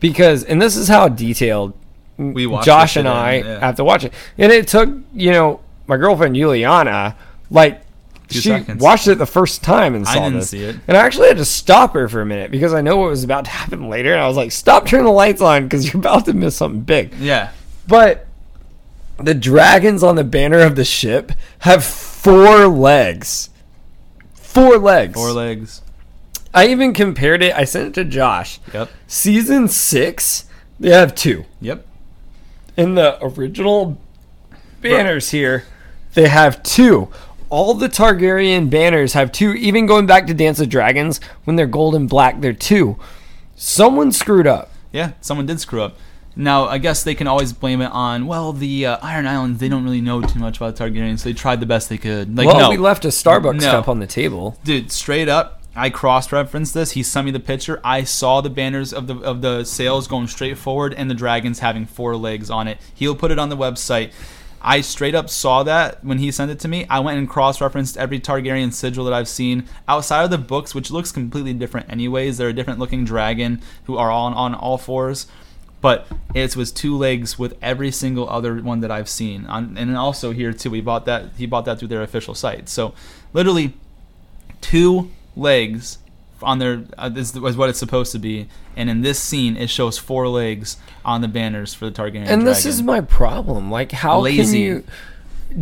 because, 0.00 0.44
and 0.44 0.60
this 0.60 0.76
is 0.76 0.88
how 0.88 1.08
detailed 1.08 1.72
we 2.18 2.46
Josh 2.62 2.96
and 2.96 3.08
I 3.08 3.34
yeah. 3.36 3.60
have 3.60 3.76
to 3.76 3.84
watch 3.84 4.04
it. 4.04 4.12
And 4.36 4.50
it 4.50 4.66
took, 4.66 4.90
you 5.14 5.30
know, 5.30 5.60
my 5.86 5.96
girlfriend 5.96 6.34
Juliana, 6.34 7.16
like, 7.50 7.82
Two 8.28 8.40
she 8.40 8.48
seconds. 8.50 8.82
watched 8.82 9.08
it 9.08 9.14
the 9.14 9.24
first 9.24 9.62
time 9.62 9.94
and 9.94 10.04
I 10.06 10.14
saw 10.14 10.24
didn't 10.24 10.40
this. 10.40 10.50
see 10.50 10.62
it. 10.62 10.76
And 10.86 10.96
I 10.96 11.00
actually 11.06 11.28
had 11.28 11.38
to 11.38 11.46
stop 11.46 11.94
her 11.94 12.08
for 12.08 12.20
a 12.20 12.26
minute 12.26 12.50
because 12.50 12.74
I 12.74 12.82
know 12.82 12.98
what 12.98 13.08
was 13.08 13.24
about 13.24 13.46
to 13.46 13.50
happen 13.50 13.88
later. 13.88 14.12
And 14.12 14.20
I 14.20 14.28
was 14.28 14.36
like, 14.36 14.52
stop 14.52 14.86
turning 14.86 15.06
the 15.06 15.12
lights 15.12 15.40
on 15.40 15.62
because 15.62 15.86
you're 15.86 16.00
about 16.00 16.26
to 16.26 16.34
miss 16.34 16.56
something 16.56 16.82
big. 16.82 17.14
Yeah. 17.14 17.52
But 17.86 18.26
the 19.18 19.34
dragons 19.34 20.02
on 20.02 20.16
the 20.16 20.24
banner 20.24 20.60
of 20.60 20.76
the 20.76 20.84
ship 20.84 21.32
have 21.60 21.84
four 21.84 22.66
legs. 22.66 23.50
Four 24.34 24.78
legs. 24.78 25.14
Four 25.14 25.32
legs. 25.32 25.82
I 26.54 26.68
even 26.68 26.94
compared 26.94 27.42
it. 27.42 27.54
I 27.54 27.64
sent 27.64 27.88
it 27.88 27.94
to 27.94 28.04
Josh. 28.04 28.60
Yep. 28.72 28.90
Season 29.06 29.68
six, 29.68 30.46
they 30.80 30.90
have 30.90 31.14
two. 31.14 31.44
Yep. 31.60 31.86
In 32.76 32.94
the 32.94 33.22
original 33.22 34.00
banners 34.80 35.30
here, 35.30 35.64
they 36.14 36.28
have 36.28 36.62
two. 36.62 37.08
All 37.50 37.74
the 37.74 37.88
Targaryen 37.88 38.70
banners 38.70 39.12
have 39.12 39.32
two. 39.32 39.52
Even 39.52 39.86
going 39.86 40.06
back 40.06 40.26
to 40.26 40.34
Dance 40.34 40.60
of 40.60 40.68
Dragons, 40.68 41.20
when 41.44 41.56
they're 41.56 41.66
gold 41.66 41.94
and 41.94 42.08
black, 42.08 42.40
they're 42.40 42.52
two. 42.52 42.98
Someone 43.56 44.12
screwed 44.12 44.46
up. 44.46 44.70
Yeah, 44.92 45.12
someone 45.20 45.46
did 45.46 45.60
screw 45.60 45.82
up. 45.82 45.96
Now, 46.38 46.66
I 46.66 46.78
guess 46.78 47.02
they 47.02 47.16
can 47.16 47.26
always 47.26 47.52
blame 47.52 47.82
it 47.82 47.90
on, 47.90 48.28
well, 48.28 48.52
the 48.52 48.86
uh, 48.86 48.98
Iron 49.02 49.26
Islands, 49.26 49.58
they 49.58 49.68
don't 49.68 49.82
really 49.82 50.00
know 50.00 50.22
too 50.22 50.38
much 50.38 50.56
about 50.58 50.76
Targaryens, 50.76 51.18
so 51.18 51.28
they 51.28 51.32
tried 51.32 51.58
the 51.58 51.66
best 51.66 51.88
they 51.88 51.98
could. 51.98 52.36
Like, 52.36 52.46
well, 52.46 52.60
no. 52.60 52.70
we 52.70 52.76
left 52.76 53.04
a 53.04 53.08
Starbucks 53.08 53.60
No. 53.60 53.72
cup 53.72 53.88
on 53.88 53.98
the 53.98 54.06
table. 54.06 54.56
Dude, 54.62 54.92
straight 54.92 55.28
up, 55.28 55.62
I 55.74 55.90
cross-referenced 55.90 56.74
this. 56.74 56.92
He 56.92 57.02
sent 57.02 57.26
me 57.26 57.32
the 57.32 57.40
picture. 57.40 57.80
I 57.82 58.04
saw 58.04 58.40
the 58.40 58.50
banners 58.50 58.92
of 58.92 59.08
the 59.08 59.16
of 59.18 59.42
the 59.42 59.64
sails 59.64 60.06
going 60.06 60.28
straight 60.28 60.58
forward 60.58 60.94
and 60.94 61.10
the 61.10 61.14
dragons 61.14 61.58
having 61.58 61.86
four 61.86 62.16
legs 62.16 62.50
on 62.50 62.68
it. 62.68 62.78
He'll 62.94 63.16
put 63.16 63.30
it 63.32 63.38
on 63.38 63.48
the 63.48 63.56
website. 63.56 64.12
I 64.60 64.80
straight 64.80 65.14
up 65.14 65.30
saw 65.30 65.62
that 65.64 66.04
when 66.04 66.18
he 66.18 66.30
sent 66.32 66.50
it 66.50 66.58
to 66.60 66.68
me. 66.68 66.84
I 66.90 66.98
went 67.00 67.18
and 67.18 67.28
cross-referenced 67.28 67.96
every 67.96 68.18
Targaryen 68.18 68.72
sigil 68.72 69.04
that 69.04 69.12
I've 69.12 69.28
seen 69.28 69.66
outside 69.86 70.24
of 70.24 70.30
the 70.30 70.38
books, 70.38 70.74
which 70.74 70.90
looks 70.90 71.12
completely 71.12 71.52
different 71.52 71.90
anyways. 71.90 72.38
They're 72.38 72.48
a 72.48 72.52
different 72.52 72.80
looking 72.80 73.04
dragon 73.04 73.60
who 73.84 73.96
are 73.96 74.10
on 74.10 74.34
on 74.34 74.54
all 74.54 74.78
fours, 74.78 75.26
but 75.80 76.06
it 76.34 76.56
was 76.56 76.72
two 76.72 76.96
legs 76.96 77.38
with 77.38 77.56
every 77.62 77.90
single 77.90 78.28
other 78.28 78.56
one 78.56 78.80
that 78.80 78.90
I've 78.90 79.08
seen. 79.08 79.46
On, 79.46 79.76
and 79.76 79.96
also 79.96 80.32
here 80.32 80.52
too, 80.52 80.70
we 80.70 80.80
bought 80.80 81.06
that 81.06 81.30
he 81.36 81.46
bought 81.46 81.64
that 81.66 81.78
through 81.78 81.88
their 81.88 82.02
official 82.02 82.34
site. 82.34 82.68
So 82.68 82.94
literally 83.32 83.74
two 84.60 85.10
legs 85.36 85.98
on 86.42 86.58
their 86.58 86.84
uh, 86.96 87.10
is, 87.14 87.34
is 87.34 87.56
what 87.56 87.68
it's 87.68 87.78
supposed 87.78 88.12
to 88.12 88.18
be, 88.18 88.48
and 88.76 88.90
in 88.90 89.02
this 89.02 89.18
scene 89.18 89.56
it 89.56 89.70
shows 89.70 89.98
four 89.98 90.28
legs 90.28 90.76
on 91.04 91.20
the 91.20 91.28
banners 91.28 91.74
for 91.74 91.88
the 91.88 91.92
Targaryen 91.92 92.26
And 92.26 92.46
this 92.46 92.66
is 92.66 92.82
my 92.82 93.00
problem. 93.00 93.70
Like, 93.70 93.92
how 93.92 94.16
can 94.16 94.24
Lazy. 94.24 94.60
you 94.60 94.84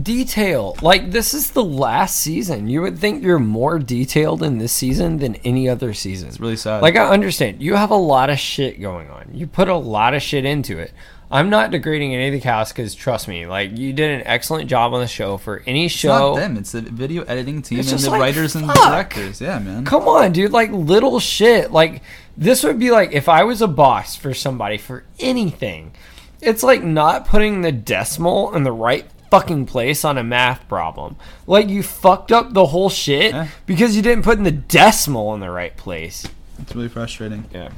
detail? 0.02 0.76
Like, 0.82 1.10
this 1.10 1.34
is 1.34 1.50
the 1.50 1.64
last 1.64 2.16
season. 2.18 2.68
You 2.68 2.82
would 2.82 2.98
think 2.98 3.22
you're 3.22 3.38
more 3.38 3.78
detailed 3.78 4.42
in 4.42 4.58
this 4.58 4.72
season 4.72 5.18
than 5.18 5.36
any 5.36 5.68
other 5.68 5.94
season. 5.94 6.28
It's 6.28 6.40
really 6.40 6.56
sad. 6.56 6.82
Like, 6.82 6.96
I 6.96 7.08
understand 7.08 7.62
you 7.62 7.74
have 7.74 7.90
a 7.90 7.96
lot 7.96 8.30
of 8.30 8.38
shit 8.38 8.80
going 8.80 9.10
on. 9.10 9.30
You 9.32 9.46
put 9.46 9.68
a 9.68 9.76
lot 9.76 10.14
of 10.14 10.22
shit 10.22 10.44
into 10.44 10.78
it. 10.78 10.92
I'm 11.30 11.50
not 11.50 11.72
degrading 11.72 12.14
any 12.14 12.28
of 12.28 12.32
the 12.32 12.40
cast 12.40 12.74
because 12.74 12.94
trust 12.94 13.26
me, 13.26 13.46
like 13.46 13.76
you 13.76 13.92
did 13.92 14.20
an 14.20 14.26
excellent 14.26 14.70
job 14.70 14.94
on 14.94 15.00
the 15.00 15.08
show 15.08 15.36
for 15.36 15.62
any 15.66 15.86
it's 15.86 15.94
show. 15.94 16.34
not 16.34 16.36
them. 16.36 16.56
It's 16.56 16.72
the 16.72 16.82
video 16.82 17.24
editing 17.24 17.62
team 17.62 17.80
It's 17.80 17.90
and 17.90 18.00
the 18.00 18.10
like, 18.10 18.20
writers 18.20 18.54
and 18.54 18.68
directors. 18.68 19.40
Yeah, 19.40 19.58
man. 19.58 19.84
Come 19.84 20.06
on, 20.06 20.32
dude. 20.32 20.52
Like 20.52 20.70
little 20.70 21.18
shit. 21.18 21.72
Like 21.72 22.02
this 22.36 22.62
would 22.62 22.78
be 22.78 22.92
like 22.92 23.10
if 23.12 23.28
I 23.28 23.42
was 23.42 23.60
a 23.60 23.66
boss 23.66 24.14
for 24.14 24.34
somebody 24.34 24.78
for 24.78 25.04
anything. 25.18 25.92
It's 26.40 26.62
like 26.62 26.84
not 26.84 27.26
putting 27.26 27.62
the 27.62 27.72
decimal 27.72 28.54
in 28.54 28.62
the 28.62 28.72
right 28.72 29.06
fucking 29.30 29.66
place 29.66 30.04
on 30.04 30.18
a 30.18 30.24
math 30.24 30.68
problem. 30.68 31.16
Like 31.46 31.68
you 31.68 31.82
fucked 31.82 32.32
up 32.32 32.52
the 32.52 32.66
whole 32.66 32.88
shit 32.90 33.32
Yeah. 33.32 33.48
because 33.66 33.96
you 33.96 34.02
didn't 34.02 34.24
put 34.24 34.38
in 34.38 34.44
the 34.44 34.50
decimal 34.52 35.34
in 35.34 35.40
the 35.40 35.50
right 35.50 35.76
place. 35.76 36.26
It's 36.60 36.74
really 36.74 36.88
frustrating. 36.88 37.44
Yeah. 37.52 37.70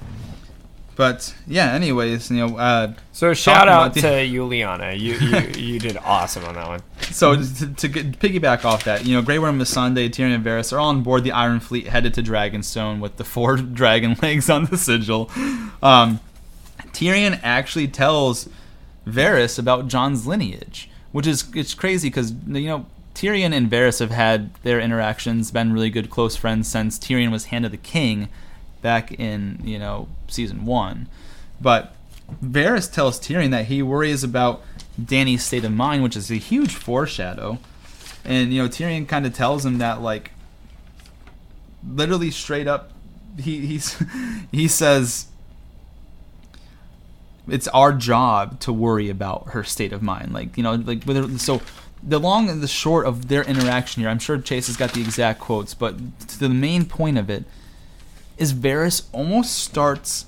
But 0.96 1.32
yeah, 1.46 1.74
anyways, 1.74 2.28
you 2.28 2.38
know, 2.44 2.56
uh, 2.58 2.92
So 3.12 3.32
shout 3.32 3.68
out 3.68 3.94
to 3.94 4.26
Juliana. 4.26 4.94
You 4.94 5.14
you 5.14 5.38
you 5.74 5.78
did 5.78 5.96
awesome 5.98 6.44
on 6.44 6.54
that 6.56 6.66
one. 6.66 6.80
so 7.02 7.36
to, 7.36 7.74
to 7.74 7.88
get, 7.88 8.18
piggyback 8.18 8.64
off 8.64 8.82
that, 8.84 9.06
you 9.06 9.14
know, 9.14 9.22
Grey 9.22 9.38
Worm, 9.38 9.60
Missandei, 9.60 10.08
Tyrion, 10.10 10.34
and 10.34 10.44
Varys 10.44 10.72
are 10.72 10.78
all 10.80 10.88
on 10.88 11.04
board 11.04 11.22
the 11.22 11.30
Iron 11.30 11.60
Fleet, 11.60 11.86
headed 11.86 12.14
to 12.14 12.22
Dragonstone 12.22 12.98
with 12.98 13.16
the 13.16 13.22
four 13.22 13.56
dragon 13.80 14.16
legs 14.20 14.50
on 14.50 14.64
the 14.64 14.76
sigil. 14.76 15.30
Um, 15.82 16.18
Tyrion 16.92 17.38
actually 17.44 17.86
tells 17.86 18.48
Varys 19.06 19.56
about 19.56 19.86
Jon's 19.86 20.26
lineage, 20.26 20.87
which 21.12 21.26
is 21.26 21.44
it's 21.54 21.74
crazy 21.74 22.08
because 22.08 22.32
you 22.46 22.66
know 22.66 22.86
Tyrion 23.14 23.52
and 23.52 23.70
Varys 23.70 23.98
have 24.00 24.10
had 24.10 24.54
their 24.62 24.80
interactions, 24.80 25.50
been 25.50 25.72
really 25.72 25.90
good 25.90 26.10
close 26.10 26.36
friends 26.36 26.68
since 26.68 26.98
Tyrion 26.98 27.32
was 27.32 27.46
Hand 27.46 27.64
of 27.64 27.72
the 27.72 27.76
King 27.76 28.28
back 28.80 29.12
in 29.12 29.60
you 29.64 29.78
know 29.78 30.08
season 30.28 30.64
one. 30.64 31.08
But 31.60 31.94
Varys 32.44 32.92
tells 32.92 33.18
Tyrion 33.18 33.50
that 33.50 33.66
he 33.66 33.82
worries 33.82 34.22
about 34.22 34.62
Dany's 35.00 35.44
state 35.44 35.64
of 35.64 35.72
mind, 35.72 36.02
which 36.02 36.16
is 36.16 36.30
a 36.30 36.36
huge 36.36 36.74
foreshadow. 36.74 37.58
And 38.24 38.52
you 38.52 38.62
know 38.62 38.68
Tyrion 38.68 39.08
kind 39.08 39.26
of 39.26 39.34
tells 39.34 39.64
him 39.64 39.78
that 39.78 40.00
like 40.00 40.32
literally 41.88 42.30
straight 42.30 42.66
up 42.66 42.92
he 43.40 43.66
he's 43.66 44.02
he 44.52 44.68
says 44.68 45.26
it's 47.50 47.68
our 47.68 47.92
job 47.92 48.60
to 48.60 48.72
worry 48.72 49.08
about 49.08 49.50
her 49.50 49.64
state 49.64 49.92
of 49.92 50.02
mind. 50.02 50.32
Like 50.32 50.56
you 50.56 50.62
know, 50.62 50.74
like 50.74 51.04
whether 51.04 51.38
so. 51.38 51.60
The 52.00 52.20
long 52.20 52.48
and 52.48 52.62
the 52.62 52.68
short 52.68 53.06
of 53.06 53.26
their 53.26 53.42
interaction 53.42 54.02
here, 54.02 54.08
I'm 54.08 54.20
sure 54.20 54.38
Chase 54.38 54.68
has 54.68 54.76
got 54.76 54.92
the 54.92 55.00
exact 55.00 55.40
quotes, 55.40 55.74
but 55.74 55.96
the 56.38 56.48
main 56.48 56.84
point 56.84 57.18
of 57.18 57.28
it 57.28 57.42
is 58.36 58.54
Varys 58.54 59.02
almost 59.12 59.58
starts 59.58 60.26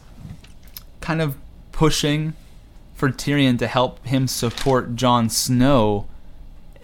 kind 1.01 1.23
of 1.23 1.37
pushing 1.71 2.35
for 2.95 3.09
Tyrion 3.09 3.59
to 3.59 3.69
help 3.69 4.05
him 4.05 4.27
support 4.27 4.97
Jon 4.97 5.31
Snow 5.31 6.07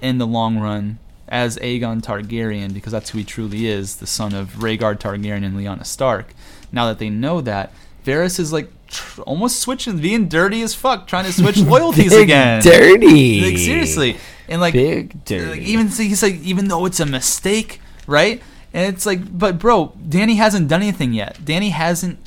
in 0.00 0.18
the 0.18 0.26
long 0.26 0.58
run 0.58 0.98
as 1.28 1.58
Aegon 1.58 2.00
Targaryen 2.00 2.72
because 2.72 2.92
that's 2.92 3.10
who 3.10 3.18
he 3.18 3.24
truly 3.24 3.66
is, 3.66 3.96
the 3.96 4.06
son 4.06 4.34
of 4.34 4.54
Rhaegar 4.54 4.96
Targaryen 4.96 5.44
and 5.44 5.56
Lyanna 5.56 5.84
Stark. 5.84 6.32
Now 6.72 6.86
that 6.86 6.98
they 6.98 7.10
know 7.10 7.40
that, 7.40 7.72
Varys 8.06 8.38
is 8.38 8.52
like 8.52 8.70
tr- 8.88 9.22
almost 9.22 9.60
switching, 9.60 9.98
being 9.98 10.28
dirty 10.28 10.62
as 10.62 10.74
fuck, 10.74 11.06
trying 11.06 11.24
to 11.26 11.32
switch 11.40 11.58
loyalties 11.58 12.12
Big 12.12 12.22
again. 12.24 12.62
dirty. 12.62 13.40
Like 13.42 13.58
seriously, 13.58 14.16
and 14.48 14.60
like 14.60 14.72
Big 14.74 15.24
dirty. 15.24 15.50
like 15.50 15.60
even 15.60 15.88
he's 15.88 16.22
like 16.22 16.36
even 16.42 16.68
though 16.68 16.86
it's 16.86 17.00
a 17.00 17.06
mistake, 17.06 17.80
right? 18.06 18.40
And 18.72 18.94
it's 18.94 19.04
like, 19.06 19.20
but 19.38 19.58
bro, 19.58 19.92
Dany 20.08 20.36
hasn't 20.36 20.68
done 20.68 20.82
anything 20.82 21.12
yet. 21.12 21.36
Dany 21.38 21.70
hasn't 21.70 22.18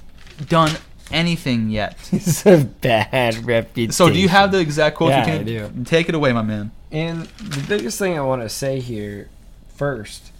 done 0.47 0.71
anything 1.11 1.69
yet. 1.69 1.97
It's 2.11 2.45
a 2.45 2.57
bad 2.57 3.45
reputation. 3.45 3.91
So 3.93 4.09
do 4.09 4.19
you 4.19 4.29
have 4.29 4.51
the 4.51 4.59
exact 4.59 4.97
quote? 4.97 5.11
Yeah, 5.11 5.25
you 5.27 5.33
I 5.33 5.37
can 5.37 5.45
do. 5.45 5.83
Take 5.85 6.09
it 6.09 6.15
away, 6.15 6.33
my 6.33 6.41
man. 6.41 6.71
And 6.91 7.23
the 7.25 7.63
biggest 7.67 7.99
thing 7.99 8.17
I 8.17 8.21
want 8.21 8.41
to 8.41 8.49
say 8.49 8.79
here 8.79 9.29
first 9.75 10.31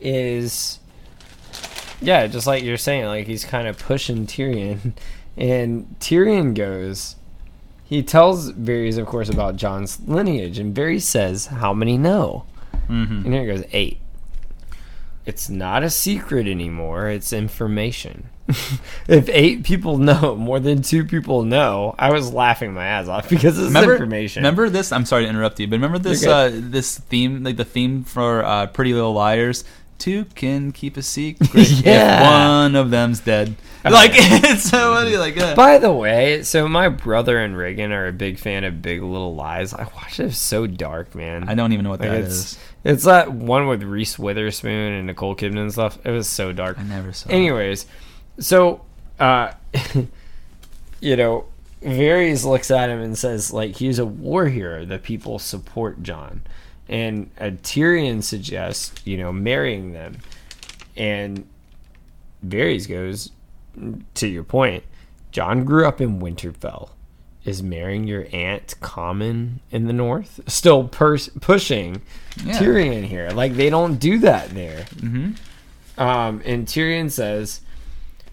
is 0.00 0.78
yeah, 2.02 2.26
just 2.26 2.46
like 2.46 2.62
you're 2.62 2.76
saying, 2.76 3.06
like 3.06 3.26
he's 3.26 3.44
kind 3.44 3.66
of 3.68 3.78
pushing 3.78 4.26
Tyrion. 4.26 4.92
And 5.34 5.96
Tyrion 5.98 6.54
goes, 6.54 7.16
he 7.84 8.02
tells 8.02 8.52
Varys, 8.52 8.98
of 8.98 9.06
course, 9.06 9.30
about 9.30 9.56
Jon's 9.56 9.98
lineage. 10.06 10.58
And 10.58 10.76
Varys 10.76 11.02
says, 11.04 11.46
How 11.46 11.72
many 11.72 11.96
know? 11.96 12.44
Mm-hmm. 12.86 13.24
And 13.24 13.32
here 13.32 13.42
it 13.42 13.46
goes, 13.46 13.64
Eight. 13.72 13.98
It's 15.24 15.48
not 15.48 15.82
a 15.82 15.90
secret 15.90 16.48
anymore, 16.48 17.08
it's 17.08 17.32
information. 17.32 18.28
if 19.08 19.28
eight 19.28 19.62
people 19.62 19.96
know, 19.96 20.34
more 20.34 20.58
than 20.58 20.82
two 20.82 21.04
people 21.04 21.44
know, 21.44 21.94
I 21.98 22.10
was 22.10 22.32
laughing 22.32 22.74
my 22.74 22.84
ass 22.84 23.08
off 23.08 23.28
because 23.30 23.56
it's 23.56 23.68
Remember, 23.68 23.92
information. 23.92 24.42
remember 24.42 24.68
this? 24.68 24.90
I'm 24.90 25.04
sorry 25.04 25.24
to 25.24 25.30
interrupt 25.30 25.60
you, 25.60 25.68
but 25.68 25.76
remember 25.76 25.98
this 25.98 26.26
uh, 26.26 26.50
this 26.52 26.98
theme, 26.98 27.44
like 27.44 27.56
the 27.56 27.64
theme 27.64 28.02
for 28.04 28.44
uh, 28.44 28.66
Pretty 28.66 28.92
Little 28.92 29.12
Liars. 29.12 29.64
Two 30.02 30.24
can 30.34 30.72
keep 30.72 30.96
a 30.96 31.02
secret 31.14 31.48
Yeah. 31.84 32.22
if 32.24 32.26
one 32.28 32.74
of 32.74 32.90
them's 32.90 33.20
dead. 33.20 33.54
Oh, 33.84 33.90
Like 33.92 34.10
it's 34.14 34.64
so 34.64 34.94
funny. 34.94 35.16
Like 35.16 35.38
uh, 35.38 35.54
By 35.54 35.78
the 35.78 35.92
way, 35.92 36.42
so 36.42 36.66
my 36.66 36.88
brother 36.88 37.38
and 37.38 37.56
Reagan 37.56 37.92
are 37.92 38.08
a 38.08 38.12
big 38.12 38.38
fan 38.40 38.64
of 38.64 38.82
Big 38.82 39.00
Little 39.00 39.34
Lies. 39.36 39.72
I 39.72 39.84
watched 39.94 40.18
it. 40.18 40.24
It's 40.26 40.38
so 40.38 40.66
dark, 40.66 41.14
man. 41.14 41.48
I 41.48 41.54
don't 41.54 41.72
even 41.72 41.84
know 41.84 41.90
what 41.90 42.00
Like, 42.00 42.10
that 42.10 42.20
it's 42.22 42.34
is. 42.34 42.58
it's 42.82 43.04
that 43.04 43.30
one 43.32 43.68
with 43.68 43.82
Reese 43.84 44.18
Witherspoon 44.18 44.92
and 44.92 45.06
Nicole 45.06 45.36
Kidman 45.36 45.58
and 45.58 45.72
stuff. 45.72 45.98
It 46.04 46.10
was 46.10 46.26
so 46.28 46.52
dark. 46.52 46.78
I 46.80 46.82
never 46.82 47.12
saw. 47.12 47.28
it. 47.28 47.34
Anyways, 47.34 47.86
so 48.40 48.80
uh, 49.20 49.52
you 51.00 51.16
know, 51.16 51.44
Varys 51.82 52.44
looks 52.44 52.70
at 52.70 52.90
him 52.90 53.00
and 53.00 53.16
says, 53.16 53.52
like, 53.52 53.76
he's 53.76 53.98
a 53.98 54.06
war 54.06 54.46
hero. 54.46 54.84
The 54.84 54.98
people 54.98 55.38
support 55.38 56.02
Jon, 56.02 56.42
and 56.92 57.30
uh, 57.40 57.44
Tyrion 57.62 58.22
suggests, 58.22 58.92
you 59.06 59.16
know, 59.16 59.32
marrying 59.32 59.92
them, 59.92 60.18
and 60.96 61.46
Varys 62.46 62.88
goes, 62.88 63.30
to 64.14 64.28
your 64.28 64.44
point, 64.44 64.84
Jon 65.30 65.64
grew 65.64 65.86
up 65.86 66.00
in 66.00 66.20
Winterfell. 66.20 66.90
Is 67.44 67.62
marrying 67.62 68.06
your 68.06 68.26
aunt 68.32 68.74
common 68.80 69.60
in 69.72 69.86
the 69.86 69.92
north? 69.92 70.38
Still 70.46 70.86
pers- 70.86 71.30
pushing 71.40 72.02
Yeah. 72.44 72.58
Tyrion 72.58 73.02
here. 73.04 73.30
Like 73.30 73.54
they 73.54 73.68
don't 73.70 73.96
do 73.96 74.18
that 74.20 74.50
there. 74.50 74.84
Mhm. 74.96 75.36
Um, 75.98 76.40
and 76.44 76.66
Tyrion 76.68 77.10
says, 77.10 77.60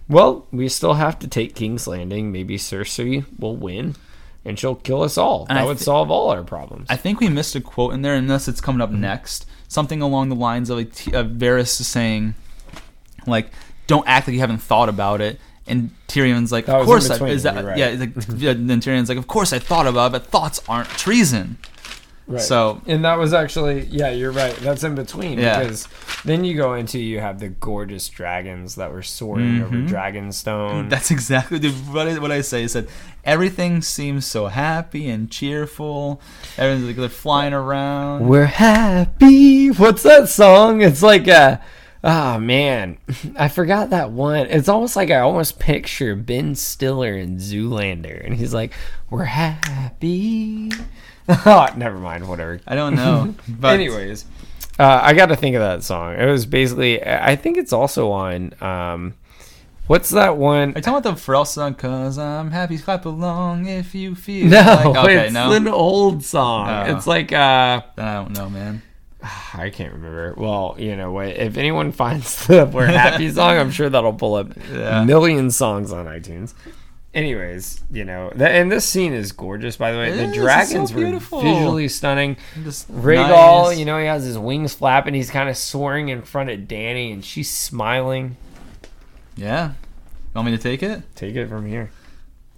"Well, 0.08 0.46
we 0.52 0.68
still 0.68 0.94
have 0.94 1.18
to 1.20 1.26
take 1.28 1.56
King's 1.56 1.88
Landing. 1.88 2.30
Maybe 2.30 2.56
Cersei 2.56 3.24
will 3.38 3.56
win, 3.56 3.96
and 4.44 4.58
she'll 4.58 4.74
kill 4.74 5.02
us 5.02 5.16
all. 5.18 5.46
And 5.48 5.56
that 5.58 5.62
I 5.62 5.66
would 5.66 5.78
thi- 5.78 5.84
solve 5.84 6.10
all 6.10 6.30
our 6.30 6.42
problems." 6.42 6.86
I 6.90 6.96
think 6.96 7.20
we 7.20 7.28
missed 7.28 7.54
a 7.54 7.60
quote 7.60 7.92
in 7.94 8.02
there, 8.02 8.14
unless 8.14 8.48
it's 8.48 8.60
coming 8.60 8.84
Mm-hmm. 8.86 8.94
up 8.94 9.00
next. 9.00 9.46
Something 9.68 10.02
along 10.02 10.28
the 10.30 10.34
lines 10.36 10.70
of 10.70 10.78
like 10.78 10.94
T- 10.94 11.14
uh, 11.14 11.22
Varys 11.24 11.68
saying, 11.68 12.34
like, 13.26 13.52
"Don't 13.86 14.06
act 14.08 14.26
like 14.26 14.34
you 14.34 14.40
haven't 14.40 14.58
thought 14.62 14.88
about 14.88 15.20
it." 15.20 15.38
And 15.66 15.90
Tyrion's 16.08 16.50
like, 16.50 16.66
That 16.66 16.80
"Of 16.80 16.86
course, 16.86 17.08
I, 17.08 17.14
between, 17.14 17.30
is 17.32 17.42
that 17.44 17.64
right. 17.64 17.76
yeah?" 17.78 17.90
Like, 17.98 18.10
yeah, 18.36 18.54
then 18.54 18.80
Tyrion's 18.80 19.08
like, 19.08 19.18
"Of 19.18 19.26
course, 19.28 19.52
I 19.52 19.58
thought 19.60 19.86
about 19.86 20.06
it, 20.08 20.12
but 20.12 20.26
thoughts 20.26 20.60
aren't 20.68 20.88
treason." 20.90 21.58
Right. 22.30 22.40
So 22.40 22.80
and 22.86 23.04
that 23.04 23.18
was 23.18 23.34
actually 23.34 23.86
yeah, 23.86 24.10
you're 24.10 24.30
right. 24.30 24.54
That's 24.56 24.84
in 24.84 24.94
between 24.94 25.38
Yeah. 25.38 25.58
because 25.58 25.88
then 26.24 26.44
you 26.44 26.56
go 26.56 26.74
into 26.74 26.98
you 26.98 27.18
have 27.20 27.40
the 27.40 27.48
gorgeous 27.48 28.08
dragons 28.08 28.76
that 28.76 28.92
were 28.92 29.02
soaring 29.02 29.62
over 29.62 29.74
Mhm. 29.76 29.88
Dragonstone. 29.88 30.88
That's 30.90 31.10
exactly 31.10 31.58
what 31.70 32.06
I, 32.06 32.18
what 32.18 32.30
I 32.30 32.40
say. 32.42 32.62
I 32.62 32.66
said 32.66 32.88
everything 33.24 33.82
seems 33.82 34.26
so 34.26 34.46
happy 34.46 35.10
and 35.10 35.30
cheerful. 35.30 36.20
Everyone's 36.56 36.86
like 36.86 36.96
they're 36.96 37.08
flying 37.08 37.52
around. 37.52 38.28
We're 38.28 38.44
happy. 38.46 39.68
What's 39.70 40.04
that 40.04 40.28
song? 40.28 40.82
It's 40.82 41.02
like 41.02 41.26
uh 41.28 41.58
Oh 42.02 42.38
man, 42.38 42.96
I 43.38 43.48
forgot 43.48 43.90
that 43.90 44.10
one. 44.10 44.46
It's 44.46 44.70
almost 44.70 44.96
like 44.96 45.10
I 45.10 45.18
almost 45.18 45.58
picture 45.58 46.14
Ben 46.16 46.54
Stiller 46.54 47.12
in 47.14 47.36
Zoolander, 47.36 48.24
and 48.24 48.34
he's 48.36 48.54
like, 48.54 48.72
"We're 49.10 49.24
happy." 49.24 50.70
Oh, 51.46 51.68
never 51.76 51.98
mind. 51.98 52.28
Whatever. 52.28 52.60
I 52.66 52.74
don't 52.74 52.94
know. 52.94 53.34
But 53.48 53.74
Anyways, 53.74 54.24
uh, 54.78 55.00
I 55.02 55.14
got 55.14 55.26
to 55.26 55.36
think 55.36 55.56
of 55.56 55.60
that 55.62 55.82
song. 55.82 56.14
It 56.14 56.26
was 56.26 56.46
basically. 56.46 57.02
I 57.04 57.36
think 57.36 57.56
it's 57.58 57.72
also 57.72 58.10
on. 58.12 58.54
Um, 58.62 59.14
what's 59.86 60.10
that 60.10 60.36
one? 60.36 60.72
Are 60.72 60.78
you 60.78 60.82
talking 60.82 60.98
about 60.98 61.16
the 61.16 61.20
Pharrell 61.20 61.46
song? 61.46 61.74
Cause 61.74 62.18
I'm 62.18 62.50
happy, 62.50 62.78
clap 62.78 63.04
along 63.06 63.66
if 63.66 63.94
you 63.94 64.14
feel. 64.14 64.46
No, 64.46 64.60
like, 64.60 64.86
okay, 64.86 65.24
it's 65.26 65.32
no. 65.34 65.52
an 65.52 65.68
old 65.68 66.24
song. 66.24 66.68
Oh. 66.68 66.96
It's 66.96 67.06
like 67.06 67.32
uh, 67.32 67.82
I 67.96 68.14
don't 68.14 68.32
know, 68.36 68.48
man. 68.48 68.82
I 69.54 69.70
can't 69.70 69.92
remember. 69.92 70.34
Well, 70.36 70.76
you 70.78 70.96
know 70.96 71.12
what? 71.12 71.28
If 71.28 71.56
anyone 71.56 71.92
finds 72.02 72.46
the 72.46 72.66
"We're 72.66 72.86
Happy" 72.86 73.30
song, 73.30 73.58
I'm 73.58 73.70
sure 73.70 73.88
that'll 73.90 74.14
pull 74.14 74.34
up 74.34 74.48
Yeah. 74.72 75.02
a 75.02 75.04
million 75.04 75.50
songs 75.50 75.92
on 75.92 76.06
iTunes. 76.06 76.54
Anyways, 77.12 77.82
you 77.90 78.04
know, 78.04 78.30
th- 78.30 78.42
and 78.42 78.70
this 78.70 78.84
scene 78.84 79.12
is 79.12 79.32
gorgeous. 79.32 79.76
By 79.76 79.90
the 79.90 79.98
way, 79.98 80.10
the 80.12 80.22
is, 80.22 80.28
it's 80.28 80.36
so 80.36 80.42
dragons 80.42 80.94
were 80.94 81.40
visually 81.42 81.88
stunning. 81.88 82.36
Just 82.62 82.90
Rhaegal, 82.92 83.70
nice. 83.70 83.78
you 83.78 83.84
know, 83.84 83.98
he 83.98 84.06
has 84.06 84.22
his 84.22 84.38
wings 84.38 84.74
flapping. 84.74 85.14
He's 85.14 85.30
kind 85.30 85.48
of 85.48 85.56
soaring 85.56 86.08
in 86.08 86.22
front 86.22 86.50
of 86.50 86.60
Dany, 86.60 87.12
and 87.12 87.24
she's 87.24 87.50
smiling. 87.50 88.36
Yeah. 89.36 89.70
you 89.70 89.74
Want 90.34 90.46
me 90.46 90.56
to 90.56 90.62
take 90.62 90.84
it? 90.84 91.02
Take 91.16 91.34
it 91.34 91.48
from 91.48 91.66
here. 91.66 91.90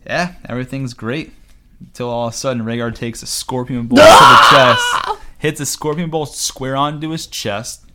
Yeah, 0.05 0.35
everything's 0.47 0.93
great. 0.93 1.33
Until 1.81 2.11
all 2.11 2.29
of 2.29 2.35
a 2.35 2.37
sudden, 2.37 2.65
Rhaegar 2.65 2.95
takes 2.95 3.23
a 3.23 3.27
scorpion 3.27 3.87
bolt 3.87 4.01
to 4.01 4.07
the 4.07 4.47
chest, 4.51 5.19
hits 5.39 5.61
a 5.61 5.67
scorpion 5.67 6.11
bolt 6.11 6.35
square 6.35 6.77
onto 6.77 7.09
his 7.09 7.27
chest. 7.27 7.87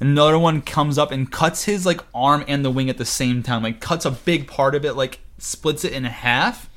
Another 0.00 0.38
one 0.38 0.60
comes 0.62 0.98
up 0.98 1.10
and 1.12 1.30
cuts 1.30 1.64
his 1.64 1.86
like 1.86 2.00
arm 2.14 2.44
and 2.48 2.64
the 2.64 2.70
wing 2.70 2.90
at 2.90 2.98
the 2.98 3.04
same 3.04 3.42
time, 3.44 3.62
like 3.62 3.80
cuts 3.80 4.04
a 4.04 4.10
big 4.10 4.46
part 4.48 4.74
of 4.74 4.84
it, 4.84 4.94
like 4.94 5.20
splits 5.38 5.84
it 5.84 5.92
in 5.92 6.04
half, 6.04 6.68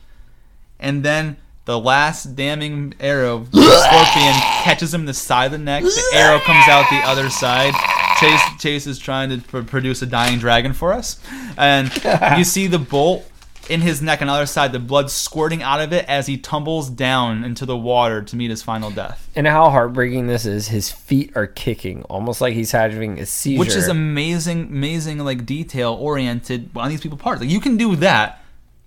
and 0.79 1.03
then 1.03 1.37
the 1.65 1.79
last 1.79 2.35
damning 2.35 2.93
arrow, 2.99 3.39
the 3.39 3.61
scorpion 3.61 4.33
catches 4.63 4.93
him 4.93 5.01
in 5.01 5.05
the 5.05 5.13
side 5.13 5.45
of 5.45 5.51
the 5.51 5.57
neck. 5.57 5.83
The 5.83 6.11
arrow 6.13 6.39
comes 6.39 6.67
out 6.67 6.89
the 6.89 7.07
other 7.07 7.29
side. 7.29 7.73
Chase 8.19 8.41
Chase 8.59 8.87
is 8.87 8.99
trying 8.99 9.29
to 9.29 9.37
pr- 9.39 9.61
produce 9.61 10.01
a 10.01 10.05
dying 10.05 10.39
dragon 10.39 10.73
for 10.73 10.93
us, 10.93 11.19
and 11.57 11.91
you 12.37 12.43
see 12.43 12.67
the 12.67 12.79
bolt 12.79 13.27
in 13.69 13.81
his 13.81 14.01
neck 14.01 14.21
on 14.21 14.27
the 14.27 14.33
other 14.33 14.45
side, 14.45 14.71
the 14.71 14.79
blood 14.79 15.09
squirting 15.09 15.61
out 15.63 15.79
of 15.79 15.93
it 15.93 16.05
as 16.09 16.27
he 16.27 16.37
tumbles 16.37 16.89
down 16.89 17.43
into 17.43 17.65
the 17.65 17.77
water 17.77 18.21
to 18.21 18.35
meet 18.35 18.49
his 18.49 18.61
final 18.61 18.91
death. 18.91 19.29
And 19.35 19.47
how 19.47 19.69
heartbreaking 19.69 20.27
this 20.27 20.45
is. 20.45 20.67
His 20.67 20.91
feet 20.91 21.31
are 21.35 21.47
kicking, 21.47 22.03
almost 22.03 22.41
like 22.41 22.53
he's 22.53 22.71
having 22.71 23.19
a 23.19 23.25
seizure. 23.25 23.59
Which 23.59 23.75
is 23.75 23.87
amazing, 23.87 24.63
amazing, 24.63 25.19
like 25.19 25.45
detail 25.45 25.93
oriented 25.93 26.69
on 26.75 26.89
these 26.89 27.01
people 27.01 27.17
parts. 27.17 27.41
Like 27.41 27.49
you 27.49 27.61
can 27.61 27.77
do 27.77 27.95
that, 27.97 28.40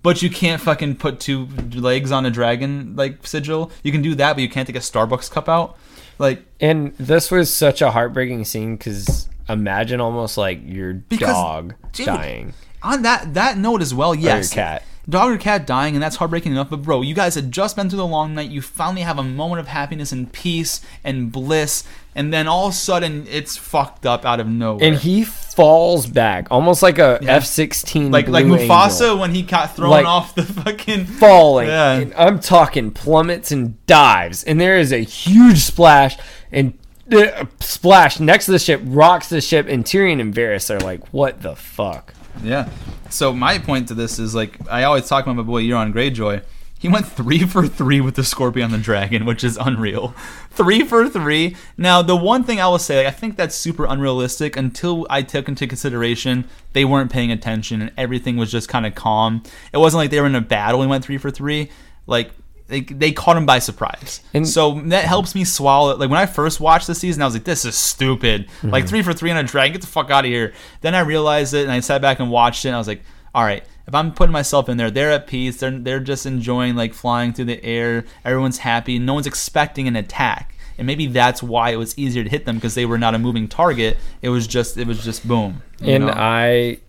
but 0.05 0.21
you 0.21 0.29
can't 0.29 0.61
fucking 0.61 0.95
put 0.97 1.19
two 1.19 1.47
legs 1.73 2.11
on 2.11 2.27
a 2.27 2.29
dragon 2.31 2.95
like 2.95 3.25
sigil. 3.25 3.71
You 3.83 3.91
can 3.91 4.03
do 4.03 4.13
that, 4.15 4.33
but 4.33 4.41
you 4.43 4.47
can't 4.49 4.67
take 4.67 4.75
a 4.75 4.79
Starbucks 4.79 5.31
cup 5.31 5.49
out. 5.49 5.77
Like 6.19 6.45
And 6.61 6.93
this 6.97 7.31
was 7.31 7.51
such 7.51 7.81
a 7.81 7.89
heartbreaking 7.89 8.45
scene 8.45 8.77
because 8.77 9.27
imagine 9.49 9.99
almost 9.99 10.37
like 10.37 10.59
your 10.63 10.93
Because, 10.93 11.29
dog 11.29 11.73
dude, 11.91 12.05
dying. 12.05 12.53
on 12.83 13.01
that 13.01 13.33
that 13.33 13.57
note 13.57 13.81
as 13.81 13.93
well, 13.95 14.13
yes. 14.13 14.53
cat. 14.53 14.83
Dog 15.09 15.31
or 15.31 15.37
cat 15.37 15.67
dying, 15.67 15.95
and 15.95 16.01
that's 16.01 16.15
heartbreaking 16.15 16.51
enough. 16.51 16.69
But 16.69 16.83
bro, 16.83 17.01
you 17.01 17.13
guys 17.15 17.35
had 17.35 17.51
just 17.51 17.75
been 17.75 17.89
through 17.89 17.97
the 17.97 18.07
long 18.07 18.33
night. 18.35 18.49
You 18.49 18.61
finally 18.61 19.01
have 19.01 19.19
a 19.19 19.23
moment 19.23 19.59
of 19.59 19.67
happiness 19.67 20.11
and 20.11 20.31
peace 20.31 20.81
and 21.03 21.31
bliss, 21.31 21.83
and 22.15 22.33
then 22.33 22.47
all 22.47 22.67
of 22.67 22.73
a 22.73 22.75
sudden 22.75 23.27
it's 23.29 23.57
fucked 23.57 24.05
up 24.05 24.25
out 24.25 24.39
of 24.39 24.47
nowhere. 24.47 24.83
And 24.87 24.97
he 24.97 25.23
falls 25.23 26.07
back, 26.07 26.47
almost 26.49 26.81
like 26.81 26.97
a 26.99 27.19
Yeah. 27.21 27.39
sixteen, 27.39 28.11
like 28.11 28.27
like 28.27 28.45
Mufasa 28.45 29.01
Angel. 29.01 29.17
when 29.19 29.35
he 29.35 29.41
got 29.41 29.75
thrown 29.75 29.89
Like- 29.91 30.05
off 30.05 30.35
the 30.35 30.43
fucking 30.43 31.05
falling. 31.05 31.67
Yeah. 31.67 31.91
And 31.93 32.13
I'm 32.17 32.39
talking 32.39 32.91
plummets 32.91 33.51
and 33.51 33.85
dives, 33.85 34.43
and 34.43 34.59
there 34.59 34.77
is 34.77 34.91
a 34.91 34.99
huge 34.99 35.59
splash 35.59 36.17
and 36.51 36.73
uh, 37.15 37.45
splash 37.59 38.19
next 38.19 38.45
to 38.45 38.51
the 38.51 38.59
ship, 38.59 38.81
rocks 38.83 39.29
the 39.29 39.39
ship, 39.39 39.67
and 39.69 39.85
Tyrion 39.85 40.19
and 40.19 40.33
Varys 40.33 40.69
are 40.73 40.79
like, 40.79 41.13
"What 41.13 41.41
the 41.43 41.55
fuck?" 41.55 42.13
Yeah. 42.43 42.67
So 43.09 43.31
my 43.31 43.59
point 43.59 43.87
to 43.89 43.93
this 43.93 44.17
is 44.19 44.33
like 44.33 44.57
I 44.69 44.83
always 44.85 45.07
talk 45.07 45.23
about 45.23 45.35
my 45.35 45.43
boy 45.43 45.61
Euron 45.63 45.93
Greyjoy. 45.93 46.41
He 46.79 46.89
went 46.89 47.07
three 47.07 47.39
for 47.47 47.67
three 47.67 48.01
with 48.01 48.15
the 48.15 48.23
Scorpion 48.23 48.65
and 48.65 48.73
the 48.73 48.77
Dragon, 48.83 49.25
which 49.25 49.43
is 49.43 49.57
unreal. 49.57 50.13
Three 50.51 50.83
for 50.83 51.07
three. 51.09 51.55
Now, 51.77 52.01
the 52.01 52.15
one 52.15 52.43
thing 52.43 52.59
I 52.59 52.67
will 52.67 52.79
say, 52.79 52.97
like, 52.97 53.07
I 53.07 53.11
think 53.17 53.37
that's 53.37 53.55
super 53.55 53.85
unrealistic 53.85 54.55
until 54.55 55.07
I 55.09 55.21
took 55.21 55.47
into 55.47 55.67
consideration 55.67 56.47
they 56.73 56.85
weren't 56.85 57.11
paying 57.11 57.31
attention 57.31 57.81
and 57.81 57.91
everything 57.97 58.37
was 58.37 58.51
just 58.51 58.67
kind 58.69 58.85
of 58.85 58.93
calm. 58.93 59.41
It 59.73 59.77
wasn't 59.77 59.99
like 59.99 60.11
they 60.11 60.19
were 60.19 60.27
in 60.27 60.35
a 60.35 60.41
battle 60.41 60.81
and 60.81 60.89
went 60.89 61.03
three 61.05 61.17
for 61.17 61.31
three. 61.31 61.71
Like, 62.07 62.31
they, 62.67 62.81
they 62.81 63.11
caught 63.11 63.37
him 63.37 63.45
by 63.45 63.59
surprise. 63.59 64.21
And- 64.33 64.47
so 64.47 64.81
that 64.85 65.05
helps 65.05 65.33
me 65.33 65.43
swallow 65.45 65.91
it. 65.91 65.99
Like, 65.99 66.09
when 66.09 66.19
I 66.19 66.25
first 66.25 66.59
watched 66.59 66.87
the 66.87 66.95
season, 66.95 67.21
I 67.21 67.25
was 67.25 67.33
like, 67.35 67.45
this 67.45 67.63
is 67.63 67.75
stupid. 67.75 68.47
Like, 68.63 68.83
mhm. 68.85 68.89
three 68.89 69.01
for 69.01 69.13
three 69.13 69.31
on 69.31 69.37
a 69.37 69.43
dragon, 69.43 69.71
get 69.73 69.81
the 69.81 69.87
fuck 69.87 70.11
out 70.11 70.25
of 70.25 70.29
here. 70.31 70.53
Then 70.81 70.93
I 70.93 70.99
realized 71.01 71.53
it 71.53 71.63
and 71.63 71.71
I 71.71 71.79
sat 71.79 72.01
back 72.01 72.19
and 72.19 72.29
watched 72.29 72.65
it 72.65 72.69
and 72.69 72.75
I 72.75 72.79
was 72.79 72.87
like, 72.87 73.01
all 73.33 73.43
right, 73.43 73.63
if 73.87 73.93
I'm 73.93 74.13
putting 74.13 74.33
myself 74.33 74.69
in 74.69 74.77
there, 74.77 74.91
they're 74.91 75.11
at 75.11 75.27
peace. 75.27 75.57
They're 75.57 75.71
they're 75.71 75.99
just 75.99 76.25
enjoying 76.25 76.75
like 76.75 76.93
flying 76.93 77.33
through 77.33 77.45
the 77.45 77.63
air. 77.63 78.05
Everyone's 78.23 78.59
happy. 78.59 78.99
No 78.99 79.13
one's 79.13 79.27
expecting 79.27 79.87
an 79.87 79.95
attack, 79.95 80.55
and 80.77 80.87
maybe 80.87 81.07
that's 81.07 81.43
why 81.43 81.69
it 81.71 81.77
was 81.77 81.97
easier 81.97 82.23
to 82.23 82.29
hit 82.29 82.45
them 82.45 82.55
because 82.55 82.75
they 82.75 82.85
were 82.85 82.97
not 82.97 83.15
a 83.15 83.19
moving 83.19 83.47
target. 83.47 83.97
It 84.21 84.29
was 84.29 84.47
just 84.47 84.77
it 84.77 84.87
was 84.87 85.03
just 85.03 85.27
boom. 85.27 85.61
And 85.81 86.07
know? 86.07 86.13
I 86.15 86.79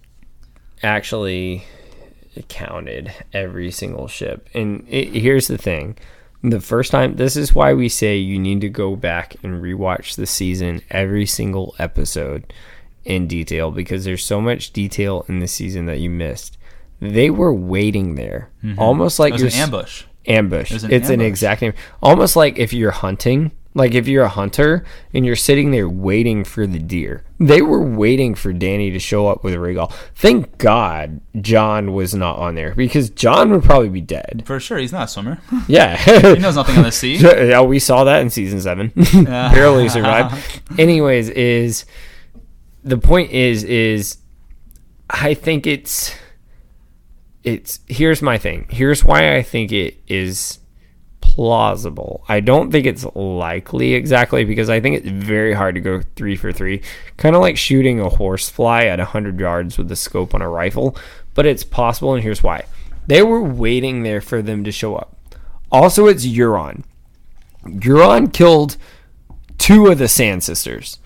actually 0.82 1.64
counted 2.48 3.12
every 3.32 3.70
single 3.70 4.08
ship. 4.08 4.48
And 4.54 4.86
it, 4.88 5.08
here's 5.08 5.48
the 5.48 5.58
thing. 5.58 5.96
The 6.42 6.60
first 6.60 6.90
time, 6.92 7.16
this 7.16 7.36
is 7.36 7.54
why 7.54 7.74
we 7.74 7.88
say 7.88 8.16
you 8.16 8.38
need 8.38 8.60
to 8.60 8.68
go 8.68 8.94
back 8.94 9.36
and 9.42 9.62
rewatch 9.62 10.16
the 10.16 10.26
season, 10.26 10.82
every 10.90 11.26
single 11.26 11.74
episode 11.78 12.52
in 13.04 13.26
detail, 13.26 13.70
because 13.70 14.04
there's 14.04 14.24
so 14.24 14.40
much 14.40 14.72
detail 14.72 15.24
in 15.28 15.40
the 15.40 15.48
season 15.48 15.86
that 15.86 15.98
you 15.98 16.10
missed. 16.10 16.56
They 17.00 17.30
were 17.30 17.52
waiting 17.52 18.14
there, 18.14 18.50
mm-hmm. 18.62 18.78
almost 18.78 19.18
like 19.18 19.34
it 19.34 19.42
was 19.42 19.54
an 19.54 19.60
ambush. 19.60 20.04
ambush. 20.26 20.72
was 20.72 20.84
an 20.84 20.92
it's 20.92 21.10
an 21.10 21.20
exact 21.20 21.62
name. 21.62 21.74
Almost 22.02 22.36
like 22.36 22.58
if 22.58 22.72
you're 22.72 22.90
hunting, 22.90 23.52
like 23.76 23.94
if 23.94 24.08
you're 24.08 24.24
a 24.24 24.28
hunter 24.28 24.84
and 25.12 25.26
you're 25.26 25.36
sitting 25.36 25.70
there 25.70 25.88
waiting 25.88 26.42
for 26.44 26.66
the 26.66 26.78
deer. 26.78 27.22
They 27.38 27.60
were 27.60 27.82
waiting 27.82 28.34
for 28.34 28.54
Dany 28.54 28.90
to 28.90 28.98
show 28.98 29.28
up 29.28 29.44
with 29.44 29.54
Rhaegal. 29.54 29.92
Thank 30.14 30.56
God 30.56 31.20
Jon 31.42 31.92
was 31.92 32.14
not 32.14 32.38
on 32.38 32.54
there 32.54 32.74
because 32.74 33.10
Jon 33.10 33.50
would 33.50 33.62
probably 33.62 33.90
be 33.90 34.00
dead. 34.00 34.44
For 34.46 34.58
sure, 34.58 34.78
he's 34.78 34.92
not 34.92 35.04
a 35.04 35.08
swimmer. 35.08 35.38
Yeah. 35.68 35.96
he 35.96 36.38
knows 36.38 36.56
nothing 36.56 36.78
on 36.78 36.84
the 36.84 36.92
sea. 36.92 37.16
Yeah, 37.22 37.60
we 37.60 37.78
saw 37.78 38.04
that 38.04 38.22
in 38.22 38.30
season 38.30 38.62
seven. 38.62 38.92
Barely 39.24 39.90
survived. 39.90 40.62
Anyways, 40.78 41.28
is 41.28 41.84
the 42.82 42.96
point 42.96 43.30
is 43.32 43.62
is 43.62 44.18
I 45.10 45.34
think 45.34 45.66
it's 45.66 46.14
it's 47.46 47.80
here's 47.86 48.20
my 48.20 48.36
thing. 48.36 48.66
Here's 48.68 49.02
why 49.04 49.36
I 49.36 49.42
think 49.42 49.72
it 49.72 49.96
is 50.08 50.58
plausible. 51.20 52.24
I 52.28 52.40
don't 52.40 52.70
think 52.70 52.86
it's 52.86 53.04
likely 53.14 53.94
exactly 53.94 54.44
because 54.44 54.68
I 54.68 54.80
think 54.80 54.96
it's 54.96 55.08
very 55.08 55.52
hard 55.54 55.74
to 55.76 55.80
go 55.80 56.02
three 56.16 56.36
for 56.36 56.52
three. 56.52 56.82
Kind 57.16 57.34
of 57.36 57.42
like 57.42 57.56
shooting 57.56 58.00
a 58.00 58.08
horsefly 58.08 58.84
at 58.86 58.98
100 58.98 59.38
yards 59.40 59.78
with 59.78 59.88
the 59.88 59.96
scope 59.96 60.34
on 60.34 60.42
a 60.42 60.48
rifle, 60.48 60.96
but 61.34 61.46
it's 61.46 61.64
possible, 61.64 62.14
and 62.14 62.22
here's 62.22 62.42
why. 62.42 62.64
They 63.06 63.22
were 63.22 63.42
waiting 63.42 64.02
there 64.02 64.20
for 64.20 64.42
them 64.42 64.64
to 64.64 64.72
show 64.72 64.96
up. 64.96 65.16
Also, 65.70 66.06
it's 66.06 66.26
Euron. 66.26 66.82
Euron 67.64 68.32
killed 68.32 68.76
two 69.58 69.86
of 69.88 69.98
the 69.98 70.08
Sand 70.08 70.42
Sisters, 70.42 70.98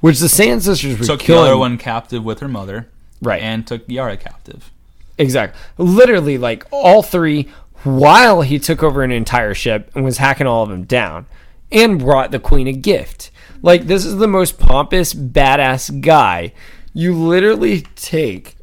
which 0.00 0.18
the 0.18 0.28
Sand 0.28 0.62
Sisters 0.62 0.98
were 0.98 1.04
Took 1.06 1.20
the 1.20 1.24
killing. 1.26 1.44
other 1.44 1.56
one 1.58 1.78
captive 1.78 2.24
with 2.24 2.40
her 2.40 2.48
mother, 2.48 2.88
Right. 3.22 3.42
and 3.42 3.66
took 3.66 3.82
Yara 3.88 4.16
captive. 4.16 4.70
Exactly. 5.18 5.60
Literally, 5.78 6.38
like 6.38 6.64
all 6.70 7.02
three, 7.02 7.48
while 7.82 8.42
he 8.42 8.58
took 8.58 8.82
over 8.82 9.02
an 9.02 9.10
entire 9.10 9.54
ship 9.54 9.90
and 9.94 10.04
was 10.04 10.18
hacking 10.18 10.46
all 10.46 10.62
of 10.62 10.68
them 10.68 10.84
down, 10.84 11.26
and 11.70 11.98
brought 11.98 12.30
the 12.30 12.38
queen 12.38 12.66
a 12.66 12.72
gift. 12.72 13.30
Like 13.62 13.86
this 13.86 14.04
is 14.04 14.16
the 14.16 14.28
most 14.28 14.58
pompous, 14.58 15.14
badass 15.14 16.00
guy. 16.00 16.52
You 16.92 17.14
literally 17.14 17.82
take. 17.96 18.56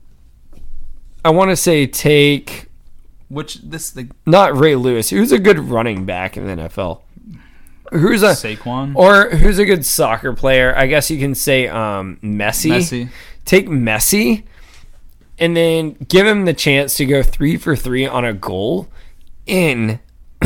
I 1.23 1.29
want 1.29 1.49
to 1.51 1.55
say 1.55 1.87
take 1.87 2.67
Which 3.29 3.55
this 3.55 3.89
the 3.91 4.09
not 4.25 4.55
Ray 4.55 4.75
Lewis, 4.75 5.09
who's 5.09 5.31
a 5.31 5.39
good 5.39 5.59
running 5.59 6.05
back 6.05 6.37
in 6.37 6.45
the 6.47 6.63
NFL. 6.63 7.01
Who's 7.91 8.23
a 8.23 8.29
Saquon. 8.29 8.95
or 8.95 9.29
who's 9.29 9.59
a 9.59 9.65
good 9.65 9.85
soccer 9.85 10.33
player? 10.33 10.75
I 10.75 10.87
guess 10.87 11.11
you 11.11 11.19
can 11.19 11.35
say 11.35 11.67
um, 11.67 12.17
Messi. 12.23 12.71
Messi. 12.71 13.09
Take 13.45 13.67
Messi, 13.67 14.43
and 15.39 15.55
then 15.55 15.93
give 16.07 16.25
him 16.25 16.45
the 16.45 16.53
chance 16.53 16.95
to 16.97 17.05
go 17.05 17.21
three 17.23 17.57
for 17.57 17.75
three 17.75 18.05
on 18.05 18.25
a 18.25 18.33
goal 18.33 18.87
in 19.45 19.99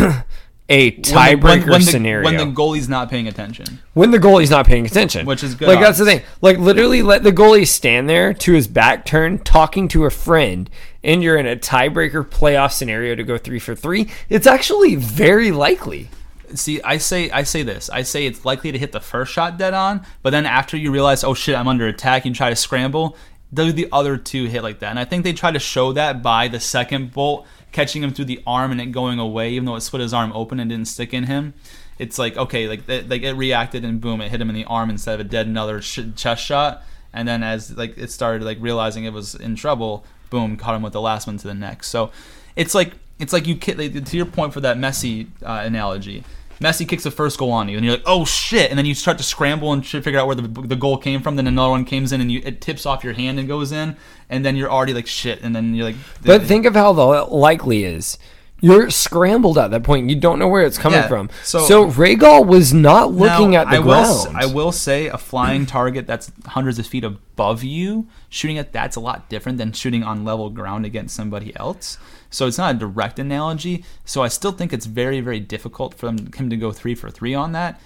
a 0.70 0.92
tiebreaker 0.92 1.44
when, 1.44 1.70
when 1.70 1.82
the, 1.82 1.92
scenario. 1.92 2.24
when 2.24 2.38
the 2.38 2.46
goalie's 2.46 2.88
not 2.88 3.10
paying 3.10 3.28
attention. 3.28 3.80
when 3.94 4.12
the 4.12 4.20
goalie's 4.20 4.52
not 4.52 4.68
paying 4.68 4.86
attention, 4.86 5.26
Which 5.26 5.44
is 5.44 5.56
good 5.56 5.68
Like 5.68 5.80
that's 5.80 5.98
the 5.98 6.06
thing. 6.06 6.22
Like 6.42 6.58
literally, 6.58 7.02
let 7.02 7.24
the 7.24 7.32
goalie 7.32 7.68
stand 7.68 8.08
there 8.08 8.34
to 8.36 8.54
his 8.54 8.68
back 8.68 9.06
turn 9.06 9.40
talking 9.40 9.88
to 9.90 10.06
a 10.06 10.12
friend, 10.12 10.70
and 11.04 11.24
you're 11.24 11.38
in 11.38 11.48
a 11.48 11.56
tiebreaker 11.56 12.24
playoff 12.24 12.72
scenario 12.72 13.16
to 13.16 13.24
go 13.24 13.38
three 13.38 13.60
for 13.60 13.76
three. 13.76 14.10
It's 14.30 14.48
actually 14.48 14.96
very 14.96 15.52
likely. 15.52 16.10
See, 16.54 16.82
I 16.82 16.98
say 16.98 17.32
I 17.32 17.44
say 17.44 17.64
this. 17.64 17.90
I 17.90 18.04
say 18.04 18.26
it's 18.26 18.46
likely 18.46 18.72
to 18.72 18.78
hit 18.78 18.92
the 18.92 19.00
first 19.00 19.34
shot 19.34 19.58
dead 19.58 19.74
on, 19.74 20.06
but 20.22 20.30
then 20.30 20.46
after 20.46 20.78
you 20.78 20.92
realize, 20.92 21.24
oh 21.24 21.34
shit, 21.34 21.56
I'm 21.56 21.68
under 21.68 21.88
attack, 21.88 22.26
and 22.26 22.36
try 22.36 22.50
to 22.50 22.56
scramble, 22.56 23.18
do 23.54 23.72
the 23.72 23.88
other 23.92 24.18
two 24.18 24.46
hit 24.46 24.64
like 24.64 24.80
that. 24.80 24.90
And 24.90 25.00
I 25.00 25.06
think 25.06 25.24
they 25.24 25.34
try 25.34 25.52
to 25.52 25.60
show 25.60 25.94
that 25.94 26.22
by 26.22 26.48
the 26.48 26.60
second 26.60 27.12
bolt 27.12 27.48
catching 27.72 28.04
him 28.04 28.14
through 28.14 28.26
the 28.26 28.42
arm 28.46 28.72
and 28.72 28.82
it 28.82 28.88
going 28.88 29.20
away, 29.20 29.52
even 29.52 29.66
though 29.66 29.76
it 29.76 29.82
split 29.82 30.02
his 30.02 30.14
arm 30.14 30.32
open 30.34 30.60
and 30.60 30.70
didn't 30.70 30.88
stick 30.88 31.14
in 31.14 31.26
him. 31.26 31.54
It's 31.98 32.18
like 32.18 32.38
okay, 32.38 32.68
like 32.68 32.86
that, 32.86 33.10
like 33.10 33.24
it 33.24 33.34
reacted 33.34 33.84
and 33.84 34.00
boom, 34.00 34.22
it 34.22 34.32
hit 34.32 34.40
him 34.40 34.50
in 34.50 34.56
the 34.56 34.66
arm 34.66 34.90
instead 34.90 35.20
of 35.20 35.26
a 35.26 35.30
dead 35.30 35.48
another 35.48 35.82
sh- 35.82 36.00
chest 36.16 36.46
shot. 36.46 36.84
And 37.12 37.28
then 37.28 37.44
as 37.44 37.76
like 37.76 37.98
it 37.98 38.12
started 38.12 38.44
like 38.44 38.58
realizing 38.62 39.04
it 39.04 39.14
was 39.14 39.36
in 39.36 39.56
trouble, 39.56 40.06
boom, 40.30 40.56
caught 40.56 40.76
him 40.76 40.82
with 40.82 40.94
the 40.94 41.02
last 41.02 41.28
one 41.28 41.38
to 41.38 41.48
the 41.48 41.54
neck. 41.54 41.84
So 41.84 42.12
it's 42.56 42.74
like 42.74 42.94
it's 43.20 43.34
like 43.34 43.48
you 43.48 43.56
like, 43.76 44.06
to 44.06 44.18
your 44.18 44.26
point 44.26 44.54
for 44.54 44.62
that 44.62 44.78
Messi 44.78 45.28
uh, 45.44 45.64
analogy. 45.66 46.24
Messi 46.62 46.88
kicks 46.88 47.04
the 47.04 47.12
first 47.12 47.38
goal 47.40 47.52
on 47.52 47.70
you, 47.70 47.78
and 47.78 47.86
you're 47.86 47.96
like, 47.96 48.04
"Oh 48.06 48.26
shit!" 48.26 48.70
And 48.70 48.78
then 48.78 48.86
you 48.86 48.94
start 48.94 49.18
to 49.18 49.24
scramble 49.24 49.72
and 49.72 49.86
figure 49.86 50.20
out 50.20 50.28
where 50.28 50.36
the, 50.36 50.42
the 50.48 50.76
goal 50.76 50.98
came 50.98 51.22
from. 51.22 51.36
Then 51.38 51.48
another 51.48 51.70
one 51.72 51.86
comes 51.86 52.12
in, 52.12 52.20
and 52.22 52.32
you 52.32 52.42
it 52.44 52.60
tips 52.62 52.86
off 52.86 53.04
your 53.04 53.14
hand 53.14 53.40
and 53.40 53.48
goes 53.48 53.72
in, 53.72 53.96
and 54.30 54.46
then 54.46 54.56
you're 54.56 54.70
already 54.72 54.94
like, 54.94 55.08
"Shit!" 55.08 55.42
And 55.42 55.56
then 55.56 55.74
you're 55.74 55.86
like, 55.86 55.96
But 56.24 56.44
think 56.44 56.66
of 56.66 56.76
how 56.76 56.92
the 56.94 57.06
likely 57.34 57.84
is. 57.86 58.18
You're 58.62 58.90
scrambled 58.90 59.58
at 59.58 59.72
that 59.72 59.84
point. 59.84 60.10
You 60.10 60.18
don't 60.18 60.38
know 60.38 60.50
where 60.50 60.64
it's 60.66 60.78
coming 60.78 61.00
Yeah, 61.00 61.08
from. 61.08 61.30
so- 61.44 61.66
So, 61.66 61.86
Rhaegal 61.90 62.46
was 62.46 62.74
not 62.74 63.14
looking 63.14 63.52
Now, 63.52 63.62
at 63.62 63.70
the 63.70 63.78
I 63.78 63.80
will, 63.80 63.86
ground. 64.26 64.38
I 64.38 64.46
will 64.48 64.74
say 64.74 65.08
a 65.08 65.18
flying 65.18 65.66
target 65.66 66.06
that's 66.06 66.30
hundreds 66.46 66.78
of 66.78 66.86
feet 66.86 67.06
above 67.06 67.64
you, 67.64 68.08
shooting 68.28 68.58
at 68.58 68.74
that's 68.74 68.98
a 68.98 69.00
lot 69.00 69.30
different 69.30 69.60
than 69.60 69.72
shooting 69.72 70.04
on 70.04 70.26
level 70.26 70.50
ground 70.50 70.86
against 70.86 71.16
somebody 71.16 71.56
else. 71.56 71.98
So 72.30 72.48
it's 72.48 72.58
not 72.58 72.76
a 72.76 72.78
direct 72.78 73.20
analogy. 73.20 73.84
So 74.06 74.22
I 74.22 74.28
still 74.28 74.52
think 74.52 74.74
it's 74.74 74.86
very, 74.86 75.22
very 75.22 75.40
difficult 75.40 75.94
for 75.94 76.08
him 76.08 76.50
to 76.50 76.58
go 76.58 76.72
three 76.72 76.96
for 76.96 77.10
three 77.10 77.34
on 77.34 77.54
that. 77.54 77.80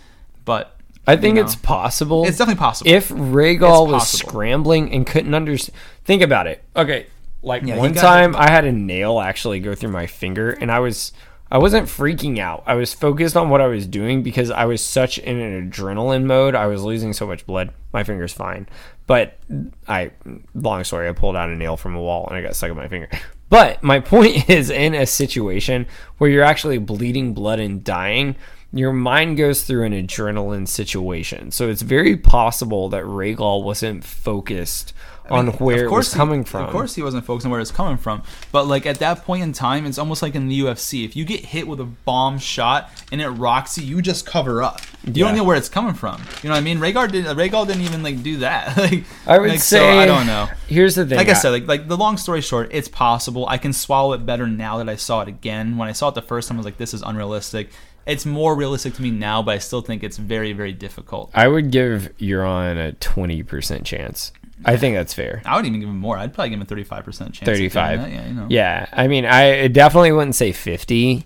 But 0.45 0.77
I 1.07 1.15
think 1.15 1.35
you 1.35 1.41
know, 1.41 1.47
it's 1.47 1.55
possible. 1.55 2.25
it's 2.25 2.37
definitely 2.37 2.59
possible. 2.59 2.89
if 2.89 3.09
Rhaegal 3.09 3.85
It's 3.85 3.91
was 3.91 4.11
scrambling 4.11 4.91
and 4.93 5.05
couldn't 5.05 5.33
understand. 5.33 5.77
Think 6.05 6.21
about 6.21 6.47
it. 6.47 6.63
Okay, 6.75 7.07
like 7.41 7.63
Yeah, 7.63 7.77
one 7.77 7.93
time 7.93 8.35
I 8.35 8.49
had 8.49 8.65
a 8.65 8.71
nail 8.71 9.19
actually 9.19 9.59
go 9.59 9.75
through 9.75 9.91
my 9.91 10.07
finger, 10.07 10.51
and 10.51 10.71
I 10.71 10.79
was 10.79 11.11
I 11.51 11.57
wasn't 11.57 11.87
freaking 11.87 12.39
out. 12.39 12.63
I 12.65 12.75
was 12.75 12.93
focused 12.93 13.37
on 13.37 13.49
what 13.49 13.61
I 13.61 13.67
was 13.67 13.85
doing 13.85 14.23
because 14.23 14.49
I 14.49 14.65
was 14.65 14.83
such 14.83 15.19
in 15.19 15.39
an 15.39 15.69
adrenaline 15.69 16.23
mode. 16.23 16.55
I 16.55 16.67
was 16.67 16.81
losing 16.83 17.13
so 17.13 17.27
much 17.27 17.45
blood. 17.45 17.71
My 17.91 18.03
finger's 18.03 18.33
fine, 18.33 18.67
but 19.05 19.37
I 19.87 20.11
long 20.55 20.83
story. 20.83 21.09
I 21.09 21.11
pulled 21.11 21.35
out 21.35 21.49
a 21.49 21.55
nail 21.55 21.75
from 21.75 21.95
a 21.95 22.01
wall 22.01 22.27
and 22.27 22.37
I 22.37 22.41
got 22.41 22.55
stuck 22.55 22.71
in 22.71 22.77
my 22.77 22.87
finger. 22.87 23.09
But 23.53 23.83
my 23.83 23.99
point 23.99 24.49
is, 24.49 24.71
in 24.71 24.95
a 24.95 25.05
situation 25.05 25.85
where 26.17 26.27
you're 26.27 26.43
actually 26.43 26.79
bleeding 26.79 27.35
blood 27.35 27.59
and 27.59 27.83
dying, 27.83 28.35
your 28.71 28.91
mind 28.91 29.37
goes 29.37 29.61
through 29.61 29.83
an 29.83 29.93
adrenaline 29.93 30.67
situation. 30.67 31.51
So 31.51 31.69
it's 31.69 31.83
very 31.83 32.17
possible 32.17 32.89
that 32.89 33.03
Rhaegal 33.03 33.63
wasn't 33.63 34.03
focused 34.03 34.91
on 35.29 35.47
where 35.53 35.85
it 35.85 35.91
was 35.91 36.11
he- 36.13 36.17
coming 36.17 36.43
from. 36.43 36.65
Of 36.65 36.71
course, 36.71 36.95
he 36.95 37.01
wasn't 37.01 37.25
focusing 37.25 37.47
on 37.47 37.51
where 37.53 37.61
it's 37.61 37.71
coming 37.71 37.97
from. 37.97 38.23
But 38.51 38.67
like 38.67 38.85
at 38.85 38.99
that 38.99 39.23
point 39.25 39.43
in 39.43 39.53
time, 39.53 39.85
it's 39.85 39.97
almost 39.97 40.21
like 40.21 40.35
in 40.35 40.47
the 40.47 40.59
UFC. 40.61 41.05
If 41.05 41.15
you 41.15 41.25
get 41.25 41.45
hit 41.45 41.67
with 41.67 41.79
a 41.79 41.85
bomb 41.85 42.39
shot 42.39 42.89
and 43.11 43.21
it 43.21 43.29
rocks 43.29 43.77
you, 43.77 43.85
you 43.85 44.01
just 44.01 44.25
cover 44.25 44.61
up. 44.61 44.81
You 45.05 45.13
Yeah. 45.15 45.25
don't 45.27 45.37
know 45.37 45.43
where 45.43 45.55
it's 45.57 45.69
coming 45.69 45.93
from. 45.93 46.21
You 46.41 46.49
know 46.49 46.55
what 46.55 46.61
I 46.61 46.63
mean? 46.63 46.79
Rhaegar 46.79 47.11
did. 47.11 47.25
Rhaegal 47.25 47.67
didn't 47.67 47.83
even 47.83 48.03
like 48.03 48.21
do 48.23 48.37
that. 48.37 48.75
like 48.77 49.03
I 49.25 49.39
would 49.39 49.49
like, 49.49 49.59
say 49.59 49.77
so, 49.79 49.97
I 49.99 50.05
don't 50.05 50.27
know. 50.27 50.49
Here's 50.67 50.95
the 50.95 51.05
thing. 51.05 51.17
Like 51.17 51.29
I 51.29 51.33
said, 51.33 51.51
like 51.51 51.67
like 51.67 51.87
the 51.87 51.97
long 51.97 52.17
story 52.17 52.41
short, 52.41 52.69
it's 52.71 52.87
possible. 52.87 53.47
I 53.47 53.57
can 53.57 53.73
swallow 53.73 54.13
it 54.13 54.25
better 54.25 54.47
now 54.47 54.77
that 54.77 54.89
I 54.89 54.95
saw 54.95 55.21
it 55.21 55.27
again. 55.27 55.77
When 55.77 55.87
I 55.87 55.93
saw 55.93 56.09
it 56.09 56.15
the 56.15 56.21
first 56.21 56.47
time, 56.49 56.57
I 56.57 56.59
was 56.59 56.65
like, 56.65 56.77
"This 56.77 56.93
is 56.93 57.01
unrealistic." 57.01 57.69
It's 58.05 58.25
more 58.25 58.53
realistic 58.53 58.95
to 58.95 59.01
me 59.01 59.11
now, 59.11 59.41
but 59.41 59.55
I 59.55 59.59
still 59.59 59.79
think 59.79 60.03
it's 60.03 60.17
very, 60.17 60.51
very 60.51 60.73
difficult. 60.73 61.31
I 61.33 61.47
would 61.47 61.71
give 61.71 62.11
Euron 62.19 62.77
a 62.77 62.91
twenty 62.93 63.43
percent 63.43 63.85
chance. 63.85 64.33
I 64.65 64.77
think 64.77 64.95
that's 64.95 65.13
fair. 65.13 65.41
I 65.45 65.55
would 65.55 65.65
even 65.65 65.79
give 65.79 65.89
him 65.89 65.97
more. 65.99 66.17
I'd 66.17 66.33
probably 66.33 66.49
give 66.49 66.57
him 66.57 66.63
a 66.63 66.65
thirty-five 66.65 67.03
percent 67.05 67.33
chance. 67.33 67.47
of 67.47 67.55
35. 67.55 68.01
that, 68.01 68.11
Yeah, 68.11 68.27
you 68.27 68.33
know. 68.33 68.47
Yeah, 68.49 68.87
I 68.93 69.07
mean, 69.07 69.25
I 69.25 69.67
definitely 69.67 70.11
wouldn't 70.11 70.35
say 70.35 70.51
50, 70.51 71.25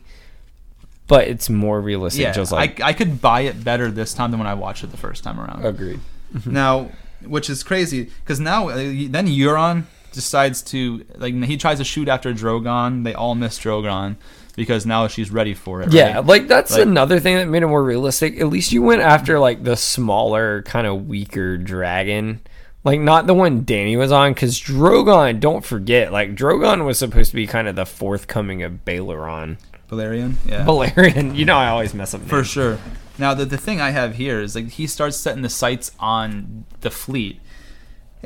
but 1.07 1.27
it's 1.27 1.49
more 1.49 1.79
realistic. 1.81 2.21
Yeah, 2.23 2.31
just 2.31 2.51
like 2.51 2.81
I, 2.81 2.87
I 2.89 2.93
could 2.93 3.21
buy 3.21 3.41
it 3.41 3.63
better 3.63 3.89
this 3.91 4.13
time 4.13 4.31
than 4.31 4.39
when 4.39 4.47
I 4.47 4.53
watched 4.53 4.83
it 4.83 4.91
the 4.91 4.97
first 4.97 5.23
time 5.23 5.39
around. 5.39 5.65
agreed. 5.65 5.99
Now, 6.45 6.89
which 7.25 7.49
is 7.49 7.63
crazy 7.63 8.03
because 8.21 8.39
now 8.39 8.69
uh, 8.69 8.75
then 8.75 9.27
Euron 9.27 9.83
decides 10.11 10.61
to 10.63 11.05
like 11.15 11.33
he 11.43 11.57
tries 11.57 11.77
to 11.77 11.83
shoot 11.83 12.07
after 12.07 12.33
Drogon. 12.33 13.03
They 13.03 13.13
all 13.13 13.35
miss 13.35 13.57
Drogon 13.59 14.17
because 14.55 14.85
now 14.85 15.07
she's 15.07 15.31
ready 15.31 15.53
for 15.53 15.81
it. 15.83 15.93
Yeah, 15.93 16.15
right? 16.15 16.25
like 16.25 16.47
that's 16.47 16.71
Like- 16.73 16.81
another 16.81 17.19
thing 17.19 17.37
that 17.37 17.47
made 17.47 17.63
it 17.63 17.67
more 17.67 17.83
realistic. 17.83 18.39
At 18.41 18.47
least 18.47 18.71
you 18.73 18.81
went 18.81 19.01
after 19.01 19.39
like 19.39 19.63
the 19.63 19.77
smaller, 19.77 20.63
kind 20.63 20.85
of 20.87 21.07
weaker 21.07 21.57
dragon. 21.57 22.41
Like 22.87 23.01
not 23.01 23.27
the 23.27 23.33
one 23.33 23.65
Dany 23.65 23.97
was 23.97 24.13
on, 24.13 24.33
because 24.33 24.57
Drogon. 24.61 25.41
Don't 25.41 25.65
forget, 25.65 26.13
like 26.13 26.35
Drogon 26.35 26.85
was 26.85 26.97
supposed 26.97 27.31
to 27.31 27.35
be 27.35 27.45
kind 27.45 27.67
of 27.67 27.75
the 27.75 27.85
forthcoming 27.85 28.63
of 28.63 28.85
Baleron. 28.85 29.57
Valerian. 29.89 30.37
Yeah, 30.45 30.63
Balerion. 30.63 31.35
You 31.35 31.43
know, 31.43 31.57
I 31.57 31.67
always 31.67 31.93
mess 31.93 32.13
up. 32.13 32.21
for 32.21 32.45
sure. 32.45 32.79
Now 33.17 33.33
the 33.33 33.43
the 33.43 33.57
thing 33.57 33.81
I 33.81 33.89
have 33.89 34.15
here 34.15 34.39
is 34.39 34.55
like 34.55 34.69
he 34.69 34.87
starts 34.87 35.17
setting 35.17 35.41
the 35.41 35.49
sights 35.49 35.91
on 35.99 36.63
the 36.79 36.89
fleet. 36.89 37.41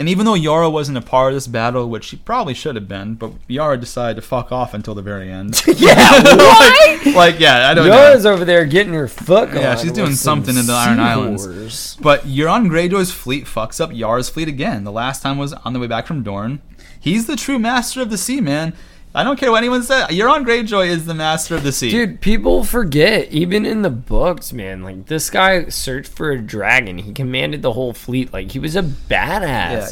And 0.01 0.09
even 0.09 0.25
though 0.25 0.33
Yara 0.33 0.67
wasn't 0.67 0.97
a 0.97 1.01
part 1.01 1.31
of 1.31 1.35
this 1.35 1.45
battle, 1.45 1.87
which 1.87 2.05
she 2.05 2.15
probably 2.15 2.55
should 2.55 2.73
have 2.73 2.87
been, 2.87 3.13
but 3.13 3.33
Yara 3.47 3.77
decided 3.77 4.15
to 4.15 4.23
fuck 4.23 4.51
off 4.51 4.73
until 4.73 4.95
the 4.95 5.03
very 5.03 5.31
end. 5.31 5.61
yeah, 5.77 6.11
what? 6.23 7.05
like, 7.05 7.15
like, 7.15 7.39
yeah, 7.39 7.69
I 7.69 7.75
don't 7.75 7.87
know. 7.87 7.95
Yara's 7.95 8.25
over 8.25 8.43
there 8.43 8.65
getting 8.65 8.93
her 8.93 9.07
fuck 9.07 9.53
Yeah, 9.53 9.73
on 9.73 9.77
she's 9.77 9.91
doing 9.91 10.13
some 10.13 10.43
something 10.43 10.57
in 10.57 10.65
the 10.65 10.73
Iron 10.73 10.99
Islands. 10.99 11.97
But 11.97 12.21
Euron 12.21 12.67
Greyjoy's 12.67 13.11
fleet 13.11 13.45
fucks 13.45 13.79
up 13.79 13.91
Yara's 13.93 14.27
fleet 14.27 14.47
again. 14.47 14.85
The 14.85 14.91
last 14.91 15.21
time 15.21 15.37
was 15.37 15.53
on 15.53 15.73
the 15.73 15.79
way 15.79 15.85
back 15.85 16.07
from 16.07 16.23
Dorne. 16.23 16.63
He's 16.99 17.27
the 17.27 17.35
true 17.35 17.59
master 17.59 18.01
of 18.01 18.09
the 18.09 18.17
sea, 18.17 18.41
man. 18.41 18.73
I 19.13 19.25
don't 19.25 19.37
care 19.37 19.51
what 19.51 19.57
anyone 19.57 19.83
says. 19.83 20.07
Euron 20.07 20.45
Greyjoy 20.45 20.87
is 20.87 21.05
the 21.05 21.13
master 21.13 21.53
of 21.55 21.63
the 21.63 21.73
sea. 21.73 21.89
Dude, 21.91 22.21
people 22.21 22.63
forget, 22.63 23.29
even 23.29 23.65
in 23.65 23.81
the 23.81 23.89
books, 23.89 24.53
man, 24.53 24.83
like 24.83 25.07
this 25.07 25.29
guy 25.29 25.65
searched 25.67 26.09
for 26.11 26.31
a 26.31 26.39
dragon. 26.39 26.97
He 26.97 27.11
commanded 27.11 27.61
the 27.61 27.73
whole 27.73 27.91
fleet. 27.93 28.31
Like 28.31 28.51
he 28.51 28.59
was 28.59 28.77
a 28.77 28.83
badass. 28.83 29.41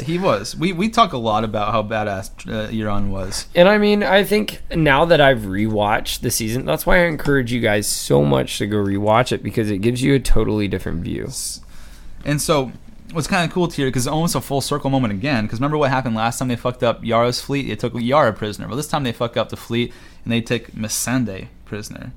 he 0.00 0.18
was. 0.18 0.56
We 0.56 0.72
we 0.72 0.88
talk 0.88 1.12
a 1.12 1.18
lot 1.18 1.44
about 1.44 1.72
how 1.72 1.82
badass 1.82 2.30
uh, 2.48 2.68
Euron 2.70 3.10
was. 3.10 3.46
and 3.54 3.68
I 3.68 3.76
mean, 3.76 4.02
I 4.02 4.24
think 4.24 4.62
now 4.74 5.04
that 5.04 5.20
I've 5.20 5.40
rewatched 5.40 6.20
the 6.20 6.30
season, 6.30 6.64
that's 6.64 6.86
why 6.86 7.00
I 7.02 7.06
encourage 7.06 7.52
you 7.52 7.60
guys 7.60 7.86
so 7.86 8.24
much 8.24 8.56
to 8.58 8.66
go 8.66 8.78
rewatch 8.78 9.32
it 9.32 9.42
because 9.42 9.70
it 9.70 9.78
gives 9.78 10.02
you 10.02 10.14
a 10.14 10.18
totally 10.20 10.66
different 10.66 11.02
view. 11.04 11.28
And 12.24 12.40
so 12.40 12.72
what's 13.12 13.26
kind 13.26 13.48
of 13.48 13.52
cool 13.54 13.68
to 13.68 13.76
hear 13.76 13.86
because 13.86 14.06
it's 14.06 14.12
almost 14.12 14.34
a 14.34 14.40
full 14.40 14.60
circle 14.60 14.90
moment 14.90 15.12
again. 15.12 15.44
Because 15.44 15.58
remember 15.60 15.78
what 15.78 15.90
happened 15.90 16.14
last 16.14 16.38
time 16.38 16.48
they 16.48 16.56
fucked 16.56 16.82
up 16.82 17.04
Yara's 17.04 17.40
fleet? 17.40 17.68
They 17.68 17.76
took 17.76 17.92
Yara 17.94 18.32
prisoner. 18.32 18.68
Well, 18.68 18.76
this 18.76 18.88
time 18.88 19.04
they 19.04 19.12
fuck 19.12 19.36
up 19.36 19.48
the 19.48 19.56
fleet 19.56 19.92
and 20.24 20.32
they 20.32 20.40
take 20.40 20.72
Missandei 20.72 21.48
prisoner. 21.64 22.12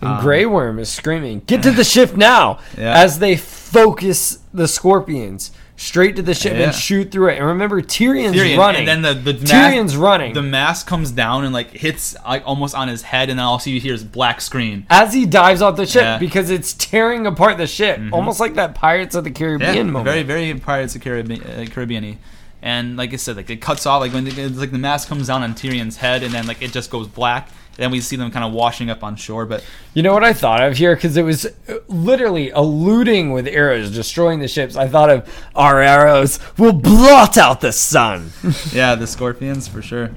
And 0.00 0.20
Grey 0.20 0.44
um, 0.44 0.52
Worm 0.52 0.78
is 0.78 0.88
screaming, 0.88 1.40
"Get 1.46 1.62
to 1.64 1.70
the 1.72 1.84
ship 1.84 2.16
now!" 2.16 2.60
Yeah. 2.76 2.96
As 2.96 3.18
they 3.18 3.36
focus 3.36 4.38
the 4.54 4.68
scorpions 4.68 5.50
straight 5.78 6.16
to 6.16 6.22
the 6.22 6.34
ship 6.34 6.52
Yeah. 6.54 6.64
and 6.64 6.74
shoot 6.74 7.10
through 7.10 7.28
it. 7.30 7.38
And 7.38 7.46
remember, 7.46 7.80
Tyrion's 7.80 8.36
Tyrion, 8.36 8.58
running. 8.58 8.88
and 8.88 9.04
then 9.04 9.22
the, 9.24 9.32
the 9.32 9.38
Tyrion's 9.38 9.92
mask, 9.94 9.98
running. 9.98 10.34
The 10.34 10.42
mask 10.42 10.86
comes 10.88 11.12
down 11.12 11.44
and 11.44 11.54
like 11.54 11.70
hits 11.70 12.16
like 12.26 12.42
almost 12.44 12.74
on 12.74 12.88
his 12.88 13.02
head, 13.02 13.30
and 13.30 13.38
then 13.38 13.46
all 13.46 13.62
you 13.64 13.80
hear 13.80 13.94
is 13.94 14.02
black 14.04 14.40
screen. 14.40 14.86
as 14.90 15.14
he 15.14 15.24
dives 15.24 15.62
off 15.62 15.76
the 15.76 15.86
ship 15.86 16.02
Yeah. 16.02 16.18
because 16.18 16.50
it's 16.50 16.74
tearing 16.74 17.26
apart 17.26 17.56
the 17.58 17.66
ship, 17.68 18.00
almost 18.12 18.40
like 18.40 18.54
that 18.54 18.74
Pirates 18.74 19.14
of 19.14 19.22
the 19.24 19.30
Caribbean 19.30 19.74
Yeah, 19.74 19.82
moment. 19.84 20.04
very 20.04 20.22
very 20.24 20.52
Pirates 20.58 20.94
of 20.96 21.00
Caribbean, 21.00 21.42
uh, 21.42 21.64
Caribbean-y. 21.70 22.18
And 22.60 22.96
like 22.96 23.12
I 23.12 23.16
said, 23.16 23.36
like 23.36 23.48
it 23.50 23.60
cuts 23.60 23.86
off 23.86 24.00
like 24.00 24.12
when 24.12 24.24
the, 24.24 24.30
it's 24.42 24.58
like 24.58 24.72
the 24.72 24.78
mask 24.78 25.08
comes 25.08 25.28
down 25.28 25.44
on 25.44 25.54
Tyrion's 25.54 25.98
head, 25.98 26.24
and 26.24 26.34
then 26.34 26.46
like 26.48 26.60
it 26.60 26.72
just 26.72 26.90
goes 26.90 27.06
black. 27.06 27.48
Then 27.78 27.92
we 27.92 28.00
see 28.00 28.16
them 28.16 28.32
kind 28.32 28.44
of 28.44 28.52
washing 28.52 28.90
up 28.90 29.04
on 29.04 29.14
shore, 29.14 29.46
but 29.46 29.64
You 29.94 30.02
know 30.02 30.12
what 30.12 30.24
I 30.24 30.32
thought 30.32 30.62
of 30.62 30.76
here? 30.76 30.96
Because 30.96 31.16
it 31.16 31.22
was 31.22 31.46
uh, 31.46 31.78
literally 31.86 32.48
eluding 32.48 33.32
with 33.32 33.46
arrows, 33.46 33.92
destroying 33.92 34.40
the 34.40 34.48
ships. 34.48 34.74
I 34.74 34.88
thought 34.88 35.08
of 35.08 35.48
our 35.54 35.80
arrows 35.80 36.40
will 36.58 36.72
blot 36.72 37.38
out 37.38 37.60
the 37.60 37.72
sun. 37.72 38.32
yeah, 38.72 38.96
the 38.96 39.06
scorpions 39.06 39.68
for 39.68 39.80
sure. 39.80 40.10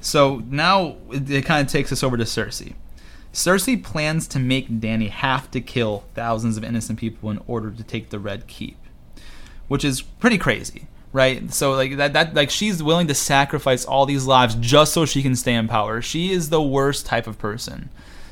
So 0.00 0.42
now 0.48 0.96
it, 1.12 1.30
it 1.30 1.44
kind 1.44 1.64
of 1.64 1.72
takes 1.72 1.92
us 1.92 2.02
over 2.02 2.16
to 2.16 2.24
Cersei. 2.24 2.74
Cersei 3.32 3.80
plans 3.82 4.26
to 4.28 4.40
make 4.40 4.68
Dany 4.68 5.08
have 5.08 5.48
to 5.52 5.60
kill 5.60 6.04
thousands 6.14 6.56
of 6.56 6.64
innocent 6.64 6.98
people 6.98 7.30
in 7.30 7.40
order 7.46 7.70
to 7.70 7.84
take 7.84 8.10
the 8.10 8.18
Red 8.18 8.48
Keep, 8.48 8.78
which 9.68 9.84
is 9.84 10.02
pretty 10.02 10.38
crazy, 10.38 10.88
right? 11.16 11.52
So 11.52 11.72
like 11.72 11.96
that 11.96 12.12
that 12.12 12.34
like 12.34 12.50
she's 12.50 12.82
willing 12.82 13.06
to 13.06 13.14
sacrifice 13.14 13.84
all 13.86 14.04
these 14.04 14.26
lives 14.26 14.54
just 14.56 14.92
so 14.92 15.06
she 15.06 15.22
can 15.22 15.34
stay 15.34 15.54
in 15.54 15.66
power. 15.66 16.02
She 16.02 16.30
is 16.30 16.50
the 16.50 16.60
worst 16.62 17.06
type 17.06 17.26
of 17.26 17.38
person. 17.38 17.88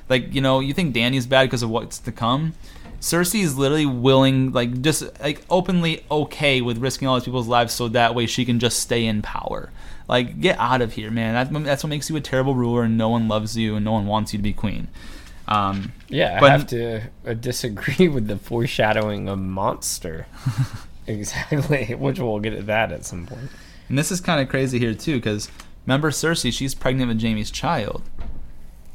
Like 0.08 0.34
you 0.34 0.42
know, 0.42 0.60
you 0.60 0.74
think 0.74 0.94
Dany's 0.94 1.26
bad 1.26 1.44
because 1.44 1.62
of 1.62 1.70
what's 1.70 1.98
to 2.00 2.12
come. 2.12 2.52
Cersei 3.00 3.42
is 3.42 3.58
literally 3.58 3.84
willing, 3.84 4.52
like, 4.52 4.80
just 4.80 5.02
like 5.20 5.44
openly 5.50 6.06
okay 6.10 6.62
with 6.62 6.78
risking 6.78 7.06
all 7.06 7.16
these 7.16 7.24
people's 7.24 7.46
lives 7.48 7.74
so 7.74 7.88
that 7.88 8.14
way 8.14 8.24
she 8.24 8.46
can 8.46 8.58
just 8.58 8.78
stay 8.78 9.04
in 9.04 9.20
power. 9.20 9.70
Like, 10.08 10.40
get 10.40 10.58
out 10.58 10.80
of 10.80 10.94
here, 10.94 11.10
man. 11.10 11.34
That, 11.34 11.64
that's 11.64 11.84
what 11.84 11.90
makes 11.90 12.08
you 12.08 12.16
a 12.16 12.22
terrible 12.22 12.54
ruler, 12.54 12.82
and 12.82 12.96
no 12.96 13.10
one 13.10 13.28
loves 13.28 13.58
you, 13.58 13.76
and 13.76 13.84
no 13.84 13.92
one 13.92 14.06
wants 14.06 14.32
you 14.32 14.38
to 14.38 14.42
be 14.42 14.54
queen. 14.54 14.88
Um, 15.46 15.92
Yeah, 16.08 16.40
But- 16.40 16.48
I 16.48 16.52
have 16.52 16.66
to 16.68 17.02
uh, 17.26 17.34
disagree 17.34 18.08
with 18.14 18.26
the 18.26 18.38
foreshadowing 18.38 19.28
of 19.28 19.38
monster. 19.38 20.26
exactly, 21.06 21.94
which 21.98 22.18
we'll 22.18 22.38
get 22.40 22.52
at 22.54 22.66
that 22.66 22.92
at 22.92 23.04
some 23.04 23.26
point. 23.26 23.50
and 23.88 23.98
this 23.98 24.10
is 24.10 24.20
kind 24.20 24.40
of 24.40 24.48
crazy 24.48 24.78
here 24.78 24.94
too, 24.94 25.16
because 25.16 25.50
remember 25.86 26.10
Cersei, 26.10 26.52
she's 26.52 26.74
pregnant 26.74 27.08
with 27.08 27.20
Jaime's 27.20 27.50
child, 27.50 28.02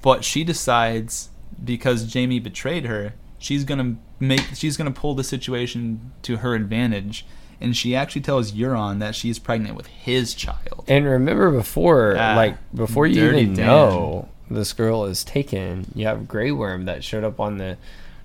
but 0.02 0.24
she 0.24 0.44
decides 0.44 1.30
because 1.64 2.12
Jaime 2.14 2.40
betrayed 2.40 2.86
her, 2.86 3.14
she's 3.38 3.64
gonna 3.64 3.96
make, 4.20 4.42
she's 4.56 4.78
gonna 4.78 4.92
pull 4.92 5.14
the 5.16 5.24
situation 5.24 6.12
to 6.24 6.38
her 6.38 6.56
advantage, 6.56 7.26
and 7.62 7.76
she 7.76 7.96
actually 7.96 8.22
tells 8.22 8.54
Euron 8.54 9.00
that 9.00 9.14
she's 9.16 9.38
pregnant 9.40 9.76
with 9.76 9.88
his 9.88 10.34
child. 10.34 10.86
And 10.88 11.06
remember 11.06 11.52
before, 11.52 12.16
Ah, 12.18 12.36
like 12.36 12.58
before 12.74 13.06
you 13.08 13.26
even 13.32 13.54
Dan. 13.56 13.66
know 13.66 14.30
this 14.50 14.72
girl 14.74 15.04
is 15.06 15.24
taken, 15.26 15.92
you 15.94 16.06
have 16.08 16.28
Grey 16.28 16.52
Worm 16.52 16.86
that 16.86 17.04
showed 17.04 17.24
up 17.26 17.40
on 17.40 17.58
the 17.58 17.78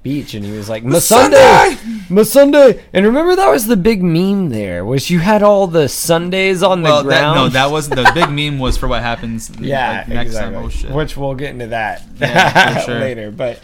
beach, 0.05 0.35
and 0.35 0.45
he 0.45 0.53
was 0.53 0.69
like, 0.69 0.85
"Missandei, 0.85 1.75
Missandei." 2.09 2.81
And 2.93 3.05
remember 3.05 3.35
that 3.35 3.51
was 3.51 3.67
the 3.67 3.77
big 3.77 4.03
meme 4.05 4.51
there, 4.51 4.85
was 4.85 5.11
you 5.11 5.19
had 5.19 5.43
all 5.43 5.67
the 5.67 5.89
Sundays 5.89 6.63
on 6.63 6.83
the 6.83 6.91
Well, 6.91 7.03
that, 7.03 7.21
ground. 7.21 7.37
no, 7.37 7.49
that 7.49 7.73
wasn't 7.73 7.97
the 7.97 8.13
big 8.15 8.31
meme 8.31 8.61
was 8.61 8.77
for 8.77 8.87
what 8.87 9.03
happens. 9.03 9.51
yeah, 9.59 9.99
like, 9.99 10.09
next 10.09 10.27
exactly. 10.29 10.55
time. 10.55 10.65
Oh 10.65 10.69
shit. 10.69 10.91
Which 10.93 11.17
we'll 11.17 11.35
get 11.35 11.51
into 11.51 11.67
that 11.69 12.03
Yeah, 12.21 12.79
sure. 12.85 13.01
later, 13.01 13.33
but. 13.33 13.61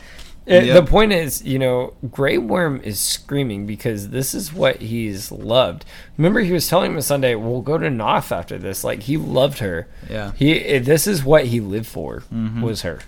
It, 0.47 0.65
Yep. 0.65 0.85
The 0.85 0.91
point 0.91 1.13
is, 1.13 1.45
you 1.45 1.61
know, 1.61 1.93
Grey 2.11 2.37
Worm 2.39 2.81
is 2.83 2.99
screaming 2.99 3.67
because 3.67 4.09
this 4.09 4.35
is 4.35 4.53
what 4.53 4.81
he's 4.81 5.31
loved. 5.31 5.85
Remember, 6.17 6.41
he 6.41 6.51
was 6.51 6.67
telling 6.67 6.93
him 6.93 7.01
Sunday, 7.03 7.37
"We'll 7.37 7.61
go 7.61 7.79
to 7.79 7.87
Naath 7.89 8.33
after 8.33 8.59
this." 8.59 8.83
Like 8.83 9.03
he 9.05 9.17
loved 9.17 9.59
her. 9.61 9.87
Yeah. 10.09 10.33
He. 10.35 10.79
This 10.79 11.07
is 11.07 11.23
what 11.23 11.45
he 11.47 11.61
lived 11.61 11.87
for. 11.87 12.25
Mm-hmm. 12.33 12.63
Was 12.63 12.83
her. 12.83 13.01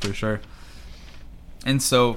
for 0.00 0.12
sure. 0.12 0.40
And 1.64 1.80
so 1.80 2.16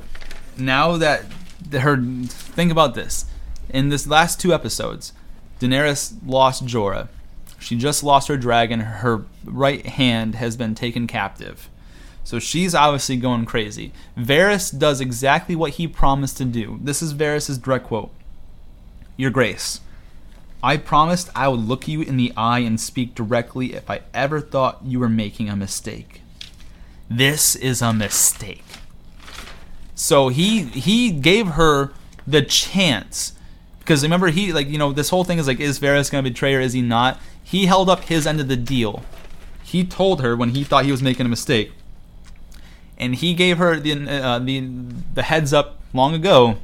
now 0.57 0.97
that 0.97 1.25
her 1.71 1.97
think 1.97 2.71
about 2.71 2.95
this, 2.95 3.25
in 3.69 3.89
this 3.89 4.07
last 4.07 4.39
two 4.39 4.53
episodes, 4.53 5.13
Daenerys 5.59 6.15
lost 6.25 6.65
Jorah. 6.65 7.07
She 7.59 7.77
just 7.77 8.03
lost 8.03 8.27
her 8.27 8.37
dragon. 8.37 8.79
Her 8.79 9.25
right 9.45 9.85
hand 9.85 10.35
has 10.35 10.57
been 10.57 10.73
taken 10.73 11.05
captive. 11.07 11.69
So 12.23 12.39
she's 12.39 12.75
obviously 12.75 13.17
going 13.17 13.45
crazy. 13.45 13.91
Varys 14.17 14.77
does 14.77 15.01
exactly 15.01 15.55
what 15.55 15.73
he 15.73 15.87
promised 15.87 16.37
to 16.37 16.45
do. 16.45 16.79
This 16.81 17.01
is 17.01 17.13
Varys' 17.13 17.61
direct 17.61 17.85
quote. 17.85 18.11
Your 19.17 19.31
Grace, 19.31 19.81
I 20.63 20.77
promised 20.77 21.29
I 21.35 21.47
would 21.47 21.59
look 21.59 21.87
you 21.87 22.01
in 22.01 22.17
the 22.17 22.33
eye 22.37 22.59
and 22.59 22.79
speak 22.79 23.15
directly 23.15 23.73
if 23.73 23.89
I 23.89 24.01
ever 24.13 24.39
thought 24.39 24.79
you 24.83 24.99
were 24.99 25.09
making 25.09 25.49
a 25.49 25.55
mistake. 25.55 26.21
This 27.09 27.55
is 27.55 27.81
a 27.81 27.93
mistake. 27.93 28.63
So 30.01 30.29
he 30.29 30.63
he 30.63 31.11
gave 31.11 31.49
her 31.49 31.93
the 32.25 32.41
chance 32.41 33.33
because 33.77 34.01
remember 34.01 34.29
he 34.29 34.51
like 34.51 34.67
you 34.67 34.79
know 34.79 34.91
this 34.91 35.09
whole 35.09 35.23
thing 35.23 35.37
is 35.37 35.45
like 35.45 35.59
is 35.59 35.79
Varys 35.79 36.09
gonna 36.09 36.23
betray 36.23 36.53
her 36.53 36.59
is 36.59 36.73
he 36.73 36.81
not? 36.81 37.19
He 37.43 37.67
held 37.67 37.87
up 37.87 38.05
his 38.05 38.25
end 38.25 38.41
of 38.41 38.47
the 38.47 38.55
deal. 38.55 39.03
He 39.63 39.85
told 39.85 40.23
her 40.23 40.35
when 40.35 40.49
he 40.49 40.63
thought 40.63 40.85
he 40.85 40.91
was 40.91 41.03
making 41.03 41.27
a 41.27 41.29
mistake, 41.29 41.73
and 42.97 43.13
he 43.13 43.35
gave 43.35 43.59
her 43.59 43.79
the 43.79 44.09
uh, 44.09 44.39
the 44.39 44.61
the 45.13 45.21
heads 45.21 45.53
up 45.53 45.79
long 45.93 46.15
ago. 46.15 46.57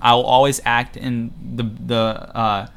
I 0.00 0.14
will 0.14 0.24
always 0.24 0.60
act 0.64 0.96
in 0.96 1.32
the 1.56 1.64
the 1.64 2.30
uh, 2.32 2.68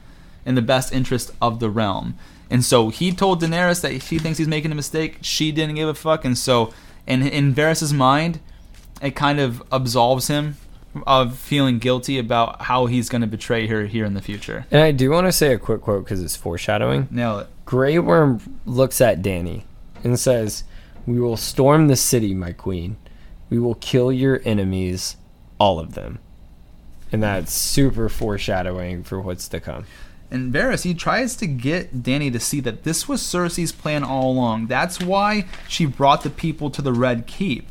in 0.48 0.56
the 0.56 0.64
best 0.64 0.94
interest 0.94 1.30
of 1.40 1.60
the 1.60 1.70
realm. 1.70 2.18
And 2.50 2.66
so 2.66 2.90
he 2.90 3.12
told 3.12 3.40
Daenerys 3.40 3.82
that 3.82 3.92
if 3.92 4.08
she 4.08 4.18
thinks 4.18 4.40
he's 4.40 4.48
making 4.48 4.72
a 4.72 4.76
mistake. 4.76 5.20
She 5.22 5.52
didn't 5.52 5.76
give 5.76 5.88
a 5.88 5.94
fuck, 5.94 6.26
and 6.26 6.36
so 6.36 6.74
in 7.06 7.22
in 7.22 7.54
Varys's 7.54 7.94
mind, 7.94 8.40
it 9.02 9.16
kind 9.16 9.40
of 9.40 9.62
absolves 9.72 10.28
him 10.28 10.58
of 11.06 11.38
feeling 11.38 11.80
guilty 11.80 12.18
about 12.18 12.64
how 12.64 12.86
he's 12.86 13.10
going 13.10 13.22
to 13.22 13.28
betray 13.28 13.68
her 13.68 13.86
here 13.86 14.06
in 14.06 14.14
the 14.14 14.22
future. 14.22 14.66
And 14.72 14.82
I 14.82 14.92
do 14.92 15.10
want 15.12 15.28
to 15.28 15.32
say 15.32 15.54
a 15.54 15.60
quick 15.60 15.82
quote 15.82 16.06
because 16.06 16.24
it's 16.24 16.36
foreshadowing. 16.36 17.08
Nail 17.12 17.40
it. 17.40 17.48
Grey 17.66 18.00
Worm 18.00 18.60
looks 18.66 19.02
at 19.02 19.22
Dany 19.22 19.64
and 20.04 20.20
says, 20.20 20.64
We 21.06 21.20
will 21.20 21.38
storm 21.38 21.88
the 21.88 21.96
city, 21.96 22.34
my 22.34 22.54
queen. 22.54 22.98
We 23.50 23.60
will 23.60 23.76
kill 23.76 24.12
your 24.12 24.42
enemies, 24.46 25.18
all 25.60 25.80
of 25.80 25.94
them. 25.94 26.20
And 27.12 27.22
that's 27.22 27.54
super 27.54 28.10
foreshadowing 28.10 29.04
for 29.04 29.20
what's 29.20 29.48
to 29.50 29.60
come. 29.60 29.86
And 30.32 30.52
Varys, 30.54 30.84
he 30.84 30.94
tries 30.94 31.36
to 31.38 31.48
get 31.48 32.04
Dany 32.04 32.32
to 32.32 32.40
see 32.40 32.60
that 32.62 32.84
this 32.84 33.08
was 33.08 33.22
Cersei's 33.22 33.72
plan 33.72 34.04
all 34.04 34.32
along. 34.32 34.68
That's 34.68 35.00
why 35.00 35.46
she 35.68 35.86
brought 35.86 36.24
the 36.24 36.30
people 36.30 36.70
to 36.72 36.82
the 36.82 36.94
Red 36.94 37.28
Keep. 37.28 37.68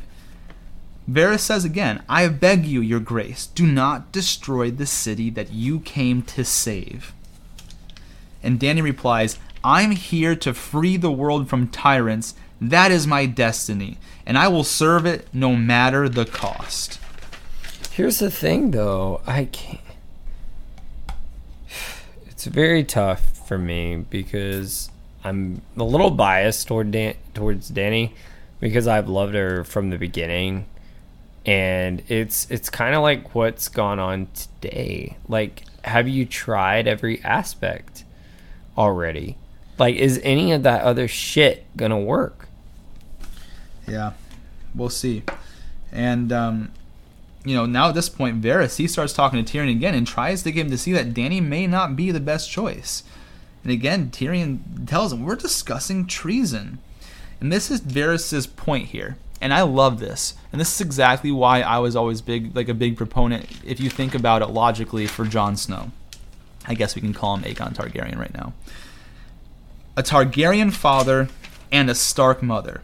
Varys 1.09 1.41
says 1.41 1.63
again, 1.63 2.03
I 2.09 2.27
beg 2.27 2.65
you, 2.65 2.81
your 2.81 2.99
grace, 2.99 3.47
do 3.47 3.67
not 3.67 4.11
destroy 4.11 4.71
the 4.71 4.87
city 4.87 5.29
that 5.31 5.51
you 5.51 5.79
came 5.79 6.23
to 6.23 6.43
save. 6.43 7.13
And 8.41 8.59
Dany 8.59 8.81
replies, 8.81 9.37
I'm 9.63 9.91
here 9.91 10.35
to 10.37 10.53
free 10.53 10.97
the 10.97 11.11
world 11.11 11.49
from 11.49 11.67
tyrants. 11.67 12.35
That 12.59 12.91
is 12.91 13.05
my 13.05 13.25
destiny, 13.25 13.97
and 14.25 14.37
I 14.37 14.47
will 14.47 14.63
serve 14.63 15.05
it 15.05 15.27
no 15.33 15.55
matter 15.55 16.07
the 16.07 16.25
cost. 16.25 16.99
Here's 17.91 18.19
the 18.19 18.31
thing, 18.31 18.71
though. 18.71 19.21
I 19.25 19.45
can't. 19.45 19.79
It's 22.27 22.45
very 22.45 22.83
tough 22.83 23.47
for 23.47 23.57
me 23.57 24.05
because 24.09 24.89
I'm 25.23 25.61
a 25.77 25.83
little 25.83 26.11
biased 26.11 26.67
toward 26.67 26.91
Dan- 26.91 27.15
towards 27.33 27.71
Dany 27.71 28.11
because 28.59 28.87
I've 28.87 29.09
loved 29.09 29.33
her 29.33 29.63
from 29.63 29.89
the 29.89 29.97
beginning, 29.97 30.65
and 31.45 32.01
it's 32.07 32.49
it's 32.49 32.69
kind 32.69 32.95
of 32.95 33.01
like 33.01 33.35
what's 33.35 33.69
gone 33.69 33.99
on 33.99 34.27
today. 34.33 35.17
Like, 35.27 35.63
have 35.83 36.07
you 36.07 36.25
tried 36.25 36.87
every 36.87 37.23
aspect 37.23 38.03
already? 38.77 39.37
Like, 39.77 39.95
is 39.95 40.19
any 40.23 40.51
of 40.51 40.63
that 40.63 40.81
other 40.81 41.07
shit 41.07 41.65
gonna 41.77 41.99
work? 41.99 42.47
Yeah, 43.87 44.13
we'll 44.73 44.89
see. 44.89 45.23
And 45.91 46.31
um, 46.31 46.71
you 47.43 47.55
know, 47.55 47.65
now 47.65 47.89
at 47.89 47.95
this 47.95 48.09
point, 48.09 48.41
Varys 48.41 48.77
he 48.77 48.87
starts 48.87 49.13
talking 49.13 49.43
to 49.43 49.57
Tyrion 49.57 49.69
again 49.69 49.93
and 49.93 50.07
tries 50.07 50.41
to 50.43 50.51
get 50.51 50.65
him 50.65 50.71
to 50.71 50.77
see 50.77 50.93
that 50.93 51.13
Dany 51.13 51.41
may 51.43 51.67
not 51.67 51.95
be 51.95 52.09
the 52.11 52.19
best 52.19 52.49
choice. 52.49 53.03
And 53.63 53.71
again, 53.71 54.09
Tyrion 54.09 54.87
tells 54.87 55.13
him, 55.13 55.23
"We're 55.23 55.35
discussing 55.35 56.07
treason," 56.07 56.79
and 57.39 57.51
this 57.51 57.69
is 57.69 57.81
Varys's 57.81 58.47
point 58.47 58.87
here. 58.89 59.17
And 59.45 59.53
I 59.53 59.61
love 59.61 59.99
this, 59.99 60.33
and 60.51 60.59
this 60.59 60.73
is 60.73 60.81
exactly 60.81 61.31
why 61.31 61.61
I 61.61 61.77
was 61.77 61.95
always 61.95 62.19
big, 62.19 62.55
like 62.55 62.67
a 62.67 62.73
big 62.73 62.97
proponent. 62.97 63.45
If 63.63 63.79
you 63.79 63.91
think 63.91 64.15
about 64.15 64.41
it 64.41 64.47
logically, 64.47 65.05
for 65.05 65.23
Jon 65.23 65.55
Snow, 65.55 65.91
I 66.65 66.73
guess 66.73 66.95
we 66.95 67.01
can 67.01 67.13
call 67.13 67.37
him 67.37 67.43
Aegon 67.43 67.75
Targaryen 67.75 68.17
right 68.17 68.33
now. 68.33 68.53
A 69.95 70.01
Targaryen 70.01 70.73
father 70.73 71.29
and 71.71 71.91
a 71.91 71.93
Stark 71.93 72.41
mother. 72.41 72.81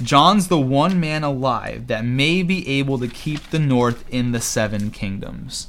Jon's 0.00 0.46
the 0.46 0.60
one 0.60 1.00
man 1.00 1.24
alive 1.24 1.88
that 1.88 2.04
may 2.04 2.44
be 2.44 2.68
able 2.78 3.00
to 3.00 3.08
keep 3.08 3.50
the 3.50 3.58
North 3.58 4.08
in 4.08 4.30
the 4.30 4.40
Seven 4.40 4.92
Kingdoms. 4.92 5.66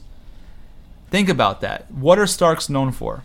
Think 1.09 1.27
about 1.27 1.59
that. 1.61 1.89
What 1.89 2.19
are 2.19 2.27
Starks 2.27 2.69
known 2.69 2.91
for? 2.91 3.23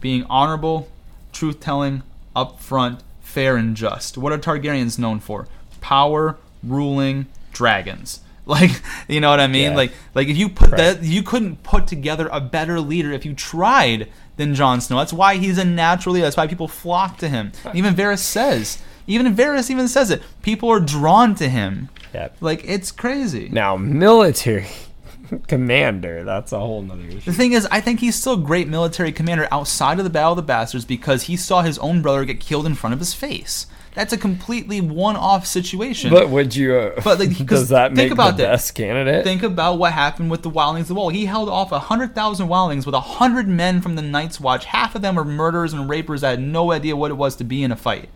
Being 0.00 0.24
honorable, 0.30 0.88
truth 1.30 1.60
telling, 1.60 2.04
upfront, 2.34 3.00
fair, 3.20 3.58
and 3.58 3.76
just. 3.76 4.16
What 4.16 4.32
are 4.32 4.38
Targaryens 4.38 4.98
known 4.98 5.20
for? 5.20 5.46
Power, 5.88 6.36
ruling, 6.62 7.26
dragons. 7.52 8.20
Like, 8.48 8.70
you 9.08 9.20
know 9.20 9.28
what 9.28 9.40
I 9.40 9.46
mean? 9.46 9.72
Yeah. 9.72 9.76
Like, 9.76 9.92
like 10.14 10.28
if 10.28 10.38
you 10.38 10.48
put 10.48 10.70
Right. 10.70 10.78
that, 10.78 11.02
you 11.02 11.22
couldn't 11.22 11.62
put 11.62 11.86
together 11.86 12.30
a 12.32 12.40
better 12.40 12.80
leader 12.80 13.12
if 13.12 13.26
you 13.26 13.34
tried 13.34 14.08
than 14.38 14.54
Jon 14.54 14.80
Snow. 14.80 14.96
That's 14.96 15.12
why 15.12 15.36
he's 15.36 15.58
a 15.58 15.66
natural 15.66 16.14
leader. 16.14 16.24
That's 16.24 16.36
why 16.38 16.46
people 16.46 16.66
flock 16.66 17.18
to 17.18 17.28
him. 17.28 17.52
Even 17.74 17.94
Varys 17.94 18.20
says, 18.20 18.78
even 19.06 19.34
Varys 19.36 19.68
even 19.70 19.86
says 19.86 20.10
it. 20.10 20.22
People 20.40 20.70
are 20.70 20.80
drawn 20.80 21.34
to 21.34 21.46
him. 21.50 21.90
Yep. 22.14 22.36
Like 22.40 22.62
it's 22.64 22.90
crazy. 22.90 23.50
Now, 23.52 23.76
military 23.76 24.68
commander, 25.46 26.24
that's 26.24 26.50
a 26.52 26.58
whole 26.58 26.80
nother 26.80 27.02
issue. 27.04 27.20
The 27.20 27.32
thing 27.34 27.52
is, 27.52 27.68
I 27.70 27.82
think 27.82 28.00
he's 28.00 28.16
still 28.16 28.32
a 28.32 28.38
great 28.38 28.66
military 28.66 29.12
commander 29.12 29.46
outside 29.52 29.98
of 29.98 30.04
the 30.04 30.10
Battle 30.10 30.32
of 30.32 30.36
the 30.36 30.42
Bastards 30.42 30.86
because 30.86 31.24
he 31.24 31.36
saw 31.36 31.60
his 31.60 31.78
own 31.80 32.00
brother 32.00 32.24
get 32.24 32.40
killed 32.40 32.64
in 32.64 32.74
front 32.74 32.94
of 32.94 32.98
his 32.98 33.12
face. 33.12 33.66
That's 33.98 34.12
a 34.12 34.16
completely 34.16 34.80
one-off 34.80 35.44
situation. 35.44 36.10
But 36.12 36.28
would 36.28 36.54
you? 36.54 36.72
Uh, 36.76 37.00
But, 37.02 37.18
like, 37.18 37.36
does 37.46 37.70
that 37.70 37.88
think 37.88 37.96
make 37.96 38.12
about 38.12 38.36
the 38.36 38.44
that. 38.44 38.52
best 38.52 38.76
candidate? 38.76 39.24
Think 39.24 39.42
about 39.42 39.80
what 39.80 39.92
happened 39.92 40.30
with 40.30 40.42
the 40.42 40.50
Wildlings 40.52 40.82
of 40.82 40.86
the 40.86 40.94
Wall. 40.94 41.08
He 41.08 41.26
held 41.26 41.48
off 41.48 41.72
a 41.72 41.80
hundred 41.80 42.14
thousand 42.14 42.46
Wildlings 42.46 42.86
with 42.86 42.94
a 42.94 43.00
hundred 43.00 43.48
men 43.48 43.80
from 43.82 43.96
the 43.96 44.02
Night's 44.02 44.38
Watch. 44.38 44.66
Half 44.66 44.94
of 44.94 45.02
them 45.02 45.16
were 45.16 45.24
murderers 45.24 45.72
and 45.72 45.90
rapers 45.90 46.20
that 46.20 46.30
had 46.30 46.40
no 46.40 46.70
idea 46.70 46.94
what 46.94 47.10
it 47.10 47.14
was 47.14 47.34
to 47.36 47.44
be 47.44 47.64
in 47.64 47.72
a 47.72 47.76
fight. 47.76 48.08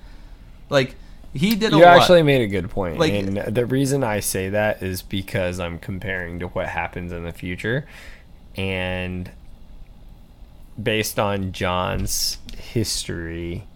Like 0.71 0.95
he 1.35 1.57
did 1.57 1.73
a 1.73 1.77
you 1.79 1.83
lot. 1.83 1.97
actually 1.99 2.23
made 2.23 2.43
a 2.43 2.47
good 2.47 2.71
point. 2.71 3.01
Like- 3.01 3.13
and 3.13 3.37
the 3.39 3.67
reason 3.67 4.05
I 4.05 4.21
say 4.21 4.51
that 4.51 4.85
is 4.85 5.03
because 5.03 5.59
I'm 5.59 5.81
comparing 5.81 6.39
to 6.39 6.47
what 6.47 6.69
happens 6.69 7.11
in 7.11 7.25
the 7.25 7.33
future, 7.33 7.89
and 8.57 9.33
based 10.81 11.19
on 11.19 11.51
Jon's 11.51 12.39
history, 12.57 13.67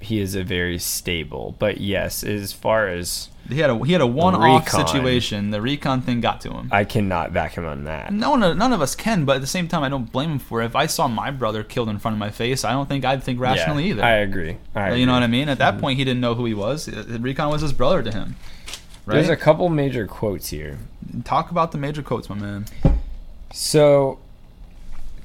he 0.00 0.20
is 0.20 0.34
a 0.34 0.42
very 0.42 0.78
stable. 0.78 1.54
But 1.58 1.80
yes, 1.80 2.22
as 2.22 2.52
far 2.52 2.88
as 2.88 3.28
he 3.48 3.60
had 3.60 3.70
a 3.70 3.84
he 3.84 3.92
had 3.92 4.00
a 4.00 4.06
one-off 4.06 4.68
situation. 4.68 5.50
The 5.50 5.60
Rickon 5.60 6.02
thing 6.02 6.20
got 6.20 6.40
to 6.42 6.50
him. 6.50 6.68
I 6.72 6.84
cannot 6.84 7.32
back 7.32 7.52
him 7.54 7.64
on 7.64 7.84
that. 7.84 8.12
No 8.12 8.32
one, 8.32 8.40
none 8.58 8.72
of 8.72 8.82
us 8.82 8.94
can, 8.94 9.24
but 9.24 9.36
at 9.36 9.40
the 9.40 9.46
same 9.46 9.68
time, 9.68 9.82
I 9.82 9.88
don't 9.88 10.10
blame 10.10 10.32
him 10.32 10.38
for 10.38 10.62
it. 10.62 10.66
If 10.66 10.76
I 10.76 10.86
saw 10.86 11.06
my 11.08 11.30
brother 11.30 11.62
killed 11.62 11.88
in 11.88 11.98
front 11.98 12.14
of 12.14 12.18
my 12.18 12.30
face, 12.30 12.64
I 12.64 12.72
don't 12.72 12.88
think 12.88 13.04
I'd 13.04 13.22
think 13.22 13.38
rationally 13.40 13.84
Yeah, 13.84 13.90
either. 13.90 14.04
I 14.04 14.12
agree. 14.16 14.58
I 14.74 14.94
you 14.94 15.06
know 15.06 15.12
what. 15.12 15.22
I 15.22 15.28
mean? 15.28 15.48
At 15.48 15.58
that 15.58 15.78
point, 15.78 15.98
he 15.98 16.04
didn't 16.04 16.20
know 16.20 16.34
who 16.34 16.44
he 16.44 16.54
was. 16.54 16.88
Uh, 16.88 17.18
Rickon 17.20 17.48
was 17.48 17.62
his 17.62 17.72
brother 17.72 18.02
to 18.02 18.10
him. 18.10 18.36
Right? 19.04 19.16
There's 19.16 19.28
a 19.28 19.36
couple 19.36 19.68
major 19.68 20.06
quotes 20.06 20.48
here. 20.48 20.78
Talk 21.24 21.50
about 21.52 21.70
the 21.70 21.78
major 21.78 22.02
quotes, 22.02 22.28
my 22.28 22.34
man. 22.34 22.66
So 23.52 24.18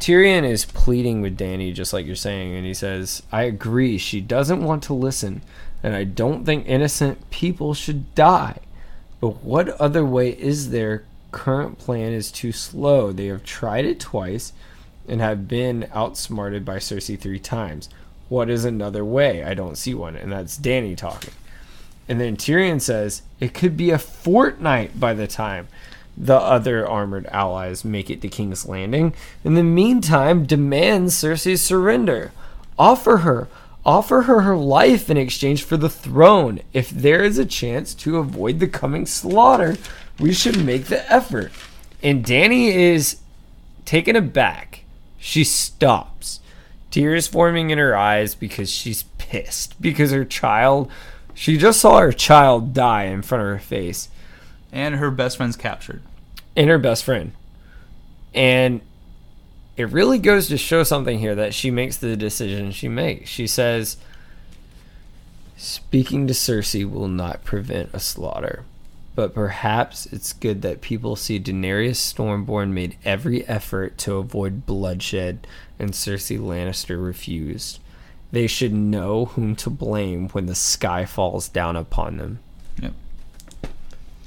Tyrion 0.01 0.43
is 0.43 0.65
pleading 0.65 1.21
with 1.21 1.37
Dany, 1.37 1.71
just 1.71 1.93
like 1.93 2.07
you're 2.07 2.15
saying, 2.15 2.55
and 2.55 2.65
he 2.65 2.73
says, 2.73 3.21
I 3.31 3.43
agree, 3.43 3.99
she 3.99 4.19
doesn't 4.19 4.63
want 4.63 4.81
to 4.83 4.95
listen, 4.95 5.43
and 5.83 5.95
I 5.95 6.05
don't 6.05 6.43
think 6.43 6.67
innocent 6.67 7.29
people 7.29 7.75
should 7.75 8.15
die. 8.15 8.57
But 9.19 9.43
what 9.43 9.69
other 9.79 10.03
way 10.03 10.31
is 10.31 10.71
there? 10.71 11.03
Current 11.31 11.77
plan 11.77 12.13
is 12.13 12.31
too 12.31 12.51
slow. 12.51 13.11
They 13.11 13.27
have 13.27 13.43
tried 13.43 13.85
it 13.85 13.99
twice 13.99 14.53
and 15.07 15.21
have 15.21 15.47
been 15.47 15.87
outsmarted 15.93 16.65
by 16.65 16.77
Cersei 16.77 17.17
three 17.17 17.39
times. 17.39 17.87
What 18.27 18.49
is 18.49 18.65
another 18.65 19.05
way? 19.05 19.43
I 19.43 19.53
don't 19.53 19.77
see 19.77 19.93
one. 19.93 20.15
And 20.15 20.31
that's 20.31 20.57
Dany 20.57 20.97
talking. 20.97 21.33
And 22.09 22.19
then 22.19 22.37
Tyrion 22.37 22.81
says, 22.81 23.21
it 23.39 23.53
could 23.53 23.77
be 23.77 23.91
a 23.91 23.99
fortnight 23.99 24.99
by 24.99 25.13
the 25.13 25.27
time 25.27 25.67
the 26.17 26.35
other 26.35 26.87
armored 26.87 27.25
allies 27.27 27.85
make 27.85 28.09
it 28.09 28.21
to 28.21 28.27
King's 28.27 28.65
Landing. 28.65 29.13
In 29.43 29.55
the 29.55 29.63
meantime, 29.63 30.45
demand 30.45 31.09
Cersei's 31.09 31.61
surrender. 31.61 32.31
Offer 32.77 33.17
her, 33.17 33.47
offer 33.85 34.23
her 34.23 34.41
her 34.41 34.55
life 34.55 35.09
in 35.09 35.17
exchange 35.17 35.63
for 35.63 35.77
the 35.77 35.89
throne. 35.89 36.59
If 36.73 36.89
there 36.89 37.23
is 37.23 37.37
a 37.37 37.45
chance 37.45 37.93
to 37.95 38.17
avoid 38.17 38.59
the 38.59 38.67
coming 38.67 39.05
slaughter, 39.05 39.77
we 40.19 40.33
should 40.33 40.63
make 40.63 40.85
the 40.85 41.11
effort. 41.11 41.51
And 42.03 42.25
Dany 42.25 42.67
is 42.67 43.17
taken 43.85 44.15
aback. 44.15 44.83
She 45.17 45.43
stops. 45.43 46.39
Tears 46.89 47.27
forming 47.27 47.69
in 47.69 47.77
her 47.77 47.95
eyes 47.95 48.35
because 48.35 48.69
she's 48.69 49.03
pissed. 49.17 49.81
Because 49.81 50.11
her 50.11 50.25
child, 50.25 50.91
she 51.33 51.57
just 51.57 51.79
saw 51.79 51.99
her 51.99 52.11
child 52.11 52.73
die 52.73 53.05
in 53.05 53.21
front 53.21 53.43
of 53.43 53.47
her 53.47 53.59
face 53.59 54.09
And 54.71 54.95
her 54.95 55.11
best 55.11 55.37
friend's 55.37 55.55
captured. 55.57 56.01
and 56.55 56.69
her 56.69 56.77
best 56.79 57.03
friend. 57.03 57.33
And 58.33 58.81
it 59.77 59.89
really 59.89 60.19
goes 60.19 60.47
to 60.47 60.57
show 60.57 60.83
something 60.83 61.19
here 61.19 61.35
that 61.35 61.53
she 61.53 61.71
makes 61.71 61.97
the 61.97 62.15
decision 62.15 62.71
she 62.71 62.87
makes. 62.87 63.29
She 63.29 63.47
says, 63.47 63.97
Speaking 65.57 66.27
to 66.27 66.33
Cersei 66.33 66.89
will 66.89 67.07
not 67.07 67.43
prevent 67.43 67.89
a 67.93 67.99
slaughter, 67.99 68.63
but 69.15 69.33
perhaps 69.33 70.05
it's 70.07 70.33
good 70.33 70.61
that 70.63 70.81
people 70.81 71.15
see 71.15 71.39
Daenerys 71.39 71.95
Stormborn 71.97 72.71
made 72.71 72.97
every 73.05 73.45
effort 73.47 73.97
to 73.99 74.15
avoid 74.15 74.65
bloodshed 74.65 75.45
and 75.77 75.91
Cersei 75.91 76.39
Lannister 76.39 77.03
refused. 77.03 77.79
They 78.31 78.47
should 78.47 78.73
know 78.73 79.25
whom 79.25 79.55
to 79.57 79.69
blame 79.69 80.29
when 80.29 80.45
the 80.45 80.55
sky 80.55 81.05
falls 81.05 81.47
down 81.49 81.75
upon 81.75 82.17
them. 82.17 82.39
Yep. 82.81 82.93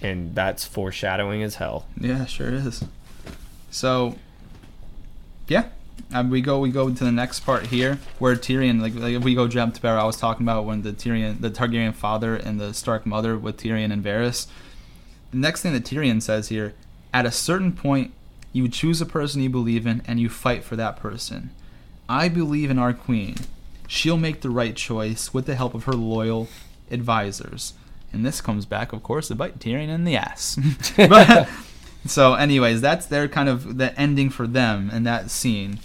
And 0.05 0.35
that's 0.35 0.67
foreshadowing 0.67 1.43
as 1.43 1.55
hell. 1.55 1.87
Yeah, 1.99 2.27
sure 2.27 2.51
is. 2.51 2.85
So, 3.71 4.17
yeah, 5.49 5.69
um, 6.13 6.29
we 6.29 6.43
go 6.43 6.61
we 6.61 6.71
go 6.71 6.93
to 6.93 7.05
the 7.05 7.11
next 7.11 7.41
part 7.41 7.69
here 7.69 7.99
where 8.19 8.37
Tyrion 8.37 8.83
like, 8.83 8.95
like 8.95 9.15
if 9.15 9.25
we 9.25 9.35
go 9.35 9.49
jump 9.49 9.75
to 9.75 9.81
where 9.81 9.99
I 9.99 10.05
was 10.05 10.19
talking 10.19 10.45
about 10.45 10.67
when 10.67 10.83
the 10.83 10.93
Tyrion 10.93 11.41
the 11.41 11.51
Targaryen 11.51 11.95
father 11.95 12.37
and 12.37 12.61
the 12.61 12.75
Stark 12.75 13.07
mother 13.07 13.39
with 13.39 13.57
Tyrion 13.57 13.91
and 13.91 14.05
Varys. 14.05 14.47
The 15.31 15.39
next 15.39 15.63
thing 15.63 15.73
that 15.73 15.85
Tyrion 15.85 16.21
says 16.21 16.51
here, 16.51 16.75
At 17.13 17.25
a 17.25 17.31
certain 17.31 17.73
point, 17.73 18.13
you 18.53 18.69
choose 18.69 19.01
a 19.01 19.07
person 19.07 19.43
you 19.43 19.49
believe 19.49 19.87
in 19.87 20.03
and 20.07 20.21
you 20.21 20.29
fight 20.29 20.65
for 20.65 20.77
that 20.77 20.97
person. 20.97 21.51
I 22.09 22.29
believe 22.29 22.71
in 22.71 22.79
our 22.79 22.93
queen. 22.93 23.37
She'll 23.89 24.19
make 24.19 24.43
the 24.43 24.51
right 24.51 24.77
choice 24.77 25.33
with 25.33 25.47
the 25.47 25.55
help 25.55 25.75
of 25.75 25.85
her 25.85 25.95
loyal 25.95 26.49
advisors. 26.91 27.73
And 28.15 28.25
this 28.25 28.41
comes 28.41 28.67
back, 28.67 28.93
of 28.93 29.03
course, 29.03 29.29
to 29.29 29.35
bite 29.35 29.59
Tyrion 29.59 29.89
in 29.89 30.05
the 30.05 30.17
ass. 30.17 30.59
but, 30.97 31.49
so, 32.07 32.35
anyways, 32.35 32.81
that's 32.81 33.07
their 33.07 33.29
kind 33.29 33.49
of 33.49 33.79
the 33.79 33.99
ending 33.99 34.31
for 34.31 34.47
them 34.47 34.91
in 34.91 35.05
that 35.05 35.31
scene. 35.31 35.81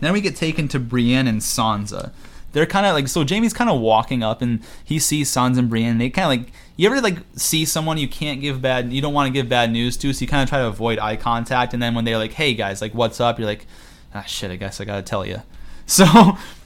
Then 0.00 0.12
we 0.12 0.20
get 0.20 0.36
taken 0.36 0.68
to 0.68 0.78
Brienne 0.78 1.26
and 1.26 1.40
Sansa. 1.40 2.12
They're 2.52 2.66
kind 2.66 2.86
of 2.86 2.94
like 2.94 3.06
so. 3.06 3.24
Jaime's 3.24 3.52
kind 3.52 3.70
of 3.70 3.80
walking 3.80 4.22
up 4.22 4.42
and 4.42 4.60
he 4.84 4.98
sees 4.98 5.30
Sansa 5.30 5.58
and 5.58 5.70
Brienne. 5.70 5.98
They 5.98 6.10
kind 6.10 6.24
of 6.24 6.44
like 6.44 6.52
you 6.76 6.88
ever 6.88 7.00
like 7.00 7.18
see 7.36 7.64
someone 7.64 7.96
you 7.96 8.08
can't 8.08 8.40
give 8.40 8.60
bad, 8.60 8.92
you 8.92 9.00
don't 9.00 9.14
want 9.14 9.28
to 9.28 9.32
give 9.32 9.48
bad 9.48 9.70
news 9.70 9.96
to, 9.98 10.12
so 10.12 10.22
you 10.22 10.26
kind 10.26 10.42
of 10.42 10.48
try 10.48 10.58
to 10.58 10.66
avoid 10.66 10.98
eye 10.98 11.16
contact. 11.16 11.74
And 11.74 11.82
then 11.82 11.94
when 11.94 12.04
they're 12.04 12.18
like, 12.18 12.32
"Hey 12.32 12.54
guys, 12.54 12.80
like 12.80 12.92
what's 12.92 13.20
up?" 13.20 13.38
You're 13.38 13.46
like, 13.46 13.66
"Ah 14.14 14.22
shit, 14.22 14.50
I 14.50 14.56
guess 14.56 14.80
I 14.80 14.84
gotta 14.84 15.02
tell 15.02 15.26
you." 15.26 15.42
So 15.90 16.06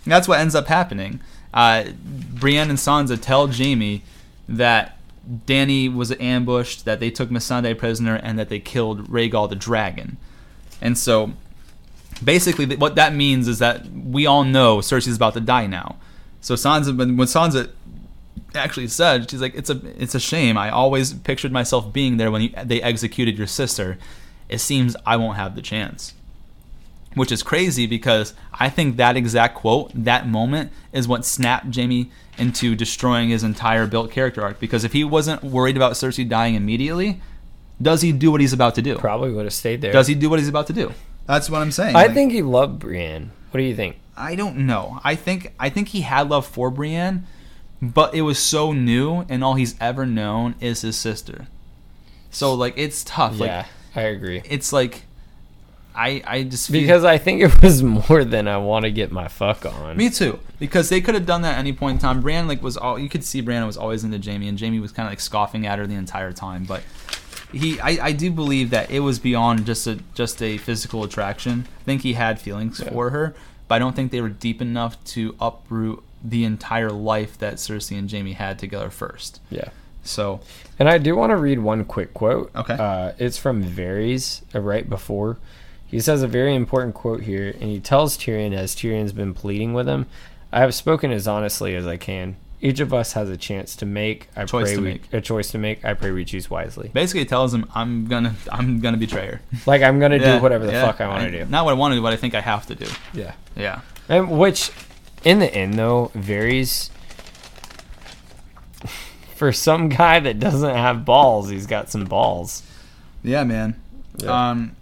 that's 0.04 0.28
what 0.28 0.38
ends 0.38 0.54
up 0.54 0.66
happening. 0.66 1.18
Uh, 1.54 1.84
Brienne 2.34 2.68
and 2.68 2.78
Sansa 2.78 3.18
tell 3.18 3.46
Jaime 3.46 4.02
that 4.48 4.98
Dany 5.46 5.92
was 5.92 6.12
ambushed, 6.20 6.84
that 6.84 7.00
they 7.00 7.10
took 7.10 7.30
Missandei 7.30 7.76
prisoner, 7.76 8.16
and 8.16 8.38
that 8.38 8.48
they 8.48 8.60
killed 8.60 9.08
Rhaegal 9.08 9.48
the 9.48 9.56
dragon. 9.56 10.18
And 10.80 10.98
so 10.98 11.32
basically 12.22 12.76
what 12.76 12.94
that 12.96 13.14
means 13.14 13.48
is 13.48 13.58
that 13.58 13.86
we 13.90 14.26
all 14.26 14.44
know 14.44 14.78
Cersei's 14.78 15.16
about 15.16 15.34
to 15.34 15.40
die 15.40 15.66
now. 15.66 15.96
So 16.40 16.54
Sansa, 16.54 16.96
when, 16.96 17.16
when 17.16 17.26
Sansa 17.26 17.70
actually 18.54 18.88
said, 18.88 19.30
she's 19.30 19.40
like, 19.40 19.54
"It's 19.54 19.70
a, 19.70 19.80
it's 20.00 20.14
a 20.14 20.20
shame. 20.20 20.58
I 20.58 20.70
always 20.70 21.14
pictured 21.14 21.52
myself 21.52 21.92
being 21.92 22.18
there 22.18 22.30
when 22.30 22.42
you, 22.42 22.50
they 22.62 22.82
executed 22.82 23.38
your 23.38 23.46
sister. 23.46 23.98
It 24.48 24.58
seems 24.58 24.94
I 25.06 25.16
won't 25.16 25.36
have 25.36 25.54
the 25.54 25.62
chance." 25.62 26.14
Which 27.14 27.30
is 27.30 27.44
crazy 27.44 27.86
because 27.86 28.34
I 28.52 28.68
think 28.68 28.96
that 28.96 29.16
exact 29.16 29.54
quote, 29.54 29.92
that 29.94 30.28
moment, 30.28 30.72
is 30.92 31.06
what 31.06 31.24
snapped 31.24 31.74
Jaime 31.74 32.10
into 32.38 32.74
destroying 32.74 33.28
his 33.30 33.42
entire 33.42 33.86
built 33.86 34.10
character 34.10 34.42
arc. 34.42 34.58
Because 34.60 34.84
if 34.84 34.92
he 34.92 35.04
wasn't 35.04 35.42
worried 35.42 35.76
about 35.76 35.92
Cersei 35.92 36.28
dying 36.28 36.54
immediately, 36.54 37.20
does 37.80 38.02
he 38.02 38.12
do 38.12 38.30
what 38.30 38.40
he's 38.40 38.52
about 38.52 38.74
to 38.76 38.82
do? 38.82 38.96
Probably 38.96 39.30
would 39.32 39.44
have 39.44 39.52
stayed 39.54 39.80
there. 39.80 39.92
Does 39.92 40.06
he 40.06 40.14
do 40.14 40.30
what 40.30 40.38
he's 40.38 40.48
about 40.48 40.66
to 40.68 40.72
do? 40.72 40.92
That's 41.26 41.48
what 41.48 41.62
I'm 41.62 41.72
saying. 41.72 41.96
I 41.96 42.04
Like, 42.06 42.14
think 42.14 42.32
he 42.32 42.42
loved 42.42 42.78
Brienne. 42.78 43.30
What 43.50 43.58
do 43.58 43.64
you 43.64 43.74
think? 43.74 43.96
I 44.16 44.34
don't 44.34 44.58
know. 44.58 45.00
I 45.02 45.14
think 45.16 45.52
I 45.58 45.70
think 45.70 45.88
he 45.88 46.02
had 46.02 46.28
love 46.28 46.46
for 46.46 46.70
Brienne, 46.70 47.26
but 47.82 48.14
it 48.14 48.22
was 48.22 48.38
so 48.38 48.72
new, 48.72 49.24
and 49.28 49.42
all 49.42 49.54
he's 49.54 49.74
ever 49.80 50.06
known 50.06 50.54
is 50.60 50.82
his 50.82 50.96
sister. 50.96 51.48
So 52.30 52.54
like 52.54 52.74
it's 52.76 53.02
tough. 53.04 53.38
Like 53.40 53.48
yeah, 53.48 53.66
I 53.96 54.02
agree. 54.02 54.42
it's 54.44 54.72
like 54.72 55.02
I 55.96 56.22
I 56.26 56.42
just 56.42 56.70
feel, 56.70 56.80
Because 56.80 57.04
I 57.04 57.18
think 57.18 57.40
it 57.42 57.62
was 57.62 57.82
more 57.82 58.24
than 58.24 58.48
I 58.48 58.56
want 58.58 58.84
to 58.84 58.90
get 58.90 59.12
my 59.12 59.28
fuck 59.28 59.64
on. 59.66 59.96
me 59.96 60.10
too 60.10 60.38
because 60.58 60.88
they 60.88 61.00
could 61.00 61.14
have 61.14 61.26
done 61.26 61.42
that 61.42 61.54
at 61.54 61.58
any 61.58 61.72
point 61.72 61.96
in 61.96 62.00
time. 62.00 62.20
Brienne 62.20 62.48
like 62.48 62.62
was 62.62 62.76
all 62.76 62.98
you 62.98 63.08
could 63.08 63.22
see. 63.24 63.40
Brienne 63.40 63.66
was 63.66 63.76
always 63.76 64.02
into 64.04 64.18
Jaime, 64.18 64.48
and 64.48 64.58
Jaime 64.58 64.80
was 64.80 64.92
kind 64.92 65.06
of 65.06 65.12
like 65.12 65.20
scoffing 65.20 65.66
at 65.66 65.78
her 65.78 65.86
the 65.86 65.94
entire 65.94 66.32
time. 66.32 66.64
But 66.64 66.82
he 67.52 67.78
I, 67.80 67.98
I 68.08 68.12
do 68.12 68.30
believe 68.32 68.70
that 68.70 68.90
it 68.90 69.00
was 69.00 69.18
beyond 69.18 69.66
just 69.66 69.86
a 69.86 69.98
just 70.14 70.42
a 70.42 70.58
physical 70.58 71.04
attraction. 71.04 71.66
I 71.80 71.84
think 71.84 72.02
he 72.02 72.14
had 72.14 72.40
feelings 72.40 72.80
Yeah. 72.80 72.90
for 72.90 73.10
her, 73.10 73.34
but 73.68 73.76
I 73.76 73.78
don't 73.78 73.94
think 73.94 74.10
they 74.10 74.20
were 74.20 74.28
deep 74.30 74.60
enough 74.60 75.02
to 75.14 75.36
uproot 75.40 76.02
the 76.24 76.44
entire 76.44 76.90
life 76.90 77.38
that 77.38 77.54
Cersei 77.56 77.98
and 77.98 78.10
Jaime 78.10 78.32
had 78.32 78.58
together 78.58 78.90
first. 78.90 79.40
yeah. 79.50 79.68
So 80.02 80.40
And 80.78 80.88
I 80.88 80.98
do 80.98 81.14
want 81.16 81.30
to 81.30 81.36
read 81.36 81.58
one 81.60 81.84
quick 81.84 82.12
quote. 82.14 82.50
Okay. 82.56 82.74
Uh, 82.74 83.12
it's 83.18 83.38
from 83.38 83.62
Varys, 83.64 84.42
uh, 84.54 84.60
right 84.60 84.88
before. 84.88 85.38
He 85.94 86.00
says 86.00 86.24
a 86.24 86.26
very 86.26 86.56
important 86.56 86.92
quote 86.92 87.22
here, 87.22 87.50
and 87.60 87.70
he 87.70 87.78
tells 87.78 88.18
Tyrion 88.18 88.52
as 88.52 88.74
Tyrion's 88.74 89.12
been 89.12 89.32
pleading 89.32 89.74
with 89.74 89.86
him, 89.86 90.06
I 90.50 90.58
have 90.58 90.74
spoken 90.74 91.12
as 91.12 91.28
honestly 91.28 91.76
as 91.76 91.86
I 91.86 91.98
can. 91.98 92.34
Each 92.60 92.80
of 92.80 92.92
us 92.92 93.12
has 93.12 93.30
a 93.30 93.36
chance 93.36 93.76
to 93.76 93.86
make. 93.86 94.26
I 94.34 94.44
Choice 94.44 94.72
pray 94.72 94.76
we, 94.82 94.82
make. 94.94 95.12
a 95.12 95.20
choice 95.20 95.52
to 95.52 95.58
make. 95.58 95.84
I 95.84 95.94
pray 95.94 96.10
we 96.10 96.24
choose 96.24 96.50
wisely. 96.50 96.90
basically, 96.92 97.20
it 97.20 97.28
tells 97.28 97.54
him 97.54 97.70
I'm 97.76 98.06
gonna 98.08 98.34
I'm 98.50 98.80
gonna 98.80 98.96
betray 98.96 99.24
her. 99.28 99.40
Like 99.66 99.82
I'm 99.82 100.00
gonna 100.00 100.16
Yeah, 100.16 100.38
do 100.38 100.42
whatever 100.42 100.66
the 100.66 100.72
yeah. 100.72 100.84
fuck 100.84 101.00
I 101.00 101.06
want 101.06 101.30
to 101.30 101.44
do. 101.44 101.48
Not 101.48 101.64
what 101.64 101.70
I 101.70 101.74
want 101.74 101.92
to 101.92 101.96
do, 101.98 102.02
but 102.02 102.12
I 102.12 102.16
think 102.16 102.34
I 102.34 102.40
have 102.40 102.66
to 102.66 102.74
do. 102.74 102.86
Yeah. 103.12 103.34
Yeah. 103.54 103.82
And 104.08 104.36
which, 104.36 104.72
in 105.22 105.38
the 105.38 105.54
end, 105.54 105.74
though, 105.74 106.10
Varys. 106.16 106.90
For 109.36 109.52
some 109.52 109.88
guy 109.90 110.18
that 110.18 110.40
doesn't 110.40 110.74
have 110.74 111.04
balls, 111.04 111.50
he's 111.50 111.68
got 111.68 111.88
some 111.88 112.04
balls. 112.04 112.64
Yeah, 113.22 113.44
man. 113.44 113.80
Yeah. 114.18 114.50
Um, 114.50 114.74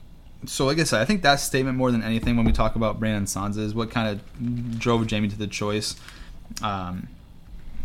so 0.46 0.66
like 0.66 0.78
I 0.78 0.84
said, 0.84 1.00
I 1.00 1.04
think 1.04 1.22
that 1.22 1.36
statement 1.36 1.76
more 1.76 1.90
than 1.90 2.02
anything 2.02 2.36
when 2.36 2.44
we 2.44 2.52
talk 2.52 2.76
about 2.76 2.98
Brandon 2.98 3.18
and 3.18 3.26
Sansa 3.26 3.58
is 3.58 3.74
what 3.74 3.90
kind 3.90 4.08
of 4.08 4.78
drove 4.78 5.08
Jaime 5.10 5.28
to 5.28 5.38
the 5.38 5.46
choice. 5.46 5.96
Um, 6.62 7.08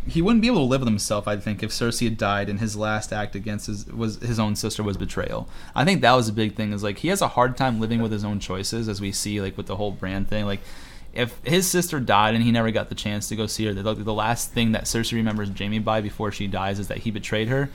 he 0.07 0.21
wouldn't 0.21 0.41
be 0.41 0.47
able 0.47 0.59
to 0.59 0.63
live 0.63 0.81
with 0.81 0.87
himself, 0.87 1.27
I 1.27 1.35
think, 1.37 1.61
if 1.61 1.71
Cersei 1.71 2.05
had 2.05 2.17
died 2.17 2.49
and 2.49 2.59
his 2.59 2.75
last 2.75 3.11
act 3.11 3.35
against 3.35 3.67
his 3.67 3.85
was 3.87 4.17
his 4.17 4.39
own 4.39 4.55
sister 4.55 4.81
was 4.81 4.97
betrayal. 4.97 5.49
I 5.75 5.83
think 5.83 6.01
that 6.01 6.13
was 6.13 6.29
a 6.29 6.33
big 6.33 6.55
thing. 6.55 6.71
Is 6.71 6.83
like 6.83 6.99
he 6.99 7.09
has 7.09 7.21
a 7.21 7.27
hard 7.27 7.57
time 7.57 7.79
living 7.79 8.01
with 8.01 8.11
his 8.11 8.23
own 8.23 8.39
choices, 8.39 8.87
as 8.87 9.01
we 9.01 9.11
see 9.11 9.41
like 9.41 9.57
with 9.57 9.67
the 9.67 9.75
whole 9.75 9.91
Bran 9.91 10.25
thing. 10.25 10.45
Like 10.45 10.61
if 11.13 11.39
his 11.43 11.67
sister 11.67 11.99
died 11.99 12.35
and 12.35 12.43
he 12.43 12.51
never 12.51 12.71
got 12.71 12.89
the 12.89 12.95
chance 12.95 13.27
to 13.29 13.35
go 13.35 13.47
see 13.47 13.65
her, 13.65 13.73
the, 13.73 13.93
the 13.95 14.13
last 14.13 14.51
thing 14.51 14.71
that 14.71 14.85
Cersei 14.85 15.13
remembers 15.13 15.49
Jaime 15.57 15.79
by 15.79 15.99
before 15.99 16.31
she 16.31 16.47
dies 16.47 16.79
is 16.79 16.87
that 16.87 16.99
he 16.99 17.11
betrayed 17.11 17.49
her. 17.49 17.69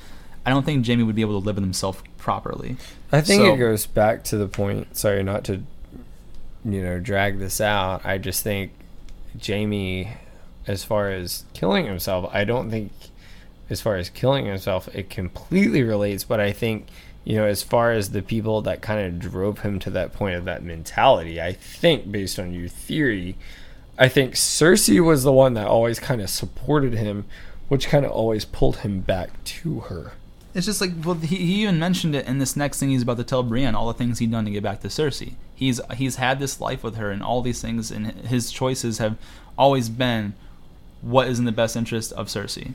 I 0.45 0.51
don't 0.51 0.65
think 0.65 0.87
Jaime 0.87 1.03
would 1.05 1.15
be 1.15 1.23
able 1.23 1.41
to 1.41 1.45
live 1.47 1.57
with 1.57 1.65
himself 1.65 2.03
properly. 2.19 2.77
I 3.12 3.21
think 3.21 3.43
So- 3.43 3.55
it 3.55 3.59
goes 3.59 3.87
back 3.87 4.25
to 4.25 4.37
the 4.37 4.49
point. 4.49 4.97
Sorry, 4.97 5.23
not 5.23 5.45
to, 5.45 5.62
you 6.65 6.83
know, 6.83 6.99
drag 6.99 7.39
this 7.39 7.61
out. 7.61 8.05
I 8.05 8.19
just 8.19 8.43
think 8.43 8.73
Jaime, 9.45 10.15
as 10.67 10.85
far 10.85 11.11
as 11.11 11.45
killing 11.55 11.87
himself, 11.87 12.29
I 12.33 12.45
don't 12.45 12.71
think, 12.71 12.93
as 13.71 13.81
far 13.81 13.97
as 13.97 14.09
killing 14.11 14.47
himself, 14.47 14.89
it 14.95 15.11
completely 15.11 15.83
relates. 15.83 16.25
But 16.25 16.41
I 16.41 16.53
think, 16.53 16.89
you 17.25 17.37
know, 17.37 17.47
as 17.47 17.62
far 17.62 17.93
as 17.93 18.11
the 18.11 18.23
people 18.23 18.62
that 18.62 18.83
kind 18.83 19.01
of 19.01 19.19
drove 19.31 19.61
him 19.61 19.79
to 19.81 19.91
that 19.91 20.12
point 20.12 20.35
of 20.37 20.45
that 20.47 20.62
mentality, 20.65 21.41
I 21.41 21.53
think, 21.53 22.11
based 22.11 22.39
on 22.39 22.53
your 22.53 22.69
theory, 22.69 23.37
I 23.99 24.09
think 24.09 24.35
Cersei 24.35 25.05
was 25.05 25.23
the 25.23 25.33
one 25.33 25.55
that 25.55 25.69
always 25.69 26.01
kind 26.01 26.21
of 26.21 26.31
supported 26.31 26.95
him, 26.95 27.27
which 27.69 27.89
kind 27.89 28.05
of 28.05 28.11
always 28.11 28.45
pulled 28.45 28.79
him 28.79 29.01
back 29.01 29.43
to 29.45 29.81
her. 29.81 30.12
It's 30.55 30.67
just 30.67 30.81
like 30.81 30.91
well, 31.05 31.15
he, 31.15 31.37
he 31.37 31.63
even 31.63 31.79
mentioned 31.79 32.15
it 32.15 32.27
in 32.27 32.39
this 32.39 32.57
next 32.57 32.79
thing 32.79 32.91
he's 32.91 33.03
about 33.03 33.17
to 33.17 33.25
tell 33.25 33.43
Brienne. 33.43 33.75
All 33.75 33.87
the 33.87 33.95
things 33.95 34.19
he'd 34.19 34.31
done 34.31 34.45
to 34.45 34.51
get 34.51 34.63
back 34.63 34.81
to 34.81 34.89
Cersei. 34.89 35.35
He's 35.55 35.81
he's 35.95 36.17
had 36.17 36.39
this 36.39 36.61
life 36.61 36.83
with 36.83 36.97
her, 36.97 37.11
and 37.11 37.23
all 37.23 37.41
these 37.41 37.63
things, 37.63 37.91
and 37.91 38.07
his 38.07 38.51
choices 38.51 38.99
have 38.99 39.17
always 39.57 39.89
been 39.89 40.35
what 41.01 41.29
is 41.29 41.39
in 41.39 41.47
the 41.47 41.53
best 41.53 41.77
interest 41.77 42.13
of 42.13 42.27
Cersei. 42.27 42.75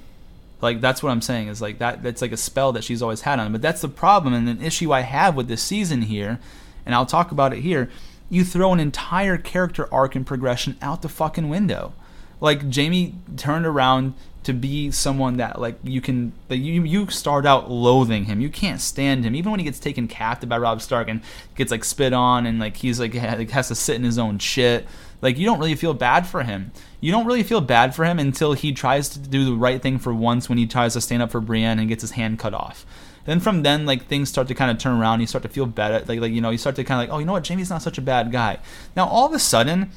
Like 0.60 0.82
that's 0.82 1.04
what 1.04 1.12
I'm 1.12 1.22
saying 1.22 1.50
is 1.50 1.62
like 1.62 1.78
that. 1.78 2.02
That's 2.02 2.22
like 2.22 2.32
a 2.32 2.38
spell 2.38 2.72
that 2.74 2.84
she's 2.84 3.02
always 3.02 3.22
had 3.22 3.40
on 3.40 3.48
him. 3.48 3.52
But 3.52 3.62
that's 3.62 3.82
the 3.82 3.88
problem 3.88 4.34
and 4.34 4.50
an 4.50 4.62
issue 4.62 4.92
I 4.92 5.02
have 5.02 5.36
with 5.36 5.48
this 5.48 5.62
season 5.62 6.04
here, 6.04 6.40
and 6.86 6.96
I'll 6.96 7.06
talk 7.06 7.32
about 7.32 7.54
it 7.54 7.60
here. 7.60 7.90
You 8.30 8.44
throw 8.44 8.74
an 8.74 8.80
entire 8.80 9.38
character 9.38 9.88
arc 9.94 10.16
and 10.16 10.26
progression 10.26 10.78
out 10.82 11.04
the 11.04 11.10
fucking 11.10 11.48
window. 11.48 11.94
Like 12.42 12.74
Jaime 12.74 13.16
turned 13.36 13.66
around 13.66 14.16
to 14.48 14.53
be 14.53 14.90
someone 14.92 15.35
that 15.35 15.59
like 15.59 15.77
you 15.84 16.00
can 16.00 16.32
that 16.48 16.56
you 16.56 16.82
you 16.84 17.09
start 17.09 17.45
out 17.45 17.69
loathing 17.69 18.24
him. 18.24 18.40
You 18.40 18.48
can't 18.48 18.80
stand 18.80 19.26
him. 19.26 19.35
Even 19.35 19.51
when 19.51 19.59
he 19.59 19.66
gets 19.66 19.77
taken 19.77 20.08
captive 20.08 20.48
by 20.48 20.58
Robb 20.58 20.82
Stark 20.82 21.09
and 21.09 21.19
gets 21.56 21.69
like 21.69 21.84
spit 21.84 22.14
on 22.14 22.45
and 22.45 22.58
like 22.58 22.77
he's 22.77 22.98
like 22.98 23.14
ha- 23.14 23.35
like, 23.38 23.50
has 23.50 23.67
to 23.67 23.76
sit 23.76 23.98
in 23.98 24.06
his 24.06 24.17
own 24.17 24.40
shit. 24.40 24.88
Like 25.22 25.38
you 25.38 25.45
don't 25.45 25.59
really 25.59 25.76
feel 25.76 25.93
bad 25.93 26.26
for 26.26 26.43
him. 26.43 26.72
You 27.01 27.11
don't 27.11 27.26
really 27.26 27.43
feel 27.43 27.59
bad 27.59 27.93
for 27.93 28.06
him 28.06 28.19
until 28.19 28.53
he 28.53 28.72
tries 28.72 29.09
to 29.09 29.19
do 29.19 29.43
the 29.43 29.53
right 29.53 29.82
thing 29.82 30.00
for 30.00 30.14
once 30.14 30.48
when 30.48 30.58
he 30.58 30.66
tries 30.66 30.93
to 30.93 31.01
stand 31.01 31.22
up 31.22 31.32
for 31.32 31.42
Brienne 31.42 31.77
and 31.77 31.90
gets 31.90 32.03
his 32.03 32.11
hand 32.11 32.40
cut 32.40 32.53
off. 32.53 32.85
Then 33.26 33.42
from 33.42 33.64
then, 33.64 33.85
like 33.85 34.08
things 34.08 34.30
start 34.30 34.48
to 34.48 34.56
kind 34.56 34.72
of 34.72 34.77
turn 34.77 34.98
around. 34.98 35.19
You 35.19 35.27
start 35.27 35.43
to 35.43 35.50
feel 35.50 35.66
better. 35.66 36.06
Like 36.06 36.22
like 36.22 36.32
you 36.32 36.40
know, 36.40 36.51
you 36.51 36.58
start 36.58 36.77
to 36.77 36.85
kind 36.85 37.01
of 37.01 37.09
like, 37.09 37.14
oh, 37.14 37.19
you 37.19 37.26
know 37.26 37.34
what, 37.34 37.45
Jaime's 37.45 37.69
not 37.69 37.82
such 37.82 37.98
a 37.98 38.01
bad 38.01 38.32
guy. 38.32 38.59
Now 38.95 39.08
all 39.09 39.26
of 39.26 39.34
a 39.34 39.40
sudden, 39.40 39.92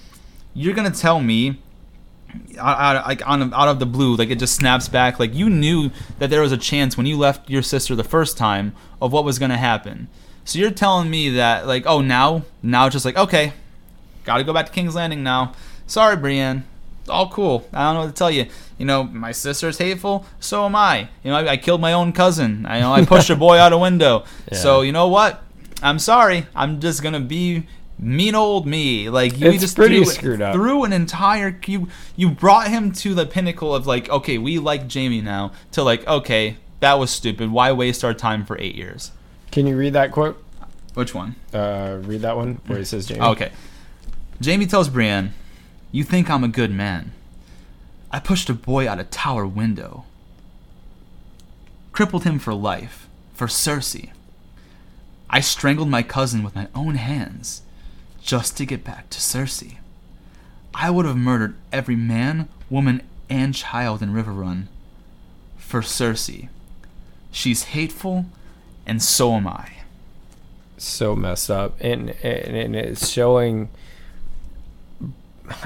you're 0.55 0.75
gonna 0.75 0.91
tell 0.91 1.21
me 1.21 1.63
out, 2.59 2.97
out, 2.97 3.07
like 3.07 3.27
on, 3.27 3.53
out 3.55 3.69
of 3.69 3.79
the 3.79 3.87
blue, 3.87 4.17
like 4.17 4.31
it 4.31 4.39
just 4.39 4.55
snaps 4.55 4.89
back. 4.89 5.19
Like 5.19 5.35
you 5.35 5.49
knew 5.49 5.91
that 6.19 6.31
there 6.31 6.41
was 6.41 6.53
a 6.53 6.57
chance 6.57 6.97
when 6.97 7.07
you 7.07 7.17
left 7.17 7.49
your 7.51 7.63
sister 7.63 7.95
the 7.95 8.05
first 8.05 8.37
time 8.37 8.75
of 9.01 9.13
what 9.13 9.25
was 9.25 9.39
going 9.39 9.51
to 9.51 9.57
happen. 9.57 10.09
So 10.45 10.59
you're 10.59 10.71
telling 10.71 11.11
me 11.11 11.31
that 11.31 11.67
like, 11.67 11.85
oh, 11.87 12.01
now, 12.01 12.43
now 12.63 12.87
it's 12.87 12.95
just 12.95 13.05
like, 13.05 13.17
okay, 13.17 13.53
got 14.25 14.39
to 14.39 14.45
go 14.45 14.53
back 14.53 14.67
to 14.67 14.73
King's 14.73 14.95
Landing 14.95 15.23
now. 15.23 15.53
Sorry, 15.87 16.17
Brienne. 16.17 16.65
It's 17.01 17.11
all 17.11 17.29
cool. 17.29 17.67
I 17.73 17.87
don't 17.87 17.95
know 17.95 18.01
what 18.03 18.09
to 18.09 18.13
tell 18.13 18.31
you. 18.31 18.47
You 18.79 18.87
know, 18.87 19.05
my 19.05 19.33
sister's 19.33 19.79
hateful. 19.79 20.27
So 20.39 20.65
am 20.67 20.77
I. 20.77 21.09
You 21.23 21.31
know, 21.31 21.37
I, 21.37 21.51
I 21.51 21.57
killed 21.57 21.81
my 21.81 21.93
own 21.93 22.13
cousin. 22.13 22.67
I 22.67 22.77
you 22.77 22.83
know 22.83 22.93
I 22.93 23.05
pushed 23.05 23.31
a 23.31 23.37
boy 23.37 23.59
out 23.59 23.73
a 23.73 23.79
window. 23.79 24.25
So 24.53 24.81
you 24.81 24.91
know 24.91 25.07
what? 25.09 25.43
I'm 25.83 25.99
sorry. 25.99 26.47
I'm 26.57 26.81
just 26.81 27.03
gonna 27.03 27.21
be 27.21 27.67
mean 28.01 28.35
old 28.35 28.67
me. 28.67 29.11
Like 29.11 29.39
you 29.39 29.51
It's 29.51 29.61
just 29.61 29.77
pretty 29.77 29.97
threw, 29.97 30.05
screwed 30.07 30.43
up. 30.43 30.55
threw 30.55 30.85
an 30.85 30.93
entire 30.93 31.59
you 31.67 31.89
you 32.17 32.31
brought 32.31 32.69
him 32.69 32.93
to 32.93 33.15
the 33.15 33.27
pinnacle 33.27 33.75
of 33.75 33.87
like 33.87 34.09
okay 34.09 34.39
we 34.39 34.59
like 34.59 34.91
Jaime 34.93 35.21
now 35.21 35.53
to 35.73 35.83
like 35.83 36.07
okay 36.07 36.57
that 36.81 36.95
was 36.95 37.11
stupid 37.11 37.51
why 37.51 37.73
waste 37.73 38.03
our 38.03 38.15
time 38.15 38.45
for 38.47 38.59
eight 38.59 38.75
years 38.75 39.13
Can 39.51 39.67
you 39.67 39.77
read 39.77 39.93
that 39.93 40.13
quote? 40.13 40.43
Which 40.95 41.15
one? 41.15 41.37
Uh, 41.53 41.99
read 42.03 42.23
that 42.23 42.37
one 42.37 42.61
where 42.67 42.79
it 42.81 42.87
says 42.87 43.09
Jaime. 43.09 43.21
Oh, 43.21 43.31
okay. 43.33 43.53
Jaime 44.45 44.67
tells 44.67 44.89
Brienne, 44.89 45.35
You 45.93 46.03
think 46.05 46.29
I'm 46.31 46.43
a 46.43 46.49
good 46.49 46.71
man. 46.73 47.13
I 48.11 48.19
pushed 48.19 48.49
a 48.51 48.55
boy 48.55 48.89
out 48.89 48.99
a 48.99 49.05
tower 49.05 49.47
window. 49.47 50.05
Crippled 51.93 52.25
him 52.25 52.39
for 52.39 52.55
life, 52.55 53.09
for 53.35 53.47
Cersei. 53.47 54.11
I 55.29 55.41
strangled 55.41 55.89
my 55.89 56.03
cousin 56.03 56.43
with 56.43 56.55
my 56.57 56.67
own 56.75 56.97
hands, 56.97 57.63
just 58.23 58.57
to 58.59 58.67
get 58.67 58.85
back 58.85 59.11
to 59.11 59.19
Cersei. 59.19 59.77
I 60.75 60.91
would 60.91 61.07
have 61.07 61.17
murdered 61.17 61.55
every 61.73 61.97
man, 61.97 62.49
woman, 62.69 63.03
and 63.29 63.55
child 63.55 64.03
in 64.03 64.13
Riverrun 64.13 64.67
for 65.57 65.81
Cersei. 65.81 66.49
She's 67.33 67.65
hateful, 67.65 68.27
and 68.87 69.03
so 69.03 69.35
am 69.35 69.47
I. 69.47 69.71
so 70.79 71.15
messed 71.15 71.51
up 71.51 71.77
and, 71.81 72.11
and 72.23 72.57
and 72.57 72.75
it's 72.77 73.09
showing 73.09 73.69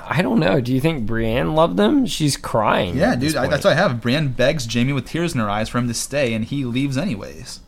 I 0.08 0.22
don't 0.22 0.40
know. 0.40 0.60
Do 0.60 0.72
you 0.72 0.80
think 0.80 1.04
Brienne 1.06 1.54
loved 1.54 1.76
them? 1.76 2.06
She's 2.06 2.36
crying. 2.38 2.96
Yeah, 2.96 3.16
dude, 3.16 3.36
I, 3.36 3.46
that's 3.48 3.64
what 3.64 3.72
I 3.72 3.76
have. 3.76 4.00
Brienne 4.00 4.28
begs 4.28 4.72
Jaime 4.72 4.94
with 4.94 5.06
tears 5.06 5.34
in 5.34 5.40
her 5.40 5.50
eyes 5.50 5.68
for 5.68 5.76
him 5.78 5.88
to 5.88 5.94
stay, 5.94 6.32
and 6.32 6.42
he 6.44 6.64
leaves 6.64 6.96
anyways. 6.96 7.60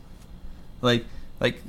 Like, 0.81 1.05
like 1.39 1.61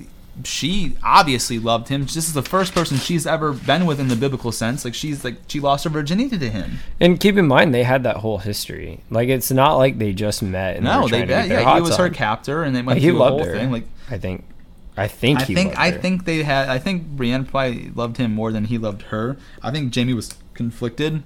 she 0.45 0.97
obviously 1.03 1.59
loved 1.59 1.89
him. 1.89 2.03
This 2.03 2.17
is 2.17 2.33
the 2.33 2.43
first 2.43 2.75
person 2.75 2.97
she's 2.99 3.27
ever 3.27 3.53
been 3.53 3.87
with 3.87 3.99
in 4.01 4.09
the 4.09 4.17
biblical 4.17 4.53
sense. 4.53 4.85
Like, 4.85 4.95
she's 4.95 5.25
like 5.25 5.37
she 5.49 5.61
lost 5.61 5.85
her 5.85 5.91
virginity 5.91 6.39
to 6.39 6.51
him. 6.51 6.79
And 7.01 7.19
keep 7.21 7.37
in 7.37 7.47
mind 7.47 7.75
they 7.75 7.83
had 7.85 8.03
that 8.05 8.17
whole 8.19 8.39
history. 8.39 9.01
Like 9.11 9.29
it's 9.29 9.51
not 9.51 9.77
like 9.77 9.99
they 9.99 10.13
just 10.13 10.43
met 10.43 10.77
and 10.77 10.85
No, 10.85 11.03
they 11.03 11.09
trying 11.09 11.21
to 11.23 11.27
get 11.27 11.29
bet. 11.43 11.49
their 11.49 11.61
Yeah, 11.61 11.75
he 11.77 11.81
was 11.81 11.97
her 11.97 12.11
captor, 12.11 12.63
and 12.63 12.75
they 12.75 12.81
went 12.81 12.97
Like, 12.97 12.99
he 12.99 13.07
through 13.09 13.15
the 13.15 13.19
loved 13.19 13.37
whole 13.37 13.45
her. 13.47 13.53
thing. 13.53 13.71
Like, 13.73 13.85
I 14.11 14.19
think 14.19 14.45
I 14.97 15.07
think 15.09 15.41
I 15.41 15.45
he 15.45 15.55
think 15.55 15.69
loved 15.71 15.79
I 15.81 15.91
her. 15.93 15.99
think 15.99 16.25
they 16.25 16.43
had. 16.43 16.69
I 16.69 16.79
think 16.79 17.07
Brienne 17.09 17.45
probably 17.45 17.91
loved 17.95 18.17
him 18.17 18.35
more 18.35 18.51
than 18.53 18.65
he 18.65 18.79
loved 18.79 19.03
her. 19.03 19.37
I 19.63 19.71
think 19.71 19.95
Jaime 19.95 20.13
was 20.15 20.35
conflicted, 20.55 21.23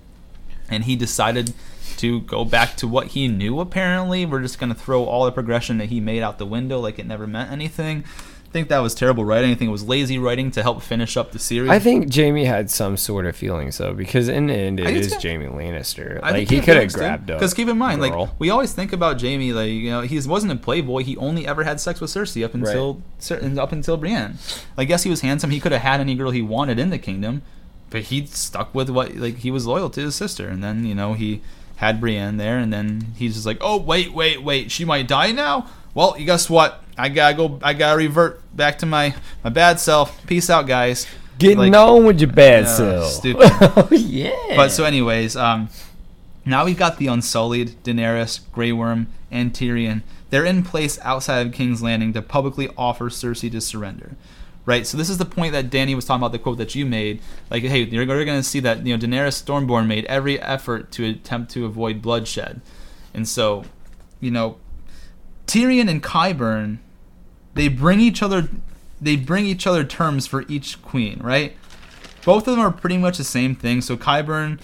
and 0.69 0.85
he 0.85 0.95
decided 0.97 1.55
to 1.99 2.21
go 2.23 2.45
back 2.45 2.77
to 2.79 2.89
what 2.89 3.09
he 3.09 3.29
knew. 3.29 3.61
Apparently, 3.61 4.27
we're 4.27 4.41
just 4.43 4.59
gonna 4.59 4.75
throw 4.75 5.05
all 5.05 5.25
the 5.25 5.33
progression 5.33 5.79
that 5.79 5.87
he 5.91 6.01
made 6.01 6.23
out 6.23 6.39
the 6.39 6.47
window, 6.47 6.81
like 6.81 6.99
it 6.99 7.07
never 7.07 7.27
meant 7.27 7.51
anything. 7.51 8.05
I 8.53 8.61
think 8.61 8.69
that 8.69 8.81
was 8.81 8.95
terrible 8.95 9.25
writing. 9.25 9.51
I 9.51 9.55
think 9.55 9.71
it 9.71 9.73
was 9.73 9.85
lazy 9.85 10.19
writing 10.19 10.51
to 10.51 10.63
help 10.63 10.83
finish 10.83 11.17
up 11.17 11.33
the 11.33 11.39
series. 11.39 11.71
I 11.71 11.79
think 11.79 12.15
Jaime 12.15 12.45
had 12.45 12.71
some 12.71 12.99
sort 12.99 13.25
of 13.25 13.35
feelings 13.35 13.79
though, 13.79 13.95
because 13.95 14.29
in 14.29 14.49
the 14.49 14.53
end 14.53 14.79
it 14.79 14.89
is 14.89 15.07
it 15.07 15.09
do 15.09 15.17
is 15.17 15.23
too. 15.23 15.29
Jaime 15.31 15.47
Lannister. 15.47 16.21
I 16.23 16.33
like 16.33 16.51
he 16.51 16.61
could 16.61 16.77
have 16.77 16.93
grabbed 16.93 17.31
up. 17.31 17.39
Because 17.39 17.55
keep 17.55 17.69
in 17.69 17.79
mind, 17.79 18.03
girl. 18.03 18.27
like 18.27 18.31
we 18.39 18.51
always 18.51 18.75
think 18.75 18.93
about 18.93 19.17
Jamie, 19.17 19.55
like 19.55 19.71
you 19.71 19.89
know, 19.89 20.03
he 20.03 20.21
wasn't 20.21 20.53
a 20.53 20.57
playboy. 20.57 21.03
He 21.03 21.17
only 21.17 21.47
ever 21.47 21.65
had 21.65 21.81
sex 21.81 21.99
with 21.99 22.11
Cersei 22.11 22.45
up 22.45 22.53
until 22.53 23.01
Cer- 23.19 23.41
up 23.59 23.73
until 23.73 23.97
Brienne. 23.97 24.37
Like, 24.77 24.91
yes, 24.91 25.05
he 25.05 25.09
was 25.09 25.23
handsome. 25.23 25.49
He 25.49 25.59
could 25.59 25.73
have 25.73 25.81
had 25.81 26.01
any 26.01 26.15
girl 26.15 26.31
he 26.31 26.43
wanted 26.43 26.79
in 26.79 26.91
the 26.91 26.99
kingdom, 26.99 27.41
but 27.89 28.03
he 28.03 28.27
stuck 28.27 28.75
with 28.75 28.91
what 28.91 29.17
like 29.17 29.39
he 29.39 29.51
was 29.51 29.67
loyal 29.67 29.89
to 29.89 30.03
his 30.03 30.15
sister. 30.15 30.47
And 30.47 30.63
then 30.63 30.85
you 30.85 30.95
know 30.95 31.15
he 31.15 31.41
had 31.77 32.03
Brienne 32.03 32.37
there, 32.37 32.59
and 32.59 32.71
then 32.71 33.15
he's 33.17 33.33
just 33.33 33.47
like, 33.47 33.57
oh 33.63 33.79
wait, 33.79 34.13
wait, 34.13 34.43
wait, 34.43 34.71
she 34.71 34.85
might 34.85 35.09
die 35.09 35.33
now. 35.33 35.71
Well, 35.95 36.17
you 36.19 36.25
guess 36.25 36.49
what? 36.49 36.83
I 36.97 37.09
gotta 37.09 37.37
go. 37.37 37.59
I 37.63 37.73
gotta 37.75 37.97
revert 37.99 38.41
back 38.57 38.79
to 38.79 38.87
my 38.87 39.15
my 39.45 39.51
bad 39.51 39.81
self. 39.81 40.25
Peace 40.27 40.49
out, 40.51 40.67
guys. 40.67 41.07
Getting 41.39 41.59
Like- 41.59 41.75
on 41.75 42.05
with 42.05 42.21
your 42.21 42.31
bad 42.31 42.65
Yeah, 42.65 42.75
self. 42.77 43.13
stupid. 43.13 43.49
oh 43.61 43.89
yeah. 43.91 44.33
But 44.57 44.71
so, 44.71 44.85
anyways, 44.85 45.37
um, 45.37 45.69
now 46.45 46.65
we've 46.65 46.77
got 46.79 46.99
the 46.99 47.07
Unsullied, 47.09 47.83
Daenerys, 47.85 48.41
Grey 48.53 48.73
Worm, 48.73 49.07
and 49.31 49.53
Tyrion. 49.53 50.03
They're 50.31 50.45
in 50.45 50.63
place 50.63 50.99
outside 51.03 51.47
of 51.47 51.53
King's 51.53 51.83
Landing 51.83 52.13
to 52.15 52.23
publicly 52.23 52.69
offer 52.77 53.11
Cersei 53.11 53.51
to 53.53 53.61
surrender. 53.61 54.17
Right, 54.65 54.87
so 54.87 54.97
this 54.97 55.11
is 55.11 55.19
the 55.19 55.25
point 55.25 55.53
that 55.55 55.71
Dany 55.71 55.97
was 55.97 56.05
talking 56.05 56.21
about 56.21 56.31
the 56.31 56.39
quote 56.39 56.57
that 56.59 56.77
you 56.77 56.87
made. 56.87 57.21
Like, 57.51 57.65
hey, 57.65 57.83
you're, 57.83 58.05
you're 58.05 58.25
going 58.25 58.39
to 58.39 58.45
see 58.45 58.61
that 58.61 58.87
you 58.87 58.97
know 58.97 59.05
Daenerys 59.07 59.43
Stormborn 59.43 59.89
made 59.89 60.05
every 60.05 60.41
effort 60.41 60.93
to 60.93 61.05
attempt 61.05 61.51
to 61.53 61.65
avoid 61.67 62.01
bloodshed, 62.01 62.61
and 63.13 63.27
so, 63.27 63.65
you 64.21 64.31
know, 64.31 64.57
Tyrion 65.47 65.89
and 65.89 66.03
Qyburn, 66.03 66.79
they 67.55 67.69
bring 67.69 68.01
each 68.01 68.23
other, 68.23 68.49
they 69.01 69.17
bring 69.17 69.47
each 69.47 69.67
other 69.67 69.85
terms 69.85 70.27
for 70.27 70.45
each 70.49 70.81
queen. 70.83 71.21
Right, 71.23 71.57
both 72.25 72.47
of 72.49 72.57
them 72.57 72.61
are 72.61 72.71
pretty 72.71 72.99
much 72.99 73.19
the 73.19 73.25
same 73.25 73.55
thing. 73.55 73.81
So 73.81 73.97
Qyburn, 73.97 74.61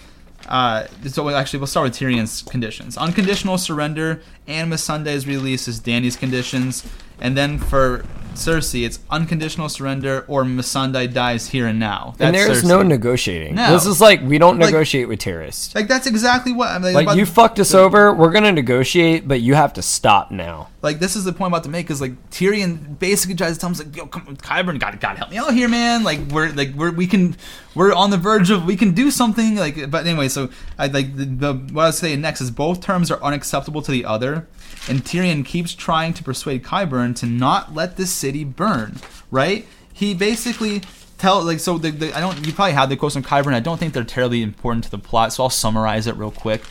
uh, 0.47 0.85
so 1.07 1.29
actually 1.29 1.59
we'll 1.59 1.67
start 1.67 1.85
with 1.89 1.99
Tyrion's 1.99 2.41
conditions: 2.43 2.97
unconditional 2.97 3.57
surrender 3.57 4.21
and 4.47 4.71
Missandei's 4.71 5.27
release 5.27 5.67
is 5.67 5.79
Dany's 5.79 6.15
conditions, 6.15 6.85
and 7.19 7.37
then 7.37 7.59
for 7.59 8.05
Cersei, 8.35 8.85
it's 8.85 8.99
unconditional 9.09 9.67
surrender 9.69 10.23
or 10.27 10.43
Missandei 10.43 11.11
dies 11.11 11.47
here 11.47 11.67
and 11.67 11.77
now. 11.79 12.15
and 12.19 12.33
there's 12.33 12.63
Cersei. 12.63 12.67
no 12.67 12.81
negotiating. 12.83 13.55
No. 13.55 13.71
This 13.73 13.85
is 13.85 13.99
like 13.99 14.21
we 14.21 14.37
don't 14.37 14.57
Like- 14.59 14.67
negotiate 14.71 15.07
with 15.09 15.19
terrorists. 15.19 15.75
like 15.75 15.87
that's 15.87 16.07
exactly 16.07 16.53
what 16.53 16.69
I'm 16.69 16.81
Like 16.81 17.03
about- 17.03 17.17
you 17.17 17.25
fucked 17.25 17.59
us 17.59 17.73
over, 17.73 18.13
we're 18.13 18.31
gonna 18.31 18.51
negotiate, 18.51 19.27
but 19.27 19.41
you 19.41 19.55
have 19.55 19.73
to 19.73 19.81
stop 19.81 20.31
now. 20.31 20.67
Like 20.81 20.99
this 20.99 21.15
is 21.15 21.25
the 21.25 21.33
point 21.33 21.47
I'm 21.47 21.53
about 21.53 21.63
to 21.65 21.69
make 21.69 21.89
is 21.89 21.99
like 21.99 22.29
Tyrion 22.29 22.97
basically 22.99 23.35
tries 23.35 23.55
to 23.55 23.59
tell 23.59 23.69
him 23.69 23.77
like 23.77 23.95
yo 23.95 24.05
come 24.07 24.37
Qyburn 24.37 24.79
God 24.79 24.99
God 24.99 25.17
help 25.17 25.29
me 25.29 25.37
out 25.37 25.53
here 25.53 25.67
man. 25.67 26.03
Like 26.03 26.19
we're 26.31 26.51
like 26.51 26.73
we're 26.73 26.91
we 26.91 27.05
can 27.05 27.35
we're 27.75 27.93
on 27.93 28.11
the 28.11 28.17
verge 28.17 28.49
of 28.49 28.65
we 28.65 28.77
can 28.77 28.91
do 28.91 29.11
something. 29.11 29.55
Like 29.55 29.91
but 29.91 30.05
anyway 30.05 30.29
so 30.29 30.49
I 30.77 30.87
like 30.87 31.15
the, 31.15 31.25
the 31.25 31.53
what 31.53 31.83
I 31.83 31.87
was 31.87 31.97
saying 31.97 32.21
next 32.21 32.41
is 32.41 32.51
both 32.51 32.81
terms 32.81 33.11
are 33.11 33.21
unacceptable 33.21 33.81
to 33.81 33.91
the 33.91 34.05
other 34.05 34.47
and 34.87 35.03
Tyrion 35.03 35.45
keeps 35.45 35.73
trying 35.73 36.13
to 36.13 36.23
persuade 36.23 36.63
Qyburn 36.63 37.15
to 37.17 37.25
not 37.25 37.73
let 37.73 37.97
the 37.97 38.05
city 38.05 38.43
burn 38.43 38.97
right? 39.31 39.65
He 39.93 40.13
basically 40.13 40.81
tell 41.17 41.43
like 41.43 41.59
so 41.59 41.77
the, 41.77 41.91
the 41.91 42.13
I 42.13 42.21
don't 42.21 42.45
you 42.45 42.53
probably 42.53 42.73
have 42.73 42.87
the 42.87 42.95
quotes 42.95 43.15
from 43.15 43.23
Qyburn 43.23 43.53
I 43.53 43.59
don't 43.59 43.77
think 43.77 43.93
they're 43.93 44.05
terribly 44.05 44.41
important 44.41 44.85
to 44.85 44.91
the 44.91 44.97
plot 44.97 45.33
so 45.33 45.43
I'll 45.43 45.49
summarize 45.49 46.07
it 46.07 46.15
real 46.15 46.31
quick. 46.31 46.61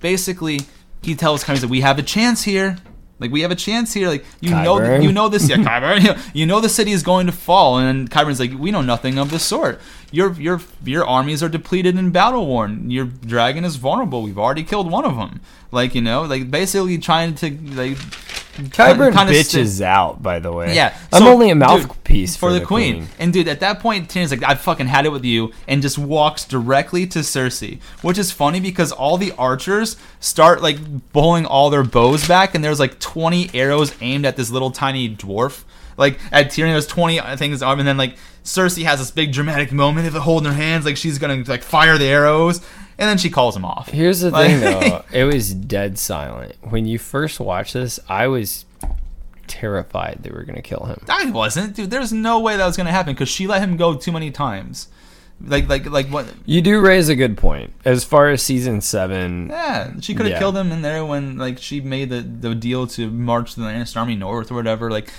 Basically 0.00 0.60
he 1.02 1.14
tells 1.14 1.44
Qyburn 1.44 1.60
that 1.60 1.70
we 1.70 1.80
have 1.80 1.98
a 1.98 2.02
chance 2.02 2.42
here 2.42 2.76
like 3.20 3.30
we 3.30 3.42
have 3.42 3.50
a 3.50 3.56
chance 3.56 3.92
here. 3.92 4.08
Like 4.08 4.24
you 4.40 4.50
know, 4.50 4.96
you 4.98 5.12
know 5.12 5.28
this. 5.28 5.48
Yeah, 5.48 5.56
Qyburn. 5.58 6.18
You 6.34 6.46
know, 6.46 6.60
the 6.60 6.68
city 6.68 6.92
is 6.92 7.02
going 7.02 7.26
to 7.26 7.32
fall, 7.32 7.78
and 7.78 8.10
Qyburn's 8.10 8.40
like, 8.40 8.52
we 8.58 8.70
know 8.70 8.82
nothing 8.82 9.18
of 9.18 9.30
the 9.30 9.38
sort. 9.38 9.80
Your 10.10 10.32
your 10.34 10.60
your 10.84 11.06
armies 11.06 11.42
are 11.42 11.48
depleted 11.48 11.94
and 11.96 12.12
battle 12.12 12.46
worn. 12.46 12.90
Your 12.90 13.04
dragon 13.04 13.64
is 13.64 13.76
vulnerable. 13.76 14.22
We've 14.22 14.38
already 14.38 14.64
killed 14.64 14.90
one 14.90 15.04
of 15.04 15.16
them. 15.16 15.40
Like 15.74 15.94
you 15.94 16.00
know, 16.00 16.22
like 16.22 16.50
basically 16.50 16.98
trying 16.98 17.34
to 17.36 17.50
like. 17.74 17.98
Qyburn 18.54 19.12
kinda 19.12 19.32
bitches 19.32 19.66
sti- 19.66 19.84
out, 19.84 20.22
by 20.22 20.38
the 20.38 20.52
way. 20.52 20.76
yeah, 20.76 20.96
I'm 21.12 21.24
only 21.24 21.50
a 21.50 21.54
dude, 21.54 21.58
mouthpiece 21.58 22.36
for, 22.36 22.52
the, 22.52 22.60
queen. 22.60 23.08
And 23.18 23.32
dude, 23.32 23.48
at 23.48 23.58
that 23.58 23.80
point, 23.80 24.08
Tyrion's 24.08 24.30
like, 24.30 24.44
"I 24.44 24.54
fucking 24.54 24.86
had 24.86 25.06
it 25.06 25.08
with 25.08 25.24
you," 25.24 25.50
and 25.66 25.82
just 25.82 25.98
walks 25.98 26.44
directly 26.44 27.04
to 27.08 27.18
Cersei, 27.18 27.80
which 28.02 28.16
is 28.16 28.30
funny 28.30 28.60
because 28.60 28.92
all 28.92 29.18
the 29.18 29.32
archers 29.32 29.96
start 30.20 30.62
like 30.62 30.78
pulling 31.12 31.46
all 31.46 31.68
their 31.68 31.82
bows 31.82 32.28
back, 32.28 32.54
and 32.54 32.62
there's 32.62 32.78
like 32.78 33.00
20 33.00 33.50
arrows 33.54 33.92
aimed 34.00 34.24
at 34.24 34.36
this 34.36 34.50
little 34.50 34.70
tiny 34.70 35.12
dwarf. 35.12 35.64
Like 35.96 36.20
at 36.30 36.46
Tyrion, 36.46 36.72
there's 36.74 36.86
20 36.86 37.18
things 37.36 37.60
arm, 37.60 37.80
and 37.80 37.88
then 37.88 37.96
like 37.96 38.16
Cersei 38.44 38.84
has 38.84 39.00
this 39.00 39.10
big 39.10 39.32
dramatic 39.32 39.72
moment 39.72 40.06
of 40.06 40.14
it 40.14 40.20
holding 40.20 40.48
her 40.48 40.56
hands, 40.56 40.84
like 40.84 40.96
she's 40.96 41.18
gonna 41.18 41.42
like 41.48 41.64
fire 41.64 41.98
the 41.98 42.06
arrows, 42.06 42.60
and 42.98 43.08
then 43.08 43.18
she 43.18 43.30
calls 43.30 43.56
him 43.56 43.64
off. 43.64 43.88
Here's 43.90 44.20
the 44.20 44.30
Like- 44.30 44.48
thing, 44.50 44.60
though. 44.60 45.04
It 45.12 45.24
was 45.24 45.52
dead 45.54 45.98
silent. 45.98 46.54
When 46.62 46.86
you 46.86 46.98
first 46.98 47.38
watched 47.40 47.74
this, 47.74 47.98
I 48.08 48.26
was 48.28 48.64
terrified 49.46 50.18
they 50.22 50.30
were 50.30 50.42
going 50.42 50.56
to 50.56 50.62
kill 50.62 50.84
him. 50.86 51.00
I 51.08 51.30
wasn't, 51.30 51.76
dude. 51.76 51.90
There's 51.90 52.12
no 52.12 52.40
way 52.40 52.56
that 52.56 52.66
was 52.66 52.76
gonna 52.76 52.90
happen 52.90 53.14
because 53.14 53.28
she 53.28 53.46
let 53.46 53.60
him 53.62 53.76
go 53.76 53.94
too 53.94 54.12
many 54.12 54.30
times. 54.30 54.88
Like, 55.44 55.68
like, 55.68 55.86
like 55.90 56.06
what? 56.08 56.26
You 56.46 56.62
do 56.62 56.80
raise 56.80 57.08
a 57.08 57.16
good 57.16 57.36
point. 57.36 57.72
As 57.84 58.04
far 58.04 58.30
as 58.30 58.42
season 58.42 58.80
seven, 58.80 59.48
Yeah, 59.50 59.92
she 60.00 60.14
could 60.14 60.26
have 60.26 60.32
Yeah. 60.34 60.38
killed 60.38 60.56
him 60.56 60.72
in 60.72 60.82
there 60.82 61.04
when 61.04 61.36
like 61.36 61.58
she 61.58 61.80
made 61.80 62.08
the 62.08 62.20
the 62.22 62.54
deal 62.54 62.86
to 62.88 63.10
march 63.10 63.54
the 63.54 63.62
Lannister 63.62 63.96
army 63.98 64.14
north 64.16 64.50
or 64.50 64.54
whatever. 64.54 64.90
Like, 64.90 65.10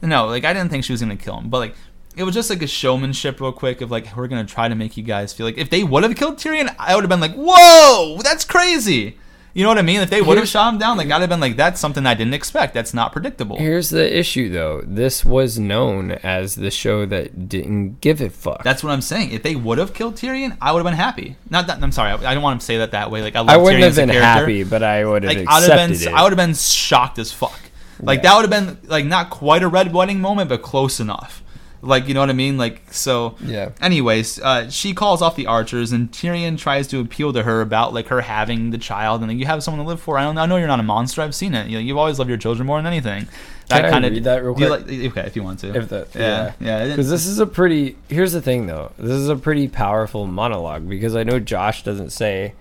no, 0.00 0.26
like 0.26 0.44
I 0.44 0.52
didn't 0.52 0.70
think 0.70 0.84
she 0.84 0.92
was 0.92 1.00
gonna 1.02 1.16
kill 1.16 1.38
him, 1.38 1.50
but 1.50 1.58
like 1.58 1.74
it 2.16 2.24
was 2.24 2.34
just 2.34 2.50
like 2.50 2.62
a 2.62 2.66
showmanship, 2.66 3.40
real 3.40 3.52
quick, 3.52 3.80
of 3.80 3.90
like 3.90 4.16
we're 4.16 4.28
gonna 4.28 4.44
try 4.44 4.68
to 4.68 4.74
make 4.74 4.96
you 4.96 5.02
guys 5.02 5.32
feel 5.32 5.46
like 5.46 5.58
if 5.58 5.70
they 5.70 5.84
would 5.84 6.02
have 6.02 6.16
killed 6.16 6.36
Tyrion, 6.36 6.74
I 6.78 6.94
would 6.94 7.02
have 7.04 7.08
been 7.08 7.20
like, 7.20 7.34
whoa, 7.34 8.18
that's 8.22 8.44
crazy. 8.44 9.18
You 9.56 9.62
know 9.62 9.68
what 9.68 9.78
I 9.78 9.82
mean? 9.82 10.00
If 10.00 10.10
they 10.10 10.20
would 10.20 10.36
have 10.36 10.48
shot 10.48 10.72
him 10.72 10.80
down, 10.80 10.96
like 10.96 11.08
I'd 11.12 11.20
have 11.20 11.28
been 11.30 11.38
like, 11.38 11.54
that's 11.56 11.80
something 11.80 12.04
I 12.06 12.14
didn't 12.14 12.34
expect. 12.34 12.74
That's 12.74 12.92
not 12.92 13.12
predictable. 13.12 13.56
here's 13.56 13.88
the 13.90 14.18
issue, 14.18 14.48
though. 14.50 14.82
This 14.84 15.24
was 15.24 15.60
known 15.60 16.10
as 16.10 16.56
the 16.56 16.72
show 16.72 17.06
that 17.06 17.48
didn't 17.48 18.00
give 18.00 18.20
a 18.20 18.30
fuck. 18.30 18.64
That's 18.64 18.82
what 18.82 18.90
I'm 18.90 19.00
saying. 19.00 19.30
If 19.30 19.44
they 19.44 19.54
would 19.54 19.78
have 19.78 19.94
killed 19.94 20.16
Tyrion, 20.16 20.56
I 20.60 20.72
would 20.72 20.80
have 20.80 20.84
been 20.84 20.98
happy. 20.98 21.36
Not 21.50 21.68
that 21.68 21.80
I'm 21.80 21.92
sorry. 21.92 22.10
I, 22.10 22.32
I 22.32 22.34
don't 22.34 22.42
want 22.42 22.60
to 22.60 22.66
say 22.66 22.78
that 22.78 22.90
that 22.90 23.12
way. 23.12 23.22
Like 23.22 23.36
I, 23.36 23.40
love 23.40 23.50
I 23.50 23.56
wouldn't 23.56 23.80
Tyrion 23.80 23.86
have 23.86 23.96
been 23.96 24.08
happy, 24.08 24.64
but 24.64 24.82
I 24.82 25.04
would 25.04 25.22
have 25.22 25.32
like 25.32 25.46
accepted 25.46 26.00
been 26.00 26.08
it. 26.08 26.14
I 26.18 26.22
would 26.24 26.32
have 26.32 26.48
been 26.48 26.54
shocked 26.56 27.20
as 27.20 27.30
fuck. 27.30 27.60
Like 28.00 28.18
Yeah. 28.18 28.22
that 28.22 28.36
would 28.42 28.50
have 28.52 28.66
been 28.82 28.88
like 28.90 29.04
not 29.04 29.30
quite 29.30 29.62
a 29.62 29.68
red 29.68 29.92
wedding 29.92 30.20
moment, 30.20 30.48
but 30.48 30.62
close 30.62 30.98
enough. 30.98 31.44
Like, 31.84 32.08
you 32.08 32.14
know 32.14 32.20
what 32.20 32.30
I 32.30 32.34
mean? 32.34 32.56
Like, 32.56 32.82
so. 32.92 33.36
Yeah. 33.44 33.70
Anyways, 33.80 34.40
uh, 34.40 34.70
she 34.70 34.94
calls 34.94 35.22
off 35.22 35.36
the 35.36 35.46
archers, 35.46 35.92
and 35.92 36.10
Tyrion 36.10 36.58
tries 36.58 36.86
to 36.88 37.00
appeal 37.00 37.32
to 37.32 37.42
her 37.42 37.60
about 37.60 37.92
like 37.94 38.08
her 38.08 38.20
having 38.22 38.70
the 38.70 38.78
child, 38.78 39.20
and 39.20 39.30
like, 39.30 39.38
you 39.38 39.46
have 39.46 39.62
someone 39.62 39.84
to 39.84 39.88
live 39.88 40.00
for. 40.00 40.18
I 40.18 40.24
don't. 40.24 40.38
I 40.38 40.46
know 40.46 40.56
you're 40.56 40.66
not 40.66 40.80
a 40.80 40.84
monster. 40.84 41.22
I've 41.22 41.34
seen 41.34 41.54
it. 41.54 41.66
You 41.68 41.74
know, 41.78 41.80
you've 41.80 41.98
always 41.98 42.18
loved 42.18 42.28
your 42.28 42.38
children 42.38 42.66
more 42.66 42.78
than 42.78 42.86
anything. 42.86 43.28
Can 43.68 43.84
I 43.84 43.90
kinda- 43.90 44.10
read 44.10 44.24
that 44.24 44.44
real 44.44 44.54
quick? 44.54 44.68
like- 44.70 44.82
okay, 44.82 45.22
if 45.22 45.36
you 45.36 45.42
want 45.42 45.58
to. 45.60 45.74
If 45.74 45.88
the 45.88 46.06
yeah, 46.14 46.52
yeah. 46.60 46.86
Because 46.88 47.08
this 47.10 47.26
is 47.26 47.38
a 47.38 47.46
pretty. 47.46 47.96
Here's 48.08 48.32
the 48.32 48.42
thing, 48.42 48.66
though. 48.66 48.92
This 48.98 49.12
is 49.16 49.28
a 49.28 49.36
pretty 49.36 49.68
powerful 49.68 50.26
monologue 50.26 50.88
because 50.88 51.14
I 51.16 51.22
know 51.22 51.38
Josh 51.38 51.82
doesn't 51.82 52.10
say. 52.10 52.54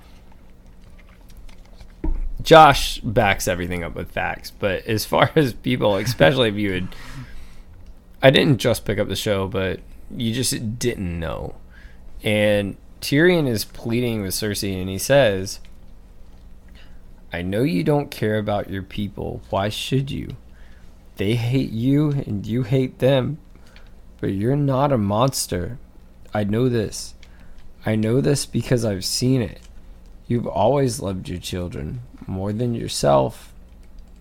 Josh 2.42 3.00
backs 3.00 3.48
everything 3.48 3.84
up 3.84 3.96
with 3.96 4.12
facts, 4.12 4.52
but 4.52 4.86
as 4.86 5.06
far 5.06 5.32
as 5.36 5.54
people, 5.54 5.96
especially 5.96 6.50
if 6.50 6.56
you 6.56 6.72
had, 6.74 6.88
I 8.24 8.32
didn't 8.32 8.60
just 8.60 8.86
pick 8.86 8.98
up 8.98 9.10
the 9.10 9.18
show, 9.18 9.50
but 9.50 9.82
you 10.10 10.34
just 10.34 10.80
didn't 10.80 11.20
know, 11.20 11.56
and 12.24 12.78
Tyrion 13.02 13.50
is 13.50 13.66
pleading 13.66 14.22
with 14.22 14.32
Cersei, 14.32 14.80
and 14.80 14.90
he 14.90 14.98
says, 14.98 15.60
"I 17.34 17.42
know 17.42 17.64
you 17.64 17.84
don't 17.84 18.10
care 18.10 18.38
about 18.38 18.70
your 18.70 18.82
people. 18.82 19.42
Why 19.50 19.68
should 19.68 20.10
you? 20.10 20.38
They 21.18 21.36
hate 21.36 21.72
you, 21.72 22.12
and 22.12 22.48
you 22.48 22.64
hate 22.64 23.00
them." 23.00 23.40
But 24.22 24.32
you're 24.32 24.56
not 24.56 24.94
a 24.94 24.98
monster. 24.98 25.78
I 26.34 26.46
know 26.46 26.70
this. 26.70 27.16
I 27.86 27.98
know 27.98 28.22
this 28.22 28.46
because 28.46 28.86
I've 28.86 29.04
seen 29.04 29.42
it. 29.42 29.60
You've 30.28 30.48
always 30.48 31.02
loved 31.02 31.28
your 31.28 31.40
children 31.40 32.00
more 32.26 32.54
than 32.54 32.74
yourself, 32.74 33.54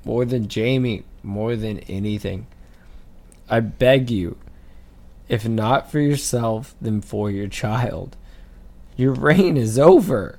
more 0.05 0.25
than 0.25 0.49
Jaime, 0.53 1.05
more 1.23 1.55
than 1.55 1.79
anything. 1.81 2.49
I 3.53 3.61
beg 3.61 4.11
you, 4.11 4.37
if 5.29 5.47
not 5.47 5.91
for 5.91 6.01
yourself, 6.01 6.75
then 6.81 7.01
for 7.01 7.31
your 7.31 7.49
child. 7.49 8.17
Your 8.97 9.13
reign 9.13 9.57
is 9.57 9.79
over. 9.79 10.39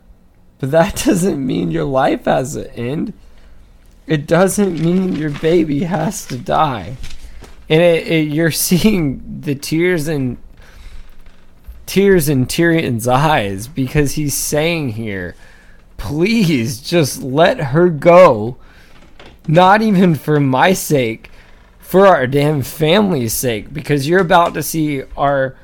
But 0.59 0.71
that 0.71 0.95
doesn't 1.05 1.45
mean 1.45 1.71
your 1.71 1.85
life 1.85 2.25
has 2.25 2.57
an 2.57 2.67
end. 2.67 3.13
It 4.07 4.27
doesn't 4.27 4.81
mean 4.81 5.15
your 5.15 5.29
baby 5.29 5.83
has 5.83 6.25
to 6.27 6.37
die 6.37 6.97
and 7.69 7.81
it, 7.81 8.07
it, 8.07 8.27
you're 8.27 8.51
seeing 8.51 9.41
the 9.41 9.55
tears 9.55 10.07
in 10.07 10.37
tears 11.85 12.29
in 12.29 12.45
Tyrion's 12.45 13.07
eyes 13.07 13.67
because 13.67 14.13
he's 14.13 14.33
saying 14.33 14.89
here, 14.89 15.35
please 15.97 16.81
just 16.81 17.21
let 17.21 17.59
her 17.59 17.89
go. 17.89 18.57
Not 19.47 19.81
even 19.81 20.15
for 20.15 20.39
my 20.39 20.73
sake, 20.73 21.29
for 21.93 22.07
our 22.07 22.25
damn 22.25 22.63
family's 22.63 23.33
sake, 23.33 23.71
because 23.71 24.07
you're 24.07 24.19
about 24.19 24.55
to 24.55 24.63
see 24.63 25.03
our 25.15 25.55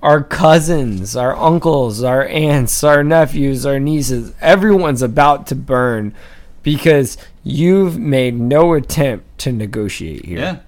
our 0.00 0.22
cousins, 0.22 1.16
our 1.16 1.36
uncles, 1.36 2.04
our 2.04 2.24
aunts, 2.24 2.84
our 2.84 3.02
nephews, 3.02 3.66
our 3.66 3.80
nieces, 3.80 4.32
everyone's 4.40 5.02
about 5.02 5.48
to 5.48 5.56
burn 5.56 6.14
because 6.62 7.18
you've 7.42 7.98
made 7.98 8.38
no 8.38 8.74
attempt 8.74 9.38
to 9.38 9.50
negotiate 9.50 10.24
here. 10.24 10.38
Yeah. 10.38 10.58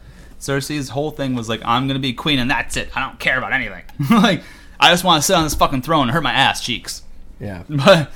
Cersei's 0.40 0.88
whole 0.88 1.12
thing 1.12 1.36
was 1.36 1.48
like, 1.48 1.62
I'm 1.64 1.86
gonna 1.86 2.00
be 2.00 2.12
queen 2.12 2.40
and 2.40 2.50
that's 2.50 2.76
it. 2.76 2.90
I 2.96 3.00
don't 3.00 3.20
care 3.20 3.38
about 3.38 3.52
anything. 3.52 3.84
like, 4.10 4.42
I 4.80 4.90
just 4.90 5.04
want 5.04 5.22
to 5.22 5.24
sit 5.24 5.36
on 5.36 5.44
this 5.44 5.54
fucking 5.54 5.82
throne 5.82 6.08
and 6.08 6.10
hurt 6.10 6.24
my 6.24 6.32
ass 6.32 6.60
cheeks. 6.60 7.04
Yeah. 7.38 7.62
But, 7.68 8.10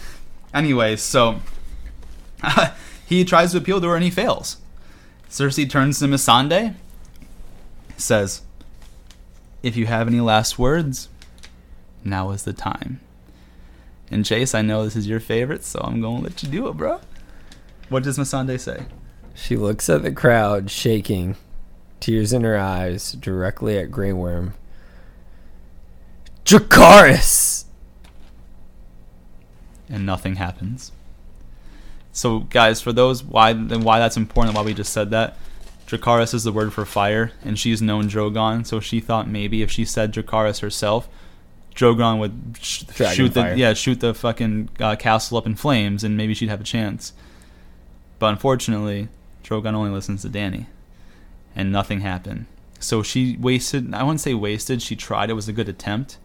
anyways, 0.52 1.00
so 1.00 1.42
he 3.06 3.24
tries 3.24 3.52
to 3.52 3.58
appeal 3.58 3.80
to 3.80 3.86
her 3.86 3.94
and 3.94 4.02
he 4.02 4.10
fails. 4.10 4.56
Cersei 5.30 5.70
turns 5.70 6.00
to 6.00 6.06
Missandei, 6.06 6.74
says, 8.00 8.42
If 9.62 9.76
you 9.76 9.86
have 9.86 10.08
any 10.08 10.20
last 10.20 10.58
words, 10.58 11.08
now 12.04 12.30
is 12.30 12.44
the 12.44 12.52
time. 12.52 13.00
And 14.10 14.24
Chase, 14.24 14.54
I 14.54 14.62
know 14.62 14.84
this 14.84 14.96
is 14.96 15.06
your 15.06 15.20
favorite, 15.20 15.64
so 15.64 15.80
I'm 15.82 16.00
gonna 16.00 16.22
let 16.22 16.42
you 16.42 16.48
do 16.48 16.68
it, 16.68 16.76
bro. 16.76 17.00
What 17.88 18.02
does 18.02 18.18
Missandei 18.18 18.58
say? 18.58 18.86
She 19.34 19.56
looks 19.56 19.88
at 19.88 20.02
the 20.02 20.12
crowd, 20.12 20.70
shaking, 20.70 21.36
tears 22.00 22.32
in 22.32 22.42
her 22.44 22.58
eyes, 22.58 23.12
directly 23.12 23.78
at 23.78 23.90
Grey 23.90 24.12
Worm. 24.12 24.54
Dracarys! 26.44 27.64
and 29.88 30.04
nothing 30.04 30.36
happens. 30.36 30.92
So, 32.12 32.40
guys, 32.40 32.80
for 32.80 32.92
those 32.92 33.22
why 33.22 33.50
and 33.50 33.84
why 33.84 33.98
that's 33.98 34.16
important, 34.16 34.56
why 34.56 34.62
we 34.62 34.74
just 34.74 34.92
said 34.92 35.10
that, 35.10 35.36
Dracarys 35.88 36.34
is 36.34 36.44
the 36.44 36.52
word 36.52 36.72
for 36.72 36.84
fire, 36.84 37.32
and 37.42 37.58
she's 37.58 37.80
known 37.80 38.10
Drogon. 38.10 38.66
So 38.66 38.78
she 38.78 39.00
thought 39.00 39.26
maybe 39.26 39.62
if 39.62 39.70
she 39.70 39.86
said 39.86 40.12
Dracarys 40.12 40.60
herself, 40.60 41.08
Drogon 41.74 42.18
would 42.18 42.58
sh- 42.60 42.84
shoot 43.12 43.32
the 43.32 43.40
fire. 43.40 43.54
yeah 43.54 43.72
shoot 43.72 44.00
the 44.00 44.12
fucking 44.12 44.68
uh, 44.80 44.96
castle 44.96 45.38
up 45.38 45.46
in 45.46 45.54
flames, 45.54 46.04
and 46.04 46.14
maybe 46.14 46.34
she'd 46.34 46.50
have 46.50 46.60
a 46.60 46.64
chance. 46.64 47.14
But 48.18 48.28
unfortunately, 48.28 49.08
Drogon 49.42 49.72
only 49.72 49.90
listens 49.90 50.22
to 50.22 50.28
Dany, 50.28 50.66
and 51.56 51.72
nothing 51.72 52.00
happened. 52.00 52.44
So 52.78 53.02
she 53.02 53.38
wasted. 53.38 53.94
I 53.94 54.02
wouldn't 54.02 54.20
say 54.20 54.34
wasted. 54.34 54.82
She 54.82 54.94
tried. 54.94 55.30
It 55.30 55.34
was 55.34 55.48
a 55.48 55.54
good 55.54 55.70
attempt 55.70 56.18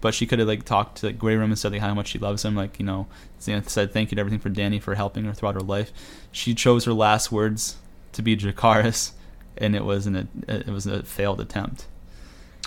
but 0.00 0.14
she 0.14 0.26
could 0.26 0.38
have 0.38 0.46
like 0.46 0.62
talked 0.64 0.98
to 0.98 1.06
like, 1.06 1.18
Grey 1.18 1.36
Worm 1.36 1.50
and 1.50 1.58
said 1.58 1.72
like 1.72 1.80
how 1.80 1.92
much 1.94 2.08
she 2.08 2.18
loves 2.18 2.44
him, 2.44 2.54
like 2.54 2.78
you 2.78 2.84
know, 2.84 3.06
said 3.38 3.92
thank 3.92 4.12
you 4.12 4.14
to 4.14 4.20
everything 4.20 4.38
for 4.38 4.50
Dany 4.50 4.80
for 4.80 4.94
helping 4.94 5.24
her 5.24 5.32
throughout 5.32 5.54
her 5.54 5.60
life. 5.60 5.90
She 6.30 6.54
chose 6.54 6.84
her 6.84 6.92
last 6.92 7.32
words 7.32 7.76
to 8.16 8.22
be 8.22 8.36
Dracarys, 8.36 9.12
and 9.56 9.74
it 9.76 9.84
was 9.84 10.06
an 10.06 10.28
it 10.48 10.66
was 10.68 10.86
a 10.86 11.02
failed 11.04 11.40
attempt. 11.40 11.86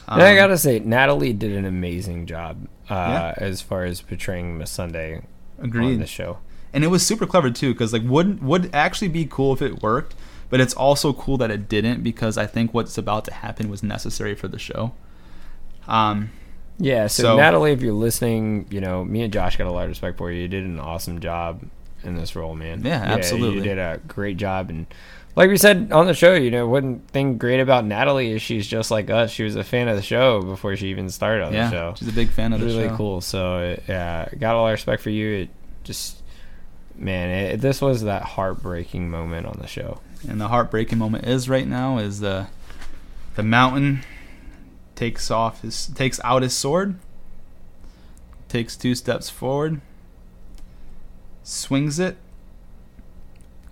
and 0.08 0.22
I 0.22 0.32
Um, 0.32 0.36
gotta 0.38 0.58
say, 0.58 0.80
Natalie 0.80 1.34
did 1.34 1.52
an 1.56 1.66
amazing 1.66 2.26
job 2.26 2.68
uh, 2.90 2.94
Yeah. 2.96 3.34
as 3.38 3.62
far 3.62 3.84
as 3.86 4.02
portraying 4.02 4.58
Missandei 4.58 5.24
on 5.62 5.70
the 6.00 6.06
show. 6.08 6.38
and 6.74 6.84
it 6.84 6.88
was 6.88 7.06
super 7.06 7.26
clever 7.28 7.52
too, 7.52 7.74
because 7.74 7.94
like 7.94 8.04
would 8.06 8.42
would 8.42 8.70
actually 8.74 9.10
be 9.10 9.26
cool 9.26 9.54
if 9.54 9.62
it 9.62 9.84
worked, 9.84 10.16
but 10.50 10.60
it's 10.60 10.74
also 10.74 11.14
cool 11.14 11.38
that 11.38 11.52
it 11.52 11.68
didn't 11.70 12.02
because 12.04 12.38
I 12.38 12.46
think 12.48 12.74
what's 12.74 12.98
about 12.98 13.26
to 13.26 13.34
happen 13.34 13.70
was 13.70 13.84
necessary 13.84 14.34
for 14.36 14.48
the 14.48 14.60
show. 14.60 14.94
Um, 15.88 16.30
Yeah, 16.82 17.08
so, 17.08 17.24
So- 17.24 17.36
Natalie, 17.38 17.74
if 17.74 17.82
you're 17.82 17.92
listening, 17.92 18.66
you 18.70 18.80
know, 18.80 19.04
me 19.04 19.22
and 19.22 19.34
Josh 19.34 19.58
got 19.58 19.68
a 19.68 19.72
lot 19.72 19.84
of 19.84 19.90
respect 19.90 20.18
for 20.18 20.32
you. 20.32 20.44
You 20.44 20.48
did 20.48 20.64
an 20.64 20.80
awesome 20.80 21.20
job 21.20 21.64
in 22.06 22.16
this 22.16 22.38
role, 22.38 22.56
man. 22.56 22.84
Yeah, 22.86 23.02
absolutely. 23.04 23.58
You 23.58 23.64
did 23.64 23.78
a 23.78 24.00
great 24.08 24.38
job. 24.38 24.70
And 24.70 24.86
like 25.36 25.50
we 25.50 25.58
said 25.58 25.92
on 25.92 26.06
the 26.06 26.14
show, 26.14 26.34
you 26.34 26.52
know, 26.52 26.68
one 26.68 27.00
thing 27.00 27.38
great 27.38 27.60
about 27.60 27.86
Natalie 27.86 28.32
is 28.32 28.42
she's 28.42 28.68
just 28.68 28.92
like 28.92 29.10
us. 29.10 29.32
She 29.32 29.44
was 29.44 29.56
a 29.56 29.64
fan 29.64 29.88
of 29.88 29.96
the 29.96 30.02
show 30.02 30.42
before 30.42 30.76
she 30.76 30.88
even 30.88 31.10
started 31.10 31.44
on 31.46 31.54
yeah, 31.54 31.70
the 31.70 31.72
show. 31.72 31.94
she's 31.98 32.08
a 32.08 32.14
big 32.14 32.30
fan 32.30 32.54
of 32.54 32.60
the 32.60 32.70
show. 32.70 32.78
really 32.78 32.96
cool. 32.96 33.22
So, 33.22 33.78
yeah, 33.88 34.28
got 34.38 34.56
all 34.56 34.66
our 34.66 34.72
respect 34.72 35.02
for 35.02 35.12
you. 35.12 35.44
It 35.44 35.50
just, 35.84 36.22
man, 36.96 37.30
it, 37.30 37.62
this 37.62 37.82
was 37.82 38.04
that 38.04 38.24
heartbreaking 38.24 39.10
moment 39.10 39.48
on 39.48 39.58
the 39.62 39.68
show. 39.68 40.02
And 40.28 40.42
the 40.42 40.50
heartbreaking 40.50 40.98
moment 40.98 41.26
is 41.26 41.48
right 41.48 41.68
now 41.68 42.00
is 42.00 42.20
the 42.20 42.48
the 43.36 43.44
mountain 43.44 44.02
takes 44.96 45.32
off 45.32 45.62
his 45.62 45.88
takes 45.88 46.20
out 46.26 46.42
his 46.42 46.54
sword, 46.54 47.00
takes 48.50 48.76
two 48.76 48.96
steps 48.96 49.30
forward, 49.30 49.80
swings 51.44 52.00
it, 52.00 52.18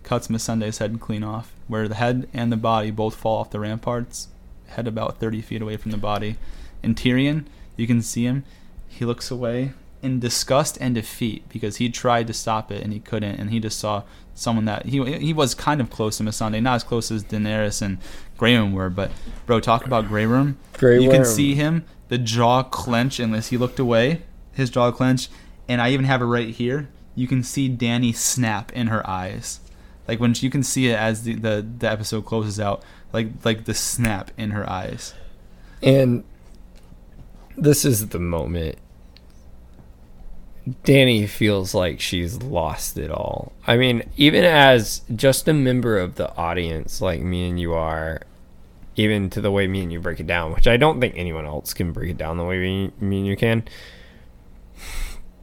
cuts 0.08 0.30
Missandei's 0.30 0.77
head 0.77 1.00
clean 1.00 1.24
off, 1.24 1.53
where 1.68 1.88
the 1.88 1.95
head 1.95 2.27
and 2.34 2.52
the 2.52 2.58
body 2.58 2.92
both 2.92 3.16
fall 3.16 3.40
off 3.40 3.52
the 3.52 3.60
ramparts, 3.60 4.30
head 4.68 4.88
about 4.88 5.19
thirty 5.19 5.42
feet 5.42 5.61
away 5.61 5.76
from 5.77 5.92
the 5.92 5.98
body. 5.98 6.38
And 6.82 6.95
Tyrion, 6.95 7.45
you 7.76 7.86
can 7.88 8.02
see 8.02 8.24
him, 8.24 8.45
he 8.88 9.03
looks 9.06 9.30
away 9.30 9.74
in 10.02 10.19
disgust 10.19 10.77
and 10.80 10.95
defeat 10.95 11.44
because 11.50 11.77
he 11.77 11.90
tried 11.90 12.27
to 12.27 12.34
stop 12.34 12.72
it 12.72 12.84
and 12.84 12.94
he 12.94 13.00
couldn't, 13.00 13.36
and 13.36 13.52
he 13.52 13.60
just 13.60 13.80
saw 13.80 14.03
someone 14.34 14.66
that 14.66 14.86
he 14.86 15.03
he 15.18 15.34
was 15.34 15.53
kind 15.53 15.82
of 15.82 15.90
close 15.90 16.18
to 16.18 16.24
Missandei, 16.24 16.61
not 16.61 16.76
as 16.76 16.84
close 16.84 17.11
as 17.11 17.24
Daenerys 17.24 17.82
and 17.82 17.98
Grey 18.38 18.58
Worm 18.58 18.74
were, 18.74 18.90
but 18.90 19.11
bro, 19.45 19.60
talk 19.60 19.86
about 19.86 20.08
Grey 20.08 20.26
Worm. 20.26 20.58
Grey 20.74 21.00
you 21.00 21.10
can 21.10 21.26
see 21.26 21.56
him, 21.56 21.84
the 22.08 22.18
jaw 22.18 22.64
clench, 22.64 23.19
unless 23.19 23.48
he 23.48 23.58
looked 23.58 23.80
away, 23.80 24.22
his 24.53 24.69
jaw 24.69 24.92
clench, 24.92 25.30
and 25.68 25.82
I 25.82 25.90
even 25.92 26.06
have 26.06 26.22
it 26.22 26.26
right 26.26 26.50
here. 26.50 26.88
You 27.16 27.27
can 27.27 27.42
see 27.44 27.68
Dany 27.68 28.16
snap 28.16 28.72
in 28.74 28.88
her 28.88 29.08
eyes, 29.10 29.60
like 30.08 30.19
when 30.19 30.34
you 30.38 30.50
can 30.50 30.64
see 30.64 30.88
it 30.88 30.95
as 30.95 31.24
the 31.24 31.36
the, 31.36 31.68
the 31.80 31.90
episode 31.90 32.26
closes 32.26 32.60
out, 32.60 32.84
like 33.14 33.27
like 33.44 33.66
the 33.66 33.74
snap 33.74 34.32
in 34.38 34.52
her 34.52 34.68
eyes. 34.69 35.14
And 35.84 36.24
this 37.58 37.86
is 37.86 38.10
the 38.10 38.19
moment. 38.19 38.77
Dany 40.84 41.27
feels 41.30 41.74
like 41.74 42.02
she's 42.02 42.42
lost 42.42 42.98
it 42.98 43.10
all. 43.10 43.53
I 43.66 43.77
mean, 43.77 44.10
even 44.18 44.44
as 44.44 45.02
just 45.16 45.48
a 45.48 45.53
member 45.53 45.98
of 45.98 46.16
the 46.16 46.36
audience, 46.36 47.00
like 47.00 47.22
me 47.22 47.48
and 47.48 47.60
you 47.60 47.74
are, 47.74 48.22
even 48.98 49.30
to 49.30 49.40
the 49.40 49.52
way 49.52 49.68
me 49.68 49.82
and 49.82 49.94
you 49.94 50.02
break 50.02 50.19
it 50.19 50.27
down, 50.27 50.53
which 50.53 50.68
I 50.68 50.76
don't 50.76 51.00
think 51.00 51.14
anyone 51.16 51.45
else 51.45 51.74
can 51.74 51.94
break 51.94 52.10
it 52.10 52.18
down 52.18 52.38
the 52.38 52.44
way 52.44 52.60
me, 52.60 52.92
me 53.00 53.19
and 53.19 53.27
you 53.27 53.38
can. 53.38 53.64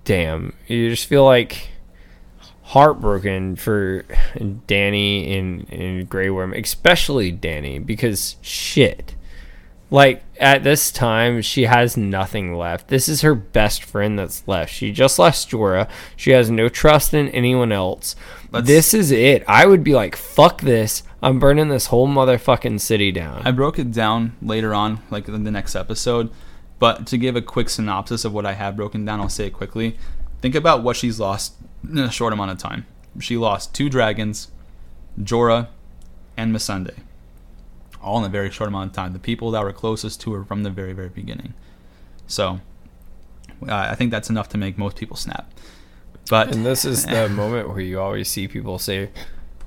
Damn, 0.04 0.52
you 0.66 0.90
just 0.90 1.06
feel 1.06 1.24
like 1.24 1.68
heartbroken 2.68 3.56
for 3.56 4.02
Dany 4.36 5.38
and, 5.38 5.70
and 5.70 6.08
Grey 6.08 6.30
Worm, 6.30 6.52
especially 6.54 7.32
Dany, 7.32 7.84
because 7.84 8.36
shit 8.40 9.14
Like 9.90 10.24
at 10.40 10.64
this 10.64 10.90
time, 10.90 11.42
she 11.42 11.64
has 11.64 11.96
nothing 11.96 12.56
left. 12.56 12.88
This 12.88 13.08
is 13.08 13.20
her 13.20 13.34
best 13.34 13.84
friend 13.84 14.18
that's 14.18 14.48
left. 14.48 14.72
She 14.72 14.90
just 14.90 15.18
lost 15.18 15.50
Jorah. 15.50 15.88
She 16.16 16.30
has 16.32 16.50
no 16.50 16.68
trust 16.68 17.12
in 17.14 17.28
anyone 17.28 17.70
else. 17.70 18.16
Let's- 18.50 18.66
this 18.66 18.94
is 18.94 19.10
it. 19.12 19.44
I 19.46 19.66
would 19.66 19.84
be 19.84 19.94
like, 19.94 20.16
fuck 20.16 20.62
this. 20.62 21.02
I'm 21.22 21.38
burning 21.38 21.68
this 21.68 21.86
whole 21.86 22.08
motherfucking 22.08 22.80
city 22.80 23.12
down. 23.12 23.42
I 23.44 23.50
broke 23.50 23.78
it 23.78 23.92
down 23.92 24.32
later 24.42 24.74
on, 24.74 25.00
like 25.10 25.28
in 25.28 25.44
the 25.44 25.50
next 25.50 25.76
episode. 25.76 26.30
But 26.78 27.06
to 27.08 27.18
give 27.18 27.36
a 27.36 27.42
quick 27.42 27.68
synopsis 27.68 28.24
of 28.24 28.32
what 28.32 28.46
I 28.46 28.54
have 28.54 28.76
broken 28.76 29.04
down, 29.04 29.20
I'll 29.20 29.28
say 29.28 29.46
it 29.46 29.52
quickly. 29.52 29.96
Think 30.40 30.54
about 30.54 30.82
what 30.82 30.96
she's 30.96 31.20
lost 31.20 31.54
in 31.90 31.98
a 31.98 32.10
short 32.10 32.32
amount 32.32 32.50
of 32.50 32.58
time. 32.58 32.86
She 33.20 33.36
lost 33.36 33.74
two 33.74 33.88
dragons, 33.88 34.48
Jorah, 35.20 35.68
and 36.36 36.54
Missandei, 36.54 36.98
all 38.02 38.18
in 38.18 38.24
a 38.24 38.28
very 38.28 38.50
short 38.50 38.68
amount 38.68 38.90
of 38.90 38.96
time. 38.96 39.12
The 39.12 39.18
people 39.18 39.50
that 39.52 39.62
were 39.62 39.72
closest 39.72 40.20
to 40.22 40.32
her 40.32 40.44
from 40.44 40.62
the 40.62 40.70
very, 40.70 40.92
very 40.92 41.08
beginning. 41.08 41.54
So, 42.26 42.60
uh, 43.62 43.74
I 43.74 43.94
think 43.94 44.10
that's 44.10 44.30
enough 44.30 44.48
to 44.50 44.58
make 44.58 44.76
most 44.76 44.96
people 44.96 45.16
snap. 45.16 45.50
But 46.28 46.52
And 46.52 46.64
this 46.64 46.84
is 46.84 47.04
the 47.04 47.28
moment 47.30 47.68
where 47.68 47.80
you 47.80 48.00
always 48.00 48.28
see 48.28 48.48
people 48.48 48.78
say, 48.78 49.10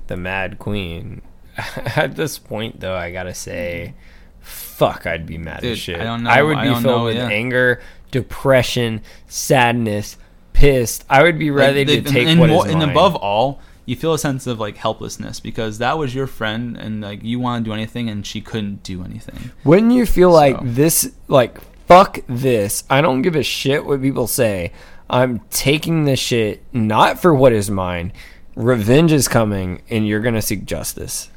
"The 0.08 0.16
Mad 0.16 0.58
Queen." 0.58 1.22
At 1.96 2.16
this 2.16 2.38
point, 2.38 2.80
though, 2.80 2.94
I 2.94 3.10
gotta 3.12 3.34
say, 3.34 3.94
fuck, 4.40 5.06
I'd 5.06 5.26
be 5.26 5.38
mad 5.38 5.60
Dude, 5.60 5.72
as 5.72 5.78
shit. 5.78 6.00
I 6.00 6.04
don't 6.04 6.22
know. 6.22 6.30
I 6.30 6.42
would 6.42 6.56
I 6.56 6.68
be 6.68 6.70
filled 6.70 6.84
know, 6.84 7.04
with 7.04 7.16
yeah. 7.16 7.28
anger, 7.28 7.80
depression, 8.10 9.02
sadness, 9.26 10.16
pissed. 10.52 11.04
I 11.08 11.22
would 11.22 11.38
be 11.38 11.50
ready 11.50 11.84
Like, 11.84 12.04
to 12.04 12.10
take 12.10 12.26
and, 12.28 12.40
what 12.40 12.50
more- 12.50 12.66
is 12.66 12.72
and 12.72 12.80
mine. 12.80 12.90
above 12.90 13.14
all, 13.16 13.60
you 13.86 13.96
feel 13.96 14.12
a 14.12 14.18
sense 14.18 14.46
of 14.46 14.58
like 14.60 14.76
helplessness 14.76 15.40
because 15.40 15.78
that 15.78 15.96
was 15.98 16.14
your 16.14 16.26
friend 16.26 16.76
and 16.76 17.00
like 17.00 17.22
you 17.22 17.38
want 17.40 17.64
to 17.64 17.68
do 17.68 17.72
anything 17.74 18.08
and 18.10 18.26
she 18.26 18.40
couldn't 18.40 18.82
do 18.82 19.02
anything. 19.02 19.50
Wouldn't 19.64 19.92
you 19.92 20.04
feel 20.06 20.30
like 20.30 20.56
this? 20.62 21.12
Like 21.26 21.58
fuck 21.86 22.18
this. 22.28 22.84
I 22.90 23.00
don't 23.00 23.22
give 23.22 23.34
a 23.34 23.42
shit 23.42 23.86
what 23.86 24.02
people 24.02 24.26
say. 24.26 24.72
I'm 25.08 25.40
taking 25.50 26.04
this 26.04 26.20
shit 26.20 26.62
not 26.72 27.18
for 27.18 27.34
what 27.34 27.52
is 27.54 27.70
mine. 27.70 28.12
Revenge 28.54 29.12
is 29.12 29.26
coming, 29.28 29.80
and 29.88 30.06
you're 30.06 30.20
gonna 30.20 30.42
seek 30.42 30.66
justice. 30.66 31.30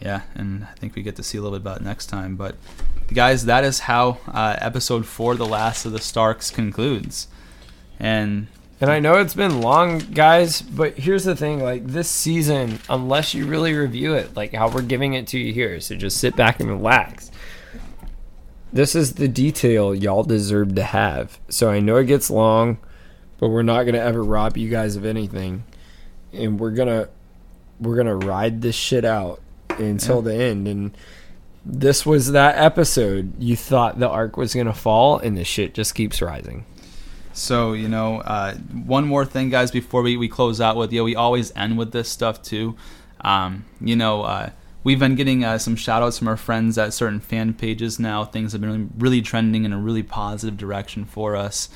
Yeah, 0.00 0.22
and 0.34 0.64
I 0.64 0.74
think 0.78 0.94
we 0.96 1.02
get 1.02 1.14
to 1.16 1.22
see 1.22 1.38
a 1.38 1.40
little 1.42 1.56
bit 1.58 1.62
about 1.62 1.82
next 1.82 2.06
time. 2.06 2.34
But 2.34 2.56
guys, 3.12 3.44
that 3.44 3.62
is 3.62 3.80
how 3.80 4.18
uh, 4.26 4.56
episode 4.58 5.06
four, 5.06 5.34
"The 5.36 5.46
Last 5.46 5.86
of 5.86 5.92
the 5.92 6.00
Starks," 6.00 6.50
concludes. 6.50 7.28
And 7.98 8.48
And 8.78 8.90
I 8.90 9.00
know 9.00 9.14
it's 9.14 9.34
been 9.34 9.62
long, 9.62 9.98
guys, 9.98 10.60
but 10.60 10.98
here's 10.98 11.24
the 11.24 11.34
thing: 11.34 11.60
like 11.62 11.86
this 11.86 12.10
season, 12.10 12.78
unless 12.90 13.32
you 13.32 13.46
really 13.46 13.72
review 13.74 14.14
it, 14.14 14.36
like 14.36 14.52
how 14.52 14.68
we're 14.68 14.82
giving 14.82 15.14
it 15.14 15.26
to 15.28 15.38
you 15.38 15.52
here, 15.52 15.80
so 15.80 15.94
just 15.94 16.18
sit 16.18 16.36
back 16.36 16.60
and 16.60 16.68
relax. 16.68 17.30
This 18.72 18.94
is 18.94 19.14
the 19.14 19.28
detail 19.28 19.94
y'all 19.94 20.24
deserve 20.24 20.74
to 20.74 20.82
have. 20.82 21.38
So 21.48 21.70
I 21.70 21.80
know 21.80 21.96
it 21.96 22.04
gets 22.04 22.28
long, 22.28 22.76
but 23.38 23.48
we're 23.48 23.62
not 23.62 23.84
gonna 23.84 23.98
ever 23.98 24.22
rob 24.22 24.58
you 24.58 24.68
guys 24.68 24.96
of 24.96 25.06
anything, 25.06 25.64
and 26.34 26.60
we're 26.60 26.72
gonna 26.72 27.08
we're 27.80 27.96
gonna 27.96 28.16
ride 28.16 28.60
this 28.60 28.74
shit 28.74 29.06
out 29.06 29.40
until 29.78 30.20
the 30.20 30.34
end. 30.34 30.68
And 30.68 30.96
this 31.64 32.04
was 32.04 32.32
that 32.32 32.58
episode. 32.58 33.40
You 33.40 33.56
thought 33.56 33.98
the 33.98 34.08
arc 34.08 34.36
was 34.36 34.54
gonna 34.54 34.74
fall, 34.74 35.18
and 35.18 35.34
the 35.34 35.44
shit 35.44 35.72
just 35.72 35.94
keeps 35.94 36.20
rising. 36.20 36.66
So, 37.36 37.74
you 37.74 37.88
know, 37.88 38.20
uh, 38.22 38.54
one 38.54 39.06
more 39.06 39.26
thing, 39.26 39.50
guys, 39.50 39.70
before 39.70 40.00
we, 40.00 40.16
we 40.16 40.26
close 40.26 40.58
out 40.58 40.74
with 40.74 40.90
you, 40.90 41.04
we 41.04 41.14
always 41.14 41.54
end 41.54 41.76
with 41.76 41.92
this 41.92 42.08
stuff 42.08 42.42
too. 42.42 42.76
Um, 43.20 43.66
you 43.78 43.94
know, 43.94 44.22
uh, 44.22 44.50
we've 44.84 44.98
been 44.98 45.16
getting 45.16 45.44
uh, 45.44 45.58
some 45.58 45.76
shout 45.76 46.02
outs 46.02 46.18
from 46.18 46.28
our 46.28 46.38
friends 46.38 46.78
at 46.78 46.94
certain 46.94 47.20
fan 47.20 47.52
pages 47.52 47.98
now. 47.98 48.24
Things 48.24 48.52
have 48.52 48.62
been 48.62 48.70
really, 48.70 48.88
really 48.96 49.22
trending 49.22 49.66
in 49.66 49.74
a 49.74 49.78
really 49.78 50.02
positive 50.02 50.56
direction 50.56 51.04
for 51.04 51.36
us. 51.36 51.68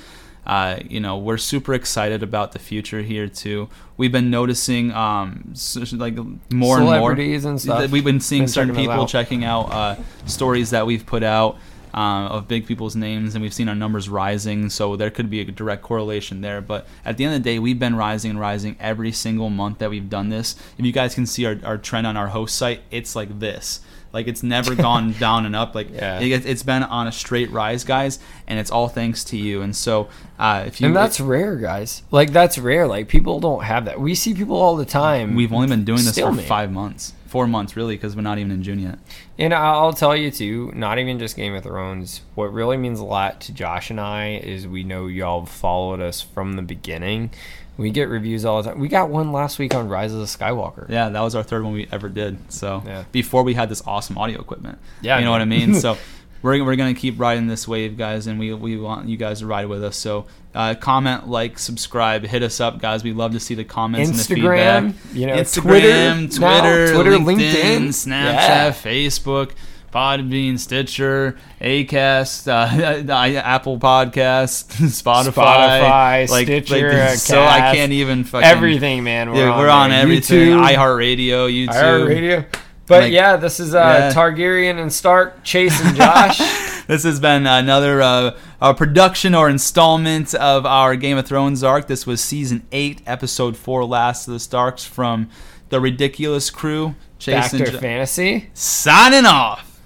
Uh, 0.47 0.79
you 0.89 0.99
know, 0.99 1.19
we're 1.19 1.37
super 1.37 1.75
excited 1.75 2.23
about 2.23 2.53
the 2.53 2.59
future 2.59 3.03
here 3.03 3.29
too. 3.29 3.69
We've 3.99 4.11
been 4.11 4.31
noticing, 4.31 4.91
um, 4.93 5.53
like 5.93 6.17
more 6.17 6.79
and 6.79 6.87
more 6.87 6.97
Celebrities 6.97 7.45
and 7.45 7.61
stuff. 7.61 7.91
We've 7.91 8.03
been 8.03 8.21
seeing 8.21 8.43
Been 8.45 8.49
certain 8.49 8.75
people 8.75 9.03
out. 9.03 9.09
checking 9.09 9.45
out 9.45 9.71
uh, 9.71 9.97
stories 10.25 10.71
that 10.71 10.87
we've 10.87 11.05
put 11.05 11.23
out 11.23 11.59
uh, 11.95 12.29
of 12.29 12.49
big 12.49 12.67
people's 12.67 12.97
names, 12.97 13.35
and 13.35 13.43
we've 13.43 13.55
seen 13.55 13.69
our 13.69 13.75
numbers 13.75 14.09
rising. 14.09 14.71
So 14.71 14.97
there 14.97 15.11
could 15.11 15.31
be 15.31 15.41
a 15.41 15.45
direct 15.45 15.83
correlation 15.83 16.41
there. 16.41 16.61
But 16.61 16.87
at 17.05 17.17
the 17.17 17.25
end 17.25 17.35
of 17.35 17.43
the 17.43 17.51
day, 17.51 17.59
we've 17.59 17.79
been 17.79 17.97
rising 17.97 18.31
and 18.31 18.41
rising 18.41 18.77
every 18.81 19.13
single 19.13 19.51
month 19.51 19.79
that 19.79 19.91
we've 19.91 20.09
done 20.11 20.29
this. 20.29 20.57
If 20.79 20.85
you 20.87 20.93
guys 20.93 21.15
can 21.15 21.27
see 21.27 21.47
our, 21.47 21.57
our 21.65 21.79
trend 21.79 22.07
on 22.07 22.17
our 22.17 22.29
host 22.29 22.57
site, 22.57 22.81
it's 22.91 23.15
like 23.17 23.39
this. 23.41 23.81
Like 24.13 24.27
it's 24.27 24.43
never 24.43 24.75
gone 24.89 25.13
down 25.13 25.47
and 25.47 25.55
up. 25.55 25.75
Like 25.75 25.89
Yeah. 25.93 26.19
it, 26.21 26.45
it's 26.45 26.65
been 26.65 26.83
on 26.83 27.07
a 27.07 27.13
straight 27.13 27.51
rise, 27.53 27.85
guys, 27.85 28.19
and 28.49 28.59
it's 28.59 28.71
all 28.71 28.89
thanks 28.89 29.23
to 29.25 29.37
you. 29.37 29.63
And 29.63 29.75
so 29.77 30.09
uh, 30.39 30.65
if 30.67 30.81
you 30.81 30.89
and 30.89 30.97
that's 30.97 31.21
rare, 31.21 31.55
guys. 31.57 32.03
Like 32.11 32.33
that's 32.33 32.59
rare. 32.59 32.89
Like 32.89 33.07
people 33.09 33.39
don't 33.39 33.63
have 33.63 33.85
that. 33.85 34.01
We 34.01 34.15
see 34.17 34.35
people 34.35 34.57
all 34.57 34.75
the 34.77 34.85
time. 34.85 35.35
we've 35.37 35.53
only 35.53 35.69
been 35.69 35.85
doing 35.85 36.05
this 36.05 36.19
for 36.19 36.35
five 36.35 36.73
months, 36.73 37.13
four 37.31 37.47
months 37.47 37.77
really, 37.77 37.95
because 37.97 38.15
we're 38.17 38.23
not 38.23 38.39
even 38.39 38.51
in 38.51 38.63
June 38.63 38.79
yet. 38.81 38.99
and 39.39 39.55
I'll 39.55 39.93
tell 39.93 40.15
you 40.17 40.31
too. 40.31 40.73
Not 40.75 40.99
even 40.99 41.19
just 41.19 41.37
Game 41.37 41.55
of 41.55 41.63
Thrones. 41.63 42.21
What 42.35 42.53
really 42.53 42.77
means 42.77 43.01
a 43.01 43.05
lot 43.05 43.41
to 43.43 43.53
Josh 43.53 43.91
and 43.91 44.01
I 44.01 44.35
is 44.43 44.67
we 44.67 44.83
know 44.85 45.07
y'all 45.07 45.47
followed 45.47 46.01
us 46.01 46.21
from 46.21 46.55
the 46.55 46.63
beginning. 46.63 47.31
We 47.77 47.91
get 47.91 48.09
reviews 48.11 48.45
all 48.45 48.63
the 48.63 48.71
time. 48.71 48.79
We 48.81 48.89
got 48.89 49.09
one 49.09 49.33
last 49.33 49.59
week 49.59 49.75
on 49.75 49.89
Rise 49.89 50.13
of 50.13 50.19
the 50.19 50.27
Skywalker. 50.27 50.87
Yeah, 50.91 51.09
that 51.09 51.21
was 51.21 51.35
our 51.35 51.43
third 51.43 51.63
one 51.65 51.73
we 51.73 51.89
ever 51.91 52.11
did. 52.11 52.53
So 52.53 52.83
Yeah. 52.85 53.05
before 53.13 53.43
we 53.43 53.55
had 53.55 53.71
this 53.71 53.83
awesome 53.87 54.19
audio 54.19 54.39
equipment. 54.41 54.79
Yeah, 55.01 55.19
you 55.19 55.25
know 55.25 55.31
what 55.31 55.41
I 55.41 55.47
mean. 55.47 55.75
so 55.75 55.97
we're, 56.43 56.65
we're 56.65 56.77
gonna 56.77 56.95
keep 56.95 57.19
riding 57.19 57.47
this 57.47 57.67
wave, 57.69 57.97
guys, 57.97 58.27
and 58.27 58.39
we 58.39 58.53
we 58.55 58.77
want 58.77 59.09
you 59.09 59.17
guys 59.17 59.41
to 59.41 59.47
ride 59.47 59.67
with 59.67 59.83
us. 59.85 59.97
So 59.97 60.27
uh, 60.55 60.75
comment, 60.75 61.29
like, 61.29 61.59
subscribe, 61.59 62.25
hit 62.25 62.43
us 62.43 62.61
up, 62.61 62.79
guys. 62.81 63.05
We 63.05 63.13
love 63.13 63.33
to 63.33 63.41
see 63.41 63.55
the 63.55 63.65
comments 63.65 64.11
and 64.11 64.19
the 64.19 64.25
feedback. 64.25 64.95
you 65.13 65.27
know, 65.27 65.37
Instagram, 65.37 66.35
Twitter 66.35 66.93
Twitter, 66.93 66.95
Twitter, 66.95 67.11
LinkedIn, 67.13 67.53
LinkedIn. 67.53 67.89
Snapchat, 67.89 68.33
Yeah. 68.33 68.71
Facebook. 68.73 69.53
Podbean, 69.93 70.57
Stitcher, 70.57 71.37
Acast, 71.61 72.47
uh, 72.47 73.13
Apple 73.45 73.77
Podcast, 73.81 74.71
Spotify, 74.87 76.27
Spotify, 76.29 76.45
Stitcher, 76.45 76.91
there's 76.93 77.23
so 77.25 77.43
I 77.43 77.75
can't 77.75 77.91
even 77.91 78.23
fucking 78.23 78.49
Everything, 78.49 79.03
man. 79.03 79.33
We're 79.33 79.39
yeah, 79.47 79.51
on, 79.51 79.59
we're 79.59 79.69
on 79.69 79.91
everything. 79.91 80.51
iHeartRadio, 80.57 81.51
YouTube. 81.67 81.69
iHeartRadio. 81.73 82.47
But 82.91 83.05
Like- 83.05 83.13
yeah, 83.13 83.37
this 83.37 83.61
is 83.61 83.73
uh, 83.73 83.79
Yeah. 83.79 84.13
Targaryen 84.13 84.79
and 84.83 84.93
Stark, 84.93 85.45
Chase 85.45 85.81
and 85.83 85.97
Josh. 86.03 86.41
This 86.91 87.05
has 87.05 87.21
been 87.21 87.47
another 87.47 88.03
uh, 88.03 88.73
production 88.73 89.33
or 89.33 89.49
installment 89.49 90.35
of 90.35 90.67
our 90.67 90.97
Game 90.97 91.17
of 91.19 91.25
Thrones 91.25 91.63
arc. 91.63 91.87
This 91.87 92.05
was 92.05 92.21
season 92.21 92.67
eight, 92.73 93.01
episode 93.07 93.57
four, 93.57 93.85
Last 93.85 94.27
of 94.27 94.35
the 94.35 94.41
Starks 94.41 94.85
from 94.85 95.31
the 95.69 95.79
Ridiculous 95.79 96.51
Crew. 96.51 96.97
Chase 97.21 97.51
Factor 97.53 97.63
and 97.65 97.73
Jo- 97.75 97.79
Fantasy. 97.79 98.51
signing 98.55 99.25
off. 99.25 99.81